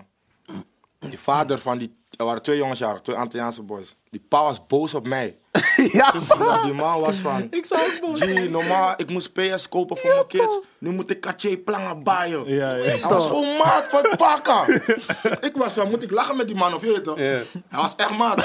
Die 1.00 1.20
vader 1.20 1.60
van 1.60 1.78
die, 1.78 1.96
er 2.18 2.26
waren 2.26 2.42
twee 2.42 2.58
jongens 2.58 2.80
jarig, 2.80 3.02
twee 3.02 3.16
Antilliaanse 3.16 3.62
boys. 3.62 3.96
Die 4.10 4.26
pa 4.30 4.44
was 4.44 4.66
boos 4.68 4.94
op 4.94 5.08
mij. 5.08 5.38
ja, 5.92 6.14
Ja, 6.40 6.64
die 6.64 6.74
man 6.74 7.00
was 7.00 7.18
van, 7.18 7.48
Ik 7.52 7.66
zou 7.66 7.82
ook 7.82 8.00
boos 8.02 8.20
G, 8.20 8.50
normaal, 8.50 8.94
ik 8.98 9.10
moest 9.10 9.34
PS 9.34 9.70
kopen 9.70 9.98
voor 9.98 10.10
mijn 10.10 10.28
kids. 10.28 10.60
Nu 10.78 10.92
moet 10.92 11.10
ik 11.10 11.22
Cartier 11.22 11.58
plangen 11.58 12.04
baaien. 12.04 12.44
Ja, 12.46 12.72
ja. 12.76 12.84
Hij 12.84 13.00
was 13.10 13.26
gewoon 13.28 13.58
maat 13.58 13.86
van 13.90 14.06
pakken. 14.18 14.84
ik 15.50 15.52
was 15.56 15.74
van, 15.74 15.90
moet 15.90 16.04
ik 16.04 16.12
lachen 16.12 16.36
met 16.38 16.48
die 16.48 16.56
man 16.56 16.74
of 16.74 16.82
je 16.82 16.88
weet 16.92 17.04
toch? 17.04 17.18
Ja. 17.18 17.24
Hij 17.24 17.44
was 17.70 17.96
echt 17.96 18.18
maat. 18.18 18.38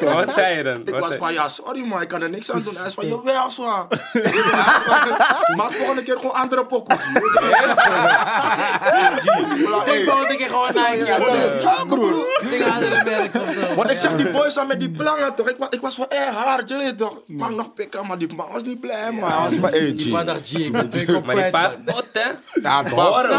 Maar 0.00 0.14
wat 0.14 0.32
zei 0.32 0.56
je 0.56 0.62
dan? 0.62 0.80
Ik 0.80 0.88
Wat 0.90 1.00
was 1.00 1.08
zei- 1.08 1.20
van, 1.20 1.32
ja, 1.32 1.48
sorry 1.48 1.86
man, 1.86 2.00
ik 2.02 2.08
kan 2.08 2.22
er 2.22 2.30
niks 2.30 2.50
aan 2.50 2.62
doen. 2.62 2.76
Hij 2.76 2.86
is 2.86 2.94
van, 2.94 3.06
jawel, 3.08 3.50
zwaar. 3.50 3.86
Maak 5.56 5.72
volgende 5.72 6.02
keer 6.02 6.16
gewoon 6.16 6.34
andere 6.34 6.66
pokoes. 6.66 7.02
Zing 9.84 10.04
volgende 10.10 10.36
keer 10.36 10.46
gewoon 10.48 10.66
Nike. 10.66 11.04
Zing 12.44 12.64
andere 12.64 13.04
merk 13.18 13.34
of 13.48 13.54
zo. 13.54 13.74
Want 13.74 13.90
ik 13.90 13.96
zeg 13.96 14.16
die 14.16 14.30
boys 14.30 14.54
dan 14.54 14.66
met 14.66 14.80
die 14.80 14.90
plangen 14.90 15.34
toch. 15.34 15.48
Ik 15.48 15.56
was, 15.58 15.68
ik 15.70 15.80
was 15.80 15.96
wel 15.96 16.10
erg 16.10 16.34
hard, 16.34 16.68
je 16.68 16.76
weet 16.76 16.98
toch. 16.98 17.22
Mag 17.26 17.50
nog 17.50 17.74
pikken, 17.74 18.06
maar 18.06 18.18
die 18.18 18.34
man 18.34 18.52
was 18.52 18.62
niet 18.62 18.80
blij, 18.80 19.12
man. 19.12 19.30
Hij 19.30 19.38
was 19.50 19.54
van, 19.54 19.70
hey, 19.70 19.94
Die 19.94 20.16
G. 20.18 20.24
dacht, 20.24 20.48
G, 20.48 20.52
ik 20.52 20.72
ben 20.72 20.90
twee 20.90 21.04
kop 21.04 21.24
Maar 21.26 21.34
die 21.34 21.48
kwijt, 21.48 21.52
pa, 21.52 21.80
man. 21.84 21.94
wat 21.94 22.06
hè? 22.12 22.20
Ja, 22.60 22.82
hem, 22.84 22.94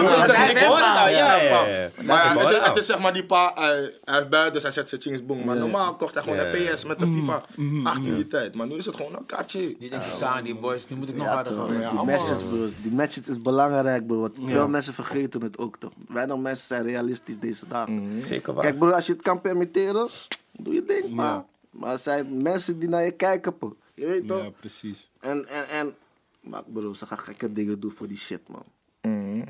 Ja, 0.05 0.25
ik- 0.25 0.31
hij 0.35 0.51
ik 0.51 0.57
hoor 0.57 0.75
het 0.75 0.85
ja, 0.85 1.07
ja, 1.07 1.35
ja. 1.35 1.89
Maar 2.03 2.25
Ik 2.33 2.39
het, 2.39 2.49
is, 2.49 2.55
het 2.55 2.65
het 2.67 2.77
is 2.77 2.85
zeg 2.85 2.99
maar 2.99 3.13
die 3.13 3.25
pa, 3.25 3.51
hij, 3.55 3.93
hij 4.03 4.19
is 4.19 4.27
buiten, 4.29 4.53
dus 4.53 4.61
hij 4.61 4.71
zet 4.71 4.89
zijn 4.89 5.01
chings 5.01 5.25
boom. 5.25 5.45
Maar 5.45 5.55
normaal 5.55 5.95
kocht 5.95 6.13
hij 6.13 6.23
gewoon 6.23 6.37
Ja. 6.37 6.45
een 6.53 6.73
PS 6.75 6.85
met 6.85 7.01
een 7.01 7.13
FIFA 7.13 7.41
18 7.89 8.15
die 8.15 8.27
tijd. 8.27 8.55
Maar 8.55 8.67
nu 8.67 8.75
is 8.75 8.85
het 8.85 8.95
gewoon 8.95 9.15
een 9.15 9.25
kaartje. 9.25 9.75
Die 9.79 9.89
denk 9.89 10.03
je, 10.03 10.11
Saan, 10.11 10.43
die 10.43 10.55
boys, 10.55 10.89
nu 10.89 10.95
moet 10.95 11.09
ik 11.09 11.15
nog 11.15 11.25
ja, 11.25 11.33
harder 11.33 11.55
toch. 11.55 11.65
gaan. 11.67 11.79
Ja, 11.81 11.85
die 11.89 11.93
man. 11.97 12.05
message, 12.05 12.45
bro. 12.49 12.65
Die 12.81 12.91
message 12.91 13.31
is 13.31 13.41
belangrijk, 13.41 14.07
bro. 14.07 14.19
Want 14.19 14.35
veel 14.45 14.67
mensen 14.67 14.93
vergeten 14.93 15.41
het 15.41 15.57
ook, 15.57 15.75
toch. 15.79 15.91
Weinig 16.07 16.37
mensen 16.37 16.67
zijn 16.67 16.83
realistisch 16.83 17.37
deze 17.39 17.65
dagen. 17.67 18.21
Zeker 18.23 18.53
waar. 18.53 18.63
Kijk, 18.63 18.79
bro, 18.79 18.89
als 18.91 19.05
je 19.05 19.11
het 19.13 19.21
kan 19.21 19.41
permitteren, 19.41 19.66
doe 20.51 20.73
je 20.73 20.85
ding, 20.85 21.09
man. 21.09 21.45
Maar 21.71 21.91
er 21.91 21.99
zijn 21.99 22.41
mensen 22.41 22.79
die 22.79 22.89
naar 22.89 23.03
je 23.03 23.11
kijken, 23.11 23.57
bro. 23.57 23.75
Je 23.93 24.05
weet 24.05 24.27
toch? 24.27 24.43
Ja, 24.43 24.49
precies. 24.49 25.11
En, 25.19 25.47
en, 25.47 25.69
en... 25.69 25.95
Maar 26.39 26.63
bro, 26.63 26.93
ze 26.93 27.05
gaan 27.05 27.17
gekke 27.17 27.53
dingen 27.53 27.79
doen 27.79 27.91
voor 27.91 28.07
die 28.07 28.17
shit, 28.17 28.47
man. 28.47 28.63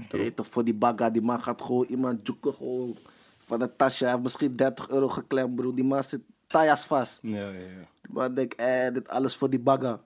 Je 0.10 0.18
weet 0.18 0.36
toch, 0.36 0.48
voor 0.48 0.64
die 0.64 0.74
bagga, 0.74 1.10
die 1.10 1.22
man 1.22 1.44
gaat 1.44 1.62
gewoon 1.62 1.86
iemand 1.86 2.28
joeken, 2.28 2.54
gewoon 2.54 2.98
van 3.46 3.60
de 3.60 3.76
tasje. 3.76 4.04
Hij 4.04 4.12
heeft 4.12 4.24
misschien 4.24 4.56
30 4.56 4.90
euro 4.90 5.08
geklemd, 5.10 5.56
bro. 5.56 5.74
Die 5.74 5.84
man 5.84 6.04
zit 6.04 6.22
tajas 6.48 6.86
vast. 6.86 7.20
Ja, 7.22 7.38
ja, 7.38 7.50
ja. 7.50 7.88
Die 8.02 8.14
man 8.14 8.34
denkt, 8.34 8.56
eh, 8.56 8.94
dit 8.94 9.08
alles 9.08 9.36
voor 9.36 9.50
die 9.50 9.60
bagga. 9.60 10.00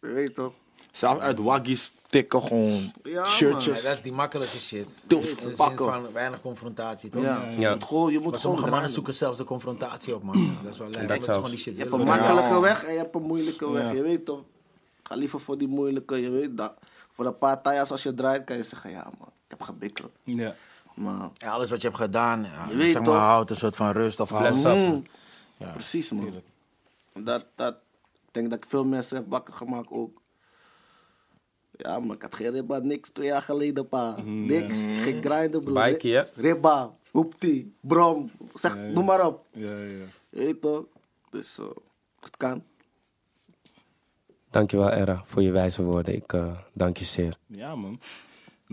Je 0.00 0.08
weet 0.08 0.34
toch? 0.34 0.52
Zelfs 0.92 1.20
uit 1.20 1.38
waggies 1.38 1.92
tikken 2.08 2.42
gewoon 2.42 2.92
Ja, 3.02 3.24
shirtjes. 3.24 3.82
Dat 3.82 3.92
is 3.94 4.02
die 4.02 4.12
makkelijke 4.12 4.58
shit. 4.60 4.88
Tof, 5.06 5.24
In 5.28 5.34
de 5.36 5.42
zin 5.42 5.56
pakken. 5.56 5.84
van 5.84 6.12
weinig 6.12 6.40
confrontatie, 6.40 7.10
toch? 7.10 7.22
Ja, 7.22 7.44
je 7.50 7.60
Ja. 7.60 7.70
moet 7.74 7.84
gewoon, 7.84 8.12
je 8.12 8.18
moet 8.18 8.30
Maar 8.30 8.40
sommige 8.40 8.70
mannen 8.70 8.90
zoeken 8.90 9.14
zelfs 9.14 9.36
de 9.38 9.44
confrontatie 9.44 10.14
op, 10.14 10.22
man. 10.22 10.56
Dat 10.62 10.72
is 10.72 10.78
wel 10.78 10.88
lekker. 10.88 11.08
Dat 11.08 11.18
is 11.18 11.24
zelfs. 11.24 11.36
gewoon 11.38 11.50
die 11.50 11.58
shit. 11.58 11.74
Je 11.76 11.80
hebt 11.82 11.92
een 11.94 11.98
Ja. 12.00 12.04
makkelijke 12.04 12.60
weg 12.60 12.84
en 12.84 12.92
je 12.92 12.98
hebt 12.98 13.14
een 13.14 13.22
moeilijke 13.22 13.70
weg. 13.70 13.92
Je 13.92 14.02
weet 14.02 14.24
toch? 14.24 14.40
Ga 15.02 15.14
liever 15.14 15.40
voor 15.40 15.58
die 15.58 15.68
moeilijke, 15.68 16.20
je 16.22 16.30
weet 16.30 16.56
dat. 16.56 16.74
Voor 17.10 17.26
een 17.26 17.38
paar 17.38 17.62
tajas 17.62 17.90
als 17.90 18.02
je 18.02 18.14
draait, 18.14 18.44
kan 18.44 18.56
je 18.56 18.62
zeggen, 18.62 18.90
ja 18.90 19.02
man, 19.18 19.28
ik 19.28 19.48
heb 19.48 19.62
gebikkeld. 19.62 20.10
Ja. 20.24 20.54
Maar, 20.94 21.30
Ja, 21.34 21.50
alles 21.50 21.70
wat 21.70 21.80
je 21.80 21.86
hebt 21.88 22.00
gedaan, 22.00 22.42
ja, 22.44 22.66
Je 22.68 22.76
weet 22.76 22.92
zeg 22.92 23.02
toch? 23.02 23.14
maar, 23.14 23.22
houdt 23.24 23.50
een 23.50 23.56
soort 23.56 23.76
van 23.76 23.90
rust 23.90 24.20
of 24.20 24.30
houdt. 24.30 24.64
Mm, 24.64 25.02
Ja, 25.56 25.70
precies 25.70 26.10
man. 26.12 26.42
Dat, 27.14 27.44
dat, 27.54 27.74
ik 28.14 28.28
denk 28.32 28.50
dat 28.50 28.58
ik 28.58 28.64
veel 28.68 28.84
mensen 28.84 29.16
heb 29.16 29.26
wakker 29.28 29.54
gemaakt 29.54 29.90
ook. 29.90 30.20
Ja, 31.78 31.98
maar 31.98 32.16
ik 32.16 32.22
had 32.22 32.34
geen 32.34 32.50
ribba, 32.50 32.78
niks 32.78 33.08
twee 33.10 33.26
jaar 33.26 33.42
geleden, 33.42 33.88
pa. 33.88 34.16
Niks, 34.24 34.80
geen 34.80 35.22
grinden, 35.22 35.62
bro. 35.62 35.72
Bikey, 35.74 36.10
hè? 36.10 36.22
Ribba, 36.34 36.90
hoeptie, 37.10 37.74
brom, 37.80 38.30
zeg, 38.54 38.76
noem 38.76 39.04
maar 39.04 39.26
op. 39.26 39.46
Ja, 39.52 39.76
ja. 39.78 40.04
Weet 40.28 40.60
toch? 40.60 40.84
Dus, 41.30 41.58
eh, 41.58 41.64
het 42.20 42.36
kan. 42.36 42.62
Dankjewel, 44.50 44.90
Era, 44.90 45.22
voor 45.24 45.42
je 45.42 45.50
wijze 45.50 45.82
woorden. 45.82 46.14
Ik 46.14 46.32
eh, 46.32 46.58
dank 46.72 46.96
je 46.96 47.04
zeer. 47.04 47.36
Ja, 47.46 47.74
man. 47.74 48.00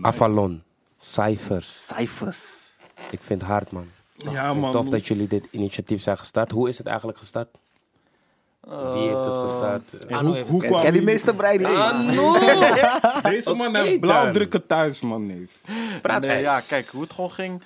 Avalon, 0.00 0.62
cijfers. 0.98 1.86
Cijfers. 1.86 2.62
Ik 3.10 3.22
vind 3.22 3.40
het 3.40 3.50
hard, 3.50 3.70
man. 3.70 3.86
Ja, 4.16 4.50
Ik 4.50 4.56
man. 4.56 4.72
Tof 4.72 4.88
dat 4.88 5.06
jullie 5.06 5.28
dit 5.28 5.48
initiatief 5.50 6.02
zijn 6.02 6.18
gestart. 6.18 6.50
Hoe 6.50 6.68
is 6.68 6.78
het 6.78 6.86
eigenlijk 6.86 7.18
gestart? 7.18 7.56
Wie 8.66 9.08
heeft 9.08 9.24
het 9.24 9.36
gestart? 9.36 10.06
En 10.06 10.26
hoe, 10.26 10.40
hoe 10.40 10.60
Ken, 10.60 10.68
kwam 10.68 10.80
ken 10.82 10.92
die 10.92 11.02
meeste 11.02 11.34
brein 11.34 11.58
niet? 11.58 11.66
Anu! 11.66 12.38
Deze 13.32 13.54
man 13.54 13.74
heeft 13.76 13.90
dan. 13.90 14.00
blauwdrukken 14.00 14.66
thuis, 14.66 15.00
man, 15.00 15.26
neef. 15.26 15.50
Praat 16.02 16.20
Nee, 16.20 16.40
ja, 16.40 16.60
kijk, 16.60 16.86
hoe 16.86 17.02
het 17.02 17.12
gewoon 17.12 17.30
ging. 17.30 17.62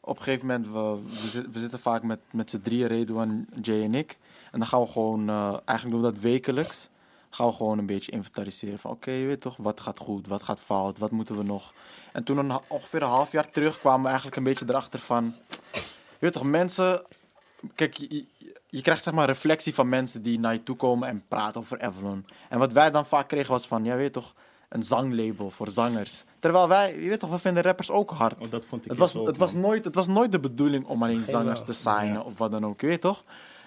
Op 0.00 0.16
een 0.16 0.22
gegeven 0.22 0.46
moment, 0.46 0.66
we, 0.72 1.10
we, 1.22 1.28
zit- 1.28 1.46
we 1.52 1.58
zitten 1.58 1.78
vaak 1.78 2.02
met, 2.02 2.18
met 2.30 2.50
z'n 2.50 2.60
drieën, 2.60 2.86
Redouan, 2.86 3.46
Jay 3.62 3.82
en 3.82 3.94
ik. 3.94 4.18
En 4.52 4.58
dan 4.58 4.68
gaan 4.68 4.80
we 4.80 4.86
gewoon, 4.86 5.28
eh, 5.28 5.56
eigenlijk 5.64 5.90
doen 5.90 6.00
we 6.00 6.12
dat 6.12 6.22
wekelijks. 6.22 6.88
Gaan 7.30 7.46
we 7.46 7.52
gewoon 7.52 7.78
een 7.78 7.86
beetje 7.86 8.12
inventariseren 8.12 8.78
van, 8.78 8.90
oké, 8.90 9.10
je 9.10 9.26
weet 9.26 9.40
toch, 9.40 9.56
wat 9.56 9.80
gaat 9.80 9.98
goed, 9.98 10.26
wat 10.28 10.42
gaat 10.42 10.60
fout, 10.60 10.98
wat 10.98 11.10
moeten 11.10 11.36
we 11.36 11.42
nog. 11.42 11.72
En 12.12 12.24
toen 12.24 12.38
een, 12.38 12.58
ongeveer 12.66 13.02
een 13.02 13.08
half 13.08 13.32
jaar 13.32 13.50
terug 13.50 13.78
kwamen 13.78 14.00
we 14.02 14.06
eigenlijk 14.06 14.36
een 14.36 14.44
beetje 14.44 14.64
erachter 14.68 15.00
van, 15.00 15.34
je 15.72 15.80
weet 16.18 16.32
toch, 16.32 16.42
mensen, 16.42 17.02
kijk, 17.74 17.98
je, 18.66 18.82
krijgt 18.82 19.02
zeg 19.02 19.14
maar 19.14 19.26
reflectie 19.26 19.74
van 19.74 19.88
mensen 19.88 20.22
die 20.22 20.40
naar 20.40 20.52
je 20.52 20.62
toe 20.62 20.76
komen 20.76 21.08
en 21.08 21.24
praten 21.28 21.60
over 21.60 21.80
Avalon. 21.80 22.26
En 22.48 22.58
wat 22.58 22.72
wij 22.72 22.90
dan 22.90 23.06
vaak 23.06 23.28
kregen 23.28 23.50
was 23.50 23.66
van, 23.66 23.84
ja, 23.84 23.96
weet 23.96 24.04
je 24.04 24.10
toch, 24.10 24.34
een 24.68 24.82
zanglabel 24.82 25.50
voor 25.50 25.68
zangers. 25.68 26.24
Terwijl 26.38 26.68
wij, 26.68 27.00
je 27.00 27.08
weet 27.08 27.20
toch, 27.20 27.30
we 27.30 27.38
vinden 27.38 27.62
rappers 27.62 27.90
ook 27.90 28.10
hard. 28.10 28.40
Oh, 28.40 28.50
dat 28.50 28.66
vond 28.66 28.84
ik 28.84 28.90
Het 28.90 28.98
was, 28.98 29.16
ook, 29.16 29.26
het, 29.26 29.38
was 29.38 29.52
nooit, 29.52 29.84
het 29.84 29.94
was 29.94 30.06
nooit 30.06 30.32
de 30.32 30.40
bedoeling 30.40 30.86
om 30.86 31.02
alleen 31.02 31.24
zangers 31.24 31.62
te 31.62 31.72
signen 31.72 32.24
of 32.24 32.38
wat 32.38 32.50
dan 32.50 32.66
ook, 32.66 32.80
je 32.80 32.86
weet 32.86 33.00
toch? 33.00 33.24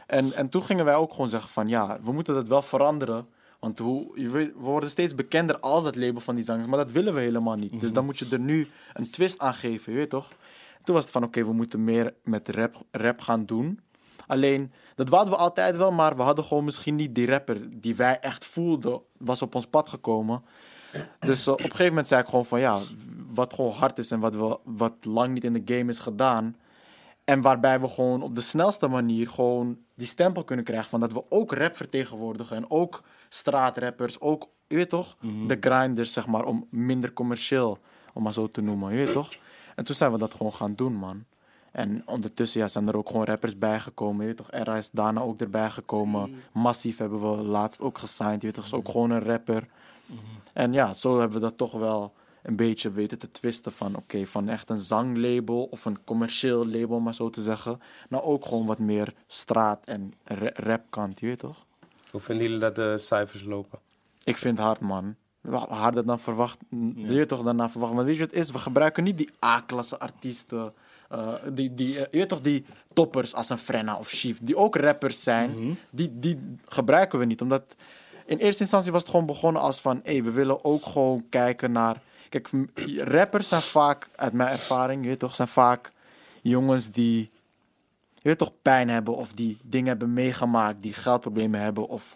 En, 0.08 0.34
en 0.34 0.50
toen 0.50 0.64
gingen 0.64 0.86
wij 0.86 0.96
ook 0.96 1.12
gewoon 1.12 1.30
zeggen 1.30 1.50
van 1.50 1.68
ja, 1.68 2.00
we 2.04 2.12
moeten 2.12 2.34
dat 2.34 2.48
wel 2.48 2.62
veranderen. 2.62 3.28
Want 3.60 3.80
hoe, 3.80 4.20
je 4.20 4.30
weet, 4.30 4.54
we 4.54 4.60
worden 4.60 4.90
steeds 4.90 5.16
bekender 5.16 5.60
als 5.60 5.84
dat 5.84 5.96
label 5.96 6.22
van 6.22 6.36
die 6.36 6.44
zangers, 6.44 6.68
maar 6.68 6.78
dat 6.78 6.92
willen 6.92 7.14
we 7.14 7.20
helemaal 7.20 7.56
niet. 7.56 7.80
Dus 7.80 7.94
dan 7.94 8.06
moet 8.06 8.18
je 8.18 8.28
er 8.32 8.40
nu 8.40 8.68
een 8.94 9.10
twist 9.10 9.40
aan 9.40 9.54
geven, 9.54 9.92
je 9.92 9.98
weet 9.98 10.10
toch? 10.10 10.32
Toen 10.84 10.96
was 10.96 11.04
het 11.04 11.14
van 11.14 11.24
oké, 11.24 11.46
we 11.46 11.54
moeten 11.54 11.84
meer 11.84 12.14
met 12.24 12.50
rap, 12.50 12.76
rap 12.92 13.22
gaan 13.22 13.46
doen. 13.46 13.80
Alleen, 14.30 14.72
dat 14.96 15.10
wouden 15.10 15.34
we 15.34 15.40
altijd 15.40 15.76
wel, 15.76 15.92
maar 15.92 16.16
we 16.16 16.22
hadden 16.22 16.46
gewoon 16.46 16.64
misschien 16.64 16.96
niet 16.96 17.16
die 17.16 17.28
rapper 17.28 17.82
die 17.82 17.96
wij 17.96 18.20
echt 18.20 18.46
voelden, 18.46 19.02
was 19.18 19.42
op 19.42 19.56
ons 19.56 19.66
pad 19.66 19.90
gekomen. 19.90 20.44
Dus 21.20 21.48
eh, 21.48 21.54
op 21.54 21.60
een 21.60 21.66
gegeven 21.66 21.88
moment 21.88 22.08
zei 22.08 22.22
ik 22.22 22.28
gewoon 22.28 22.46
van 22.46 22.60
ja, 22.60 22.80
wat 23.34 23.54
gewoon 23.54 23.72
hard 23.72 23.98
is 23.98 24.12
en 24.12 24.20
wat, 24.20 24.36
we, 24.36 24.60
wat 24.64 24.94
lang 25.06 25.34
niet 25.34 25.44
in 25.44 25.54
de 25.54 25.76
game 25.76 25.92
is 25.92 26.00
gedaan. 26.00 26.56
En 27.24 27.42
waarbij 27.42 27.80
we 27.80 27.88
gewoon 27.88 28.22
op 28.22 28.36
de 28.36 28.42
snelste 28.42 28.88
manier 28.88 29.30
gewoon 29.30 29.78
die 29.96 30.08
stempel 30.08 30.44
kunnen 30.44 30.66
krijgen 30.66 30.90
van 30.90 31.00
dat 31.00 31.14
we 31.14 31.24
ook 31.30 31.54
rap 31.54 31.76
vertegenwoordigen 31.76 32.58
en 32.58 32.72
ook 32.72 33.04
straatrappers, 33.30 34.20
ook, 34.20 34.50
je 34.68 34.76
weet 34.76 34.90
toch, 34.90 35.18
de 35.48 35.58
grinders 35.60 36.14
zeg 36.14 36.28
maar, 36.28 36.46
om 36.46 36.68
minder 36.70 37.14
commercieel, 37.14 37.80
om 38.14 38.24
maar 38.24 38.34
zo 38.34 38.52
te 38.52 38.62
noemen, 38.62 38.92
je 38.92 39.06
weet 39.06 39.14
toch. 39.14 39.30
En 39.76 39.84
toen 39.84 39.96
zijn 39.96 40.12
we 40.12 40.18
dat 40.18 40.34
gewoon 40.34 40.54
gaan 40.54 40.76
doen, 40.76 40.94
man. 40.94 41.26
En 41.80 42.02
ondertussen 42.06 42.62
ja, 42.62 42.68
zijn 42.68 42.88
er 42.88 42.98
ook 42.98 43.08
gewoon 43.10 43.26
rappers 43.26 43.58
bijgekomen. 43.58 44.22
Je 44.22 44.28
weet 44.28 44.38
toch, 44.38 44.52
Era 44.52 44.76
is 44.76 44.90
daarna 44.92 45.22
ook 45.22 45.42
erbij 45.42 45.70
gekomen. 45.70 46.42
Massief 46.54 46.98
hebben 46.98 47.22
we 47.22 47.44
laatst 47.44 47.80
ook 47.80 47.98
gesigned. 47.98 48.42
Je 48.42 48.48
weet 48.48 48.56
toch, 48.56 48.66
is 48.66 48.74
ook 48.74 48.90
gewoon 48.90 49.10
een 49.12 49.24
rapper. 49.24 49.68
En 50.54 50.74
ja, 50.74 50.94
zo 50.94 51.20
hebben 51.20 51.38
we 51.38 51.44
dat 51.44 51.58
toch 51.58 51.72
wel 51.72 52.14
een 52.44 52.56
beetje 52.56 52.92
weten 52.92 53.20
te 53.20 53.30
twisten 53.30 53.72
van... 53.72 53.96
Oké, 53.96 54.26
van 54.26 54.50
echt 54.50 54.70
een 54.70 54.80
zanglabel 54.80 55.64
of 55.64 55.86
een 55.86 56.04
commercieel 56.04 56.68
label, 56.68 57.00
maar 57.00 57.14
zo 57.14 57.30
te 57.30 57.42
zeggen. 57.42 57.80
Nou, 58.10 58.24
ook 58.24 58.46
gewoon 58.46 58.66
wat 58.66 58.80
meer 58.80 59.14
straat- 59.28 59.86
en 59.86 60.14
ra- 60.24 60.52
rapkant, 60.54 61.20
je 61.20 61.26
weet 61.26 61.40
toch? 61.40 61.66
Hoe 62.12 62.22
vinden 62.22 62.44
jullie 62.44 62.60
dat 62.60 62.76
de 62.76 62.98
cijfers 62.98 63.44
lopen? 63.44 63.80
Ik 64.24 64.38
vind 64.38 64.58
hard, 64.58 64.80
man. 64.80 65.16
Harder 65.70 66.06
dan 66.06 66.20
verwacht. 66.20 66.58
Wil 66.96 67.18
je 67.18 67.26
toch 67.26 67.44
daarna 67.44 67.70
verwachten? 67.70 67.98
Want 67.98 68.08
weet 68.10 68.18
je 68.18 68.24
wat 68.26 68.34
het 68.36 68.46
is? 68.46 68.52
We 68.52 68.60
gebruiken 68.60 69.04
niet 69.04 69.18
die 69.18 69.30
A-klasse 69.46 70.00
artiesten. 70.00 70.74
Eh, 71.10 71.34
die, 71.54 71.74
die, 71.74 71.96
eh, 72.00 72.12
je 72.12 72.18
weet 72.18 72.30
toch, 72.30 72.42
die 72.42 72.66
toppers 72.94 73.36
als 73.36 73.50
een 73.50 73.58
Frenna 73.58 73.98
of 73.98 74.10
Chief. 74.10 74.40
Die 74.42 74.56
ook 74.56 74.76
rappers 74.76 75.24
zijn. 75.24 75.78
die, 75.90 76.20
die 76.20 76.40
gebruiken 76.68 77.20
we 77.20 77.26
niet. 77.26 77.42
Omdat 77.42 77.76
in 78.26 78.38
eerste 78.38 78.62
instantie 78.62 78.92
was 78.92 79.02
het 79.02 79.12
gewoon 79.12 79.26
begonnen 79.26 79.62
als 79.62 79.82
van... 79.82 80.00
Hé, 80.04 80.22
we 80.22 80.32
willen 80.32 80.66
ook 80.66 80.86
gewoon 80.86 81.26
kijken 81.30 81.72
naar... 81.72 82.02
Kijk, 82.30 82.50
rappers 82.98 83.48
zijn 83.48 83.62
vaak, 83.62 84.10
uit 84.16 84.34
mijn 84.34 84.50
ervaring, 84.50 85.02
je 85.04 85.10
weet 85.10 85.20
toch, 85.20 85.36
zijn 85.36 85.48
vaak 85.48 85.92
jongens 86.42 86.92
die 86.92 87.30
je 88.22 88.28
weet 88.30 88.38
toch, 88.38 88.52
pijn 88.62 88.90
hebben 88.90 89.16
of 89.16 89.32
die 89.32 89.58
dingen 89.64 89.88
hebben 89.88 90.14
meegemaakt, 90.14 90.82
die 90.82 90.94
geldproblemen 90.94 91.62
hebben 91.62 91.88
of 91.88 92.16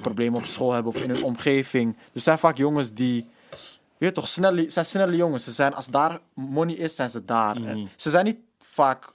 problemen 0.00 0.40
op 0.40 0.46
school 0.46 0.72
hebben 0.72 0.92
of 0.94 1.02
in 1.02 1.10
hun 1.10 1.22
omgeving. 1.22 1.96
Dus 2.12 2.24
zijn 2.24 2.38
vaak 2.38 2.56
jongens 2.56 2.92
die, 2.92 3.26
weet 4.04 4.14
toch, 4.14 4.28
snelle, 4.28 4.70
zijn 4.70 4.84
snelle 4.84 5.16
jongens. 5.16 5.44
Ze 5.44 5.52
zijn, 5.52 5.74
als 5.74 5.86
daar 5.86 6.20
money 6.34 6.74
is, 6.74 6.94
zijn 6.94 7.10
ze 7.10 7.24
daar. 7.24 7.56
En 7.56 7.88
ze 7.96 8.10
zijn 8.10 8.24
niet 8.24 8.38
vaak, 8.58 9.12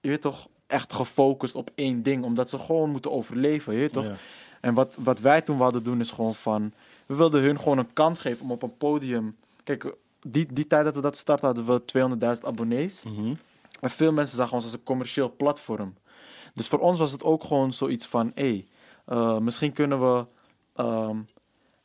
je 0.00 0.08
weet 0.08 0.20
toch, 0.20 0.48
echt 0.66 0.92
gefocust 0.92 1.54
op 1.54 1.70
één 1.74 2.02
ding, 2.02 2.24
omdat 2.24 2.50
ze 2.50 2.58
gewoon 2.58 2.90
moeten 2.90 3.12
overleven, 3.12 3.72
je 3.72 3.78
weet 3.78 3.92
toch. 3.92 4.04
Ja. 4.04 4.16
En 4.60 4.74
wat, 4.74 4.94
wat 4.98 5.20
wij 5.20 5.40
toen 5.40 5.58
wilden 5.58 5.82
doen 5.82 6.00
is 6.00 6.10
gewoon 6.10 6.34
van, 6.34 6.72
we 7.06 7.14
wilden 7.14 7.42
hun 7.42 7.58
gewoon 7.58 7.78
een 7.78 7.92
kans 7.92 8.20
geven 8.20 8.44
om 8.44 8.50
op 8.50 8.62
een 8.62 8.76
podium, 8.76 9.36
kijk, 9.64 9.94
die, 10.20 10.52
die 10.52 10.66
tijd 10.66 10.84
dat 10.84 10.94
we 10.94 11.00
dat 11.00 11.16
starten 11.16 11.46
hadden 11.46 11.66
we 11.66 12.36
200.000 12.38 12.42
abonnees. 12.42 13.04
En 13.80 13.90
veel 13.90 14.12
mensen 14.12 14.36
zagen 14.36 14.54
ons 14.54 14.64
als 14.64 14.72
een 14.72 14.82
commercieel 14.82 15.34
platform. 15.36 15.94
Dus 16.54 16.68
voor 16.68 16.78
ons 16.78 16.98
was 16.98 17.12
het 17.12 17.22
ook 17.22 17.44
gewoon 17.44 17.72
zoiets 17.72 18.06
van: 18.06 18.32
hé, 18.34 18.42
hey, 18.42 18.66
eh, 19.04 19.38
misschien 19.38 19.72
kunnen 19.72 20.00
we 20.00 20.26
ehm, 20.74 21.16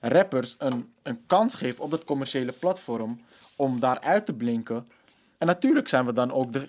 rappers 0.02 0.56
een, 0.58 0.94
een 1.04 1.20
kans 1.26 1.56
geven 1.56 1.84
op 1.84 1.92
dat 1.92 2.04
commerciële 2.04 2.52
platform 2.52 3.22
om 3.56 3.80
daar 3.80 4.00
uit 4.00 4.26
te 4.26 4.34
blinken. 4.34 4.88
En 5.38 5.48
natuurlijk 5.48 5.88
zijn 5.88 6.06
we 6.06 6.14
dan 6.14 6.32
ook 6.32 6.54
de, 6.54 6.66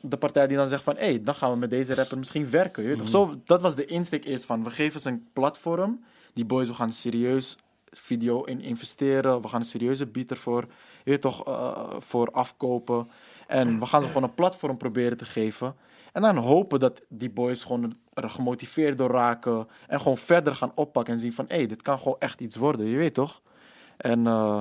de 0.00 0.16
partij 0.16 0.46
die 0.46 0.56
dan 0.56 0.68
zegt 0.68 0.82
van... 0.82 0.96
hé, 0.96 1.04
hey, 1.04 1.22
dan 1.22 1.34
gaan 1.34 1.50
we 1.50 1.56
met 1.56 1.70
deze 1.70 1.94
rapper 1.94 2.18
misschien 2.18 2.50
werken. 2.50 2.82
Je 2.82 2.96
toch? 2.96 3.08
Zo, 3.08 3.34
dat 3.44 3.62
was 3.62 3.74
de 3.74 3.86
insteek 3.86 4.24
eerst 4.24 4.44
van... 4.44 4.64
we 4.64 4.70
geven 4.70 5.00
ze 5.00 5.08
een 5.08 5.26
platform. 5.32 6.04
Die 6.32 6.44
boys, 6.44 6.68
we 6.68 6.74
gaan 6.74 6.92
serieus 6.92 7.56
video 7.90 8.42
in 8.42 8.60
investeren. 8.60 9.40
We 9.40 9.48
gaan 9.48 9.60
een 9.60 9.66
serieuze 9.66 10.06
beat 10.06 10.30
ervoor 10.30 10.66
je 11.04 11.10
weet 11.10 11.20
toch, 11.20 11.44
eh, 11.46 11.90
voor 11.98 12.30
afkopen. 12.30 13.10
En 13.46 13.78
we 13.78 13.86
gaan 13.86 14.02
ze 14.02 14.08
gewoon 14.08 14.22
een 14.22 14.34
platform 14.34 14.76
proberen 14.76 15.16
te 15.16 15.24
geven. 15.24 15.76
En 16.12 16.22
dan 16.22 16.36
hopen 16.36 16.80
dat 16.80 17.02
die 17.08 17.30
boys 17.30 17.64
gewoon 17.64 17.96
er 18.14 18.30
gemotiveerd 18.30 18.98
door 18.98 19.10
raken. 19.10 19.68
En 19.86 20.00
gewoon 20.00 20.16
verder 20.16 20.54
gaan 20.54 20.72
oppakken 20.74 21.14
en 21.14 21.20
zien 21.20 21.32
van... 21.32 21.44
hé, 21.48 21.56
hey, 21.56 21.66
dit 21.66 21.82
kan 21.82 21.98
gewoon 21.98 22.16
echt 22.18 22.40
iets 22.40 22.56
worden, 22.56 22.86
je 22.86 22.96
weet 22.96 23.14
toch? 23.14 23.42
En 23.96 24.26
eh, 24.26 24.60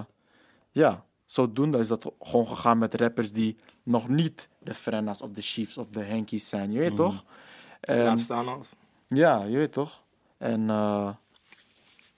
ja, 0.72 1.06
zodoende 1.26 1.78
is 1.78 1.88
dat 1.88 2.12
gewoon 2.20 2.48
gegaan 2.48 2.78
met 2.78 2.94
rappers 2.94 3.32
die 3.32 3.58
nog 3.84 4.08
niet 4.10 4.50
de 4.60 4.74
Frenna's 4.74 5.22
of 5.22 5.32
de 5.32 5.42
Chiefs 5.42 5.78
of 5.78 5.88
de 5.88 6.02
Henkies 6.02 6.50
zijn, 6.50 6.72
je 6.72 6.80
weet 6.80 6.96
toch? 6.96 7.24
En, 7.80 8.04
Laat 8.04 8.20
staan 8.20 8.48
als. 8.48 8.70
ja, 9.08 9.44
je 9.44 9.58
weet 9.58 9.72
toch? 9.72 10.04
En 10.38 10.70
eh, 10.70 11.10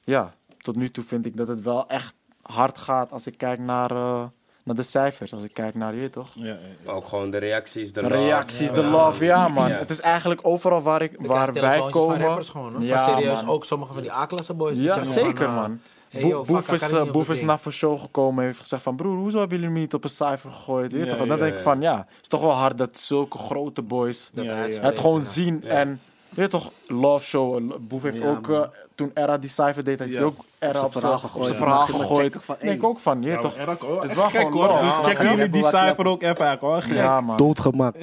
ja, 0.03 0.33
tot 0.57 0.75
nu 0.75 0.91
toe 0.91 1.03
vind 1.03 1.25
ik 1.25 1.37
dat 1.37 1.47
het 1.47 1.61
wel 1.61 1.87
echt 1.87 2.15
hard 2.41 2.77
gaat 2.77 3.11
als 3.11 3.27
ik 3.27 3.37
kijk 3.37 3.59
naar, 3.59 3.91
eh, 3.91 4.25
naar 4.65 4.75
de 4.75 4.83
cijfers. 4.83 5.33
Als 5.33 5.43
ik 5.43 5.53
kijk 5.53 5.75
naar, 5.75 5.95
je 5.95 6.09
toch? 6.09 6.27
Ja, 6.35 6.45
ja, 6.45 6.57
ja. 6.85 6.91
Ook 6.91 7.07
gewoon 7.07 7.29
de 7.29 7.37
reacties, 7.37 7.93
de 7.93 8.01
De 8.01 8.09
love. 8.09 8.21
reacties, 8.23 8.71
de 8.71 8.81
Ja. 8.81 8.89
love, 8.89 9.25
ja 9.25 9.47
man. 9.47 9.69
Ja. 9.69 9.77
Het 9.77 9.89
is 9.89 10.01
eigenlijk 10.01 10.39
overal 10.43 10.81
waar, 10.81 11.01
ik, 11.01 11.11
Ik 11.11 11.25
waar 11.25 11.53
wij 11.53 11.79
komen. 11.89 12.15
Van 12.17 12.25
rappers 12.27 12.49
gewoon, 12.49 12.73
hoor. 12.73 12.81
Ja, 12.83 13.05
Van 13.05 13.13
serieus, 13.15 13.43
man. 13.43 13.53
ook 13.53 13.65
sommige 13.65 13.93
van 13.93 14.01
die 14.01 14.11
A-klasse 14.11 14.53
boys. 14.53 14.79
Ja, 14.79 15.03
zeker 15.03 15.35
van, 15.37 15.45
eh, 15.47 15.55
man. 15.55 15.79
hey, 16.09 16.21
yo, 16.25 16.37
fuck, 16.45 16.47
Boef 16.55 16.71
is, 16.71 16.91
eh, 16.91 17.11
Boef 17.11 17.29
is 17.29 17.41
naar 17.41 17.59
voor 17.59 17.71
show 17.71 17.99
gekomen 17.99 18.39
en 18.39 18.45
heeft 18.45 18.59
gezegd 18.59 18.83
van... 18.83 18.95
Broer, 18.95 19.17
hoezo 19.17 19.39
hebben 19.39 19.57
jullie 19.57 19.73
me 19.73 19.79
niet 19.79 19.93
op 19.93 20.03
een 20.03 20.09
cijfer 20.09 20.51
gegooid? 20.51 20.91
Weet 20.91 21.05
Ja, 21.05 21.11
toch? 21.11 21.21
En 21.21 21.27
dan 21.27 21.37
ja, 21.37 21.43
denk 21.43 21.51
ik 21.53 21.57
ja. 21.57 21.63
van, 21.63 21.81
ja, 21.81 21.97
het 21.97 22.21
is 22.21 22.27
toch 22.27 22.41
wel 22.41 22.51
hard 22.51 22.77
dat 22.77 22.97
zulke 22.97 23.37
grote 23.37 23.81
boys... 23.81 24.31
Dat 24.33 24.45
het 24.81 24.99
gewoon 24.99 25.19
ja. 25.19 25.23
zien 25.25 25.61
Ja. 25.63 25.69
en... 25.69 25.99
Je 26.29 26.41
weet 26.41 26.49
toch, 26.49 26.71
Love 26.87 27.25
Show. 27.25 27.55
eh, 27.71 27.77
Boef 27.79 28.03
heeft 28.03 28.17
Ja, 28.17 28.29
ook, 28.29 28.47
man. 28.47 28.63
eh, 28.63 28.69
toen 28.95 29.11
Era 29.13 29.37
die 29.37 29.49
cijfer 29.49 29.83
deed, 29.83 29.99
heeft 29.99 30.11
Ja. 30.11 30.17
hij 30.17 30.25
ook 30.25 30.37
Era 30.59 30.81
op 30.81 30.91
verhaal 30.91 31.21
zijn 31.41 31.55
verhaal 31.55 31.77
maar 31.77 31.99
gegooid. 31.99 32.35
van, 32.41 32.55
denk 32.61 32.83
ook 32.83 32.99
van, 32.99 33.21
je 33.21 33.37
toch. 33.37 33.55
maar 33.55 33.63
Erak, 33.65 33.81
hoor. 33.81 34.03
is 34.03 34.13
wel 34.13 34.23
gek 34.23 34.31
gewoon 34.51 34.69
hoor. 34.69 34.79
Dus 34.79 35.01
maar 35.01 35.25
jullie 35.25 35.49
die 35.49 35.63
cijfer 35.63 36.05
ook 36.05 36.21
even 36.23 36.45
uit 36.45 36.59
hoor. 36.59 36.81
Gek. 36.81 36.95
Ja, 36.95 37.21
man. 37.21 37.37
Doodgemaakt. 37.37 37.97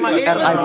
Maar 0.00 0.64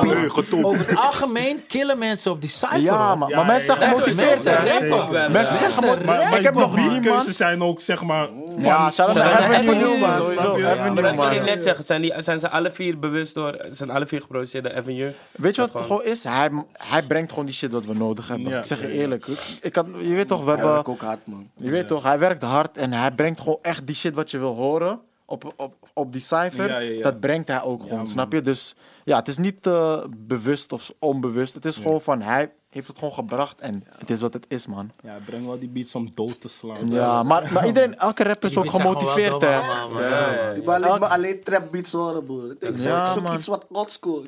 over 0.63 0.87
het 0.87 0.97
algemeen 0.97 1.63
killen 1.67 1.97
mensen 1.97 2.31
op 2.31 2.41
die 2.41 2.49
cijfer. 2.49 2.79
Ja. 2.79 3.15
Ja, 3.27 3.35
Maar 3.35 3.45
mensen 3.45 3.75
zijn 3.77 3.89
gemotiveerd, 3.93 4.29
Mensen 4.29 4.61
hè. 4.61 4.69
rappen 4.69 5.03
ook 5.03 5.09
wel. 5.09 5.29
Mensen 5.29 5.55
zijn 5.57 5.71
gemotiveerd. 5.71 6.05
Maar, 6.05 6.29
maar 6.29 6.37
Ik 6.37 6.43
heb 6.43 6.53
nog 6.53 6.75
die 6.75 6.85
man. 6.89 7.01
keuzes 7.01 7.37
zijn 7.37 7.61
ook 7.63 7.81
zeg 7.81 8.03
maar... 8.03 8.27
Ja, 8.57 8.89
de 8.89 9.03
Avenue, 9.23 9.99
man. 9.99 11.01
Maar 11.01 11.13
ik 11.13 11.23
ging 11.23 11.45
net 11.45 11.63
zeggen, 11.63 11.85
zijn, 11.85 12.01
die, 12.01 12.13
zijn 12.17 12.39
ze 12.39 12.49
alle 12.49 12.71
vier 12.71 12.99
bewust 12.99 13.33
door, 13.35 13.57
zijn 13.67 13.89
alle 13.89 14.05
vier 14.05 14.21
geproduceerd 14.21 14.63
door 14.63 14.75
Avenue? 14.75 15.13
Weet 15.31 15.55
je 15.55 15.61
wat 15.61 15.71
Dat 15.71 15.81
het 15.81 15.91
gewoon 15.91 16.05
is? 16.11 16.23
Hij, 16.23 16.49
hij 16.73 17.03
brengt 17.03 17.29
gewoon 17.29 17.45
die 17.45 17.53
shit 17.53 17.71
wat 17.71 17.85
we 17.85 17.93
nodig 17.93 18.27
hebben. 18.27 18.48
Ja. 18.49 18.59
Ik 18.59 18.65
zeg 18.65 18.81
je 18.81 18.87
eerlijk. 18.87 19.27
Ik, 19.61 19.75
had, 19.75 19.85
je 20.01 20.13
weet 20.13 20.27
toch, 20.27 20.39
we 20.39 20.45
Hij 20.45 20.53
hebben... 20.55 20.73
werkt 20.73 20.89
ook 20.89 21.01
hard, 21.01 21.27
man. 21.27 21.49
Je 21.57 21.69
weet 21.71 21.87
toch, 21.87 22.03
hij 22.03 22.19
werkt 22.19 22.41
hard 22.43 22.77
en 22.77 22.93
hij 22.93 23.11
brengt 23.11 23.39
gewoon 23.39 23.59
echt 23.61 23.87
die 23.87 23.95
shit 23.95 24.15
wat 24.15 24.31
je 24.31 24.37
wil 24.37 24.55
horen 24.55 24.99
op, 25.25 25.53
op, 25.55 25.73
op 25.93 26.11
die 26.11 26.21
cijfer. 26.21 26.67
Ja, 26.69 26.77
ja, 26.77 26.91
ja. 26.91 27.01
Dat 27.01 27.19
brengt 27.19 27.47
hij 27.47 27.61
ook 27.61 27.81
gewoon, 27.81 28.07
snap 28.07 28.31
je? 28.33 28.41
Dus 28.41 28.75
ja, 29.03 29.17
het 29.17 29.27
is 29.27 29.37
niet 29.37 29.67
eh, 29.67 30.03
bewust 30.17 30.71
of 30.71 30.93
onbewust. 30.99 31.53
Het 31.53 31.65
is 31.65 31.75
gewoon 31.77 32.01
van, 32.01 32.21
hij 32.21 32.51
heeft 32.69 32.87
het 32.87 32.97
gewoon 32.97 33.13
gebracht 33.13 33.59
en 33.59 33.83
het 33.97 34.09
is 34.09 34.21
wat 34.21 34.33
het 34.33 34.45
is, 34.47 34.67
man. 34.67 34.91
Ja, 35.03 35.17
breng 35.25 35.45
wel 35.45 35.59
die 35.59 35.69
beats 35.69 35.95
om 35.95 36.11
dood 36.13 36.41
te 36.41 36.47
slaan. 36.47 36.87
Ja, 36.87 37.23
maar, 37.23 37.53
maar 37.53 37.67
iedereen, 37.67 37.97
elke 37.97 38.23
rapper 38.23 38.49
is 38.49 38.55
Die 38.55 38.63
ook 38.63 38.69
gemotiveerd, 38.69 39.41
hè? 39.41 39.49
Ja, 39.49 39.87
ja, 39.99 40.53
Die 40.53 40.63
me 40.63 41.07
alleen 41.07 41.43
trap 41.43 41.71
beats 41.71 41.91
horen, 41.91 42.25
broer. 42.25 42.51
Ik 42.51 42.59
denk, 42.59 42.77
Ja, 42.77 43.13
zoek 43.13 43.23
man. 43.23 43.35
iets 43.35 43.47
wat 43.47 43.65
oldschool. 43.71 44.23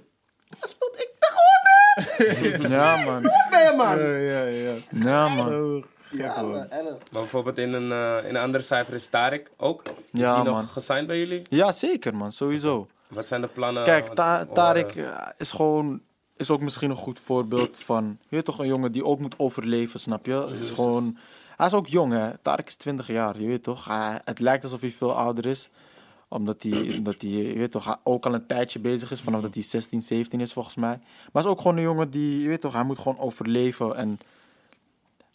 Hij 0.59 0.69
speelt 0.69 0.93
ik 0.95 1.09
Ja, 2.69 2.95
man. 3.05 3.21
man. 3.77 3.99
Ja, 3.99 4.15
ja, 4.15 4.43
ja. 4.43 4.73
Ja, 4.91 5.27
man. 5.27 5.83
Ja, 6.11 6.41
man. 6.41 6.67
Maar 6.71 6.95
bijvoorbeeld 7.11 7.57
in 7.57 7.73
een, 7.73 7.91
eh, 7.91 8.27
in 8.29 8.35
een 8.35 8.41
andere 8.41 8.63
cijfer 8.63 8.93
is 8.93 9.07
Tarek 9.07 9.51
ook. 9.57 9.81
Is 9.87 9.93
Ja, 10.11 10.35
die 10.35 10.43
nog 10.43 10.53
man. 10.53 10.63
gesigned 10.65 11.07
bij 11.07 11.17
jullie? 11.19 11.41
Ja, 11.49 11.71
zeker, 11.71 12.15
man. 12.15 12.31
Sowieso. 12.31 12.87
Wat 13.07 13.25
zijn 13.25 13.41
de 13.41 13.47
plannen? 13.47 13.83
Kijk, 13.83 14.07
Ta- 14.07 14.45
Tarek 14.45 14.95
eh, 14.95 15.27
is 15.37 15.51
gewoon 15.51 16.01
is 16.37 16.49
ook 16.49 16.61
misschien 16.61 16.89
een 16.89 16.95
goed 16.95 17.19
voorbeeld 17.19 17.79
van, 17.79 18.17
je 18.29 18.35
weet 18.35 18.45
toch, 18.45 18.59
een 18.59 18.67
jongen 18.67 18.91
die 18.91 19.05
ook 19.05 19.19
moet 19.19 19.35
overleven, 19.37 19.99
snap 19.99 20.25
je? 20.25 20.55
Is 20.59 20.69
gewoon, 20.69 21.17
hij 21.57 21.67
is 21.67 21.73
ook 21.73 21.87
jong, 21.87 22.13
hè? 22.13 22.29
Tarek 22.41 22.67
is 22.67 22.75
20 22.75 23.07
jaar, 23.07 23.39
je 23.39 23.47
weet 23.47 23.63
toch? 23.63 23.85
Hij, 23.85 24.19
het 24.25 24.39
lijkt 24.39 24.63
alsof 24.63 24.81
hij 24.81 24.91
veel 24.91 25.13
ouder 25.13 25.45
is, 25.45 25.69
omdat 26.31 26.63
hij, 26.63 26.71
omdat 26.97 27.21
hij, 27.21 27.29
je 27.29 27.57
weet 27.57 27.71
toch, 27.71 27.99
ook 28.03 28.25
al 28.25 28.33
een 28.33 28.45
tijdje 28.45 28.79
bezig 28.79 29.11
is, 29.11 29.21
vanaf 29.21 29.41
dat 29.41 29.53
hij 29.53 29.63
16, 29.63 30.01
17 30.01 30.39
is 30.39 30.53
volgens 30.53 30.75
mij. 30.75 30.97
Maar 30.97 31.29
hij 31.31 31.41
is 31.41 31.47
ook 31.47 31.61
gewoon 31.61 31.77
een 31.77 31.83
jongen 31.83 32.09
die, 32.09 32.41
je 32.41 32.47
weet 32.47 32.61
toch, 32.61 32.73
hij 32.73 32.83
moet 32.83 32.99
gewoon 32.99 33.19
overleven 33.19 33.95
en 33.95 34.19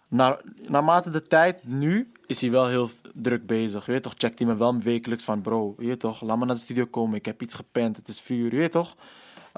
naar, 0.09 0.41
naarmate 0.69 1.11
de 1.11 1.23
tijd 1.23 1.67
nu 1.67 2.13
is 2.27 2.41
hij 2.41 2.51
wel 2.51 2.69
heel 2.69 2.91
druk 3.15 3.47
bezig. 3.47 3.87
Je 3.87 3.93
weet 3.93 4.03
toch, 4.03 4.15
checkt 4.17 4.39
hij 4.39 4.49
me 4.49 4.57
wel 4.57 4.79
wekelijks 4.79 5.25
van 5.25 5.41
bro, 5.41 5.75
je 5.79 5.87
weet 5.87 6.01
toch, 6.01 6.21
laat 6.21 6.39
me 6.39 6.45
naar 6.45 6.55
de 6.55 6.61
studio 6.61 6.87
komen. 6.87 7.17
Ik 7.17 7.27
heb 7.27 7.43
iets 7.43 7.55
gepland, 7.55 7.97
het 7.97 8.09
is 8.09 8.21
vuur, 8.21 8.53
je 8.53 8.59
weet 8.59 8.73
toch. 8.73 8.97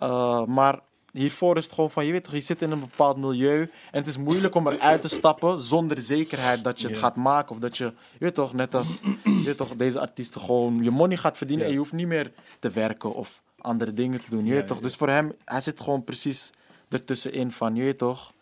Uh, 0.02 0.44
maar 0.44 0.80
hiervoor 1.12 1.56
is 1.56 1.64
het 1.64 1.72
gewoon 1.72 1.90
van, 1.90 2.06
je 2.06 2.12
weet 2.12 2.24
toch, 2.24 2.32
je 2.32 2.40
zit 2.40 2.62
in 2.62 2.70
een 2.70 2.80
bepaald 2.80 3.16
milieu 3.16 3.60
en 3.60 3.98
het 3.98 4.06
is 4.06 4.16
moeilijk 4.16 4.54
om 4.54 4.68
eruit 4.68 5.02
te 5.02 5.08
stappen 5.08 5.58
zonder 5.58 6.02
zekerheid 6.02 6.64
dat 6.64 6.80
je 6.80 6.88
het 6.88 6.98
gaat 6.98 7.16
maken 7.16 7.50
of 7.50 7.58
dat 7.58 7.76
je, 7.76 7.84
je 7.84 8.18
weet 8.18 8.34
toch, 8.34 8.52
net 8.52 8.74
als 8.74 9.00
je 9.24 9.42
weet 9.44 9.56
toch, 9.56 9.76
deze 9.76 10.00
artiesten 10.00 10.40
gewoon 10.40 10.82
je 10.82 10.90
money 10.90 11.16
gaat 11.16 11.36
verdienen 11.36 11.66
en 11.66 11.72
je 11.72 11.78
hoeft 11.78 11.92
niet 11.92 12.06
meer 12.06 12.32
te 12.58 12.70
werken 12.70 13.14
of 13.14 13.42
andere 13.58 13.94
dingen 13.94 14.20
te 14.24 14.30
doen, 14.30 14.44
je 14.44 14.54
weet 14.54 14.66
toch. 14.66 14.80
Dus 14.80 14.96
voor 14.96 15.08
hem, 15.08 15.32
hij 15.44 15.60
zit 15.60 15.80
gewoon 15.80 16.04
precies 16.04 16.50
ertussenin 16.88 17.52
van, 17.52 17.74
je 17.74 17.82
weet 17.82 17.98
toch, 17.98 18.32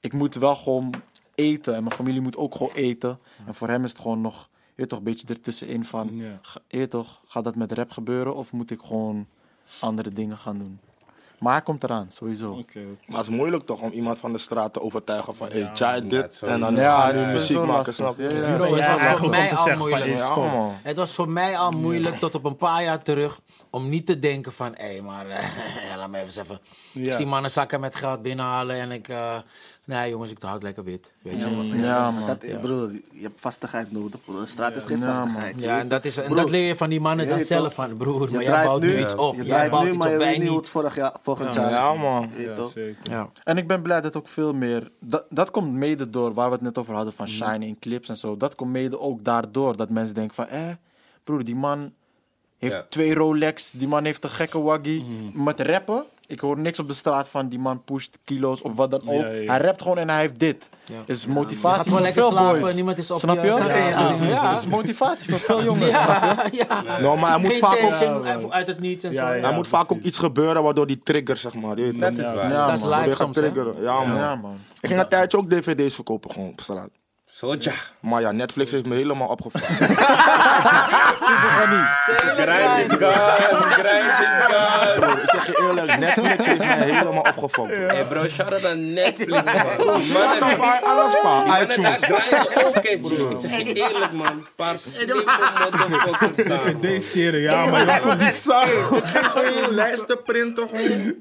ik 0.00 0.12
moet 0.12 0.34
wel 0.34 0.56
gewoon 0.56 0.94
eten 1.34 1.74
en 1.74 1.82
mijn 1.82 1.94
familie 1.94 2.20
moet 2.20 2.36
ook 2.36 2.54
gewoon 2.54 2.72
eten. 2.74 3.18
En 3.46 3.54
voor 3.54 3.68
hem 3.68 3.84
is 3.84 3.90
het 3.90 4.00
gewoon 4.00 4.20
nog, 4.20 4.48
je 4.52 4.72
weet 4.74 4.88
toch, 4.88 4.98
een 4.98 5.04
beetje 5.04 5.26
ertussenin 5.28 5.84
van, 5.84 6.16
je 6.16 6.36
weet 6.68 6.90
toch, 6.90 7.20
gaat 7.26 7.44
dat 7.44 7.54
met 7.54 7.72
rap 7.72 7.90
gebeuren 7.90 8.34
of 8.34 8.52
moet 8.52 8.70
ik 8.70 8.80
gewoon 8.80 9.26
andere 9.80 10.10
dingen 10.10 10.36
gaan 10.36 10.58
doen? 10.58 10.80
Maar 11.38 11.52
hij 11.52 11.62
komt 11.62 11.84
eraan, 11.84 12.06
sowieso. 12.10 12.54
Maar 13.06 13.16
het 13.18 13.28
is 13.28 13.28
moeilijk 13.28 13.62
toch 13.62 13.80
om 13.80 13.90
iemand 13.92 14.18
van 14.18 14.32
de 14.32 14.38
straat 14.38 14.72
te 14.72 14.80
overtuigen 14.82 15.36
van, 15.36 15.48
hé, 15.48 15.60
hey, 15.62 15.70
tja, 15.74 15.94
Ja, 15.94 16.00
dit. 16.00 16.42
En 16.46 16.60
dan 16.60 16.74
we 16.74 17.10
is 17.26 17.32
muziek 17.32 17.64
maken, 17.64 17.94
snap 17.94 18.18
je? 18.18 18.24
Het 18.24 18.58
was 18.58 18.78
ja, 18.78 19.16
voor 19.16 19.28
mij 19.28 19.52
al 19.56 19.76
moeilijk. 19.76 20.04
hey, 20.04 20.14
Ja, 20.14 20.24
stop. 20.24 20.36
man. 20.52 20.72
Het 20.82 20.96
was 20.96 21.12
voor 21.12 21.28
mij 21.28 21.58
al 21.58 21.70
moeilijk 21.70 22.14
tot 22.14 22.34
op 22.34 22.44
een 22.44 22.56
paar 22.56 22.82
jaar 22.82 23.02
terug 23.02 23.40
om 23.70 23.88
niet 23.88 24.06
te 24.06 24.18
denken 24.18 24.52
van, 24.52 24.74
hé, 24.76 25.00
maar 25.02 25.26
eh, 25.28 25.44
laat 25.96 26.10
me 26.10 26.18
even 26.18 26.32
zeggen. 26.32 26.60
Ik 26.94 27.04
Ja. 27.04 27.16
zie 27.16 27.26
mannen 27.26 27.50
zakken 27.50 27.80
met 27.80 27.94
geld 27.94 28.22
binnenhalen 28.22 28.76
en 28.76 28.90
ik, 28.92 29.08
eh, 29.08 29.36
nee 29.86 30.10
jongens, 30.10 30.30
ik 30.30 30.36
houd 30.42 30.62
lekker 30.62 30.84
wit. 30.84 31.12
Weet 31.22 31.40
je? 31.40 31.48
Ja, 31.48 31.74
Ja, 31.74 32.10
man. 32.10 32.26
Dat, 32.26 32.60
Broer, 32.60 32.90
je 33.12 33.22
hebt 33.22 33.40
vastigheid 33.40 33.92
nodig, 33.92 34.20
broer. 34.24 34.40
De 34.40 34.46
straat 34.46 34.76
is 34.76 34.84
geen 34.84 34.98
Ja, 35.00 35.14
vastigheid. 35.14 35.62
en, 35.62 35.88
dat, 35.88 36.04
is, 36.04 36.16
en 36.16 36.24
Broer, 36.24 36.36
dat 36.36 36.50
leer 36.50 36.66
je 36.66 36.76
van 36.76 36.90
die 36.90 37.00
mannen 37.00 37.28
dan 37.28 37.40
zelf 37.40 37.74
van, 37.74 37.96
broer, 37.96 38.22
Je 38.26 38.30
maar 38.32 38.42
jij 38.42 38.50
draait 38.50 38.66
bouwt 38.66 38.80
nu, 38.82 38.98
iets 39.00 39.14
op. 39.14 39.34
je 39.34 39.42
Jij 39.42 39.48
draait 39.50 39.70
bouwt 39.70 39.84
nu, 39.84 39.88
iets 39.90 39.98
maar 39.98 40.06
op, 40.08 40.12
je 40.12 40.18
weet 40.26 40.38
niet 40.38 40.48
hoe 40.48 40.56
het 40.56 40.68
vorig 40.68 40.94
jaar, 40.96 41.12
volgend 41.22 41.54
Ja. 41.54 41.60
jaar 41.60 41.70
is. 41.70 41.76
Ja, 41.76 42.02
man. 42.02 42.30
Ja. 42.36 42.66
Ja. 43.02 43.30
En 43.44 43.56
ik 43.56 43.66
ben 43.66 43.82
blij 43.82 44.00
dat 44.00 44.16
ook 44.16 44.28
veel 44.28 44.52
meer. 44.52 44.90
Dat, 45.00 45.26
dat 45.30 45.50
komt 45.50 45.72
mede 45.72 46.10
door 46.10 46.34
waar 46.34 46.46
we 46.48 46.52
het 46.54 46.62
net 46.62 46.78
over 46.78 46.94
hadden 46.94 47.12
van 47.12 47.28
shine 47.28 47.66
in 47.66 47.78
clips 47.78 48.08
en 48.08 48.16
zo. 48.16 48.36
Dat 48.36 48.54
komt 48.54 48.70
mede 48.70 49.00
ook 49.00 49.24
daardoor 49.24 49.76
dat 49.76 49.90
mensen 49.90 50.14
denken 50.14 50.34
van, 50.34 50.46
eh, 50.46 50.68
broer, 51.24 51.44
die 51.44 51.56
man 51.56 51.92
heeft 52.58 52.74
Ja. 52.74 52.84
twee 52.88 53.14
Rolex, 53.14 53.70
die 53.70 53.88
man 53.88 54.04
heeft 54.04 54.24
een 54.24 54.30
gekke 54.30 54.60
waggie. 54.62 55.04
Met 55.34 55.60
rappen, 55.60 56.04
ik 56.26 56.40
hoor 56.40 56.58
niks 56.58 56.78
op 56.78 56.88
de 56.88 56.94
straat 56.94 57.28
van 57.28 57.48
die 57.48 57.58
man 57.58 57.84
pusht 57.84 58.18
kilo's 58.24 58.62
of 58.62 58.76
wat 58.76 58.90
dan 58.90 59.00
ook. 59.08 59.20
Ja, 59.20 59.28
ja. 59.28 59.50
Hij 59.52 59.60
rapt 59.60 59.82
gewoon 59.82 59.98
en 59.98 60.08
hij 60.08 60.20
heeft 60.20 60.38
dit. 60.38 60.68
Ja. 60.84 60.94
Is 61.06 61.26
motivatie 61.26 61.82
gewoon 61.82 61.92
voor 61.92 62.00
lekker 62.06 62.22
veel 62.22 62.30
slapen, 62.32 62.60
boys. 62.60 62.74
niemand 62.74 62.98
is 62.98 63.10
op 63.10 63.18
Snap 63.18 63.36
je? 63.42 63.46
Ja, 63.46 63.58
Ja, 63.58 63.88
ja, 63.88 64.26
ja. 64.28 64.50
is 64.50 64.66
motivatie 64.66 65.30
voor 65.30 65.38
veel 65.38 65.64
jongens. 65.64 65.94
snap 66.00 66.48
je? 66.52 66.56
Ja, 66.68 66.82
ja. 66.86 67.00
Nou, 67.00 67.18
maar 67.18 67.30
hij 67.30 67.38
moet 67.40 67.50
Geen 67.50 67.60
vaak 67.60 67.82
ook, 67.82 68.50
uit- 68.50 68.66
het 68.66 68.80
niets 68.80 69.02
en 69.04 69.12
Ja, 69.12 69.28
zo. 69.28 69.34
ja. 69.34 69.46
hij 69.46 69.54
moet 69.54 69.68
vaak 69.68 69.92
ook 69.92 70.02
iets 70.02 70.18
gebeuren 70.18 70.62
waardoor 70.62 70.86
die 70.86 71.00
trigger, 71.02 71.36
zeg 71.36 71.54
maar. 71.54 71.78
Je 71.78 71.82
weet 71.84 72.00
Dat 72.00 72.18
is 72.18 72.32
waar. 72.32 72.50
Ja, 72.50 72.66
dat 72.66 72.76
is 72.78 72.84
live 72.84 73.16
soms, 73.16 73.36
triggeren. 73.36 73.82
Ja, 73.82 74.04
man. 74.04 74.16
Ja, 74.16 74.34
man. 74.34 74.58
Ik 74.80 74.88
ging 74.88 75.00
een 75.00 75.08
tijdje 75.08 75.38
ook 75.38 75.50
dvd's 75.50 75.94
verkopen 75.94 76.30
gewoon 76.30 76.48
op 76.48 76.60
straat. 76.60 76.90
Soja. 77.28 77.72
Maar 78.00 78.20
ja, 78.20 78.30
Netflix 78.32 78.70
heeft 78.70 78.86
me 78.86 78.94
helemaal 78.94 79.28
opgevangen. 79.28 79.66
Grind 82.36 82.78
is 82.78 82.96
gone. 82.98 83.70
Grind 83.70 84.20
is 84.20 84.44
gone. 84.46 85.20
ik 85.22 85.30
zeg 85.30 85.46
je 85.46 85.66
eerlijk, 85.68 85.98
Netflix 85.98 86.44
heeft 86.44 86.58
mij 86.58 86.78
helemaal 86.78 87.22
opgevangen. 87.22 87.88
Hey 87.88 88.04
bro, 88.04 88.28
shout 88.28 88.52
out 88.52 88.66
aan 88.66 88.92
Netflix 88.92 89.52
man. 89.52 90.02
Spotify, 90.02 90.78
alles 90.84 91.12
pa, 91.22 91.60
iTunes. 91.60 91.98
G. 92.00 92.08
Ik 92.84 93.04
zeg 93.38 93.62
je 93.62 93.72
eerlijk 93.72 94.12
man. 94.12 94.46
Paar 94.56 94.78
slimme 94.78 95.24
motherfuckers 95.58 96.48
daar. 96.48 96.80
Deze 96.80 97.10
serie, 97.10 97.40
ja, 97.40 97.66
maar 97.66 97.80
je 97.80 97.86
was 97.86 98.04
op 98.04 98.18
die 98.18 98.30
zak. 98.30 98.68
Gewoon 99.12 99.74
lijsten 99.74 100.22
printen, 100.22 100.68
gewoon. 100.68 101.14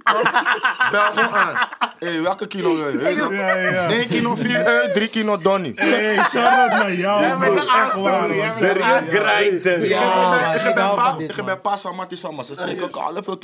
Bel 0.91 1.01
gewoon 1.01 1.35
aan. 1.35 1.55
Hé, 1.99 2.07
hey, 2.07 2.21
welke 2.21 2.47
kilo 2.47 2.75
wil 2.75 2.89
je? 2.89 2.97
Weet 2.97 3.15
je 3.15 3.21
nog? 3.21 3.31
Ja, 3.33 3.55
ja. 3.55 3.89
1 3.89 4.07
kilo 4.07 4.35
4 4.35 4.67
euro, 4.67 4.91
3 4.93 5.07
kilo 5.09 5.37
Donnie. 5.37 5.73
Hey, 5.95 6.15
shout-out 6.15 6.71
naar 6.71 6.93
jou, 6.93 7.37
man. 7.37 7.57
Echt 7.57 7.65
waar, 7.93 7.97
man. 7.97 8.27
De 8.57 8.71
real 8.71 9.01
grinden. 9.09 9.83
Ik 9.83 9.89
Ja, 9.89 10.29
man, 10.29 10.53
ik 10.53 10.77
hou 10.77 10.99
van 10.99 11.17
dit, 11.17 11.35
man. 11.37 11.45
bij 11.45 11.57
pas 11.57 11.81
van 11.81 11.95
Matties 11.95 12.19
van 12.19 12.35
Mas. 12.35 12.49
Ik 12.49 12.57
kijk 12.57 12.95
alle 12.95 13.23
veel 13.23 13.37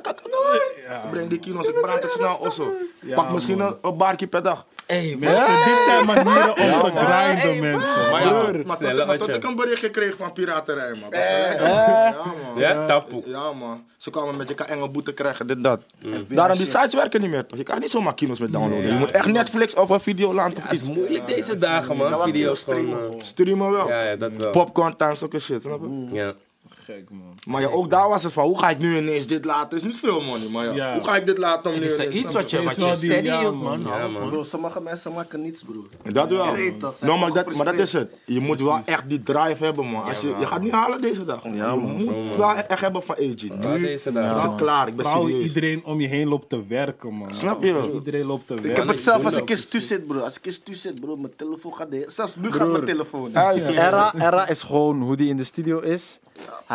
kak, 0.00 0.20
nooit. 0.30 0.62
Ik 1.04 1.10
breng 1.10 1.28
die 1.28 1.38
kilo's, 1.38 1.66
ik 1.66 1.80
brand 1.80 2.02
het 2.02 2.10
snel 2.10 2.36
osso. 2.36 2.72
Pak 3.14 3.30
misschien 3.32 3.60
een, 3.60 3.76
een 3.82 3.96
baartje 3.96 4.26
per 4.26 4.42
dag. 4.42 4.64
Hey, 4.86 5.16
Mensen, 5.18 5.64
dit 5.64 5.82
zijn 5.86 6.06
manieren 6.06 6.48
om 6.50 6.92
te 6.94 7.04
grinden, 7.04 7.60
mensen. 7.60 8.10
Maar 8.10 8.22
ja, 8.22 8.40
tot, 8.40 8.66
maar 8.66 8.76
tot, 8.76 9.06
maar 9.06 9.16
tot 9.18 9.20
atje. 9.28 9.34
ik 9.34 9.44
een 9.44 9.56
berichtje 9.56 9.90
kreeg 9.90 10.16
van 10.16 10.32
piraterij, 10.32 10.90
man. 11.00 11.10
Dat 11.10 11.20
is 11.20 11.26
gelijk. 11.26 11.60
Ja, 11.60 12.14
man. 12.52 12.60
Ja, 12.62 12.86
tapoe. 12.86 13.22
Ja, 13.26 13.52
man. 13.52 13.84
Ze 13.96 14.10
kwamen 14.10 14.36
met 14.36 14.48
je 14.48 14.54
kan 14.54 14.66
enge 14.66 14.88
boete 14.88 15.12
krijgen, 15.12 15.46
dit, 15.46 15.62
dat. 15.64 15.80
Daarom, 16.28 16.56
die 16.56 16.66
sites 16.66 16.94
werken 16.94 17.20
niet 17.20 17.30
meer. 17.30 17.46
toch? 17.46 17.58
Je 17.58 17.64
kan 17.64 17.80
niet 17.80 17.90
zomaar 17.90 18.14
kilo's 18.14 18.38
met 18.38 18.52
downloaden. 18.52 18.86
Je 18.92 18.98
moet 18.98 19.10
echt 19.10 19.26
Netflix 19.26 19.74
of 19.74 19.88
een 19.88 20.00
Videoland 20.00 20.56
of 20.56 20.62
Het 20.62 20.72
is 20.72 20.78
iets. 20.78 20.88
moeilijk 20.88 21.26
deze 21.26 21.56
dagen 21.58 21.96
man. 21.96 22.22
Video's 22.22 22.62
gewoon. 22.64 22.90
eh, 22.92 22.98
Streamen 23.18 23.70
wel. 23.70 23.88
Ja, 23.88 24.02
ja, 24.02 24.16
dat 24.16 24.30
wel. 24.36 24.50
Popcorn 24.50 24.96
time, 24.96 25.14
zulke 25.14 25.38
shit, 25.38 25.62
snap 25.62 25.80
je? 25.80 26.08
Ja. 26.12 26.32
Gek, 26.84 27.10
man. 27.10 27.34
Maar 27.46 27.60
ja, 27.60 27.68
ook 27.68 27.90
daar 27.90 28.08
was 28.08 28.22
het 28.22 28.32
van, 28.32 28.44
hoe 28.44 28.58
ga 28.58 28.68
ik 28.70 28.78
nu 28.78 28.96
ineens 28.98 29.26
dit 29.26 29.44
laten? 29.44 29.76
Is 29.76 29.82
niet 29.84 29.98
veel 29.98 30.20
money, 30.22 30.48
maar 30.48 30.64
ja, 30.64 30.72
Ja. 30.72 30.94
hoe 30.94 31.04
ga 31.04 31.16
ik 31.16 31.26
dit 31.26 31.38
laten 31.38 31.72
om 31.72 31.78
nu 31.78 31.84
Het 31.86 31.98
is 31.98 32.14
iets 32.14 32.32
wat 32.32 32.50
je, 32.50 32.62
wat 32.62 32.76
je 32.76 32.96
steady 32.96 33.26
ja, 33.26 33.40
hield, 33.40 33.54
man. 33.62 33.82
man. 33.82 33.98
Ja, 33.98 34.08
man. 34.08 34.28
Bro, 34.28 34.42
sommige 34.42 34.80
mensen 34.80 35.12
maken 35.12 35.42
niets, 35.42 35.62
broer. 35.62 35.86
Dat 36.12 36.28
wel. 36.30 36.46
Toch, 36.78 36.96
zijn 36.98 37.10
No, 37.10 37.18
maar, 37.18 37.32
dat, 37.32 37.54
maar 37.54 37.64
dat 37.64 37.78
is 37.78 37.92
het. 37.92 38.12
Je 38.26 38.40
moet 38.40 38.60
wel 38.60 38.80
echt 38.84 39.08
die 39.08 39.22
drive 39.22 39.64
hebben, 39.64 39.86
man. 39.86 40.04
Als 40.04 40.20
je, 40.20 40.34
je 40.40 40.46
gaat 40.46 40.60
niet 40.62 40.72
halen 40.72 41.00
deze 41.00 41.24
dag. 41.24 41.44
Ja, 41.44 41.50
je 41.50 41.60
man. 41.60 42.04
moet 42.04 42.36
wel 42.36 42.54
echt 42.54 42.80
hebben 42.80 43.02
van 43.02 43.14
AG. 43.14 43.20
Ja, 43.36 43.54
Nu 43.54 43.80
deze 43.80 43.92
is 43.92 44.42
het 44.42 44.54
klaar, 44.54 44.88
ik 44.88 44.96
ben 44.96 45.04
Vooral 45.04 45.24
serieus. 45.26 45.44
iedereen 45.44 45.84
om 45.84 46.00
je 46.00 46.08
heen 46.08 46.28
loopt 46.28 46.48
te 46.48 46.66
werken, 46.66 47.14
man. 47.14 47.34
Snap 47.34 47.62
je? 47.62 47.90
Iedereen 47.94 48.24
loopt 48.26 48.46
te 48.46 48.54
werken. 48.54 48.70
Ik 48.70 48.76
heb 48.76 48.88
het 48.88 49.00
zelf 49.00 49.24
als 49.24 49.36
ik 49.36 49.50
in 49.50 49.58
stu 49.58 49.80
zit, 49.80 50.06
bro. 50.06 50.18
Als 50.20 50.36
ik 50.36 50.46
in 50.46 50.52
stu 50.52 50.74
zit, 50.74 51.00
bro, 51.00 51.16
mijn 51.16 51.32
telefoon 51.36 51.74
gaat 51.74 51.90
de... 51.90 52.04
Zelfs 52.08 52.34
nu 52.36 52.52
gaat 52.52 52.68
mijn 52.68 52.84
telefoon. 52.84 53.30
Era, 53.34 54.14
Era 54.14 54.48
is 54.48 54.62
gewoon 54.62 55.02
hoe 55.02 55.16
die 55.16 55.28
in 55.28 55.36
de 55.36 55.44
studio 55.44 55.78
is. 55.80 56.18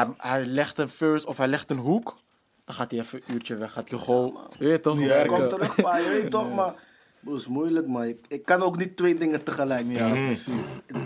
Hij, 0.06 0.14
hij 0.18 0.46
legt 0.46 0.78
een 0.78 0.90
verse 0.90 1.28
of 1.28 1.38
hij 1.38 1.48
legt 1.48 1.70
een 1.70 1.78
hoek. 1.78 2.18
Dan 2.66 2.76
gaat 2.76 2.92
hij 2.92 3.00
even 3.00 3.22
een 3.28 3.34
uurtje 3.36 3.56
weg. 3.56 3.72
Gaat 3.72 3.90
hij 3.90 4.00
gewoon, 4.00 4.38
je 4.58 4.66
weet 4.68 4.82
toch, 4.84 4.98
Kom 4.98 5.08
werken. 5.08 5.48
terug, 5.50 5.82
maar 5.82 6.02
je 6.02 6.10
weet 6.10 6.32
toch, 6.38 6.54
maar... 6.54 6.88
Bro, 7.20 7.34
is 7.36 7.48
moeilijk, 7.48 7.88
man. 7.88 8.04
Ik, 8.04 8.26
ik 8.28 8.46
kan 8.46 8.62
ook 8.62 8.78
niet 8.78 8.96
twee 8.98 9.18
dingen 9.18 9.44
tegelijk 9.44 9.86
doen. 9.86 9.96
Ja, 9.96 10.10
precies. 10.10 10.48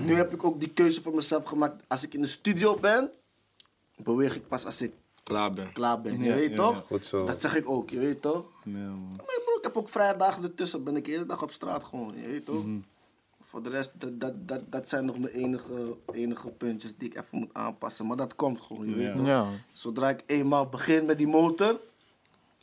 Nu 0.01 0.13
heb 0.13 0.33
ik 0.33 0.43
ook 0.43 0.59
die 0.59 0.69
keuze 0.69 1.01
voor 1.01 1.15
mezelf 1.15 1.43
gemaakt. 1.45 1.83
Als 1.87 2.03
ik 2.03 2.13
in 2.13 2.21
de 2.21 2.27
studio 2.27 2.77
ben, 2.79 3.11
beweeg 3.95 4.35
ik 4.35 4.47
pas 4.47 4.65
als 4.65 4.81
ik 4.81 4.93
Klaar 5.23 5.53
ben. 5.53 5.73
klaar 5.73 6.01
ben. 6.01 6.17
Je 6.19 6.23
Ja, 6.25 6.35
weet 6.35 6.49
ja, 6.49 6.55
toch? 6.55 6.75
ja. 6.75 6.81
Goed 6.81 7.05
zo. 7.05 7.25
Dat 7.25 7.41
zeg 7.41 7.55
ik 7.55 7.69
ook, 7.69 7.89
je 7.89 7.99
weet 7.99 8.21
toch? 8.21 8.45
Ja, 8.63 8.71
man. 8.71 9.13
Maar 9.15 9.55
ik 9.57 9.63
heb 9.63 9.77
ook 9.77 9.89
vrije 9.89 10.17
dagen 10.17 10.43
ertussen. 10.43 10.83
Ben 10.83 10.95
ik 10.95 11.05
de 11.05 11.11
hele 11.11 11.25
dag 11.25 11.41
op 11.43 11.51
straat 11.51 11.83
gewoon, 11.83 12.13
je 12.15 12.27
weet 12.27 12.45
toch? 12.45 12.65
Mhm. 12.65 12.77
Voor 13.53 13.63
de 13.63 13.69
rest, 13.69 13.91
dat, 13.93 14.19
dat, 14.19 14.47
dat, 14.47 14.71
dat 14.71 14.89
zijn 14.89 15.05
nog 15.05 15.17
mijn 15.17 15.33
enige, 15.33 15.97
enige 16.13 16.47
puntjes 16.47 16.97
die 16.97 17.09
ik 17.09 17.17
even 17.17 17.37
moet 17.37 17.53
aanpassen. 17.53 18.07
Maar 18.07 18.17
dat 18.17 18.35
komt 18.35 18.61
gewoon, 18.61 18.89
je 18.89 18.95
weet 18.95 19.15
toch? 19.15 19.25
Ja. 19.25 19.47
Zodra 19.71 20.09
ik 20.09 20.23
eenmaal 20.25 20.69
begin 20.69 21.05
met 21.05 21.17
die 21.17 21.27
motor, 21.27 21.79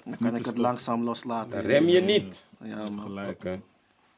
dan 0.05 0.17
kan 0.19 0.37
ik 0.37 0.45
het 0.45 0.57
langzaam 0.57 1.03
loslaten. 1.03 1.51
Dan 1.51 1.61
rem 1.61 1.89
je 1.89 2.01
niet. 2.01 2.45
Ja, 2.61 2.77
man. 2.77 3.01
Gelijk. 3.01 3.59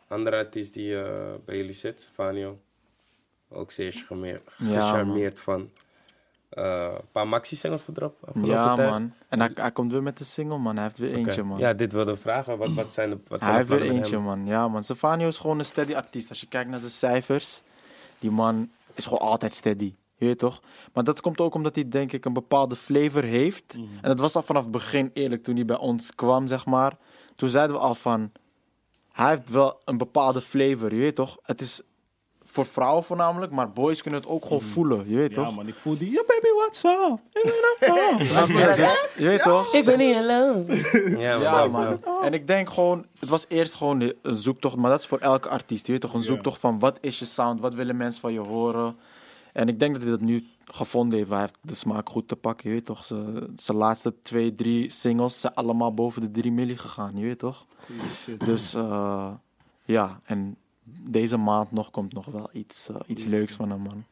Andere 0.08 0.36
artiest 0.36 0.74
die 0.74 1.02
eh, 1.02 1.34
bij 1.44 1.56
jullie 1.56 1.72
zit, 1.72 2.00
Stefano. 2.00 2.58
Ook 3.48 3.70
zeer 3.70 3.92
gecharmeerd, 3.92 4.50
Ja, 4.58 4.64
gecharmeerd 4.64 5.40
van. 5.40 5.70
Eh, 6.52 6.82
een 6.94 7.08
paar 7.12 7.28
maxi-singles 7.28 7.82
gedropt 7.82 8.16
Ja, 8.42 8.74
tijd. 8.74 8.90
man. 8.90 9.12
En 9.28 9.40
hij, 9.40 9.50
hij 9.54 9.72
komt 9.72 9.92
weer 9.92 10.02
met 10.02 10.20
een 10.20 10.26
single, 10.26 10.58
man. 10.58 10.74
Hij 10.74 10.84
heeft 10.84 10.98
weer 10.98 11.14
eentje, 11.14 11.42
man. 11.42 11.58
Ja, 11.58 11.72
dit 11.72 11.92
wilde 11.92 12.16
vragen. 12.16 12.58
Wat, 12.58 12.72
wat 12.72 12.92
zijn 12.92 13.10
de 13.10 13.18
wat 13.28 13.38
zijn 13.40 13.50
Hij 13.50 13.58
heeft 13.64 13.68
weer 13.80 13.90
eentje, 13.90 14.14
hem? 14.14 14.24
man. 14.24 14.46
Ja, 14.46 14.68
man. 14.68 14.82
Stefano 14.84 15.26
is 15.26 15.38
gewoon 15.38 15.58
een 15.58 15.64
steady 15.64 15.94
artiest. 15.94 16.28
Als 16.28 16.40
je 16.40 16.46
kijkt 16.46 16.70
naar 16.70 16.78
zijn 16.78 16.90
cijfers, 16.92 17.62
die 18.18 18.30
man 18.30 18.70
is 18.94 19.04
gewoon 19.04 19.18
altijd 19.20 19.54
steady. 19.54 19.94
Je 20.14 20.26
weet 20.26 20.38
toch? 20.38 20.60
Maar 20.92 21.04
dat 21.04 21.20
komt 21.20 21.40
ook 21.40 21.54
omdat 21.54 21.74
hij, 21.74 21.88
denk 21.88 22.12
ik, 22.12 22.24
een 22.24 22.32
bepaalde 22.32 22.76
flavor 22.76 23.22
heeft. 23.22 23.74
Mhm. 23.76 23.84
En 24.00 24.08
dat 24.08 24.20
was 24.20 24.36
al 24.36 24.42
vanaf 24.42 24.62
het 24.62 24.72
begin 24.72 25.10
eerlijk, 25.12 25.42
toen 25.42 25.54
hij 25.54 25.64
bij 25.64 25.78
ons 25.78 26.14
kwam, 26.14 26.46
zeg 26.46 26.66
maar. 26.66 26.96
Toen 27.36 27.48
zeiden 27.48 27.76
we 27.76 27.82
al 27.82 27.94
van, 27.94 28.32
hij 29.12 29.28
heeft 29.30 29.50
wel 29.50 29.80
een 29.84 29.98
bepaalde 29.98 30.40
flavor, 30.40 30.94
je 30.94 31.00
weet 31.00 31.14
toch? 31.14 31.38
Het 31.42 31.60
is 31.60 31.82
voor 32.52 32.66
vrouwen 32.66 33.04
voornamelijk, 33.04 33.52
maar 33.52 33.70
boys 33.72 34.02
kunnen 34.02 34.20
het 34.20 34.28
ook 34.28 34.42
gewoon 34.42 34.60
voelen, 34.60 35.08
je 35.08 35.16
weet 35.16 35.30
Mhm. 35.30 35.40
Ja, 35.40 35.46
toch? 35.46 35.54
man, 35.56 35.66
ik 35.68 35.74
voel 35.74 35.96
die. 35.98 36.10
Ja, 36.10 36.22
baby, 36.26 36.48
what's 36.56 36.84
up? 36.84 37.18
Ik 37.32 38.54
ben 38.54 38.68
er 38.68 38.70
je? 38.76 38.76
Dus, 38.76 39.06
je 39.16 39.26
weet 39.28 39.42
toch? 39.42 39.74
Ik 39.74 39.84
ben 39.84 39.98
niet 39.98 40.16
alone. 40.16 40.64
ja, 41.20 41.38
man. 41.38 41.42
Ja, 41.42 41.66
man. 41.66 42.22
En 42.22 42.32
ik 42.34 42.46
denk 42.46 42.70
gewoon, 42.70 43.06
het 43.18 43.28
was 43.28 43.44
eerst 43.48 43.74
gewoon 43.74 44.00
een 44.22 44.34
zoektocht, 44.34 44.76
maar 44.76 44.90
dat 44.90 45.00
is 45.00 45.06
voor 45.06 45.18
elke 45.18 45.48
artiest. 45.48 45.86
Je 45.86 45.92
weet 45.92 46.00
toch, 46.00 46.14
een 46.14 46.22
zoektocht 46.22 46.60
van 46.60 46.78
wat 46.78 46.98
is 47.00 47.18
je 47.18 47.24
sound, 47.24 47.60
wat 47.60 47.74
willen 47.74 47.96
mensen 47.96 48.20
van 48.20 48.32
je 48.32 48.40
horen. 48.40 48.96
En 49.52 49.68
ik 49.68 49.78
denk 49.78 49.92
dat 49.94 50.02
hij 50.02 50.10
dat 50.10 50.20
nu 50.20 50.46
gevonden 50.64 51.18
heeft. 51.18 51.30
Hij 51.30 51.40
heeft 51.40 51.58
de 51.60 51.74
smaak 51.74 52.08
goed 52.08 52.28
te 52.28 52.36
pakken, 52.36 52.68
je 52.68 52.74
weet 52.74 52.84
toch. 52.84 53.04
Zijn 53.04 53.52
zijn 53.56 53.76
laatste 53.76 54.14
twee, 54.22 54.54
drie 54.54 54.90
singles 54.90 55.40
zijn 55.40 55.54
allemaal 55.54 55.94
boven 55.94 56.20
de 56.20 56.30
3 56.30 56.52
milli 56.52 56.76
gegaan, 56.76 57.16
je 57.16 57.22
weet 57.24 57.38
toch. 57.38 57.66
Dus 58.38 58.74
eh, 58.74 59.28
ja, 59.84 60.18
en 60.24 60.56
deze 60.84 61.36
maand 61.36 61.72
nog 61.72 61.90
komt 61.90 62.12
nog 62.12 62.26
wel 62.26 62.50
iets, 62.52 62.88
eh, 62.88 62.96
iets 63.06 63.24
leuks 63.24 63.54
van 63.54 63.70
hem, 63.70 63.80
man. 63.80 64.04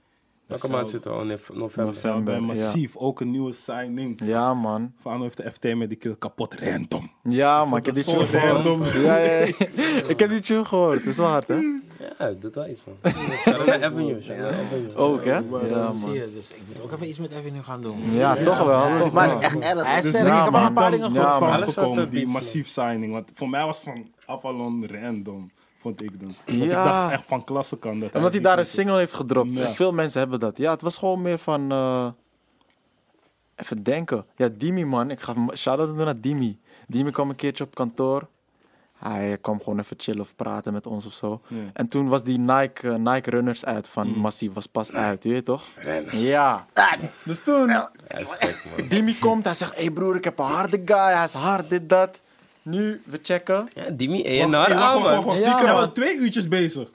Welke 0.50 0.70
maand 0.70 0.88
zitten 0.88 1.10
we 1.10 1.16
al 1.16 1.30
in 1.30 1.38
november? 1.52 1.96
Ja, 2.02 2.20
bij 2.20 2.34
ja. 2.34 2.40
Massief, 2.40 2.96
ook 2.96 3.20
een 3.20 3.30
nieuwe 3.30 3.52
signing. 3.52 4.20
Ja, 4.24 4.54
man. 4.54 4.92
Fano 5.00 5.22
heeft 5.22 5.36
de 5.36 5.50
FT 5.50 5.74
met 5.74 5.88
die 5.88 5.98
kill 5.98 6.16
kapot 6.18 6.54
random. 6.54 7.10
Ja, 7.22 7.64
man. 7.64 7.78
Ik 7.78 7.86
heb 7.86 7.94
die 7.94 8.04
dat 8.04 8.14
tune 8.14 8.26
gehoord. 8.26 8.52
random. 8.52 8.84
Ja, 8.84 9.16
ja, 9.16 9.32
ja. 9.38 9.46
Ik 10.12 10.18
heb 10.18 10.28
die 10.28 10.40
tune 10.40 10.64
gehoord. 10.64 10.98
Het 10.98 11.06
is 11.06 11.16
wel 11.16 11.26
hard, 11.26 11.48
hè? 11.48 11.54
Ja, 11.54 12.26
het 12.26 12.40
doet 12.40 12.54
wel 12.54 12.68
iets 12.68 12.80
van. 12.80 13.12
Shout 13.36 13.56
out 13.58 13.66
naar 13.66 13.84
Avenue. 13.84 14.94
Ook, 14.94 15.24
hè? 15.24 15.36
Ja, 15.36 15.92
man. 15.92 16.12
je, 16.12 16.30
dus 16.34 16.48
ik 16.50 16.62
moet 16.66 16.82
ook 16.82 16.92
even 16.92 17.08
iets 17.08 17.18
met 17.18 17.34
Avenue 17.34 17.62
gaan 17.62 17.82
doen. 17.82 18.12
Ja, 18.12 18.34
toch 18.34 18.64
wel. 18.64 18.98
Toch 18.98 19.12
Maar 19.12 19.28
het 19.28 19.38
is 19.38 19.44
echt 19.44 19.58
erg. 19.58 19.86
Hij 19.86 19.98
is 19.98 20.04
Dus 20.04 20.14
sterk, 20.14 20.28
ja, 20.28 20.40
al 20.40 20.46
een 20.46 20.52
man, 20.52 20.72
paar 20.72 20.90
dingen 20.90 21.12
ja, 21.12 21.38
man. 21.38 21.62
Gekomen, 21.62 21.98
er 21.98 22.10
die 22.10 22.26
massief 22.26 22.68
signing. 22.68 23.12
Want 23.12 23.30
voor 23.34 23.48
mij 23.48 23.64
was 23.64 23.80
van 23.80 24.08
Avalon 24.26 24.86
random, 24.86 25.50
vond 25.80 26.02
ik 26.02 26.20
dan. 26.20 26.34
Want 26.46 26.62
ik 26.62 26.70
Ja. 26.70 26.84
dacht 26.84 27.12
echt 27.12 27.24
van 27.26 27.44
klasse 27.44 27.78
kan 27.78 28.00
dat. 28.00 28.14
Omdat 28.14 28.32
hij 28.32 28.40
daar 28.40 28.58
een 28.58 28.66
single 28.66 28.96
heeft 28.96 29.12
gedropt. 29.14 29.52
Ja. 29.56 29.68
Veel 29.70 29.92
mensen 29.92 30.20
hebben 30.20 30.40
dat. 30.40 30.56
Ja, 30.56 30.70
het 30.70 30.82
was 30.82 30.98
gewoon 30.98 31.22
meer 31.22 31.38
van... 31.38 31.72
eh, 31.72 32.06
even 33.56 33.82
denken. 33.82 34.24
Ja, 34.36 34.48
Dimi, 34.52 34.84
man. 34.84 35.10
Ik 35.10 35.20
ga 35.20 35.34
hem- 35.34 35.56
shout-out 35.56 35.88
doen 35.88 35.96
naar 36.04 36.20
Dimi. 36.20 36.58
Dimi 36.86 37.10
kwam 37.10 37.28
een 37.30 37.36
keertje 37.36 37.64
op 37.64 37.74
kantoor. 37.74 38.26
Hij 38.98 39.38
kwam 39.40 39.58
gewoon 39.62 39.78
even 39.78 39.96
chillen 39.98 40.20
of 40.20 40.36
praten 40.36 40.72
met 40.72 40.86
ons 40.86 41.06
of 41.06 41.12
zo. 41.12 41.40
Ja. 41.48 41.56
En 41.72 41.86
toen 41.86 42.08
was 42.08 42.24
die 42.24 42.38
Nike, 42.38 42.88
eh, 42.90 42.94
Nike 42.94 43.30
Runners 43.30 43.64
uit 43.64 43.88
van 43.88 44.08
Massief. 44.18 44.52
Was 44.52 44.66
pas 44.66 44.92
uit, 44.92 45.24
weet 45.24 45.34
je 45.34 45.42
toch? 45.42 45.64
Ja. 46.10 46.66
Dus 47.24 47.42
toen... 47.42 47.68
Ja, 47.68 47.90
is 48.08 48.32
gek, 48.38 48.64
man. 48.78 48.88
Dimi 48.88 49.18
komt, 49.18 49.44
hij 49.44 49.54
zegt... 49.54 49.74
Hé 49.76 49.80
hey 49.82 49.90
broer, 49.90 50.16
ik 50.16 50.24
heb 50.24 50.38
een 50.38 50.44
harde 50.44 50.82
guy. 50.84 50.96
Hij 51.14 51.24
is 51.24 51.32
hard, 51.32 51.68
dit, 51.68 51.88
dat. 51.88 52.20
Nu, 52.62 53.02
we 53.04 53.18
checken. 53.22 53.68
Ja, 53.74 53.90
Dimi 53.90 54.22
Wacht, 54.22 54.54
A&R 54.54 54.66
hey, 54.66 54.76
wacht, 54.76 54.94
aan, 54.94 55.02
wacht, 55.02 55.24
man. 55.24 55.34
Ja, 55.34 55.40
Stiekem, 55.40 55.66
man. 55.66 55.74
waren 55.74 55.92
twee 55.92 56.14
uurtjes 56.16 56.48
bezig. 56.48 56.88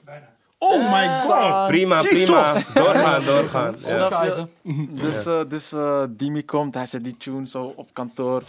Oh 0.58 0.92
my 0.92 1.12
god. 1.12 1.66
Prima, 1.66 2.02
prima. 2.02 2.62
Doorgaan, 2.74 3.24
doorgaan. 3.24 3.74
Ja. 3.86 4.48
Dus, 4.90 5.26
eh, 5.26 5.40
dus 5.48 5.72
eh, 5.72 6.02
Dimi 6.10 6.44
komt, 6.44 6.74
hij 6.74 6.86
zet 6.86 7.04
die 7.04 7.16
tune 7.16 7.46
zo 7.46 7.72
op 7.76 7.88
kantoor. 7.92 8.42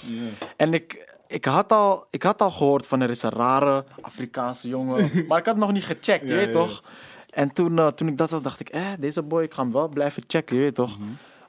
En 0.58 0.74
ik, 0.74 1.16
ik, 1.28 1.46
had 1.46 1.72
al, 1.72 2.06
ik 2.10 2.24
had 2.24 2.42
al 2.42 2.52
gehoord 2.52 2.88
van 2.88 3.02
er 3.02 3.10
is 3.10 3.24
een 3.24 3.30
rare 3.30 3.86
Afrikaanse 4.02 4.68
jongen. 4.68 5.12
maar 5.28 5.40
ik 5.40 5.46
had 5.46 5.58
nog 5.58 5.72
niet 5.72 5.86
gecheckt, 5.86 6.28
je 6.28 6.28
Ja, 6.28 6.36
weet 6.36 6.48
ja. 6.48 6.54
toch? 6.54 6.84
En 7.30 7.54
toen, 7.54 7.80
eh, 7.80 7.88
toen 7.88 8.08
ik 8.08 8.18
dat 8.18 8.30
zag, 8.30 8.42
dacht 8.42 8.60
ik, 8.60 8.70
eh, 8.70 8.82
deze 9.00 9.22
boy, 9.22 9.44
ik 9.44 9.54
ga 9.54 9.62
hem 9.62 9.72
wel 9.72 9.88
blijven 9.88 10.24
checken, 10.28 10.56
je 10.56 10.62
weet 10.62 10.76
toch? 10.76 10.98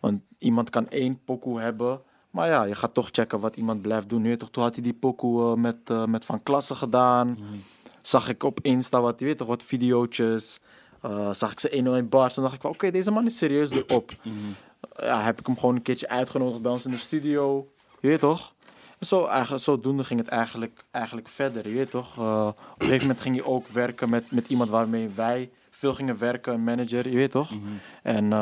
Want 0.00 0.20
iemand 0.38 0.70
kan 0.70 0.88
één 0.88 1.20
pokoe 1.24 1.60
hebben. 1.60 2.00
Maar 2.30 2.48
ja, 2.48 2.64
je 2.64 2.74
gaat 2.74 2.94
toch 2.94 3.08
checken 3.12 3.40
wat 3.40 3.56
iemand 3.56 3.82
blijft 3.82 4.08
doen. 4.08 4.22
Weet 4.22 4.38
toch? 4.38 4.50
Toen 4.50 4.62
had 4.62 4.74
hij 4.74 4.82
die 4.82 4.94
pokoe 4.94 5.52
eh, 5.52 5.54
met, 5.54 5.76
eh, 5.84 6.04
met 6.04 6.24
Van 6.24 6.42
Klassen 6.42 6.76
gedaan. 6.76 7.38
Zag 8.02 8.28
ik 8.28 8.42
op 8.42 8.58
Insta 8.62 9.00
wat, 9.00 9.18
je 9.18 9.24
weet 9.24 9.38
toch, 9.38 9.48
wat 9.48 9.62
videootjes. 9.62 10.58
Eh, 11.00 11.32
zag 11.32 11.52
ik 11.52 11.60
ze 11.60 11.70
101 11.72 12.08
bars. 12.08 12.34
Toen 12.34 12.42
dacht 12.42 12.54
ik 12.54 12.60
van, 12.60 12.70
oké, 12.70 12.90
deze 12.90 13.10
man 13.10 13.26
is 13.26 13.38
serieus 13.38 13.70
erop. 13.70 14.12
Ja, 14.96 15.22
heb 15.22 15.40
ik 15.40 15.46
hem 15.46 15.58
gewoon 15.58 15.74
een 15.74 15.82
keertje 15.82 16.08
uitgenodigd 16.08 16.62
bij 16.62 16.72
ons 16.72 16.84
in 16.84 16.90
de 16.90 16.96
studio. 16.96 17.68
Je 18.00 18.08
weet 18.08 18.20
toch? 18.20 18.54
En 18.98 19.06
Zo, 19.06 19.26
eigenlijk, 19.26 19.64
zodoende 19.64 20.04
ging 20.04 20.20
het 20.20 20.28
eigenlijk, 20.28 20.84
eigenlijk 20.90 21.28
verder, 21.28 21.68
je 21.68 21.74
weet 21.74 21.90
toch? 21.90 22.18
Eh, 22.18 22.46
op 22.46 22.80
een 22.80 22.86
gegeven 22.86 23.06
moment 23.06 23.20
ging 23.20 23.34
hij 23.36 23.44
ook 23.44 23.68
werken 23.68 24.08
met, 24.08 24.30
met 24.30 24.48
iemand 24.48 24.70
waarmee 24.70 25.10
wij 25.14 25.50
veel 25.70 25.94
gingen 25.94 26.18
werken, 26.18 26.52
een 26.52 26.64
manager, 26.64 27.08
je 27.08 27.16
weet 27.16 27.30
toch? 27.30 27.50
Mhm. 27.50 27.60
En 28.02 28.32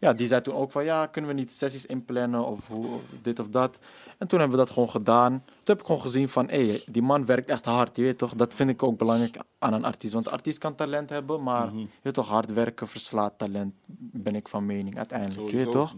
ja, 0.00 0.12
die 0.12 0.26
zei 0.26 0.42
toen 0.42 0.54
ook 0.54 0.70
van, 0.70 0.84
ja, 0.84 1.06
kunnen 1.06 1.30
we 1.30 1.36
niet 1.36 1.52
sessies 1.52 1.86
inplannen 1.86 2.46
of 2.46 2.66
hoe, 2.68 2.86
dit 3.22 3.38
of 3.38 3.48
dat. 3.48 3.78
En 4.18 4.26
toen 4.26 4.38
hebben 4.40 4.58
we 4.58 4.64
dat 4.64 4.72
gewoon 4.74 4.90
gedaan. 4.90 5.32
Toen 5.46 5.52
heb 5.64 5.80
ik 5.80 5.86
gewoon 5.86 6.00
gezien 6.00 6.28
van, 6.28 6.48
hé, 6.48 6.66
hey, 6.68 6.82
die 6.86 7.02
man 7.02 7.26
werkt 7.26 7.48
echt 7.50 7.64
hard, 7.64 7.96
je 7.96 8.02
weet 8.02 8.18
toch? 8.18 8.34
Dat 8.34 8.54
vind 8.54 8.70
ik 8.70 8.82
ook 8.82 8.98
belangrijk 8.98 9.38
aan 9.58 9.72
een 9.72 9.84
artiest. 9.84 10.12
Want 10.12 10.26
een 10.26 10.32
artiest 10.32 10.58
kan 10.58 10.74
talent 10.74 11.10
hebben, 11.10 11.42
maar 11.42 11.66
Mhm. 11.66 11.78
je 11.78 11.86
weet 12.02 12.14
toch, 12.14 12.28
hard 12.28 12.52
werken 12.52 12.88
verslaat 12.88 13.38
talent, 13.38 13.74
ben 13.98 14.34
ik 14.34 14.48
van 14.48 14.66
mening 14.66 14.96
uiteindelijk, 14.96 15.50
je 15.50 15.56
weet 15.56 15.70
toch? 15.70 15.94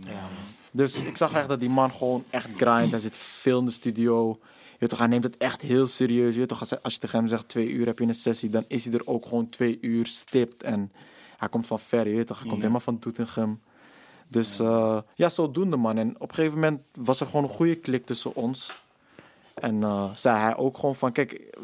Dus 0.72 1.02
ik 1.02 1.16
zag 1.16 1.32
echt 1.32 1.48
dat 1.48 1.60
die 1.60 1.70
man 1.70 1.90
gewoon 1.90 2.24
echt 2.30 2.48
grind. 2.56 2.90
Hij 2.90 2.98
zit 3.00 3.16
veel 3.16 3.58
in 3.58 3.64
de 3.64 3.70
studio. 3.70 4.38
Je 4.72 4.76
weet 4.78 4.88
toch, 4.88 4.98
hij 4.98 5.08
neemt 5.08 5.24
het 5.24 5.36
echt 5.36 5.60
heel 5.60 5.86
serieus. 5.86 6.32
Je 6.32 6.38
weet 6.38 6.48
toch, 6.48 6.60
als, 6.60 6.82
als 6.82 6.94
je 6.94 6.98
tegen 7.00 7.18
hem 7.18 7.28
zegt 7.28 7.48
twee 7.48 7.68
uur 7.68 7.86
heb 7.86 7.98
je 7.98 8.04
een 8.06 8.14
sessie, 8.14 8.48
dan 8.50 8.64
is 8.68 8.84
hij 8.84 8.94
er 8.94 9.02
ook 9.06 9.26
gewoon 9.26 9.48
twee 9.48 9.78
uur 9.80 10.06
stipt. 10.06 10.62
En 10.62 10.92
hij 11.36 11.48
komt 11.48 11.66
van 11.66 11.78
ver, 11.78 12.08
je 12.08 12.14
weet 12.16 12.26
toch, 12.26 12.38
hij 12.38 12.46
komt 12.48 12.60
helemaal 12.60 12.80
van 12.80 12.96
Doetinchem. 13.00 13.60
Dus 14.28 14.58
eh, 14.58 14.98
ja, 15.14 15.28
zodoende 15.28 15.76
man. 15.76 15.98
En 15.98 16.14
op 16.20 16.28
een 16.28 16.34
gegeven 16.34 16.58
moment 16.58 16.80
was 16.94 17.20
er 17.20 17.26
gewoon 17.26 17.42
een 17.42 17.48
goede 17.56 17.74
klik 17.74 18.06
tussen 18.06 18.34
ons. 18.34 18.72
En 19.54 19.82
eh, 19.82 20.14
zei 20.14 20.38
hij 20.38 20.56
ook 20.56 20.78
gewoon 20.78 20.94
van, 20.96 21.12
kijk, 21.12 21.56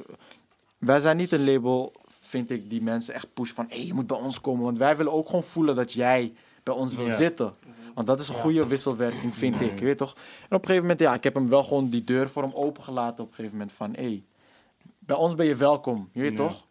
wij 0.78 1.01
zijn 1.01 1.16
niet 1.16 1.32
een 1.32 1.45
label, 1.45 1.93
vind 2.20 2.51
ik, 2.51 2.70
die 2.70 2.82
mensen 2.82 3.15
echt 3.15 3.35
push 3.35 3.51
van, 3.51 3.66
hé, 3.69 3.77
hey, 3.77 3.86
je 3.86 3.95
moet 3.95 4.07
bij 4.07 4.16
ons 4.16 4.41
komen. 4.41 4.65
Want 4.65 4.78
wij 4.78 4.97
willen 4.97 5.12
ook 5.12 5.27
gewoon 5.27 5.43
voelen 5.43 5.74
dat 5.74 5.93
jij 5.93 6.32
bij 6.62 6.74
ons 6.74 6.95
wil 6.95 7.07
zitten. 7.07 7.55
Want 7.95 8.07
dat 8.07 8.20
is 8.20 8.28
een 8.28 8.35
goede 8.35 8.66
wisselwerking, 8.66 9.36
vind 9.36 9.61
ik, 9.61 9.78
je 9.78 9.85
weet 9.85 9.97
toch? 9.99 10.12
En 10.15 10.45
op 10.45 10.51
een 10.51 10.59
gegeven 10.59 10.81
moment, 10.82 11.01
ja, 11.01 11.15
ik 11.15 11.24
heb 11.24 11.35
hem 11.35 11.49
wel 11.49 11.65
gewoon 11.65 11.89
die 11.89 12.05
deur 12.05 12.28
voor 12.28 12.43
hem 12.43 12.53
opengelaten 12.55 13.24
op 13.24 13.28
een 13.31 13.35
gegeven 13.35 13.57
moment 13.59 13.77
van, 13.77 13.91
hé, 13.95 14.03
hey, 14.03 14.23
bij 14.99 15.16
ons 15.16 15.35
ben 15.35 15.47
je 15.47 15.57
welkom, 15.57 16.09
je 16.12 16.20
weet 16.20 16.31
Ja. 16.31 16.36
toch? 16.36 16.65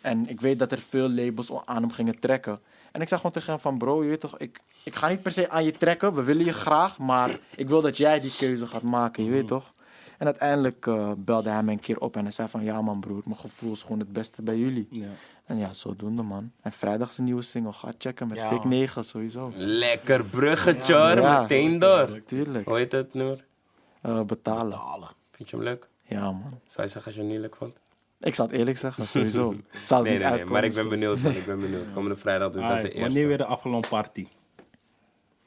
En 0.00 0.28
ik 0.28 0.40
weet 0.40 0.58
dat 0.58 0.72
er 0.72 0.78
veel 0.78 1.10
labels 1.10 1.50
aan 1.64 1.82
hem 1.82 1.90
gingen 1.90 2.18
trekken. 2.18 2.60
En 2.92 3.00
ik 3.00 3.08
zei 3.08 3.20
gewoon 3.20 3.34
tegen 3.36 3.52
hem 3.52 3.60
van, 3.60 3.78
bro, 3.78 4.02
je 4.02 4.08
weet 4.08 4.20
toch, 4.20 4.38
ik, 4.38 4.60
ik 4.82 4.94
ga 4.94 5.08
niet 5.08 5.22
per 5.22 5.32
se 5.32 5.50
aan 5.50 5.64
je 5.64 5.72
trekken, 5.72 6.14
we 6.14 6.22
willen 6.22 6.44
je 6.44 6.52
graag, 6.52 6.98
maar 6.98 7.38
ik 7.56 7.68
wil 7.68 7.80
dat 7.80 7.96
jij 7.96 8.20
die 8.20 8.34
keuze 8.38 8.66
gaat 8.66 8.82
maken, 8.82 9.24
je 9.24 9.30
weet 9.30 9.46
toch? 9.46 9.72
En 10.18 10.26
uiteindelijk 10.28 10.86
eh, 10.86 11.12
belde 11.16 11.50
hij 11.50 11.62
me 11.62 11.72
een 11.72 11.80
keer 11.80 11.98
op 12.00 12.16
en 12.16 12.22
hij 12.22 12.32
zei 12.32 12.48
van, 12.48 12.62
ja 12.64 12.80
man 12.82 13.00
broer, 13.00 13.20
mijn 13.24 13.38
gevoel 13.38 13.72
is 13.72 13.82
gewoon 13.82 13.98
het 13.98 14.12
beste 14.12 14.42
bij 14.42 14.56
jullie. 14.56 14.86
Ja. 14.90 15.08
En 15.44 15.56
ja, 15.58 15.72
zodoende 15.72 16.22
man. 16.22 16.52
En 16.60 16.72
vrijdag 16.72 17.08
is 17.08 17.18
een 17.18 17.24
nieuwe 17.24 17.42
single, 17.42 17.72
ga 17.72 17.92
checken 17.98 18.26
met 18.26 18.36
Ja, 18.38 18.42
Fake 18.48 18.54
man. 18.60 18.68
9 18.68 19.04
sowieso. 19.04 19.52
Lekker 19.56 20.24
bruggetje 20.24 20.94
hoor, 20.94 21.20
Ja. 21.20 21.40
meteen 21.40 21.78
door. 21.78 22.20
Tuurlijk, 22.26 22.68
Hoe 22.68 22.76
heet 22.76 22.92
het 22.92 23.14
nummer? 23.14 23.44
Eh, 24.00 24.20
betalen. 24.22 24.70
Betalen. 24.70 25.08
Vind 25.30 25.50
je 25.50 25.56
hem 25.56 25.64
leuk? 25.64 25.88
Ja 26.04 26.20
man. 26.20 26.60
Zou 26.66 26.86
je 26.86 26.92
zeggen 26.92 27.04
als 27.04 27.14
je 27.14 27.20
hem 27.20 27.30
niet 27.30 27.40
leuk 27.40 27.56
vond? 27.56 27.80
Ik 28.20 28.34
zal 28.34 28.46
het 28.46 28.56
eerlijk 28.56 28.78
zeggen, 28.78 29.08
sowieso. 29.08 29.54
Zal 29.84 29.98
het 29.98 30.06
Nee, 30.08 30.18
niet 30.18 30.28
nee, 30.28 30.36
nee, 30.36 30.44
maar 30.44 30.64
ik 30.64 30.74
ben 30.74 30.88
benieuwd 30.88 31.18
man, 31.18 31.32
ik 31.32 31.46
ben 31.46 31.60
benieuwd. 31.60 31.92
Komende 31.92 32.16
vrijdag, 32.16 32.50
dus 32.52 32.62
dat 32.62 32.76
is 32.76 32.82
de 32.82 32.86
Aight, 32.88 33.00
wanneer 33.00 33.16
eerste. 33.16 33.26
weer 33.28 33.38
de 33.38 33.46
Avalon 33.46 33.84
party? 33.88 34.26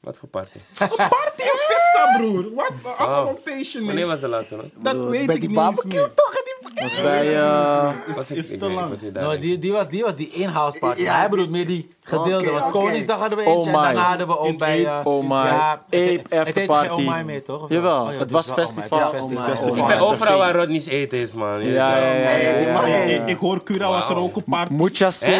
Wat 0.05 0.17
voor 0.17 0.29
party? 0.29 0.57
Party 0.77 1.43
op 1.53 1.59
Vista, 1.67 2.17
broer! 2.17 2.45
Wat? 2.55 2.71
De 2.83 2.89
Avalon 2.97 3.37
feestje, 3.43 3.77
Wanneer 3.77 3.95
nee. 3.95 4.05
was 4.05 4.19
de 4.19 4.27
laatste 4.27 4.55
dan? 4.55 4.69
Dat 4.75 4.93
Broer, 4.93 5.09
weet 5.09 5.25
bij 5.25 5.35
ik 5.35 5.41
die 5.41 5.49
niet 5.49 5.59
eens 5.59 5.65
barbecue 5.75 5.99
meer. 5.99 6.13
toch? 6.13 6.33
Was 6.75 7.01
bij, 7.01 7.35
eh, 7.37 7.89
Was 8.15 8.31
ik, 8.31 8.37
is 8.37 8.49
ik 8.49 8.59
te 8.59 8.65
weet- 8.65 8.69
ik 8.73 8.75
lang. 8.79 8.89
was 8.89 9.01
niet 9.01 9.13
Nou, 9.13 9.39
die, 9.39 9.59
die, 9.59 9.71
was, 9.71 9.87
die 9.89 10.03
was 10.03 10.15
die 10.15 10.29
in-house 10.29 10.79
party. 10.79 11.01
Ja, 11.01 11.11
hij 11.13 11.19
die- 11.21 11.29
bedoelt 11.29 11.49
meer 11.49 11.67
die 11.67 11.89
gedeelde. 12.01 12.43
Oké, 12.49 12.51
want 12.59 12.63
oké. 12.75 12.83
Koningsdag 12.85 13.19
hadden 13.19 13.37
we 13.37 13.43
Oh 13.45 13.55
eentje. 13.55 13.69
en 13.71 13.77
my. 13.77 13.83
daarna 13.83 14.01
hadden 14.07 14.27
we 14.27 14.39
ook 14.39 14.47
In 14.47 14.57
bij... 14.57 14.87
Ape, 14.89 15.09
eh, 15.09 15.13
oh 15.15 15.21
my. 15.29 15.35
ja, 15.47 15.71
Ape 15.71 15.81
het 16.29 16.55
heet- 16.55 16.67
Het 16.71 16.89
Oh 16.91 16.97
my 16.97 17.21
meer, 17.23 17.43
toch? 17.43 17.61
Of 17.61 17.69
wel? 17.69 17.77
Jawel, 17.77 18.05
Oh 18.05 18.11
ja, 18.11 18.17
het 18.19 18.31
was 18.31 18.45
wel 18.47 18.55
festival. 18.55 18.99
Oh 18.99 19.05
my, 19.11 19.17
het 19.19 19.25
is 19.31 19.37
Oh 19.37 19.43
my, 19.43 19.49
festival. 19.49 19.71
oh 19.71 19.77
Ik 19.77 19.87
ben 19.87 19.99
overal 20.07 20.37
waar 20.37 20.55
Rodney's 20.55 20.85
eten 20.85 21.17
is, 21.19 21.33
man. 21.33 21.61
Je 21.63 21.71
Ja, 21.71 21.93
weet 21.93 22.03
ja, 22.03 22.09
wel. 22.09 22.21
ja, 22.21 22.29
ja, 22.35 22.57
die 22.57 22.67
ja, 22.67 22.73
mag- 22.73 22.87
ja, 22.87 23.25
Ik, 23.25 23.37
hoor 23.37 23.63
Cura 23.63 23.87
was 23.87 24.09
er 24.09 24.15
ook 24.15 24.35
een 24.35 24.43
party. 24.43 24.73
Mucha 24.73 25.09
so 25.11 25.31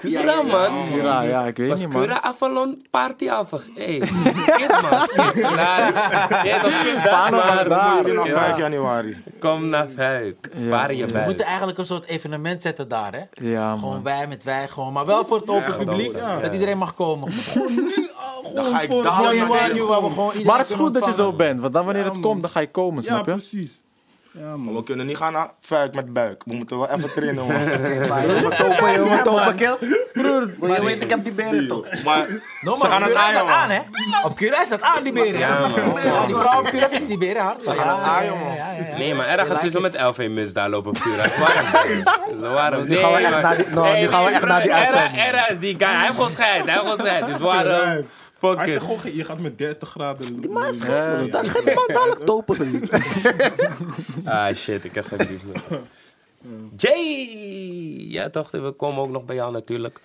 Cura, 0.00 0.42
man. 0.42 0.72
Ja, 0.96 1.22
ja, 1.22 1.44
ik 1.46 1.56
weet 1.56 1.68
Was 1.68 1.80
niet, 1.80 1.92
man. 1.92 2.02
Cura 2.02 2.22
Avalon 2.22 2.86
party 2.90 3.28
af? 3.30 3.50
Hé, 3.74 4.00
skip 4.06 4.80
man, 4.90 5.06
skip. 5.06 5.34
Naar, 5.54 6.46
ja, 6.46 6.58
dat 6.62 6.72
skip 6.72 6.94
was 7.04 7.30
maar. 7.30 7.68
daar. 7.68 8.14
Nog 8.14 8.26
Ja. 8.26 8.32
5 8.44 8.56
januari. 8.58 9.22
Kom 9.40 9.68
naar 9.68 9.88
Vuik. 9.88 10.48
Spaar 10.52 10.94
je 10.94 11.06
We 11.06 11.12
buik. 11.12 11.26
moeten 11.26 11.44
eigenlijk 11.44 11.78
een 11.78 11.84
soort 11.86 12.06
evenement 12.06 12.62
zetten 12.62 12.88
daar, 12.88 13.12
hè? 13.12 13.48
Ja, 13.48 13.74
Gewoon 13.74 13.92
man. 13.94 14.02
wij 14.02 14.26
met 14.26 14.44
wij, 14.44 14.68
gewoon. 14.68 14.92
Maar 14.92 15.06
wel 15.06 15.24
voor 15.26 15.36
het 15.40 15.50
open 15.50 15.76
publiek. 15.76 16.12
ja. 16.16 16.40
Dat 16.40 16.52
iedereen 16.52 16.78
mag 16.78 16.94
komen. 16.94 17.32
Dan 18.54 18.64
ga 18.64 18.80
ik 18.80 18.90
Ja, 18.90 19.02
naar 19.20 19.34
ja, 19.34 19.44
Nu 19.66 19.68
binnen. 19.68 19.86
waar 19.86 20.02
we 20.02 20.08
gewoon 20.08 20.26
iedereen 20.26 20.46
Maar 20.46 20.58
het 20.58 20.70
is 20.70 20.76
goed 20.76 20.94
dat 20.94 21.04
je 21.04 21.12
zo 21.12 21.32
bent, 21.32 21.60
want 21.60 21.72
dan 21.72 21.84
wanneer 21.84 22.04
Ja, 22.04 22.10
het 22.10 22.20
komt, 22.20 22.42
dan 22.42 22.50
ga 22.50 22.60
je 22.60 22.70
komen, 22.70 23.02
Ja, 23.02 23.08
snap 23.08 23.24
je? 23.26 23.30
precies. 23.32 23.82
Ja, 24.32 24.56
man. 24.56 24.74
We 24.74 24.82
kunnen 24.82 25.06
niet 25.06 25.16
gaan 25.16 25.32
naar 25.32 25.50
Vuik 25.60 25.94
met 25.94 26.12
buik. 26.12 26.42
We 26.46 26.56
moeten 26.56 26.78
wel 26.78 26.88
even 26.90 27.12
trainen, 27.16 27.46
man. 27.46 28.08
Maar 28.08 28.42
moet 28.42 28.56
topen, 28.56 28.92
je 28.92 29.06
moet 29.08 29.24
topen, 29.24 29.54
kill. 29.54 29.76
Broer, 30.12 30.50
wil 30.60 30.74
je 30.74 30.84
weet, 30.84 31.02
ik 31.02 31.10
heb 31.10 31.22
die 31.24 31.32
beren 31.32 31.68
toch? 31.68 31.86
Maar 32.04 32.26
No, 32.60 32.74
Ze 32.76 32.82
maar 32.82 32.90
gaan 32.90 33.02
het 33.02 33.12
dat 33.12 33.22
aaien, 33.22 33.46
aan, 33.48 33.70
hè? 33.70 33.80
Op 34.24 34.36
Cura 34.36 34.60
is 34.62 34.68
dat 34.68 34.82
aan, 34.82 35.02
die 35.02 35.12
beren. 35.12 35.38
Ja, 35.38 35.60
man. 35.68 36.12
Als 36.16 36.26
die 36.26 36.34
vrouw 36.34 36.58
op 36.60 36.66
Cura 36.66 36.88
vindt 36.88 37.08
die 37.08 37.18
beren 37.18 37.42
hard. 37.42 37.62
Ze 37.64 37.70
gaan 37.70 37.96
het 37.98 38.06
aaien, 38.06 38.38
man. 38.38 38.54
Nee, 38.98 39.14
maar 39.14 39.26
erg 39.28 39.46
gaat 39.46 39.56
sowieso 39.56 39.80
met 39.80 40.00
LV 40.00 40.28
mis 40.30 40.52
daar 40.52 40.68
lopen 40.70 40.90
op 40.90 40.98
Cura. 40.98 41.24
Is 41.88 41.98
is 42.32 42.40
warm. 42.40 42.88
Nu 42.88 42.96
gaan 42.96 43.12
we 43.12 43.16
Nee, 43.18 43.24
echt 43.24 43.30
maar- 43.30 43.42
naar 43.42 43.56
die- 43.56 43.66
nou, 43.74 43.86
Hey, 43.88 44.00
nu 44.00 44.08
gaan 44.08 44.24
we 44.24 44.26
nee, 44.30 44.34
echt 44.38 44.46
naar 44.46 44.60
die 44.62 44.70
broer, 44.70 44.80
uitzending. 44.82 45.22
Era- 45.24 45.48
is 45.48 45.58
die 45.58 45.74
guy. 45.78 45.88
Hij 45.88 46.00
heeft 46.00 46.14
gewoon 46.14 46.30
scheid. 46.30 46.64
Hij 46.64 46.72
heeft 46.72 46.80
gewoon 46.80 46.98
scheid. 46.98 47.28
Is 47.28 47.36
warm. 47.38 48.06
Fuck 48.40 48.56
Hij 48.56 48.66
it. 48.66 48.72
zegt 48.72 48.84
gewoon, 48.84 49.16
je 49.16 49.24
gaat 49.24 49.38
met 49.38 49.58
30 49.58 49.88
graden. 49.88 50.50
Maar 50.52 50.68
is 50.68 50.78
Ja, 50.78 51.16
goed, 51.18 51.26
ja. 51.26 51.32
dan 51.32 51.44
ga 51.46 51.58
ik 51.58 51.88
dadelijk 51.94 52.20
topen. 52.24 52.82
Ah 54.24 54.54
shit, 54.54 54.84
ik 54.84 54.94
heb 54.94 55.04
geen 55.04 55.18
brief 55.18 55.42
meer. 55.44 55.80
Jay! 56.76 58.06
Ja 58.08 58.30
toch, 58.30 58.50
we 58.50 58.70
komen 58.72 58.98
ook 58.98 59.10
nog 59.10 59.24
bij 59.24 59.36
jou 59.36 59.52
natuurlijk. 59.52 60.00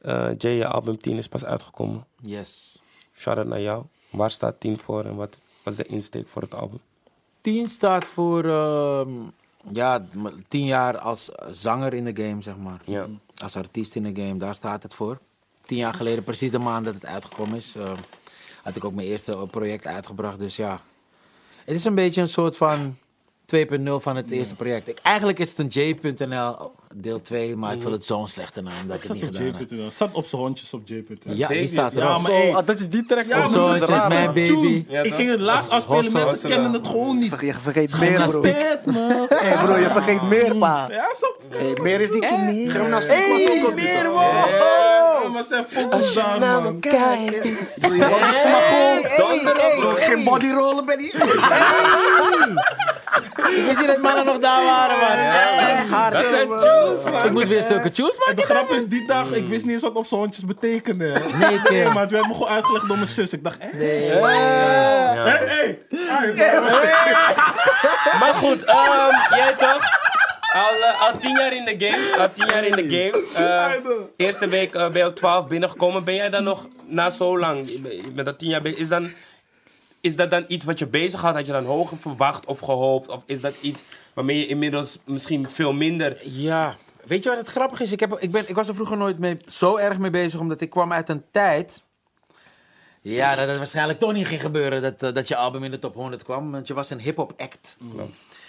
Eh, 0.00 0.30
Jay, 0.38 0.52
je 0.52 0.66
album 0.66 0.98
10 0.98 1.16
is 1.18 1.28
pas 1.28 1.44
uitgekomen. 1.44 2.06
Yes. 2.22 2.82
Shout-out 3.14 3.46
naar 3.46 3.60
jou. 3.60 3.84
Waar 4.10 4.30
staat 4.30 4.60
10 4.60 4.78
voor 4.78 5.04
en 5.04 5.14
wat 5.16 5.42
was 5.62 5.76
de 5.76 5.84
insteek 5.84 6.28
voor 6.28 6.42
het 6.42 6.54
album? 6.54 6.80
10 7.40 7.68
staat 7.68 8.04
voor 8.04 8.44
ehm, 8.44 9.10
ja, 9.72 10.06
m- 10.14 10.26
tien 10.48 10.64
jaar 10.64 10.98
als 10.98 11.30
zanger 11.50 11.94
in 11.94 12.04
de 12.04 12.22
game, 12.24 12.42
zeg 12.42 12.56
maar. 12.56 12.80
Ja. 12.84 13.06
Als 13.42 13.56
artiest 13.56 13.94
in 13.94 14.02
de 14.14 14.22
game, 14.22 14.36
daar 14.38 14.54
staat 14.54 14.82
het 14.82 14.94
voor. 14.94 15.18
Tien 15.70 15.78
jaar 15.78 15.94
geleden, 15.94 16.24
precies 16.24 16.50
de 16.50 16.58
maand 16.58 16.84
dat 16.84 16.94
het 16.94 17.06
uitgekomen 17.06 17.56
is, 17.56 17.74
ehm, 17.76 17.96
had 18.62 18.76
ik 18.76 18.84
ook 18.84 18.94
mijn 18.94 19.06
eerste 19.06 19.32
eh, 19.32 19.42
project 19.50 19.86
uitgebracht. 19.86 20.38
Dus 20.38 20.56
ja, 20.56 20.80
het 21.64 21.74
is 21.76 21.84
een 21.84 21.94
beetje 21.94 22.20
een 22.20 22.28
soort 22.28 22.56
van 22.56 22.96
2.0 23.44 24.00
van 24.00 24.16
het 24.16 24.30
eerste 24.30 24.54
project. 24.54 24.88
Ik, 24.88 24.98
eigenlijk 24.98 25.38
is 25.38 25.56
het 25.56 25.58
een 25.58 25.66
J.nl 25.66 26.72
deel 26.94 27.22
2, 27.22 27.56
maar 27.56 27.74
ik 27.74 27.82
vond 27.82 27.94
het 27.94 28.04
zo'n 28.04 28.28
slechte 28.28 28.60
naam 28.62 28.72
dat 28.86 28.96
ik 28.96 29.02
het 29.02 29.12
niet 29.12 29.24
op 29.24 29.34
gedaan 29.34 29.54
heb. 29.80 29.92
Zat 29.92 30.08
op 30.12 30.26
zijn 30.26 30.42
hondjes 30.42 30.72
op 30.74 30.80
J.nl. 30.84 31.34
Ja, 31.34 31.48
die 31.48 31.66
staat 31.66 31.92
er 31.92 31.98
Ja, 31.98 32.04
ook. 32.14 32.20
maar 32.22 32.30
Zo, 32.30 32.36
hey, 32.36 32.54
ah, 32.54 32.66
dat 32.66 32.78
is 32.78 32.88
die 32.88 33.06
track. 33.06 33.24
Ja, 33.26 33.42
het 33.72 33.88
is 33.88 34.08
mijn 34.08 34.26
baby. 34.32 34.84
Ja, 34.88 35.02
ik 35.02 35.14
ging 35.14 35.30
het 35.30 35.40
laatst 35.40 35.70
afspelen, 35.70 36.12
mensen 36.12 36.48
kennen 36.48 36.72
het 36.72 36.86
gewoon 36.86 37.18
niet. 37.18 37.40
Je 37.40 37.52
vergeet 37.52 37.98
meer, 37.98 38.24
bro. 38.26 38.42
Hé, 38.42 39.64
bro, 39.64 39.76
je 39.76 39.88
vergeet 39.92 40.22
meer, 40.22 40.54
pa. 40.56 40.88
Ja, 40.90 41.06
meer 41.82 42.00
is 42.00 42.10
niet 42.10 42.24
zo 42.24 42.36
niet. 42.36 42.70
gymnastiek 42.70 43.26
was 43.28 43.58
ook 43.58 43.68
op 43.68 43.74
meer. 43.74 44.04
Ja, 44.04 45.28
maar 45.28 45.44
ze 45.44 45.64
foto's 45.68 46.14
daar, 46.14 46.38
Nou, 46.38 46.62
man. 46.62 46.80
kijkt. 46.80 47.80
Doe 47.82 47.96
je 47.96 48.08
body 49.84 50.00
Geen 50.00 50.24
bodyrollen, 50.24 50.84
Benny. 50.84 51.04
Ik 53.56 53.64
wist 53.66 53.78
niet 53.78 53.86
dat 53.86 53.98
mannen 54.02 54.24
nog 54.24 54.38
daar 54.38 54.64
waren, 54.64 54.98
man. 54.98 55.88
Hard. 55.98 56.12
Dat 56.12 56.24
zijn 56.28 56.48
tunes. 57.02 57.22
Ik 57.24 57.30
moet 57.30 57.46
weer 57.46 57.62
zulke 57.62 57.90
tunes 57.90 58.14
En 58.16 58.36
de 58.36 58.42
maken. 58.46 58.54
grap 58.56 58.70
is, 58.70 58.84
die 58.86 59.06
dag, 59.06 59.30
ik 59.32 59.48
wist 59.48 59.64
niet 59.64 59.72
eens 59.72 59.82
wat 59.82 59.94
op 59.94 60.06
zijn 60.06 60.20
hondjes 60.20 60.44
betekende. 60.44 61.04
Nee, 61.38 61.40
Nee, 61.48 61.60
Kim. 61.82 61.92
maar 61.92 62.02
het 62.02 62.10
werd 62.10 62.26
me 62.26 62.32
gewoon 62.32 62.48
uitgelegd 62.48 62.86
door 62.88 62.96
mijn 62.96 63.08
zus. 63.08 63.32
Ik 63.32 63.44
dacht, 63.44 63.58
eh? 63.58 63.72
Nee. 63.74 64.10
Hey, 64.10 65.18
hey. 65.46 65.78
Maar 68.20 68.34
goed, 68.34 68.64
ehm, 68.64 69.34
jij 69.36 69.54
toch? 69.58 69.82
Al, 70.52 70.74
eh, 70.82 71.02
al 71.06 71.18
tien 71.18 71.36
jaar 71.36 71.52
in 71.52 71.64
de 71.64 71.86
game. 71.86 72.16
Al 72.18 72.32
tien 72.32 72.46
jaar 72.46 72.64
in 72.64 72.76
de 72.88 72.96
game. 72.96 73.46
Eh, 73.46 73.72
eerste 74.16 74.48
week 74.48 74.74
eh, 74.74 74.88
ben 74.88 75.02
je 75.02 75.06
op 75.08 75.16
12 75.16 75.46
binnengekomen. 75.46 76.04
Ben 76.04 76.14
jij 76.14 76.30
dan 76.30 76.44
nog 76.44 76.66
na 76.86 77.10
zo 77.10 77.38
lang? 77.38 77.70
Je 77.70 77.80
bent- 77.80 77.94
je 77.94 78.10
bent 78.14 78.26
al 78.26 78.36
tien 78.36 78.48
jaar 78.48 78.62
bezig. 78.62 78.78
Is, 78.78 78.88
dan, 78.88 79.10
is 80.00 80.16
dat 80.16 80.30
dan 80.30 80.44
iets 80.48 80.64
wat 80.64 80.78
je 80.78 80.86
bezig 80.86 81.20
had? 81.20 81.34
Had 81.34 81.46
je 81.46 81.52
dan 81.52 81.64
hoger 81.64 81.96
verwacht 81.96 82.46
of 82.46 82.58
gehoopt? 82.60 83.08
Of 83.08 83.22
is 83.26 83.40
dat 83.40 83.54
iets 83.60 83.84
waarmee 84.14 84.38
je 84.38 84.46
inmiddels 84.46 84.98
misschien 85.04 85.50
veel 85.50 85.72
minder. 85.72 86.28
Ja, 86.28 86.76
weet 87.04 87.22
je 87.22 87.28
wat 87.28 87.38
het 87.38 87.48
grappige 87.48 87.82
is? 87.82 87.92
Ik, 87.92 88.00
heb, 88.00 88.18
ik, 88.18 88.30
ben, 88.30 88.48
ik 88.48 88.54
was 88.54 88.68
er 88.68 88.74
vroeger 88.74 88.96
nooit 88.96 89.18
mee, 89.18 89.38
zo 89.46 89.76
erg 89.76 89.98
mee 89.98 90.10
bezig, 90.10 90.40
omdat 90.40 90.60
ik 90.60 90.70
kwam 90.70 90.92
uit 90.92 91.08
een 91.08 91.24
tijd... 91.30 91.82
Ja, 93.02 93.34
dat 93.34 93.48
het 93.48 93.56
waarschijnlijk 93.56 93.98
toch 93.98 94.12
niet 94.12 94.26
ging 94.26 94.40
gebeuren 94.40 94.82
dat, 94.82 95.02
eh, 95.02 95.14
dat 95.14 95.28
je 95.28 95.36
album 95.36 95.64
in 95.64 95.70
de 95.70 95.78
top 95.78 95.94
100 95.94 96.24
kwam. 96.24 96.50
Want 96.50 96.66
je 96.66 96.74
was 96.74 96.90
een 96.90 97.00
hip-hop 97.00 97.32
act. 97.36 97.76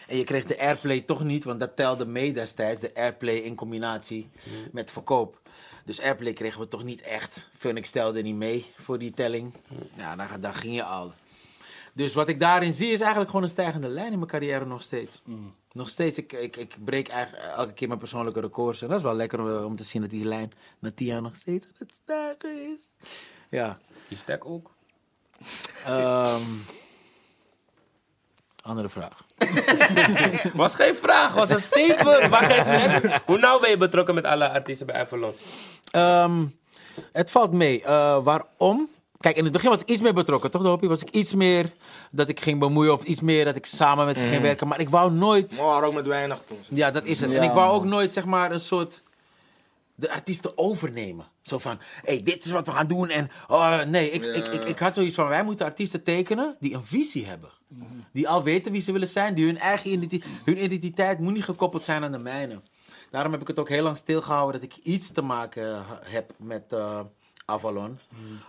En 0.08 0.18
je 0.18 0.24
kreeg 0.24 0.44
de 0.44 0.60
airplay 0.60 1.02
toch 1.02 1.24
niet, 1.24 1.44
want 1.44 1.60
dat 1.60 1.76
telde 1.76 2.06
mee 2.06 2.34
destijds. 2.34 2.82
De 2.82 2.96
airplay 2.96 3.36
in 3.36 3.56
combinatie 3.56 4.30
met 4.72 4.92
verkoop. 4.92 5.40
Dus 5.86 6.02
airplay 6.02 6.34
kregen 6.34 6.60
we 6.60 6.68
toch 6.68 6.84
niet 6.84 7.02
echt. 7.02 7.50
Phoenix 7.58 7.92
telde 7.92 8.22
niet 8.22 8.36
mee 8.36 8.74
voor 8.76 9.00
die 9.00 9.12
telling. 9.12 9.54
Ja, 9.98 10.16
dan, 10.16 10.28
dan 10.40 10.54
ging 10.54 10.76
je 10.76 10.84
al. 10.84 11.14
Dus 11.94 12.14
wat 12.14 12.28
ik 12.30 12.40
daarin 12.40 12.74
zie 12.74 12.92
is 12.92 13.00
eigenlijk 13.00 13.30
gewoon 13.30 13.46
een 13.46 13.52
stijgende 13.52 13.88
lijn 13.88 14.12
in 14.12 14.18
mijn 14.18 14.30
carrière 14.32 14.66
nog 14.66 14.82
steeds. 14.82 15.22
Mm. 15.26 15.54
Nog 15.72 15.90
steeds, 15.90 16.18
ik, 16.18 16.34
ik, 16.34 16.56
ik 16.58 16.78
breek 16.86 17.08
eigenlijk 17.08 17.44
elke 17.56 17.74
keer 17.74 17.88
mijn 17.88 18.00
persoonlijke 18.00 18.40
records. 18.40 18.82
En 18.82 18.88
dat 18.88 18.98
is 18.98 19.04
wel 19.04 19.16
lekker 19.16 19.40
eh, 19.56 19.66
om 19.66 19.76
te 19.76 19.84
zien 19.84 20.02
dat 20.02 20.10
die 20.10 20.26
lijn 20.26 20.54
na 20.80 20.92
tien 20.96 21.08
jaar 21.08 21.22
nog 21.22 21.36
steeds 21.36 21.66
aan 21.66 21.74
het 21.78 21.94
stijgen 22.04 22.74
is. 22.78 22.86
Ja. 23.50 23.78
Die 24.08 24.18
stek 24.18 24.46
ook. 24.46 24.72
ehm, 25.86 26.42
andere 28.62 28.90
vraag. 28.90 29.26
Was 30.54 30.76
geen 30.76 30.96
vraag, 30.96 31.34
was 31.34 31.50
een 31.50 31.62
statement. 31.62 32.30
Net. 32.66 33.22
Hoe 33.26 33.38
nauw 33.38 33.60
ben 33.60 33.70
je 33.70 33.78
betrokken 33.78 34.16
met 34.16 34.26
alle 34.26 34.50
artiesten 34.50 34.86
bij 34.86 34.96
Avalon? 34.96 35.34
Ehm, 35.92 36.46
het 37.12 37.32
valt 37.32 37.52
mee. 37.52 37.84
Eh, 37.84 38.24
waarom? 38.24 38.90
Kijk, 39.22 39.36
in 39.36 39.44
het 39.44 39.54
begin 39.54 39.70
was 39.70 39.82
ik 39.82 39.90
iets 39.90 40.02
meer 40.02 40.14
betrokken, 40.14 40.52
toch, 40.52 40.64
Dopie? 40.64 40.90
Was 40.90 41.02
ik 41.02 41.10
iets 41.10 41.34
meer 41.34 41.72
dat 42.12 42.30
ik 42.30 42.40
ging 42.40 42.60
bemoeien 42.60 42.94
of 42.94 43.04
iets 43.04 43.22
meer 43.22 43.46
dat 43.46 43.56
ik 43.56 43.66
samen 43.66 44.06
met 44.06 44.20
ze 44.20 44.26
ging 44.26 44.42
werken. 44.42 44.68
Maar 44.68 44.80
ik 44.80 44.90
wou 44.90 45.12
nooit... 45.12 45.58
Maar 45.58 45.84
ook 45.84 45.94
met 45.94 46.08
weinig 46.08 46.42
toen. 46.42 46.58
Ja, 46.70 46.92
dat 46.92 47.06
is 47.06 47.20
het. 47.20 47.32
en 47.32 47.44
ik 47.44 47.52
wou 47.52 47.68
man. 47.68 47.76
ook 47.76 47.86
nooit, 47.86 48.14
zeg 48.14 48.26
maar, 48.26 48.52
een 48.52 48.60
soort... 48.60 49.02
De 49.96 50.12
artiesten 50.12 50.58
overnemen. 50.58 51.26
Zo 51.42 51.58
van, 51.58 51.78
hé, 51.80 52.14
hey, 52.14 52.24
dit 52.24 52.46
is 52.46 52.52
wat 52.52 52.66
we 52.66 52.72
gaan 52.72 52.88
doen. 52.88 53.10
En, 53.10 53.30
oh, 53.48 53.84
nee, 53.84 54.12
ik, 54.12 54.24
ik, 54.24 54.48
ik, 54.48 54.64
ik 54.64 54.80
had 54.80 54.94
zoiets 54.94 55.16
van, 55.16 55.28
wij 55.28 55.44
moeten 55.44 55.66
artiesten 55.66 56.04
tekenen 56.04 56.56
die 56.60 56.74
een 56.74 56.86
visie 56.86 57.26
hebben. 57.26 57.50
Die 58.14 58.30
al 58.30 58.44
weten 58.44 58.72
wie 58.72 58.82
ze 58.82 58.92
willen 58.92 59.08
zijn. 59.08 59.34
Die 59.34 59.46
hun 59.46 59.58
eigen 59.58 59.92
identiteit, 59.92 60.32
hun 60.46 60.64
identiteit 60.64 61.20
moet 61.20 61.34
niet 61.34 61.44
gekoppeld 61.44 61.84
zijn 61.84 62.04
aan 62.04 62.12
de 62.12 62.18
mijne. 62.18 62.62
Daarom 63.12 63.32
heb 63.32 63.42
ik 63.42 63.48
het 63.48 63.60
ook 63.60 63.70
heel 63.70 63.84
lang 63.84 63.98
stilgehouden 63.98 64.62
dat 64.62 64.70
ik 64.72 64.84
iets 64.84 65.12
te 65.12 65.22
maken 65.22 65.76
eh, 65.76 65.82
heb 66.02 66.34
met 66.38 66.74
eh, 66.74 67.00
Avalon. 67.46 68.00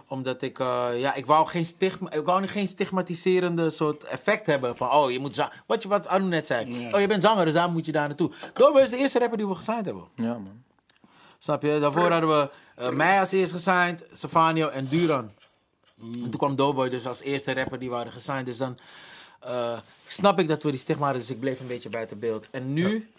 Omdat 0.07 0.43
ik, 0.43 0.59
eh, 0.59 0.89
ja, 0.97 1.15
ik 1.15 1.27
wou, 1.27 1.47
geen 1.47 1.67
stigma, 1.67 2.13
ik 2.13 2.25
wou 2.25 2.41
niet 2.41 2.51
geen 2.51 2.69
stigmatiserende 2.69 3.71
soort 3.71 4.05
effect 4.05 4.47
hebben. 4.47 4.77
Van, 4.77 4.91
oh, 4.91 5.11
je 5.11 5.19
moet 5.19 5.49
Wat, 5.67 5.83
je, 5.83 5.89
wat 5.89 6.07
Anu 6.07 6.27
net 6.27 6.47
zei. 6.47 6.89
Oh, 6.93 7.01
je 7.01 7.07
bent 7.07 7.23
zanger, 7.23 7.45
dus 7.45 7.55
daarom 7.55 7.73
moet 7.73 7.87
je 7.87 7.93
daar 7.93 8.07
naartoe. 8.09 8.31
Dobo 8.55 8.79
is 8.79 8.91
de 8.91 8.97
eerste 8.97 9.19
rapper 9.19 9.39
die 9.39 9.47
we 9.47 9.55
gesigned 9.55 9.85
hebben. 9.85 10.05
Ja, 10.15 10.33
man. 10.33 10.63
Snap 11.39 11.63
je? 11.63 11.79
Daarvoor 11.81 12.11
hadden 12.11 12.31
we 12.31 12.51
eh, 12.77 12.91
mij 12.91 13.21
als 13.21 13.33
eerste 13.33 13.55
gesigned, 13.55 14.05
Savanio 14.13 14.69
en 14.69 14.87
Duran. 14.87 15.31
En 16.01 16.13
toen 16.13 16.31
kwam 16.31 16.57
Doughboy 16.57 16.89
dus 16.89 17.07
als 17.07 17.21
eerste 17.21 17.55
rapper 17.55 17.79
die 17.79 17.91
waren 17.91 18.13
gesigned. 18.13 18.47
Dus 18.47 18.57
dan 18.57 18.79
eh, 19.41 19.79
snap 20.07 20.39
ik 20.39 20.49
dat 20.49 20.63
we 20.63 20.71
die 20.71 20.81
stigma 20.81 21.05
hadden, 21.05 21.21
dus 21.21 21.31
ik 21.31 21.41
bleef 21.41 21.61
een 21.61 21.67
beetje 21.67 21.89
buiten 21.89 22.19
beeld. 22.19 22.49
En 22.51 22.73
nu 22.73 23.11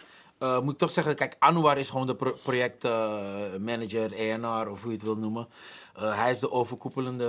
eh, 0.43 0.59
moet 0.59 0.73
ik 0.73 0.77
toch 0.77 0.91
zeggen, 0.91 1.15
kijk, 1.15 1.35
Anwar 1.39 1.77
is 1.77 1.89
gewoon 1.89 2.07
de 2.07 2.15
pro 2.15 2.37
projectmanager, 2.43 4.13
ENR 4.13 4.69
of 4.69 4.81
hoe 4.81 4.91
je 4.91 4.97
het 4.97 5.05
wil 5.05 5.15
noemen. 5.15 5.47
Eh, 5.95 6.17
hij 6.17 6.31
is 6.31 6.39
de 6.39 6.51
overkoepelende, 6.51 7.25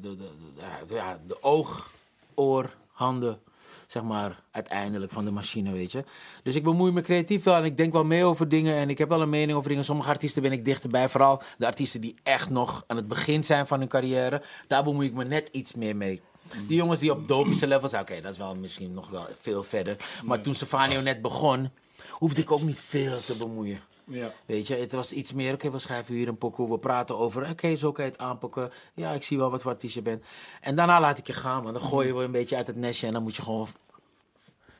de, 0.00 0.16
de, 0.16 0.94
ja, 0.94 1.18
de 1.26 1.42
oog, 1.42 1.90
oor, 2.34 2.70
handen 2.92 3.40
zeg 3.86 4.02
maar, 4.02 4.42
uiteindelijk 4.50 5.12
van 5.12 5.24
de 5.24 5.30
machine, 5.30 5.72
weet 5.72 5.92
je. 5.92 6.04
Dus 6.42 6.54
ik 6.54 6.62
bemoei 6.62 6.92
me 6.92 7.00
creatief 7.00 7.44
wel 7.44 7.54
en 7.54 7.64
ik 7.64 7.76
denk 7.76 7.92
wel 7.92 8.04
mee 8.04 8.24
over 8.24 8.48
dingen 8.48 8.74
en 8.74 8.90
ik 8.90 8.98
heb 8.98 9.08
wel 9.08 9.22
een 9.22 9.28
mening 9.28 9.56
over 9.58 9.68
dingen. 9.68 9.84
Sommige 9.84 10.08
artiesten 10.08 10.42
ben 10.42 10.52
ik 10.52 10.64
dichterbij, 10.64 11.08
vooral 11.08 11.42
de 11.58 11.66
artiesten 11.66 12.00
die 12.00 12.14
echt 12.22 12.50
nog 12.50 12.84
aan 12.86 12.96
het 12.96 13.08
begin 13.08 13.44
zijn 13.44 13.66
van 13.66 13.78
hun 13.78 13.88
carrière. 13.88 14.42
Daar 14.66 14.84
bemoei 14.84 15.08
ik 15.08 15.14
me 15.14 15.24
net 15.24 15.48
iets 15.52 15.74
meer 15.74 15.96
mee. 15.96 16.22
Die 16.66 16.76
jongens 16.76 17.00
die 17.00 17.12
op 17.12 17.28
dopische 17.28 17.66
level 17.66 17.88
zijn, 17.88 18.02
oké, 18.02 18.20
dat 18.20 18.32
is 18.32 18.38
wel 18.38 18.54
misschien 18.54 18.94
nog 18.94 19.08
wel 19.08 19.26
veel 19.40 19.62
verder. 19.62 19.96
Maar 20.24 20.40
toen 20.40 20.54
Stefano 20.54 21.00
net 21.00 21.22
begon, 21.22 21.70
hoefde 22.18 22.40
ik 22.40 22.50
ook 22.50 22.62
niet 22.62 22.80
veel 22.80 23.20
te 23.20 23.36
bemoeien. 23.36 23.80
Ja. 24.06 24.32
Weet 24.46 24.66
je, 24.66 24.74
het 24.74 24.92
was 24.92 25.12
iets 25.12 25.32
meer, 25.32 25.54
oké, 25.54 25.70
we 25.70 25.78
schrijven 25.78 26.14
hier 26.14 26.28
een 26.28 26.38
pokoe, 26.38 26.70
we 26.70 26.78
praten 26.78 27.18
over, 27.18 27.50
oké, 27.50 27.76
zo 27.76 27.92
kan 27.92 28.04
je 28.04 28.10
het 28.10 28.20
aanpakken. 28.20 28.72
Ja, 28.94 29.10
ik 29.12 29.22
zie 29.22 29.38
wel 29.38 29.50
wat 29.50 29.62
voor 29.62 29.70
artiest 29.70 29.94
je 29.94 30.02
bent. 30.02 30.24
En 30.60 30.74
daarna 30.74 31.00
laat 31.00 31.18
ik 31.18 31.26
je 31.26 31.32
gaan, 31.32 31.62
man. 31.62 31.72
Dan 31.72 31.82
gooi 31.82 32.06
je 32.06 32.14
wel 32.14 32.22
een 32.22 32.30
beetje 32.32 32.56
uit 32.56 32.66
het 32.66 32.76
nestje 32.76 33.06
en 33.06 33.12
dan 33.12 33.22
moet 33.22 33.36
je 33.36 33.42
gewoon 33.42 33.68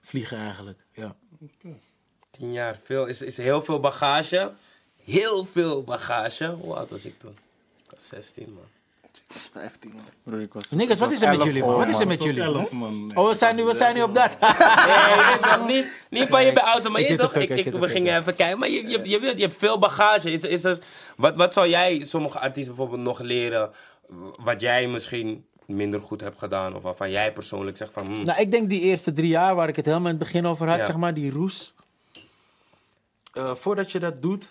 vliegen 0.03 0.39
eigenlijk. 0.39 0.79
Ja. 0.93 1.17
Tien 2.31 2.53
jaar. 2.53 2.79
Veel, 2.83 3.07
is, 3.07 3.23
is 3.23 3.37
heel 3.37 3.63
veel 3.63 3.81
bagage. 3.81 4.53
Heel 5.05 5.45
veel 5.45 5.83
bagage. 5.83 6.51
Hoe 6.51 6.75
oud 6.75 6.91
was 6.91 7.05
ik 7.05 7.19
toen? 7.19 7.39
Ik 7.85 7.91
was 7.91 8.09
16, 8.09 8.53
man. 8.53 8.65
Ik 9.29 9.35
was 9.35 9.51
15, 9.53 9.93
man. 9.95 10.03
Broer, 10.23 10.41
ik 10.41 10.53
was, 10.53 10.71
Nikkers, 10.71 10.99
ik 10.99 11.05
wat 11.05 11.13
is 11.13 11.23
er 11.23 11.29
met 11.29 11.37
11 11.37 11.47
jullie, 11.47 11.63
man? 11.65 11.77
Wat 11.77 11.89
is 11.89 11.99
er 12.01 12.07
met 12.07 12.23
jullie? 12.23 12.49
Oh, 13.15 13.29
we 13.29 13.35
zijn 13.37 13.57
nu, 13.57 13.65
we 13.65 13.75
zijn 13.75 13.95
nu 13.95 14.03
op 14.03 14.15
dat. 14.15 14.31
Niet, 15.67 15.87
niet 16.11 16.29
van 16.29 16.45
je 16.45 16.53
bij 16.53 16.63
auto, 16.63 16.91
maar 16.91 17.01
je 17.01 17.17
toch, 17.17 17.33
we 17.33 17.89
gingen 17.89 18.19
even 18.19 18.35
kijken. 18.35 18.59
Maar 18.59 18.69
je, 18.69 18.89
je, 18.89 19.01
je, 19.05 19.33
je 19.37 19.43
hebt 19.43 19.57
veel 19.57 19.79
bagage. 19.79 20.33
Is, 20.33 20.43
is 20.43 20.65
er, 20.65 20.79
wat, 21.17 21.35
wat 21.37 21.53
zou 21.53 21.69
jij 21.69 22.05
sommige 22.05 22.39
artiesten 22.39 22.75
bijvoorbeeld 22.75 23.07
nog 23.07 23.21
leren, 23.21 23.71
wat 24.43 24.61
jij 24.61 24.87
misschien 24.89 25.45
minder 25.67 26.01
goed 26.03 26.21
hebt 26.21 26.39
gedaan? 26.39 26.75
Of 26.77 26.83
waarvan 26.83 27.11
jij 27.11 27.33
persoonlijk 27.33 27.77
zegt 27.77 27.93
van, 27.93 28.07
hmm, 28.07 28.25
Nou, 28.25 28.41
ik 28.41 28.51
denk 28.51 28.69
die 28.69 28.81
eerste 28.81 29.13
drie 29.13 29.29
jaar 29.29 29.55
waar 29.55 29.69
ik 29.69 29.77
het 29.77 29.85
helemaal 29.87 30.11
in 30.11 30.15
het 30.15 30.25
begin 30.25 30.47
over 30.47 30.69
had, 30.69 30.79
Ja. 30.79 30.85
zeg 30.85 30.97
maar, 30.97 31.15
die 31.15 31.31
roes. 31.31 31.75
Eh, 33.33 33.55
voordat 33.55 33.93
je 33.93 33.99
dat 33.99 34.23
doet, 34.23 34.49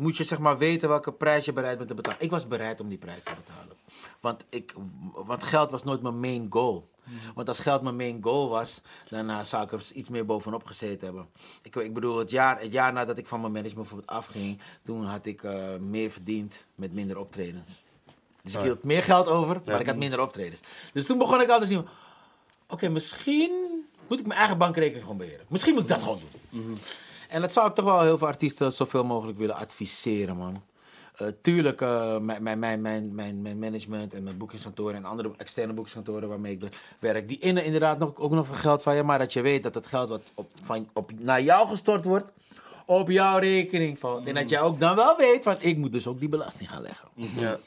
moet 0.00 0.16
je 0.16 0.24
zeg 0.24 0.38
maar 0.38 0.58
weten 0.58 0.88
welke 0.88 1.12
prijs 1.12 1.44
je 1.44 1.52
bereid 1.52 1.76
bent 1.76 1.88
te 1.88 1.94
betalen. 1.94 2.20
Ik 2.20 2.30
was 2.30 2.46
bereid 2.46 2.80
om 2.80 2.88
die 2.88 2.98
prijs 2.98 3.24
te 3.24 3.32
betalen. 3.44 3.76
Want, 4.20 4.44
ik, 4.48 4.74
want 5.12 5.44
geld 5.44 5.70
was 5.70 5.84
nooit 5.84 6.02
mijn 6.02 6.20
main 6.20 6.46
goal. 6.50 6.88
Want 7.34 7.48
als 7.48 7.58
geld 7.58 7.82
mijn 7.82 7.96
main 7.96 8.18
goal 8.22 8.48
was, 8.48 8.80
dan 9.08 9.30
eh, 9.30 9.40
zou 9.40 9.64
ik 9.64 9.72
er 9.72 9.82
iets 9.94 10.08
meer 10.08 10.26
bovenop 10.26 10.64
gezeten 10.64 11.06
hebben. 11.06 11.26
Ik, 11.62 11.74
ik 11.76 11.94
bedoel, 11.94 12.18
het 12.18 12.30
jaar, 12.30 12.60
het 12.60 12.72
jaar 12.72 12.92
nadat 12.92 13.18
ik 13.18 13.26
van 13.26 13.40
mijn 13.40 13.52
management 13.52 13.88
bijvoorbeeld 13.88 14.18
afging, 14.18 14.58
toen 14.82 15.04
had 15.04 15.26
ik 15.26 15.42
eh, 15.42 15.76
meer 15.76 16.10
verdiend 16.10 16.64
met 16.74 16.92
minder 16.92 17.18
optredens. 17.18 17.82
Dus 18.42 18.54
ik 18.54 18.60
hield 18.60 18.84
meer 18.84 19.02
geld 19.02 19.26
over, 19.26 19.60
maar 19.64 19.80
ik 19.80 19.86
had 19.86 19.96
minder 19.96 20.20
optredens. 20.20 20.60
Dus 20.92 21.06
toen 21.06 21.18
begon 21.18 21.40
ik 21.40 21.48
altijd 21.48 21.70
te 21.70 21.74
zien, 21.76 21.86
oké, 22.68 22.88
misschien 22.88 23.50
moet 24.08 24.20
ik 24.20 24.26
mijn 24.26 24.38
eigen 24.38 24.58
bankrekening 24.58 25.02
gewoon 25.02 25.18
beheren. 25.18 25.46
Misschien 25.48 25.72
moet 25.72 25.82
ik 25.82 25.88
dat 25.88 26.02
gewoon 26.02 26.20
doen. 26.50 26.78
En 27.30 27.40
dat 27.40 27.52
zou 27.52 27.68
ik 27.68 27.74
toch 27.74 27.84
wel 27.84 28.02
heel 28.02 28.18
veel 28.18 28.26
artiesten 28.26 28.72
zoveel 28.72 29.04
mogelijk 29.04 29.38
willen 29.38 29.54
adviseren, 29.54 30.36
man. 30.36 30.62
Eh, 31.16 31.26
tuurlijk, 31.40 31.80
eh, 31.80 32.18
mijn, 32.18 32.42
mijn, 32.42 32.58
mijn, 32.58 33.14
mijn, 33.14 33.42
mijn, 33.42 33.58
management 33.58 34.14
en 34.14 34.22
mijn 34.22 34.38
boekingskantoren 34.38 34.94
en 34.94 35.04
andere 35.04 35.30
externe 35.36 35.72
boekingskantoren 35.72 36.28
waarmee 36.28 36.52
ik 36.52 36.62
werk, 36.98 37.28
die 37.28 37.38
innen 37.38 37.64
inderdaad 37.64 37.98
nog, 37.98 38.16
ook 38.16 38.30
nog 38.30 38.46
veel 38.46 38.54
geld 38.54 38.82
van 38.82 38.96
je, 38.96 39.02
maar 39.02 39.18
dat 39.18 39.32
je 39.32 39.40
weet 39.40 39.62
dat 39.62 39.74
het 39.74 39.86
geld 39.86 40.08
wat 40.08 40.22
op, 40.34 40.50
van, 40.62 40.88
op, 40.92 41.10
naar 41.18 41.42
jou 41.42 41.68
gestort 41.68 42.04
wordt, 42.04 42.26
op 42.86 43.10
jouw 43.10 43.38
rekening 43.38 43.98
valt. 43.98 44.26
En 44.26 44.34
dat 44.34 44.48
jij 44.48 44.60
ook 44.60 44.80
dan 44.80 44.96
wel 44.96 45.16
weet 45.16 45.42
van, 45.42 45.56
ik 45.58 45.76
moet 45.76 45.92
dus 45.92 46.06
ook 46.06 46.18
die 46.18 46.28
belasting 46.28 46.70
gaan 46.70 46.82
leggen. 46.82 47.08
ja. 47.14 47.58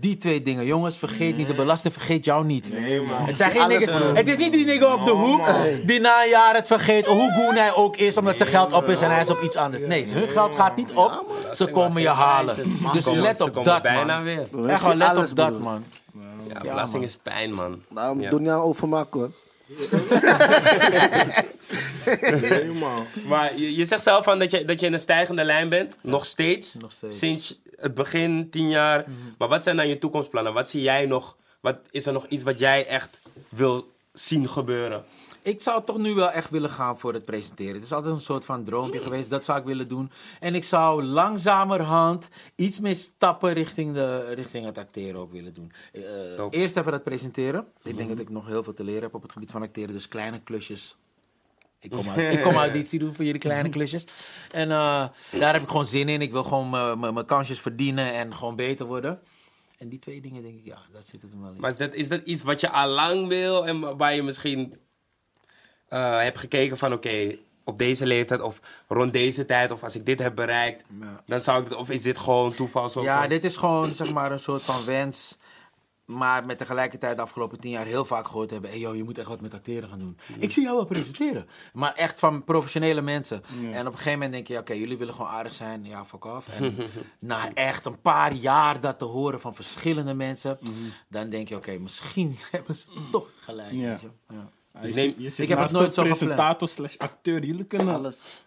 Die 0.00 0.16
twee 0.18 0.42
dingen, 0.42 0.66
jongens, 0.66 0.96
vergeet 0.96 1.36
niet, 1.36 1.46
de 1.46 1.54
belasting 1.54 1.92
vergeet 1.92 2.24
jou 2.24 2.44
niet. 2.44 2.72
Nee, 2.72 3.00
man. 3.00 3.22
Het, 3.24 3.36
zijn 3.36 3.50
geen 3.50 3.60
Alles, 3.60 3.78
niggas- 3.78 4.02
het 4.16 4.28
is 4.28 4.36
niet 4.36 4.52
die 4.52 4.64
nigger 4.64 4.92
op 4.92 5.04
de 5.04 5.10
hoek 5.10 5.46
die 5.86 6.00
na 6.00 6.22
een 6.22 6.28
jaar 6.28 6.54
het 6.54 6.66
vergeet, 6.66 7.06
hoe 7.06 7.32
goen 7.32 7.54
hij 7.54 7.74
ook 7.74 7.96
is, 7.96 8.16
omdat 8.16 8.36
zijn 8.36 8.48
geld 8.48 8.72
op 8.72 8.88
is 8.88 9.00
en 9.00 9.10
hij 9.10 9.22
is 9.22 9.30
op 9.30 9.42
iets 9.42 9.56
anders. 9.56 9.82
Nee, 9.82 10.06
hun 10.12 10.28
geld 10.28 10.54
gaat 10.54 10.76
niet 10.76 10.92
op, 10.92 11.24
ze 11.52 11.66
komen 11.66 12.02
je 12.02 12.08
halen. 12.08 12.56
Dus 12.92 13.06
let 13.06 13.40
op 13.40 13.64
dat, 13.64 13.82
bijna 13.82 14.14
man. 14.14 14.22
weer. 14.24 14.68
Echt 14.68 14.84
wel, 14.84 14.94
let 14.94 15.16
op 15.16 15.36
dat, 15.36 15.60
man. 15.60 15.84
Ja, 16.48 16.60
belasting 16.60 16.92
man. 17.02 17.10
is 17.10 17.18
pijn, 17.22 17.52
man. 17.52 17.82
Daarom 17.90 18.20
Ja. 18.20 18.30
doe 18.30 18.40
niet 18.40 18.48
aan 18.48 18.60
overmaken, 18.60 19.20
hoor. 19.20 19.30
nee, 22.30 22.64
man. 22.64 23.06
Maar 23.26 23.58
je, 23.58 23.74
je 23.76 23.84
zegt 23.84 24.02
zelf 24.02 24.24
van 24.24 24.38
dat 24.38 24.50
je, 24.50 24.64
dat 24.64 24.80
je 24.80 24.86
in 24.86 24.92
een 24.92 25.00
stijgende 25.00 25.44
lijn 25.44 25.68
bent, 25.68 25.96
nog 26.02 26.24
steeds. 26.24 26.74
Nog 26.74 26.92
steeds. 26.92 27.18
Sinds 27.18 27.58
het 27.84 27.94
begin, 27.94 28.50
tien 28.50 28.68
jaar. 28.68 29.04
Maar 29.38 29.48
wat 29.48 29.62
zijn 29.62 29.76
dan 29.76 29.88
je 29.88 29.98
toekomstplannen? 29.98 30.52
Wat 30.52 30.68
zie 30.68 30.82
jij 30.82 31.06
nog? 31.06 31.36
Wat, 31.60 31.78
is 31.90 32.06
er 32.06 32.12
nog 32.12 32.26
iets 32.26 32.42
wat 32.42 32.58
jij 32.58 32.86
echt 32.86 33.20
wil 33.48 33.92
zien 34.12 34.48
gebeuren? 34.48 35.04
Ik 35.42 35.62
zou 35.62 35.84
toch 35.84 35.98
nu 35.98 36.14
wel 36.14 36.30
echt 36.30 36.50
willen 36.50 36.70
gaan 36.70 36.98
voor 36.98 37.12
het 37.12 37.24
presenteren. 37.24 37.74
Het 37.74 37.82
is 37.82 37.92
altijd 37.92 38.14
een 38.14 38.20
soort 38.20 38.44
van 38.44 38.64
droompje 38.64 39.00
geweest. 39.00 39.30
Dat 39.30 39.44
zou 39.44 39.58
ik 39.58 39.64
willen 39.64 39.88
doen. 39.88 40.10
En 40.40 40.54
ik 40.54 40.64
zou 40.64 41.02
langzamerhand 41.02 42.28
iets 42.54 42.80
meer 42.80 42.96
stappen 42.96 43.52
richting, 43.52 43.94
de, 43.94 44.34
richting 44.34 44.64
het 44.64 44.78
acteren 44.78 45.20
ook 45.20 45.32
willen 45.32 45.54
doen. 45.54 45.72
Eh, 45.92 46.02
eerst 46.50 46.76
even 46.76 46.92
het 46.92 47.04
presenteren. 47.04 47.66
Ik 47.82 47.96
denk 47.96 48.08
dat 48.08 48.18
ik 48.18 48.30
nog 48.30 48.46
heel 48.46 48.62
veel 48.62 48.72
te 48.72 48.84
leren 48.84 49.02
heb 49.02 49.14
op 49.14 49.22
het 49.22 49.32
gebied 49.32 49.50
van 49.50 49.62
acteren. 49.62 49.92
Dus 49.92 50.08
kleine 50.08 50.40
klusjes. 50.40 50.96
Ik 51.84 51.90
kom, 51.90 52.08
uit, 52.08 52.34
ik 52.34 52.42
kom 52.42 52.54
auditie 52.54 52.98
doen 52.98 53.14
voor 53.14 53.24
jullie 53.24 53.40
kleine 53.40 53.68
klusjes. 53.68 54.04
En 54.50 54.70
eh, 54.70 55.04
daar 55.38 55.52
heb 55.52 55.62
ik 55.62 55.68
gewoon 55.68 55.86
zin 55.86 56.08
in. 56.08 56.20
Ik 56.22 56.32
wil 56.32 56.42
gewoon 56.44 56.70
mijn- 57.00 57.24
kansjes 57.24 57.60
verdienen 57.60 58.12
en 58.14 58.34
gewoon 58.34 58.56
beter 58.56 58.86
worden. 58.86 59.20
En 59.78 59.88
die 59.88 59.98
twee 59.98 60.20
dingen 60.20 60.42
denk 60.42 60.58
ik, 60.58 60.64
ja, 60.64 60.78
dat 60.92 61.02
zit 61.06 61.22
het 61.22 61.32
hem 61.32 61.42
wel 61.42 61.52
in. 61.52 61.60
Maar 61.60 61.70
is 61.70 61.76
dat, 61.76 61.94
is 61.94 62.08
dat 62.08 62.20
iets 62.24 62.42
wat 62.42 62.60
je 62.60 62.70
al 62.70 62.88
lang 62.88 63.28
wil 63.28 63.66
en 63.66 63.96
waar 63.96 64.14
je 64.14 64.22
misschien 64.22 64.74
eh, 65.88 66.18
hebt 66.18 66.38
gekeken 66.38 66.78
van 66.78 66.92
oké, 66.92 67.36
op 67.64 67.78
deze 67.78 68.06
leeftijd 68.06 68.40
of 68.40 68.60
rond 68.88 69.12
deze 69.12 69.44
tijd 69.44 69.70
of 69.72 69.82
als 69.82 69.94
ik 69.96 70.06
dit 70.06 70.18
heb 70.18 70.34
bereikt, 70.34 70.84
Ja. 71.00 71.22
dan 71.26 71.40
zou 71.40 71.64
ik, 71.64 71.76
of 71.78 71.90
is 71.90 72.02
dit 72.02 72.18
gewoon 72.18 72.54
toeval 72.54 72.88
zo? 72.88 73.02
Ja, 73.02 73.20
van- 73.20 73.28
dit 73.28 73.44
is 73.44 73.56
gewoon 73.56 73.94
zeg 73.94 74.10
maar 74.12 74.32
een 74.32 74.40
soort 74.40 74.62
van 74.62 74.84
wens. 74.84 75.36
Maar 76.04 76.46
met 76.46 76.58
tegelijkertijd 76.58 77.16
de 77.16 77.22
afgelopen 77.22 77.60
tien 77.60 77.70
jaar 77.70 77.84
heel 77.86 78.04
vaak 78.04 78.26
gehoord 78.28 78.50
hebben... 78.50 78.70
Hey, 78.70 78.78
yo, 78.78 78.94
je 78.94 79.04
moet 79.04 79.18
echt 79.18 79.28
wat 79.28 79.40
met 79.40 79.54
acteren 79.54 79.88
gaan 79.88 79.98
doen. 79.98 80.18
Ik 80.38 80.52
zie 80.52 80.62
jou 80.62 80.76
wel 80.76 80.84
presenteren. 80.84 81.46
Maar 81.72 81.92
echt 81.94 82.20
van 82.20 82.44
professionele 82.44 83.00
mensen. 83.00 83.42
En 83.72 83.80
op 83.86 83.92
een 83.92 83.98
gegeven 83.98 84.12
moment 84.12 84.32
denk 84.32 84.46
je, 84.46 84.58
oké, 84.58 84.72
jullie 84.72 84.98
willen 84.98 85.14
gewoon 85.14 85.30
aardig 85.30 85.54
zijn. 85.54 85.84
Ja, 85.84 86.04
fuck 86.04 86.24
off. 86.24 86.48
En 86.48 86.76
na 87.18 87.52
echt 87.52 87.84
een 87.84 88.00
paar 88.00 88.32
jaar 88.32 88.80
dat 88.80 88.98
te 88.98 89.04
horen 89.04 89.40
van 89.40 89.54
verschillende 89.54 90.14
mensen... 90.14 90.58
dan 91.08 91.28
denk 91.30 91.48
je, 91.48 91.56
oké, 91.56 91.78
misschien 91.78 92.36
hebben 92.50 92.76
ze 92.76 92.86
toch 93.10 93.28
gelijk. 93.36 93.72
Ja. 93.72 93.88
weet 93.90 94.00
je. 94.00 94.08
Ja. 94.28 94.48
Je 94.72 94.78
neem- 94.80 94.92
zit- 94.94 95.14
je 95.18 95.30
zit 95.30 95.38
ik 95.38 95.48
heb 95.48 95.58
het 95.58 95.58
naast 95.58 95.72
nooit 95.72 95.94
zo 95.94 96.02
presentator 96.02 96.68
slash 96.68 96.96
acteur. 96.96 97.44
Jullie 97.44 97.64
kunnen 97.64 97.94
Alles. 97.94 98.44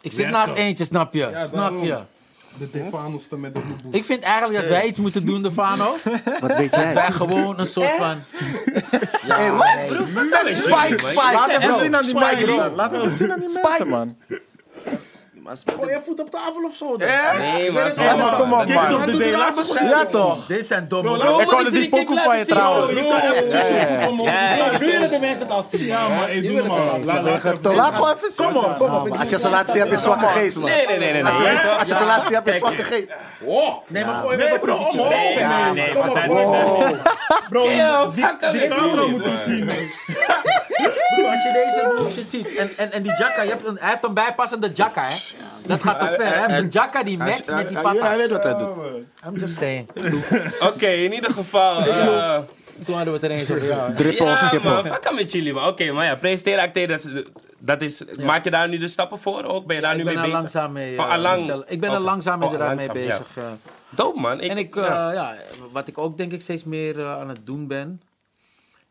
Ik 0.00 0.12
zit 0.12 0.16
Werken. 0.16 0.32
naast 0.32 0.52
eentje, 0.54 0.84
snap 0.84 1.12
je? 1.12 1.18
Ja, 1.18 1.46
snap 1.46 1.58
daarom. 1.60 1.84
je? 1.84 2.02
De 2.58 2.70
Defanos 2.70 3.28
met 3.36 3.54
de 3.54 3.60
boeboe. 3.60 3.92
Ik 3.92 4.04
vind 4.04 4.22
eigenlijk 4.22 4.60
dat 4.60 4.68
wij 4.68 4.86
iets 4.86 4.98
moeten 4.98 5.26
doen, 5.26 5.42
Defano. 5.42 5.96
Wat 6.40 6.56
weet 6.56 6.74
jij? 6.74 6.94
Wij 6.94 7.10
gewoon 7.12 7.58
een 7.58 7.66
soort 7.66 7.90
van... 7.98 8.22
Hey, 9.26 9.52
wat? 9.52 9.64
Met 10.44 10.56
Spike, 10.56 11.02
Spike. 11.02 11.32
Laat 11.32 11.48
even 11.50 11.74
zien 11.78 11.96
aan 11.96 12.02
die 12.02 12.10
Spike 12.10 12.24
mensen, 12.26 12.46
Lee. 12.48 12.56
man. 12.56 12.74
Laat 12.74 12.92
even 12.92 13.12
zien 13.12 13.32
aan 13.32 13.40
die 13.40 13.60
mensen, 13.62 13.88
man. 13.88 14.16
Gooi 15.76 15.90
je 15.92 16.00
voet 16.04 16.20
op 16.20 16.30
tafel 16.30 16.64
of 16.64 16.74
zo 16.74 16.96
dan. 16.96 17.08
Nee, 17.38 17.72
maar 17.72 18.02
Ja, 18.02 18.16
maar 18.16 18.36
kom 18.36 18.52
op, 18.52 18.64
Kicks 18.66 18.88
man. 18.88 18.94
op 18.94 19.04
de 19.06 19.16
day, 19.16 19.28
Ja, 19.88 20.04
toch? 20.04 20.46
Dit 20.46 20.66
zijn 20.66 20.88
domme 20.88 21.18
Bro. 21.18 21.38
Ik 21.40 21.46
kon 21.46 21.62
moet 21.62 21.70
die 21.70 21.88
pokoe 21.88 22.20
van 22.20 22.38
je 22.38 22.44
trouwens. 22.44 22.92
Ja. 22.94 23.22
Ja, 24.02 24.08
om- 24.08 24.20
willen 24.78 25.10
de 25.10 25.18
mensen 25.18 25.42
het 25.42 25.50
al 25.50 25.62
zien. 25.62 25.84
Ja, 25.84 26.08
maar 26.08 26.30
ik 26.30 26.42
doe 26.48 26.56
het 26.62 26.68
al 27.66 27.74
Laat- 27.74 27.94
gewoon 27.94 28.14
even 28.14 28.30
zien. 28.30 28.46
Kom 28.52 28.56
op, 28.64 28.78
kom 28.78 28.94
op. 28.94 29.08
Maar 29.08 29.18
Als 29.18 29.28
je 29.30 29.38
ze 29.38 29.48
laat 29.48 29.70
zien, 29.70 29.80
heb 29.80 29.90
je 29.90 29.98
zwakke 29.98 30.26
geest, 30.26 30.56
man. 30.56 30.70
Nee, 30.70 30.86
nee, 30.86 30.98
nee, 30.98 31.12
nee. 31.12 31.22
Als 31.78 31.88
je, 31.88 31.94
ze 31.94 32.04
laat 32.04 32.24
zien, 32.24 32.34
heb 32.34 32.46
je 32.46 32.52
zwakke 32.52 32.82
geest. 32.82 33.06
Nee, 33.86 34.04
maar 34.04 34.14
gooi 34.14 34.36
me 34.36 34.42
Nee, 34.42 34.46
even 34.52 34.60
bro. 34.60 34.90
Nee, 35.08 35.46
Nee, 35.74 35.92
kom 35.92 36.08
op, 36.08 36.20
bro. 36.26 36.86
Bro, 37.48 37.68
die, 37.68 38.68
camera 38.68 39.06
moet 39.06 39.24
hem 39.24 39.36
zien, 39.46 39.64
man. 39.66 39.76
Bro, 41.16 41.26
als 41.28 41.42
je 41.42 41.52
deze 41.52 41.94
motion 42.02 42.24
ziet 42.24 42.56
en, 42.56 42.70
en, 42.76 42.92
en 42.92 43.02
die 43.02 43.12
jacka, 43.18 43.42
je 43.42 43.48
hebt 43.48 43.66
een, 43.66 43.76
hij 43.80 43.88
heeft 43.90 44.04
een 44.04 44.14
bijpassende 44.14 44.70
jacka, 44.74 45.02
hè? 45.08 45.16
Dat 45.66 45.82
gaat 45.82 46.00
te 46.00 46.06
ver, 46.20 46.38
hè? 46.50 46.60
Die 46.60 46.68
jacka 46.70 47.02
die 47.02 47.18
matcht 47.18 47.50
met 47.50 47.68
die 47.68 47.76
Hij- 47.76 47.84
hij- 47.86 47.92
Hij 47.92 48.00
pata. 48.00 48.16
weet 48.16 48.30
wat 48.30 48.42
hij 48.42 48.56
doet. 48.56 48.76
I'm 49.26 49.36
just 49.40 49.56
saying. 49.56 49.88
Oké, 50.60 50.86
in 50.86 51.12
ieder 51.12 51.30
geval. 51.32 51.78
eh, 51.80 52.38
Toen 52.84 52.94
hadden 52.94 53.12
we 53.14 53.20
het 53.20 53.22
er 53.22 53.30
eens 53.30 53.50
over 53.50 53.64
jou. 53.64 53.94
Drippen 53.94 54.26
of 54.26 54.40
ja, 54.40 54.46
skippen. 54.48 54.70
man, 54.72 54.84
fuck 54.86 55.04
hem 55.04 55.14
met 55.14 55.32
jullie, 55.32 55.52
man. 55.52 55.68
Oké, 55.68 55.92
maar 55.92 56.04
ja, 56.04 56.14
presenteren, 56.16 56.62
acteren, 56.62 56.88
dat 56.88 57.04
is, 57.04 57.22
dat 57.58 57.82
is... 57.82 58.02
Maak 58.24 58.44
je 58.44 58.50
daar 58.50 58.68
nu 58.68 58.76
de 58.78 58.88
stappen 58.88 59.18
voor 59.18 59.44
ook? 59.44 59.66
Ben 59.66 59.76
je 59.76 59.82
daar 59.82 59.92
ik 59.92 59.98
nu 59.98 60.04
ben 60.04 60.14
mee 60.14 60.22
er 60.22 60.28
bezig? 60.30 60.40
langzaam 60.40 60.72
mee. 60.72 60.98
Oh, 60.98 61.10
allang- 61.12 61.44
zelf- 61.46 61.64
Ik 61.66 61.80
ben 61.80 61.90
er 61.90 61.96
Oké. 61.96 62.04
langzaam 62.04 62.42
Oh, 62.42 62.52
inderdaad 62.52 62.76
mee 62.76 62.86
langzaam, 62.86 63.04
ja. 63.04 63.08
bezig. 63.18 63.36
eh. 63.36 63.44
Dope, 63.90 64.20
man. 64.20 64.40
En 64.40 64.56
ik, 64.56 64.74
ja. 64.74 65.12
ja, 65.12 65.34
wat 65.72 65.88
ik 65.88 65.98
ook 65.98 66.16
denk 66.16 66.32
ik 66.32 66.42
steeds 66.42 66.64
meer 66.64 67.06
aan 67.06 67.28
het 67.28 67.40
doen 67.44 67.66
ben, 67.66 68.00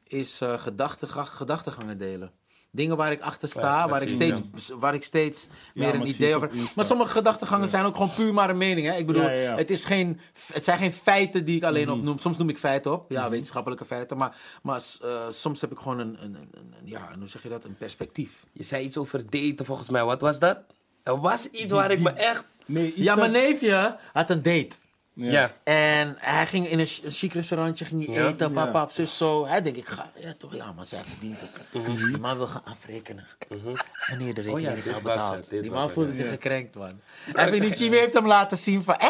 is 0.08 0.42
eh 0.42 0.60
gedachtenga- 0.60 1.24
gedachtengangen 1.24 1.98
delen. 1.98 2.32
Dingen 2.72 2.98
waar 2.98 3.12
ik 3.12 3.22
achter 3.22 3.50
sta, 3.50 3.62
Ja, 3.62 3.88
waar, 3.88 4.02
ik 4.02 4.10
steeds, 4.10 4.42
waar 4.80 4.94
ik 4.94 5.04
steeds 5.04 5.48
meer 5.74 5.94
een 5.96 6.08
idee 6.08 6.36
over 6.36 6.52
Insta. 6.54 6.72
Maar 6.76 6.86
sommige 6.86 7.10
gedachtengangen 7.12 7.70
zijn 7.70 7.86
ook 7.86 7.94
gewoon 7.96 8.14
puur 8.14 8.34
maar 8.34 8.50
een 8.50 8.58
mening. 8.58 8.88
Hè? 8.88 8.96
Ik 8.98 9.06
bedoel, 9.06 9.22
Ja, 9.22 9.30
ja, 9.30 9.42
ja. 9.42 9.56
Het, 9.56 9.70
is 9.70 9.86
geen, 9.86 10.20
het 10.54 10.64
zijn 10.64 10.78
geen 10.78 10.94
feiten 10.94 11.46
die 11.46 11.56
ik 11.58 11.64
alleen 11.64 11.88
Mhm. 11.88 11.98
opnoem. 11.98 12.20
Soms 12.20 12.38
noem 12.38 12.50
ik 12.50 12.58
feiten 12.58 12.92
op, 12.92 13.12
ja, 13.12 13.30
wetenschappelijke 13.30 13.86
feiten. 13.86 14.18
Maar, 14.18 14.36
maar 14.64 14.82
eh, 15.02 15.26
soms 15.30 15.62
heb 15.62 15.72
ik 15.72 15.78
gewoon 15.78 16.00
een, 16.00 16.18
een, 16.24 16.36
een, 16.36 16.50
een- 16.54 16.74
ja, 16.84 17.10
hoe 17.20 17.28
zeg 17.28 17.44
je 17.44 17.50
dat, 17.50 17.64
een 17.64 17.76
perspectief. 17.78 18.44
Je 18.52 18.64
zei 18.64 18.84
iets 18.84 18.98
over 18.98 19.30
daten 19.30 19.66
volgens 19.66 19.90
mij. 19.90 20.04
Wat 20.04 20.22
was 20.22 20.40
dat? 20.40 20.60
Er 21.04 21.20
was 21.20 21.46
iets 21.46 21.72
waar 21.72 21.92
ik 21.92 22.00
me 22.00 22.10
echt... 22.12 22.46
Nee, 22.66 22.94
Ja, 22.96 23.06
dat- 23.06 23.18
mijn 23.18 23.32
neefje 23.32 23.98
had 24.14 24.30
een 24.30 24.42
date. 24.42 24.76
Ja. 25.19 25.52
En 25.64 26.15
hij 26.19 26.45
ging 26.45 26.68
in 26.69 26.80
een, 26.80 26.85
ch- 26.85 27.03
een 27.03 27.11
chic 27.11 27.34
restaurantje 27.34 27.85
ging 27.85 28.06
hij 28.06 28.15
Ja? 28.15 28.27
eten, 28.27 28.52
pap, 28.52 28.65
Ja. 28.65 28.72
pap, 28.72 28.91
zus, 28.91 29.18
zo. 29.18 29.45
Hij 29.48 29.61
denkt, 29.61 29.77
ik 29.80 29.88
ga, 29.88 30.11
ja 30.15 30.34
toch, 30.38 30.56
ja, 30.56 30.72
maar 30.76 30.85
zij 30.85 30.99
verdient 31.10 31.38
het. 31.39 31.84
Mhm. 31.84 31.95
Die 31.95 32.18
man 32.19 32.38
wil 32.38 32.48
gaan 32.48 32.61
afrekenen. 32.65 33.26
Wanneer 33.48 34.34
de 34.34 34.41
rekening 34.41 34.49
Oh 34.53 34.60
ja, 34.61 34.72
is 34.72 34.84
dit 34.84 34.94
al 34.94 35.02
was 35.02 35.14
betaald. 35.14 35.35
het, 35.35 35.49
dit 35.49 35.61
die 35.61 35.69
was 35.72 35.80
man 35.80 35.84
het, 35.88 35.94
voelde 35.95 36.10
ja. 36.11 36.15
zich 36.18 36.30
gekrenkt, 36.30 36.76
man. 36.76 36.99
En 37.34 37.53
Vinicius 37.53 37.99
heeft 37.99 38.14
hem 38.14 38.27
laten 38.27 38.57
zien 38.57 38.84
van, 38.84 38.95
eh, 38.95 39.07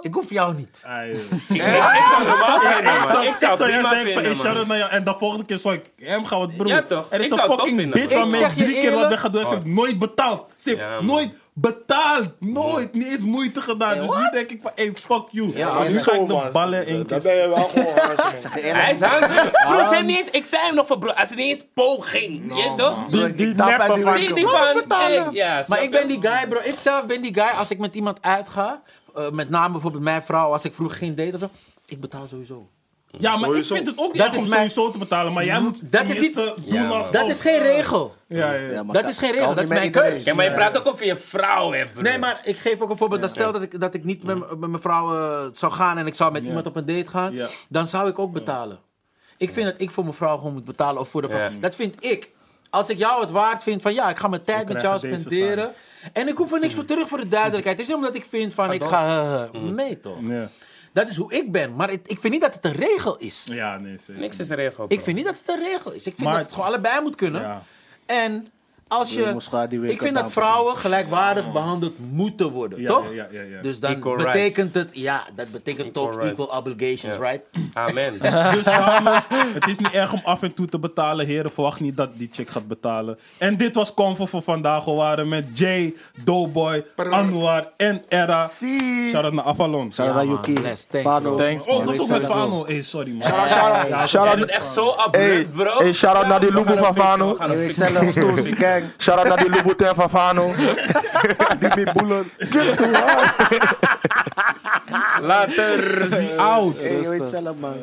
ik 0.00 0.14
hoef 0.14 0.30
jou 0.30 0.54
niet. 0.54 0.82
Ah, 0.86 1.06
joh. 1.06 1.14
Ik 1.48 1.62
zou 2.12 2.26
normaal 2.26 2.60
vinden, 2.60 2.92
Ik 2.92 2.98
man. 2.98 3.06
zou, 3.08 3.26
Ik 3.26 3.34
zou 3.38 3.52
ik 3.52 3.58
prima 3.58 3.90
denken 3.90 3.90
van, 3.90 3.94
hey, 4.04 4.12
vinden, 4.12 4.36
shout-out 4.36 4.56
man. 4.56 4.66
naar 4.66 4.78
jou. 4.78 4.90
En 4.90 5.04
de 5.04 5.14
volgende 5.18 5.44
keer 5.44 5.58
zou 5.58 5.74
ik 5.74 5.84
hem 5.96 6.24
gaan 6.24 6.38
wat 6.38 6.56
broer. 6.56 6.66
Ja, 6.68 6.82
toch? 6.82 7.06
Er 7.10 7.20
is 7.20 7.26
Ik 7.26 7.32
een 7.32 7.38
fucking 7.38 7.58
tof 7.58 7.68
vinden, 7.68 7.90
bitch 7.90 8.14
man. 8.14 8.28
Ik 8.28 8.34
ik 8.34 8.40
zeg 8.40 8.54
je 8.54 8.62
drie 8.62 8.74
keer 8.80 8.92
wat 8.92 9.02
eerlijk- 9.02 9.20
gaan 9.20 9.32
doen. 9.32 9.44
Ze 9.46 9.54
heeft 9.54 9.64
nooit 9.66 9.98
betaald. 9.98 10.52
ze 10.56 10.68
heeft 10.68 10.80
Ja, 10.80 10.94
man. 10.94 11.06
nooit 11.06 11.30
betaald. 11.52 12.28
Nooit. 12.38 12.92
Niet 12.94 13.06
eens 13.06 13.20
moeite 13.24 13.60
gedaan. 13.62 13.98
Dus 13.98 14.08
nu 14.08 14.30
denk 14.32 14.50
ik 14.50 14.58
van, 14.62 14.70
hey, 14.74 14.92
fuck 14.94 15.22
you. 15.30 15.58
Ja, 15.58 15.88
nu 15.88 16.00
ga 16.00 16.12
ik 16.12 16.26
de 16.26 16.32
man. 16.34 16.52
ballen 16.52 16.86
in 16.86 17.06
Daar 17.06 17.20
ben 17.20 17.34
je 17.36 17.48
wel 17.48 17.68
gewoon. 17.68 17.92
Hij 18.76 18.92
is 18.92 19.00
hangry. 19.00 19.50
Bro, 19.50 19.84
ze 19.84 19.94
heeft 19.94 20.06
niet 20.06 20.18
eens, 20.18 20.30
ik 20.30 20.44
zei 20.44 20.62
hem 20.66 20.74
nog 20.74 20.86
van, 20.86 20.98
bro, 20.98 21.10
als 21.12 21.28
het 21.28 21.38
niet 21.38 21.54
eens 21.56 21.64
poging. 21.74 22.56
Je 22.56 22.74
toch? 22.76 23.06
Die, 23.06 23.32
die 23.32 23.54
neppe 23.54 24.00
van- 24.00 24.14
Die, 24.14 24.34
die 24.34 24.46
van, 24.46 24.82
hey, 24.88 25.28
ja, 25.32 25.64
Maar 25.68 25.82
ik 25.82 25.90
ben 25.90 26.08
die 26.08 26.20
guy, 26.20 26.48
bro. 26.48 26.60
Ik 26.62 26.76
zelf 26.78 27.06
ben 27.06 27.22
die 27.22 27.34
guy, 27.34 27.48
als 27.58 27.70
ik 27.70 27.78
met 27.78 27.94
iemand 27.94 28.22
uitga, 28.22 28.82
eh, 29.14 29.30
met 29.30 29.50
name 29.50 29.72
bijvoorbeeld 29.72 30.02
mijn 30.04 30.22
vrouw, 30.22 30.52
als 30.52 30.64
ik 30.64 30.74
vroeger 30.74 30.96
geen 30.98 31.14
date 31.14 31.32
of 31.34 31.40
zo, 31.40 31.48
ik 31.86 32.00
betaal 32.00 32.26
sowieso. 32.26 32.68
Ja, 33.18 33.30
maar 33.36 33.38
Sowieso. 33.48 33.74
ik 33.74 33.82
vind 33.82 33.86
het 33.96 33.98
ook 33.98 34.12
niet 34.12 34.16
Dat 34.22 34.26
erg 34.26 34.36
is 34.36 34.42
om 34.42 34.48
mijn- 34.48 34.70
sowieso 34.70 34.92
te 34.92 34.98
betalen. 34.98 35.32
Maar 35.32 35.44
jij 35.44 35.60
moet 35.60 35.92
Dat 35.92 36.00
is 36.02 36.06
niet- 36.08 36.12
tenminste 36.34 36.54
doen 36.66 36.74
Ja, 36.74 36.88
als 36.88 37.04
man. 37.04 37.12
Dat 37.12 37.22
ook. 37.22 37.28
is 37.28 37.40
geen 37.40 37.58
regel. 37.58 38.14
Ja, 38.26 38.52
ja, 38.52 38.52
ja. 38.60 38.70
Ja, 38.72 38.82
maar 38.82 38.94
Dat 38.94 39.08
is 39.10 39.18
geen 39.18 39.32
regel, 39.32 39.54
dat 39.54 39.62
is 39.62 39.68
mijn 39.68 39.90
keus. 39.90 40.22
Ja, 40.24 40.34
maar 40.34 40.44
je 40.44 40.52
praat 40.52 40.78
ook 40.78 40.86
over 40.86 41.06
je 41.06 41.16
vrouw, 41.16 41.72
hè, 41.72 41.86
bro. 41.86 42.02
Nee, 42.02 42.18
maar 42.18 42.40
ik 42.44 42.56
geef 42.56 42.80
ook 42.80 42.90
een 42.90 42.96
voorbeeld. 42.96 43.20
Dat 43.20 43.30
stel 43.30 43.52
dat 43.52 43.62
ik, 43.62 43.80
dat 43.80 43.94
ik 43.94 44.04
niet 44.04 44.22
met, 44.24 44.36
m- 44.36 44.58
met 44.58 44.70
mijn 44.70 44.82
vrouw 44.82 45.14
eh, 45.20 45.46
zou 45.52 45.72
gaan 45.72 45.98
en 45.98 46.06
ik 46.06 46.14
zou 46.14 46.32
met 46.32 46.42
Ja. 46.42 46.48
iemand 46.48 46.66
op 46.66 46.76
een 46.76 46.86
date 46.86 47.10
gaan, 47.10 47.32
Ja. 47.34 47.48
dan 47.68 47.86
zou 47.86 48.08
ik 48.08 48.18
ook 48.18 48.32
betalen. 48.32 48.78
Ik 49.36 49.52
vind 49.52 49.66
dat 49.66 49.74
ik 49.80 49.90
voor 49.90 50.04
mijn 50.04 50.16
vrouw 50.16 50.36
gewoon 50.36 50.52
moet 50.52 50.64
betalen 50.64 51.00
of 51.00 51.08
voor 51.08 51.22
de 51.22 51.28
vrouw. 51.28 51.40
Ja. 51.40 51.50
Dat 51.60 51.74
vind 51.74 52.04
ik. 52.04 52.30
Als 52.70 52.88
ik 52.90 52.98
jou 52.98 53.20
het 53.20 53.30
waard 53.30 53.62
vind 53.62 53.82
van 53.82 53.94
ja, 53.94 54.08
ik 54.08 54.18
ga 54.18 54.28
mijn 54.28 54.44
tijd 54.44 54.68
met 54.68 54.80
jou 54.82 54.98
krijgen 54.98 55.10
deze 55.24 55.36
spenderen. 55.36 55.72
En 56.12 56.28
ik 56.28 56.36
hoef 56.36 56.52
er 56.52 56.60
niks 56.60 56.74
voor 56.74 56.84
terug 56.84 57.08
voor 57.08 57.18
de 57.20 57.28
duidelijkheid. 57.28 57.76
Het 57.78 57.86
is 57.88 57.94
niet 57.94 58.04
omdat 58.04 58.14
ik 58.14 58.26
vind 58.28 58.54
van 58.54 58.72
ik 58.72 58.82
ga. 58.84 59.06
eh, 59.06 59.42
eh, 59.42 59.48
nee 59.62 60.00
toch? 60.00 60.16
Ja. 60.20 60.48
Dat 60.92 61.08
is 61.08 61.16
hoe 61.16 61.32
ik 61.32 61.52
ben. 61.52 61.76
Maar 61.76 61.90
het- 61.90 62.10
ik 62.10 62.20
vind 62.20 62.32
niet 62.32 62.42
dat 62.42 62.54
het 62.54 62.64
een 62.64 62.72
regel 62.72 63.16
is. 63.18 63.42
Ja, 63.44 63.78
nee, 63.78 63.98
zeker. 63.98 64.20
Niks 64.20 64.36
is 64.38 64.48
een 64.48 64.56
regel, 64.56 64.86
bro. 64.86 64.96
Ik 64.96 65.02
vind 65.02 65.16
niet 65.16 65.26
dat 65.26 65.38
het 65.38 65.48
een 65.48 65.62
regel 65.64 65.92
is. 65.92 66.06
Ik 66.06 66.14
vind 66.14 66.18
Maar- 66.28 66.32
dat 66.36 66.42
het 66.44 66.52
gewoon 66.52 66.66
allebei 66.68 67.00
moet 67.00 67.14
kunnen. 67.14 67.40
Ja. 67.42 67.62
En 68.06 68.46
als 68.98 69.12
Je 69.12 69.34
Ik 69.82 70.00
vind 70.02 70.14
dat 70.14 70.32
vrouwen 70.32 70.76
gelijkwaardig 70.76 71.52
behandeld 71.52 71.92
moeten 71.98 72.50
worden, 72.50 72.80
Ja, 72.80 72.88
toch? 72.88 73.12
ja, 73.14 73.26
ja, 73.30 73.42
ja. 73.42 73.62
Dus 73.62 73.80
dan 73.80 73.90
Equal 73.92 74.16
betekent 74.16 74.74
het, 74.74 74.88
ja, 74.92 75.24
dat 75.36 75.50
betekent 75.50 75.86
Equal 75.88 76.10
rights. 76.10 76.26
equal 76.26 76.56
obligations, 76.58 77.16
right? 77.16 77.40
Amen. 77.72 78.12
Dus 78.54 78.64
dames, 78.64 79.24
het 79.28 79.66
is 79.66 79.78
niet 79.78 79.90
erg 79.90 80.12
om 80.12 80.20
af 80.24 80.42
en 80.42 80.54
toe 80.54 80.66
te 80.66 80.78
betalen. 80.78 81.26
Heren, 81.26 81.50
verwacht 81.52 81.80
niet 81.80 81.96
dat 81.96 82.08
die 82.14 82.28
chick 82.32 82.48
gaat 82.48 82.68
betalen. 82.68 83.18
En 83.38 83.56
dit 83.56 83.74
was 83.74 83.94
Convo 83.94 84.26
voor 84.26 84.42
vandaag. 84.42 84.84
We 84.84 84.92
waren 84.92 85.28
met 85.28 85.44
Jay, 85.58 85.94
Doughboy, 86.24 86.84
Anwar 87.10 87.68
en 87.76 88.02
Era. 88.08 88.44
Zie. 88.44 89.08
Shout-out 89.10 89.32
naar 89.32 89.44
Avalon. 89.44 89.92
Shout 89.92 90.14
out. 90.16 90.26
Yuki. 90.26 90.52
Thanks, 90.52 91.66
Oh, 91.66 91.84
dat 91.86 91.94
is 91.94 92.00
ook 92.00 92.08
met 92.08 92.26
Fano. 92.26 92.66
Hey, 92.66 92.82
sorry 92.82 93.12
man. 93.12 93.28
Shout 93.28 93.90
out, 93.92 94.08
shout 94.08 94.26
out. 94.26 94.40
Echt 94.44 94.66
zo 94.68 94.90
abrupt, 94.90 95.52
bro. 95.52 95.78
hey, 95.78 95.92
shout-out 95.92 96.26
naar 96.26 96.40
die 96.40 96.52
Lubu 96.52 96.76
van 96.76 96.94
Fano. 96.94 97.36
Zelf, 97.72 98.10
Stoes, 98.10 98.48
gang. 98.82 98.92
Shout-out 98.98 99.28
naar 99.28 99.36
die 99.36 99.50
Louboutin 99.50 99.94
van 99.94 100.10
Fano. 100.10 100.54
Die 101.58 101.84
met 101.84 101.92
boelen. 101.92 102.30
Drip 102.38 102.76
to 102.76 102.92
hard. 102.92 103.32
Later. 105.20 106.08
Out. 106.38 106.78
Hey, 106.78 107.00
je 107.00 107.08
weet 107.08 107.24
zelf, 107.24 107.56
man. 107.56 107.76